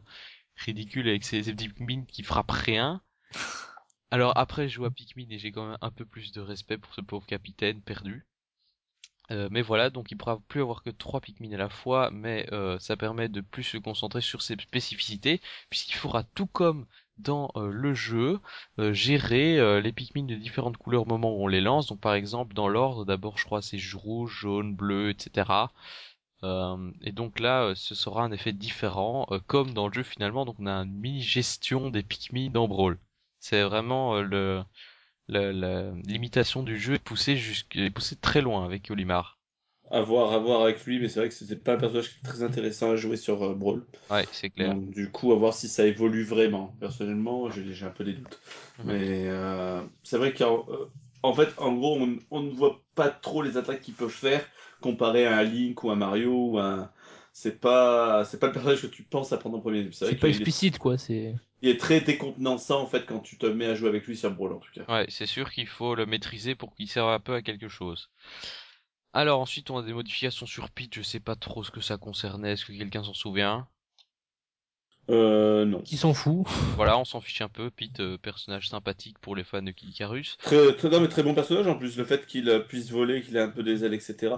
ridicule 0.56 1.08
avec 1.08 1.24
ses, 1.24 1.42
ses 1.42 1.52
petits 1.52 1.68
Pikmin 1.68 2.04
qui 2.06 2.22
frappent 2.22 2.50
rien. 2.50 3.02
Alors 4.10 4.32
après, 4.36 4.68
je 4.68 4.74
joue 4.76 4.84
à 4.84 4.90
Pikmin 4.90 5.26
et 5.30 5.38
j'ai 5.38 5.52
quand 5.52 5.68
même 5.68 5.78
un 5.80 5.90
peu 5.90 6.04
plus 6.06 6.32
de 6.32 6.40
respect 6.40 6.78
pour 6.78 6.94
ce 6.94 7.00
pauvre 7.00 7.26
capitaine 7.26 7.82
perdu. 7.82 8.24
mais 9.30 9.62
voilà, 9.62 9.90
donc 9.90 10.10
il 10.12 10.16
pourra 10.16 10.38
plus 10.48 10.60
avoir 10.62 10.82
que 10.82 10.90
trois 10.90 11.20
Pikmin 11.20 11.52
à 11.52 11.56
la 11.58 11.68
fois, 11.68 12.10
mais 12.12 12.48
ça 12.78 12.96
permet 12.96 13.28
de 13.28 13.40
plus 13.40 13.64
se 13.64 13.78
concentrer 13.78 14.20
sur 14.20 14.42
ses 14.42 14.54
spécificités, 14.54 15.40
puisqu'il 15.70 15.96
faudra 15.96 16.22
tout 16.22 16.46
comme 16.46 16.86
dans 17.18 17.50
euh, 17.56 17.70
le 17.70 17.94
jeu 17.94 18.40
euh, 18.78 18.92
gérer 18.92 19.58
euh, 19.58 19.80
les 19.80 19.92
Pikmin 19.92 20.24
de 20.24 20.34
différentes 20.34 20.76
couleurs 20.76 21.02
au 21.02 21.06
moment 21.06 21.34
où 21.36 21.44
on 21.44 21.46
les 21.48 21.60
lance. 21.60 21.86
Donc 21.88 22.00
par 22.00 22.14
exemple 22.14 22.54
dans 22.54 22.68
l'ordre, 22.68 23.04
d'abord 23.04 23.38
je 23.38 23.44
crois 23.44 23.62
c'est 23.62 23.78
rouge, 23.94 24.38
jaune, 24.40 24.74
bleu, 24.74 25.10
etc. 25.10 25.70
et 27.02 27.12
donc 27.12 27.40
là, 27.40 27.72
ce 27.74 27.94
sera 27.94 28.22
un 28.22 28.30
effet 28.30 28.52
différent, 28.52 29.26
comme 29.46 29.74
dans 29.74 29.88
le 29.88 29.92
jeu 29.94 30.02
finalement. 30.04 30.44
Donc 30.44 30.56
on 30.60 30.66
a 30.66 30.72
une 30.72 30.92
mini 30.92 31.20
gestion 31.22 31.90
des 31.90 32.02
Pikmin 32.02 32.50
dans 32.50 32.68
Brawl. 32.68 32.98
C'est 33.40 33.62
vraiment 33.62 34.20
le 34.20 34.62
l'imitation 35.28 36.62
du 36.62 36.78
jeu 36.78 36.94
est 36.94 36.98
poussée 37.00 37.36
jusqu'à 37.36 37.90
poussée 37.90 38.16
très 38.16 38.42
loin 38.42 38.64
avec 38.64 38.90
Olimar 38.90 39.35
à 39.90 40.00
voir, 40.00 40.32
à 40.32 40.38
voir 40.38 40.62
avec 40.62 40.84
lui, 40.84 40.98
mais 40.98 41.08
c'est 41.08 41.20
vrai 41.20 41.28
que 41.28 41.34
c'était 41.34 41.56
pas 41.56 41.74
un 41.74 41.78
personnage 41.78 42.20
très 42.22 42.42
intéressant 42.42 42.90
à 42.90 42.96
jouer 42.96 43.16
sur 43.16 43.42
euh, 43.42 43.54
Brawl. 43.54 43.84
Ouais, 44.10 44.26
c'est 44.32 44.50
clair. 44.50 44.74
Donc, 44.74 44.90
du 44.90 45.10
coup, 45.10 45.32
à 45.32 45.36
voir 45.36 45.54
si 45.54 45.68
ça 45.68 45.86
évolue 45.86 46.24
vraiment. 46.24 46.74
Personnellement, 46.80 47.48
j'ai 47.50 47.84
un 47.84 47.90
peu 47.90 48.04
des 48.04 48.14
doutes. 48.14 48.40
Mhm. 48.78 48.84
Mais 48.86 49.28
euh, 49.28 49.80
c'est 50.02 50.18
vrai 50.18 50.32
qu'en 50.34 50.66
euh, 50.68 50.90
en 51.22 51.34
fait, 51.34 51.48
en 51.58 51.72
gros, 51.72 51.98
on, 51.98 52.18
on, 52.30 52.40
ne 52.40 52.50
voit 52.50 52.80
pas 52.94 53.10
trop 53.10 53.42
les 53.42 53.56
attaques 53.56 53.80
qu'ils 53.80 53.94
peuvent 53.94 54.08
faire 54.08 54.44
comparé 54.80 55.26
à 55.26 55.36
un 55.36 55.42
Link 55.42 55.82
ou 55.82 55.90
un 55.90 55.96
Mario 55.96 56.32
ou 56.32 56.58
un. 56.58 56.90
C'est 57.32 57.60
pas, 57.60 58.24
c'est 58.24 58.40
pas 58.40 58.46
le 58.46 58.54
personnage 58.54 58.80
que 58.80 58.86
tu 58.86 59.02
penses 59.02 59.32
à 59.32 59.36
prendre 59.36 59.58
en 59.58 59.60
premier. 59.60 59.86
C'est 59.92 60.16
pas 60.16 60.28
explicite, 60.28 60.78
quoi. 60.78 60.96
C'est. 60.96 61.34
Il 61.62 61.68
est 61.68 61.78
très 61.78 62.00
décontenançant 62.00 62.82
en 62.82 62.86
fait 62.86 63.06
quand 63.06 63.20
tu 63.20 63.38
te 63.38 63.46
mets 63.46 63.66
à 63.66 63.74
jouer 63.74 63.88
avec 63.88 64.06
lui 64.06 64.16
sur 64.16 64.30
Brawl 64.30 64.52
en 64.52 64.58
tout 64.58 64.70
cas. 64.74 64.84
Ouais, 64.92 65.06
c'est 65.08 65.26
sûr 65.26 65.50
qu'il 65.50 65.66
faut 65.66 65.94
le 65.94 66.06
maîtriser 66.06 66.54
pour 66.54 66.74
qu'il 66.74 66.88
serve 66.88 67.08
un 67.08 67.18
peu 67.18 67.34
à 67.34 67.42
quelque 67.42 67.68
chose. 67.68 68.10
Alors 69.16 69.40
ensuite 69.40 69.70
on 69.70 69.78
a 69.78 69.82
des 69.82 69.94
modifications 69.94 70.44
sur 70.44 70.68
Pete, 70.68 70.94
je 70.94 71.00
sais 71.00 71.20
pas 71.20 71.36
trop 71.36 71.64
ce 71.64 71.70
que 71.70 71.80
ça 71.80 71.96
concernait, 71.96 72.52
est-ce 72.52 72.66
que 72.66 72.72
quelqu'un 72.72 73.02
s'en 73.02 73.14
souvient? 73.14 73.66
Euh, 75.08 75.64
non. 75.64 75.80
Qui 75.80 75.96
s'en 75.96 76.12
fout? 76.12 76.46
Voilà, 76.76 76.98
on 76.98 77.06
s'en 77.06 77.22
fiche 77.22 77.40
un 77.40 77.48
peu. 77.48 77.70
Pete, 77.70 78.00
euh, 78.00 78.18
personnage 78.18 78.68
sympathique 78.68 79.18
pour 79.20 79.34
les 79.34 79.42
fans 79.42 79.62
de 79.62 79.70
Icarus. 79.70 80.36
Très, 80.42 80.74
très, 80.74 80.90
non, 80.90 81.00
mais 81.00 81.08
très 81.08 81.22
bon 81.22 81.32
personnage 81.32 81.66
en 81.66 81.78
plus. 81.78 81.96
Le 81.96 82.04
fait 82.04 82.26
qu'il 82.26 82.50
euh, 82.50 82.58
puisse 82.58 82.90
voler, 82.90 83.22
qu'il 83.22 83.38
ait 83.38 83.40
un 83.40 83.48
peu 83.48 83.62
des 83.62 83.84
ailes, 83.84 83.94
etc. 83.94 84.34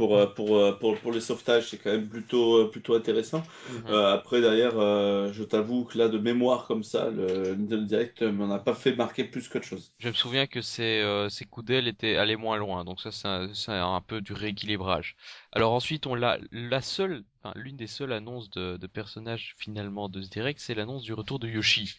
Pour, 0.00 0.16
euh, 0.16 0.26
pour, 0.26 0.78
pour, 0.78 0.98
pour 0.98 1.12
les 1.12 1.20
sauvetages, 1.20 1.68
c'est 1.68 1.76
quand 1.76 1.90
même 1.90 2.08
plutôt, 2.08 2.66
plutôt 2.68 2.94
intéressant. 2.94 3.42
Mhm. 3.70 3.94
après, 3.94 4.40
derrière, 4.40 4.72
je 4.72 5.42
t'avoue 5.42 5.84
que 5.84 5.98
là, 5.98 6.08
de 6.08 6.18
mémoire 6.18 6.66
comme 6.66 6.82
ça, 6.82 7.10
le 7.10 7.54
Nintendo 7.54 7.84
Direct 7.84 8.22
m'en 8.22 8.50
a 8.50 8.58
pas 8.58 8.74
fait 8.74 8.94
marquer 8.96 9.24
plus 9.24 9.48
qu'autre 9.48 9.66
chose. 9.66 9.92
Je 9.98 10.08
me 10.08 10.14
souviens 10.14 10.46
que 10.46 10.62
ses, 10.62 11.04
ses 11.28 11.44
coups 11.44 11.66
d'aile 11.66 11.86
étaient 11.86 12.16
allés 12.16 12.36
moins 12.36 12.56
loin. 12.56 12.84
Donc 12.84 13.00
ça, 13.00 13.10
c'est 13.12 13.28
un, 13.72 13.94
un, 13.94 14.00
peu 14.00 14.22
du 14.22 14.32
rééquilibrage. 14.32 15.16
Alors 15.52 15.72
ensuite, 15.72 16.06
on 16.06 16.14
l'a, 16.14 16.38
la 16.50 16.80
seule 16.80 17.24
l'une 17.54 17.76
des 17.76 17.86
seules 17.86 18.12
annonces 18.12 18.50
de, 18.50 18.76
de, 18.76 18.86
personnages 18.86 19.54
finalement 19.56 20.08
de 20.08 20.20
ce 20.20 20.28
direct, 20.28 20.60
c'est 20.60 20.74
l'annonce 20.74 21.02
du 21.02 21.14
retour 21.14 21.38
de 21.38 21.48
Yoshi. 21.48 21.94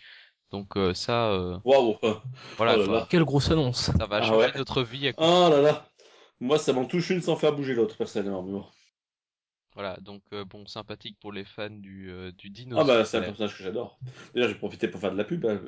Donc 0.51 0.75
euh, 0.75 0.93
ça. 0.93 1.29
Euh... 1.29 1.57
Waouh. 1.63 1.97
Voilà. 2.57 2.75
Oh 2.77 3.05
Quelle 3.09 3.23
grosse 3.23 3.51
annonce. 3.51 3.91
Ça 3.97 4.05
va 4.05 4.17
ah 4.17 4.21
changer 4.21 4.51
notre 4.55 4.83
vie. 4.83 5.07
À 5.07 5.13
oh 5.17 5.49
là 5.49 5.61
là. 5.61 5.85
Moi, 6.41 6.57
ça 6.57 6.73
m'en 6.73 6.85
touche 6.85 7.09
une 7.11 7.21
sans 7.21 7.37
faire 7.37 7.55
bouger 7.55 7.73
l'autre 7.73 7.95
personnellement. 7.95 8.69
Voilà, 9.73 9.95
donc 10.01 10.21
euh, 10.33 10.43
bon, 10.43 10.65
sympathique 10.65 11.17
pour 11.21 11.31
les 11.31 11.45
fans 11.45 11.69
du, 11.69 12.11
euh, 12.11 12.33
du 12.33 12.49
dinosaure. 12.49 12.83
Ah 12.83 12.87
bah 12.87 13.05
c'est 13.05 13.17
un 13.17 13.21
personnage 13.21 13.57
que 13.57 13.63
j'adore. 13.63 13.97
D'ailleurs, 14.33 14.49
j'ai 14.49 14.55
profité 14.55 14.89
pour 14.89 14.99
faire 14.99 15.13
de 15.13 15.17
la 15.17 15.23
pub. 15.23 15.45
Hein. 15.45 15.61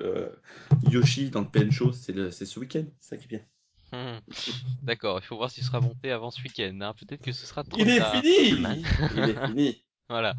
Yoshi 0.92 1.30
dans 1.30 1.40
le 1.40 1.48
PN 1.48 1.72
Show, 1.72 1.94
c'est 1.94 2.32
ce 2.32 2.60
week-end, 2.60 2.84
c'est 3.00 3.10
ça 3.12 3.18
qui 3.18 3.26
est 3.26 3.38
bien. 3.38 3.46
D'accord, 4.82 5.20
il 5.22 5.26
faut 5.26 5.38
voir 5.38 5.52
s'il 5.52 5.64
sera 5.64 5.80
monté 5.80 6.12
avant 6.12 6.32
ce 6.32 6.42
week-end. 6.42 6.78
Hein. 6.82 6.94
Peut-être 6.94 7.22
que 7.22 7.32
ce 7.32 7.46
sera 7.46 7.64
trop 7.64 7.80
Il 7.80 7.90
est 7.90 8.02
fini 8.02 8.84
Il 9.16 9.30
est 9.30 9.48
fini 9.48 9.84
Voilà. 10.10 10.36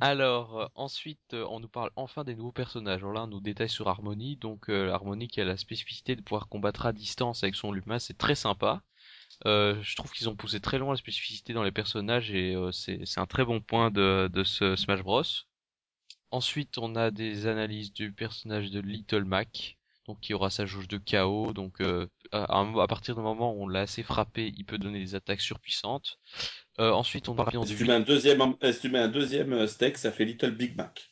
Alors, 0.00 0.60
euh, 0.60 0.66
ensuite, 0.74 1.34
euh, 1.34 1.46
on 1.50 1.60
nous 1.60 1.68
parle 1.68 1.90
enfin 1.96 2.24
des 2.24 2.34
nouveaux 2.34 2.52
personnages. 2.52 3.00
Alors 3.02 3.12
là, 3.12 3.24
on 3.24 3.28
nous 3.28 3.40
détaille 3.40 3.68
sur 3.68 3.88
Harmony. 3.88 4.36
Donc, 4.36 4.68
euh, 4.68 4.90
Harmony 4.90 5.28
qui 5.28 5.40
a 5.40 5.44
la 5.44 5.56
spécificité 5.56 6.16
de 6.16 6.20
pouvoir 6.20 6.48
combattre 6.48 6.86
à 6.86 6.92
distance 6.92 7.44
avec 7.44 7.54
son 7.54 7.72
Luma, 7.72 7.98
c'est 8.00 8.18
très 8.18 8.34
sympa. 8.34 8.82
Je 9.44 9.96
trouve 9.96 10.12
qu'ils 10.12 10.28
ont 10.28 10.36
poussé 10.36 10.60
très 10.60 10.78
loin 10.78 10.92
la 10.92 10.96
spécificité 10.96 11.52
dans 11.52 11.62
les 11.62 11.72
personnages 11.72 12.30
et 12.30 12.56
c'est 12.72 13.18
un 13.18 13.26
très 13.26 13.44
bon 13.44 13.60
point 13.60 13.90
de, 13.90 14.28
de 14.32 14.44
ce 14.44 14.76
Smash 14.76 15.02
Bros. 15.02 15.22
Ensuite, 16.30 16.78
on 16.78 16.96
a 16.96 17.10
des 17.10 17.46
analyses 17.46 17.92
du 17.92 18.12
personnage 18.12 18.70
de 18.70 18.80
Little 18.80 19.24
Mac 19.24 19.76
donc 20.06 20.28
il 20.28 20.34
aura 20.34 20.50
sa 20.50 20.66
jauge 20.66 20.88
de 20.88 20.98
chaos, 20.98 21.52
donc 21.52 21.80
euh, 21.80 22.06
à, 22.32 22.86
partir 22.88 23.14
du 23.14 23.22
moment 23.22 23.54
où 23.54 23.64
on 23.64 23.68
l'a 23.68 23.80
assez 23.80 24.02
frappé, 24.02 24.52
il 24.56 24.64
peut 24.64 24.76
donner 24.76 25.00
des 25.00 25.14
attaques 25.14 25.40
surpuissantes. 25.40 26.18
Euh, 26.78 26.90
ensuite, 26.90 27.28
on 27.28 27.34
va 27.34 27.46
si, 27.64 27.76
tu 27.76 27.84
mets 27.84 27.94
un 27.94 28.00
deuxième, 28.00 28.54
si 28.62 28.80
tu 28.80 28.88
mets 28.90 28.98
un 28.98 29.08
deuxième 29.08 29.66
steak, 29.66 29.96
ça 29.96 30.12
fait 30.12 30.24
Little 30.26 30.50
Big 30.50 30.76
Mac. 30.76 31.10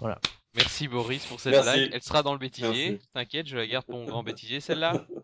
Voilà. 0.00 0.20
Merci 0.54 0.88
Boris 0.88 1.24
pour 1.26 1.40
cette 1.40 1.62
blague. 1.62 1.90
Elle 1.92 2.02
sera 2.02 2.22
dans 2.22 2.32
le 2.32 2.38
bêtisier. 2.38 3.00
T'inquiète, 3.14 3.46
je 3.46 3.56
la 3.56 3.66
garde 3.66 3.86
pour 3.86 3.98
mon 3.98 4.06
grand 4.06 4.22
bêtisier 4.22 4.60
celle-là. 4.60 5.06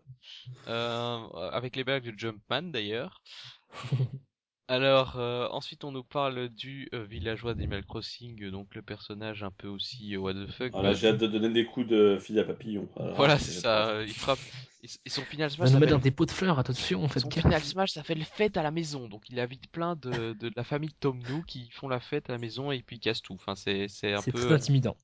Euh, 0.67 1.25
avec 1.53 1.77
les 1.77 1.85
blagues 1.85 2.03
de 2.03 2.17
Jumpman 2.17 2.63
d'ailleurs. 2.63 3.21
Alors, 4.67 5.17
euh, 5.17 5.47
ensuite, 5.51 5.85
on 5.85 5.93
nous 5.93 6.03
parle 6.03 6.49
du 6.49 6.89
euh, 6.93 7.05
villageois 7.05 7.53
d'Animal 7.53 7.85
Crossing, 7.85 8.49
donc 8.49 8.75
le 8.75 8.81
personnage 8.81 9.43
un 9.43 9.51
peu 9.51 9.69
aussi 9.69 10.17
what 10.17 10.33
the 10.33 10.51
fuck. 10.51 10.71
Ah, 10.73 10.93
j'ai 10.93 11.07
hâte 11.07 11.19
de 11.19 11.27
donner 11.27 11.49
des 11.49 11.65
coups 11.65 11.87
de 11.87 12.17
fil 12.19 12.37
à 12.39 12.43
papillon. 12.43 12.89
voilà, 13.15 13.39
c'est 13.39 13.61
ça. 13.61 14.03
Il 14.03 14.13
frappe. 14.13 14.39
Et 14.83 15.09
son 15.09 15.21
Final 15.21 15.49
Smash. 15.49 15.71
nous 15.71 15.79
mettre 15.79 15.93
dans 15.93 15.99
des 15.99 16.11
pots 16.11 16.25
de 16.25 16.31
fleurs, 16.31 16.59
attention, 16.59 17.03
en 17.03 17.07
fait. 17.07 17.21
Son 17.21 17.31
Final 17.31 17.63
Smash, 17.63 17.91
ça 17.91 18.03
fait 18.03 18.15
le 18.15 18.25
fête 18.25 18.57
à 18.57 18.63
la 18.63 18.71
maison. 18.71 19.07
Donc 19.07 19.29
il 19.29 19.39
invite 19.39 19.71
plein 19.71 19.95
de, 19.95 20.33
de, 20.33 20.51
la 20.55 20.63
famille 20.63 20.93
Tom 20.99 21.19
Nou 21.29 21.43
qui 21.43 21.69
font 21.71 21.87
la 21.87 21.99
fête 21.99 22.29
à 22.29 22.33
la 22.33 22.39
maison 22.39 22.71
et 22.71 22.81
puis 22.83 22.97
ils 22.97 22.99
cassent 22.99 23.21
tout. 23.21 23.33
Enfin, 23.35 23.55
c'est, 23.55 23.87
c'est 23.87 24.13
un 24.13 24.21
peu. 24.21 24.31
C'est 24.35 24.47
très 24.47 24.53
intimidant. 24.53 24.97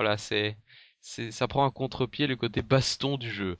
Voilà, 0.00 0.16
c'est, 0.16 0.56
c'est, 1.02 1.30
ça 1.30 1.46
prend 1.46 1.62
un 1.66 1.70
contre-pied 1.70 2.26
le 2.26 2.34
côté 2.34 2.62
baston 2.62 3.18
du 3.18 3.30
jeu. 3.30 3.58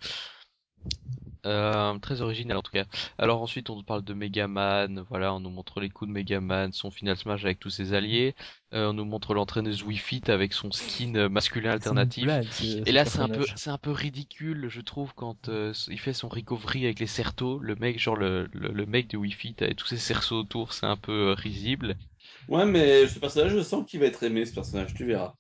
Euh, 1.44 1.98
très 1.98 2.22
original 2.22 2.56
en 2.56 2.62
tout 2.62 2.72
cas. 2.72 2.86
Alors 3.18 3.42
ensuite 3.42 3.68
on 3.68 3.76
nous 3.76 3.82
parle 3.82 4.02
de 4.02 4.14
Megaman, 4.14 5.04
voilà, 5.10 5.34
on 5.34 5.40
nous 5.40 5.50
montre 5.50 5.80
les 5.80 5.90
coups 5.90 6.08
de 6.08 6.14
Megaman, 6.14 6.72
son 6.72 6.90
Final 6.90 7.18
Smash 7.18 7.44
avec 7.44 7.60
tous 7.60 7.68
ses 7.68 7.92
alliés, 7.92 8.34
euh, 8.72 8.88
on 8.88 8.94
nous 8.94 9.04
montre 9.04 9.34
l'entraîneuse 9.34 9.82
Wii 9.82 9.98
Fit 9.98 10.22
avec 10.28 10.54
son 10.54 10.72
skin 10.72 11.28
masculin 11.28 11.72
alternatif. 11.72 12.26
Et 12.86 12.90
là 12.90 13.04
c'est 13.04 13.20
un 13.20 13.28
peu 13.28 13.44
c'est 13.54 13.70
un 13.70 13.76
peu 13.76 13.90
ridicule 13.90 14.68
je 14.70 14.80
trouve 14.80 15.12
quand 15.14 15.50
euh, 15.50 15.74
il 15.88 16.00
fait 16.00 16.14
son 16.14 16.28
recovery 16.28 16.86
avec 16.86 17.00
les 17.00 17.06
cerceaux, 17.06 17.58
le 17.58 17.74
mec 17.74 17.98
genre 17.98 18.16
le, 18.16 18.48
le, 18.54 18.86
mec 18.86 19.10
de 19.10 19.18
Wii 19.18 19.32
Fit 19.32 19.56
avec 19.60 19.76
tous 19.76 19.88
ses 19.88 19.98
cerceaux 19.98 20.40
autour, 20.40 20.72
c'est 20.72 20.86
un 20.86 20.96
peu 20.96 21.32
risible. 21.32 21.96
Ouais 22.48 22.64
mais 22.64 23.06
ce 23.06 23.18
personnage 23.18 23.52
je 23.52 23.60
sens 23.60 23.84
qu'il 23.86 24.00
va 24.00 24.06
être 24.06 24.22
aimé 24.22 24.46
ce 24.46 24.54
personnage, 24.54 24.94
tu 24.94 25.04
verras. 25.04 25.34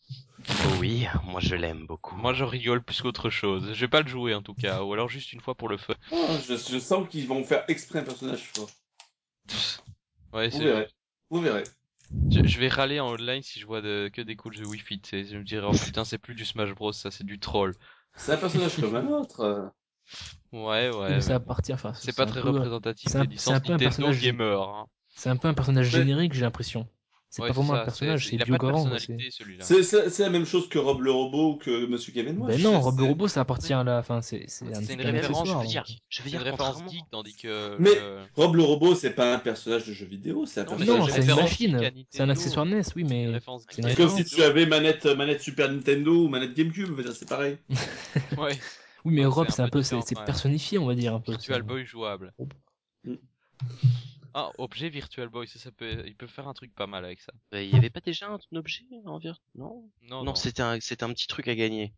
Oui, 0.78 1.06
moi 1.24 1.40
je 1.40 1.54
l'aime 1.54 1.86
beaucoup. 1.86 2.16
Moi 2.16 2.32
je 2.32 2.44
rigole 2.44 2.82
plus 2.82 3.00
qu'autre 3.02 3.30
chose. 3.30 3.72
Je 3.72 3.80
vais 3.80 3.88
pas 3.88 4.02
le 4.02 4.08
jouer 4.08 4.34
en 4.34 4.42
tout 4.42 4.54
cas, 4.54 4.82
ou 4.82 4.92
alors 4.92 5.08
juste 5.08 5.32
une 5.32 5.40
fois 5.40 5.54
pour 5.54 5.68
le 5.68 5.76
feu. 5.76 5.94
Oh, 6.12 6.36
je, 6.48 6.78
sens 6.78 7.08
qu'ils 7.08 7.26
vont 7.26 7.44
faire 7.44 7.64
exprès 7.68 8.00
un 8.00 8.04
personnage 8.04 8.50
fort. 8.54 8.70
Ouais, 10.32 10.48
Vous 10.48 10.58
verrez. 10.58 10.88
Vous 11.30 11.40
verrez. 11.40 11.64
Je, 12.30 12.58
vais 12.58 12.68
râler 12.68 12.98
en 12.98 13.12
online 13.12 13.42
si 13.42 13.60
je 13.60 13.66
vois 13.66 13.80
que 13.82 14.20
des 14.20 14.36
coups 14.36 14.58
de 14.58 14.64
Wi-Fi. 14.64 15.00
Je 15.12 15.36
me 15.36 15.44
dirais, 15.44 15.66
oh 15.68 15.76
putain, 15.76 16.04
c'est 16.04 16.18
plus 16.18 16.34
du 16.34 16.44
Smash 16.44 16.74
Bros, 16.74 16.92
ça 16.92 17.10
c'est 17.10 17.24
du 17.24 17.38
troll. 17.38 17.74
C'est 18.16 18.32
un 18.32 18.36
personnage 18.36 18.80
comme 18.80 18.96
un 18.96 19.06
autre. 19.08 19.72
Ouais, 20.52 20.90
ouais. 20.90 21.20
ça 21.20 21.36
appartient, 21.36 21.72
enfin, 21.72 21.94
c'est 21.94 22.16
pas 22.16 22.26
très 22.26 22.40
représentatif 22.40 23.12
des 23.12 23.26
licences 23.26 23.54
Nintendo 23.54 23.78
personnage... 23.78 24.20
gamer. 24.20 24.60
Hein. 24.60 24.86
C'est 25.14 25.30
un 25.30 25.36
peu 25.36 25.48
un 25.48 25.54
personnage 25.54 25.90
générique, 25.90 26.32
j'ai 26.32 26.40
l'impression. 26.40 26.88
C'est 27.30 27.42
pas 27.42 27.52
vraiment 27.52 27.74
un 27.74 27.84
personnage, 27.84 28.26
c'est 28.28 28.36
Biogarant. 28.36 28.90
C'est 29.60 30.18
la 30.18 30.30
même 30.30 30.44
chose 30.44 30.68
que 30.68 30.78
Rob 30.78 31.00
le 31.00 31.12
robot 31.12 31.52
ou 31.52 31.56
que 31.56 31.86
Monsieur 31.86 32.12
Game 32.12 32.36
Watch. 32.40 32.56
Ben 32.56 32.62
non, 32.62 32.80
Rob 32.80 32.98
le 32.98 33.04
robot, 33.04 33.28
ça 33.28 33.42
appartient 33.42 33.72
à 33.72 33.84
la. 33.84 33.98
Enfin, 33.98 34.20
c'est 34.20 34.46
une 34.60 35.00
référence. 35.00 35.48
Je 35.48 35.54
veux 35.54 35.66
dire, 35.66 35.84
je 36.08 36.22
veux 36.22 36.30
dire 36.30 36.40
référence 36.40 36.82
geek, 36.90 37.04
tandis 37.10 37.36
que. 37.36 37.76
Mais 37.78 37.92
Rob 38.34 38.56
le 38.56 38.62
robot, 38.62 38.94
c'est 38.94 39.10
pas 39.10 39.34
un 39.34 39.38
personnage 39.38 39.86
de 39.86 39.92
jeu 39.92 40.06
vidéo, 40.06 40.44
c'est 40.44 40.60
un 40.60 40.64
personnage. 40.64 40.98
Non, 40.98 41.06
c'est 41.06 41.22
une 41.22 41.34
machine. 41.34 41.90
C'est 42.10 42.22
un 42.22 42.30
accessoire 42.30 42.66
NES, 42.66 42.82
oui, 42.96 43.04
mais. 43.04 43.40
C'est 43.70 43.94
comme 43.96 44.10
si 44.10 44.24
tu 44.24 44.42
avais 44.42 44.66
manette, 44.66 45.06
manette 45.06 45.40
Super 45.40 45.70
Nintendo 45.70 46.24
ou 46.24 46.28
manette 46.28 46.54
GameCube, 46.54 47.00
c'est 47.12 47.28
pareil. 47.28 47.58
Ouais. 48.36 48.58
Oui, 49.04 49.14
mais 49.14 49.24
Rob, 49.24 49.46
c'est 49.50 49.62
un 49.62 49.68
peu, 49.68 49.82
c'est 49.82 49.96
personnifié, 50.26 50.78
on 50.78 50.86
va 50.86 50.94
dire 50.94 51.14
un 51.14 51.20
peu. 51.20 51.32
Virtual 51.32 51.62
Boy 51.62 51.84
jouable. 51.84 52.32
Ah, 54.34 54.50
objet 54.58 54.88
Virtual 54.88 55.28
Boy, 55.28 55.48
ça, 55.48 55.58
ça 55.58 55.72
peut, 55.72 56.04
il 56.06 56.14
peut 56.14 56.26
faire 56.26 56.48
un 56.48 56.54
truc 56.54 56.74
pas 56.74 56.86
mal 56.86 57.04
avec 57.04 57.20
ça. 57.20 57.32
Il 57.52 57.68
y 57.68 57.76
avait 57.76 57.90
pas 57.90 58.00
déjà 58.00 58.28
un, 58.28 58.38
objet 58.56 58.84
en. 59.04 59.20
Non? 59.54 59.90
Non, 60.02 60.24
non, 60.24 60.34
c'était 60.34 60.62
un, 60.62 60.78
c'était 60.80 61.04
un 61.04 61.12
petit 61.12 61.26
truc 61.26 61.48
à 61.48 61.54
gagner. 61.54 61.92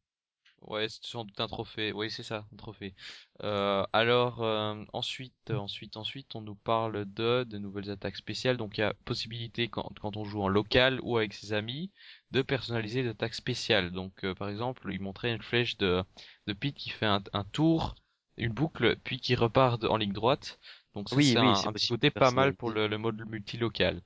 Ouais, 0.63 0.89
c'est 0.89 1.05
sans 1.05 1.25
doute 1.25 1.41
un 1.41 1.49
trophée. 1.49 1.93
Oui, 1.93 2.11
c'est 2.11 2.23
ça, 2.23 2.47
un 2.53 2.57
trophée. 2.57 2.95
Euh, 3.43 3.85
alors 3.93 4.43
euh, 4.43 4.85
ensuite, 4.93 5.51
ensuite, 5.51 5.97
ensuite, 5.97 6.37
on 6.37 6.41
nous 6.41 6.55
parle 6.55 7.05
de 7.13 7.45
de 7.45 7.59
nouvelles 7.59 7.91
attaques 7.91 8.17
spéciales. 8.17 8.57
Donc 8.57 8.79
il 8.79 8.83
y 8.83 8.85
a 8.85 8.95
possibilité 9.05 9.69
quand, 9.69 9.93
quand 10.01 10.17
on 10.17 10.25
joue 10.25 10.41
en 10.43 10.49
local 10.49 11.01
ou 11.03 11.17
avec 11.17 11.33
ses 11.35 11.53
amis 11.53 11.91
de 12.31 12.43
personnaliser 12.43 13.03
des 13.03 13.09
attaques 13.09 13.35
spéciales. 13.35 13.91
Donc 13.91 14.25
euh, 14.25 14.35
par 14.35 14.49
exemple, 14.49 14.89
il 14.93 15.01
montrait 15.01 15.35
une 15.35 15.43
flèche 15.43 15.77
de 15.79 16.05
de 16.47 16.53
Pete 16.53 16.77
qui 16.77 16.91
fait 16.91 17.07
un, 17.07 17.23
un 17.33 17.45
tour, 17.45 17.97
une 18.37 18.53
boucle, 18.53 18.97
puis 19.05 19.21
qui 19.21 19.35
repart 19.35 19.83
en 19.85 19.97
ligne 19.97 20.13
droite. 20.13 20.61
Donc 20.95 21.09
ça, 21.09 21.17
oui, 21.17 21.33
c'est 21.33 21.39
un, 21.39 21.53
un 21.53 21.73
petit 21.73 21.89
côté 21.89 22.11
pas 22.11 22.31
mal 22.31 22.55
pour 22.55 22.71
le, 22.71 22.87
le 22.87 22.99
mode 22.99 23.23
multilocal. 23.29 24.03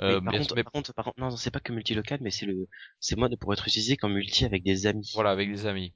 Euh, 0.00 0.20
par, 0.20 0.32
contre, 0.32 0.54
par, 0.54 0.72
contre, 0.72 0.94
par 0.94 1.04
contre, 1.06 1.20
non, 1.20 1.30
c'est 1.36 1.50
pas 1.50 1.60
que 1.60 1.72
multilocal, 1.72 2.18
mais 2.20 2.30
c'est 2.30 2.46
le, 2.46 2.68
c'est 3.00 3.16
mode 3.16 3.36
pour 3.36 3.52
être 3.52 3.66
utilisé 3.66 3.96
comme 3.96 4.14
multi 4.14 4.44
avec 4.44 4.62
des 4.62 4.86
amis. 4.86 5.10
Voilà, 5.14 5.30
avec 5.30 5.50
des 5.50 5.66
amis. 5.66 5.94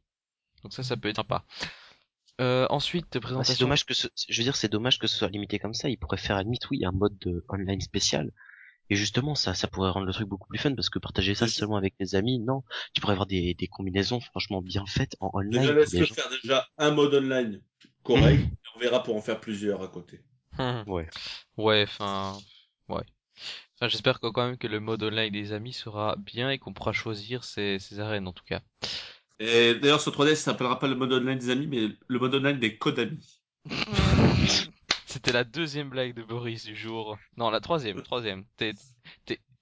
Donc 0.63 0.73
ça, 0.73 0.83
ça 0.83 0.97
peut 0.97 1.09
être 1.09 1.17
sympa. 1.17 1.45
Euh, 2.41 2.67
ensuite, 2.71 3.21
présentation. 3.21 3.41
Ah, 3.41 3.45
c'est 3.45 3.61
dommage 3.61 3.85
que 3.85 3.95
ce, 3.95 4.09
je 4.29 4.39
veux 4.39 4.45
dire, 4.45 4.57
c'est 4.57 4.71
dommage 4.71 4.99
que 4.99 5.07
ce 5.07 5.17
soit 5.17 5.29
limité 5.29 5.59
comme 5.59 5.75
ça. 5.75 5.89
Il 5.89 5.99
pourrait 5.99 6.17
faire 6.17 6.37
à 6.37 6.43
limite, 6.43 6.69
oui, 6.71 6.85
un 6.85 6.93
mode 6.93 7.17
de 7.19 7.45
online 7.49 7.81
spécial. 7.81 8.33
Et 8.91 8.97
justement, 8.97 9.35
ça, 9.35 9.55
ça 9.55 9.69
pourrait 9.69 9.91
rendre 9.91 10.07
le 10.07 10.13
truc 10.13 10.29
beaucoup 10.29 10.49
plus 10.49 10.59
fun 10.59 10.75
parce 10.75 10.91
que 10.91 10.99
partager 10.99 11.35
ça 11.35 11.47
seulement 11.47 11.77
avec 11.77 11.95
des 12.01 12.15
amis, 12.15 12.41
non. 12.41 12.63
Tu 12.95 13.01
pourrais 13.01 13.13
avoir 13.13 13.27
des, 13.27 13.55
des 13.55 13.69
combinaisons 13.69 14.21
franchement 14.21 14.61
bien 14.61 14.85
faites 14.87 15.17
en 15.21 15.31
online. 15.33 15.63
Déjà, 15.63 15.73
laisse 15.75 16.13
faire 16.13 16.29
déjà 16.31 16.67
un 16.77 16.91
mode 16.91 17.15
online 17.15 17.63
correct. 18.03 18.45
on 18.77 18.79
verra 18.81 19.03
pour 19.03 19.17
en 19.17 19.21
faire 19.21 19.41
plusieurs 19.41 19.83
à 19.83 19.89
côté. 19.89 20.21
Hum. 20.59 20.85
ouais. 20.87 21.09
Ouais, 21.57 21.85
enfin, 21.85 22.39
ouais. 22.89 23.03
Enfin, 23.75 23.89
j'espère 23.89 24.21
quand 24.21 24.37
même 24.37 24.59
que 24.59 24.67
le 24.67 24.81
mode 24.81 25.03
online 25.03 25.33
des 25.33 25.53
amis 25.53 25.73
sera 25.73 26.17
bien 26.17 26.51
et 26.51 26.59
qu'on 26.59 26.73
pourra 26.73 26.93
choisir 26.93 27.43
ses, 27.45 27.79
ses, 27.79 28.01
arènes 28.01 28.29
en 28.29 28.33
tout 28.33 28.45
cas. 28.45 28.61
Et 29.41 29.75
d'ailleurs, 29.75 30.01
ce 30.01 30.11
3DS 30.11 30.37
s'appellera 30.37 30.79
pas 30.79 30.87
le 30.87 30.95
mode 30.95 31.13
online 31.13 31.39
des 31.39 31.51
amis, 31.51 31.67
mais 31.67 31.89
le 32.07 32.19
mode 32.19 32.35
online 32.35 32.59
des 32.59 32.77
codes 32.77 32.99
amis. 32.99 33.41
C'était 35.07 35.33
la 35.33 35.45
deuxième 35.45 35.91
blague 35.91 36.15
de 36.15 36.23
Boris 36.23 36.65
du 36.65 36.77
jour. 36.77 37.19
Non, 37.37 37.51
la 37.51 37.61
troisième, 37.61 38.03
troisième. 38.03 38.45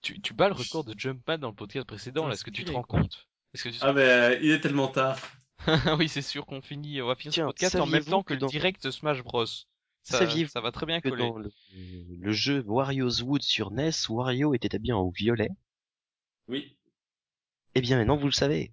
tu, 0.03 0.21
tu 0.21 0.35
bats 0.35 0.49
le 0.49 0.55
record 0.55 0.85
de 0.85 0.95
Jumpman 0.97 1.39
dans 1.39 1.49
le 1.49 1.55
podcast 1.55 1.87
précédent, 1.87 2.27
là, 2.27 2.35
est-ce 2.35 2.45
que 2.45 2.51
tu 2.51 2.65
te 2.65 2.71
rends 2.71 2.83
compte? 2.83 3.27
Est-ce 3.55 3.65
que 3.65 3.69
tu... 3.71 3.79
Ah, 3.81 3.93
mais 3.93 4.09
euh, 4.09 4.39
il 4.43 4.51
est 4.53 4.61
tellement 4.61 4.89
tard. 4.89 5.19
oui, 5.99 6.09
c'est 6.09 6.23
sûr 6.23 6.47
qu'on 6.47 6.62
finit, 6.62 7.03
on 7.03 7.07
va 7.07 7.15
finir 7.15 7.35
ce 7.35 7.41
podcast 7.41 7.77
en 7.77 7.87
même 7.87 8.05
temps 8.05 8.23
que, 8.23 8.35
le 8.35 8.47
direct 8.47 8.91
Smash 8.91 9.23
Bros. 9.23 9.47
Ça, 10.03 10.27
ça 10.49 10.61
va 10.61 10.73
très 10.73 10.87
bien 10.87 11.01
coller. 11.01 11.28
Dans 11.28 11.39
le, 11.39 12.32
jeu 12.32 12.65
Wario's 12.66 13.23
Wood 13.23 13.43
sur 13.43 13.70
NES, 13.70 13.91
Wario 14.09 14.55
était 14.55 14.74
habillé 14.74 14.93
en 14.93 15.11
violet. 15.11 15.51
Oui. 16.49 16.77
Eh 17.74 17.81
bien, 17.81 17.99
maintenant 17.99 18.16
vous 18.16 18.27
le 18.27 18.32
savez. 18.32 18.73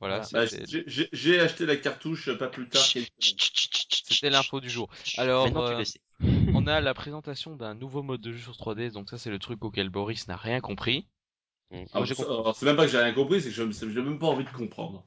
Voilà. 0.00 0.26
Bah, 0.32 0.44
j'ai 0.46 1.40
acheté 1.40 1.66
la 1.66 1.76
cartouche 1.76 2.30
pas 2.36 2.48
plus 2.48 2.68
tard. 2.68 2.82
C'était 3.18 4.30
l'info 4.30 4.60
du 4.60 4.70
jour. 4.70 4.90
Alors, 5.16 5.46
euh, 5.56 5.82
on 6.54 6.66
a 6.66 6.80
la 6.80 6.94
présentation 6.94 7.56
d'un 7.56 7.74
nouveau 7.74 8.02
mode 8.02 8.20
de 8.20 8.32
jeu 8.32 8.38
sur 8.38 8.52
3D, 8.52 8.92
donc 8.92 9.10
ça 9.10 9.18
c'est 9.18 9.30
le 9.30 9.38
truc 9.38 9.64
auquel 9.64 9.88
Boris 9.88 10.28
n'a 10.28 10.36
rien 10.36 10.60
compris. 10.60 11.06
Ah, 11.72 12.04
c'est 12.54 12.66
même 12.66 12.76
pas 12.76 12.86
que 12.86 12.92
j'ai 12.92 12.98
rien 12.98 13.12
compris, 13.12 13.40
c'est 13.40 13.50
que 13.50 13.90
j'ai 13.90 14.02
même 14.02 14.18
pas 14.18 14.28
envie 14.28 14.44
de 14.44 14.50
comprendre. 14.50 15.04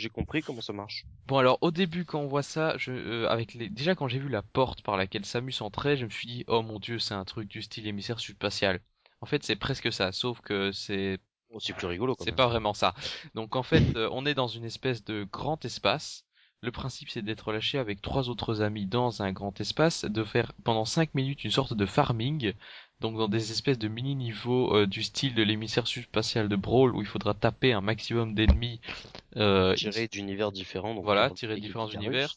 j'ai 0.00 0.08
compris 0.08 0.42
comment 0.42 0.62
ça 0.62 0.72
marche. 0.72 1.04
Bon 1.26 1.38
alors 1.38 1.58
au 1.60 1.70
début 1.70 2.04
quand 2.04 2.20
on 2.20 2.26
voit 2.26 2.42
ça, 2.42 2.76
je, 2.78 2.90
euh, 2.92 3.28
avec 3.28 3.54
les, 3.54 3.68
déjà 3.68 3.94
quand 3.94 4.08
j'ai 4.08 4.18
vu 4.18 4.28
la 4.28 4.42
porte 4.42 4.82
par 4.82 4.96
laquelle 4.96 5.24
Samus 5.24 5.60
entrait, 5.60 5.96
je 5.96 6.06
me 6.06 6.10
suis 6.10 6.26
dit 6.26 6.44
oh 6.48 6.62
mon 6.62 6.78
dieu 6.78 6.98
c'est 6.98 7.14
un 7.14 7.24
truc 7.24 7.48
du 7.48 7.62
style 7.62 7.86
émissaire 7.86 8.18
spatial. 8.18 8.80
En 9.20 9.26
fait 9.26 9.44
c'est 9.44 9.56
presque 9.56 9.92
ça, 9.92 10.10
sauf 10.10 10.40
que 10.40 10.72
c'est 10.72 11.18
oh, 11.50 11.60
c'est 11.60 11.74
plus 11.74 11.86
rigolo. 11.86 12.16
C'est 12.18 12.34
pas 12.34 12.48
vraiment 12.48 12.74
ça. 12.74 12.94
Donc 13.34 13.56
en 13.56 13.62
fait 13.62 13.94
euh, 13.96 14.08
on 14.12 14.24
est 14.26 14.34
dans 14.34 14.48
une 14.48 14.64
espèce 14.64 15.04
de 15.04 15.24
grand 15.30 15.62
espace. 15.64 16.24
Le 16.62 16.72
principe 16.72 17.10
c'est 17.10 17.22
d'être 17.22 17.52
lâché 17.52 17.78
avec 17.78 18.00
trois 18.00 18.28
autres 18.28 18.62
amis 18.62 18.86
dans 18.86 19.22
un 19.22 19.32
grand 19.32 19.60
espace, 19.60 20.04
de 20.04 20.24
faire 20.24 20.52
pendant 20.64 20.84
5 20.84 21.14
minutes 21.14 21.44
une 21.44 21.50
sorte 21.50 21.74
de 21.74 21.86
farming 21.86 22.54
donc 23.00 23.16
dans 23.16 23.28
des 23.28 23.50
espèces 23.50 23.78
de 23.78 23.88
mini 23.88 24.14
niveaux 24.14 24.76
euh, 24.76 24.86
du 24.86 25.02
style 25.02 25.34
de 25.34 25.42
l'émissaire 25.42 25.86
spatial 25.86 26.48
de 26.48 26.56
Brawl 26.56 26.94
où 26.94 27.00
il 27.00 27.06
faudra 27.06 27.34
taper 27.34 27.72
un 27.72 27.80
maximum 27.80 28.34
d'ennemis 28.34 28.80
euh, 29.36 29.74
tirés 29.74 30.08
d'univers 30.08 30.52
différents 30.52 30.94
donc 30.94 31.04
voilà 31.04 31.30
tirés 31.30 31.56
de 31.56 31.60
différents 31.60 31.88
univers 31.88 32.36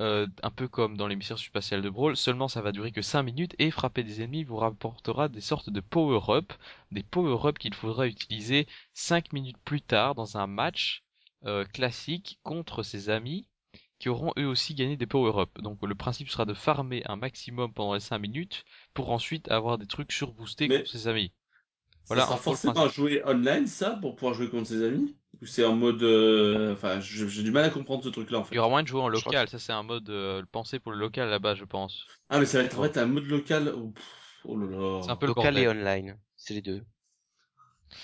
euh, 0.00 0.26
un 0.42 0.50
peu 0.50 0.66
comme 0.66 0.96
dans 0.96 1.06
l'émissaire 1.06 1.38
spatial 1.38 1.82
de 1.82 1.90
Brawl 1.90 2.16
seulement 2.16 2.48
ça 2.48 2.62
va 2.62 2.72
durer 2.72 2.90
que 2.90 3.02
5 3.02 3.22
minutes 3.22 3.54
et 3.58 3.70
frapper 3.70 4.02
des 4.02 4.22
ennemis 4.22 4.44
vous 4.44 4.56
rapportera 4.56 5.28
des 5.28 5.42
sortes 5.42 5.68
de 5.68 5.80
power-up. 5.80 6.54
Des 6.90 7.02
power-up 7.02 7.58
qu'il 7.58 7.74
faudra 7.74 8.06
utiliser 8.06 8.66
5 8.94 9.34
minutes 9.34 9.58
plus 9.62 9.82
tard 9.82 10.14
dans 10.14 10.38
un 10.38 10.46
match 10.46 11.04
euh, 11.44 11.66
classique 11.66 12.38
contre 12.44 12.82
ses 12.82 13.10
amis 13.10 13.46
qui 14.00 14.08
auront 14.08 14.32
eux 14.38 14.46
aussi 14.46 14.74
gagné 14.74 14.96
des 14.96 15.06
power-up. 15.06 15.50
Donc 15.60 15.78
le 15.86 15.94
principe 15.94 16.30
sera 16.30 16.46
de 16.46 16.54
farmer 16.54 17.02
un 17.06 17.16
maximum 17.16 17.72
pendant 17.72 17.94
les 17.94 18.00
5 18.00 18.18
minutes 18.18 18.64
pour 18.94 19.12
ensuite 19.12 19.48
avoir 19.50 19.78
des 19.78 19.86
trucs 19.86 20.10
surboostés 20.10 20.68
contre 20.68 20.88
ses 20.88 21.06
amis. 21.06 21.32
Voilà, 22.06 22.22
ça 22.22 22.28
sera 22.28 22.38
forcément 22.38 22.88
jouer 22.88 23.22
online 23.24 23.66
ça 23.66 23.98
pour 24.00 24.16
pouvoir 24.16 24.34
jouer 24.34 24.48
contre 24.48 24.68
ses 24.68 24.82
amis? 24.82 25.14
Ou 25.40 25.46
c'est 25.46 25.64
en 25.64 25.76
mode... 25.76 26.02
Euh, 26.02 26.72
enfin, 26.72 26.98
j'ai 27.00 27.42
du 27.42 27.52
mal 27.52 27.64
à 27.64 27.70
comprendre 27.70 28.02
ce 28.02 28.08
truc-là 28.08 28.38
en 28.38 28.44
fait. 28.44 28.54
Il 28.54 28.56
y 28.56 28.58
aura 28.58 28.70
moins 28.70 28.82
de 28.82 28.88
jouer 28.88 29.02
en 29.02 29.08
local, 29.08 29.48
ça 29.48 29.58
c'est 29.58 29.72
un 29.72 29.84
mode 29.84 30.08
euh, 30.10 30.42
pensé 30.50 30.80
pour 30.80 30.92
le 30.92 30.98
local 30.98 31.28
là-bas 31.28 31.54
je 31.54 31.64
pense. 31.64 32.06
Ah 32.30 32.40
mais 32.40 32.46
ça 32.46 32.58
va 32.58 32.64
être 32.64 32.80
en 32.80 32.82
fait 32.82 32.96
un 32.96 33.06
mode 33.06 33.26
local... 33.26 33.72
Oh, 34.44 34.56
là 34.56 34.66
là. 34.66 35.02
C'est 35.02 35.10
un 35.10 35.16
peu 35.16 35.26
local 35.26 35.58
et 35.58 35.68
online, 35.68 36.18
c'est 36.36 36.54
les 36.54 36.62
deux. 36.62 36.82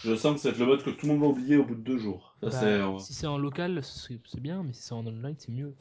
Je 0.04 0.14
sens 0.14 0.34
que 0.34 0.40
c'est 0.40 0.58
le 0.58 0.66
mode 0.66 0.82
que 0.82 0.90
tout 0.90 1.06
le 1.06 1.12
monde 1.12 1.22
va 1.22 1.28
oublier 1.28 1.56
au 1.56 1.64
bout 1.64 1.74
de 1.74 1.80
deux 1.80 1.98
jours. 1.98 2.36
Bah, 2.42 2.48
euh, 2.62 2.98
si 2.98 3.14
c'est 3.14 3.26
en 3.26 3.38
local, 3.38 3.82
c'est 3.82 4.40
bien, 4.40 4.62
mais 4.62 4.72
si 4.72 4.82
c'est 4.82 4.92
en 4.92 5.06
online, 5.06 5.36
c'est 5.38 5.52
mieux. 5.52 5.74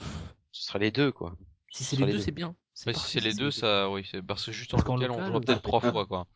Ce 0.52 0.68
sera 0.68 0.80
les 0.80 0.92
deux, 0.92 1.12
quoi. 1.12 1.36
Si 1.72 1.84
c'est 1.84 1.98
les, 1.98 2.14
deux, 2.14 2.20
c'est 2.20 2.32
bien. 2.32 2.56
si 2.74 2.86
c'est 2.94 3.20
les 3.20 3.34
deux, 3.34 3.52
ça, 3.52 3.90
oui, 3.90 4.08
c'est 4.10 4.22
parce 4.22 4.46
que 4.46 4.52
juste 4.52 4.74
en 4.74 4.78
local, 4.78 5.12
on 5.12 5.26
jouera 5.26 5.42
peut-être 5.42 5.62
trois 5.62 5.82
fois, 5.82 6.06
quoi. 6.06 6.28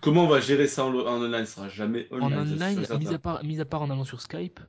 Comment 0.00 0.24
on 0.24 0.28
va 0.28 0.40
gérer 0.40 0.66
ça 0.66 0.84
en, 0.84 0.94
online? 0.94 1.46
Ça 1.46 1.56
sera 1.56 1.68
jamais 1.68 2.08
online. 2.10 2.38
En 2.38 2.42
online, 2.42 2.86
mis 2.98 3.14
à, 3.14 3.18
part, 3.18 3.44
mis 3.44 3.60
à 3.60 3.64
part 3.64 3.82
en 3.82 3.90
allant 3.90 4.04
sur 4.04 4.20
Skype. 4.20 4.60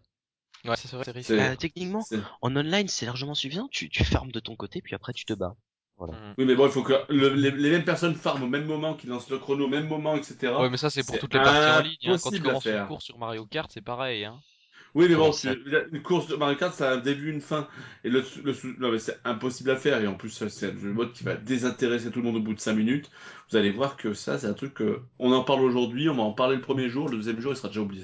Ouais, 0.65 0.75
c'est 0.75 0.91
vrai, 0.91 1.05
euh, 1.31 1.55
techniquement, 1.55 2.05
en 2.41 2.55
online, 2.55 2.87
c'est 2.87 3.05
largement 3.05 3.33
suffisant. 3.33 3.69
Tu, 3.71 3.89
tu 3.89 4.03
fermes 4.03 4.31
de 4.31 4.39
ton 4.39 4.55
côté, 4.55 4.81
puis 4.81 4.93
après 4.93 5.13
tu 5.13 5.25
te 5.25 5.33
bats. 5.33 5.55
Voilà. 5.99 6.13
Mm. 6.13 6.33
Oui, 6.37 6.45
mais 6.45 6.55
bon, 6.55 6.65
il 6.65 6.71
faut 6.71 6.81
que 6.81 6.93
les, 7.09 7.51
mêmes 7.51 7.83
personnes 7.83 8.15
farment 8.15 8.43
au 8.43 8.47
même 8.47 8.65
moment, 8.65 8.93
qu'ils 8.95 9.09
lancent 9.09 9.29
le 9.29 9.37
chrono 9.37 9.65
au 9.65 9.69
même 9.69 9.87
moment, 9.87 10.15
etc. 10.15 10.53
Ouais, 10.57 10.69
mais 10.69 10.77
ça, 10.77 10.89
c'est 10.89 11.05
pour 11.05 11.19
toutes 11.19 11.33
les 11.33 11.41
parties 11.41 11.79
en 11.79 11.83
ligne. 11.83 12.13
Hein. 12.13 12.17
Quand 12.23 12.31
tu 12.31 12.41
commences 12.41 12.65
une 12.65 12.87
course 12.87 13.03
sur 13.03 13.17
Mario 13.17 13.45
Kart, 13.45 13.69
c'est 13.71 13.83
pareil. 13.83 14.25
Hein. 14.25 14.39
Oui, 14.95 15.05
mais 15.07 15.15
bon, 15.15 15.31
une 15.91 16.01
course 16.01 16.27
de 16.27 16.35
Mario 16.35 16.57
Kart, 16.57 16.73
ça 16.73 16.89
a 16.89 16.93
un 16.95 16.97
début, 16.97 17.31
une 17.31 17.41
fin. 17.41 17.67
Et 18.03 18.09
le, 18.09 18.23
le 18.43 18.55
non, 18.79 18.91
mais 18.91 18.99
c'est 18.99 19.19
impossible 19.23 19.69
à 19.71 19.75
faire. 19.75 20.01
Et 20.01 20.07
en 20.07 20.15
plus, 20.15 20.29
c'est 20.47 20.69
un 20.69 20.73
mode 20.73 21.13
qui 21.13 21.23
va 21.23 21.35
désintéresser 21.35 22.09
tout 22.09 22.19
le 22.19 22.25
monde 22.25 22.37
au 22.37 22.41
bout 22.41 22.53
de 22.53 22.59
5 22.59 22.73
minutes. 22.73 23.11
Vous 23.51 23.57
allez 23.57 23.71
voir 23.71 23.97
que 23.97 24.13
ça, 24.13 24.39
c'est 24.39 24.47
un 24.47 24.53
truc 24.53 24.73
que, 24.73 25.01
on 25.19 25.31
en 25.31 25.43
parle 25.43 25.61
aujourd'hui, 25.61 26.09
on 26.09 26.15
va 26.15 26.23
en 26.23 26.33
parler 26.33 26.55
le 26.55 26.61
premier 26.61 26.89
jour, 26.89 27.09
le 27.09 27.17
deuxième 27.17 27.39
jour, 27.39 27.51
il 27.51 27.57
sera 27.57 27.67
déjà 27.67 27.81
oublié. 27.81 28.03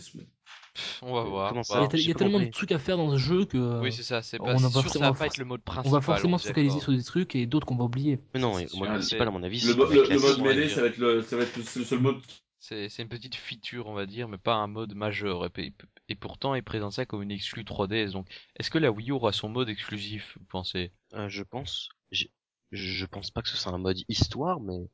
On 1.01 1.13
va 1.13 1.23
voir. 1.23 1.53
il 1.93 2.07
y 2.07 2.11
a, 2.11 2.13
tellement 2.13 2.39
de 2.39 2.45
trucs 2.45 2.71
à 2.71 2.79
faire 2.79 2.97
dans 2.97 3.11
ce 3.11 3.17
jeu 3.17 3.45
que. 3.45 3.79
Oui, 3.81 3.91
c'est 3.91 4.03
ça. 4.03 4.21
C'est 4.21 4.37
pas, 4.37 4.53
on 4.53 4.57
sûr, 4.57 4.89
ça 4.89 4.99
va 4.99 5.13
pas 5.13 5.27
être 5.27 5.37
le 5.37 5.45
mode 5.45 5.61
principal. 5.61 5.89
On 5.89 5.93
va 5.93 6.01
forcément 6.01 6.37
se 6.37 6.47
focaliser 6.47 6.79
sur 6.79 6.91
des 6.91 7.03
trucs 7.03 7.35
et 7.35 7.45
d'autres 7.45 7.65
qu'on 7.65 7.77
va 7.77 7.85
oublier. 7.85 8.19
Mais 8.33 8.39
non, 8.39 8.57
le 8.57 8.79
mode 8.79 8.89
principal, 8.89 9.27
à 9.27 9.31
mon 9.31 9.43
avis, 9.43 9.61
le, 9.61 9.73
le, 9.73 10.19
mode 10.19 10.41
mêlé, 10.41 10.69
ça 10.69 10.81
va 10.81 10.87
être 10.87 10.97
le, 10.97 11.21
ça 11.21 11.37
va 11.37 11.43
être 11.43 11.55
le 11.57 11.63
seul 11.83 11.99
mode 11.99 12.17
c'est 12.65 12.99
une 12.99 13.09
petite 13.09 13.35
feature, 13.35 13.87
on 13.87 13.93
va 13.93 14.05
dire, 14.05 14.27
mais 14.27 14.37
pas 14.37 14.55
un 14.55 14.67
mode 14.67 14.95
majeur. 14.95 15.47
Et, 16.07 16.15
pourtant, 16.15 16.55
il 16.55 16.63
présente 16.63 16.93
ça 16.93 17.05
comme 17.05 17.21
une 17.21 17.31
exclue 17.31 17.63
3DS. 17.63 18.11
Donc, 18.11 18.27
est-ce 18.57 18.71
que 18.71 18.79
la 18.79 18.91
Wii 18.91 19.09
U 19.09 19.11
aura 19.11 19.31
son 19.31 19.49
mode 19.49 19.69
exclusif, 19.69 20.35
vous 20.39 20.45
pensez? 20.45 20.91
Euh, 21.13 21.29
Je 21.29 21.43
pense. 21.43 21.89
Je 22.71 23.05
pense 23.05 23.29
pas 23.29 23.41
que 23.41 23.49
ce 23.49 23.57
soit 23.57 23.71
un 23.71 23.77
mode 23.77 23.99
histoire, 24.09 24.59
mais 24.59 24.89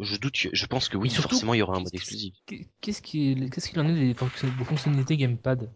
je 0.00 0.16
doute. 0.16 0.36
Je 0.36 0.66
pense 0.66 0.88
que 0.88 0.96
oui, 0.96 1.10
forcément, 1.10 1.54
il 1.54 1.58
y 1.58 1.62
aura 1.62 1.76
un 1.76 1.80
mode 1.80 1.94
exclusif. 1.94 2.34
Qu'est-ce 2.80 3.02
qu'il 3.02 3.50
qu 3.50 3.78
en 3.78 3.88
est 3.88 3.94
des 3.94 4.14
fonctionnalités 4.14 5.16
gamepad? 5.16 5.70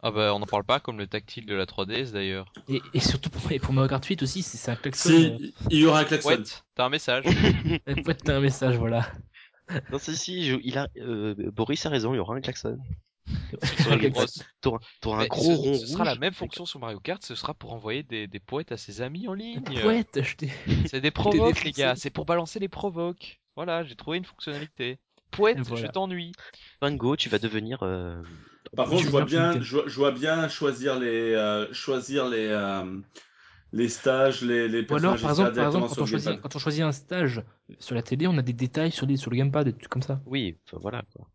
Ah 0.00 0.12
bah 0.12 0.32
on 0.32 0.38
n'en 0.38 0.46
parle 0.46 0.62
pas 0.62 0.78
comme 0.78 0.98
le 0.98 1.08
tactile 1.08 1.44
de 1.44 1.54
la 1.54 1.66
3DS 1.66 2.12
d'ailleurs. 2.12 2.52
Et, 2.68 2.80
et, 2.94 3.00
surtout 3.00 3.30
pour, 3.30 3.42
pour 3.60 3.74
Mario 3.74 3.88
Kart 3.88 4.04
8 4.04 4.22
aussi, 4.22 4.42
c'est 4.42 4.70
un 4.70 4.76
klaxon. 4.76 5.08
Si, 5.08 5.26
euh. 5.26 5.38
il 5.70 5.80
y 5.80 5.86
aura 5.86 6.00
un 6.00 6.04
klaxon. 6.04 6.28
Ouais, 6.28 6.38
t'as 6.76 6.84
un 6.84 6.88
message. 6.88 7.24
ouais, 7.86 8.14
t'as 8.14 8.36
un 8.36 8.40
message, 8.40 8.76
voilà. 8.76 9.10
Non, 9.90 9.98
si, 9.98 10.16
si, 10.16 10.46
il 10.62 10.78
a, 10.78 10.88
euh, 10.98 11.34
Boris 11.50 11.84
a 11.84 11.88
raison, 11.88 12.14
il 12.14 12.18
y 12.18 12.20
aura 12.20 12.36
un 12.36 12.40
klaxon. 12.40 12.78
T'auras 15.00 15.22
un 15.22 15.26
gros 15.26 15.54
rond. 15.54 15.74
Ce 15.74 15.86
sera 15.86 16.04
la 16.04 16.16
même 16.16 16.34
fonction 16.34 16.66
sur 16.66 16.80
Mario 16.80 17.00
Kart, 17.00 17.24
ce 17.24 17.34
sera 17.34 17.54
pour 17.54 17.72
envoyer 17.72 18.02
des, 18.02 18.26
des 18.26 18.40
poètes 18.40 18.72
à 18.72 18.76
ses 18.76 19.00
amis 19.00 19.28
en 19.28 19.34
ligne. 19.34 19.60
Poètes, 19.62 20.18
C'est 20.86 21.00
des 21.00 21.10
provoques, 21.10 21.64
les 21.64 21.72
gars, 21.72 21.94
c'est 21.96 22.10
pour 22.10 22.24
balancer 22.24 22.58
les 22.58 22.68
provoques. 22.68 23.40
Voilà, 23.56 23.84
j'ai 23.84 23.96
trouvé 23.96 24.18
une 24.18 24.24
fonctionnalité. 24.24 24.98
Poète, 25.30 25.58
je 25.74 25.86
t'ennuie. 25.86 26.32
Bingo, 26.80 27.16
tu 27.16 27.28
vas 27.28 27.38
devenir 27.38 27.80
euh, 27.82 28.22
par 28.76 28.88
contre, 28.88 29.04
je 29.04 29.08
vois 29.08 29.24
bien, 29.24 29.60
je, 29.60 29.96
vois 29.96 30.12
bien 30.12 30.48
choisir 30.48 30.98
les, 30.98 31.34
euh, 31.34 31.72
choisir 31.72 32.28
les, 32.28 32.46
euh, 32.48 33.00
les 33.72 33.88
stages, 33.88 34.42
les, 34.42 34.68
les 34.68 34.82
personnages. 34.82 35.22
Ou 35.22 35.26
alors, 35.26 35.36
par 35.36 35.46
exemple, 35.48 35.54
par 35.54 35.66
exemple 35.66 35.88
quand, 35.88 36.02
on 36.02 36.06
choisit, 36.06 36.40
quand 36.40 36.56
on 36.56 36.58
choisit 36.58 36.82
un 36.82 36.92
stage 36.92 37.42
sur 37.78 37.94
la 37.94 38.02
télé, 38.02 38.26
on 38.26 38.36
a 38.38 38.42
des 38.42 38.52
détails 38.52 38.92
sur, 38.92 39.06
les, 39.06 39.16
sur 39.16 39.30
le 39.30 39.36
gamepad, 39.36 39.66
des 39.66 39.72
trucs 39.72 39.88
comme 39.88 40.02
ça. 40.02 40.20
Oui, 40.26 40.58
voilà 40.72 41.02
quoi. 41.14 41.26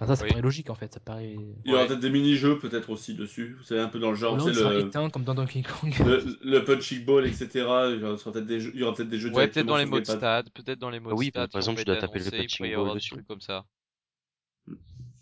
Enfin, 0.00 0.14
ça, 0.14 0.16
ça 0.16 0.26
paraît 0.26 0.40
logique 0.40 0.70
en 0.70 0.74
fait. 0.74 0.94
Ça 0.94 1.00
paraît. 1.00 1.36
Il 1.64 1.70
y 1.70 1.74
aura 1.74 1.86
peut-être 1.86 2.00
des 2.00 2.08
mini-jeux 2.08 2.58
peut-être 2.58 2.88
aussi 2.88 3.14
dessus. 3.14 3.58
C'est 3.64 3.78
un 3.78 3.88
peu 3.88 3.98
dans 3.98 4.08
le 4.08 4.16
genre. 4.16 4.34
Alors, 4.34 4.70
le... 4.70 4.80
éteint, 4.80 5.10
comme 5.10 5.24
dans 5.24 5.34
Donkey 5.34 5.62
Kong. 5.62 5.94
le, 5.98 6.38
le 6.42 6.64
punching 6.64 7.04
ball, 7.04 7.26
etc. 7.26 7.48
Il 7.54 8.00
y 8.00 8.04
aura 8.04 8.16
peut-être 8.16 8.46
des 8.46 8.60
jeux. 8.60 8.70
Il 8.74 8.80
y 8.80 8.82
aura 8.82 8.94
peut-être 8.94 9.10
des 9.10 9.18
jeux. 9.18 9.30
Ouais, 9.30 9.48
peut-être 9.48 9.66
dans 9.66 9.76
les 9.76 9.84
modes 9.84 10.06
stade, 10.06 10.48
peut-être 10.50 10.78
dans 10.78 10.88
les 10.88 11.00
modes 11.00 11.14
oui, 11.16 11.28
stade. 11.28 11.50
par 11.50 11.60
exemple, 11.60 11.78
tu 11.80 11.84
dois 11.84 11.96
taper 11.96 12.20
le 12.20 12.30
punching 12.30 12.74
ball 12.74 12.94
dessus. 12.94 13.22
comme 13.28 13.42
ça. 13.42 13.66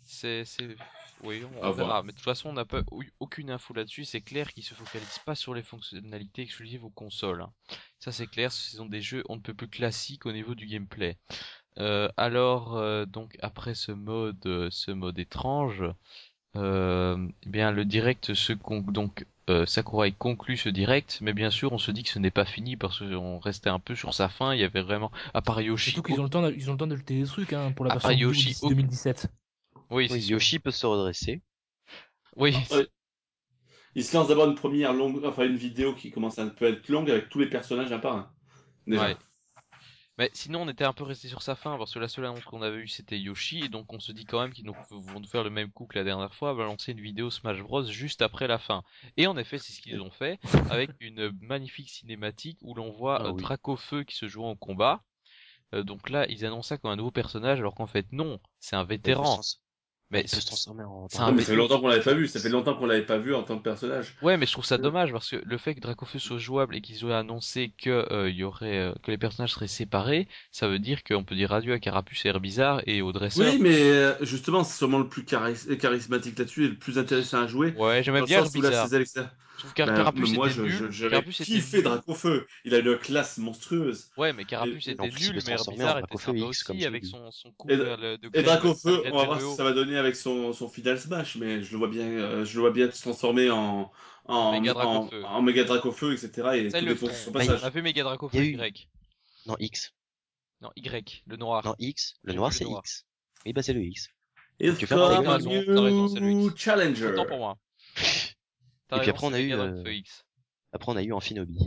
C'est, 0.05 0.45
c'est, 0.47 0.77
oui, 1.25 1.43
on 1.61 1.73
verra. 1.73 2.03
Mais 2.03 2.13
de 2.13 2.17
toute 2.17 2.25
façon, 2.25 2.51
on 2.51 2.53
n'a 2.53 2.65
pas 2.65 2.83
aucune 3.19 3.51
info 3.51 3.75
là-dessus. 3.75 4.05
C'est 4.05 4.21
clair 4.21 4.53
qu'ils 4.53 4.65
se 4.65 4.75
focalisent 4.75 5.21
pas 5.25 5.35
sur 5.35 5.55
les 5.55 5.63
fonctionnalités 5.63 6.43
exclusives 6.43 6.85
aux 6.85 6.91
consoles. 6.91 7.43
Hein. 7.43 7.53
Ça, 7.99 8.13
c'est 8.13 8.27
clair. 8.27 8.53
Ce 8.53 8.77
sont 8.77 8.87
des 8.87 9.03
jeux 9.03 9.25
on 9.29 9.37
ne 9.37 9.41
peut 9.41 9.55
plus 9.55 9.69
classiques 9.69 10.27
au 10.27 10.33
niveau 10.33 10.55
du 10.55 10.67
gameplay. 10.67 11.19
Euh, 11.79 12.09
alors, 12.17 12.77
euh, 12.77 13.05
donc 13.07 13.37
après 13.41 13.75
ce 13.75 13.93
mode, 13.93 14.45
euh, 14.47 14.69
ce 14.71 14.91
mode 14.91 15.19
étrange, 15.19 15.85
eh 16.55 17.17
bien 17.47 17.71
le 17.71 17.85
direct 17.85 18.35
se 18.35 18.53
donc 18.91 19.27
Sakurai 19.67 20.13
conclut 20.13 20.57
ce 20.57 20.69
direct, 20.69 21.21
mais 21.23 21.33
bien 21.33 21.51
sûr, 21.51 21.73
on 21.73 21.79
se 21.79 21.91
dit 21.91 22.03
que 22.03 22.11
ce 22.11 22.19
n'est 22.19 22.33
pas 22.33 22.45
fini 22.45 22.77
parce 22.77 22.99
qu'on 22.99 23.39
restait 23.39 23.71
un 23.71 23.79
peu 23.79 23.95
sur 23.95 24.13
sa 24.13 24.29
fin. 24.29 24.55
Il 24.55 24.61
y 24.61 24.65
avait 24.65 24.83
vraiment, 24.83 25.11
à 25.33 25.41
part 25.41 25.61
Yoshi. 25.61 25.93
Surtout 25.93 26.03
qu'ils 26.03 26.21
ont 26.21 26.25
le 26.25 26.29
temps, 26.29 26.47
ils 26.49 26.69
ont 26.69 26.73
le 26.73 26.79
temps 26.79 26.87
d'ajouter 26.87 27.21
des 27.21 27.27
trucs 27.27 27.53
hein, 27.53 27.73
pour 27.73 27.87
la 27.87 27.93
version 27.93 28.11
Yoshi 28.11 28.57
2017. 28.61 29.29
Oui, 29.91 30.07
Yoshi 30.29 30.59
peut 30.59 30.71
se 30.71 30.85
redresser. 30.85 31.43
Oui. 32.37 32.55
Il 33.95 34.05
se 34.05 34.17
lance 34.17 34.29
d'abord 34.29 34.47
une 34.47 34.55
première 34.55 34.93
longue, 34.93 35.25
enfin 35.25 35.45
une 35.45 35.57
vidéo 35.57 35.95
qui 35.95 36.11
commence 36.11 36.39
à 36.39 36.43
un 36.43 36.49
peu 36.49 36.67
être 36.67 36.89
longue 36.89 37.11
avec 37.11 37.29
tous 37.31 37.39
les 37.39 37.49
personnages 37.49 37.91
un 37.91 37.99
par 37.99 38.17
un. 38.17 38.31
Ouais. 38.87 39.17
Mais 40.19 40.31
sinon, 40.33 40.63
on 40.63 40.69
était 40.69 40.85
un 40.85 40.93
peu 40.93 41.05
resté 41.05 41.29
sur 41.29 41.43
sa 41.43 41.55
fin 41.55 41.79
parce 41.79 41.95
que 41.95 42.01
la 42.01 42.09
seule 42.09 42.25
annonce 42.25 42.45
qu'on 42.45 42.61
avait 42.63 42.79
eue 42.79 42.89
c'était 42.89 43.19
Yoshi 43.19 43.65
et 43.65 43.69
donc 43.69 43.93
on 43.93 44.01
se 44.01 44.11
dit 44.11 44.25
quand 44.25 44.41
même 44.41 44.53
qu'ils 44.53 44.69
vont 44.69 45.23
faire 45.23 45.45
le 45.45 45.51
même 45.51 45.71
coup 45.71 45.87
que 45.87 45.97
la 45.97 46.03
dernière 46.03 46.35
fois, 46.35 46.55
va 46.55 46.65
lancer 46.65 46.91
une 46.91 47.01
vidéo 47.01 47.31
Smash 47.31 47.63
Bros 47.63 47.85
juste 47.85 48.21
après 48.21 48.49
la 48.49 48.59
fin. 48.59 48.83
Et 49.17 49.29
en 49.29 49.37
effet, 49.37 49.59
c'est 49.59 49.73
ce 49.73 49.81
qu'ils 49.81 50.01
ont 50.01 50.11
fait 50.11 50.41
avec 50.71 50.91
une 51.01 51.31
magnifique 51.41 51.89
cinématique 51.89 52.59
où 52.63 52.75
l'on 52.75 52.91
voit 52.91 53.23
ah, 53.23 53.27
euh, 53.29 53.33
Dracofeu 53.33 54.03
qui 54.03 54.17
se 54.17 54.27
joue 54.27 54.45
en 54.45 54.57
combat. 54.57 55.05
Euh, 55.75 55.85
donc 55.85 56.11
là, 56.11 56.27
ils 56.29 56.45
annoncent 56.45 56.69
ça 56.69 56.79
comme 56.79 56.91
un 56.91 56.97
nouveau 56.97 57.13
personnage 57.13 57.61
alors 57.61 57.77
qu'en 57.77 57.87
fait 57.87 58.07
non, 58.11 58.41
c'est 58.59 58.75
un 58.75 58.85
vétéran. 58.85 59.41
Mais 60.11 60.21
il 60.21 60.31
peut 60.31 60.41
se 60.41 60.47
transformer 60.47 60.85
en. 60.85 61.07
ça 61.09 61.35
fait 61.37 61.55
longtemps 61.55 61.81
qu'on 61.81 61.89
l'avait 61.89 62.03
pas 62.03 62.15
vu. 62.15 62.29
Ça 62.29 62.41
fait 62.41 62.49
longtemps 62.49 62.75
qu'on 62.75 62.87
l'avait 62.87 63.05
pas 63.05 63.19
vu 63.19 63.35
en 63.35 63.43
tant 63.43 63.59
que 63.59 63.63
personnage. 63.63 64.15
Ouais, 64.23 64.37
mais 64.37 64.47
je 64.47 64.53
trouve 64.53 64.65
ça 64.65 64.79
dommage 64.79 65.13
parce 65.13 65.29
que 65.29 65.37
le 65.45 65.59
fait 65.59 65.75
que 65.75 65.81
Dracofeu 65.81 66.19
soit 66.19 66.39
jouable 66.39 66.77
et 66.77 66.81
qu'ils 66.81 67.05
aient 67.05 67.13
annoncé 67.13 67.73
que 67.77 68.11
euh, 68.11 68.31
il 68.31 68.37
y 68.37 68.45
aurait 68.45 68.79
euh, 68.79 68.95
que 69.03 69.11
les 69.11 69.19
personnages 69.19 69.53
seraient 69.53 69.69
séparés, 69.69 70.27
ça 70.51 70.69
veut 70.69 70.79
dire 70.79 71.05
qu'on 71.05 71.25
peut 71.25 71.35
dire 71.35 71.53
adieu 71.53 71.75
à 71.75 71.79
Carapuce 71.79 72.25
et 72.25 72.29
Herbizarre 72.29 72.83
et 72.87 73.03
au 73.03 73.13
dresseur. 73.13 73.53
Oui, 73.53 73.59
mais 73.61 73.79
euh, 73.81 74.15
justement, 74.23 74.65
c'est 74.65 74.79
sûrement 74.79 74.99
le 74.99 75.09
plus 75.09 75.25
charismatique 75.25 76.39
là-dessus 76.39 76.65
et 76.65 76.69
le 76.69 76.77
plus 76.77 76.99
intéressant 76.99 77.43
à 77.43 77.47
jouer. 77.47 77.75
Ouais, 77.77 78.03
j'aime 78.03 78.25
bien 78.25 78.45
Herbizarre. 78.45 78.89
Je 79.59 79.65
trouve 79.65 79.75
Carapuce 79.75 80.33
moi, 80.35 80.49
je, 80.49 80.63
nul. 80.63 80.91
J'avais 80.93 81.21
kiffé 81.25 81.83
Dracofeu. 81.83 82.47
Il 82.65 82.77
a 82.77 82.79
une 82.79 82.97
classe 82.97 83.39
monstrueuse. 83.39 84.09
Ouais, 84.17 84.33
mais 84.33 84.45
Carapuce 84.45 84.87
était 84.87 85.03
nul, 85.03 85.43
mais 85.45 85.53
Herbizarre 85.53 85.99
était 85.99 86.17
sympa 86.17 86.45
aussi 86.45 86.87
avec 86.87 87.05
son, 87.05 87.33
son 87.33 87.51
coup 87.53 87.69
et, 87.69 87.77
de 87.77 88.31
Et 88.35 88.43
Dracofeu, 88.45 89.03
on 89.07 89.17
va 89.17 89.25
voir 89.25 89.41
ce 89.41 89.47
que 89.47 89.57
ça 89.57 89.65
va 89.65 89.73
donner 89.73 89.99
avec 89.99 90.15
son, 90.15 90.53
son 90.53 90.69
Final 90.69 91.01
Smash, 91.01 91.37
mais 91.37 91.65
je 91.65 91.73
le 91.73 91.79
vois 91.79 91.89
bien, 91.89 92.07
euh, 92.07 92.45
je 92.45 92.55
le 92.55 92.61
vois 92.61 92.71
bien 92.71 92.89
se 92.89 93.03
transformer 93.03 93.51
en, 93.51 93.91
en, 94.27 94.53
Mega 94.53 94.75
Dracofeu, 94.75 95.25
en, 95.25 95.45
en 95.45 95.65
Dracofeu, 95.65 96.13
etc. 96.13 96.49
Et 96.55 96.71
ça, 96.71 96.81
le 96.81 96.95
font. 96.95 97.09
Bah, 97.33 97.41
on 97.49 97.65
a 97.65 97.71
vu 97.71 97.83
Mega 97.83 98.05
Dracofeu 98.05 98.39
Y. 98.39 98.89
Non, 99.47 99.57
X. 99.59 99.93
Non, 100.61 100.71
Y, 100.77 101.25
le 101.27 101.37
noir. 101.37 101.65
Non, 101.65 101.75
X. 101.81 102.15
Le 102.23 102.33
noir, 102.35 102.53
c'est 102.53 102.65
X. 102.65 103.07
Oui, 103.45 103.53
bah, 103.53 103.63
c'est 103.63 103.73
le 103.73 103.83
X. 103.83 104.09
Et 104.61 104.73
tu 104.75 104.87
fais 104.87 104.95
un 104.95 106.57
challenger. 106.57 107.09
Attends 107.09 107.27
pour 107.27 107.39
moi. 107.39 107.59
Et 108.93 109.01
puis 109.01 109.11
après, 109.11 109.27
on 109.27 109.33
a 109.33 109.41
eu, 109.41 109.53
euh... 109.53 109.85
après, 110.73 110.93
on 110.93 110.97
a 110.97 111.03
eu 111.03 111.13
Amphinobi. 111.13 111.59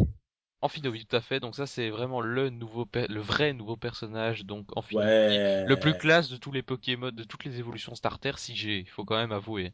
Amphinobi, 0.62 1.06
tout 1.06 1.16
à 1.16 1.22
fait. 1.22 1.40
Donc 1.40 1.56
ça, 1.56 1.66
c'est 1.66 1.90
vraiment 1.90 2.22
le 2.22 2.50
nouveau, 2.50 2.88
le 2.94 3.20
vrai 3.20 3.54
nouveau 3.54 3.78
personnage. 3.78 4.46
Donc 4.46 4.68
Amphinobi, 4.76 5.06
le 5.08 5.76
plus 5.76 5.98
classe 5.98 6.30
de 6.30 6.38
tous 6.38 6.52
les 6.52 6.64
Pokémon, 6.64 7.12
de 7.12 7.24
toutes 7.24 7.44
les 7.46 7.60
évolutions 7.60 7.96
starter, 7.96 8.34
si 8.38 8.56
j'ai, 8.56 8.80
il 8.80 8.90
faut 8.90 9.06
quand 9.06 9.18
même 9.18 9.32
avouer. 9.32 9.74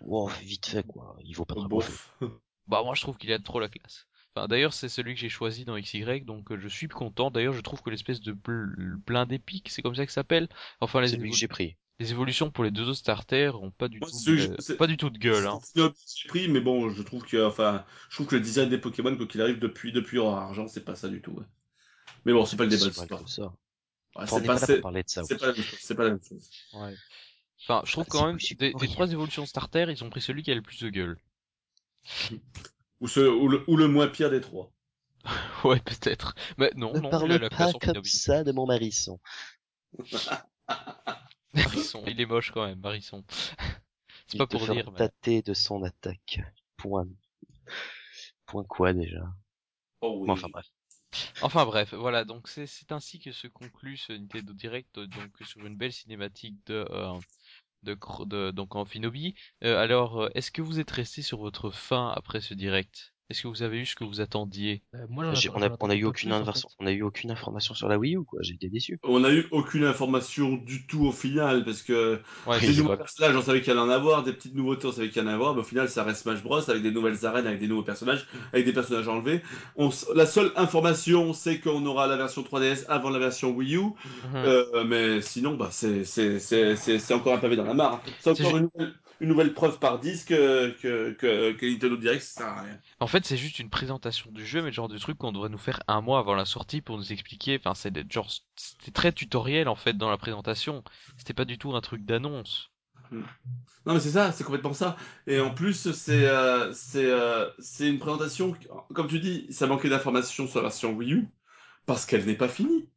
Wow, 0.00 0.28
vite 0.42 0.66
fait 0.66 0.86
quoi. 0.86 1.16
Il 1.22 1.34
vaut 1.34 1.44
pas 1.44 1.54
trop. 1.54 1.82
bah 2.66 2.82
moi, 2.82 2.94
je 2.94 3.02
trouve 3.02 3.16
qu'il 3.16 3.32
a 3.32 3.38
trop 3.38 3.60
la 3.60 3.68
classe. 3.68 4.06
Enfin, 4.34 4.46
d'ailleurs, 4.46 4.72
c'est 4.72 4.88
celui 4.88 5.14
que 5.14 5.20
j'ai 5.20 5.28
choisi 5.28 5.64
dans 5.64 5.78
XY, 5.78 6.22
donc 6.22 6.52
euh, 6.52 6.58
je 6.58 6.68
suis 6.68 6.86
content. 6.86 7.30
D'ailleurs, 7.30 7.54
je 7.54 7.60
trouve 7.60 7.82
que 7.82 7.90
l'espèce 7.90 8.20
de 8.20 8.36
plein 9.04 9.26
d'épiques, 9.26 9.70
c'est 9.70 9.82
comme 9.82 9.94
ça 9.94 10.06
que 10.06 10.12
ça 10.12 10.20
s'appelle. 10.20 10.48
Enfin, 10.80 11.00
les 11.00 11.08
c'est 11.08 11.16
lui 11.16 11.30
que 11.30 11.36
j'ai 11.36 11.48
pris 11.48 11.76
les 11.98 12.12
évolutions 12.12 12.50
pour 12.50 12.64
les 12.64 12.70
deux 12.70 12.84
autres 12.84 12.98
starters 12.98 13.60
ont 13.60 13.70
pas 13.70 13.88
du 13.88 13.98
tout, 13.98 14.06
de, 14.06 14.72
pas 14.74 14.86
du 14.86 14.96
tout 14.96 15.10
de 15.10 15.18
gueule. 15.18 15.46
Hein. 15.46 15.60
Pris, 16.28 16.48
mais 16.48 16.60
bon, 16.60 16.90
je 16.90 17.02
trouve 17.02 17.24
que, 17.24 17.44
enfin, 17.44 17.84
je 18.08 18.16
trouve 18.16 18.28
que 18.28 18.36
le 18.36 18.40
design 18.40 18.68
des 18.68 18.78
Pokémon, 18.78 19.16
quoi 19.16 19.26
qu'il 19.26 19.42
arrive 19.42 19.58
depuis 19.58 19.92
depuis 19.92 20.18
en 20.18 20.34
argent, 20.34 20.68
c'est 20.68 20.84
pas 20.84 20.94
ça 20.94 21.08
du 21.08 21.20
tout. 21.20 21.32
Ouais. 21.32 21.44
Mais 22.24 22.32
bon, 22.32 22.44
c'est 22.44 22.56
pas 22.56 22.64
le 22.64 22.70
débat. 22.70 22.90
C'est 22.92 23.06
pas 23.08 23.20
ça. 23.26 23.52
Ouais, 24.16 24.26
c'est 24.26 24.46
pas, 24.46 24.58
pas, 24.58 24.80
parler 24.80 25.02
de 25.02 25.08
ça. 25.08 25.22
C'est 25.24 25.36
pas, 25.94 26.04
la 26.04 26.10
même 26.10 26.22
chose. 26.22 26.48
Ouais. 26.72 26.94
Enfin, 27.62 27.82
je 27.84 27.92
trouve 27.92 28.04
ah, 28.06 28.10
quand 28.10 28.26
même 28.26 28.38
des, 28.58 28.72
des, 28.72 28.88
trois 28.88 29.10
évolutions 29.10 29.44
starter, 29.44 29.86
ils 29.88 30.04
ont 30.04 30.10
pris 30.10 30.20
celui 30.20 30.42
qui 30.42 30.52
a 30.52 30.54
le 30.54 30.62
plus 30.62 30.80
de 30.80 30.90
gueule. 30.90 31.18
ou, 33.00 33.08
ce, 33.08 33.20
ou, 33.20 33.48
le, 33.48 33.64
ou 33.66 33.76
le 33.76 33.88
moins 33.88 34.06
pire 34.06 34.30
des 34.30 34.40
trois. 34.40 34.72
ouais, 35.64 35.80
peut-être. 35.80 36.36
Mais 36.58 36.70
non, 36.76 36.92
ne 36.94 37.00
non. 37.00 37.10
Parle 37.10 37.48
pas 37.50 37.72
comme 37.72 38.04
ça 38.04 38.44
de 38.44 38.52
mon 38.52 38.66
marisson. 38.66 39.18
Marisson, 41.54 42.04
il 42.06 42.20
est 42.20 42.26
moche 42.26 42.50
quand 42.52 42.66
même, 42.66 42.80
Marisson. 42.80 43.24
C'est 44.26 44.38
pas 44.38 44.46
pour 44.46 44.66
dire. 44.68 44.92
tâter 44.94 45.40
de 45.42 45.54
son 45.54 45.82
attaque. 45.82 46.40
Point. 46.76 47.08
Point 48.46 48.64
quoi 48.64 48.92
déjà? 48.92 49.24
Oh 50.00 50.18
oui. 50.20 50.30
enfin 50.30 50.48
bref. 50.48 50.66
Enfin 51.40 51.64
bref, 51.64 51.94
voilà, 51.94 52.26
donc 52.26 52.48
c'est 52.48 52.92
ainsi 52.92 53.18
que 53.18 53.32
se 53.32 53.46
conclut 53.46 53.96
ce 53.96 54.12
Nintendo 54.12 54.52
Direct, 54.52 54.98
donc 54.98 55.30
sur 55.46 55.64
une 55.64 55.76
belle 55.76 55.92
cinématique 55.94 56.58
de, 56.66 56.86
euh, 56.90 57.18
de, 57.84 58.50
donc 58.50 58.76
en 58.76 58.84
Finobi. 58.84 59.34
alors, 59.62 60.28
est-ce 60.34 60.50
que 60.50 60.60
vous 60.60 60.78
êtes 60.78 60.90
resté 60.90 61.22
sur 61.22 61.38
votre 61.38 61.70
fin 61.70 62.10
après 62.10 62.42
ce 62.42 62.52
direct? 62.52 63.14
Est-ce 63.30 63.42
que 63.42 63.48
vous 63.48 63.62
avez 63.62 63.78
eu 63.78 63.84
ce 63.84 63.94
que 63.94 64.04
vous 64.04 64.22
attendiez? 64.22 64.82
Euh, 64.94 65.04
Moi, 65.10 65.26
on, 65.54 65.62
a, 65.62 65.68
on 65.80 65.90
a 65.90 65.94
eu 65.94 66.04
aucune 66.04 66.32
information. 66.32 66.70
On 66.78 66.86
a 66.86 66.92
eu 66.92 67.02
aucune 67.02 67.30
information 67.30 67.74
sur 67.74 67.86
la 67.86 67.98
Wii 67.98 68.16
U, 68.16 68.24
quoi. 68.24 68.40
J'ai 68.42 68.54
été 68.54 68.70
déçu. 68.70 68.98
On 69.02 69.22
a 69.22 69.30
eu 69.30 69.46
aucune 69.50 69.84
information 69.84 70.56
du 70.56 70.86
tout 70.86 71.04
au 71.04 71.12
final, 71.12 71.62
parce 71.64 71.82
que 71.82 72.20
ouais, 72.46 72.58
des 72.58 72.74
nouveaux 72.74 72.96
personnages, 72.96 73.36
on 73.36 73.42
savait 73.42 73.60
qu'il 73.60 73.68
y 73.68 73.70
allait 73.72 73.80
en 73.80 73.90
avoir, 73.90 74.22
des 74.22 74.32
petites 74.32 74.54
nouveautés, 74.54 74.86
on 74.86 74.92
savait 74.92 75.10
qu'il 75.10 75.22
y 75.22 75.24
en 75.26 75.28
avoir, 75.28 75.54
mais 75.54 75.60
au 75.60 75.64
final, 75.64 75.90
ça 75.90 76.04
reste 76.04 76.22
Smash 76.22 76.42
Bros 76.42 76.70
avec 76.70 76.82
des 76.82 76.90
nouvelles 76.90 77.26
arènes, 77.26 77.46
avec 77.46 77.60
des 77.60 77.68
nouveaux 77.68 77.82
personnages, 77.82 78.26
avec 78.54 78.64
des 78.64 78.72
personnages 78.72 79.08
enlevés. 79.08 79.42
On, 79.76 79.90
la 80.14 80.24
seule 80.24 80.50
information, 80.56 81.34
c'est 81.34 81.60
qu'on 81.60 81.84
aura 81.84 82.06
la 82.06 82.16
version 82.16 82.42
3DS 82.42 82.86
avant 82.88 83.10
la 83.10 83.18
version 83.18 83.50
Wii 83.50 83.76
U, 83.76 83.80
mhm. 83.80 83.94
euh, 84.36 84.84
mais 84.84 85.20
sinon, 85.20 85.54
bah, 85.54 85.68
c'est 85.70 86.04
c'est 86.04 86.38
c'est 86.38 86.76
c'est 86.76 87.14
encore 87.14 87.34
un 87.34 87.38
pavé 87.38 87.56
dans 87.56 87.64
la 87.64 87.74
mare. 87.74 88.00
C'est 88.20 88.30
encore 88.30 88.56
une 88.56 88.70
nouvelle, 88.74 88.94
une 89.20 89.28
nouvelle 89.28 89.54
preuve 89.54 89.78
par 89.78 89.98
disque 89.98 90.28
que 90.28 90.70
que 90.80 91.12
que, 91.12 91.52
que 91.52 91.66
Nintendo 91.66 91.96
Direct 91.96 92.22
ça 92.22 92.40
sert 92.40 92.46
à 92.46 92.62
rien. 92.62 92.80
En 93.00 93.06
fait, 93.06 93.24
c'est 93.26 93.36
juste 93.36 93.58
une 93.58 93.70
présentation 93.70 94.30
du 94.30 94.46
jeu, 94.46 94.60
mais 94.60 94.68
le 94.68 94.74
genre 94.74 94.88
de 94.88 94.98
truc 94.98 95.18
qu'on 95.18 95.32
devrait 95.32 95.48
nous 95.48 95.58
faire 95.58 95.82
un 95.88 96.00
mois 96.00 96.18
avant 96.18 96.34
la 96.34 96.44
sortie 96.44 96.80
pour 96.80 96.96
nous 96.96 97.12
expliquer. 97.12 97.58
Enfin, 97.58 97.74
c'est 97.74 97.92
genre, 98.12 98.30
c'était 98.56 98.92
très 98.92 99.12
tutoriel 99.12 99.68
en 99.68 99.76
fait 99.76 99.94
dans 99.94 100.10
la 100.10 100.18
présentation. 100.18 100.84
C'était 101.16 101.34
pas 101.34 101.44
du 101.44 101.58
tout 101.58 101.74
un 101.74 101.80
truc 101.80 102.04
d'annonce. 102.04 102.70
Hmm. 103.10 103.22
Non 103.86 103.94
mais 103.94 104.00
c'est 104.00 104.10
ça, 104.10 104.32
c'est 104.32 104.44
complètement 104.44 104.74
ça. 104.74 104.96
Et 105.26 105.40
en 105.40 105.52
plus, 105.52 105.92
c'est 105.92 106.28
euh, 106.28 106.72
c'est 106.72 107.06
euh, 107.06 107.48
c'est 107.58 107.88
une 107.88 107.98
présentation, 107.98 108.54
comme 108.94 109.08
tu 109.08 109.18
dis, 109.18 109.46
ça 109.50 109.66
manquait 109.66 109.88
d'informations 109.88 110.46
sur 110.46 110.58
la 110.58 110.68
version 110.68 110.92
Wii 110.92 111.12
U 111.12 111.28
parce 111.86 112.04
qu'elle 112.04 112.26
n'est 112.26 112.36
pas 112.36 112.48
finie. 112.48 112.88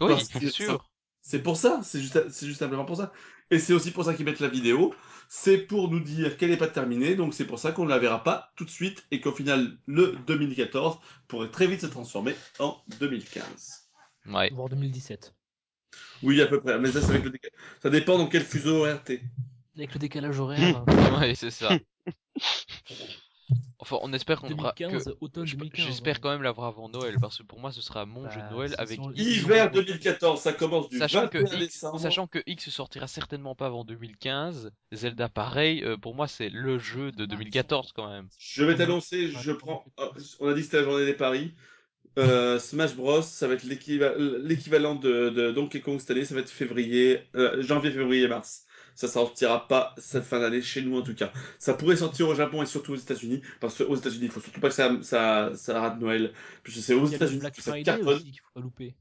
Oui, 0.00 0.14
bien 0.40 0.50
sûr. 0.50 0.90
C'est 1.20 1.42
pour 1.42 1.56
ça, 1.56 1.80
c'est 1.82 2.00
juste, 2.00 2.30
c'est 2.30 2.46
juste 2.46 2.60
simplement 2.60 2.86
pour 2.86 2.96
ça. 2.96 3.12
Et 3.50 3.58
c'est 3.58 3.72
aussi 3.72 3.90
pour 3.90 4.04
ça 4.04 4.14
qu'ils 4.14 4.24
mettent 4.24 4.40
la 4.40 4.48
vidéo. 4.48 4.94
C'est 5.28 5.58
pour 5.58 5.90
nous 5.90 6.00
dire 6.00 6.36
qu'elle 6.36 6.50
n'est 6.50 6.56
pas 6.56 6.68
terminée, 6.68 7.14
donc 7.14 7.34
c'est 7.34 7.44
pour 7.44 7.58
ça 7.58 7.72
qu'on 7.72 7.84
ne 7.84 7.90
la 7.90 7.98
verra 7.98 8.24
pas 8.24 8.52
tout 8.56 8.64
de 8.64 8.70
suite 8.70 9.06
et 9.10 9.20
qu'au 9.20 9.32
final, 9.32 9.76
le 9.86 10.16
2014 10.26 10.98
pourrait 11.28 11.50
très 11.50 11.66
vite 11.66 11.80
se 11.80 11.86
transformer 11.86 12.34
en 12.58 12.76
2015. 12.98 13.88
Ouais. 14.26 14.50
Voire 14.52 14.68
2017. 14.68 15.34
Oui, 16.22 16.40
à 16.40 16.46
peu 16.46 16.60
près. 16.60 16.78
Mais 16.78 16.90
ça, 16.90 16.98
avec 17.08 17.24
le 17.24 17.32
ça 17.82 17.90
dépend 17.90 18.18
dans 18.18 18.26
quel 18.26 18.42
fuseau 18.42 18.80
horaire 18.80 19.02
t'es. 19.02 19.22
Avec 19.76 19.94
le 19.94 20.00
décalage 20.00 20.38
horaire. 20.38 20.84
ouais, 21.20 21.34
c'est 21.34 21.50
ça. 21.50 21.70
Enfin, 23.78 23.98
on 24.02 24.12
espère 24.12 24.40
qu'on 24.40 24.52
aura. 24.52 24.74
J'espère 25.74 26.20
quand 26.20 26.30
même 26.30 26.42
l'avoir 26.42 26.68
avant 26.68 26.88
Noël, 26.88 27.16
parce 27.20 27.38
que 27.38 27.42
pour 27.42 27.60
moi, 27.60 27.72
ce 27.72 27.80
sera 27.80 28.04
mon 28.04 28.28
jeu 28.30 28.36
de 28.36 28.42
bah, 28.42 28.50
Noël 28.50 28.74
avec. 28.78 29.00
Hiver 29.14 29.70
2014, 29.70 30.40
ça 30.40 30.52
commence 30.52 30.88
du 30.90 30.98
sachant 30.98 31.28
que 31.28 31.38
X, 31.62 31.86
Sachant 31.98 32.26
que 32.26 32.40
X 32.46 32.68
sortira 32.68 33.06
certainement 33.06 33.54
pas 33.54 33.66
avant 33.66 33.84
2015, 33.84 34.70
Zelda 34.92 35.28
pareil, 35.28 35.82
euh, 35.82 35.96
pour 35.96 36.14
moi, 36.14 36.28
c'est 36.28 36.50
le 36.50 36.78
jeu 36.78 37.10
de 37.12 37.24
2014 37.24 37.92
quand 37.92 38.08
même. 38.08 38.28
Je 38.38 38.64
vais 38.64 38.76
t'annoncer, 38.76 39.28
je 39.28 39.52
prends. 39.52 39.84
Oh, 39.96 40.10
on 40.40 40.48
a 40.48 40.54
dit 40.54 40.60
que 40.60 40.66
c'était 40.66 40.78
la 40.78 40.84
journée 40.84 41.06
des 41.06 41.14
paris. 41.14 41.54
Euh, 42.18 42.58
Smash 42.58 42.94
Bros, 42.94 43.22
ça 43.22 43.48
va 43.48 43.54
être 43.54 43.64
l'équivalent 43.64 44.94
de, 44.94 45.30
de, 45.30 45.52
Donkey 45.52 45.80
Kong 45.80 45.98
cette 46.00 46.10
année, 46.10 46.24
ça 46.24 46.34
va 46.34 46.40
être 46.40 46.50
février, 46.50 47.20
euh, 47.34 47.62
janvier, 47.62 47.90
février, 47.90 48.28
mars 48.28 48.66
ça 49.00 49.08
sortira 49.08 49.66
pas 49.66 49.94
cette 49.96 50.24
fin 50.24 50.40
d'année 50.40 50.60
chez 50.60 50.82
nous 50.82 50.98
en 50.98 51.02
tout 51.02 51.14
cas. 51.14 51.32
Ça 51.58 51.72
pourrait 51.72 51.96
sortir 51.96 52.28
au 52.28 52.34
Japon 52.34 52.62
et 52.62 52.66
surtout 52.66 52.92
aux 52.92 52.96
États-Unis 52.96 53.40
parce 53.58 53.74
que 53.74 53.82
aux 53.84 53.96
États-Unis, 53.96 54.26
il 54.26 54.30
faut 54.30 54.40
surtout 54.40 54.60
pas 54.60 54.68
que 54.68 54.74
ça 54.74 54.94
ça, 55.02 55.52
ça 55.54 55.80
rate 55.80 55.98
Noël. 55.98 56.34
Puisque 56.62 56.80
c'est 56.80 56.92
aux 56.92 57.06
États-Unis 57.06 57.50
que 57.50 57.62
ça 57.62 57.80
cartonne. 57.80 58.22
qu'il 58.22 58.40
faut 58.40 58.50
pas 58.54 58.60
louper. 58.60 58.94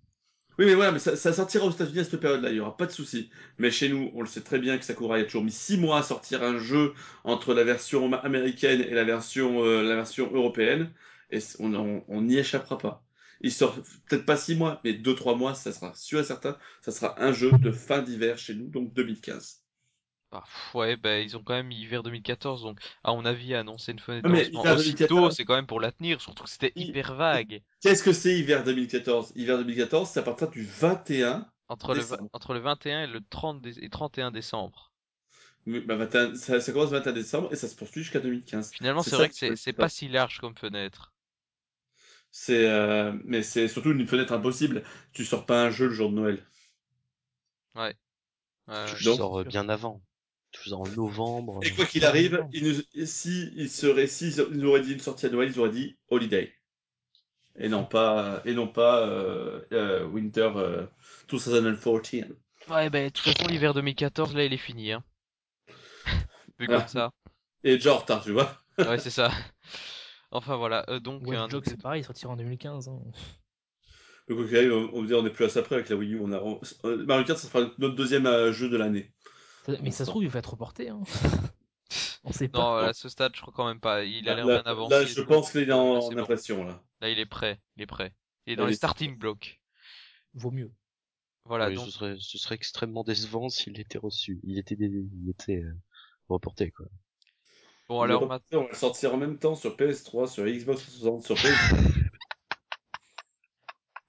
Oui, 0.57 0.65
mais 0.65 0.73
voilà, 0.73 0.93
mais 0.93 0.99
ça, 0.99 1.17
ça 1.17 1.33
sortira 1.33 1.65
aux 1.65 1.71
États-Unis 1.71 1.99
à 1.99 2.03
cette 2.05 2.19
période-là, 2.19 2.49
il 2.49 2.55
y 2.57 2.59
aura 2.61 2.77
pas 2.77 2.85
de 2.85 2.91
souci. 2.91 3.29
Mais 3.57 3.71
chez 3.71 3.89
nous, 3.89 4.09
on 4.13 4.21
le 4.21 4.27
sait 4.27 4.41
très 4.41 4.59
bien 4.59 4.77
que 4.77 4.85
Sakurai 4.85 5.21
a 5.21 5.23
toujours 5.25 5.43
mis 5.43 5.51
6 5.51 5.77
mois 5.77 5.99
à 5.99 6.03
sortir 6.03 6.43
un 6.43 6.57
jeu 6.59 6.93
entre 7.25 7.53
la 7.53 7.65
version 7.65 8.11
américaine 8.13 8.81
et 8.81 8.93
la 8.93 9.03
version, 9.03 9.63
euh, 9.65 9.83
la 9.83 9.95
version 9.95 10.31
européenne, 10.33 10.91
et 11.31 11.39
on 11.59 12.21
n'y 12.21 12.37
échappera 12.37 12.77
pas. 12.77 13.03
Il 13.41 13.51
sort 13.51 13.75
peut-être 14.07 14.25
pas 14.25 14.37
6 14.37 14.55
mois, 14.55 14.81
mais 14.85 14.93
2-3 14.93 15.37
mois, 15.37 15.55
ça 15.55 15.71
sera 15.73 15.93
sûr 15.93 16.19
et 16.19 16.23
certain, 16.23 16.57
ça 16.81 16.91
sera 16.91 17.21
un 17.21 17.33
jeu 17.33 17.51
de 17.51 17.71
fin 17.71 18.01
d'hiver 18.01 18.37
chez 18.37 18.53
nous, 18.55 18.67
donc 18.67 18.93
2015. 18.93 19.58
Ah, 20.31 20.43
ouais, 20.75 20.95
bah, 20.95 21.19
ils 21.19 21.35
ont 21.37 21.43
quand 21.43 21.55
même 21.55 21.71
hiver 21.71 22.03
2014, 22.03 22.61
donc 22.61 22.79
à 23.03 23.13
mon 23.13 23.25
avis, 23.25 23.55
annoncer 23.55 23.93
une 23.93 23.99
fenêtre 23.99 24.29
de 24.29 25.29
c'est 25.31 25.43
quand 25.43 25.55
même 25.55 25.65
pour 25.65 25.79
la 25.79 25.91
tenir, 25.91 26.21
surtout 26.21 26.43
que 26.43 26.49
c'était 26.49 26.71
hyper 26.75 27.15
vague. 27.15 27.63
Qu'est-ce 27.81 28.03
que 28.03 28.13
c'est 28.13 28.37
hiver 28.37 28.63
2014 28.63 29.33
Hiver 29.35 29.57
2014, 29.57 30.09
c'est 30.09 30.19
à 30.19 30.23
partir 30.23 30.49
du 30.49 30.63
21 30.63 31.49
entre 31.67 31.95
le, 31.95 32.03
entre 32.33 32.53
le 32.53 32.59
21 32.59 33.03
et 33.03 33.07
le 33.07 33.21
30 33.27 33.65
et 33.65 33.89
31 33.89 34.31
décembre. 34.31 34.91
bah, 35.65 35.95
21, 35.95 36.35
ça, 36.35 36.59
ça, 36.59 36.71
commence 36.73 36.91
le 36.91 36.97
21 36.97 37.13
décembre 37.13 37.49
et 37.51 37.55
ça 37.55 37.67
se 37.67 37.75
poursuit 37.75 38.03
jusqu'à 38.03 38.19
2015. 38.19 38.71
Finalement, 38.71 39.01
c'est 39.01 39.15
vrai 39.15 39.29
que 39.29 39.55
c'est 39.55 39.73
pas 39.73 39.89
si 39.89 40.09
large 40.09 40.39
comme 40.39 40.55
fenêtre. 40.55 41.11
C'est 42.31 42.69
euh, 42.69 43.13
mais 43.25 43.41
c'est 43.41 43.67
surtout 43.67 43.91
une 43.91 44.05
fenêtre 44.05 44.33
impossible. 44.33 44.83
Tu 45.13 45.25
sors 45.25 45.47
pas 45.47 45.63
un 45.63 45.71
jeu 45.71 45.87
le 45.87 45.93
jour 45.93 46.11
de 46.11 46.15
Noël. 46.15 46.45
Ouais. 47.73 47.95
tu 48.95 49.03
sors 49.03 49.43
bien 49.45 49.67
avant 49.69 50.03
en 50.71 50.83
novembre. 50.95 51.59
Et 51.63 51.71
quoi 51.71 51.85
qu'il 51.85 52.05
arrive, 52.05 52.45
il 52.53 52.83
si 53.07 53.51
il 53.55 53.69
serait, 53.69 54.07
si 54.07 54.29
ils 54.29 54.65
aurait 54.65 54.81
dit 54.81 54.93
une 54.93 54.99
sortie 54.99 55.25
à 55.25 55.29
Noël, 55.29 55.49
ils 55.51 55.59
auraient 55.59 55.69
dit 55.69 55.97
Holiday. 56.09 56.53
Et 57.57 57.67
non 57.67 57.83
pas, 57.83 58.41
et 58.45 58.53
non 58.53 58.67
pas 58.67 59.05
euh, 59.05 59.61
euh, 59.73 60.05
Winter 60.05 60.49
2014. 61.29 61.87
Euh, 61.87 62.73
ouais, 62.73 62.89
ben, 62.89 63.07
de 63.07 63.09
toute 63.09 63.25
façon, 63.25 63.49
l'hiver 63.49 63.73
2014, 63.73 64.33
là, 64.33 64.45
il 64.45 64.53
est 64.53 64.57
fini, 64.57 64.93
hein. 64.93 65.03
Vu 66.59 66.67
comme 66.67 66.87
ça. 66.87 67.11
Et 67.63 67.73
déjà 67.75 67.93
en 67.93 67.97
retard, 67.97 68.23
tu 68.23 68.31
vois. 68.31 68.57
ouais, 68.77 68.97
c'est 68.97 69.09
ça. 69.09 69.31
Enfin, 70.31 70.55
voilà. 70.55 70.85
donc, 71.01 71.27
Watch 71.27 71.53
un... 71.53 71.61
c'est 71.65 71.81
pareil, 71.81 72.01
il 72.01 72.05
sortira 72.05 72.31
en 72.31 72.37
2015. 72.37 72.87
Hein. 72.87 72.99
Donc, 74.29 74.39
on, 74.39 74.89
on, 74.93 75.11
on 75.11 75.25
est 75.25 75.29
plus 75.31 75.45
à 75.45 75.49
ça 75.49 75.61
près 75.61 75.75
avec 75.75 75.89
la 75.89 75.97
Wii 75.97 76.13
U. 76.13 76.19
On 76.21 76.31
a... 76.31 76.41
Mario 77.05 77.25
Kart, 77.25 77.39
ça 77.39 77.47
sera 77.47 77.69
notre 77.77 77.95
deuxième 77.95 78.51
jeu 78.51 78.69
de 78.69 78.77
l'année. 78.77 79.11
Mais 79.81 79.91
ça 79.91 80.05
se 80.05 80.09
trouve, 80.09 80.23
il 80.23 80.29
va 80.29 80.39
être 80.39 80.51
reporté. 80.51 80.89
Hein. 80.89 81.01
On 82.23 82.31
sait 82.31 82.47
pas. 82.47 82.59
Non, 82.59 82.87
à 82.87 82.93
ce 82.93 83.09
stade, 83.09 83.31
je 83.35 83.41
crois 83.41 83.53
quand 83.55 83.67
même 83.67 83.79
pas. 83.79 84.03
Il 84.03 84.27
a 84.29 84.35
l'air 84.35 84.45
bien 84.45 84.61
avancé. 84.65 84.93
Là, 84.93 85.05
je 85.05 85.21
pense 85.21 85.51
qu'il 85.51 85.69
est 85.69 85.71
en, 85.71 86.11
impression, 86.17 86.63
là. 86.63 86.83
Là, 87.01 87.09
il 87.09 87.19
est 87.19 87.25
prêt. 87.25 87.59
Il 87.77 87.83
est 87.83 87.87
prêt. 87.87 88.13
Il 88.45 88.53
est 88.53 88.55
dans 88.55 88.65
les 88.65 88.73
starting 88.73 89.17
blocks. 89.17 89.59
Vaut 90.33 90.51
mieux. 90.51 90.71
Voilà. 91.45 91.71
donc... 91.71 91.85
ce, 91.85 91.91
serait, 91.91 92.15
ce 92.19 92.37
serait 92.37 92.55
extrêmement 92.55 93.03
décevant 93.03 93.49
s'il 93.49 93.79
était 93.79 93.97
reçu. 93.97 94.39
Il 94.43 94.59
était, 94.59 94.75
il 94.75 95.29
était 95.29 95.63
euh, 95.63 95.73
reporté, 96.27 96.71
quoi. 96.71 96.85
Bon, 97.87 98.01
alors 98.01 98.27
maintenant. 98.27 98.65
On 98.65 98.67
va 98.67 98.75
sortir 98.75 99.15
en 99.15 99.17
même 99.17 99.39
temps 99.39 99.55
sur 99.55 99.75
PS3, 99.75 100.31
sur 100.31 100.45
Xbox 100.45 100.83
360, 100.83 101.23
sur 101.23 101.35
PS. 101.35 101.73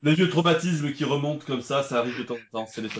les 0.03 0.15
vieux 0.15 0.29
traumatismes 0.29 0.93
qui 0.93 1.05
remontent 1.05 1.47
comme 1.47 1.63
ça, 1.63 1.83
ça 1.83 1.99
arrive 1.99 2.19
de 2.19 2.25
temps 2.25 2.37
en 2.53 2.59
temps, 2.59 2.67
c'est 2.67 2.83
les 2.83 2.91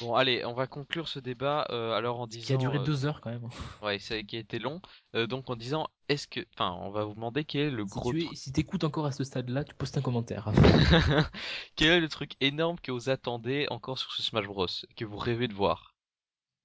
Bon, 0.00 0.14
allez, 0.14 0.44
on 0.44 0.52
va 0.52 0.66
conclure 0.66 1.08
ce 1.08 1.18
débat 1.18 1.66
euh, 1.70 1.92
alors 1.92 2.20
en 2.20 2.26
disant. 2.26 2.46
Qui 2.46 2.52
a 2.52 2.56
duré 2.56 2.78
euh, 2.78 2.84
deux 2.84 3.06
heures 3.06 3.20
quand 3.20 3.30
même. 3.30 3.48
Ouais, 3.82 3.98
ça 3.98 4.22
qui 4.22 4.36
a 4.36 4.40
été 4.40 4.58
long. 4.58 4.80
Euh, 5.14 5.26
donc 5.26 5.48
en 5.50 5.56
disant, 5.56 5.88
est-ce 6.08 6.26
que, 6.26 6.40
enfin, 6.54 6.76
on 6.82 6.90
va 6.90 7.04
vous 7.04 7.14
demander 7.14 7.44
quel 7.44 7.60
est 7.62 7.70
le 7.70 7.84
gros. 7.84 8.12
Si 8.34 8.52
tu 8.52 8.60
écoutes 8.60 8.84
encore 8.84 9.06
à 9.06 9.12
ce 9.12 9.24
stade-là, 9.24 9.64
tu 9.64 9.74
postes 9.74 9.96
un 9.96 10.02
commentaire. 10.02 10.50
quel 11.76 11.92
est 11.92 12.00
le 12.00 12.08
truc 12.08 12.32
énorme 12.40 12.78
que 12.80 12.92
vous 12.92 13.08
attendez 13.08 13.66
encore 13.70 13.98
sur 13.98 14.12
ce 14.12 14.22
Smash 14.22 14.46
Bros 14.46 14.66
que 14.96 15.04
vous 15.04 15.16
rêvez 15.16 15.48
de 15.48 15.54
voir? 15.54 15.95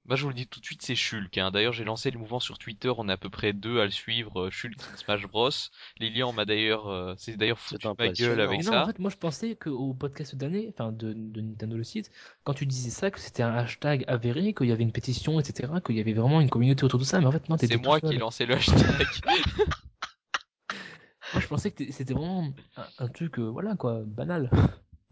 Moi, 0.05 0.15
je 0.15 0.23
vous 0.23 0.29
le 0.29 0.35
dis 0.35 0.47
tout 0.47 0.59
de 0.59 0.65
suite, 0.65 0.81
c'est 0.81 0.95
Shulk. 0.95 1.37
Hein. 1.37 1.51
D'ailleurs, 1.51 1.73
j'ai 1.73 1.83
lancé 1.83 2.09
le 2.09 2.17
mouvement 2.17 2.39
sur 2.39 2.57
Twitter. 2.57 2.91
On 2.97 3.07
est 3.07 3.11
à 3.11 3.17
peu 3.17 3.29
près 3.29 3.53
deux 3.53 3.79
à 3.79 3.85
le 3.85 3.91
suivre. 3.91 4.47
Euh, 4.47 4.49
Shulk 4.49 4.81
Smash 4.95 5.27
Bros. 5.27 5.49
Lilian 5.99 6.33
m'a 6.33 6.45
d'ailleurs, 6.45 6.87
euh, 6.87 7.13
c'est 7.17 7.37
d'ailleurs 7.37 7.59
foutu 7.59 7.87
ma 7.97 8.09
gueule 8.09 8.41
avec 8.41 8.63
ça. 8.63 8.71
Non, 8.71 8.77
en 8.79 8.85
fait, 8.87 8.97
moi, 8.97 9.11
je 9.11 9.17
pensais 9.17 9.55
qu'au 9.55 9.93
podcast 9.93 10.35
d'année, 10.35 10.73
enfin 10.73 10.91
de, 10.91 11.13
de, 11.13 11.41
Nintendo 11.41 11.77
le 11.77 11.83
site, 11.83 12.09
quand 12.43 12.53
tu 12.53 12.65
disais 12.65 12.89
ça, 12.89 13.11
que 13.11 13.19
c'était 13.19 13.43
un 13.43 13.53
hashtag 13.53 14.03
avéré, 14.07 14.55
qu'il 14.55 14.67
y 14.67 14.71
avait 14.71 14.83
une 14.83 14.91
pétition, 14.91 15.39
etc., 15.39 15.71
qu'il 15.85 15.95
y 15.95 15.99
avait 15.99 16.13
vraiment 16.13 16.41
une 16.41 16.49
communauté 16.49 16.83
autour 16.83 16.99
de 16.99 17.05
ça. 17.05 17.19
Mais 17.19 17.27
en 17.27 17.31
fait, 17.31 17.47
non, 17.47 17.57
C'est 17.59 17.77
moi 17.77 18.01
qui 18.01 18.13
ai 18.13 18.17
lancé 18.17 18.47
le 18.47 18.55
hashtag. 18.55 18.81
moi, 21.33 21.41
je 21.41 21.47
pensais 21.47 21.69
que 21.69 21.91
c'était 21.91 22.15
vraiment 22.15 22.51
un, 22.97 23.07
truc, 23.07 23.37
euh, 23.37 23.43
voilà 23.43 23.75
quoi, 23.75 24.01
banal. 24.03 24.49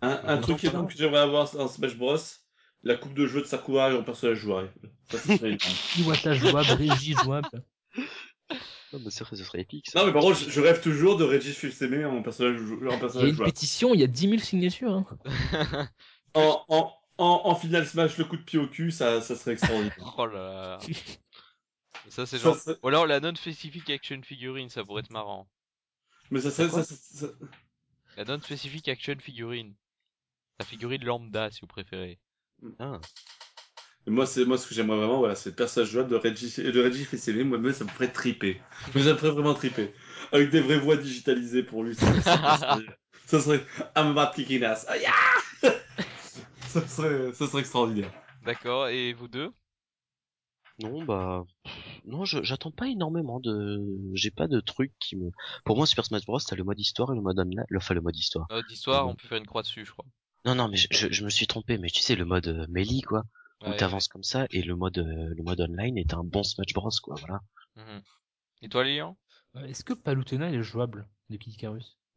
Un, 0.02 0.20
un 0.26 0.38
truc 0.40 0.57
que 0.57 0.68
j'aimerais 0.98 1.20
avoir 1.20 1.56
en 1.56 1.68
Smash 1.68 1.95
Bros 1.95 2.18
la 2.84 2.95
coupe 2.95 3.14
de 3.14 3.27
jeu 3.27 3.41
de 3.41 3.45
Sakura 3.45 3.91
et 3.91 3.95
en 3.95 4.03
personnage 4.03 4.38
jouable. 4.38 4.72
Ça, 5.10 5.18
ce 5.18 5.38
serait 5.38 5.57
Iwata 5.99 6.34
jouable, 6.34 6.69
Reggie 6.72 7.14
jouable. 7.14 7.64
Non, 8.91 8.99
mais 9.03 9.11
ce 9.11 9.23
serait 9.23 9.61
épique. 9.61 9.93
Non, 9.93 10.06
mais 10.06 10.14
par 10.14 10.23
contre, 10.23 10.39
je, 10.39 10.61
rêve 10.61 10.81
toujours 10.81 11.18
de 11.18 11.23
Reggie 11.23 11.53
Fils-Aimé 11.53 12.06
en 12.06 12.23
personnage, 12.23 12.60
en 12.60 12.99
personnage 12.99 13.14
Il 13.15 13.22
y 13.22 13.26
a 13.26 13.30
une 13.30 13.45
pétition, 13.45 13.93
il 13.93 13.99
y 13.99 14.03
a 14.03 14.07
10 14.07 14.30
000 14.30 14.41
signatures. 14.41 14.93
Hein. 14.93 15.06
en, 16.34 16.65
en, 16.69 16.93
en, 17.19 17.41
en 17.45 17.56
finale 17.56 17.85
Smash, 17.85 18.18
le 18.18 18.26
coup 18.26 18.38
de 18.38 18.41
pied 18.41 18.57
au 18.57 18.68
cul, 18.68 18.91
ça, 18.91 19.22
ça 19.22 19.35
serait 19.35 19.51
extraordinaire. 19.51 19.95
oh 20.18 20.26
là 20.26 20.80
là. 20.80 20.80
Ça, 22.07 22.26
c'est 22.26 22.39
genre. 22.39 22.57
Ou 22.81 22.88
alors 22.88 23.06
la 23.06 23.19
non-specific 23.19 23.88
action 23.91 24.22
figurine, 24.23 24.69
ça 24.69 24.84
pourrait 24.84 25.01
être 25.01 25.11
marrant. 25.11 25.47
Mais 26.31 26.41
ça 26.41 26.49
serait. 26.49 26.69
Ça, 26.69 26.84
ça, 26.84 27.27
La 28.18 28.26
non-specific 28.26 28.88
action 28.88 29.15
figurine. 29.19 29.76
La 30.60 30.65
figurine 30.65 31.03
lambda, 31.03 31.51
si 31.51 31.61
vous 31.61 31.68
préférez. 31.68 32.19
Ah. 32.80 32.99
moi, 34.07 34.26
c'est 34.26 34.45
moi 34.45 34.57
ce 34.57 34.68
que 34.68 34.76
j'aimerais 34.76 34.98
vraiment, 34.98 35.19
voilà, 35.19 35.36
c'est 35.36 35.49
le 35.49 35.56
personnage 35.56 35.90
jouable 35.90 36.10
de 36.10 36.15
Reggie, 36.15 36.61
de 36.61 36.84
Reggie 36.84 37.03
FCV. 37.03 37.44
Moi-même, 37.44 37.73
ça 37.73 37.84
me 37.84 37.90
ferait 37.90 38.11
triper. 38.11 38.61
Mais 38.95 39.03
ça 39.03 39.14
me 39.14 39.18
ferait 39.18 39.31
vraiment 39.31 39.53
triper. 39.53 39.94
Avec 40.31 40.49
des 40.49 40.61
vraies 40.61 40.80
voix 40.80 40.98
digitalisées 40.98 41.64
pour 41.64 41.84
lui. 41.84 41.95
Ça, 41.95 42.22
ça, 43.26 43.40
serait 43.41 43.64
I'm 43.95 44.18
about 44.18 44.34
kicking 44.36 44.64
ass. 44.64 44.88
Oh, 44.90 44.95
yeah 44.99 45.72
ça, 46.68 46.88
serait, 46.88 47.34
ça 47.34 47.48
serait 47.48 47.61
extraordinaire. 47.61 48.11
D'accord. 48.44 48.88
Et 48.88 49.14
vous 49.14 49.27
deux? 49.27 49.52
Non, 50.81 51.03
bah 51.03 51.44
non, 52.06 52.23
j'attends 52.23 52.72
pas 52.72 52.88
énormément 52.88 53.40
de, 53.40 53.81
j'ai 54.14 54.31
pas 54.31 54.48
de 54.48 54.61
trucs 54.61 54.94
qui 54.99 55.18
me. 55.18 55.30
Pour 55.65 55.76
moi, 55.76 55.86
Super 55.86 56.06
Smash 56.06 56.26
Bros, 56.26 56.40
t'as 56.40 56.56
le 56.56 56.64
mode 56.64 56.80
histoire 56.80 57.11
et 57.11 57.15
le 57.15 57.22
mode 57.22 57.38
online, 57.38 57.65
enfin 57.76 57.94
le 57.94 58.02
mode 58.02 58.15
histoire. 58.15 58.48
Le 58.49 58.57
mode 58.57 58.72
histoire, 58.72 59.07
on 59.07 59.15
peut 59.15 59.27
faire 59.27 59.38
une 59.38 59.45
croix 59.45 59.61
dessus, 59.61 59.86
je 59.86 59.91
crois. 59.91 60.06
Non, 60.45 60.56
non, 60.56 60.70
mais 60.70 60.78
je, 60.78 60.88
je, 60.90 61.24
me 61.24 61.30
suis 61.30 61.48
trompé, 61.48 61.78
mais 61.78 61.90
tu 61.90 62.02
sais, 62.02 62.16
le 62.16 62.26
mode 62.26 62.48
euh, 62.48 62.66
melee, 62.70 63.02
quoi, 63.02 63.24
où 63.66 63.74
t'avances 63.74 64.07
comme 64.07 64.24
ça, 64.24 64.48
et 64.52 64.61
le 64.61 64.76
mode, 64.76 64.98
euh, 64.99 65.34
le 65.36 65.44
mode 65.44 65.60
online 65.61 65.98
est 65.98 66.14
un 66.14 66.24
bon 66.24 66.44
Smash 66.44 66.74
Bros, 66.74 66.90
quoi, 67.03 67.16
voilà. 67.20 67.41
Mhm. 67.76 68.02
Et 68.61 68.70
toi, 68.70 68.84
Lilian? 68.84 69.18
Euh, 69.56 69.66
Est-ce 69.66 69.84
que 69.84 69.94
Palutena 69.94 70.52
est 70.52 70.61
jouable 70.61 71.07
de 71.30 71.38
Kid 71.38 71.57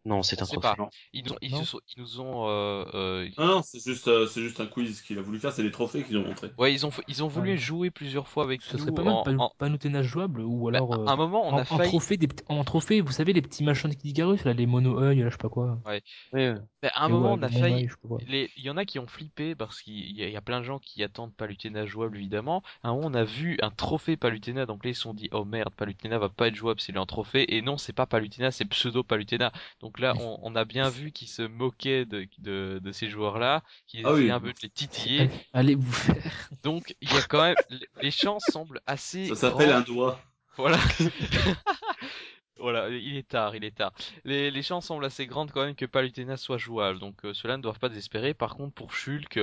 non, 0.05 0.23
c'est 0.23 0.43
un 0.43 0.47
trophée. 0.47 0.69
Ils, 1.13 1.25
nous, 1.25 1.35
ils, 1.41 1.55
nous 1.97 2.21
ont. 2.21 2.49
Euh, 2.49 2.85
euh... 2.95 3.29
Non, 3.39 3.47
non, 3.47 3.63
c'est 3.63 3.81
juste, 3.81 4.09
euh, 4.09 4.27
c'est 4.27 4.41
juste 4.41 4.59
un 4.59 4.67
quiz 4.67 5.01
qu'il 5.01 5.17
a 5.19 5.23
voulu 5.23 5.39
faire, 5.39 5.53
c'est 5.53 5.63
des 5.63 5.71
trophées 5.71 6.03
qu'ils 6.03 6.19
ont 6.19 6.27
montré. 6.27 6.51
Ouais, 6.59 6.73
ils 6.73 6.85
ont, 6.85 6.91
ils 7.07 7.23
ont 7.23 7.29
voulu 7.29 7.57
jouer 7.57 7.91
plusieurs 7.91 8.27
fois 8.27 8.43
avec 8.43 8.63
Ce 8.63 8.79
serait 8.79 8.91
pas 8.91 9.05
mal, 9.05 9.15
en, 9.15 9.53
pas, 9.57 9.69
en... 9.69 10.03
jouable 10.03 10.41
ou 10.41 10.71
bah, 10.71 10.79
alors. 10.79 11.09
à 11.09 11.13
un 11.13 11.17
moment, 11.17 11.47
on 11.47 11.53
en, 11.53 11.59
a 11.59 11.65
failli. 11.65 11.83
En 11.83 11.89
trophée, 11.91 12.17
des, 12.17 12.29
en 12.49 12.65
trophée, 12.65 13.01
vous 13.01 13.13
savez, 13.13 13.33
les 13.33 13.43
petits 13.43 13.63
machins 13.63 13.91
de 13.91 13.95
Kid 13.95 14.19
là, 14.19 14.53
les 14.53 14.67
mono-œil, 14.67 15.21
là, 15.21 15.27
je 15.27 15.31
sais 15.31 15.39
pas 15.39 15.49
quoi. 15.49 15.79
Ouais. 15.87 16.03
ouais. 16.33 16.55
Mais 16.83 16.91
à 16.95 17.05
un 17.05 17.09
moment, 17.09 17.35
on 17.35 17.43
a 17.43 17.49
failli. 17.49 17.89
Il 18.29 18.49
y 18.57 18.71
en 18.71 18.77
a 18.77 18.85
qui 18.85 18.99
ont 18.99 19.07
flippé 19.07 19.55
parce 19.55 19.83
qu'il 19.83 20.17
y, 20.17 20.37
a 20.37 20.41
plein 20.41 20.59
de 20.59 20.65
gens 20.65 20.81
qui 20.81 21.05
attendent 21.05 21.35
Palutena 21.35 21.87
jouable, 21.87 22.17
évidemment. 22.17 22.63
À 22.83 22.89
un 22.89 22.95
moment, 22.95 23.07
on 23.07 23.15
a 23.15 23.25
vu 23.25 23.57
un 23.63 23.71
trophée 23.71 24.17
Palutena, 24.17 24.67
donc 24.67 24.85
là, 24.85 24.91
ils 24.91 24.95
se 24.97 25.03
sont 25.03 25.15
dit, 25.15 25.29
oh 25.31 25.45
merde, 25.45 25.73
Palutena 25.77 26.19
va 26.19 26.29
pas 26.29 26.49
être 26.49 26.57
jouable 26.57 26.81
s'il 26.81 26.97
est 26.97 26.99
en 26.99 27.07
trophée. 27.07 27.55
Et 27.55 27.63
non, 27.63 27.79
c'est 27.79 27.93
pas 27.93 28.07
Palutena, 28.07 28.51
c'est 28.51 28.65
pseudo 28.65 29.05
Palutena. 29.05 29.53
Donc 29.81 29.92
là, 29.99 30.15
on, 30.19 30.39
on 30.43 30.55
a 30.57 30.65
bien 30.65 30.89
vu 30.89 31.13
qu'il 31.13 31.29
se 31.29 31.43
moquait 31.43 32.05
de, 32.05 32.27
de, 32.39 32.81
de 32.83 32.93
ces 32.93 33.09
joueurs-là, 33.09 33.63
qu'il 33.87 34.07
ah 34.07 34.13
essayait 34.13 34.31
un 34.31 34.41
peu 34.41 34.53
de 34.53 34.59
les 34.63 34.69
titiller. 34.69 35.31
Allez 35.53 35.75
vous 35.75 35.93
faire. 35.93 36.49
Donc 36.63 36.95
il 37.01 37.13
y 37.13 37.17
a 37.17 37.23
quand 37.23 37.43
même 37.43 37.57
les 38.01 38.11
chances 38.11 38.45
semblent 38.51 38.81
assez. 38.87 39.29
Ça 39.29 39.37
s'appelle 39.37 39.73
un 39.73 39.81
doigt. 39.81 40.21
Voilà. 40.57 40.79
voilà, 42.59 42.89
il 42.89 43.17
est 43.17 43.29
tard, 43.29 43.57
il 43.57 43.65
est 43.65 43.77
tard. 43.77 43.93
Les, 44.25 44.51
les 44.51 44.63
chances 44.63 44.87
semblent 44.87 45.05
assez 45.05 45.27
grandes 45.27 45.51
quand 45.51 45.65
même 45.65 45.75
que 45.75 45.87
Palutena 45.87 46.37
soit 46.37 46.59
jouable, 46.59 46.99
donc 46.99 47.25
euh, 47.25 47.35
cela 47.35 47.57
ne 47.57 47.63
doivent 47.63 47.79
pas 47.79 47.89
désespérer. 47.89 48.35
Par 48.35 48.57
contre, 48.57 48.75
pour 48.75 48.93
Shulk, 48.95 49.41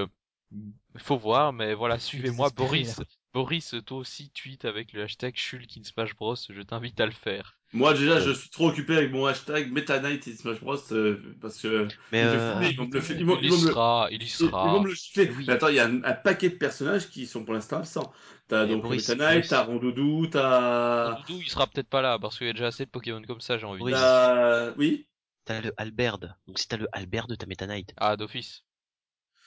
il 0.52 1.02
faut 1.02 1.18
voir, 1.18 1.54
mais 1.54 1.74
voilà, 1.74 2.00
suivez-moi, 2.00 2.50
Boris. 2.56 3.00
Boris, 3.34 3.76
toi 3.86 4.00
aussi, 4.00 4.32
tweet 4.32 4.66
avec 4.66 4.92
le 4.94 5.04
hashtag 5.04 5.36
Shulk 5.36 5.78
in 5.78 5.84
Smash 5.84 6.16
Bros. 6.16 6.36
Je 6.36 6.62
t'invite 6.62 7.00
à 7.00 7.06
le 7.06 7.12
faire. 7.12 7.60
Moi 7.72 7.94
déjà, 7.94 8.20
je 8.20 8.32
suis 8.32 8.50
trop 8.50 8.70
occupé 8.70 8.98
avec 8.98 9.12
mon 9.12 9.28
hashtag 9.28 9.72
Meta 9.72 10.00
Knight 10.00 10.28
in 10.28 10.36
Smash 10.36 10.60
Bros 10.60 10.78
euh, 10.92 11.36
parce 11.40 11.62
que 11.62 11.88
mais 12.12 12.24
euh, 12.24 12.60
ils 12.64 12.76
vont 12.76 12.88
me 12.88 12.94
le 12.94 13.02
faire. 13.02 13.18
il 13.20 13.46
y 13.46 13.52
sera, 13.52 14.08
il 14.10 14.24
y 14.24 14.28
sera. 14.28 14.66
Ils 14.66 14.72
vont 14.72 14.82
me 14.82 14.88
le 14.88 14.96
chiffrer. 14.96 15.32
Mais 15.46 15.54
attends, 15.54 15.68
il 15.68 15.76
y 15.76 15.80
a 15.80 15.86
un, 15.86 16.14
paquet 16.14 16.50
de 16.50 16.56
personnages 16.56 17.10
qui 17.10 17.28
sont 17.28 17.46
pour 17.46 17.54
l'instant 17.54 17.78
absents. 17.78 18.12
T'as 18.48 18.66
donc 18.66 18.82
Boris, 18.82 19.08
Meta 19.08 19.24
Knight, 19.24 19.48
t'as 19.48 19.62
Rondoudou, 19.62 20.26
t'as. 20.26 21.12
Rondoudou, 21.12 21.42
il 21.44 21.50
sera 21.50 21.68
peut-être 21.68 21.90
pas 21.90 22.02
là 22.02 22.18
parce 22.18 22.40
qu'il 22.40 22.48
y 22.48 22.50
a 22.50 22.54
déjà 22.54 22.68
assez 22.68 22.86
de 22.86 22.90
Pokémon 22.90 23.22
comme 23.22 23.42
ça, 23.42 23.60
j'ai 23.60 23.66
envie 23.66 23.84
de 23.84 23.90
dire. 23.90 24.74
Oui? 24.78 25.06
T'as 25.46 25.62
le 25.62 25.72
Albert. 25.78 26.18
Donc 26.48 26.58
si 26.58 26.68
t'as 26.68 26.78
le 26.78 26.88
Albert, 26.92 27.28
t'as 27.28 27.46
Meta 27.46 27.68
Knight. 27.68 27.94
Ah, 27.98 28.18
d'office. 28.18 28.64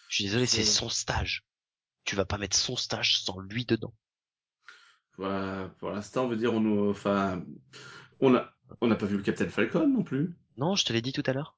Je 0.08 0.16
suis 0.16 0.24
désolé, 0.24 0.46
c'est 0.46 0.62
son 0.62 0.88
stage. 0.88 1.42
Tu 2.04 2.16
vas 2.16 2.24
pas 2.24 2.38
mettre 2.38 2.56
son 2.56 2.76
stage 2.76 3.18
sans 3.18 3.38
lui 3.40 3.64
dedans. 3.64 3.94
Voilà, 5.18 5.70
pour 5.78 5.90
l'instant, 5.90 6.24
on 6.24 6.28
veut 6.28 6.36
dire, 6.36 6.54
on, 6.54 6.90
enfin, 6.90 7.44
on 8.20 8.34
a, 8.34 8.50
on 8.80 8.86
n'a 8.86 8.96
pas 8.96 9.06
vu 9.06 9.16
le 9.16 9.22
Captain 9.22 9.48
Falcon 9.48 9.88
non 9.88 10.02
plus. 10.02 10.34
Non, 10.56 10.74
je 10.74 10.84
te 10.84 10.92
l'ai 10.92 11.02
dit 11.02 11.12
tout 11.12 11.22
à 11.26 11.32
l'heure. 11.32 11.56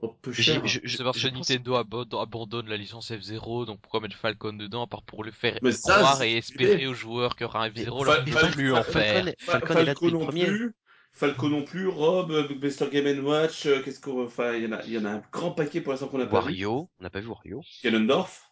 Oh, 0.00 0.08
peu 0.22 0.32
cher. 0.32 0.66
Je, 0.66 0.80
je, 0.82 1.02
parce 1.02 1.20
que 1.20 1.28
Nintendo 1.28 1.74
abandonne 1.76 2.68
la 2.68 2.76
licence 2.76 3.10
F0, 3.10 3.66
donc 3.66 3.80
pourquoi 3.80 4.00
mettre 4.00 4.16
Falcon 4.16 4.54
dedans, 4.54 4.84
à 4.84 4.86
part 4.86 5.02
pour 5.02 5.22
le 5.22 5.30
faire 5.30 5.58
croire 5.60 6.22
et 6.22 6.36
espérer 6.36 6.86
aux 6.86 6.94
joueurs 6.94 7.36
qu'il 7.36 7.44
y 7.44 7.48
aura 7.48 7.64
un 7.64 7.68
F0, 7.68 8.04
leur 8.04 8.24
dire 8.24 8.50
plus 8.50 8.72
en 8.72 8.82
faire. 8.82 9.26
Falcon, 9.38 9.76
est 9.76 9.84
là 9.84 9.94
depuis 9.94 10.46
Plus. 10.46 10.74
Falcon 11.14 11.48
non 11.50 11.62
plus, 11.62 11.88
Rob, 11.88 12.32
Bester 12.58 12.88
Game 12.90 13.24
Watch, 13.24 13.66
euh, 13.66 13.82
qu'est-ce 13.82 14.00
qu'on, 14.00 14.24
enfin, 14.24 14.54
il 14.54 14.64
y 14.64 14.66
en 14.66 14.72
a, 14.72 14.82
il 14.84 14.92
y 14.92 14.98
en 14.98 15.04
a 15.04 15.10
un 15.10 15.22
grand 15.30 15.50
paquet 15.50 15.82
pour 15.82 15.92
l'instant 15.92 16.08
qu'on 16.08 16.16
n'a 16.16 16.24
pas 16.24 16.40
vu. 16.40 16.46
Wario, 16.46 16.90
on 16.98 17.02
n'a 17.02 17.10
pas 17.10 17.20
vu 17.20 17.26
Wario. 17.26 17.60
Ganondorf. 17.84 18.51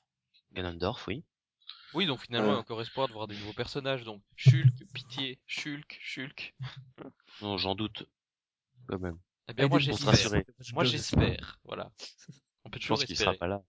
Ganondorf, 0.53 1.07
oui. 1.09 1.25
Oui, 1.95 2.07
donc 2.07 2.21
finalement, 2.21 2.51
il 2.51 2.55
y 2.55 2.57
a 2.57 2.61
encore 2.61 2.81
espoir 2.81 3.09
de 3.09 3.13
voir 3.13 3.27
des 3.27 3.37
nouveaux 3.37 3.53
personnages. 3.53 4.05
Donc, 4.05 4.23
Shulk, 4.37 4.73
Pitié, 4.93 5.41
Shulk, 5.47 5.99
Shulk. 6.01 6.55
Non, 7.43 7.57
j'en 7.59 7.75
doute. 7.75 8.07
Quand 8.89 8.99
même. 8.99 9.19
Eh 9.49 9.55
bien, 9.55 9.67
moi, 9.69 9.79
j'espère. 9.79 10.43
Moi, 10.73 10.85
j'espère. 10.85 11.59
Voilà. 11.65 11.91
On 12.65 12.71
peut 12.71 12.79
toujours 12.79 12.97
Je 12.97 13.03
pense 13.03 13.07
qu'il 13.07 13.17
sera 13.17 13.35
pas 13.35 13.49
là. 13.49 13.63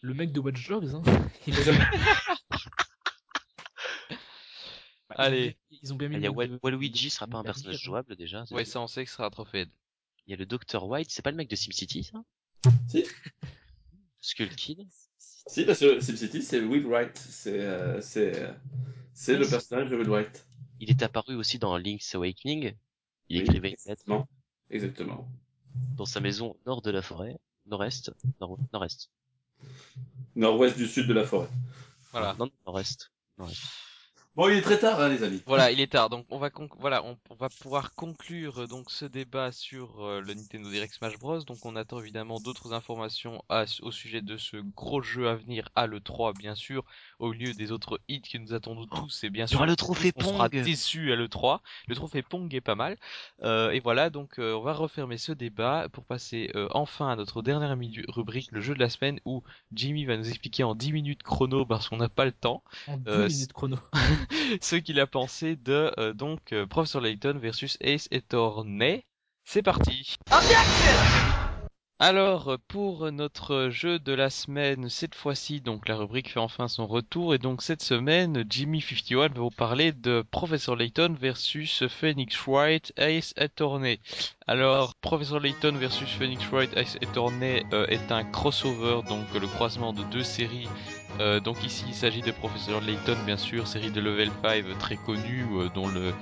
Le 0.00 0.14
mec 0.14 0.32
de 0.32 0.40
Watch 0.40 0.68
Dogs, 0.68 0.94
hein. 0.94 1.02
Allez. 5.08 5.56
Ils 5.70 5.92
ont 5.92 5.96
bien 5.96 6.08
mis 6.08 6.16
Il 6.16 6.22
y 6.22 6.26
a 6.26 6.30
Waluigi 6.30 7.10
sera 7.10 7.26
pas 7.26 7.38
un 7.38 7.42
personnage 7.42 7.80
jouable 7.80 8.14
déjà. 8.16 8.44
Ouais, 8.50 8.64
ça 8.64 8.80
on 8.80 8.86
sait 8.86 9.04
que 9.04 9.10
ce 9.10 9.16
sera 9.16 9.26
un 9.26 9.30
trophée. 9.30 9.66
Il 10.26 10.30
y 10.30 10.34
a 10.34 10.36
le 10.36 10.46
Dr 10.46 10.84
White, 10.86 11.10
c'est 11.10 11.22
pas 11.22 11.30
le 11.30 11.36
mec 11.36 11.48
de 11.48 11.56
SimCity 11.56 12.04
ça? 12.04 12.22
Si. 12.88 13.04
Skull 14.20 14.54
Kid 14.54 14.86
si, 15.46 15.64
parce 15.64 15.80
que 15.80 16.00
SimCity, 16.00 16.42
c'est 16.42 16.60
Will 16.60 16.86
Wright. 16.86 17.16
C'est 17.16 17.60
euh, 17.60 18.00
c'est 18.00 18.54
c'est 19.12 19.36
le 19.36 19.46
personnage 19.46 19.90
de 19.90 19.96
Will 19.96 20.08
Wright. 20.08 20.46
Il 20.80 20.90
est 20.90 21.02
apparu 21.02 21.34
aussi 21.36 21.58
dans 21.58 21.76
Link's 21.78 22.14
Awakening. 22.14 22.74
Il 23.28 23.40
écrivait 23.40 23.70
une 23.70 23.90
lettre. 23.90 24.26
Exactement. 24.70 25.28
Dans 25.96 26.04
sa 26.04 26.20
maison 26.20 26.56
nord 26.66 26.82
de 26.82 26.90
la 26.90 27.02
forêt, 27.02 27.36
nord-est, 27.66 28.12
nord-est. 28.40 29.10
Nord-ouest 30.34 30.76
du 30.76 30.86
sud 30.86 31.06
de 31.06 31.14
la 31.14 31.24
forêt. 31.24 31.48
Voilà. 32.12 32.34
Non, 32.38 32.50
nord-est. 32.66 33.10
Nord-est. 33.38 33.62
Bon, 34.36 34.50
il 34.50 34.58
est 34.58 34.62
très 34.62 34.78
tard, 34.78 35.00
hein, 35.00 35.08
les 35.08 35.22
amis. 35.22 35.42
Voilà, 35.46 35.70
il 35.70 35.80
est 35.80 35.90
tard. 35.90 36.10
Donc, 36.10 36.26
on 36.28 36.36
va 36.36 36.50
voilà, 36.78 37.02
on, 37.02 37.16
va 37.36 37.48
pouvoir 37.48 37.94
conclure 37.94 38.60
euh, 38.60 38.66
donc 38.66 38.90
ce 38.90 39.06
débat 39.06 39.50
sur 39.50 40.04
euh, 40.04 40.20
le 40.20 40.34
Nintendo 40.34 40.68
Direct 40.68 40.92
Smash 40.92 41.18
Bros. 41.18 41.40
Donc, 41.40 41.64
on 41.64 41.74
attend 41.74 42.00
évidemment 42.00 42.38
d'autres 42.38 42.74
informations 42.74 43.42
au 43.80 43.90
sujet 43.90 44.20
de 44.20 44.36
ce 44.36 44.58
gros 44.58 45.00
jeu 45.00 45.26
à 45.30 45.36
venir 45.36 45.70
à 45.74 45.86
le 45.86 46.00
3, 46.00 46.34
bien 46.34 46.54
sûr, 46.54 46.84
au 47.18 47.32
lieu 47.32 47.54
des 47.54 47.72
autres 47.72 47.98
hits 48.08 48.20
que 48.20 48.36
nous 48.36 48.52
attendons 48.52 48.86
tous. 48.86 49.08
C'est 49.08 49.30
bien 49.30 49.46
sûr 49.46 49.64
le 49.64 49.74
trophée 49.74 50.12
Pong. 50.12 50.28
On 50.28 50.34
sera 50.34 50.48
déçu 50.50 51.12
à 51.12 51.16
le 51.16 51.28
3. 51.28 51.62
Le 51.88 51.94
trophée 51.94 52.20
Pong 52.20 52.54
est 52.54 52.60
pas 52.60 52.74
mal. 52.74 52.98
Euh, 53.42 53.70
et 53.70 53.80
voilà, 53.80 54.10
donc 54.10 54.34
on 54.36 54.60
va 54.60 54.74
refermer 54.74 55.16
ce 55.16 55.32
débat 55.32 55.88
pour 55.90 56.04
passer 56.04 56.52
enfin 56.72 57.08
à 57.08 57.16
notre 57.16 57.40
dernière 57.40 57.74
rubrique, 58.08 58.52
le 58.52 58.60
jeu 58.60 58.74
de 58.74 58.80
la 58.80 58.90
semaine, 58.90 59.18
où 59.24 59.42
Jimmy 59.72 60.04
va 60.04 60.18
nous 60.18 60.28
expliquer 60.28 60.62
en 60.62 60.74
10 60.74 60.92
minutes 60.92 61.22
chrono 61.22 61.64
parce 61.64 61.88
qu'on 61.88 61.96
n'a 61.96 62.10
pas 62.10 62.26
le 62.26 62.32
temps. 62.32 62.62
En 62.86 62.98
10 62.98 63.34
minutes 63.34 63.52
chrono. 63.54 63.78
ce 64.60 64.76
qu'il 64.76 65.00
a 65.00 65.06
pensé 65.06 65.56
de 65.56 65.92
euh, 65.98 66.12
donc 66.12 66.52
euh, 66.52 66.66
Professor 66.66 67.00
Layton 67.00 67.38
versus 67.38 67.76
Ace 67.80 68.08
et 68.10 68.22
Tornay. 68.22 69.04
C'est 69.44 69.62
parti. 69.62 70.14
Alors 71.98 72.58
pour 72.68 73.10
notre 73.10 73.70
jeu 73.70 73.98
de 73.98 74.12
la 74.12 74.28
semaine, 74.28 74.90
cette 74.90 75.14
fois-ci 75.14 75.62
donc 75.62 75.88
la 75.88 75.96
rubrique 75.96 76.30
fait 76.30 76.38
enfin 76.38 76.68
son 76.68 76.86
retour 76.86 77.34
et 77.34 77.38
donc 77.38 77.62
cette 77.62 77.82
semaine 77.82 78.44
Jimmy 78.50 78.82
51 78.82 79.28
va 79.28 79.40
vous 79.40 79.48
parler 79.48 79.92
de 79.92 80.22
Professor 80.30 80.76
Layton 80.76 81.16
versus 81.18 81.86
Phoenix 81.88 82.36
Wright 82.46 82.92
Ace 82.98 83.32
Attorney. 83.38 83.98
Alors 84.46 84.94
Professor 84.96 85.40
Layton 85.40 85.76
versus 85.76 86.10
Phoenix 86.10 86.44
Wright 86.52 86.76
Ace 86.76 86.98
Attorney 87.00 87.64
euh, 87.72 87.86
est 87.86 88.12
un 88.12 88.24
crossover 88.24 89.00
donc 89.08 89.32
le 89.32 89.46
croisement 89.46 89.94
de 89.94 90.02
deux 90.02 90.22
séries 90.22 90.68
euh, 91.20 91.40
donc 91.40 91.64
ici 91.64 91.84
il 91.88 91.94
s'agit 91.94 92.20
de 92.20 92.30
Professeur 92.30 92.80
Layton 92.82 93.16
bien 93.24 93.38
sûr, 93.38 93.66
série 93.66 93.90
de 93.90 94.00
level 94.00 94.30
5 94.42 94.78
très 94.78 94.96
connue 94.96 95.46
euh, 95.54 95.68
dont 95.74 95.88
le 95.88 96.12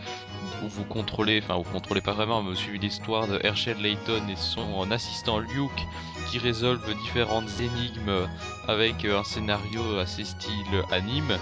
où 0.63 0.69
vous 0.69 0.85
contrôlez, 0.85 1.41
enfin 1.43 1.57
vous 1.57 1.71
contrôlez 1.71 2.01
pas 2.01 2.13
vraiment, 2.13 2.43
mais 2.43 2.51
vous 2.51 2.57
suivez 2.57 2.79
l'histoire 2.79 3.27
de 3.27 3.41
Herschel 3.43 3.77
Layton 3.79 4.23
et 4.29 4.37
son 4.37 4.91
assistant 4.91 5.39
Qui 6.27 6.39
résolvent 6.39 6.95
différentes 6.95 7.49
énigmes 7.61 8.27
avec 8.67 9.05
euh, 9.05 9.19
un 9.19 9.25
scénario 9.25 9.99
assez 9.99 10.25
style 10.25 10.85
anime. 10.91 11.39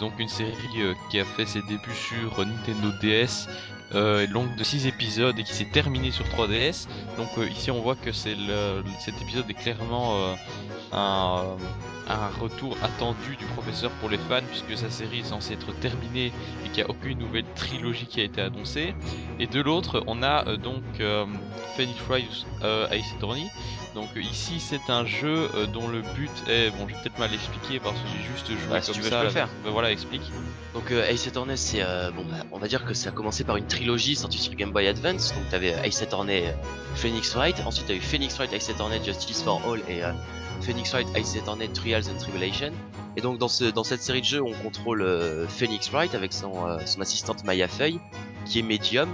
donc 0.00 0.18
une 0.18 0.28
série 0.28 0.96
qui 1.08 1.20
a 1.20 1.24
fait 1.24 1.46
ses 1.46 1.62
débuts 1.62 1.94
sur 1.94 2.44
Nintendo 2.44 2.90
DS 3.00 3.48
euh, 3.94 4.26
longue 4.26 4.54
de 4.56 4.64
6 4.64 4.86
épisodes 4.86 5.38
et 5.38 5.44
qui 5.44 5.54
s'est 5.54 5.68
terminée 5.72 6.10
sur 6.10 6.24
3DS. 6.26 6.86
Donc 7.16 7.28
ici 7.50 7.70
on 7.70 7.80
voit 7.80 7.96
que 7.96 8.12
c'est 8.12 8.34
le, 8.34 8.82
cet 8.98 9.20
épisode 9.20 9.48
est 9.48 9.54
clairement 9.54 10.34
un, 10.92 11.56
un 12.08 12.28
retour 12.40 12.76
attendu 12.82 13.36
du 13.36 13.44
professeur 13.46 13.90
pour 13.92 14.08
les 14.08 14.18
fans 14.18 14.40
puisque 14.48 14.78
sa 14.78 14.90
série 14.90 15.20
est 15.20 15.24
censée 15.24 15.54
être 15.54 15.72
terminée 15.80 16.32
et 16.64 16.68
qu'il 16.68 16.82
n'y 16.82 16.82
a 16.82 16.90
aucune 16.90 17.18
nouvelle 17.18 17.44
trilogie 17.54 18.06
qui 18.06 18.20
a 18.20 18.24
été 18.24 18.40
annoncée. 18.40 18.94
Et 19.38 19.46
de 19.46 19.60
l'autre, 19.60 20.02
on 20.06 20.22
a 20.22 20.56
donc 20.56 20.82
Phoenix 21.76 22.00
Wright 22.08 22.46
Ace 22.90 23.14
Attorney 23.16 23.48
donc 23.98 24.10
ici 24.14 24.60
c'est 24.60 24.90
un 24.90 25.04
jeu 25.04 25.50
euh, 25.56 25.66
dont 25.66 25.88
le 25.88 26.02
but 26.02 26.30
est, 26.46 26.70
bon 26.70 26.86
je 26.86 26.94
vais 26.94 27.00
peut-être 27.02 27.18
mal 27.18 27.34
expliquer 27.34 27.80
parce 27.80 27.96
que 27.96 28.06
j'ai 28.06 28.22
juste 28.32 28.46
joué 28.46 28.70
bah, 28.70 28.80
comme 28.80 28.94
tu 28.94 29.00
veux, 29.00 29.10
ça. 29.10 29.22
Je 29.22 29.26
peux 29.26 29.32
faire. 29.32 29.48
Ben 29.64 29.72
voilà, 29.72 29.90
explique. 29.90 30.22
Donc 30.72 30.92
euh, 30.92 31.10
Ace 31.10 31.26
Attorney 31.26 31.56
c'est 31.56 31.82
euh, 31.82 32.12
bon 32.12 32.22
bah, 32.30 32.44
on 32.52 32.60
va 32.60 32.68
dire 32.68 32.84
que 32.84 32.94
ça 32.94 33.08
a 33.08 33.12
commencé 33.12 33.42
par 33.42 33.56
une 33.56 33.66
trilogie 33.66 34.14
sortie 34.14 34.38
sur 34.38 34.54
Game 34.54 34.70
Boy 34.70 34.86
Advance. 34.86 35.34
Donc 35.34 35.48
t'avais 35.50 35.74
Ace 35.84 36.00
Attorney 36.00 36.44
Phoenix 36.94 37.34
Wright, 37.34 37.60
ensuite 37.66 37.88
t'as 37.88 37.94
eu 37.94 38.00
Phoenix 38.00 38.36
Wright 38.38 38.52
Ace 38.52 38.70
Attorney 38.70 39.04
Justice 39.04 39.42
for 39.42 39.60
All 39.66 39.80
et 39.88 40.02
Phoenix 40.60 40.92
Wright 40.92 41.08
Ace 41.16 41.36
Attorney 41.36 41.68
Trials 41.68 42.08
and 42.08 42.18
Tribulation. 42.20 42.70
Et 43.16 43.20
donc 43.20 43.38
dans 43.38 43.48
ce 43.48 43.64
dans 43.64 43.82
cette 43.82 44.02
série 44.02 44.20
de 44.20 44.26
jeux 44.26 44.42
on 44.42 44.52
contrôle 44.52 45.04
Phoenix 45.48 45.90
Wright 45.90 46.14
avec 46.14 46.32
son 46.32 46.78
son 46.86 47.00
assistante 47.00 47.42
Maya 47.42 47.66
Feuille 47.66 47.98
qui 48.46 48.60
est 48.60 48.62
médium 48.62 49.08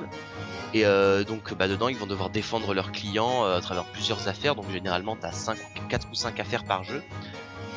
et 0.75 0.85
euh, 0.85 1.23
donc 1.23 1.55
bah, 1.55 1.69
dedans 1.69 1.89
ils 1.89 1.97
vont 1.97 2.07
devoir 2.07 2.31
défendre 2.31 2.75
leurs 2.75 2.91
clients 2.91 3.45
euh, 3.45 3.57
à 3.57 3.61
travers 3.61 3.85
plusieurs 3.85 4.29
affaires. 4.29 4.57
Donc 4.57 4.69
généralement 4.71 5.17
t'as 5.17 5.31
5, 5.31 5.57
4 5.89 6.09
ou 6.11 6.15
5 6.15 6.41
affaires 6.41 6.65
par 6.65 6.83
jeu. 6.83 7.03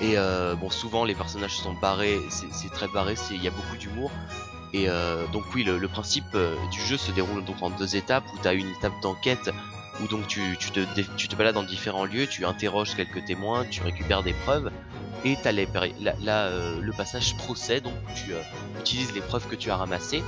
Et 0.02 0.18
euh, 0.18 0.56
bon 0.56 0.72
souvent 0.72 1.06
les 1.06 1.16
personnages 1.16 1.56
sont 1.56 1.74
barrés, 1.74 2.18
c'est 2.30 2.72
très 2.72 2.88
barré, 2.88 3.14
il 3.32 3.44
y 3.44 3.48
a 3.48 3.52
beaucoup 3.52 3.78
d'humour. 3.78 4.12
Et 4.74 4.88
donc 5.32 5.44
oui 5.56 5.64
le, 5.64 5.88
principe 5.88 6.38
du 6.72 6.82
jeu 6.82 6.98
se 6.98 7.12
déroule 7.12 7.44
donc 7.46 7.62
en 7.62 7.70
deux 7.70 7.96
étapes 7.96 8.26
où 8.34 8.38
tu 8.42 8.48
as 8.48 8.54
une 8.54 8.70
étape 8.70 8.94
d'enquête 9.02 9.50
où 10.02 10.08
donc 10.08 10.28
tu, 10.28 10.58
te, 10.58 11.36
balades 11.36 11.56
dans 11.56 11.64
différents 11.64 12.06
lieux, 12.06 12.28
tu 12.28 12.46
interroges 12.46 12.96
quelques 12.96 13.26
témoins, 13.26 13.66
tu 13.66 13.82
récupères 13.82 14.24
des 14.24 14.34
preuves 14.34 14.72
et 15.26 15.36
t'as 15.42 15.52
les, 15.52 15.68
là, 16.22 16.52
le 16.80 16.92
passage 16.92 17.36
procès 17.38 17.82
donc 17.82 17.94
tu 18.16 18.34
utilises 18.80 19.14
les 19.14 19.22
preuves 19.22 19.48
que 19.48 19.56
tu 19.56 19.72
as 19.72 19.78
ramassées 19.78 20.24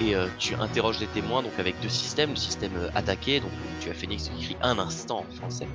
et 0.00 0.14
euh, 0.14 0.26
tu 0.38 0.54
interroges 0.54 1.00
les 1.00 1.06
témoins 1.06 1.42
donc 1.42 1.52
avec 1.58 1.78
deux 1.80 1.88
systèmes, 1.88 2.30
le 2.30 2.36
système 2.36 2.76
euh, 2.76 2.90
attaqué, 2.94 3.40
donc 3.40 3.50
tu 3.80 3.88
as 3.88 3.94
Phoenix 3.94 4.28
qui 4.28 4.44
écrit 4.44 4.56
un 4.62 4.78
instant 4.78 5.20
en 5.28 5.34
français. 5.34 5.66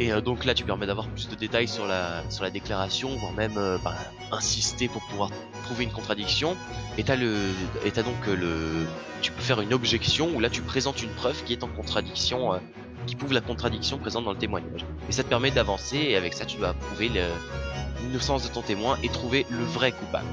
Et 0.00 0.12
euh, 0.12 0.20
donc 0.20 0.44
là 0.44 0.54
tu 0.54 0.64
permets 0.64 0.86
d'avoir 0.86 1.06
plus 1.08 1.28
de 1.28 1.36
détails 1.36 1.68
sur 1.68 1.86
la, 1.86 2.28
sur 2.30 2.42
la 2.42 2.50
déclaration, 2.50 3.14
voire 3.16 3.32
même 3.32 3.54
bah, 3.84 3.94
insister 4.32 4.88
pour 4.88 5.02
pouvoir 5.02 5.30
prouver 5.64 5.84
une 5.84 5.92
contradiction. 5.92 6.56
Et 6.98 7.04
t'as 7.04 7.16
le, 7.16 7.36
et 7.84 7.90
donc 7.90 8.26
le, 8.26 8.86
tu 9.20 9.30
peux 9.30 9.42
faire 9.42 9.60
une 9.60 9.74
objection 9.74 10.30
où 10.34 10.40
là 10.40 10.48
tu 10.50 10.62
présentes 10.62 11.02
une 11.02 11.10
preuve 11.10 11.44
qui 11.44 11.52
est 11.52 11.62
en 11.62 11.68
contradiction, 11.68 12.58
qui 13.06 13.14
prouve 13.14 13.34
la 13.34 13.42
contradiction 13.42 13.98
présente 13.98 14.24
dans 14.24 14.32
le 14.32 14.38
témoignage. 14.38 14.86
Et 15.08 15.12
ça 15.12 15.22
te 15.22 15.28
permet 15.28 15.50
d'avancer 15.50 15.98
et 15.98 16.16
avec 16.16 16.32
ça 16.32 16.46
tu 16.46 16.58
vas 16.58 16.72
prouver 16.72 17.10
l'innocence 18.02 18.48
de 18.48 18.52
ton 18.52 18.62
témoin 18.62 18.98
et 19.02 19.10
trouver 19.10 19.46
le 19.50 19.64
vrai 19.64 19.92
coupable. 19.92 20.26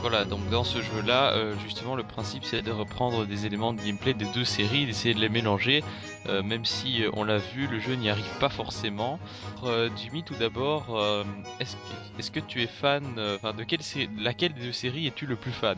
Voilà, 0.00 0.24
donc 0.24 0.48
dans 0.48 0.64
ce 0.64 0.80
jeu-là, 0.80 1.34
euh, 1.34 1.54
justement, 1.58 1.94
le 1.94 2.02
principe 2.02 2.44
c'est 2.44 2.62
de 2.62 2.70
reprendre 2.70 3.26
des 3.26 3.44
éléments 3.44 3.74
de 3.74 3.82
gameplay 3.82 4.14
des 4.14 4.24
deux 4.32 4.46
séries, 4.46 4.86
d'essayer 4.86 5.12
de 5.12 5.20
les 5.20 5.28
mélanger, 5.28 5.84
euh, 6.26 6.42
même 6.42 6.64
si 6.64 7.04
euh, 7.04 7.10
on 7.12 7.22
l'a 7.22 7.36
vu, 7.36 7.66
le 7.66 7.80
jeu 7.80 7.96
n'y 7.96 8.08
arrive 8.08 8.38
pas 8.38 8.48
forcément. 8.48 9.20
Jimmy, 9.96 10.22
tout 10.24 10.34
d'abord, 10.36 10.98
est-ce 11.60 12.30
que, 12.30 12.40
tu 12.40 12.62
es 12.62 12.66
fan, 12.66 13.04
enfin, 13.36 13.52
de 13.52 13.62
quelle 13.62 13.80
laquelle 14.16 14.54
des 14.54 14.62
deux 14.62 14.72
séries 14.72 15.06
es-tu 15.06 15.26
le 15.26 15.36
plus 15.36 15.52
fan? 15.52 15.76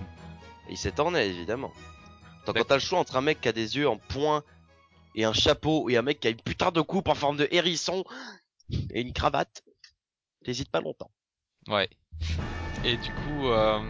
Il 0.71 0.79
s'est 0.79 0.95
est 0.97 1.29
évidemment. 1.29 1.73
Donc, 2.47 2.57
quand 2.57 2.65
t'as 2.65 2.75
le 2.75 2.81
choix 2.81 3.01
entre 3.01 3.17
un 3.17 3.23
mec 3.23 3.41
qui 3.41 3.49
a 3.49 3.53
des 3.53 3.77
yeux 3.77 3.89
en 3.89 3.97
point 3.97 4.45
et 5.17 5.25
un 5.25 5.33
chapeau 5.33 5.91
et 5.91 5.97
un 5.97 6.03
mec 6.03 6.21
qui 6.21 6.29
a 6.29 6.31
une 6.31 6.41
putain 6.41 6.71
de 6.71 6.81
coupe 6.81 7.09
en 7.09 7.17
forme 7.17 7.39
de 7.39 7.49
hérisson 7.51 8.05
et 8.91 9.01
une 9.01 9.13
cravate, 9.13 9.65
t'hésites 10.45 10.71
pas 10.71 10.81
longtemps. 10.81 11.11
Ouais. 11.67 11.91
Et 12.85 12.97
du 12.97 13.13
coup, 13.13 13.47
euh, 13.47 13.81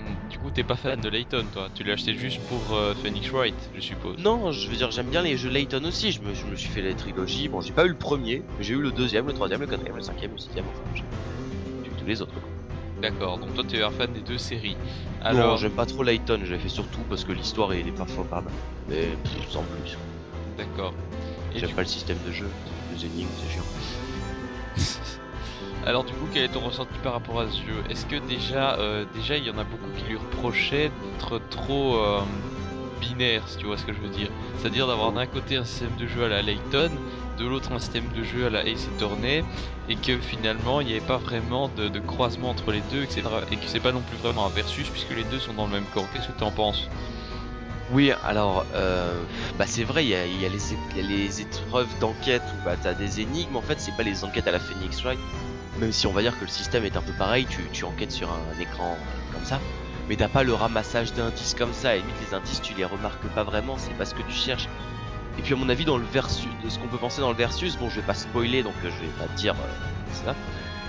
coup, 0.43 0.51
t'es 0.51 0.62
pas 0.62 0.77
fan 0.77 1.01
de 1.01 1.09
Layton, 1.09 1.44
toi 1.52 1.69
Tu 1.74 1.85
l'as 1.85 1.94
acheté 1.94 2.14
juste 2.14 2.40
pour 2.48 2.77
euh, 2.77 2.94
Phoenix 3.02 3.28
Wright, 3.31 3.55
je 3.74 3.81
suppose 3.81 4.19
Non, 4.19 4.52
je 4.52 4.69
veux 4.69 4.77
dire, 4.77 4.90
j'aime 4.90 5.09
bien 5.09 5.23
les 5.23 5.36
jeux 5.36 5.51
Layton 5.51 5.85
aussi. 5.85 6.12
Je 6.12 6.20
me, 6.20 6.35
je 6.35 6.44
me 6.44 6.56
suis 6.56 6.69
fait 6.69 6.82
les 6.82 6.94
trilogies. 6.94 7.48
Bon, 7.48 7.60
j'ai 7.60 7.73
pas 7.73 7.85
eu 7.85 7.89
le 7.89 7.94
premier, 7.94 8.43
mais 8.59 8.64
j'ai 8.64 8.74
eu 8.74 8.81
le 8.81 8.90
deuxième, 8.90 9.27
le 9.27 9.32
troisième, 9.32 9.60
le 9.60 9.66
quatrième, 9.66 9.97
le 9.97 10.02
cinquième, 10.02 10.32
le 10.32 10.39
sixième. 10.39 10.64
Enfin, 10.66 10.82
j'ai 10.94 11.02
eu 11.89 11.94
tous 11.98 12.06
les 12.06 12.20
autres. 12.20 12.35
D'accord, 13.01 13.39
donc 13.39 13.52
toi 13.55 13.64
tu 13.66 13.77
es 13.77 13.82
un 13.82 13.90
fan 13.90 14.12
des 14.12 14.20
deux 14.20 14.39
séries. 14.39 14.77
Alors, 15.23 15.52
non, 15.52 15.56
j'aime 15.56 15.73
pas 15.73 15.86
trop 15.86 16.02
Layton. 16.02 16.40
Je 16.44 16.52
l'ai 16.52 16.59
fait 16.59 16.69
surtout 16.69 17.01
parce 17.09 17.24
que 17.24 17.32
l'histoire 17.32 17.73
est 17.73 17.82
parfois 17.97 18.24
pas 18.24 18.40
mal, 18.40 18.52
mais 18.89 19.09
sans 19.48 19.62
plus. 19.62 19.97
D'accord. 20.56 20.93
J'aime 21.55 21.73
pas 21.73 21.82
le 21.82 21.89
système 21.89 22.19
de 22.27 22.32
jeu. 22.32 22.48
Les 22.94 23.06
énigmes, 23.06 23.28
c'est 23.40 23.55
chiant. 23.55 25.19
Alors 25.84 26.04
du 26.04 26.12
coup, 26.12 26.28
quel 26.32 26.44
est 26.44 26.48
ton 26.48 26.60
ressenti 26.60 26.96
par 27.02 27.12
rapport 27.12 27.40
à 27.40 27.48
ce 27.48 27.56
jeu? 27.56 27.82
Est-ce 27.90 28.06
que 28.06 28.16
déjà, 28.28 28.74
euh, 28.78 29.04
déjà, 29.14 29.36
il 29.36 29.44
y 29.44 29.50
en 29.50 29.59
a 29.59 29.64
beaucoup 29.64 29.90
qui 29.96 30.04
lui 30.04 30.16
reprochaient 30.16 30.90
d'être 30.90 31.40
trop 31.50 31.96
euh, 31.96 32.20
binaire, 33.00 33.42
si 33.48 33.56
tu 33.56 33.66
vois 33.66 33.76
ce 33.76 33.84
que 33.84 33.92
je 33.92 33.98
veux 33.98 34.09
dire? 34.09 34.28
C'est-à-dire 34.59 34.86
d'avoir 34.86 35.10
d'un 35.10 35.26
côté 35.26 35.56
un 35.56 35.64
système 35.64 35.96
de 35.98 36.06
jeu 36.06 36.24
à 36.24 36.28
la 36.28 36.40
Layton, 36.40 36.90
de 37.36 37.46
l'autre 37.46 37.72
un 37.72 37.80
système 37.80 38.09
de 38.16 38.22
jeu 38.22 38.46
à 38.46 38.50
la 38.50 38.64
Ace 38.64 38.88
Attorney, 38.94 39.42
et 39.88 39.96
que 39.96 40.18
finalement 40.18 40.80
il 40.80 40.86
n'y 40.86 40.92
avait 40.92 41.00
pas 41.00 41.16
vraiment 41.16 41.68
de, 41.76 41.98
croisement 41.98 42.50
entre 42.50 42.70
les 42.70 42.82
deux, 42.92 43.02
etc. 43.02 43.22
Et 43.50 43.56
que 43.56 43.66
c'est 43.66 43.80
pas 43.80 43.92
non 43.92 44.02
plus 44.02 44.16
vraiment 44.18 44.46
un 44.46 44.50
versus 44.50 44.88
puisque 44.88 45.10
les 45.10 45.24
deux 45.24 45.40
sont 45.40 45.54
dans 45.54 45.66
le 45.66 45.72
même 45.72 45.86
camp. 45.92 46.04
Qu'est-ce 46.12 46.28
que 46.28 46.38
tu 46.38 46.44
en 46.44 46.52
penses? 46.52 46.88
Oui, 47.90 48.12
alors, 48.24 48.64
euh, 48.74 49.20
bah 49.59 49.66
c'est 49.66 49.84
vrai, 49.84 50.04
il 50.04 50.10
y 50.10 50.14
a, 50.14 50.24
les 50.24 51.40
épreuves 51.42 51.88
d'enquête 51.98 52.42
où 52.54 52.64
bah 52.64 52.76
t'as 52.80 52.94
des 52.94 53.20
énigmes. 53.20 53.56
En 53.56 53.62
fait, 53.62 53.80
c'est 53.80 53.94
pas 53.96 54.04
les 54.04 54.24
enquêtes 54.24 54.46
à 54.46 54.52
la 54.52 54.60
Phoenix 54.60 55.02
Wright, 55.02 55.18
même 55.78 55.93
si 55.93 56.07
on 56.07 56.12
va 56.12 56.23
dire 56.23 56.36
que 56.36 56.44
le 56.44 56.51
système 56.51 56.85
est 56.85 56.97
un 56.97 57.03
peu 57.03 57.12
pareil, 57.12 57.47
tu, 57.47 57.62
tu 57.73 57.85
enquêtes 57.85 58.12
sur 58.12 58.31
un, 58.31 58.61
écran 58.61 58.97
comme 59.32 59.44
ça, 59.44 59.61
mais 60.09 60.16
t'as 60.16 60.28
pas 60.28 60.43
le 60.43 60.55
ramassage 60.55 61.12
d'indices 61.15 61.55
comme 61.55 61.73
ça, 61.73 61.97
et 61.97 62.01
limite 62.01 62.16
les 62.28 62.35
indices 62.35 62.61
tu 62.61 62.74
les 62.74 62.85
remarques 62.85 63.27
pas 63.35 63.44
vraiment, 63.44 63.77
c'est 63.78 63.94
pas 63.94 64.05
ce 64.05 64.15
que 64.15 64.23
tu 64.23 64.35
cherches. 64.35 64.69
Et 65.39 65.43
puis 65.43 65.55
à 65.55 65.57
mon 65.57 65.69
avis 65.69 65.85
dans 65.85 65.97
le 65.97 66.05
versus, 66.05 66.49
de 66.62 66.69
ce 66.69 66.78
qu'on 66.78 66.89
peut 66.89 66.99
penser 66.99 67.20
dans 67.20 67.31
le 67.31 67.36
versus, 67.36 67.77
bon 67.78 67.89
je 67.89 67.97
vais 67.97 68.07
pas 68.07 68.15
spoiler 68.15 68.62
donc 68.62 68.74
je 68.82 68.89
vais 68.89 69.12
pas 69.19 69.28
dire 69.35 69.55
euh, 69.55 70.15
ça, 70.24 70.35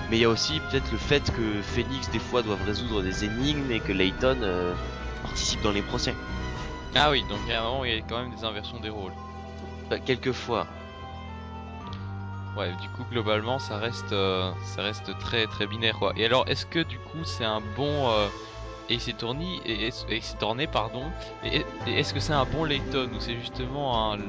mais 0.09 0.17
il 0.17 0.21
y 0.21 0.25
a 0.25 0.29
aussi 0.29 0.59
peut-être 0.69 0.91
le 0.91 0.97
fait 0.97 1.31
que 1.31 1.61
Phoenix 1.61 2.09
des 2.09 2.19
fois 2.19 2.41
doivent 2.41 2.63
résoudre 2.65 3.01
des 3.01 3.23
énigmes 3.23 3.71
et 3.71 3.79
que 3.79 3.93
Layton 3.93 4.37
euh, 4.41 4.73
participe 5.23 5.61
dans 5.61 5.71
les 5.71 5.81
procès. 5.81 6.13
Ah 6.95 7.09
oui, 7.09 7.23
donc 7.29 7.39
à 7.49 7.61
un 7.61 7.63
moment 7.63 7.85
il 7.85 7.95
y 7.95 7.97
a 7.97 8.01
quand 8.01 8.19
même 8.19 8.35
des 8.35 8.43
inversions 8.43 8.79
des 8.79 8.89
rôles. 8.89 9.13
Bah, 9.89 9.99
quelquefois. 9.99 10.67
Ouais, 12.55 12.71
du 12.79 12.87
coup 12.89 13.03
globalement 13.09 13.57
ça 13.57 13.77
reste 13.77 14.11
euh, 14.11 14.51
ça 14.63 14.83
reste 14.83 15.17
très 15.17 15.47
très 15.47 15.65
binaire 15.65 15.97
quoi. 15.97 16.13
Et 16.15 16.25
alors 16.25 16.47
est-ce 16.47 16.67
que 16.67 16.79
du 16.79 16.99
coup 16.99 17.23
c'est 17.23 17.45
un 17.45 17.61
bon 17.75 18.09
euh, 18.09 18.27
Ace 18.89 19.07
Attorney 19.07 19.59
et 19.65 19.89
Attorney 20.35 20.67
pardon 20.67 21.05
et, 21.43 21.65
est-ce 21.87 22.13
que 22.13 22.19
c'est 22.19 22.33
un 22.33 22.45
bon 22.45 22.63
Layton 22.63 23.09
ou 23.15 23.19
c'est 23.19 23.35
justement 23.39 24.13
un, 24.13 24.19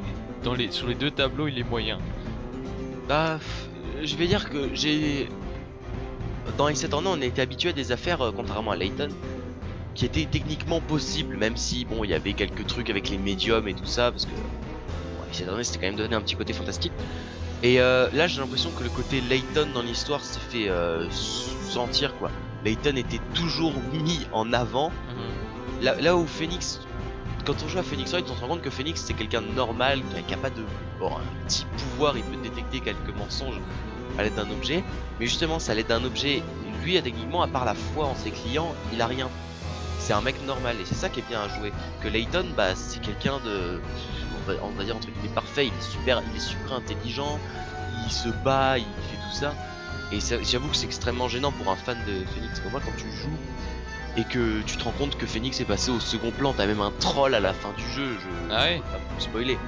dans 0.42 0.54
les 0.54 0.70
sur 0.70 0.86
les 0.86 0.94
deux 0.94 1.10
tableaux 1.10 1.48
il 1.48 1.58
est 1.58 1.68
moyen? 1.68 1.98
Bah 3.08 3.38
je 4.02 4.16
vais 4.16 4.26
dire 4.26 4.48
que 4.48 4.70
j'ai 4.72 5.28
dans 6.56 6.68
Ace 6.68 6.82
Attorney 6.82 7.08
on 7.12 7.20
été 7.20 7.42
habitué 7.42 7.70
à 7.70 7.72
des 7.72 7.92
affaires 7.92 8.22
euh, 8.22 8.32
contrairement 8.34 8.70
à 8.70 8.76
Layton 8.76 9.10
qui 9.94 10.06
étaient 10.06 10.24
techniquement 10.24 10.80
possibles 10.80 11.36
même 11.36 11.58
si 11.58 11.84
bon 11.84 12.04
il 12.04 12.10
y 12.10 12.14
avait 12.14 12.32
quelques 12.32 12.66
trucs 12.66 12.88
avec 12.88 13.10
les 13.10 13.18
médiums 13.18 13.68
et 13.68 13.74
tout 13.74 13.84
ça 13.84 14.10
parce 14.10 14.24
que 14.24 14.30
bon, 14.30 15.30
Ace 15.30 15.42
Attorney 15.42 15.62
c'était 15.62 15.80
quand 15.80 15.88
même 15.88 15.96
donné 15.96 16.14
un 16.14 16.22
petit 16.22 16.36
côté 16.36 16.54
fantastique 16.54 16.92
et 17.64 17.80
euh, 17.80 18.10
là, 18.12 18.26
j'ai 18.26 18.42
l'impression 18.42 18.70
que 18.72 18.84
le 18.84 18.90
côté 18.90 19.22
Layton 19.22 19.68
dans 19.72 19.80
l'histoire 19.80 20.22
s'est 20.22 20.38
fait 20.38 20.68
euh, 20.68 21.08
sentir 21.10 22.14
quoi. 22.18 22.30
Layton 22.62 22.94
était 22.96 23.22
toujours 23.32 23.72
mis 23.90 24.26
en 24.32 24.52
avant. 24.52 24.90
Mhm. 25.80 26.02
là, 26.02 26.14
où 26.14 26.26
Phoenix, 26.26 26.80
quand 27.46 27.54
on 27.64 27.68
joue 27.68 27.78
à 27.78 27.82
Phoenix 27.82 28.12
Wright, 28.12 28.26
on 28.30 28.36
se 28.36 28.40
rend 28.42 28.48
compte 28.48 28.60
que 28.60 28.68
Phoenix 28.68 29.02
c'est 29.02 29.14
quelqu'un 29.14 29.40
de 29.40 29.48
normal, 29.48 30.02
qui 30.28 30.34
a, 30.34 30.36
pas 30.36 30.50
de 30.50 30.62
bon, 31.00 31.08
un 31.16 31.46
petit 31.46 31.64
pouvoir, 31.78 32.18
il 32.18 32.22
peut 32.24 32.36
détecter 32.42 32.80
quelques 32.80 33.16
mensonges 33.16 33.58
à 34.18 34.22
l'aide 34.22 34.34
d'un 34.34 34.50
objet. 34.50 34.84
Mais 35.18 35.24
justement, 35.24 35.58
ça 35.58 35.72
à 35.72 35.74
l'aide 35.74 35.86
d'un 35.86 36.04
objet, 36.04 36.42
lui, 36.82 37.00
techniquement, 37.00 37.40
à 37.40 37.48
part 37.48 37.64
la 37.64 37.74
foi 37.74 38.04
en 38.04 38.14
ses 38.14 38.30
clients, 38.30 38.74
il 38.92 39.00
a 39.00 39.06
rien. 39.06 39.30
C'est 40.00 40.12
un 40.12 40.20
mec 40.20 40.36
normal 40.44 40.76
et 40.82 40.84
c'est 40.84 40.96
ça 40.96 41.08
qui 41.08 41.20
est 41.20 41.28
bien 41.30 41.40
à 41.40 41.48
jouer. 41.48 41.72
Que 42.02 42.08
Layton, 42.08 42.44
bah, 42.54 42.74
c'est 42.74 43.00
quelqu'un 43.00 43.40
de 43.42 43.80
on 44.62 44.70
va, 44.70 44.84
dire 44.84 44.96
entre 44.96 45.08
guillemets 45.08 45.34
parfait, 45.34 45.66
il 45.66 45.72
est 45.72 45.90
super, 45.90 46.22
il 46.30 46.36
est 46.36 46.40
super 46.40 46.74
intelligent, 46.74 47.38
il 48.04 48.10
se 48.10 48.28
bat, 48.44 48.78
il 48.78 48.84
fait 48.84 49.16
tout 49.16 49.36
ça. 49.36 49.54
Et 50.12 50.18
j'avoue 50.44 50.68
que 50.68 50.76
c'est 50.76 50.86
extrêmement 50.86 51.28
gênant 51.28 51.52
pour 51.52 51.70
un 51.72 51.76
fan 51.76 51.98
de 52.06 52.24
Phoenix 52.34 52.60
comme 52.60 52.72
moi 52.72 52.80
quand 52.84 52.96
tu 52.96 53.10
joues 53.10 53.36
et 54.16 54.24
que 54.24 54.62
tu 54.62 54.76
te 54.76 54.84
rends 54.84 54.92
compte 54.92 55.16
que 55.18 55.26
Phoenix 55.26 55.60
est 55.60 55.64
passé 55.64 55.90
au 55.90 55.98
second 55.98 56.30
plan, 56.30 56.52
t'as 56.52 56.66
même 56.66 56.80
un 56.80 56.92
troll 57.00 57.34
à 57.34 57.40
la 57.40 57.52
fin 57.52 57.72
du 57.76 57.88
jeu, 57.90 58.16
je 58.20 58.54
ah 58.54 58.66
pas 58.92 59.00
spoiler. 59.18 59.58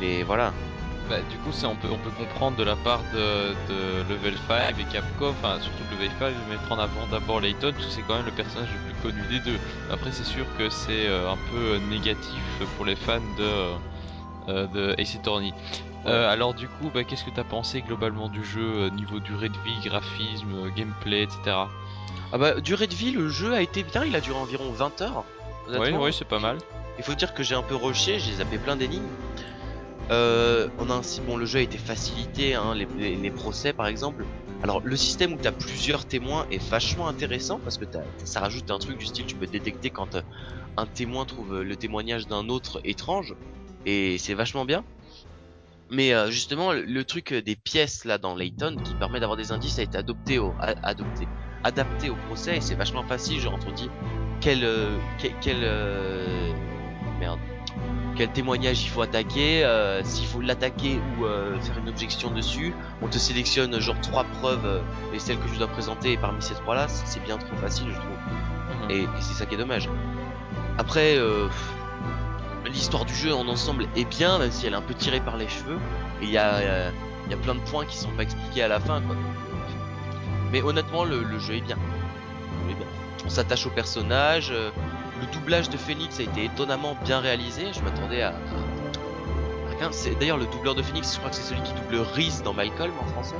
Mais 0.00 0.22
voilà. 0.22 0.52
Bah, 1.08 1.16
du 1.30 1.38
coup, 1.38 1.52
ça, 1.52 1.68
on 1.68 1.74
peut, 1.76 1.88
on 1.90 1.96
peut 1.96 2.10
comprendre 2.10 2.58
de 2.58 2.64
la 2.64 2.76
part 2.76 3.00
de, 3.14 3.54
de 3.68 4.12
Level 4.12 4.34
5 4.46 4.78
et 4.78 4.84
Capcom, 4.92 5.30
enfin 5.30 5.58
surtout 5.60 5.82
Level 5.92 6.10
5, 6.18 6.26
de 6.26 6.50
mettre 6.52 6.70
en 6.70 6.78
avant 6.78 7.06
d'abord 7.10 7.40
Layton, 7.40 7.72
parce 7.72 7.86
que 7.86 7.92
c'est 7.92 8.02
quand 8.02 8.16
même 8.16 8.26
le 8.26 8.32
personnage 8.32 8.68
le 8.68 8.92
plus 8.92 9.02
connu 9.02 9.26
des 9.28 9.40
deux. 9.40 9.58
Après, 9.90 10.12
c'est 10.12 10.26
sûr 10.26 10.44
que 10.58 10.68
c'est 10.68 11.06
euh, 11.06 11.32
un 11.32 11.38
peu 11.50 11.78
négatif 11.88 12.42
pour 12.76 12.84
les 12.84 12.94
fans 12.94 13.20
de, 13.38 13.72
euh, 14.48 14.66
de 14.66 14.94
Ace 14.98 15.16
Attorney. 15.16 15.52
Euh, 16.06 16.30
alors 16.30 16.54
du 16.54 16.68
coup, 16.68 16.90
bah, 16.92 17.04
qu'est-ce 17.04 17.24
que 17.24 17.30
t'as 17.30 17.44
pensé 17.44 17.82
globalement 17.82 18.28
du 18.28 18.44
jeu, 18.44 18.88
niveau 18.90 19.20
durée 19.20 19.48
de 19.48 19.58
vie, 19.64 19.88
graphisme, 19.88 20.70
gameplay, 20.76 21.24
etc. 21.24 21.56
Ah 22.30 22.36
bah 22.38 22.60
durée 22.60 22.86
de 22.86 22.94
vie, 22.94 23.10
le 23.10 23.28
jeu 23.28 23.54
a 23.54 23.62
été 23.62 23.82
bien, 23.82 24.04
il 24.04 24.14
a 24.14 24.20
duré 24.20 24.38
environ 24.38 24.70
20 24.70 25.00
heures. 25.02 25.24
Oui, 25.68 25.90
oui, 25.92 26.12
c'est 26.12 26.26
pas 26.26 26.38
mal. 26.38 26.58
Il 26.98 27.04
faut 27.04 27.14
dire 27.14 27.34
que 27.34 27.42
j'ai 27.42 27.54
un 27.54 27.62
peu 27.62 27.74
rushé, 27.74 28.18
j'ai 28.18 28.32
zappé 28.34 28.58
plein 28.58 28.76
d'énigmes. 28.76 29.06
Euh, 30.10 30.68
on 30.78 30.88
a 30.90 30.94
ainsi, 30.94 31.20
bon, 31.20 31.36
le 31.36 31.44
jeu 31.44 31.58
a 31.58 31.62
été 31.62 31.76
facilité, 31.76 32.54
hein, 32.54 32.74
les, 32.74 33.30
procès 33.30 33.72
par 33.72 33.86
exemple. 33.86 34.24
Alors, 34.62 34.80
le 34.82 34.96
système 34.96 35.34
où 35.34 35.36
tu 35.36 35.46
as 35.46 35.52
plusieurs 35.52 36.04
témoins 36.06 36.46
est 36.50 36.62
vachement 36.70 37.06
intéressant 37.06 37.60
parce 37.62 37.78
que 37.78 37.84
ça 38.24 38.40
rajoute 38.40 38.70
un 38.70 38.78
truc 38.78 38.98
du 38.98 39.06
style, 39.06 39.26
tu 39.26 39.36
peux 39.36 39.46
détecter 39.46 39.90
quand 39.90 40.16
euh, 40.16 40.22
un 40.76 40.86
témoin 40.86 41.24
trouve 41.24 41.56
euh, 41.56 41.62
le 41.62 41.76
témoignage 41.76 42.26
d'un 42.26 42.48
autre 42.48 42.80
étrange 42.84 43.34
et 43.86 44.18
c'est 44.18 44.34
vachement 44.34 44.64
bien. 44.64 44.84
Mais 45.90 46.12
euh, 46.12 46.30
justement, 46.30 46.72
le, 46.72 47.04
truc 47.04 47.32
des 47.32 47.56
pièces 47.56 48.04
là 48.04 48.18
dans 48.18 48.34
Layton 48.36 48.76
qui 48.84 48.94
permet 48.94 49.20
d'avoir 49.20 49.38
des 49.38 49.52
indices 49.52 49.78
a 49.78 49.82
été 49.82 49.96
adopté 49.96 50.38
au, 50.38 50.54
adopté, 50.60 51.26
adapté 51.64 52.10
au 52.10 52.16
procès 52.28 52.58
et 52.58 52.60
c'est 52.60 52.74
vachement 52.74 53.04
facile. 53.04 53.40
Genre, 53.40 53.58
on 53.66 53.72
dit 53.72 53.88
quel, 54.40 54.66
quel, 55.18 55.32
quel 55.40 55.60
merde 57.18 57.40
quel 58.18 58.32
témoignage 58.32 58.82
il 58.82 58.88
faut 58.88 59.00
attaquer, 59.02 59.64
euh, 59.64 60.02
s'il 60.02 60.26
faut 60.26 60.40
l'attaquer 60.40 60.98
ou 60.98 61.24
euh, 61.24 61.58
faire 61.60 61.78
une 61.78 61.88
objection 61.88 62.32
dessus. 62.32 62.74
On 63.00 63.06
te 63.06 63.16
sélectionne 63.16 63.78
genre 63.80 63.98
trois 64.00 64.24
preuves 64.24 64.66
euh, 64.66 64.80
et 65.14 65.20
celles 65.20 65.38
que 65.38 65.48
tu 65.48 65.56
dois 65.56 65.68
présenter 65.68 66.12
et 66.12 66.16
parmi 66.16 66.42
ces 66.42 66.54
trois 66.54 66.74
là, 66.74 66.88
c'est 66.88 67.22
bien 67.22 67.38
trop 67.38 67.56
facile 67.58 67.86
je 67.90 67.96
trouve. 67.96 68.10
Mhm. 68.10 68.90
Et, 68.90 69.06
c'est 69.20 69.34
ça 69.34 69.46
qui 69.46 69.54
est 69.54 69.58
dommage. 69.58 69.88
Après, 70.78 71.16
l'histoire 72.68 73.04
du 73.04 73.14
jeu 73.14 73.34
en 73.34 73.48
ensemble 73.48 73.86
est 73.96 74.04
bien, 74.04 74.38
même 74.38 74.50
si 74.50 74.66
elle 74.66 74.72
est 74.72 74.76
un 74.76 74.82
peu 74.82 74.94
tirée 74.94 75.20
par 75.20 75.36
les 75.36 75.48
cheveux. 75.48 75.78
Et 76.22 76.24
il 76.24 76.30
y 76.30 76.38
a, 76.38 76.90
y 77.30 77.34
a 77.34 77.36
plein 77.36 77.54
de 77.54 77.60
points 77.60 77.86
qui 77.86 77.96
sont 77.96 78.10
pas 78.10 78.22
expliqués 78.22 78.62
à 78.62 78.68
la 78.68 78.80
fin. 78.80 79.00
Quoi. 79.00 79.16
Mais 80.52 80.62
honnêtement, 80.62 81.04
le, 81.04 81.22
le 81.22 81.38
jeu 81.38 81.54
est 81.54 81.60
bien. 81.60 81.78
On 83.24 83.30
s'attache 83.30 83.66
au 83.66 83.70
personnage. 83.70 84.50
Le 84.50 85.26
doublage 85.32 85.68
de 85.68 85.76
Phoenix 85.76 86.20
a 86.20 86.22
été 86.22 86.44
étonnamment 86.44 86.96
bien 87.04 87.20
réalisé. 87.20 87.72
Je 87.72 87.80
m'attendais 87.82 88.22
à. 88.22 88.34
C'est 89.92 90.18
d'ailleurs 90.18 90.38
le 90.38 90.46
doubleur 90.46 90.74
de 90.74 90.82
Phoenix. 90.82 91.12
Je 91.12 91.18
crois 91.18 91.30
que 91.30 91.36
c'est 91.36 91.42
celui 91.42 91.62
qui 91.62 91.72
double 91.72 91.98
Reese 92.14 92.42
dans 92.42 92.52
Malcolm 92.52 92.92
en 93.00 93.06
français. 93.12 93.36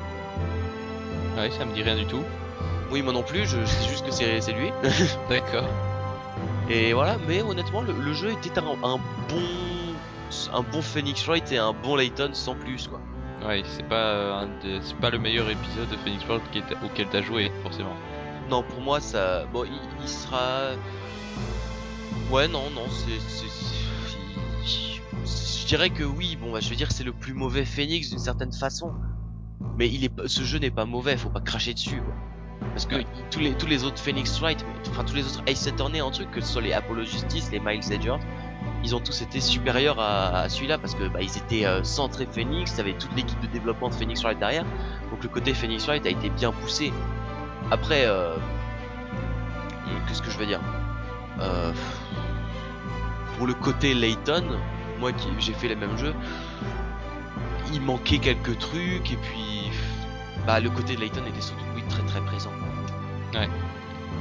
Ouais, 1.36 1.50
ça 1.50 1.64
me 1.64 1.74
dit 1.74 1.82
rien 1.82 1.96
du 1.96 2.06
tout. 2.06 2.22
Oui, 2.90 3.02
moi 3.02 3.12
non 3.12 3.22
plus. 3.22 3.46
Je, 3.46 3.64
sais 3.64 3.88
juste 3.88 4.06
que 4.06 4.12
c'est 4.12 4.52
lui. 4.52 4.70
D'accord. 5.28 5.68
Et 6.68 6.92
voilà. 6.92 7.16
Mais 7.26 7.42
honnêtement, 7.42 7.82
le, 7.82 8.12
jeu 8.12 8.32
était 8.32 8.58
un, 8.58 8.62
bon 8.62 9.00
un 10.52 10.62
bon 10.62 10.82
Phoenix 10.82 11.26
Wright 11.26 11.50
et 11.52 11.58
un 11.58 11.72
bon 11.72 11.96
Layton 11.96 12.30
sans 12.32 12.54
plus 12.54 12.88
quoi. 12.88 13.00
Ouais, 13.46 13.62
c'est 13.64 13.88
pas 13.88 14.46
c'est 14.82 14.96
pas 14.96 15.10
le 15.10 15.18
meilleur 15.18 15.48
épisode 15.48 15.88
de 15.88 15.96
Phoenix 15.96 16.24
Wright 16.24 16.42
auquel 16.84 17.06
t'as 17.08 17.22
joué 17.22 17.50
forcément. 17.62 17.94
Non, 18.50 18.62
pour 18.62 18.80
moi 18.80 19.00
ça 19.00 19.44
bon 19.52 19.64
il 20.02 20.08
sera 20.08 20.72
Ouais, 22.30 22.46
non, 22.46 22.68
non, 22.74 22.84
c'est. 22.90 23.18
Je 25.24 25.66
dirais 25.66 25.88
que 25.88 26.04
oui, 26.04 26.36
bon, 26.36 26.52
bah, 26.52 26.60
je 26.60 26.68
veux 26.68 26.76
dire, 26.76 26.92
c'est 26.92 27.04
le 27.04 27.12
plus 27.12 27.32
mauvais 27.32 27.64
Phoenix 27.64 28.10
d'une 28.10 28.18
certaine 28.18 28.52
façon. 28.52 28.92
Mais 29.78 29.88
il 29.88 30.04
est, 30.04 30.26
ce 30.26 30.42
jeu 30.42 30.58
n'est 30.58 30.70
pas 30.70 30.84
mauvais, 30.84 31.16
faut 31.16 31.30
pas 31.30 31.40
cracher 31.40 31.72
dessus, 31.72 32.02
quoi. 32.02 32.14
Parce 32.60 32.86
que 32.86 32.96
tous 33.30 33.40
les 33.40 33.54
tous 33.54 33.66
les 33.66 33.84
autres 33.84 33.98
Phoenix 33.98 34.40
Wright, 34.40 34.64
enfin 34.90 35.04
tous 35.04 35.14
les 35.14 35.26
autres 35.26 35.42
Ace 35.46 35.66
Attorney 35.66 36.00
en 36.00 36.10
truc, 36.10 36.30
que 36.30 36.40
ce 36.40 36.52
soit 36.52 36.62
les 36.62 36.72
Apollo 36.72 37.04
Justice, 37.04 37.50
les 37.50 37.60
Miles 37.60 37.92
Edgeworth, 37.92 38.22
ils 38.84 38.94
ont 38.94 39.00
tous 39.00 39.22
été 39.22 39.40
supérieurs 39.40 39.98
à, 40.00 40.48
celui-là 40.48 40.78
parce 40.78 40.94
que 40.94 41.08
bah, 41.08 41.20
ils 41.20 41.36
étaient 41.36 41.66
euh, 41.66 41.82
centrés 41.82 42.26
Phoenix, 42.30 42.74
t'avais 42.74 42.94
toute 42.94 43.14
l'équipe 43.16 43.40
de 43.40 43.46
développement 43.48 43.88
de 43.88 43.94
Phoenix 43.94 44.22
Wright 44.22 44.38
derrière, 44.38 44.64
donc 45.10 45.22
le 45.22 45.28
côté 45.28 45.54
Phoenix 45.54 45.86
Wright 45.86 46.04
a 46.06 46.10
été 46.10 46.30
bien 46.30 46.52
poussé. 46.52 46.92
Après, 47.70 48.04
euh, 48.06 48.36
qu'est-ce 50.06 50.22
que 50.22 50.30
je 50.30 50.38
veux 50.38 50.46
dire? 50.46 50.60
Euh, 51.40 51.72
pour 53.36 53.46
le 53.46 53.54
côté 53.54 53.94
Layton, 53.94 54.44
moi 54.98 55.12
qui 55.12 55.28
j'ai 55.38 55.52
fait 55.52 55.68
les 55.68 55.76
mêmes 55.76 55.96
jeux, 55.96 56.14
il 57.72 57.80
manquait 57.80 58.18
quelques 58.18 58.58
trucs 58.58 59.12
et 59.12 59.16
puis 59.16 59.70
bah 60.46 60.60
le 60.60 60.70
côté 60.70 60.96
de 60.96 61.00
Layton 61.00 61.24
était 61.26 61.40
surtout 61.40 61.64
très 61.88 62.02
très 62.02 62.20
présent. 62.20 62.52
Ouais. 63.34 63.48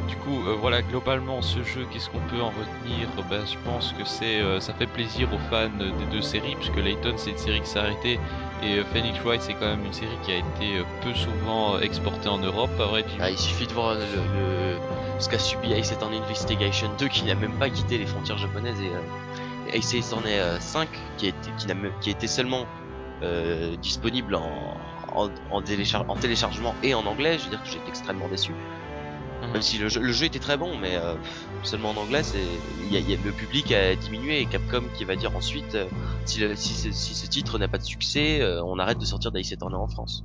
Du 0.08 0.16
coup, 0.18 0.48
euh, 0.48 0.56
voilà, 0.56 0.82
globalement, 0.82 1.42
ce 1.42 1.62
jeu, 1.64 1.86
qu'est-ce 1.92 2.10
qu'on 2.10 2.22
peut 2.30 2.42
en 2.42 2.50
retenir? 2.50 3.10
Ben, 3.30 3.46
Je 3.46 3.58
pense 3.70 3.92
que 3.92 4.06
c'est, 4.06 4.40
euh, 4.40 4.60
ça 4.62 4.74
fait 4.74 4.88
plaisir 4.88 5.28
aux 5.34 5.50
fans 5.50 5.70
des 5.78 6.06
deux 6.12 6.22
séries, 6.22 6.56
puisque 6.56 6.78
Layton, 6.78 7.14
c'est 7.18 7.32
une 7.32 7.38
série 7.38 7.62
qui 7.62 7.68
s'est 7.68 7.80
arrêtée, 7.80 8.20
et 8.64 8.80
euh, 8.80 8.84
Phoenix 8.94 9.20
Wright, 9.26 9.42
c'est 9.42 9.54
quand 9.54 9.66
même 9.66 9.86
une 9.86 9.94
série 9.94 10.18
qui 10.24 10.32
a 10.32 10.38
été 10.38 10.82
peu 11.02 11.14
souvent 11.14 11.80
exportée 11.80 12.30
en 12.30 12.38
Europe, 12.38 12.70
vrai. 12.78 13.04
Ah, 13.20 13.30
il 13.30 13.38
suffit 13.38 13.68
de 13.68 13.74
voir 13.74 13.96
le, 13.96 14.78
ce 15.20 15.28
qu'a 15.28 15.40
subi 15.40 15.74
Ace 15.74 15.92
Attorney 15.92 16.20
Investigation 16.20 16.90
2, 16.98 17.08
qui 17.10 17.26
n'a 17.26 17.36
même 17.36 17.58
pas 17.60 17.70
quitté 17.70 17.98
les 17.98 18.06
frontières 18.06 18.38
japonaises, 18.38 18.80
et 18.82 19.78
Ace 19.78 19.94
Attorney 19.94 20.40
5, 20.60 20.88
qui, 21.18 21.28
était, 21.28 21.52
qui, 21.58 21.68
qui 22.00 22.10
était 22.12 22.28
seulement 22.28 22.66
disponible 23.82 24.36
en, 24.36 24.78
en, 25.18 25.30
en, 25.52 25.62
téléchargement 25.62 26.76
et 26.84 26.94
en 26.94 27.06
anglais. 27.06 27.38
Je 27.38 27.46
veux 27.46 27.50
dire 27.50 27.64
que 27.64 27.70
j'étais 27.70 27.90
extrêmement 27.90 28.28
déçu. 28.28 28.52
Mhm. 29.42 29.52
Même 29.52 29.62
si 29.62 29.78
le 29.78 29.90
jeu, 29.90 30.26
était 30.26 30.40
très 30.40 30.58
bon, 30.58 30.78
mais 30.78 30.96
euh, 30.96 31.16
seulement 31.64 31.92
en 31.92 31.98
anglais, 31.98 32.24
c'est 32.24 32.44
le 32.92 33.32
public 33.32 33.72
a 33.72 33.96
diminué 33.96 34.42
et 34.42 34.46
Capcom 34.46 34.84
qui 34.96 35.06
va 35.06 35.16
dire 35.16 35.36
ensuite 35.36 35.76
euh, 35.76 35.86
si, 36.26 36.42
si, 36.56 37.16
ce 37.16 37.28
titre 37.28 37.60
n'a 37.60 37.68
pas 37.68 37.78
de 37.78 37.84
succès, 37.84 38.42
euh, 38.42 38.64
on 38.64 38.80
arrête 38.80 38.98
de 38.98 39.06
sortir 39.06 39.32
d'Ace 39.32 39.52
Attorney 39.52 39.76
en 39.76 39.88
France. 39.88 40.24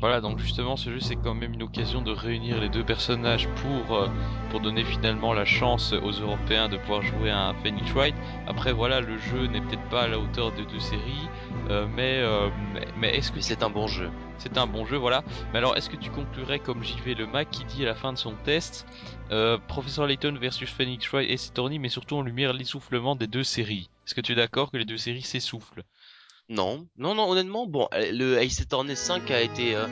Voilà, 0.00 0.20
donc 0.20 0.38
justement, 0.38 0.76
ce 0.76 0.90
jeu 0.90 1.00
c'est 1.00 1.16
quand 1.16 1.34
même 1.34 1.54
une 1.54 1.62
occasion 1.64 2.02
de 2.02 2.12
réunir 2.12 2.60
les 2.60 2.68
deux 2.68 2.84
personnages 2.84 3.48
pour 3.56 4.08
pour 4.50 4.60
donner 4.60 4.84
finalement 4.84 5.32
la 5.32 5.44
chance 5.44 5.92
aux 5.92 6.12
Européens 6.12 6.68
de 6.68 6.76
pouvoir 6.76 7.02
jouer 7.02 7.30
à 7.30 7.48
un 7.48 7.54
Phoenix 7.54 7.90
Wright. 7.92 8.14
Après, 8.46 8.72
voilà, 8.72 9.00
le 9.00 9.18
jeu 9.18 9.46
n'est 9.46 9.60
peut-être 9.60 9.88
pas 9.88 10.02
à 10.02 10.08
la 10.08 10.18
hauteur 10.20 10.52
des 10.52 10.64
deux 10.66 10.78
séries, 10.78 11.28
mais 11.96 12.22
mais, 12.96 13.16
est-ce 13.16 13.32
que 13.32 13.40
c'est 13.40 13.62
un 13.62 13.70
bon 13.70 13.88
jeu 13.88 14.10
c'est 14.38 14.56
un 14.56 14.68
bon 14.68 14.86
jeu, 14.86 14.96
voilà. 14.96 15.24
Mais 15.52 15.58
alors, 15.58 15.76
est-ce 15.76 15.90
que 15.90 15.96
tu 15.96 16.10
conclurais 16.10 16.60
comme 16.60 16.84
JV 16.84 17.14
le 17.16 17.26
Mac 17.26 17.50
qui 17.50 17.64
dit 17.64 17.82
à 17.82 17.86
la 17.86 17.94
fin 17.96 18.12
de 18.12 18.18
son 18.18 18.34
test, 18.44 18.86
euh, 19.32 19.58
Professeur 19.66 20.06
Layton 20.06 20.36
versus 20.40 20.70
Phoenix 20.70 21.08
Wright 21.10 21.28
et 21.28 21.36
Sitorni, 21.36 21.80
mais 21.80 21.88
surtout 21.88 22.16
en 22.16 22.22
lumière 22.22 22.52
l'essoufflement 22.52 23.16
des 23.16 23.26
deux 23.26 23.42
séries. 23.42 23.90
Est-ce 24.06 24.14
que 24.14 24.20
tu 24.20 24.32
es 24.32 24.36
d'accord 24.36 24.70
que 24.70 24.76
les 24.76 24.84
deux 24.84 24.96
séries 24.96 25.22
s'essoufflent? 25.22 25.82
Non, 26.48 26.86
non, 26.96 27.14
non, 27.14 27.28
honnêtement, 27.30 27.66
bon, 27.66 27.88
euh, 27.92 28.10
le 28.12 28.38
Ace 28.38 28.60
Attorney 28.60 28.96
5 28.96 29.30
a 29.30 29.40
été 29.40 29.74
euh, 29.76 29.86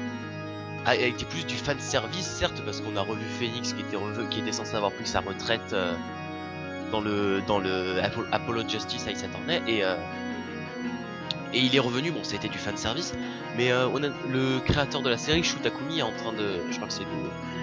a 0.87 0.95
été 0.95 1.25
plus 1.27 1.45
du 1.45 1.55
fan 1.55 1.79
service, 1.79 2.27
certes, 2.27 2.63
parce 2.65 2.81
qu'on 2.81 2.97
a 2.97 3.03
revu 3.03 3.25
Phoenix 3.39 3.73
qui 3.75 3.83
était 3.83 3.99
qui 4.31 4.41
était 4.41 4.53
censé 4.53 4.75
avoir 4.75 4.93
pris 4.93 5.07
sa 5.07 5.21
retraite 5.21 5.73
euh, 5.73 5.95
dans 6.91 7.01
le 7.01 7.43
dans 7.47 7.59
le 7.59 8.01
Apollo 8.33 8.69
Justice 8.69 9.07
Ace 9.07 9.25
Attorney 9.25 9.61
et 9.69 9.83
et 11.53 11.61
il 11.61 11.75
est 11.75 11.81
revenu, 11.81 12.11
bon 12.11 12.21
c'était 12.23 12.49
du 12.49 12.59
fan 12.59 12.77
service, 12.77 13.15
mais 13.57 13.71
euh, 13.73 13.89
le 14.29 14.61
créateur 14.61 15.03
de 15.03 15.09
la 15.09 15.17
série, 15.17 15.43
Shu 15.43 15.57
Takumi, 15.57 16.01
est 16.01 16.03
en 16.03 16.13
train 16.13 16.33
de, 16.33 16.61
je 16.71 16.77
crois 16.77 16.89
que 16.89 16.93
c'est 16.93 17.05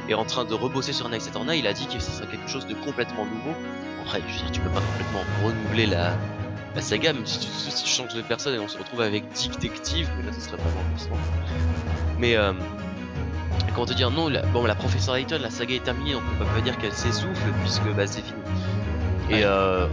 est 0.09 0.13
en 0.13 0.25
train 0.25 0.45
de 0.45 0.53
rebosser 0.53 0.93
sur 0.93 1.07
Night 1.09 1.27
Attorney, 1.27 1.59
il 1.59 1.67
a 1.67 1.73
dit 1.73 1.85
que 1.87 1.99
ce 1.99 2.11
serait 2.11 2.27
quelque 2.27 2.49
chose 2.49 2.65
de 2.67 2.73
complètement 2.73 3.25
nouveau. 3.25 3.55
Après, 4.01 4.21
je 4.27 4.33
veux 4.33 4.39
dire, 4.39 4.51
tu 4.51 4.61
peux 4.61 4.69
pas 4.69 4.81
complètement 4.81 5.23
renouveler 5.43 5.85
la, 5.85 6.17
la 6.75 6.81
saga, 6.81 7.13
même 7.13 7.25
si 7.25 7.39
tu, 7.39 7.47
si 7.47 7.83
tu 7.83 7.89
changes 7.89 8.13
de 8.13 8.21
personne 8.21 8.55
et 8.55 8.59
on 8.59 8.67
se 8.67 8.77
retrouve 8.77 9.01
avec 9.01 9.23
Detective, 9.29 10.09
mais 10.17 10.23
là 10.25 10.31
ce 10.33 10.41
serait 10.41 10.57
vraiment 10.57 10.83
forcément. 10.95 11.17
Mais 12.19 12.35
euh, 12.35 12.53
comment 13.73 13.85
te 13.85 13.93
dire, 13.93 14.11
non, 14.11 14.29
la, 14.29 14.41
bon 14.43 14.65
la 14.65 14.75
professeure 14.75 15.15
Layton, 15.15 15.39
la 15.41 15.49
saga 15.49 15.75
est 15.75 15.83
terminée, 15.83 16.13
donc 16.13 16.23
on 16.33 16.43
peut 16.43 16.49
pas 16.49 16.61
dire 16.61 16.77
qu'elle 16.77 16.93
s'essouffle 16.93 17.51
puisque 17.61 17.87
bah 17.95 18.07
c'est 18.07 18.21
fini. 18.21 18.41
Et 19.33 19.43
euh, 19.43 19.87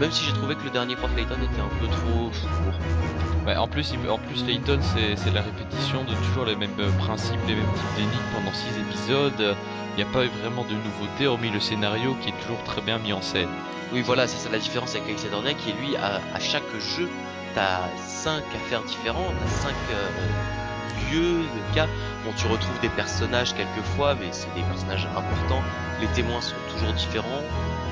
même 0.00 0.10
si 0.10 0.24
j'ai 0.24 0.32
trouvé 0.32 0.54
que 0.54 0.64
le 0.64 0.70
dernier 0.70 0.96
Prof 0.96 1.10
Layton 1.16 1.36
était 1.36 1.60
un 1.60 1.80
peu 1.80 1.86
trop 1.86 2.30
court. 2.30 3.58
En 3.58 3.66
plus, 3.66 3.92
en 4.08 4.18
plus 4.18 4.44
Layton, 4.46 4.78
c'est 4.82 5.34
la 5.34 5.42
répétition 5.42 6.04
de 6.04 6.14
toujours 6.26 6.44
les 6.44 6.56
mêmes 6.56 6.70
euh, 6.78 6.90
principes, 6.98 7.40
les 7.48 7.54
mêmes 7.54 7.72
types 7.74 7.94
d'énigmes 7.96 8.32
pendant 8.34 8.52
6 8.52 8.66
épisodes. 8.78 9.56
Il 9.96 10.04
n'y 10.04 10.08
a 10.08 10.12
pas 10.12 10.24
vraiment 10.24 10.64
de 10.64 10.74
nouveauté, 10.74 11.26
hormis 11.26 11.50
le 11.50 11.60
scénario 11.60 12.14
qui 12.22 12.28
est 12.28 12.40
toujours 12.42 12.62
très 12.64 12.80
bien 12.82 12.98
mis 12.98 13.12
en 13.12 13.22
scène. 13.22 13.48
Oui, 13.92 14.02
voilà, 14.02 14.26
c'est 14.26 14.38
ça 14.38 14.48
la 14.50 14.58
différence 14.58 14.94
avec 14.94 15.08
Ace 15.14 15.24
Attorney, 15.24 15.54
qui 15.54 15.70
est 15.70 15.74
lui, 15.74 15.96
à, 15.96 16.20
chaque 16.40 16.62
jeu, 16.96 17.08
t'as 17.54 17.80
5 17.98 18.42
affaires 18.54 18.82
différentes, 18.84 19.34
t'as 19.38 19.50
5 19.50 19.68
euh, 19.70 21.12
lieux, 21.12 21.40
de 21.40 21.74
cas. 21.74 21.86
Bon, 22.24 22.32
tu 22.36 22.46
retrouves 22.46 22.80
des 22.80 22.88
personnages 22.90 23.54
quelquefois, 23.54 24.14
mais 24.14 24.28
c'est 24.30 24.52
des 24.54 24.62
personnages 24.62 25.06
importants. 25.16 25.62
Les 26.00 26.06
témoins 26.08 26.40
sont 26.40 26.54
toujours 26.72 26.92
différents, 26.94 27.42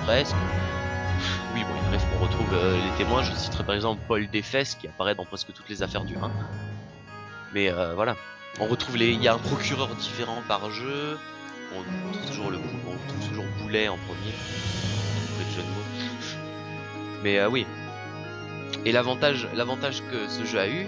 presque. 0.06 0.36
Reste 1.90 2.06
qu'on 2.10 2.24
retrouve 2.24 2.48
les 2.52 2.96
témoins. 2.96 3.22
Je 3.22 3.32
citerai 3.34 3.64
par 3.64 3.74
exemple 3.74 4.00
Paul 4.06 4.28
Defesse 4.30 4.74
qui 4.74 4.86
apparaît 4.86 5.14
dans 5.14 5.24
presque 5.24 5.52
toutes 5.52 5.68
les 5.68 5.82
affaires 5.82 6.04
du 6.04 6.16
1. 6.16 6.30
Mais 7.52 7.70
voilà, 7.94 8.16
on 8.60 8.66
retrouve 8.66 8.96
les, 8.96 9.10
il 9.10 9.22
y 9.22 9.28
a 9.28 9.34
un 9.34 9.38
procureur 9.38 9.88
différent 9.96 10.42
par 10.46 10.70
jeu. 10.70 11.18
On 11.76 11.82
trouve 11.82 12.26
toujours 12.28 12.50
le, 12.50 12.58
on 12.58 13.08
trouve 13.08 13.28
toujours 13.28 13.44
Boulet 13.60 13.88
en 13.88 13.96
premier. 13.96 14.32
de 15.38 15.50
jeu 15.54 15.62
de 15.62 15.66
mots. 15.66 15.90
Mais 17.22 17.44
oui. 17.46 17.66
Et 18.84 18.92
l'avantage, 18.92 19.46
l'avantage 19.54 20.02
que 20.10 20.28
ce 20.28 20.44
jeu 20.44 20.58
a 20.58 20.68
eu, 20.68 20.86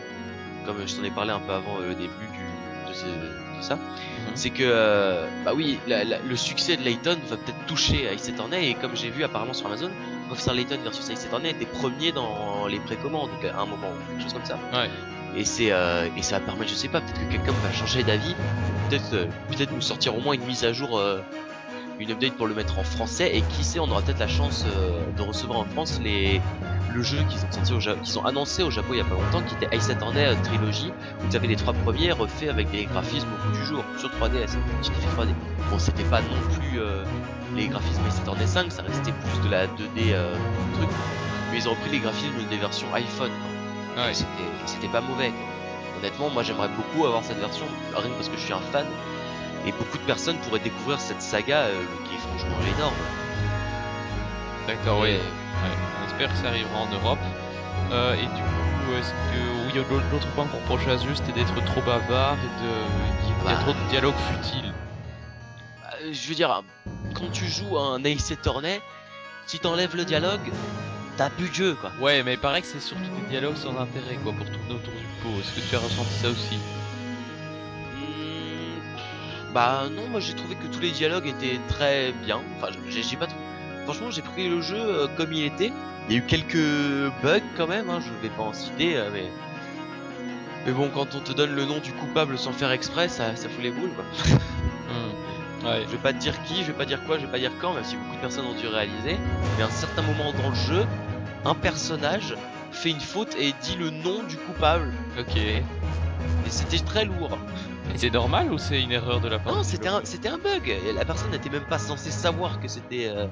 comme 0.65 0.87
je 0.87 0.97
t'en 0.97 1.05
ai 1.05 1.11
parlé 1.11 1.31
un 1.31 1.41
peu 1.41 1.53
avant 1.53 1.79
le 1.79 1.95
début 1.95 2.29
du, 2.33 2.89
de, 2.89 2.95
ce, 2.95 3.05
ça, 3.61 3.77
mhm. 3.77 3.83
c'est 4.35 4.51
que 4.51 4.63
euh, 4.65 5.27
bah 5.45 5.53
oui, 5.55 5.79
le 5.87 6.37
succès 6.37 6.77
de 6.77 6.83
Layton 6.83 7.19
va 7.29 7.37
peut-être 7.37 7.67
toucher 7.67 8.07
Ace 8.13 8.29
Attorney 8.29 8.71
et 8.71 8.75
comme 8.75 8.97
j'ai 8.97 9.11
vu 9.11 9.25
apparemment 9.25 9.53
sur 9.53 9.67
Amazon, 9.67 9.91
Professeur 10.33 10.55
Layton 10.55 10.79
versus 10.83 11.11
Ace 11.11 11.27
Attorney 11.27 11.51
était 11.51 11.67
premier 11.67 12.11
dans 12.11 12.67
les 12.67 12.81
précommandes 12.81 13.29
à 13.55 13.61
un 13.61 13.67
moment, 13.67 13.93
quelque 14.09 14.23
chose 14.23 14.33
comme 14.33 14.47
ça. 14.47 14.59
Ouais. 14.73 14.89
Et 15.37 15.45
c'est 15.45 15.71
euh, 15.73 16.09
et 16.17 16.23
ça 16.23 16.39
va 16.39 16.47
permettre, 16.47 16.71
je 16.71 16.75
sais 16.75 16.89
pas, 16.89 17.03
peut-être 17.03 17.21
que 17.29 17.33
quelqu'un 17.33 17.53
va 17.63 17.71
changer 17.71 18.03
d'avis, 18.03 18.35
peut-être 18.89 19.13
euh, 19.13 19.27
peut-être 19.51 19.73
nous 19.73 19.83
sortir 19.83 20.17
au 20.17 20.21
moins 20.23 20.33
une 20.33 20.47
mise 20.47 20.65
à 20.65 20.73
jour 20.73 20.99
une 22.03 22.13
update 22.13 22.35
pour 22.35 22.47
le 22.47 22.55
mettre 22.55 22.79
en 22.79 22.85
français 22.85 23.31
et 23.35 23.43
qui 23.43 23.65
sait 23.65 23.79
on 23.79 23.89
aura 23.91 24.03
peut-être 24.03 24.19
la 24.19 24.29
chance 24.29 24.65
de 25.17 25.23
recevoir 25.23 25.61
en 25.61 25.65
France 25.65 26.01
les 26.03 26.41
le 26.95 27.03
jeu 27.03 27.19
qu'ils 27.29 27.45
ont 27.45 27.53
sorti 27.53 27.73
au 27.73 27.79
qu'ils 28.03 28.19
ont 28.19 28.25
annoncé 28.25 28.63
au 28.63 28.71
Japon 28.71 28.89
il 28.93 28.99
y 28.99 29.01
a 29.01 29.05
pas 29.05 29.15
longtemps, 29.15 29.43
qui 29.43 29.55
était 29.55 29.75
Ace 29.75 29.91
Attorney 29.91 30.25
euh, 30.25 30.35
Trilogy, 30.43 30.89
où 30.89 31.27
vous 31.29 31.37
avez 31.37 31.49
les 31.49 31.57
trois 31.57 31.73
premiers 31.73 32.13
refaits 32.13 32.51
avec 32.51 32.71
des 32.71 32.85
graphismes 32.85 33.29
au 33.29 33.49
bout 33.49 33.57
du 33.57 33.65
jour 33.65 33.85
sur 33.99 34.09
3DS, 34.11 34.57
3D. 34.83 35.29
Bon, 35.71 35.79
c'était 35.79 36.05
pas 36.05 36.21
non 36.21 36.55
plus 36.55 36.81
euh, 36.81 37.05
les 37.55 37.69
graphismes 37.69 38.03
Ace 38.07 38.19
Attorney 38.21 38.47
5, 38.47 38.73
ça 38.73 38.83
restait 38.83 39.13
plus 39.13 39.49
de 39.49 39.51
la 39.51 39.67
2D 39.67 40.13
euh, 40.13 40.35
truc, 40.75 40.91
mais 41.51 41.59
ils 41.59 41.69
ont 41.69 41.73
repris 41.73 41.91
les 41.91 42.01
graphismes 42.01 42.49
des 42.51 42.59
versions 42.59 42.93
iPhone. 42.95 43.31
Quoi. 43.95 44.05
Ouais. 44.05 44.13
C'était 44.67 44.89
pas 44.89 45.01
mauvais. 45.01 45.33
Honnêtement, 45.99 46.31
moi 46.31 46.43
j'aimerais 46.43 46.69
beaucoup 46.69 47.07
avoir 47.07 47.23
cette 47.23 47.39
version, 47.39 47.67
rien 47.95 48.09
que 48.09 48.15
parce 48.15 48.29
que 48.29 48.37
je 48.37 48.43
suis 48.43 48.53
un 48.53 48.61
fan, 48.73 48.87
et 49.67 49.73
beaucoup 49.73 49.99
de 49.99 50.05
personnes 50.05 50.39
pourraient 50.39 50.61
découvrir 50.61 51.01
cette 51.01 51.23
saga 51.23 51.67
qui 52.09 52.15
est 52.15 52.19
franchement 52.19 52.59
énorme. 52.77 52.95
D'accord, 54.67 55.01
oui. 55.01 55.17
On 56.01 56.07
espère 56.07 56.31
que 56.31 56.37
ça 56.37 56.49
arrivera 56.49 56.79
en 56.81 56.91
Europe. 56.93 57.19
Euh, 57.91 58.15
et 58.15 58.27
du 58.27 58.43
coup, 58.43 58.93
est-ce 58.99 59.11
que. 59.11 59.77
Oui, 59.77 59.85
l'autre 60.13 60.27
point 60.35 60.47
qu'on 60.47 60.59
reproche 60.59 60.87
à 60.89 60.99
ce 60.99 61.15
c'était 61.15 61.33
d'être 61.33 61.65
trop 61.65 61.81
bavard 61.83 62.37
et 62.39 62.63
de. 62.63 62.71
Il 63.25 63.29
y 63.29 63.51
a, 63.51 63.55
bah. 63.55 63.61
trop 63.63 63.73
de 63.73 63.91
dialogues 63.91 64.15
futiles. 64.31 64.73
Bah, 65.83 65.97
je 66.11 66.29
veux 66.29 66.35
dire, 66.35 66.63
quand 67.15 67.31
tu 67.33 67.47
joues 67.47 67.79
un 67.79 68.03
Ace 68.05 68.31
Attorney, 68.31 68.81
si 69.47 69.59
t'enlèves 69.59 69.97
le 69.97 70.05
dialogue, 70.05 70.53
t'as 71.17 71.31
plus 71.31 71.49
de 71.49 71.55
jeu 71.55 71.75
quoi. 71.75 71.91
Ouais, 72.01 72.23
mais 72.23 72.35
il 72.35 72.39
paraît 72.39 72.63
que 72.63 72.69
c'est 72.69 72.81
surtout 72.81 73.03
des 73.21 73.29
dialogues 73.29 73.57
sans 73.57 73.77
intérêt 73.79 74.17
quoi, 74.23 74.33
pour 74.33 74.47
tourner 74.47 74.75
autour 74.75 74.95
du 74.95 75.07
pot. 75.23 75.41
Est-ce 75.41 75.61
que 75.61 75.69
tu 75.69 75.77
as 75.77 75.81
ressenti 75.81 76.13
ça 76.15 76.29
aussi? 76.31 76.59
Bah 79.55 79.85
non, 79.91 80.09
moi 80.09 80.21
j'ai 80.21 80.35
trouvé 80.35 80.55
que 80.55 80.67
tous 80.67 80.81
les 80.81 80.91
dialogues 80.91 81.27
étaient 81.27 81.61
très 81.69 82.13
bien. 82.25 82.41
Enfin, 82.57 82.73
j'ai 82.89 83.17
pas 83.17 83.27
trouvé 83.27 83.43
franchement, 83.85 84.11
j'ai 84.11 84.23
pris 84.23 84.49
le 84.49 84.61
jeu 84.61 84.79
euh, 84.79 85.07
comme 85.17 85.33
il 85.33 85.45
était. 85.45 85.73
Il 86.09 86.15
y 86.15 86.17
a 86.17 86.19
eu 86.19 86.27
quelques 86.27 87.13
bugs 87.23 87.41
quand 87.57 87.67
même, 87.67 87.91
hein, 87.91 88.01
je 88.01 88.11
vais 88.27 88.35
pas 88.35 88.43
en 88.43 88.53
citer, 88.53 88.97
euh, 88.97 89.11
mais. 89.13 89.31
Mais 90.65 90.73
bon, 90.73 90.89
quand 90.95 91.15
on 91.17 91.21
te 91.21 91.33
donne 91.33 91.55
le 91.55 91.65
nom 91.65 91.79
du 91.79 91.93
coupable 91.93 92.39
sans 92.39 92.53
faire 92.53 92.71
exprès, 92.71 93.09
ça, 93.09 93.35
ça 93.35 93.49
fout 93.49 93.63
les 93.63 93.71
boules, 93.71 93.93
quoi. 93.95 94.05
Hmm. 94.93 95.67
Ouais. 95.67 95.85
Je 95.87 95.93
vais 95.93 96.03
pas 96.03 96.13
te 96.13 96.19
dire 96.19 96.43
qui, 96.43 96.57
je 96.57 96.67
vais 96.67 96.73
pas 96.73 96.85
dire 96.85 97.03
quoi, 97.05 97.17
je 97.17 97.25
vais 97.25 97.31
pas 97.31 97.39
dire 97.39 97.53
quand, 97.61 97.73
même 97.73 97.85
si 97.85 97.97
beaucoup 97.97 98.17
de 98.17 98.21
personnes 98.21 98.45
ont 98.45 98.61
dû 98.61 98.67
réaliser. 98.67 99.17
Mais 99.57 99.63
à 99.63 99.69
un 99.69 99.71
certain 99.71 100.03
moment 100.03 100.33
dans 100.33 100.51
le 100.51 100.55
jeu, 100.55 100.85
un 101.47 101.55
personnage 101.55 102.35
fait 102.73 102.91
une 102.91 103.01
faute 103.01 103.35
et 103.39 103.55
dit 103.63 103.77
le 103.77 103.89
nom 103.91 104.23
du 104.25 104.37
coupable. 104.37 104.93
Ok. 105.19 105.37
Et 105.37 105.63
c'était 106.49 106.85
très 106.85 107.07
lourd. 107.07 107.39
Et 107.95 107.99
c'est 107.99 108.11
normal 108.11 108.53
ou 108.53 108.59
c'est 108.59 108.81
une 108.83 108.93
erreur 108.93 109.21
de 109.21 109.29
la 109.29 109.39
part 109.39 109.55
Non, 109.55 109.63
c'était 109.63 109.89
un, 109.89 110.01
c'était 110.05 110.29
un 110.29 110.39
bug. 110.39 110.73
La 110.95 111.05
personne 111.05 111.31
n'était 111.31 111.51
même 111.51 111.67
pas 111.67 111.79
censée 111.79 112.11
savoir 112.11 112.61
que 112.61 112.69
c'était. 112.69 113.09
Euh, 113.09 113.27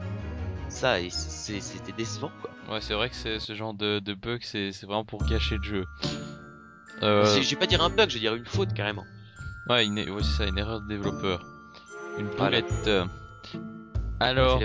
ça 0.68 1.00
et 1.00 1.10
c'était 1.10 1.92
décevant 1.92 2.30
quoi. 2.40 2.50
Ouais, 2.72 2.80
c'est 2.80 2.94
vrai 2.94 3.10
que 3.10 3.16
c'est 3.16 3.40
ce 3.40 3.54
genre 3.54 3.74
de, 3.74 3.98
de 3.98 4.14
bug, 4.14 4.40
c'est 4.42 4.70
vraiment 4.82 5.04
pour 5.04 5.24
gâcher 5.26 5.56
le 5.56 5.62
jeu. 5.62 5.84
Euh... 7.02 7.24
Je 7.24 7.50
vais 7.50 7.56
pas 7.56 7.66
dire 7.66 7.82
un 7.82 7.90
bug, 7.90 8.08
je 8.08 8.14
vais 8.14 8.20
dire 8.20 8.34
une 8.34 8.46
faute 8.46 8.72
carrément. 8.72 9.04
Ouais, 9.68 9.84
une... 9.84 9.98
ouais 9.98 10.22
c'est 10.22 10.38
ça, 10.38 10.46
une 10.46 10.58
erreur 10.58 10.80
de 10.80 10.88
développeur. 10.88 11.44
Une 12.18 12.28
boulette. 12.28 12.90
Alors, 14.20 14.60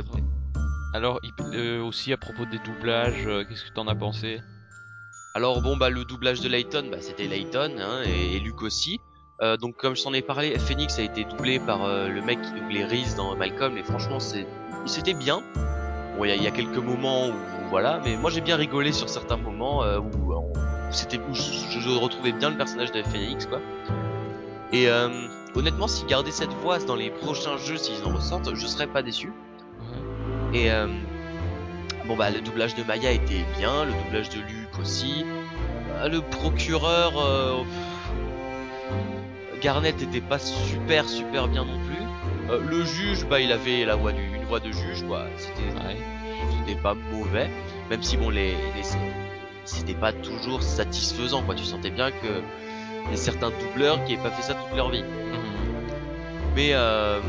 alors 0.94 1.20
euh, 1.54 1.82
aussi 1.82 2.14
à 2.14 2.18
propos 2.18 2.46
des 2.46 2.60
doublages, 2.60 3.26
euh, 3.26 3.44
qu'est-ce 3.46 3.64
que 3.64 3.74
t'en 3.74 3.88
as 3.88 3.96
pensé? 3.96 4.42
Alors 5.34 5.62
bon 5.62 5.76
bah 5.76 5.90
le 5.90 6.06
doublage 6.06 6.42
de 6.42 6.50
Layton, 6.50 6.88
bah, 6.92 6.98
c'était 7.02 7.28
Layton 7.28 7.78
hein, 7.80 8.04
et, 8.06 8.36
et 8.36 8.40
Luke 8.40 8.62
aussi. 8.62 9.00
Euh, 9.42 9.58
donc 9.58 9.76
comme 9.76 9.96
je 9.96 10.04
t'en 10.04 10.14
ai 10.14 10.22
parlé, 10.22 10.58
Phoenix 10.60 10.98
a 11.00 11.02
été 11.02 11.26
doublé 11.26 11.60
par 11.60 11.88
le 11.88 12.22
mec 12.22 12.42
qui 12.42 12.52
doublait 12.54 12.86
Reese 12.86 13.16
dans 13.16 13.36
Malcolm 13.36 13.78
et 13.78 13.84
franchement 13.84 14.20
c'est 14.20 14.48
c'était 14.86 15.14
bien. 15.14 15.42
Bon, 16.18 16.24
il 16.24 16.42
y, 16.42 16.48
a 16.48 16.52
quelques 16.52 16.78
moments 16.78 17.28
où 17.28 17.34
voilà, 17.70 18.00
mais 18.06 18.16
moi 18.16 18.32
j'ai 18.32 18.40
bien 18.40 18.56
rigolé 18.56 18.94
sur 18.94 19.10
certains 19.10 19.36
moments 19.36 19.84
euh, 19.84 20.00
où, 20.00 20.34
c'était 20.92 21.18
où 21.18 21.34
je, 21.34 22.00
retrouvais 22.00 22.32
bien 22.32 22.52
le 22.52 22.58
personnage 22.58 22.92
de 22.94 23.04
Phoenix 23.04 23.46
quoi. 23.46 23.60
Et 24.72 24.88
euh, 24.88 25.10
honnêtement, 25.56 25.88
s'ils 25.88 26.08
gardaient 26.08 26.32
cette 26.32 26.54
voix 26.54 26.80
dans 26.80 26.96
les 26.96 27.10
prochains 27.10 27.58
jeux, 27.58 27.78
s'ils 27.78 28.06
en 28.06 28.16
ressortent, 28.16 28.56
je 28.56 28.66
serais 28.66 28.88
pas 28.88 29.02
déçu. 29.02 29.34
Et 30.54 30.72
euh, 30.72 30.88
bon 32.06 32.16
bah 32.16 32.30
le 32.30 32.40
doublage 32.40 32.76
de 32.76 32.84
Maya 32.84 33.12
était 33.12 33.44
bien, 33.58 33.84
le 33.84 33.92
doublage 34.06 34.30
de 34.30 34.40
Luke 34.40 34.80
aussi. 34.80 35.26
le 36.06 36.22
procureur 36.22 37.66
Garnet 39.66 39.90
était 40.00 40.22
pas 40.22 40.38
super 40.38 41.10
super 41.10 41.48
bien 41.48 41.66
non 41.66 41.80
plus. 41.88 42.70
le 42.70 42.86
juge, 42.86 43.26
bah 43.26 43.40
il 43.40 43.52
avait 43.52 43.84
la 43.84 43.96
voix 43.96 44.12
du 44.12 44.22
voix 44.48 44.60
de 44.60 44.72
juge, 44.72 45.04
quoi. 45.08 45.26
C'était 45.38 46.80
pas 46.80 46.94
mauvais, 46.94 47.50
même 47.90 48.04
si 48.04 48.16
bon, 48.16 48.30
les, 48.30 48.54
c'était 49.64 49.96
pas 49.96 50.14
toujours 50.14 50.62
satisfaisant, 50.62 51.42
quoi. 51.42 51.56
Tu 51.56 51.64
sentais 51.64 51.90
bien 51.90 52.12
que 52.12 52.44
il 53.06 53.10
y 53.10 53.14
a 53.16 53.18
certains 53.18 53.50
doubleurs 53.50 54.04
qui 54.04 54.16
n'avaient 54.16 54.30
pas 54.30 54.36
fait 54.36 54.44
ça 54.44 54.54
toute 54.54 54.78
leur 54.78 54.92
vie. 54.92 55.02
Mhm. 55.02 55.10
Mais 56.56 56.70
euh, 56.74 57.20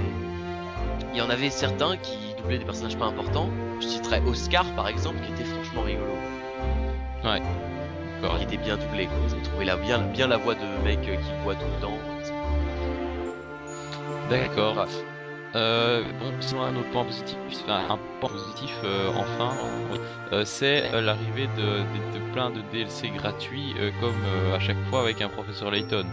il 1.15 1.19
y 1.19 1.23
en 1.23 1.31
avait 1.31 1.49
certains 1.49 1.97
qui 1.97 2.35
doublaient 2.37 2.59
des 2.59 2.67
personnages 2.67 2.99
pas 2.99 3.07
importants. 3.07 3.49
Je 3.81 3.87
citerais 3.87 4.21
Oscar 4.27 4.67
par 4.75 4.89
exemple, 4.89 5.21
qui 5.25 5.33
était 5.33 5.49
franchement 5.51 5.85
rigolo. 5.85 6.13
Ouais. 7.25 7.41
Qui 8.39 8.45
était 8.45 8.63
bien 8.63 8.77
doublé, 8.77 9.07
quoi. 9.07 9.17
Vous 9.27 9.41
trouvé 9.41 9.65
la, 9.65 9.77
bien, 9.77 10.01
bien 10.01 10.27
la 10.27 10.37
voix 10.37 10.55
de 10.55 10.85
mec 10.85 11.01
qui 11.01 11.33
voit 11.43 11.55
tout 11.55 11.65
le 11.77 11.81
temps. 11.81 12.16
D'accord. 14.31 14.87
Euh, 15.55 16.03
bon, 16.21 16.33
sinon 16.41 16.63
un 16.63 16.77
autre 16.77 16.91
point 16.91 17.05
positif, 17.05 17.37
enfin, 17.65 17.85
un 17.89 17.99
point 18.21 18.29
positif 18.29 18.75
euh, 18.85 19.09
enfin, 19.17 19.57
euh, 20.33 20.45
c'est 20.45 20.93
euh, 20.93 21.01
l'arrivée 21.01 21.49
de, 21.57 21.63
de, 21.63 22.19
de, 22.19 22.33
plein 22.33 22.51
de 22.51 22.61
DLC 22.73 23.09
gratuits, 23.11 23.75
comme 24.01 24.15
à 24.55 24.59
chaque 24.59 24.77
fois 24.91 25.01
avec 25.01 25.23
un 25.23 25.29
professeur 25.29 25.71
Layton. 25.71 26.05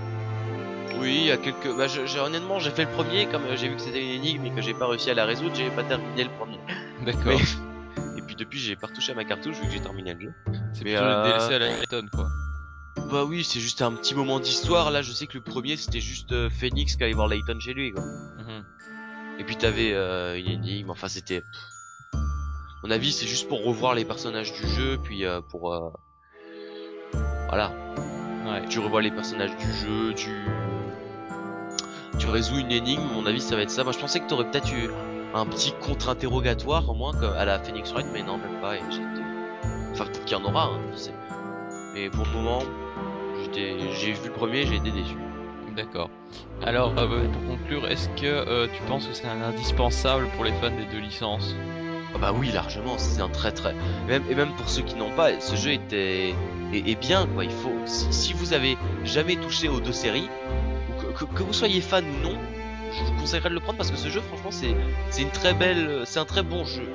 Oui, 1.00 1.16
il 1.22 1.26
y 1.26 1.32
a 1.32 1.38
quelques. 1.38 1.76
Bah, 1.76 1.88
honnêtement, 2.24 2.60
j'ai 2.60 2.70
fait 2.70 2.86
le 2.86 2.92
premier, 2.92 3.26
comme 3.26 3.42
j'ai 3.56 3.68
vu 3.68 3.76
que 3.76 3.82
c'était 3.82 4.02
une 4.02 4.12
énigme 4.12 4.46
et 4.46 4.52
que 4.52 4.62
j'ai 4.62 4.74
pas 4.74 4.88
réussi 4.88 5.10
à 5.10 5.16
la 5.16 5.26
résoudre, 5.26 5.56
j'ai 5.56 5.70
pas 5.72 5.84
terminé 5.84 6.24
le 6.24 6.30
premier. 6.30 6.60
D'accord. 7.06 7.34
Et 8.18 8.22
puis 8.22 8.36
depuis, 8.36 8.60
j'ai 8.60 8.76
pas 8.76 8.88
retouché 8.88 9.12
à 9.12 9.16
ma 9.16 9.26
cartouche 9.26 9.58
vu 9.58 9.68
que 9.68 9.74
j'ai 9.74 9.82
terminé 9.82 10.14
le 10.14 10.20
jeu. 10.20 10.34
C'est 10.74 10.84
plutôt 10.84 11.04
le 11.04 11.24
DLC 11.24 11.54
à 11.54 11.60
la 11.60 11.68
Layton, 11.68 12.06
quoi. 12.14 12.28
Bah 13.12 13.26
oui, 13.26 13.44
c'est 13.44 13.60
juste 13.60 13.82
un 13.82 13.92
petit 13.94 14.16
moment 14.16 14.40
d'histoire. 14.40 14.92
Là, 14.92 15.02
je 15.02 15.12
sais 15.12 15.28
que 15.28 15.38
le 15.38 15.44
premier, 15.44 15.78
c'était 15.78 16.00
juste 16.00 16.50
Phoenix 16.50 16.96
qui 16.96 17.04
allait 17.04 17.14
voir 17.14 17.28
Layton 17.28 17.60
chez 17.60 17.74
lui, 17.74 17.92
quoi. 17.92 18.04
Mhm. 18.04 18.64
Et 19.40 19.44
puis 19.44 19.56
t'avais 19.56 19.94
euh, 19.94 20.38
une 20.38 20.48
énigme, 20.48 20.92
enfin 20.92 21.08
c'était... 21.08 21.42
mon 22.84 22.92
avis 22.92 23.12
c'est 23.12 23.26
juste 23.26 23.48
pour 23.48 23.64
revoir 23.64 23.96
les 23.96 24.06
personnages 24.06 24.54
du 24.54 24.68
jeu, 24.68 25.00
puis 25.04 25.26
euh, 25.26 25.42
pour... 25.42 25.74
Euh... 25.74 25.90
Voilà. 27.48 27.72
Ouais. 28.46 28.68
Tu 28.70 28.80
revois 28.80 29.02
les 29.02 29.12
personnages 29.12 29.56
du 29.58 29.74
jeu, 29.74 30.14
tu... 30.14 30.30
Tu 32.20 32.28
résous 32.28 32.58
une 32.58 32.72
énigme, 32.72 33.02
mon 33.02 33.26
avis 33.26 33.42
ça 33.42 33.56
va 33.56 33.64
être 33.64 33.72
ça. 33.72 33.84
Moi 33.84 33.92
je 33.92 34.00
pensais 34.00 34.20
que 34.20 34.28
t'aurais 34.28 34.50
peut-être 34.50 34.72
eu 34.72 34.90
un 35.34 35.48
petit 35.48 35.74
contre-interrogatoire 35.82 36.88
au 36.88 36.94
moins 36.94 37.20
à 37.34 37.44
la 37.44 37.58
Phoenix 37.58 37.92
Wright, 37.92 38.08
mais 38.14 38.22
non 38.22 38.38
même 38.38 38.62
pas. 38.62 38.78
Et 38.78 38.82
Enfin 39.92 40.06
peut-être 40.06 40.26
qu'il 40.26 40.38
y 40.38 40.40
en 40.40 40.46
aura, 40.46 40.66
hein, 40.66 40.80
je 40.92 40.98
sais. 40.98 41.14
Mais 41.96 42.10
pour 42.12 42.26
le 42.26 42.32
moment, 42.32 42.62
j'ai 43.56 44.14
vu 44.14 44.26
le 44.26 44.32
premier, 44.32 44.66
j'ai 44.66 44.76
été 44.76 44.92
déçu. 44.92 45.16
D'accord. 45.76 46.10
Alors, 46.62 46.94
euh, 46.98 47.28
pour 47.28 47.46
conclure, 47.46 47.88
est-ce 47.88 48.08
que 48.10 48.26
euh, 48.26 48.68
tu 48.74 48.82
penses 48.84 49.08
que 49.08 49.14
c'est 49.14 49.28
un 49.28 49.42
indispensable 49.42 50.28
pour 50.36 50.44
les 50.44 50.52
fans 50.54 50.70
des 50.70 50.86
deux 50.92 51.00
licences? 51.00 51.56
Ah 52.14 52.20
Bah 52.20 52.34
oui, 52.34 52.52
largement. 52.52 52.98
C'est 52.98 53.22
un 53.22 53.30
très 53.30 53.52
très. 53.52 53.74
même, 54.08 54.24
et 54.30 54.36
même 54.36 54.52
pour 54.54 54.70
ceux 54.70 54.84
qui 54.84 54.96
n'ont 54.96 55.12
pas, 55.12 55.40
ce 55.40 55.56
jeu 55.56 55.72
était 55.72 56.36
est, 56.74 57.00
bien 57.00 57.28
quoi. 57.28 57.44
Il 57.44 57.52
faut. 57.52 57.74
Si, 57.86 58.34
vous 58.34 58.54
avez 58.54 58.78
jamais 59.04 59.36
touché 59.36 59.68
aux 59.68 59.80
deux 59.80 59.92
séries, 59.92 60.30
ou 61.00 61.26
que, 61.26 61.44
vous 61.44 61.54
soyez 61.54 61.82
fan 61.82 62.06
ou 62.06 62.24
non, 62.24 62.38
je 62.92 63.04
vous 63.04 63.20
conseillerais 63.20 63.50
de 63.50 63.56
le 63.56 63.60
prendre 63.60 63.78
parce 63.78 63.90
que 63.90 63.98
ce 63.98 64.10
jeu, 64.10 64.22
franchement, 64.22 64.52
c'est 64.52 64.76
c'est 65.10 65.24
une 65.24 65.32
très 65.32 65.54
belle, 65.54 66.04
c'est 66.06 66.20
un 66.20 66.26
très 66.26 66.44
bon 66.44 66.66
jeu. 66.66 66.88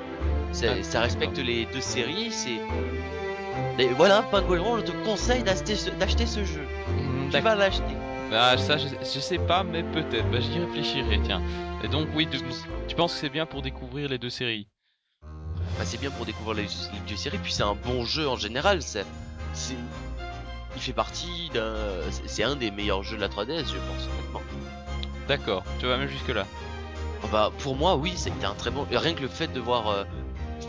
ça 0.53 1.01
respecte 1.01 1.37
les 1.37 1.65
deux 1.73 1.81
séries, 1.81 2.31
c'est 2.31 2.59
voilà, 3.95 4.23
Pingouin, 4.23 4.79
je 4.79 4.91
te 4.91 5.05
conseille 5.05 5.43
d'acheter 5.43 5.75
ce, 5.75 5.89
d'acheter 5.91 6.25
ce 6.25 6.43
jeu. 6.43 6.61
Mmh, 6.61 7.29
tu 7.31 7.39
vas 7.39 7.55
l'acheter. 7.55 7.95
Bah 8.31 8.57
ça 8.57 8.77
je, 8.77 9.19
sais 9.19 9.39
pas 9.39 9.63
mais 9.63 9.81
peut-être, 9.81 10.29
bah 10.29 10.39
j'y 10.39 10.59
réfléchirai 10.59 11.19
tiens. 11.23 11.41
Et 11.83 11.87
donc 11.87 12.07
oui, 12.13 12.27
tu 12.87 12.95
penses 12.95 13.13
que 13.13 13.19
c'est 13.19 13.29
bien 13.29 13.45
pour 13.45 13.61
découvrir 13.61 14.07
les 14.09 14.17
deux 14.17 14.29
séries? 14.29 14.67
Bah 15.23 15.83
c'est 15.83 15.99
bien 15.99 16.11
pour 16.11 16.25
découvrir 16.25 16.55
les, 16.55 16.67
deux 17.07 17.15
séries, 17.15 17.39
puis 17.39 17.51
c'est 17.51 17.63
un 17.63 17.75
bon 17.75 18.05
jeu 18.05 18.27
en 18.27 18.35
général, 18.35 18.81
c'est... 18.81 19.05
Il 20.75 20.81
fait 20.81 20.93
partie 20.93 21.49
d'un... 21.53 21.75
C'est 22.27 22.43
un 22.43 22.55
des 22.55 22.69
meilleurs 22.69 23.01
jeux 23.01 23.15
de 23.15 23.21
la 23.21 23.29
3DS 23.29 23.65
je 23.65 23.77
pense 23.77 24.07
honnêtement. 24.13 24.41
D'accord, 25.27 25.63
tu 25.79 25.87
vas 25.87 25.97
même 25.97 26.09
jusque 26.09 26.29
là. 26.29 26.45
Bah 27.31 27.51
pour 27.59 27.75
moi 27.75 27.95
oui, 27.95 28.13
c'était 28.15 28.45
un 28.45 28.53
très 28.53 28.69
bon... 28.69 28.85
Rien 28.91 29.13
que 29.13 29.21
le 29.21 29.27
fait 29.27 29.51
de 29.51 29.59
voir... 29.59 29.87
Euh, 29.87 30.03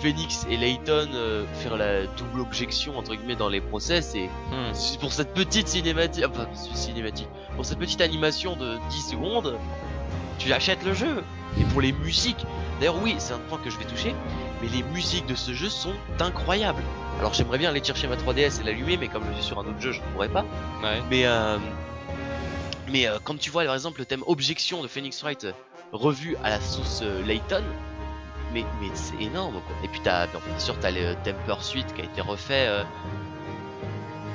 Phoenix 0.00 0.46
et 0.50 0.56
Layton 0.56 1.08
euh, 1.14 1.44
faire 1.54 1.76
la 1.76 2.06
double 2.06 2.40
objection 2.40 2.96
entre 2.96 3.14
guillemets 3.14 3.36
dans 3.36 3.48
les 3.48 3.60
procès 3.60 4.00
c'est 4.00 4.26
hmm. 4.50 4.98
pour 5.00 5.12
cette 5.12 5.34
petite 5.34 5.68
cinématique 5.68 6.24
enfin 6.28 6.48
cinématique 6.74 7.28
pour 7.54 7.66
cette 7.66 7.78
petite 7.78 8.00
animation 8.00 8.56
de 8.56 8.78
10 8.90 9.10
secondes 9.10 9.58
tu 10.40 10.52
achètes 10.52 10.82
le 10.84 10.94
jeu. 10.94 11.22
Et 11.60 11.64
pour 11.64 11.80
les 11.80 11.92
musiques 11.92 12.46
d'ailleurs 12.78 13.02
oui 13.02 13.16
c'est 13.18 13.34
un 13.34 13.38
point 13.48 13.58
que 13.58 13.70
je 13.70 13.78
vais 13.78 13.84
toucher 13.84 14.14
mais 14.62 14.68
les 14.68 14.82
musiques 14.84 15.26
de 15.26 15.34
ce 15.34 15.52
jeu 15.52 15.68
sont 15.68 15.92
incroyables. 16.18 16.82
Alors 17.18 17.34
j'aimerais 17.34 17.58
bien 17.58 17.70
aller 17.70 17.82
chercher 17.82 18.06
ma 18.06 18.16
3DS 18.16 18.60
et 18.60 18.64
l'allumer 18.64 18.96
mais 18.96 19.08
comme 19.08 19.24
je 19.28 19.34
suis 19.34 19.44
sur 19.44 19.58
un 19.58 19.62
autre 19.62 19.80
jeu 19.80 19.92
je 19.92 20.00
ne 20.00 20.06
pourrais 20.12 20.28
pas. 20.28 20.44
Mais 21.10 21.26
euh, 21.26 21.58
mais 22.88 23.06
euh, 23.06 23.18
quand 23.22 23.38
tu 23.38 23.50
vois 23.50 23.64
par 23.64 23.74
exemple 23.74 24.00
le 24.00 24.06
thème 24.06 24.22
objection 24.26 24.82
de 24.82 24.88
Phoenix 24.88 25.20
Wright 25.22 25.46
revu 25.92 26.36
à 26.42 26.50
la 26.50 26.60
sauce 26.60 27.02
Layton 27.26 27.64
mais, 28.52 28.64
mais 28.80 28.88
c'est 28.94 29.20
énorme 29.22 29.60
quoi. 29.66 29.76
Et 29.84 29.88
puis 29.88 30.00
t'as, 30.02 30.26
bien 30.26 30.58
sûr 30.58 30.78
t'as 30.80 30.90
le 30.90 31.14
Temper 31.24 31.62
Suite 31.62 31.92
qui 31.94 32.02
a 32.02 32.04
été 32.04 32.20
refait 32.20 32.66
euh, 32.68 32.82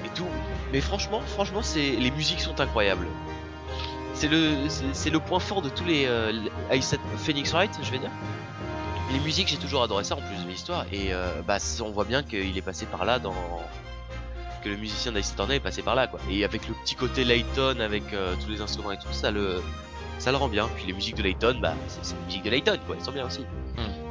et 0.06 0.10
tout. 0.10 0.28
Mais 0.72 0.82
franchement, 0.82 1.22
franchement, 1.22 1.62
c'est 1.62 1.92
les 1.92 2.12
musiques 2.12 2.42
sont 2.42 2.60
incroyables. 2.60 3.08
C'est 4.14 4.28
le, 4.30 4.56
c'est 4.94 5.10
le 5.10 5.20
point 5.20 5.40
fort 5.40 5.62
de 5.62 5.70
tous 5.70 5.84
les, 5.84 6.06
euh, 6.08 6.32
Phoenix 7.18 7.52
Wright, 7.52 7.78
je 7.82 7.92
vais 7.92 8.00
dire. 8.00 8.12
Les 9.12 9.20
musiques, 9.20 9.50
j'ai 9.50 9.58
toujours 9.58 9.84
adoré 9.84 10.04
ça 10.04 10.16
en 10.16 10.22
plus 10.22 10.44
de 10.44 10.50
l'histoire 10.50 10.86
et 10.92 11.14
euh, 11.14 11.42
bah 11.46 11.58
on 11.84 11.92
voit 11.92 12.06
bien 12.06 12.24
qu'il 12.24 12.58
est 12.58 12.62
passé 12.62 12.86
par 12.86 13.06
là 13.06 13.20
dans 13.20 13.36
que 14.64 14.70
le 14.70 14.78
musicien 14.78 15.12
d'Ice 15.12 15.36
est 15.52 15.60
passé 15.60 15.84
par 15.84 15.96
là 15.96 16.08
quoi. 16.08 16.20
Et 16.32 16.44
avec 16.44 16.68
le 16.68 16.74
petit 16.74 16.96
côté 16.96 17.24
Layton 17.24 17.80
avec 17.80 18.04
euh, 18.14 18.36
tous 18.44 18.50
les 18.50 18.62
instruments 18.62 18.92
et 18.92 18.98
tout 18.98 19.12
ça 19.12 19.30
le 19.30 19.62
ça 20.18 20.32
le 20.32 20.38
rend 20.38 20.48
bien. 20.48 20.68
Puis 20.76 20.86
les 20.88 20.94
musiques 20.94 21.16
de 21.16 21.24
Layton, 21.24 21.60
bah 21.62 21.74
c'est 21.88 22.16
la 22.16 22.26
musique 22.26 22.44
de 22.44 22.50
Layton 22.50 22.80
quoi, 22.88 22.96
elles 22.98 23.06
sont 23.06 23.12
bien 23.12 23.26
aussi. 23.26 23.42
Hmm. 23.78 24.05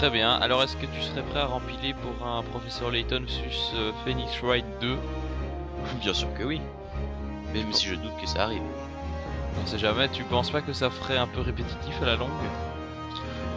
Très 0.00 0.08
bien. 0.08 0.32
Alors, 0.32 0.62
est-ce 0.62 0.78
que 0.78 0.86
tu 0.86 1.02
serais 1.02 1.22
prêt 1.22 1.40
à 1.40 1.44
rempiler 1.44 1.92
pour 1.92 2.26
un 2.26 2.42
professeur 2.42 2.90
Layton 2.90 3.22
sus 3.26 3.76
euh, 3.76 3.92
Phoenix 4.02 4.32
Wright 4.40 4.64
2 4.80 4.96
Bien 6.00 6.14
sûr 6.14 6.32
que 6.32 6.42
oui. 6.42 6.62
Même 7.52 7.70
si 7.74 7.86
je 7.86 7.96
doute 7.96 8.18
que 8.18 8.26
ça 8.26 8.44
arrive. 8.44 8.62
On 9.62 9.66
sait 9.66 9.78
jamais, 9.78 10.08
tu 10.08 10.24
penses 10.24 10.50
pas 10.50 10.62
que 10.62 10.72
ça 10.72 10.88
ferait 10.88 11.18
un 11.18 11.26
peu 11.26 11.42
répétitif 11.42 12.00
à 12.00 12.06
la 12.06 12.16
longue? 12.16 12.30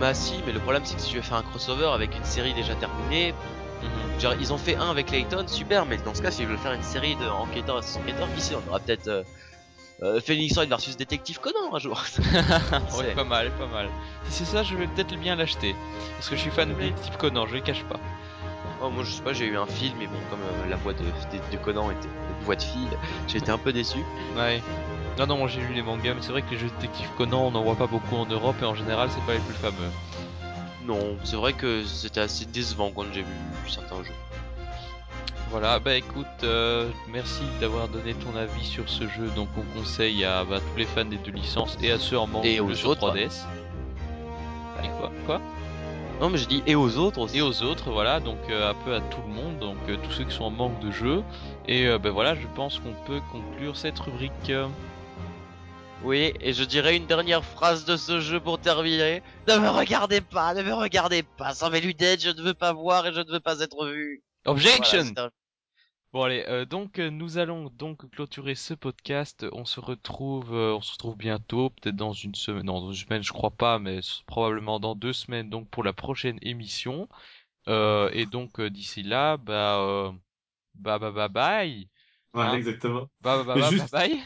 Bah 0.01 0.13
si, 0.13 0.33
mais 0.45 0.51
le 0.51 0.59
problème 0.59 0.81
c'est 0.83 0.95
que 0.95 1.01
si 1.01 1.11
tu 1.11 1.15
veux 1.15 1.21
faire 1.21 1.37
un 1.37 1.43
crossover 1.43 1.91
avec 1.93 2.13
une 2.13 2.25
série 2.25 2.53
déjà 2.53 2.75
terminée, 2.75 3.33
mhm. 3.81 4.19
genre 4.19 4.33
ils 4.37 4.51
ont 4.51 4.57
fait 4.57 4.75
un 4.75 4.89
avec 4.89 5.11
Layton, 5.11 5.45
super, 5.47 5.85
mais 5.85 5.95
dans 5.95 6.13
ce 6.13 6.21
cas 6.21 6.31
s'ils 6.31 6.47
veulent 6.47 6.57
faire 6.57 6.73
une 6.73 6.83
série 6.83 7.15
de 7.15 7.25
enquêteurs 7.25 7.81
et 7.81 7.97
enquêteurs, 7.97 8.27
qui 8.35 8.41
sait, 8.41 8.55
on 8.55 8.69
aura 8.69 8.81
peut-être 8.81 9.07
euh, 9.07 9.23
euh, 10.03 10.19
Phoenix 10.19 10.55
Wright 10.55 10.69
versus 10.69 10.97
Détective 10.97 11.39
Conan 11.39 11.73
un 11.73 11.79
jour. 11.79 12.03
ouais, 12.97 13.13
pas 13.15 13.23
mal, 13.23 13.51
pas 13.51 13.67
mal. 13.67 13.89
Si 14.29 14.45
c'est 14.45 14.51
ça, 14.51 14.63
je 14.63 14.75
vais 14.75 14.87
peut-être 14.87 15.15
bien 15.15 15.35
l'acheter. 15.35 15.75
Parce 16.15 16.29
que 16.29 16.35
je 16.35 16.41
suis 16.41 16.51
fan 16.51 16.69
de 16.69 16.73
Détective 16.73 17.17
Conan, 17.17 17.47
je 17.47 17.55
le 17.55 17.61
cache 17.61 17.83
pas. 17.85 17.99
Oh, 18.81 18.89
moi 18.89 19.03
je 19.05 19.11
sais 19.11 19.21
pas, 19.21 19.31
j'ai 19.31 19.45
eu 19.45 19.57
un 19.57 19.65
film, 19.65 19.95
mais 19.97 20.07
bon, 20.07 20.17
comme 20.29 20.41
euh, 20.41 20.69
la 20.69 20.75
voix 20.75 20.93
de, 20.93 21.03
de, 21.03 21.57
Conan 21.57 21.89
était 21.89 22.07
une 22.07 22.45
voix 22.45 22.57
de 22.57 22.61
fille, 22.61 22.89
j'ai 23.27 23.37
été 23.37 23.49
un 23.49 23.57
peu 23.57 23.71
déçu. 23.71 23.99
Ouais. 24.35 24.61
Non, 25.17 25.25
non, 25.25 25.47
j'ai 25.47 25.61
lu 25.61 25.73
les 25.73 25.81
mangas, 25.81 26.15
mais 26.15 26.21
c'est 26.21 26.31
vrai 26.31 26.41
que 26.41 26.51
les 26.51 26.57
jeux 26.57 26.69
Détective 26.81 27.07
Conan, 27.17 27.47
on 27.47 27.51
n'en 27.51 27.63
voit 27.63 27.75
pas 27.75 27.87
beaucoup 27.87 28.15
en 28.15 28.25
Europe, 28.25 28.57
et 28.61 28.65
en 28.65 28.75
général, 28.75 29.09
c'est 29.09 29.25
pas 29.25 29.33
les 29.33 29.39
plus 29.39 29.53
fameux. 29.53 29.89
Non, 30.85 31.17
c'est 31.23 31.37
vrai 31.37 31.53
que 31.53 31.85
c'était 31.85 32.19
assez 32.19 32.43
décevant 32.45 32.91
quand 32.93 33.05
j'ai 33.13 33.21
vu 33.21 33.33
certains 33.69 34.03
jeux. 34.03 34.11
Voilà, 35.49 35.77
bah 35.77 35.95
écoute, 35.95 36.25
euh, 36.43 36.89
merci 37.11 37.43
d'avoir 37.61 37.87
donné 37.87 38.15
ton 38.15 38.35
avis 38.35 38.65
sur 38.65 38.89
ce 38.89 39.07
jeu. 39.07 39.27
Donc 39.35 39.49
on 39.55 39.77
conseille 39.77 40.25
à 40.25 40.43
bah, 40.43 40.59
tous 40.59 40.77
les 40.79 40.85
fans 40.85 41.05
des 41.05 41.17
deux 41.17 41.31
licences 41.31 41.77
et 41.81 41.91
à 41.91 41.99
ceux 41.99 42.17
en 42.17 42.25
manque 42.25 42.45
et 42.45 42.59
aux 42.59 42.73
sur 42.73 42.93
3DS. 42.95 43.43
Et 44.83 44.87
quoi 44.99 45.11
Quoi 45.27 45.41
Non 46.19 46.31
mais 46.31 46.39
je 46.39 46.47
dis 46.47 46.63
et 46.65 46.73
aux 46.73 46.97
autres 46.97 47.19
aussi. 47.19 47.37
Et 47.37 47.41
aux 47.43 47.61
autres, 47.61 47.91
voilà, 47.91 48.19
donc 48.19 48.39
euh, 48.49 48.71
un 48.71 48.73
peu 48.73 48.95
à 48.95 49.01
tout 49.01 49.21
le 49.27 49.33
monde, 49.33 49.59
donc 49.59 49.77
euh, 49.89 49.97
tous 50.03 50.11
ceux 50.11 50.23
qui 50.23 50.35
sont 50.35 50.45
en 50.45 50.49
manque 50.49 50.79
de 50.79 50.89
jeu. 50.89 51.21
Et 51.67 51.87
ben 51.99 52.09
voilà, 52.09 52.33
je 52.33 52.47
pense 52.55 52.79
qu'on 52.79 52.93
peut 53.05 53.21
conclure 53.31 53.77
cette 53.77 53.99
rubrique. 53.99 54.51
Oui, 56.03 56.33
et 56.41 56.51
je 56.51 56.63
dirais 56.63 56.97
une 56.97 57.05
dernière 57.05 57.45
phrase 57.45 57.85
de 57.85 57.95
ce 57.95 58.19
jeu 58.19 58.39
pour 58.39 58.59
terminer. 58.59 59.21
Ne 59.47 59.57
me 59.57 59.69
regardez 59.69 60.19
pas, 60.19 60.53
ne 60.53 60.63
me 60.63 60.73
regardez 60.73 61.21
pas, 61.21 61.53
sans 61.53 61.69
mes 61.69 61.79
lunettes, 61.79 62.21
je 62.21 62.31
ne 62.31 62.41
veux 62.41 62.53
pas 62.53 62.73
voir 62.73 63.07
et 63.07 63.13
je 63.13 63.21
ne 63.21 63.31
veux 63.31 63.39
pas 63.39 63.59
être 63.59 63.85
vu. 63.85 64.21
Objection 64.45 65.13
Bon 66.11 66.21
allez, 66.21 66.45
euh, 66.47 66.65
donc 66.65 66.99
euh, 66.99 67.09
nous 67.09 67.39
allons 67.39 67.71
donc 67.71 68.07
clôturer 68.11 68.53
ce 68.53 68.75
podcast. 68.75 69.47
On 69.51 69.65
se 69.65 69.79
retrouve, 69.79 70.53
euh, 70.53 70.75
on 70.75 70.81
se 70.81 70.91
retrouve 70.91 71.17
bientôt, 71.17 71.71
peut-être 71.71 71.95
dans 71.95 72.13
une 72.13 72.35
semaine, 72.35 72.67
non 72.67 72.81
dans 72.81 72.91
une 72.91 73.05
semaine 73.07 73.23
je 73.23 73.33
crois 73.33 73.49
pas, 73.49 73.79
mais 73.79 73.99
probablement 74.27 74.79
dans 74.79 74.93
deux 74.93 75.13
semaines 75.13 75.49
donc 75.49 75.69
pour 75.69 75.83
la 75.83 75.93
prochaine 75.93 76.37
émission. 76.43 77.07
et 77.67 78.25
donc 78.31 78.61
d'ici 78.61 79.01
là, 79.01 79.37
bah, 79.37 80.13
bah 80.75 80.99
bah 80.99 81.11
bah 81.11 81.29
bye. 81.29 81.89
Ouais, 82.33 82.41
hein 82.43 82.53
exactement. 82.55 83.09
Bah, 83.21 83.43
bah, 83.45 83.55
bah, 83.55 83.69
juste, 83.69 83.91
bye. 83.91 84.19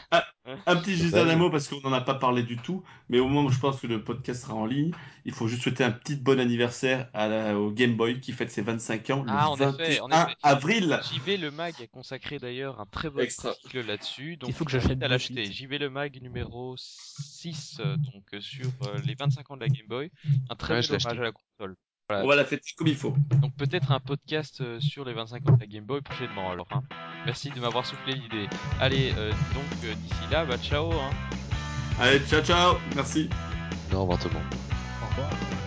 Un, 0.66 0.76
petit 0.76 0.96
juste 0.96 1.14
un 1.14 1.36
mot 1.36 1.50
parce 1.50 1.68
qu'on 1.68 1.80
n'en 1.80 1.92
a 1.92 2.00
pas 2.00 2.14
parlé 2.14 2.42
du 2.42 2.56
tout, 2.56 2.82
mais 3.10 3.18
au 3.18 3.28
moment 3.28 3.48
où 3.48 3.52
je 3.52 3.58
pense 3.58 3.78
que 3.80 3.86
le 3.86 4.02
podcast 4.02 4.44
sera 4.44 4.54
en 4.54 4.64
ligne, 4.64 4.92
il 5.26 5.34
faut 5.34 5.46
juste 5.46 5.62
souhaiter 5.62 5.84
un 5.84 5.90
petit 5.90 6.16
bon 6.16 6.40
anniversaire 6.40 7.10
à 7.12 7.54
au 7.54 7.70
Game 7.70 7.96
Boy 7.96 8.20
qui 8.20 8.32
fête 8.32 8.50
ses 8.50 8.62
25 8.62 9.10
ans 9.10 9.22
le 9.24 9.30
ah, 9.30 9.52
21 9.58 10.28
avril. 10.42 11.00
JV 11.12 11.36
Le 11.36 11.50
Mag 11.50 11.74
a 11.82 11.86
consacré 11.86 12.38
d'ailleurs 12.38 12.80
un 12.80 12.86
très 12.86 13.10
bon 13.10 13.20
article 13.20 13.86
là-dessus, 13.86 14.38
donc 14.38 14.48
il 14.48 14.54
faut 14.54 14.64
que 14.64 14.70
j'achète 14.70 15.02
à 15.02 15.08
l'acheter. 15.08 15.44
JV 15.44 15.76
Le 15.76 15.90
Mag 15.90 16.18
numéro 16.22 16.76
6, 16.78 17.80
euh, 17.80 17.96
donc 17.96 18.24
euh, 18.32 18.40
sur 18.40 18.70
euh, 18.84 18.98
les 19.04 19.16
25 19.16 19.50
ans 19.50 19.56
de 19.56 19.60
la 19.60 19.68
Game 19.68 19.86
Boy, 19.86 20.10
un 20.48 20.56
très 20.56 20.80
bon 20.80 20.86
hommage 20.88 21.06
à 21.06 21.14
la 21.14 21.32
console. 21.32 21.76
On 22.10 22.26
va 22.26 22.36
la 22.36 22.44
fêter 22.44 22.72
comme 22.76 22.86
il 22.86 22.96
faut. 22.96 23.14
Donc 23.42 23.54
peut-être 23.56 23.92
un 23.92 24.00
podcast 24.00 24.62
euh, 24.62 24.80
sur 24.80 25.04
les 25.04 25.12
25 25.12 25.48
ans 25.48 25.52
de 25.52 25.60
la 25.60 25.66
Game 25.66 25.84
Boy 25.84 26.00
prochainement 26.00 26.50
alors. 26.50 26.68
Hein. 26.70 26.82
Merci 27.26 27.50
de 27.50 27.60
m'avoir 27.60 27.84
soufflé 27.84 28.14
l'idée. 28.14 28.48
Allez, 28.80 29.12
euh, 29.18 29.30
donc 29.30 29.84
euh, 29.84 29.94
d'ici 29.94 30.30
là, 30.30 30.46
bah 30.46 30.56
ciao. 30.56 30.90
Hein. 30.92 31.10
Allez, 32.00 32.20
ciao 32.20 32.42
ciao, 32.42 32.76
merci. 32.96 33.28
Au 33.92 34.00
revoir 34.00 34.18
tout 34.18 34.28
le 34.28 34.34
monde. 34.34 34.54
Au 35.02 35.06
revoir. 35.08 35.57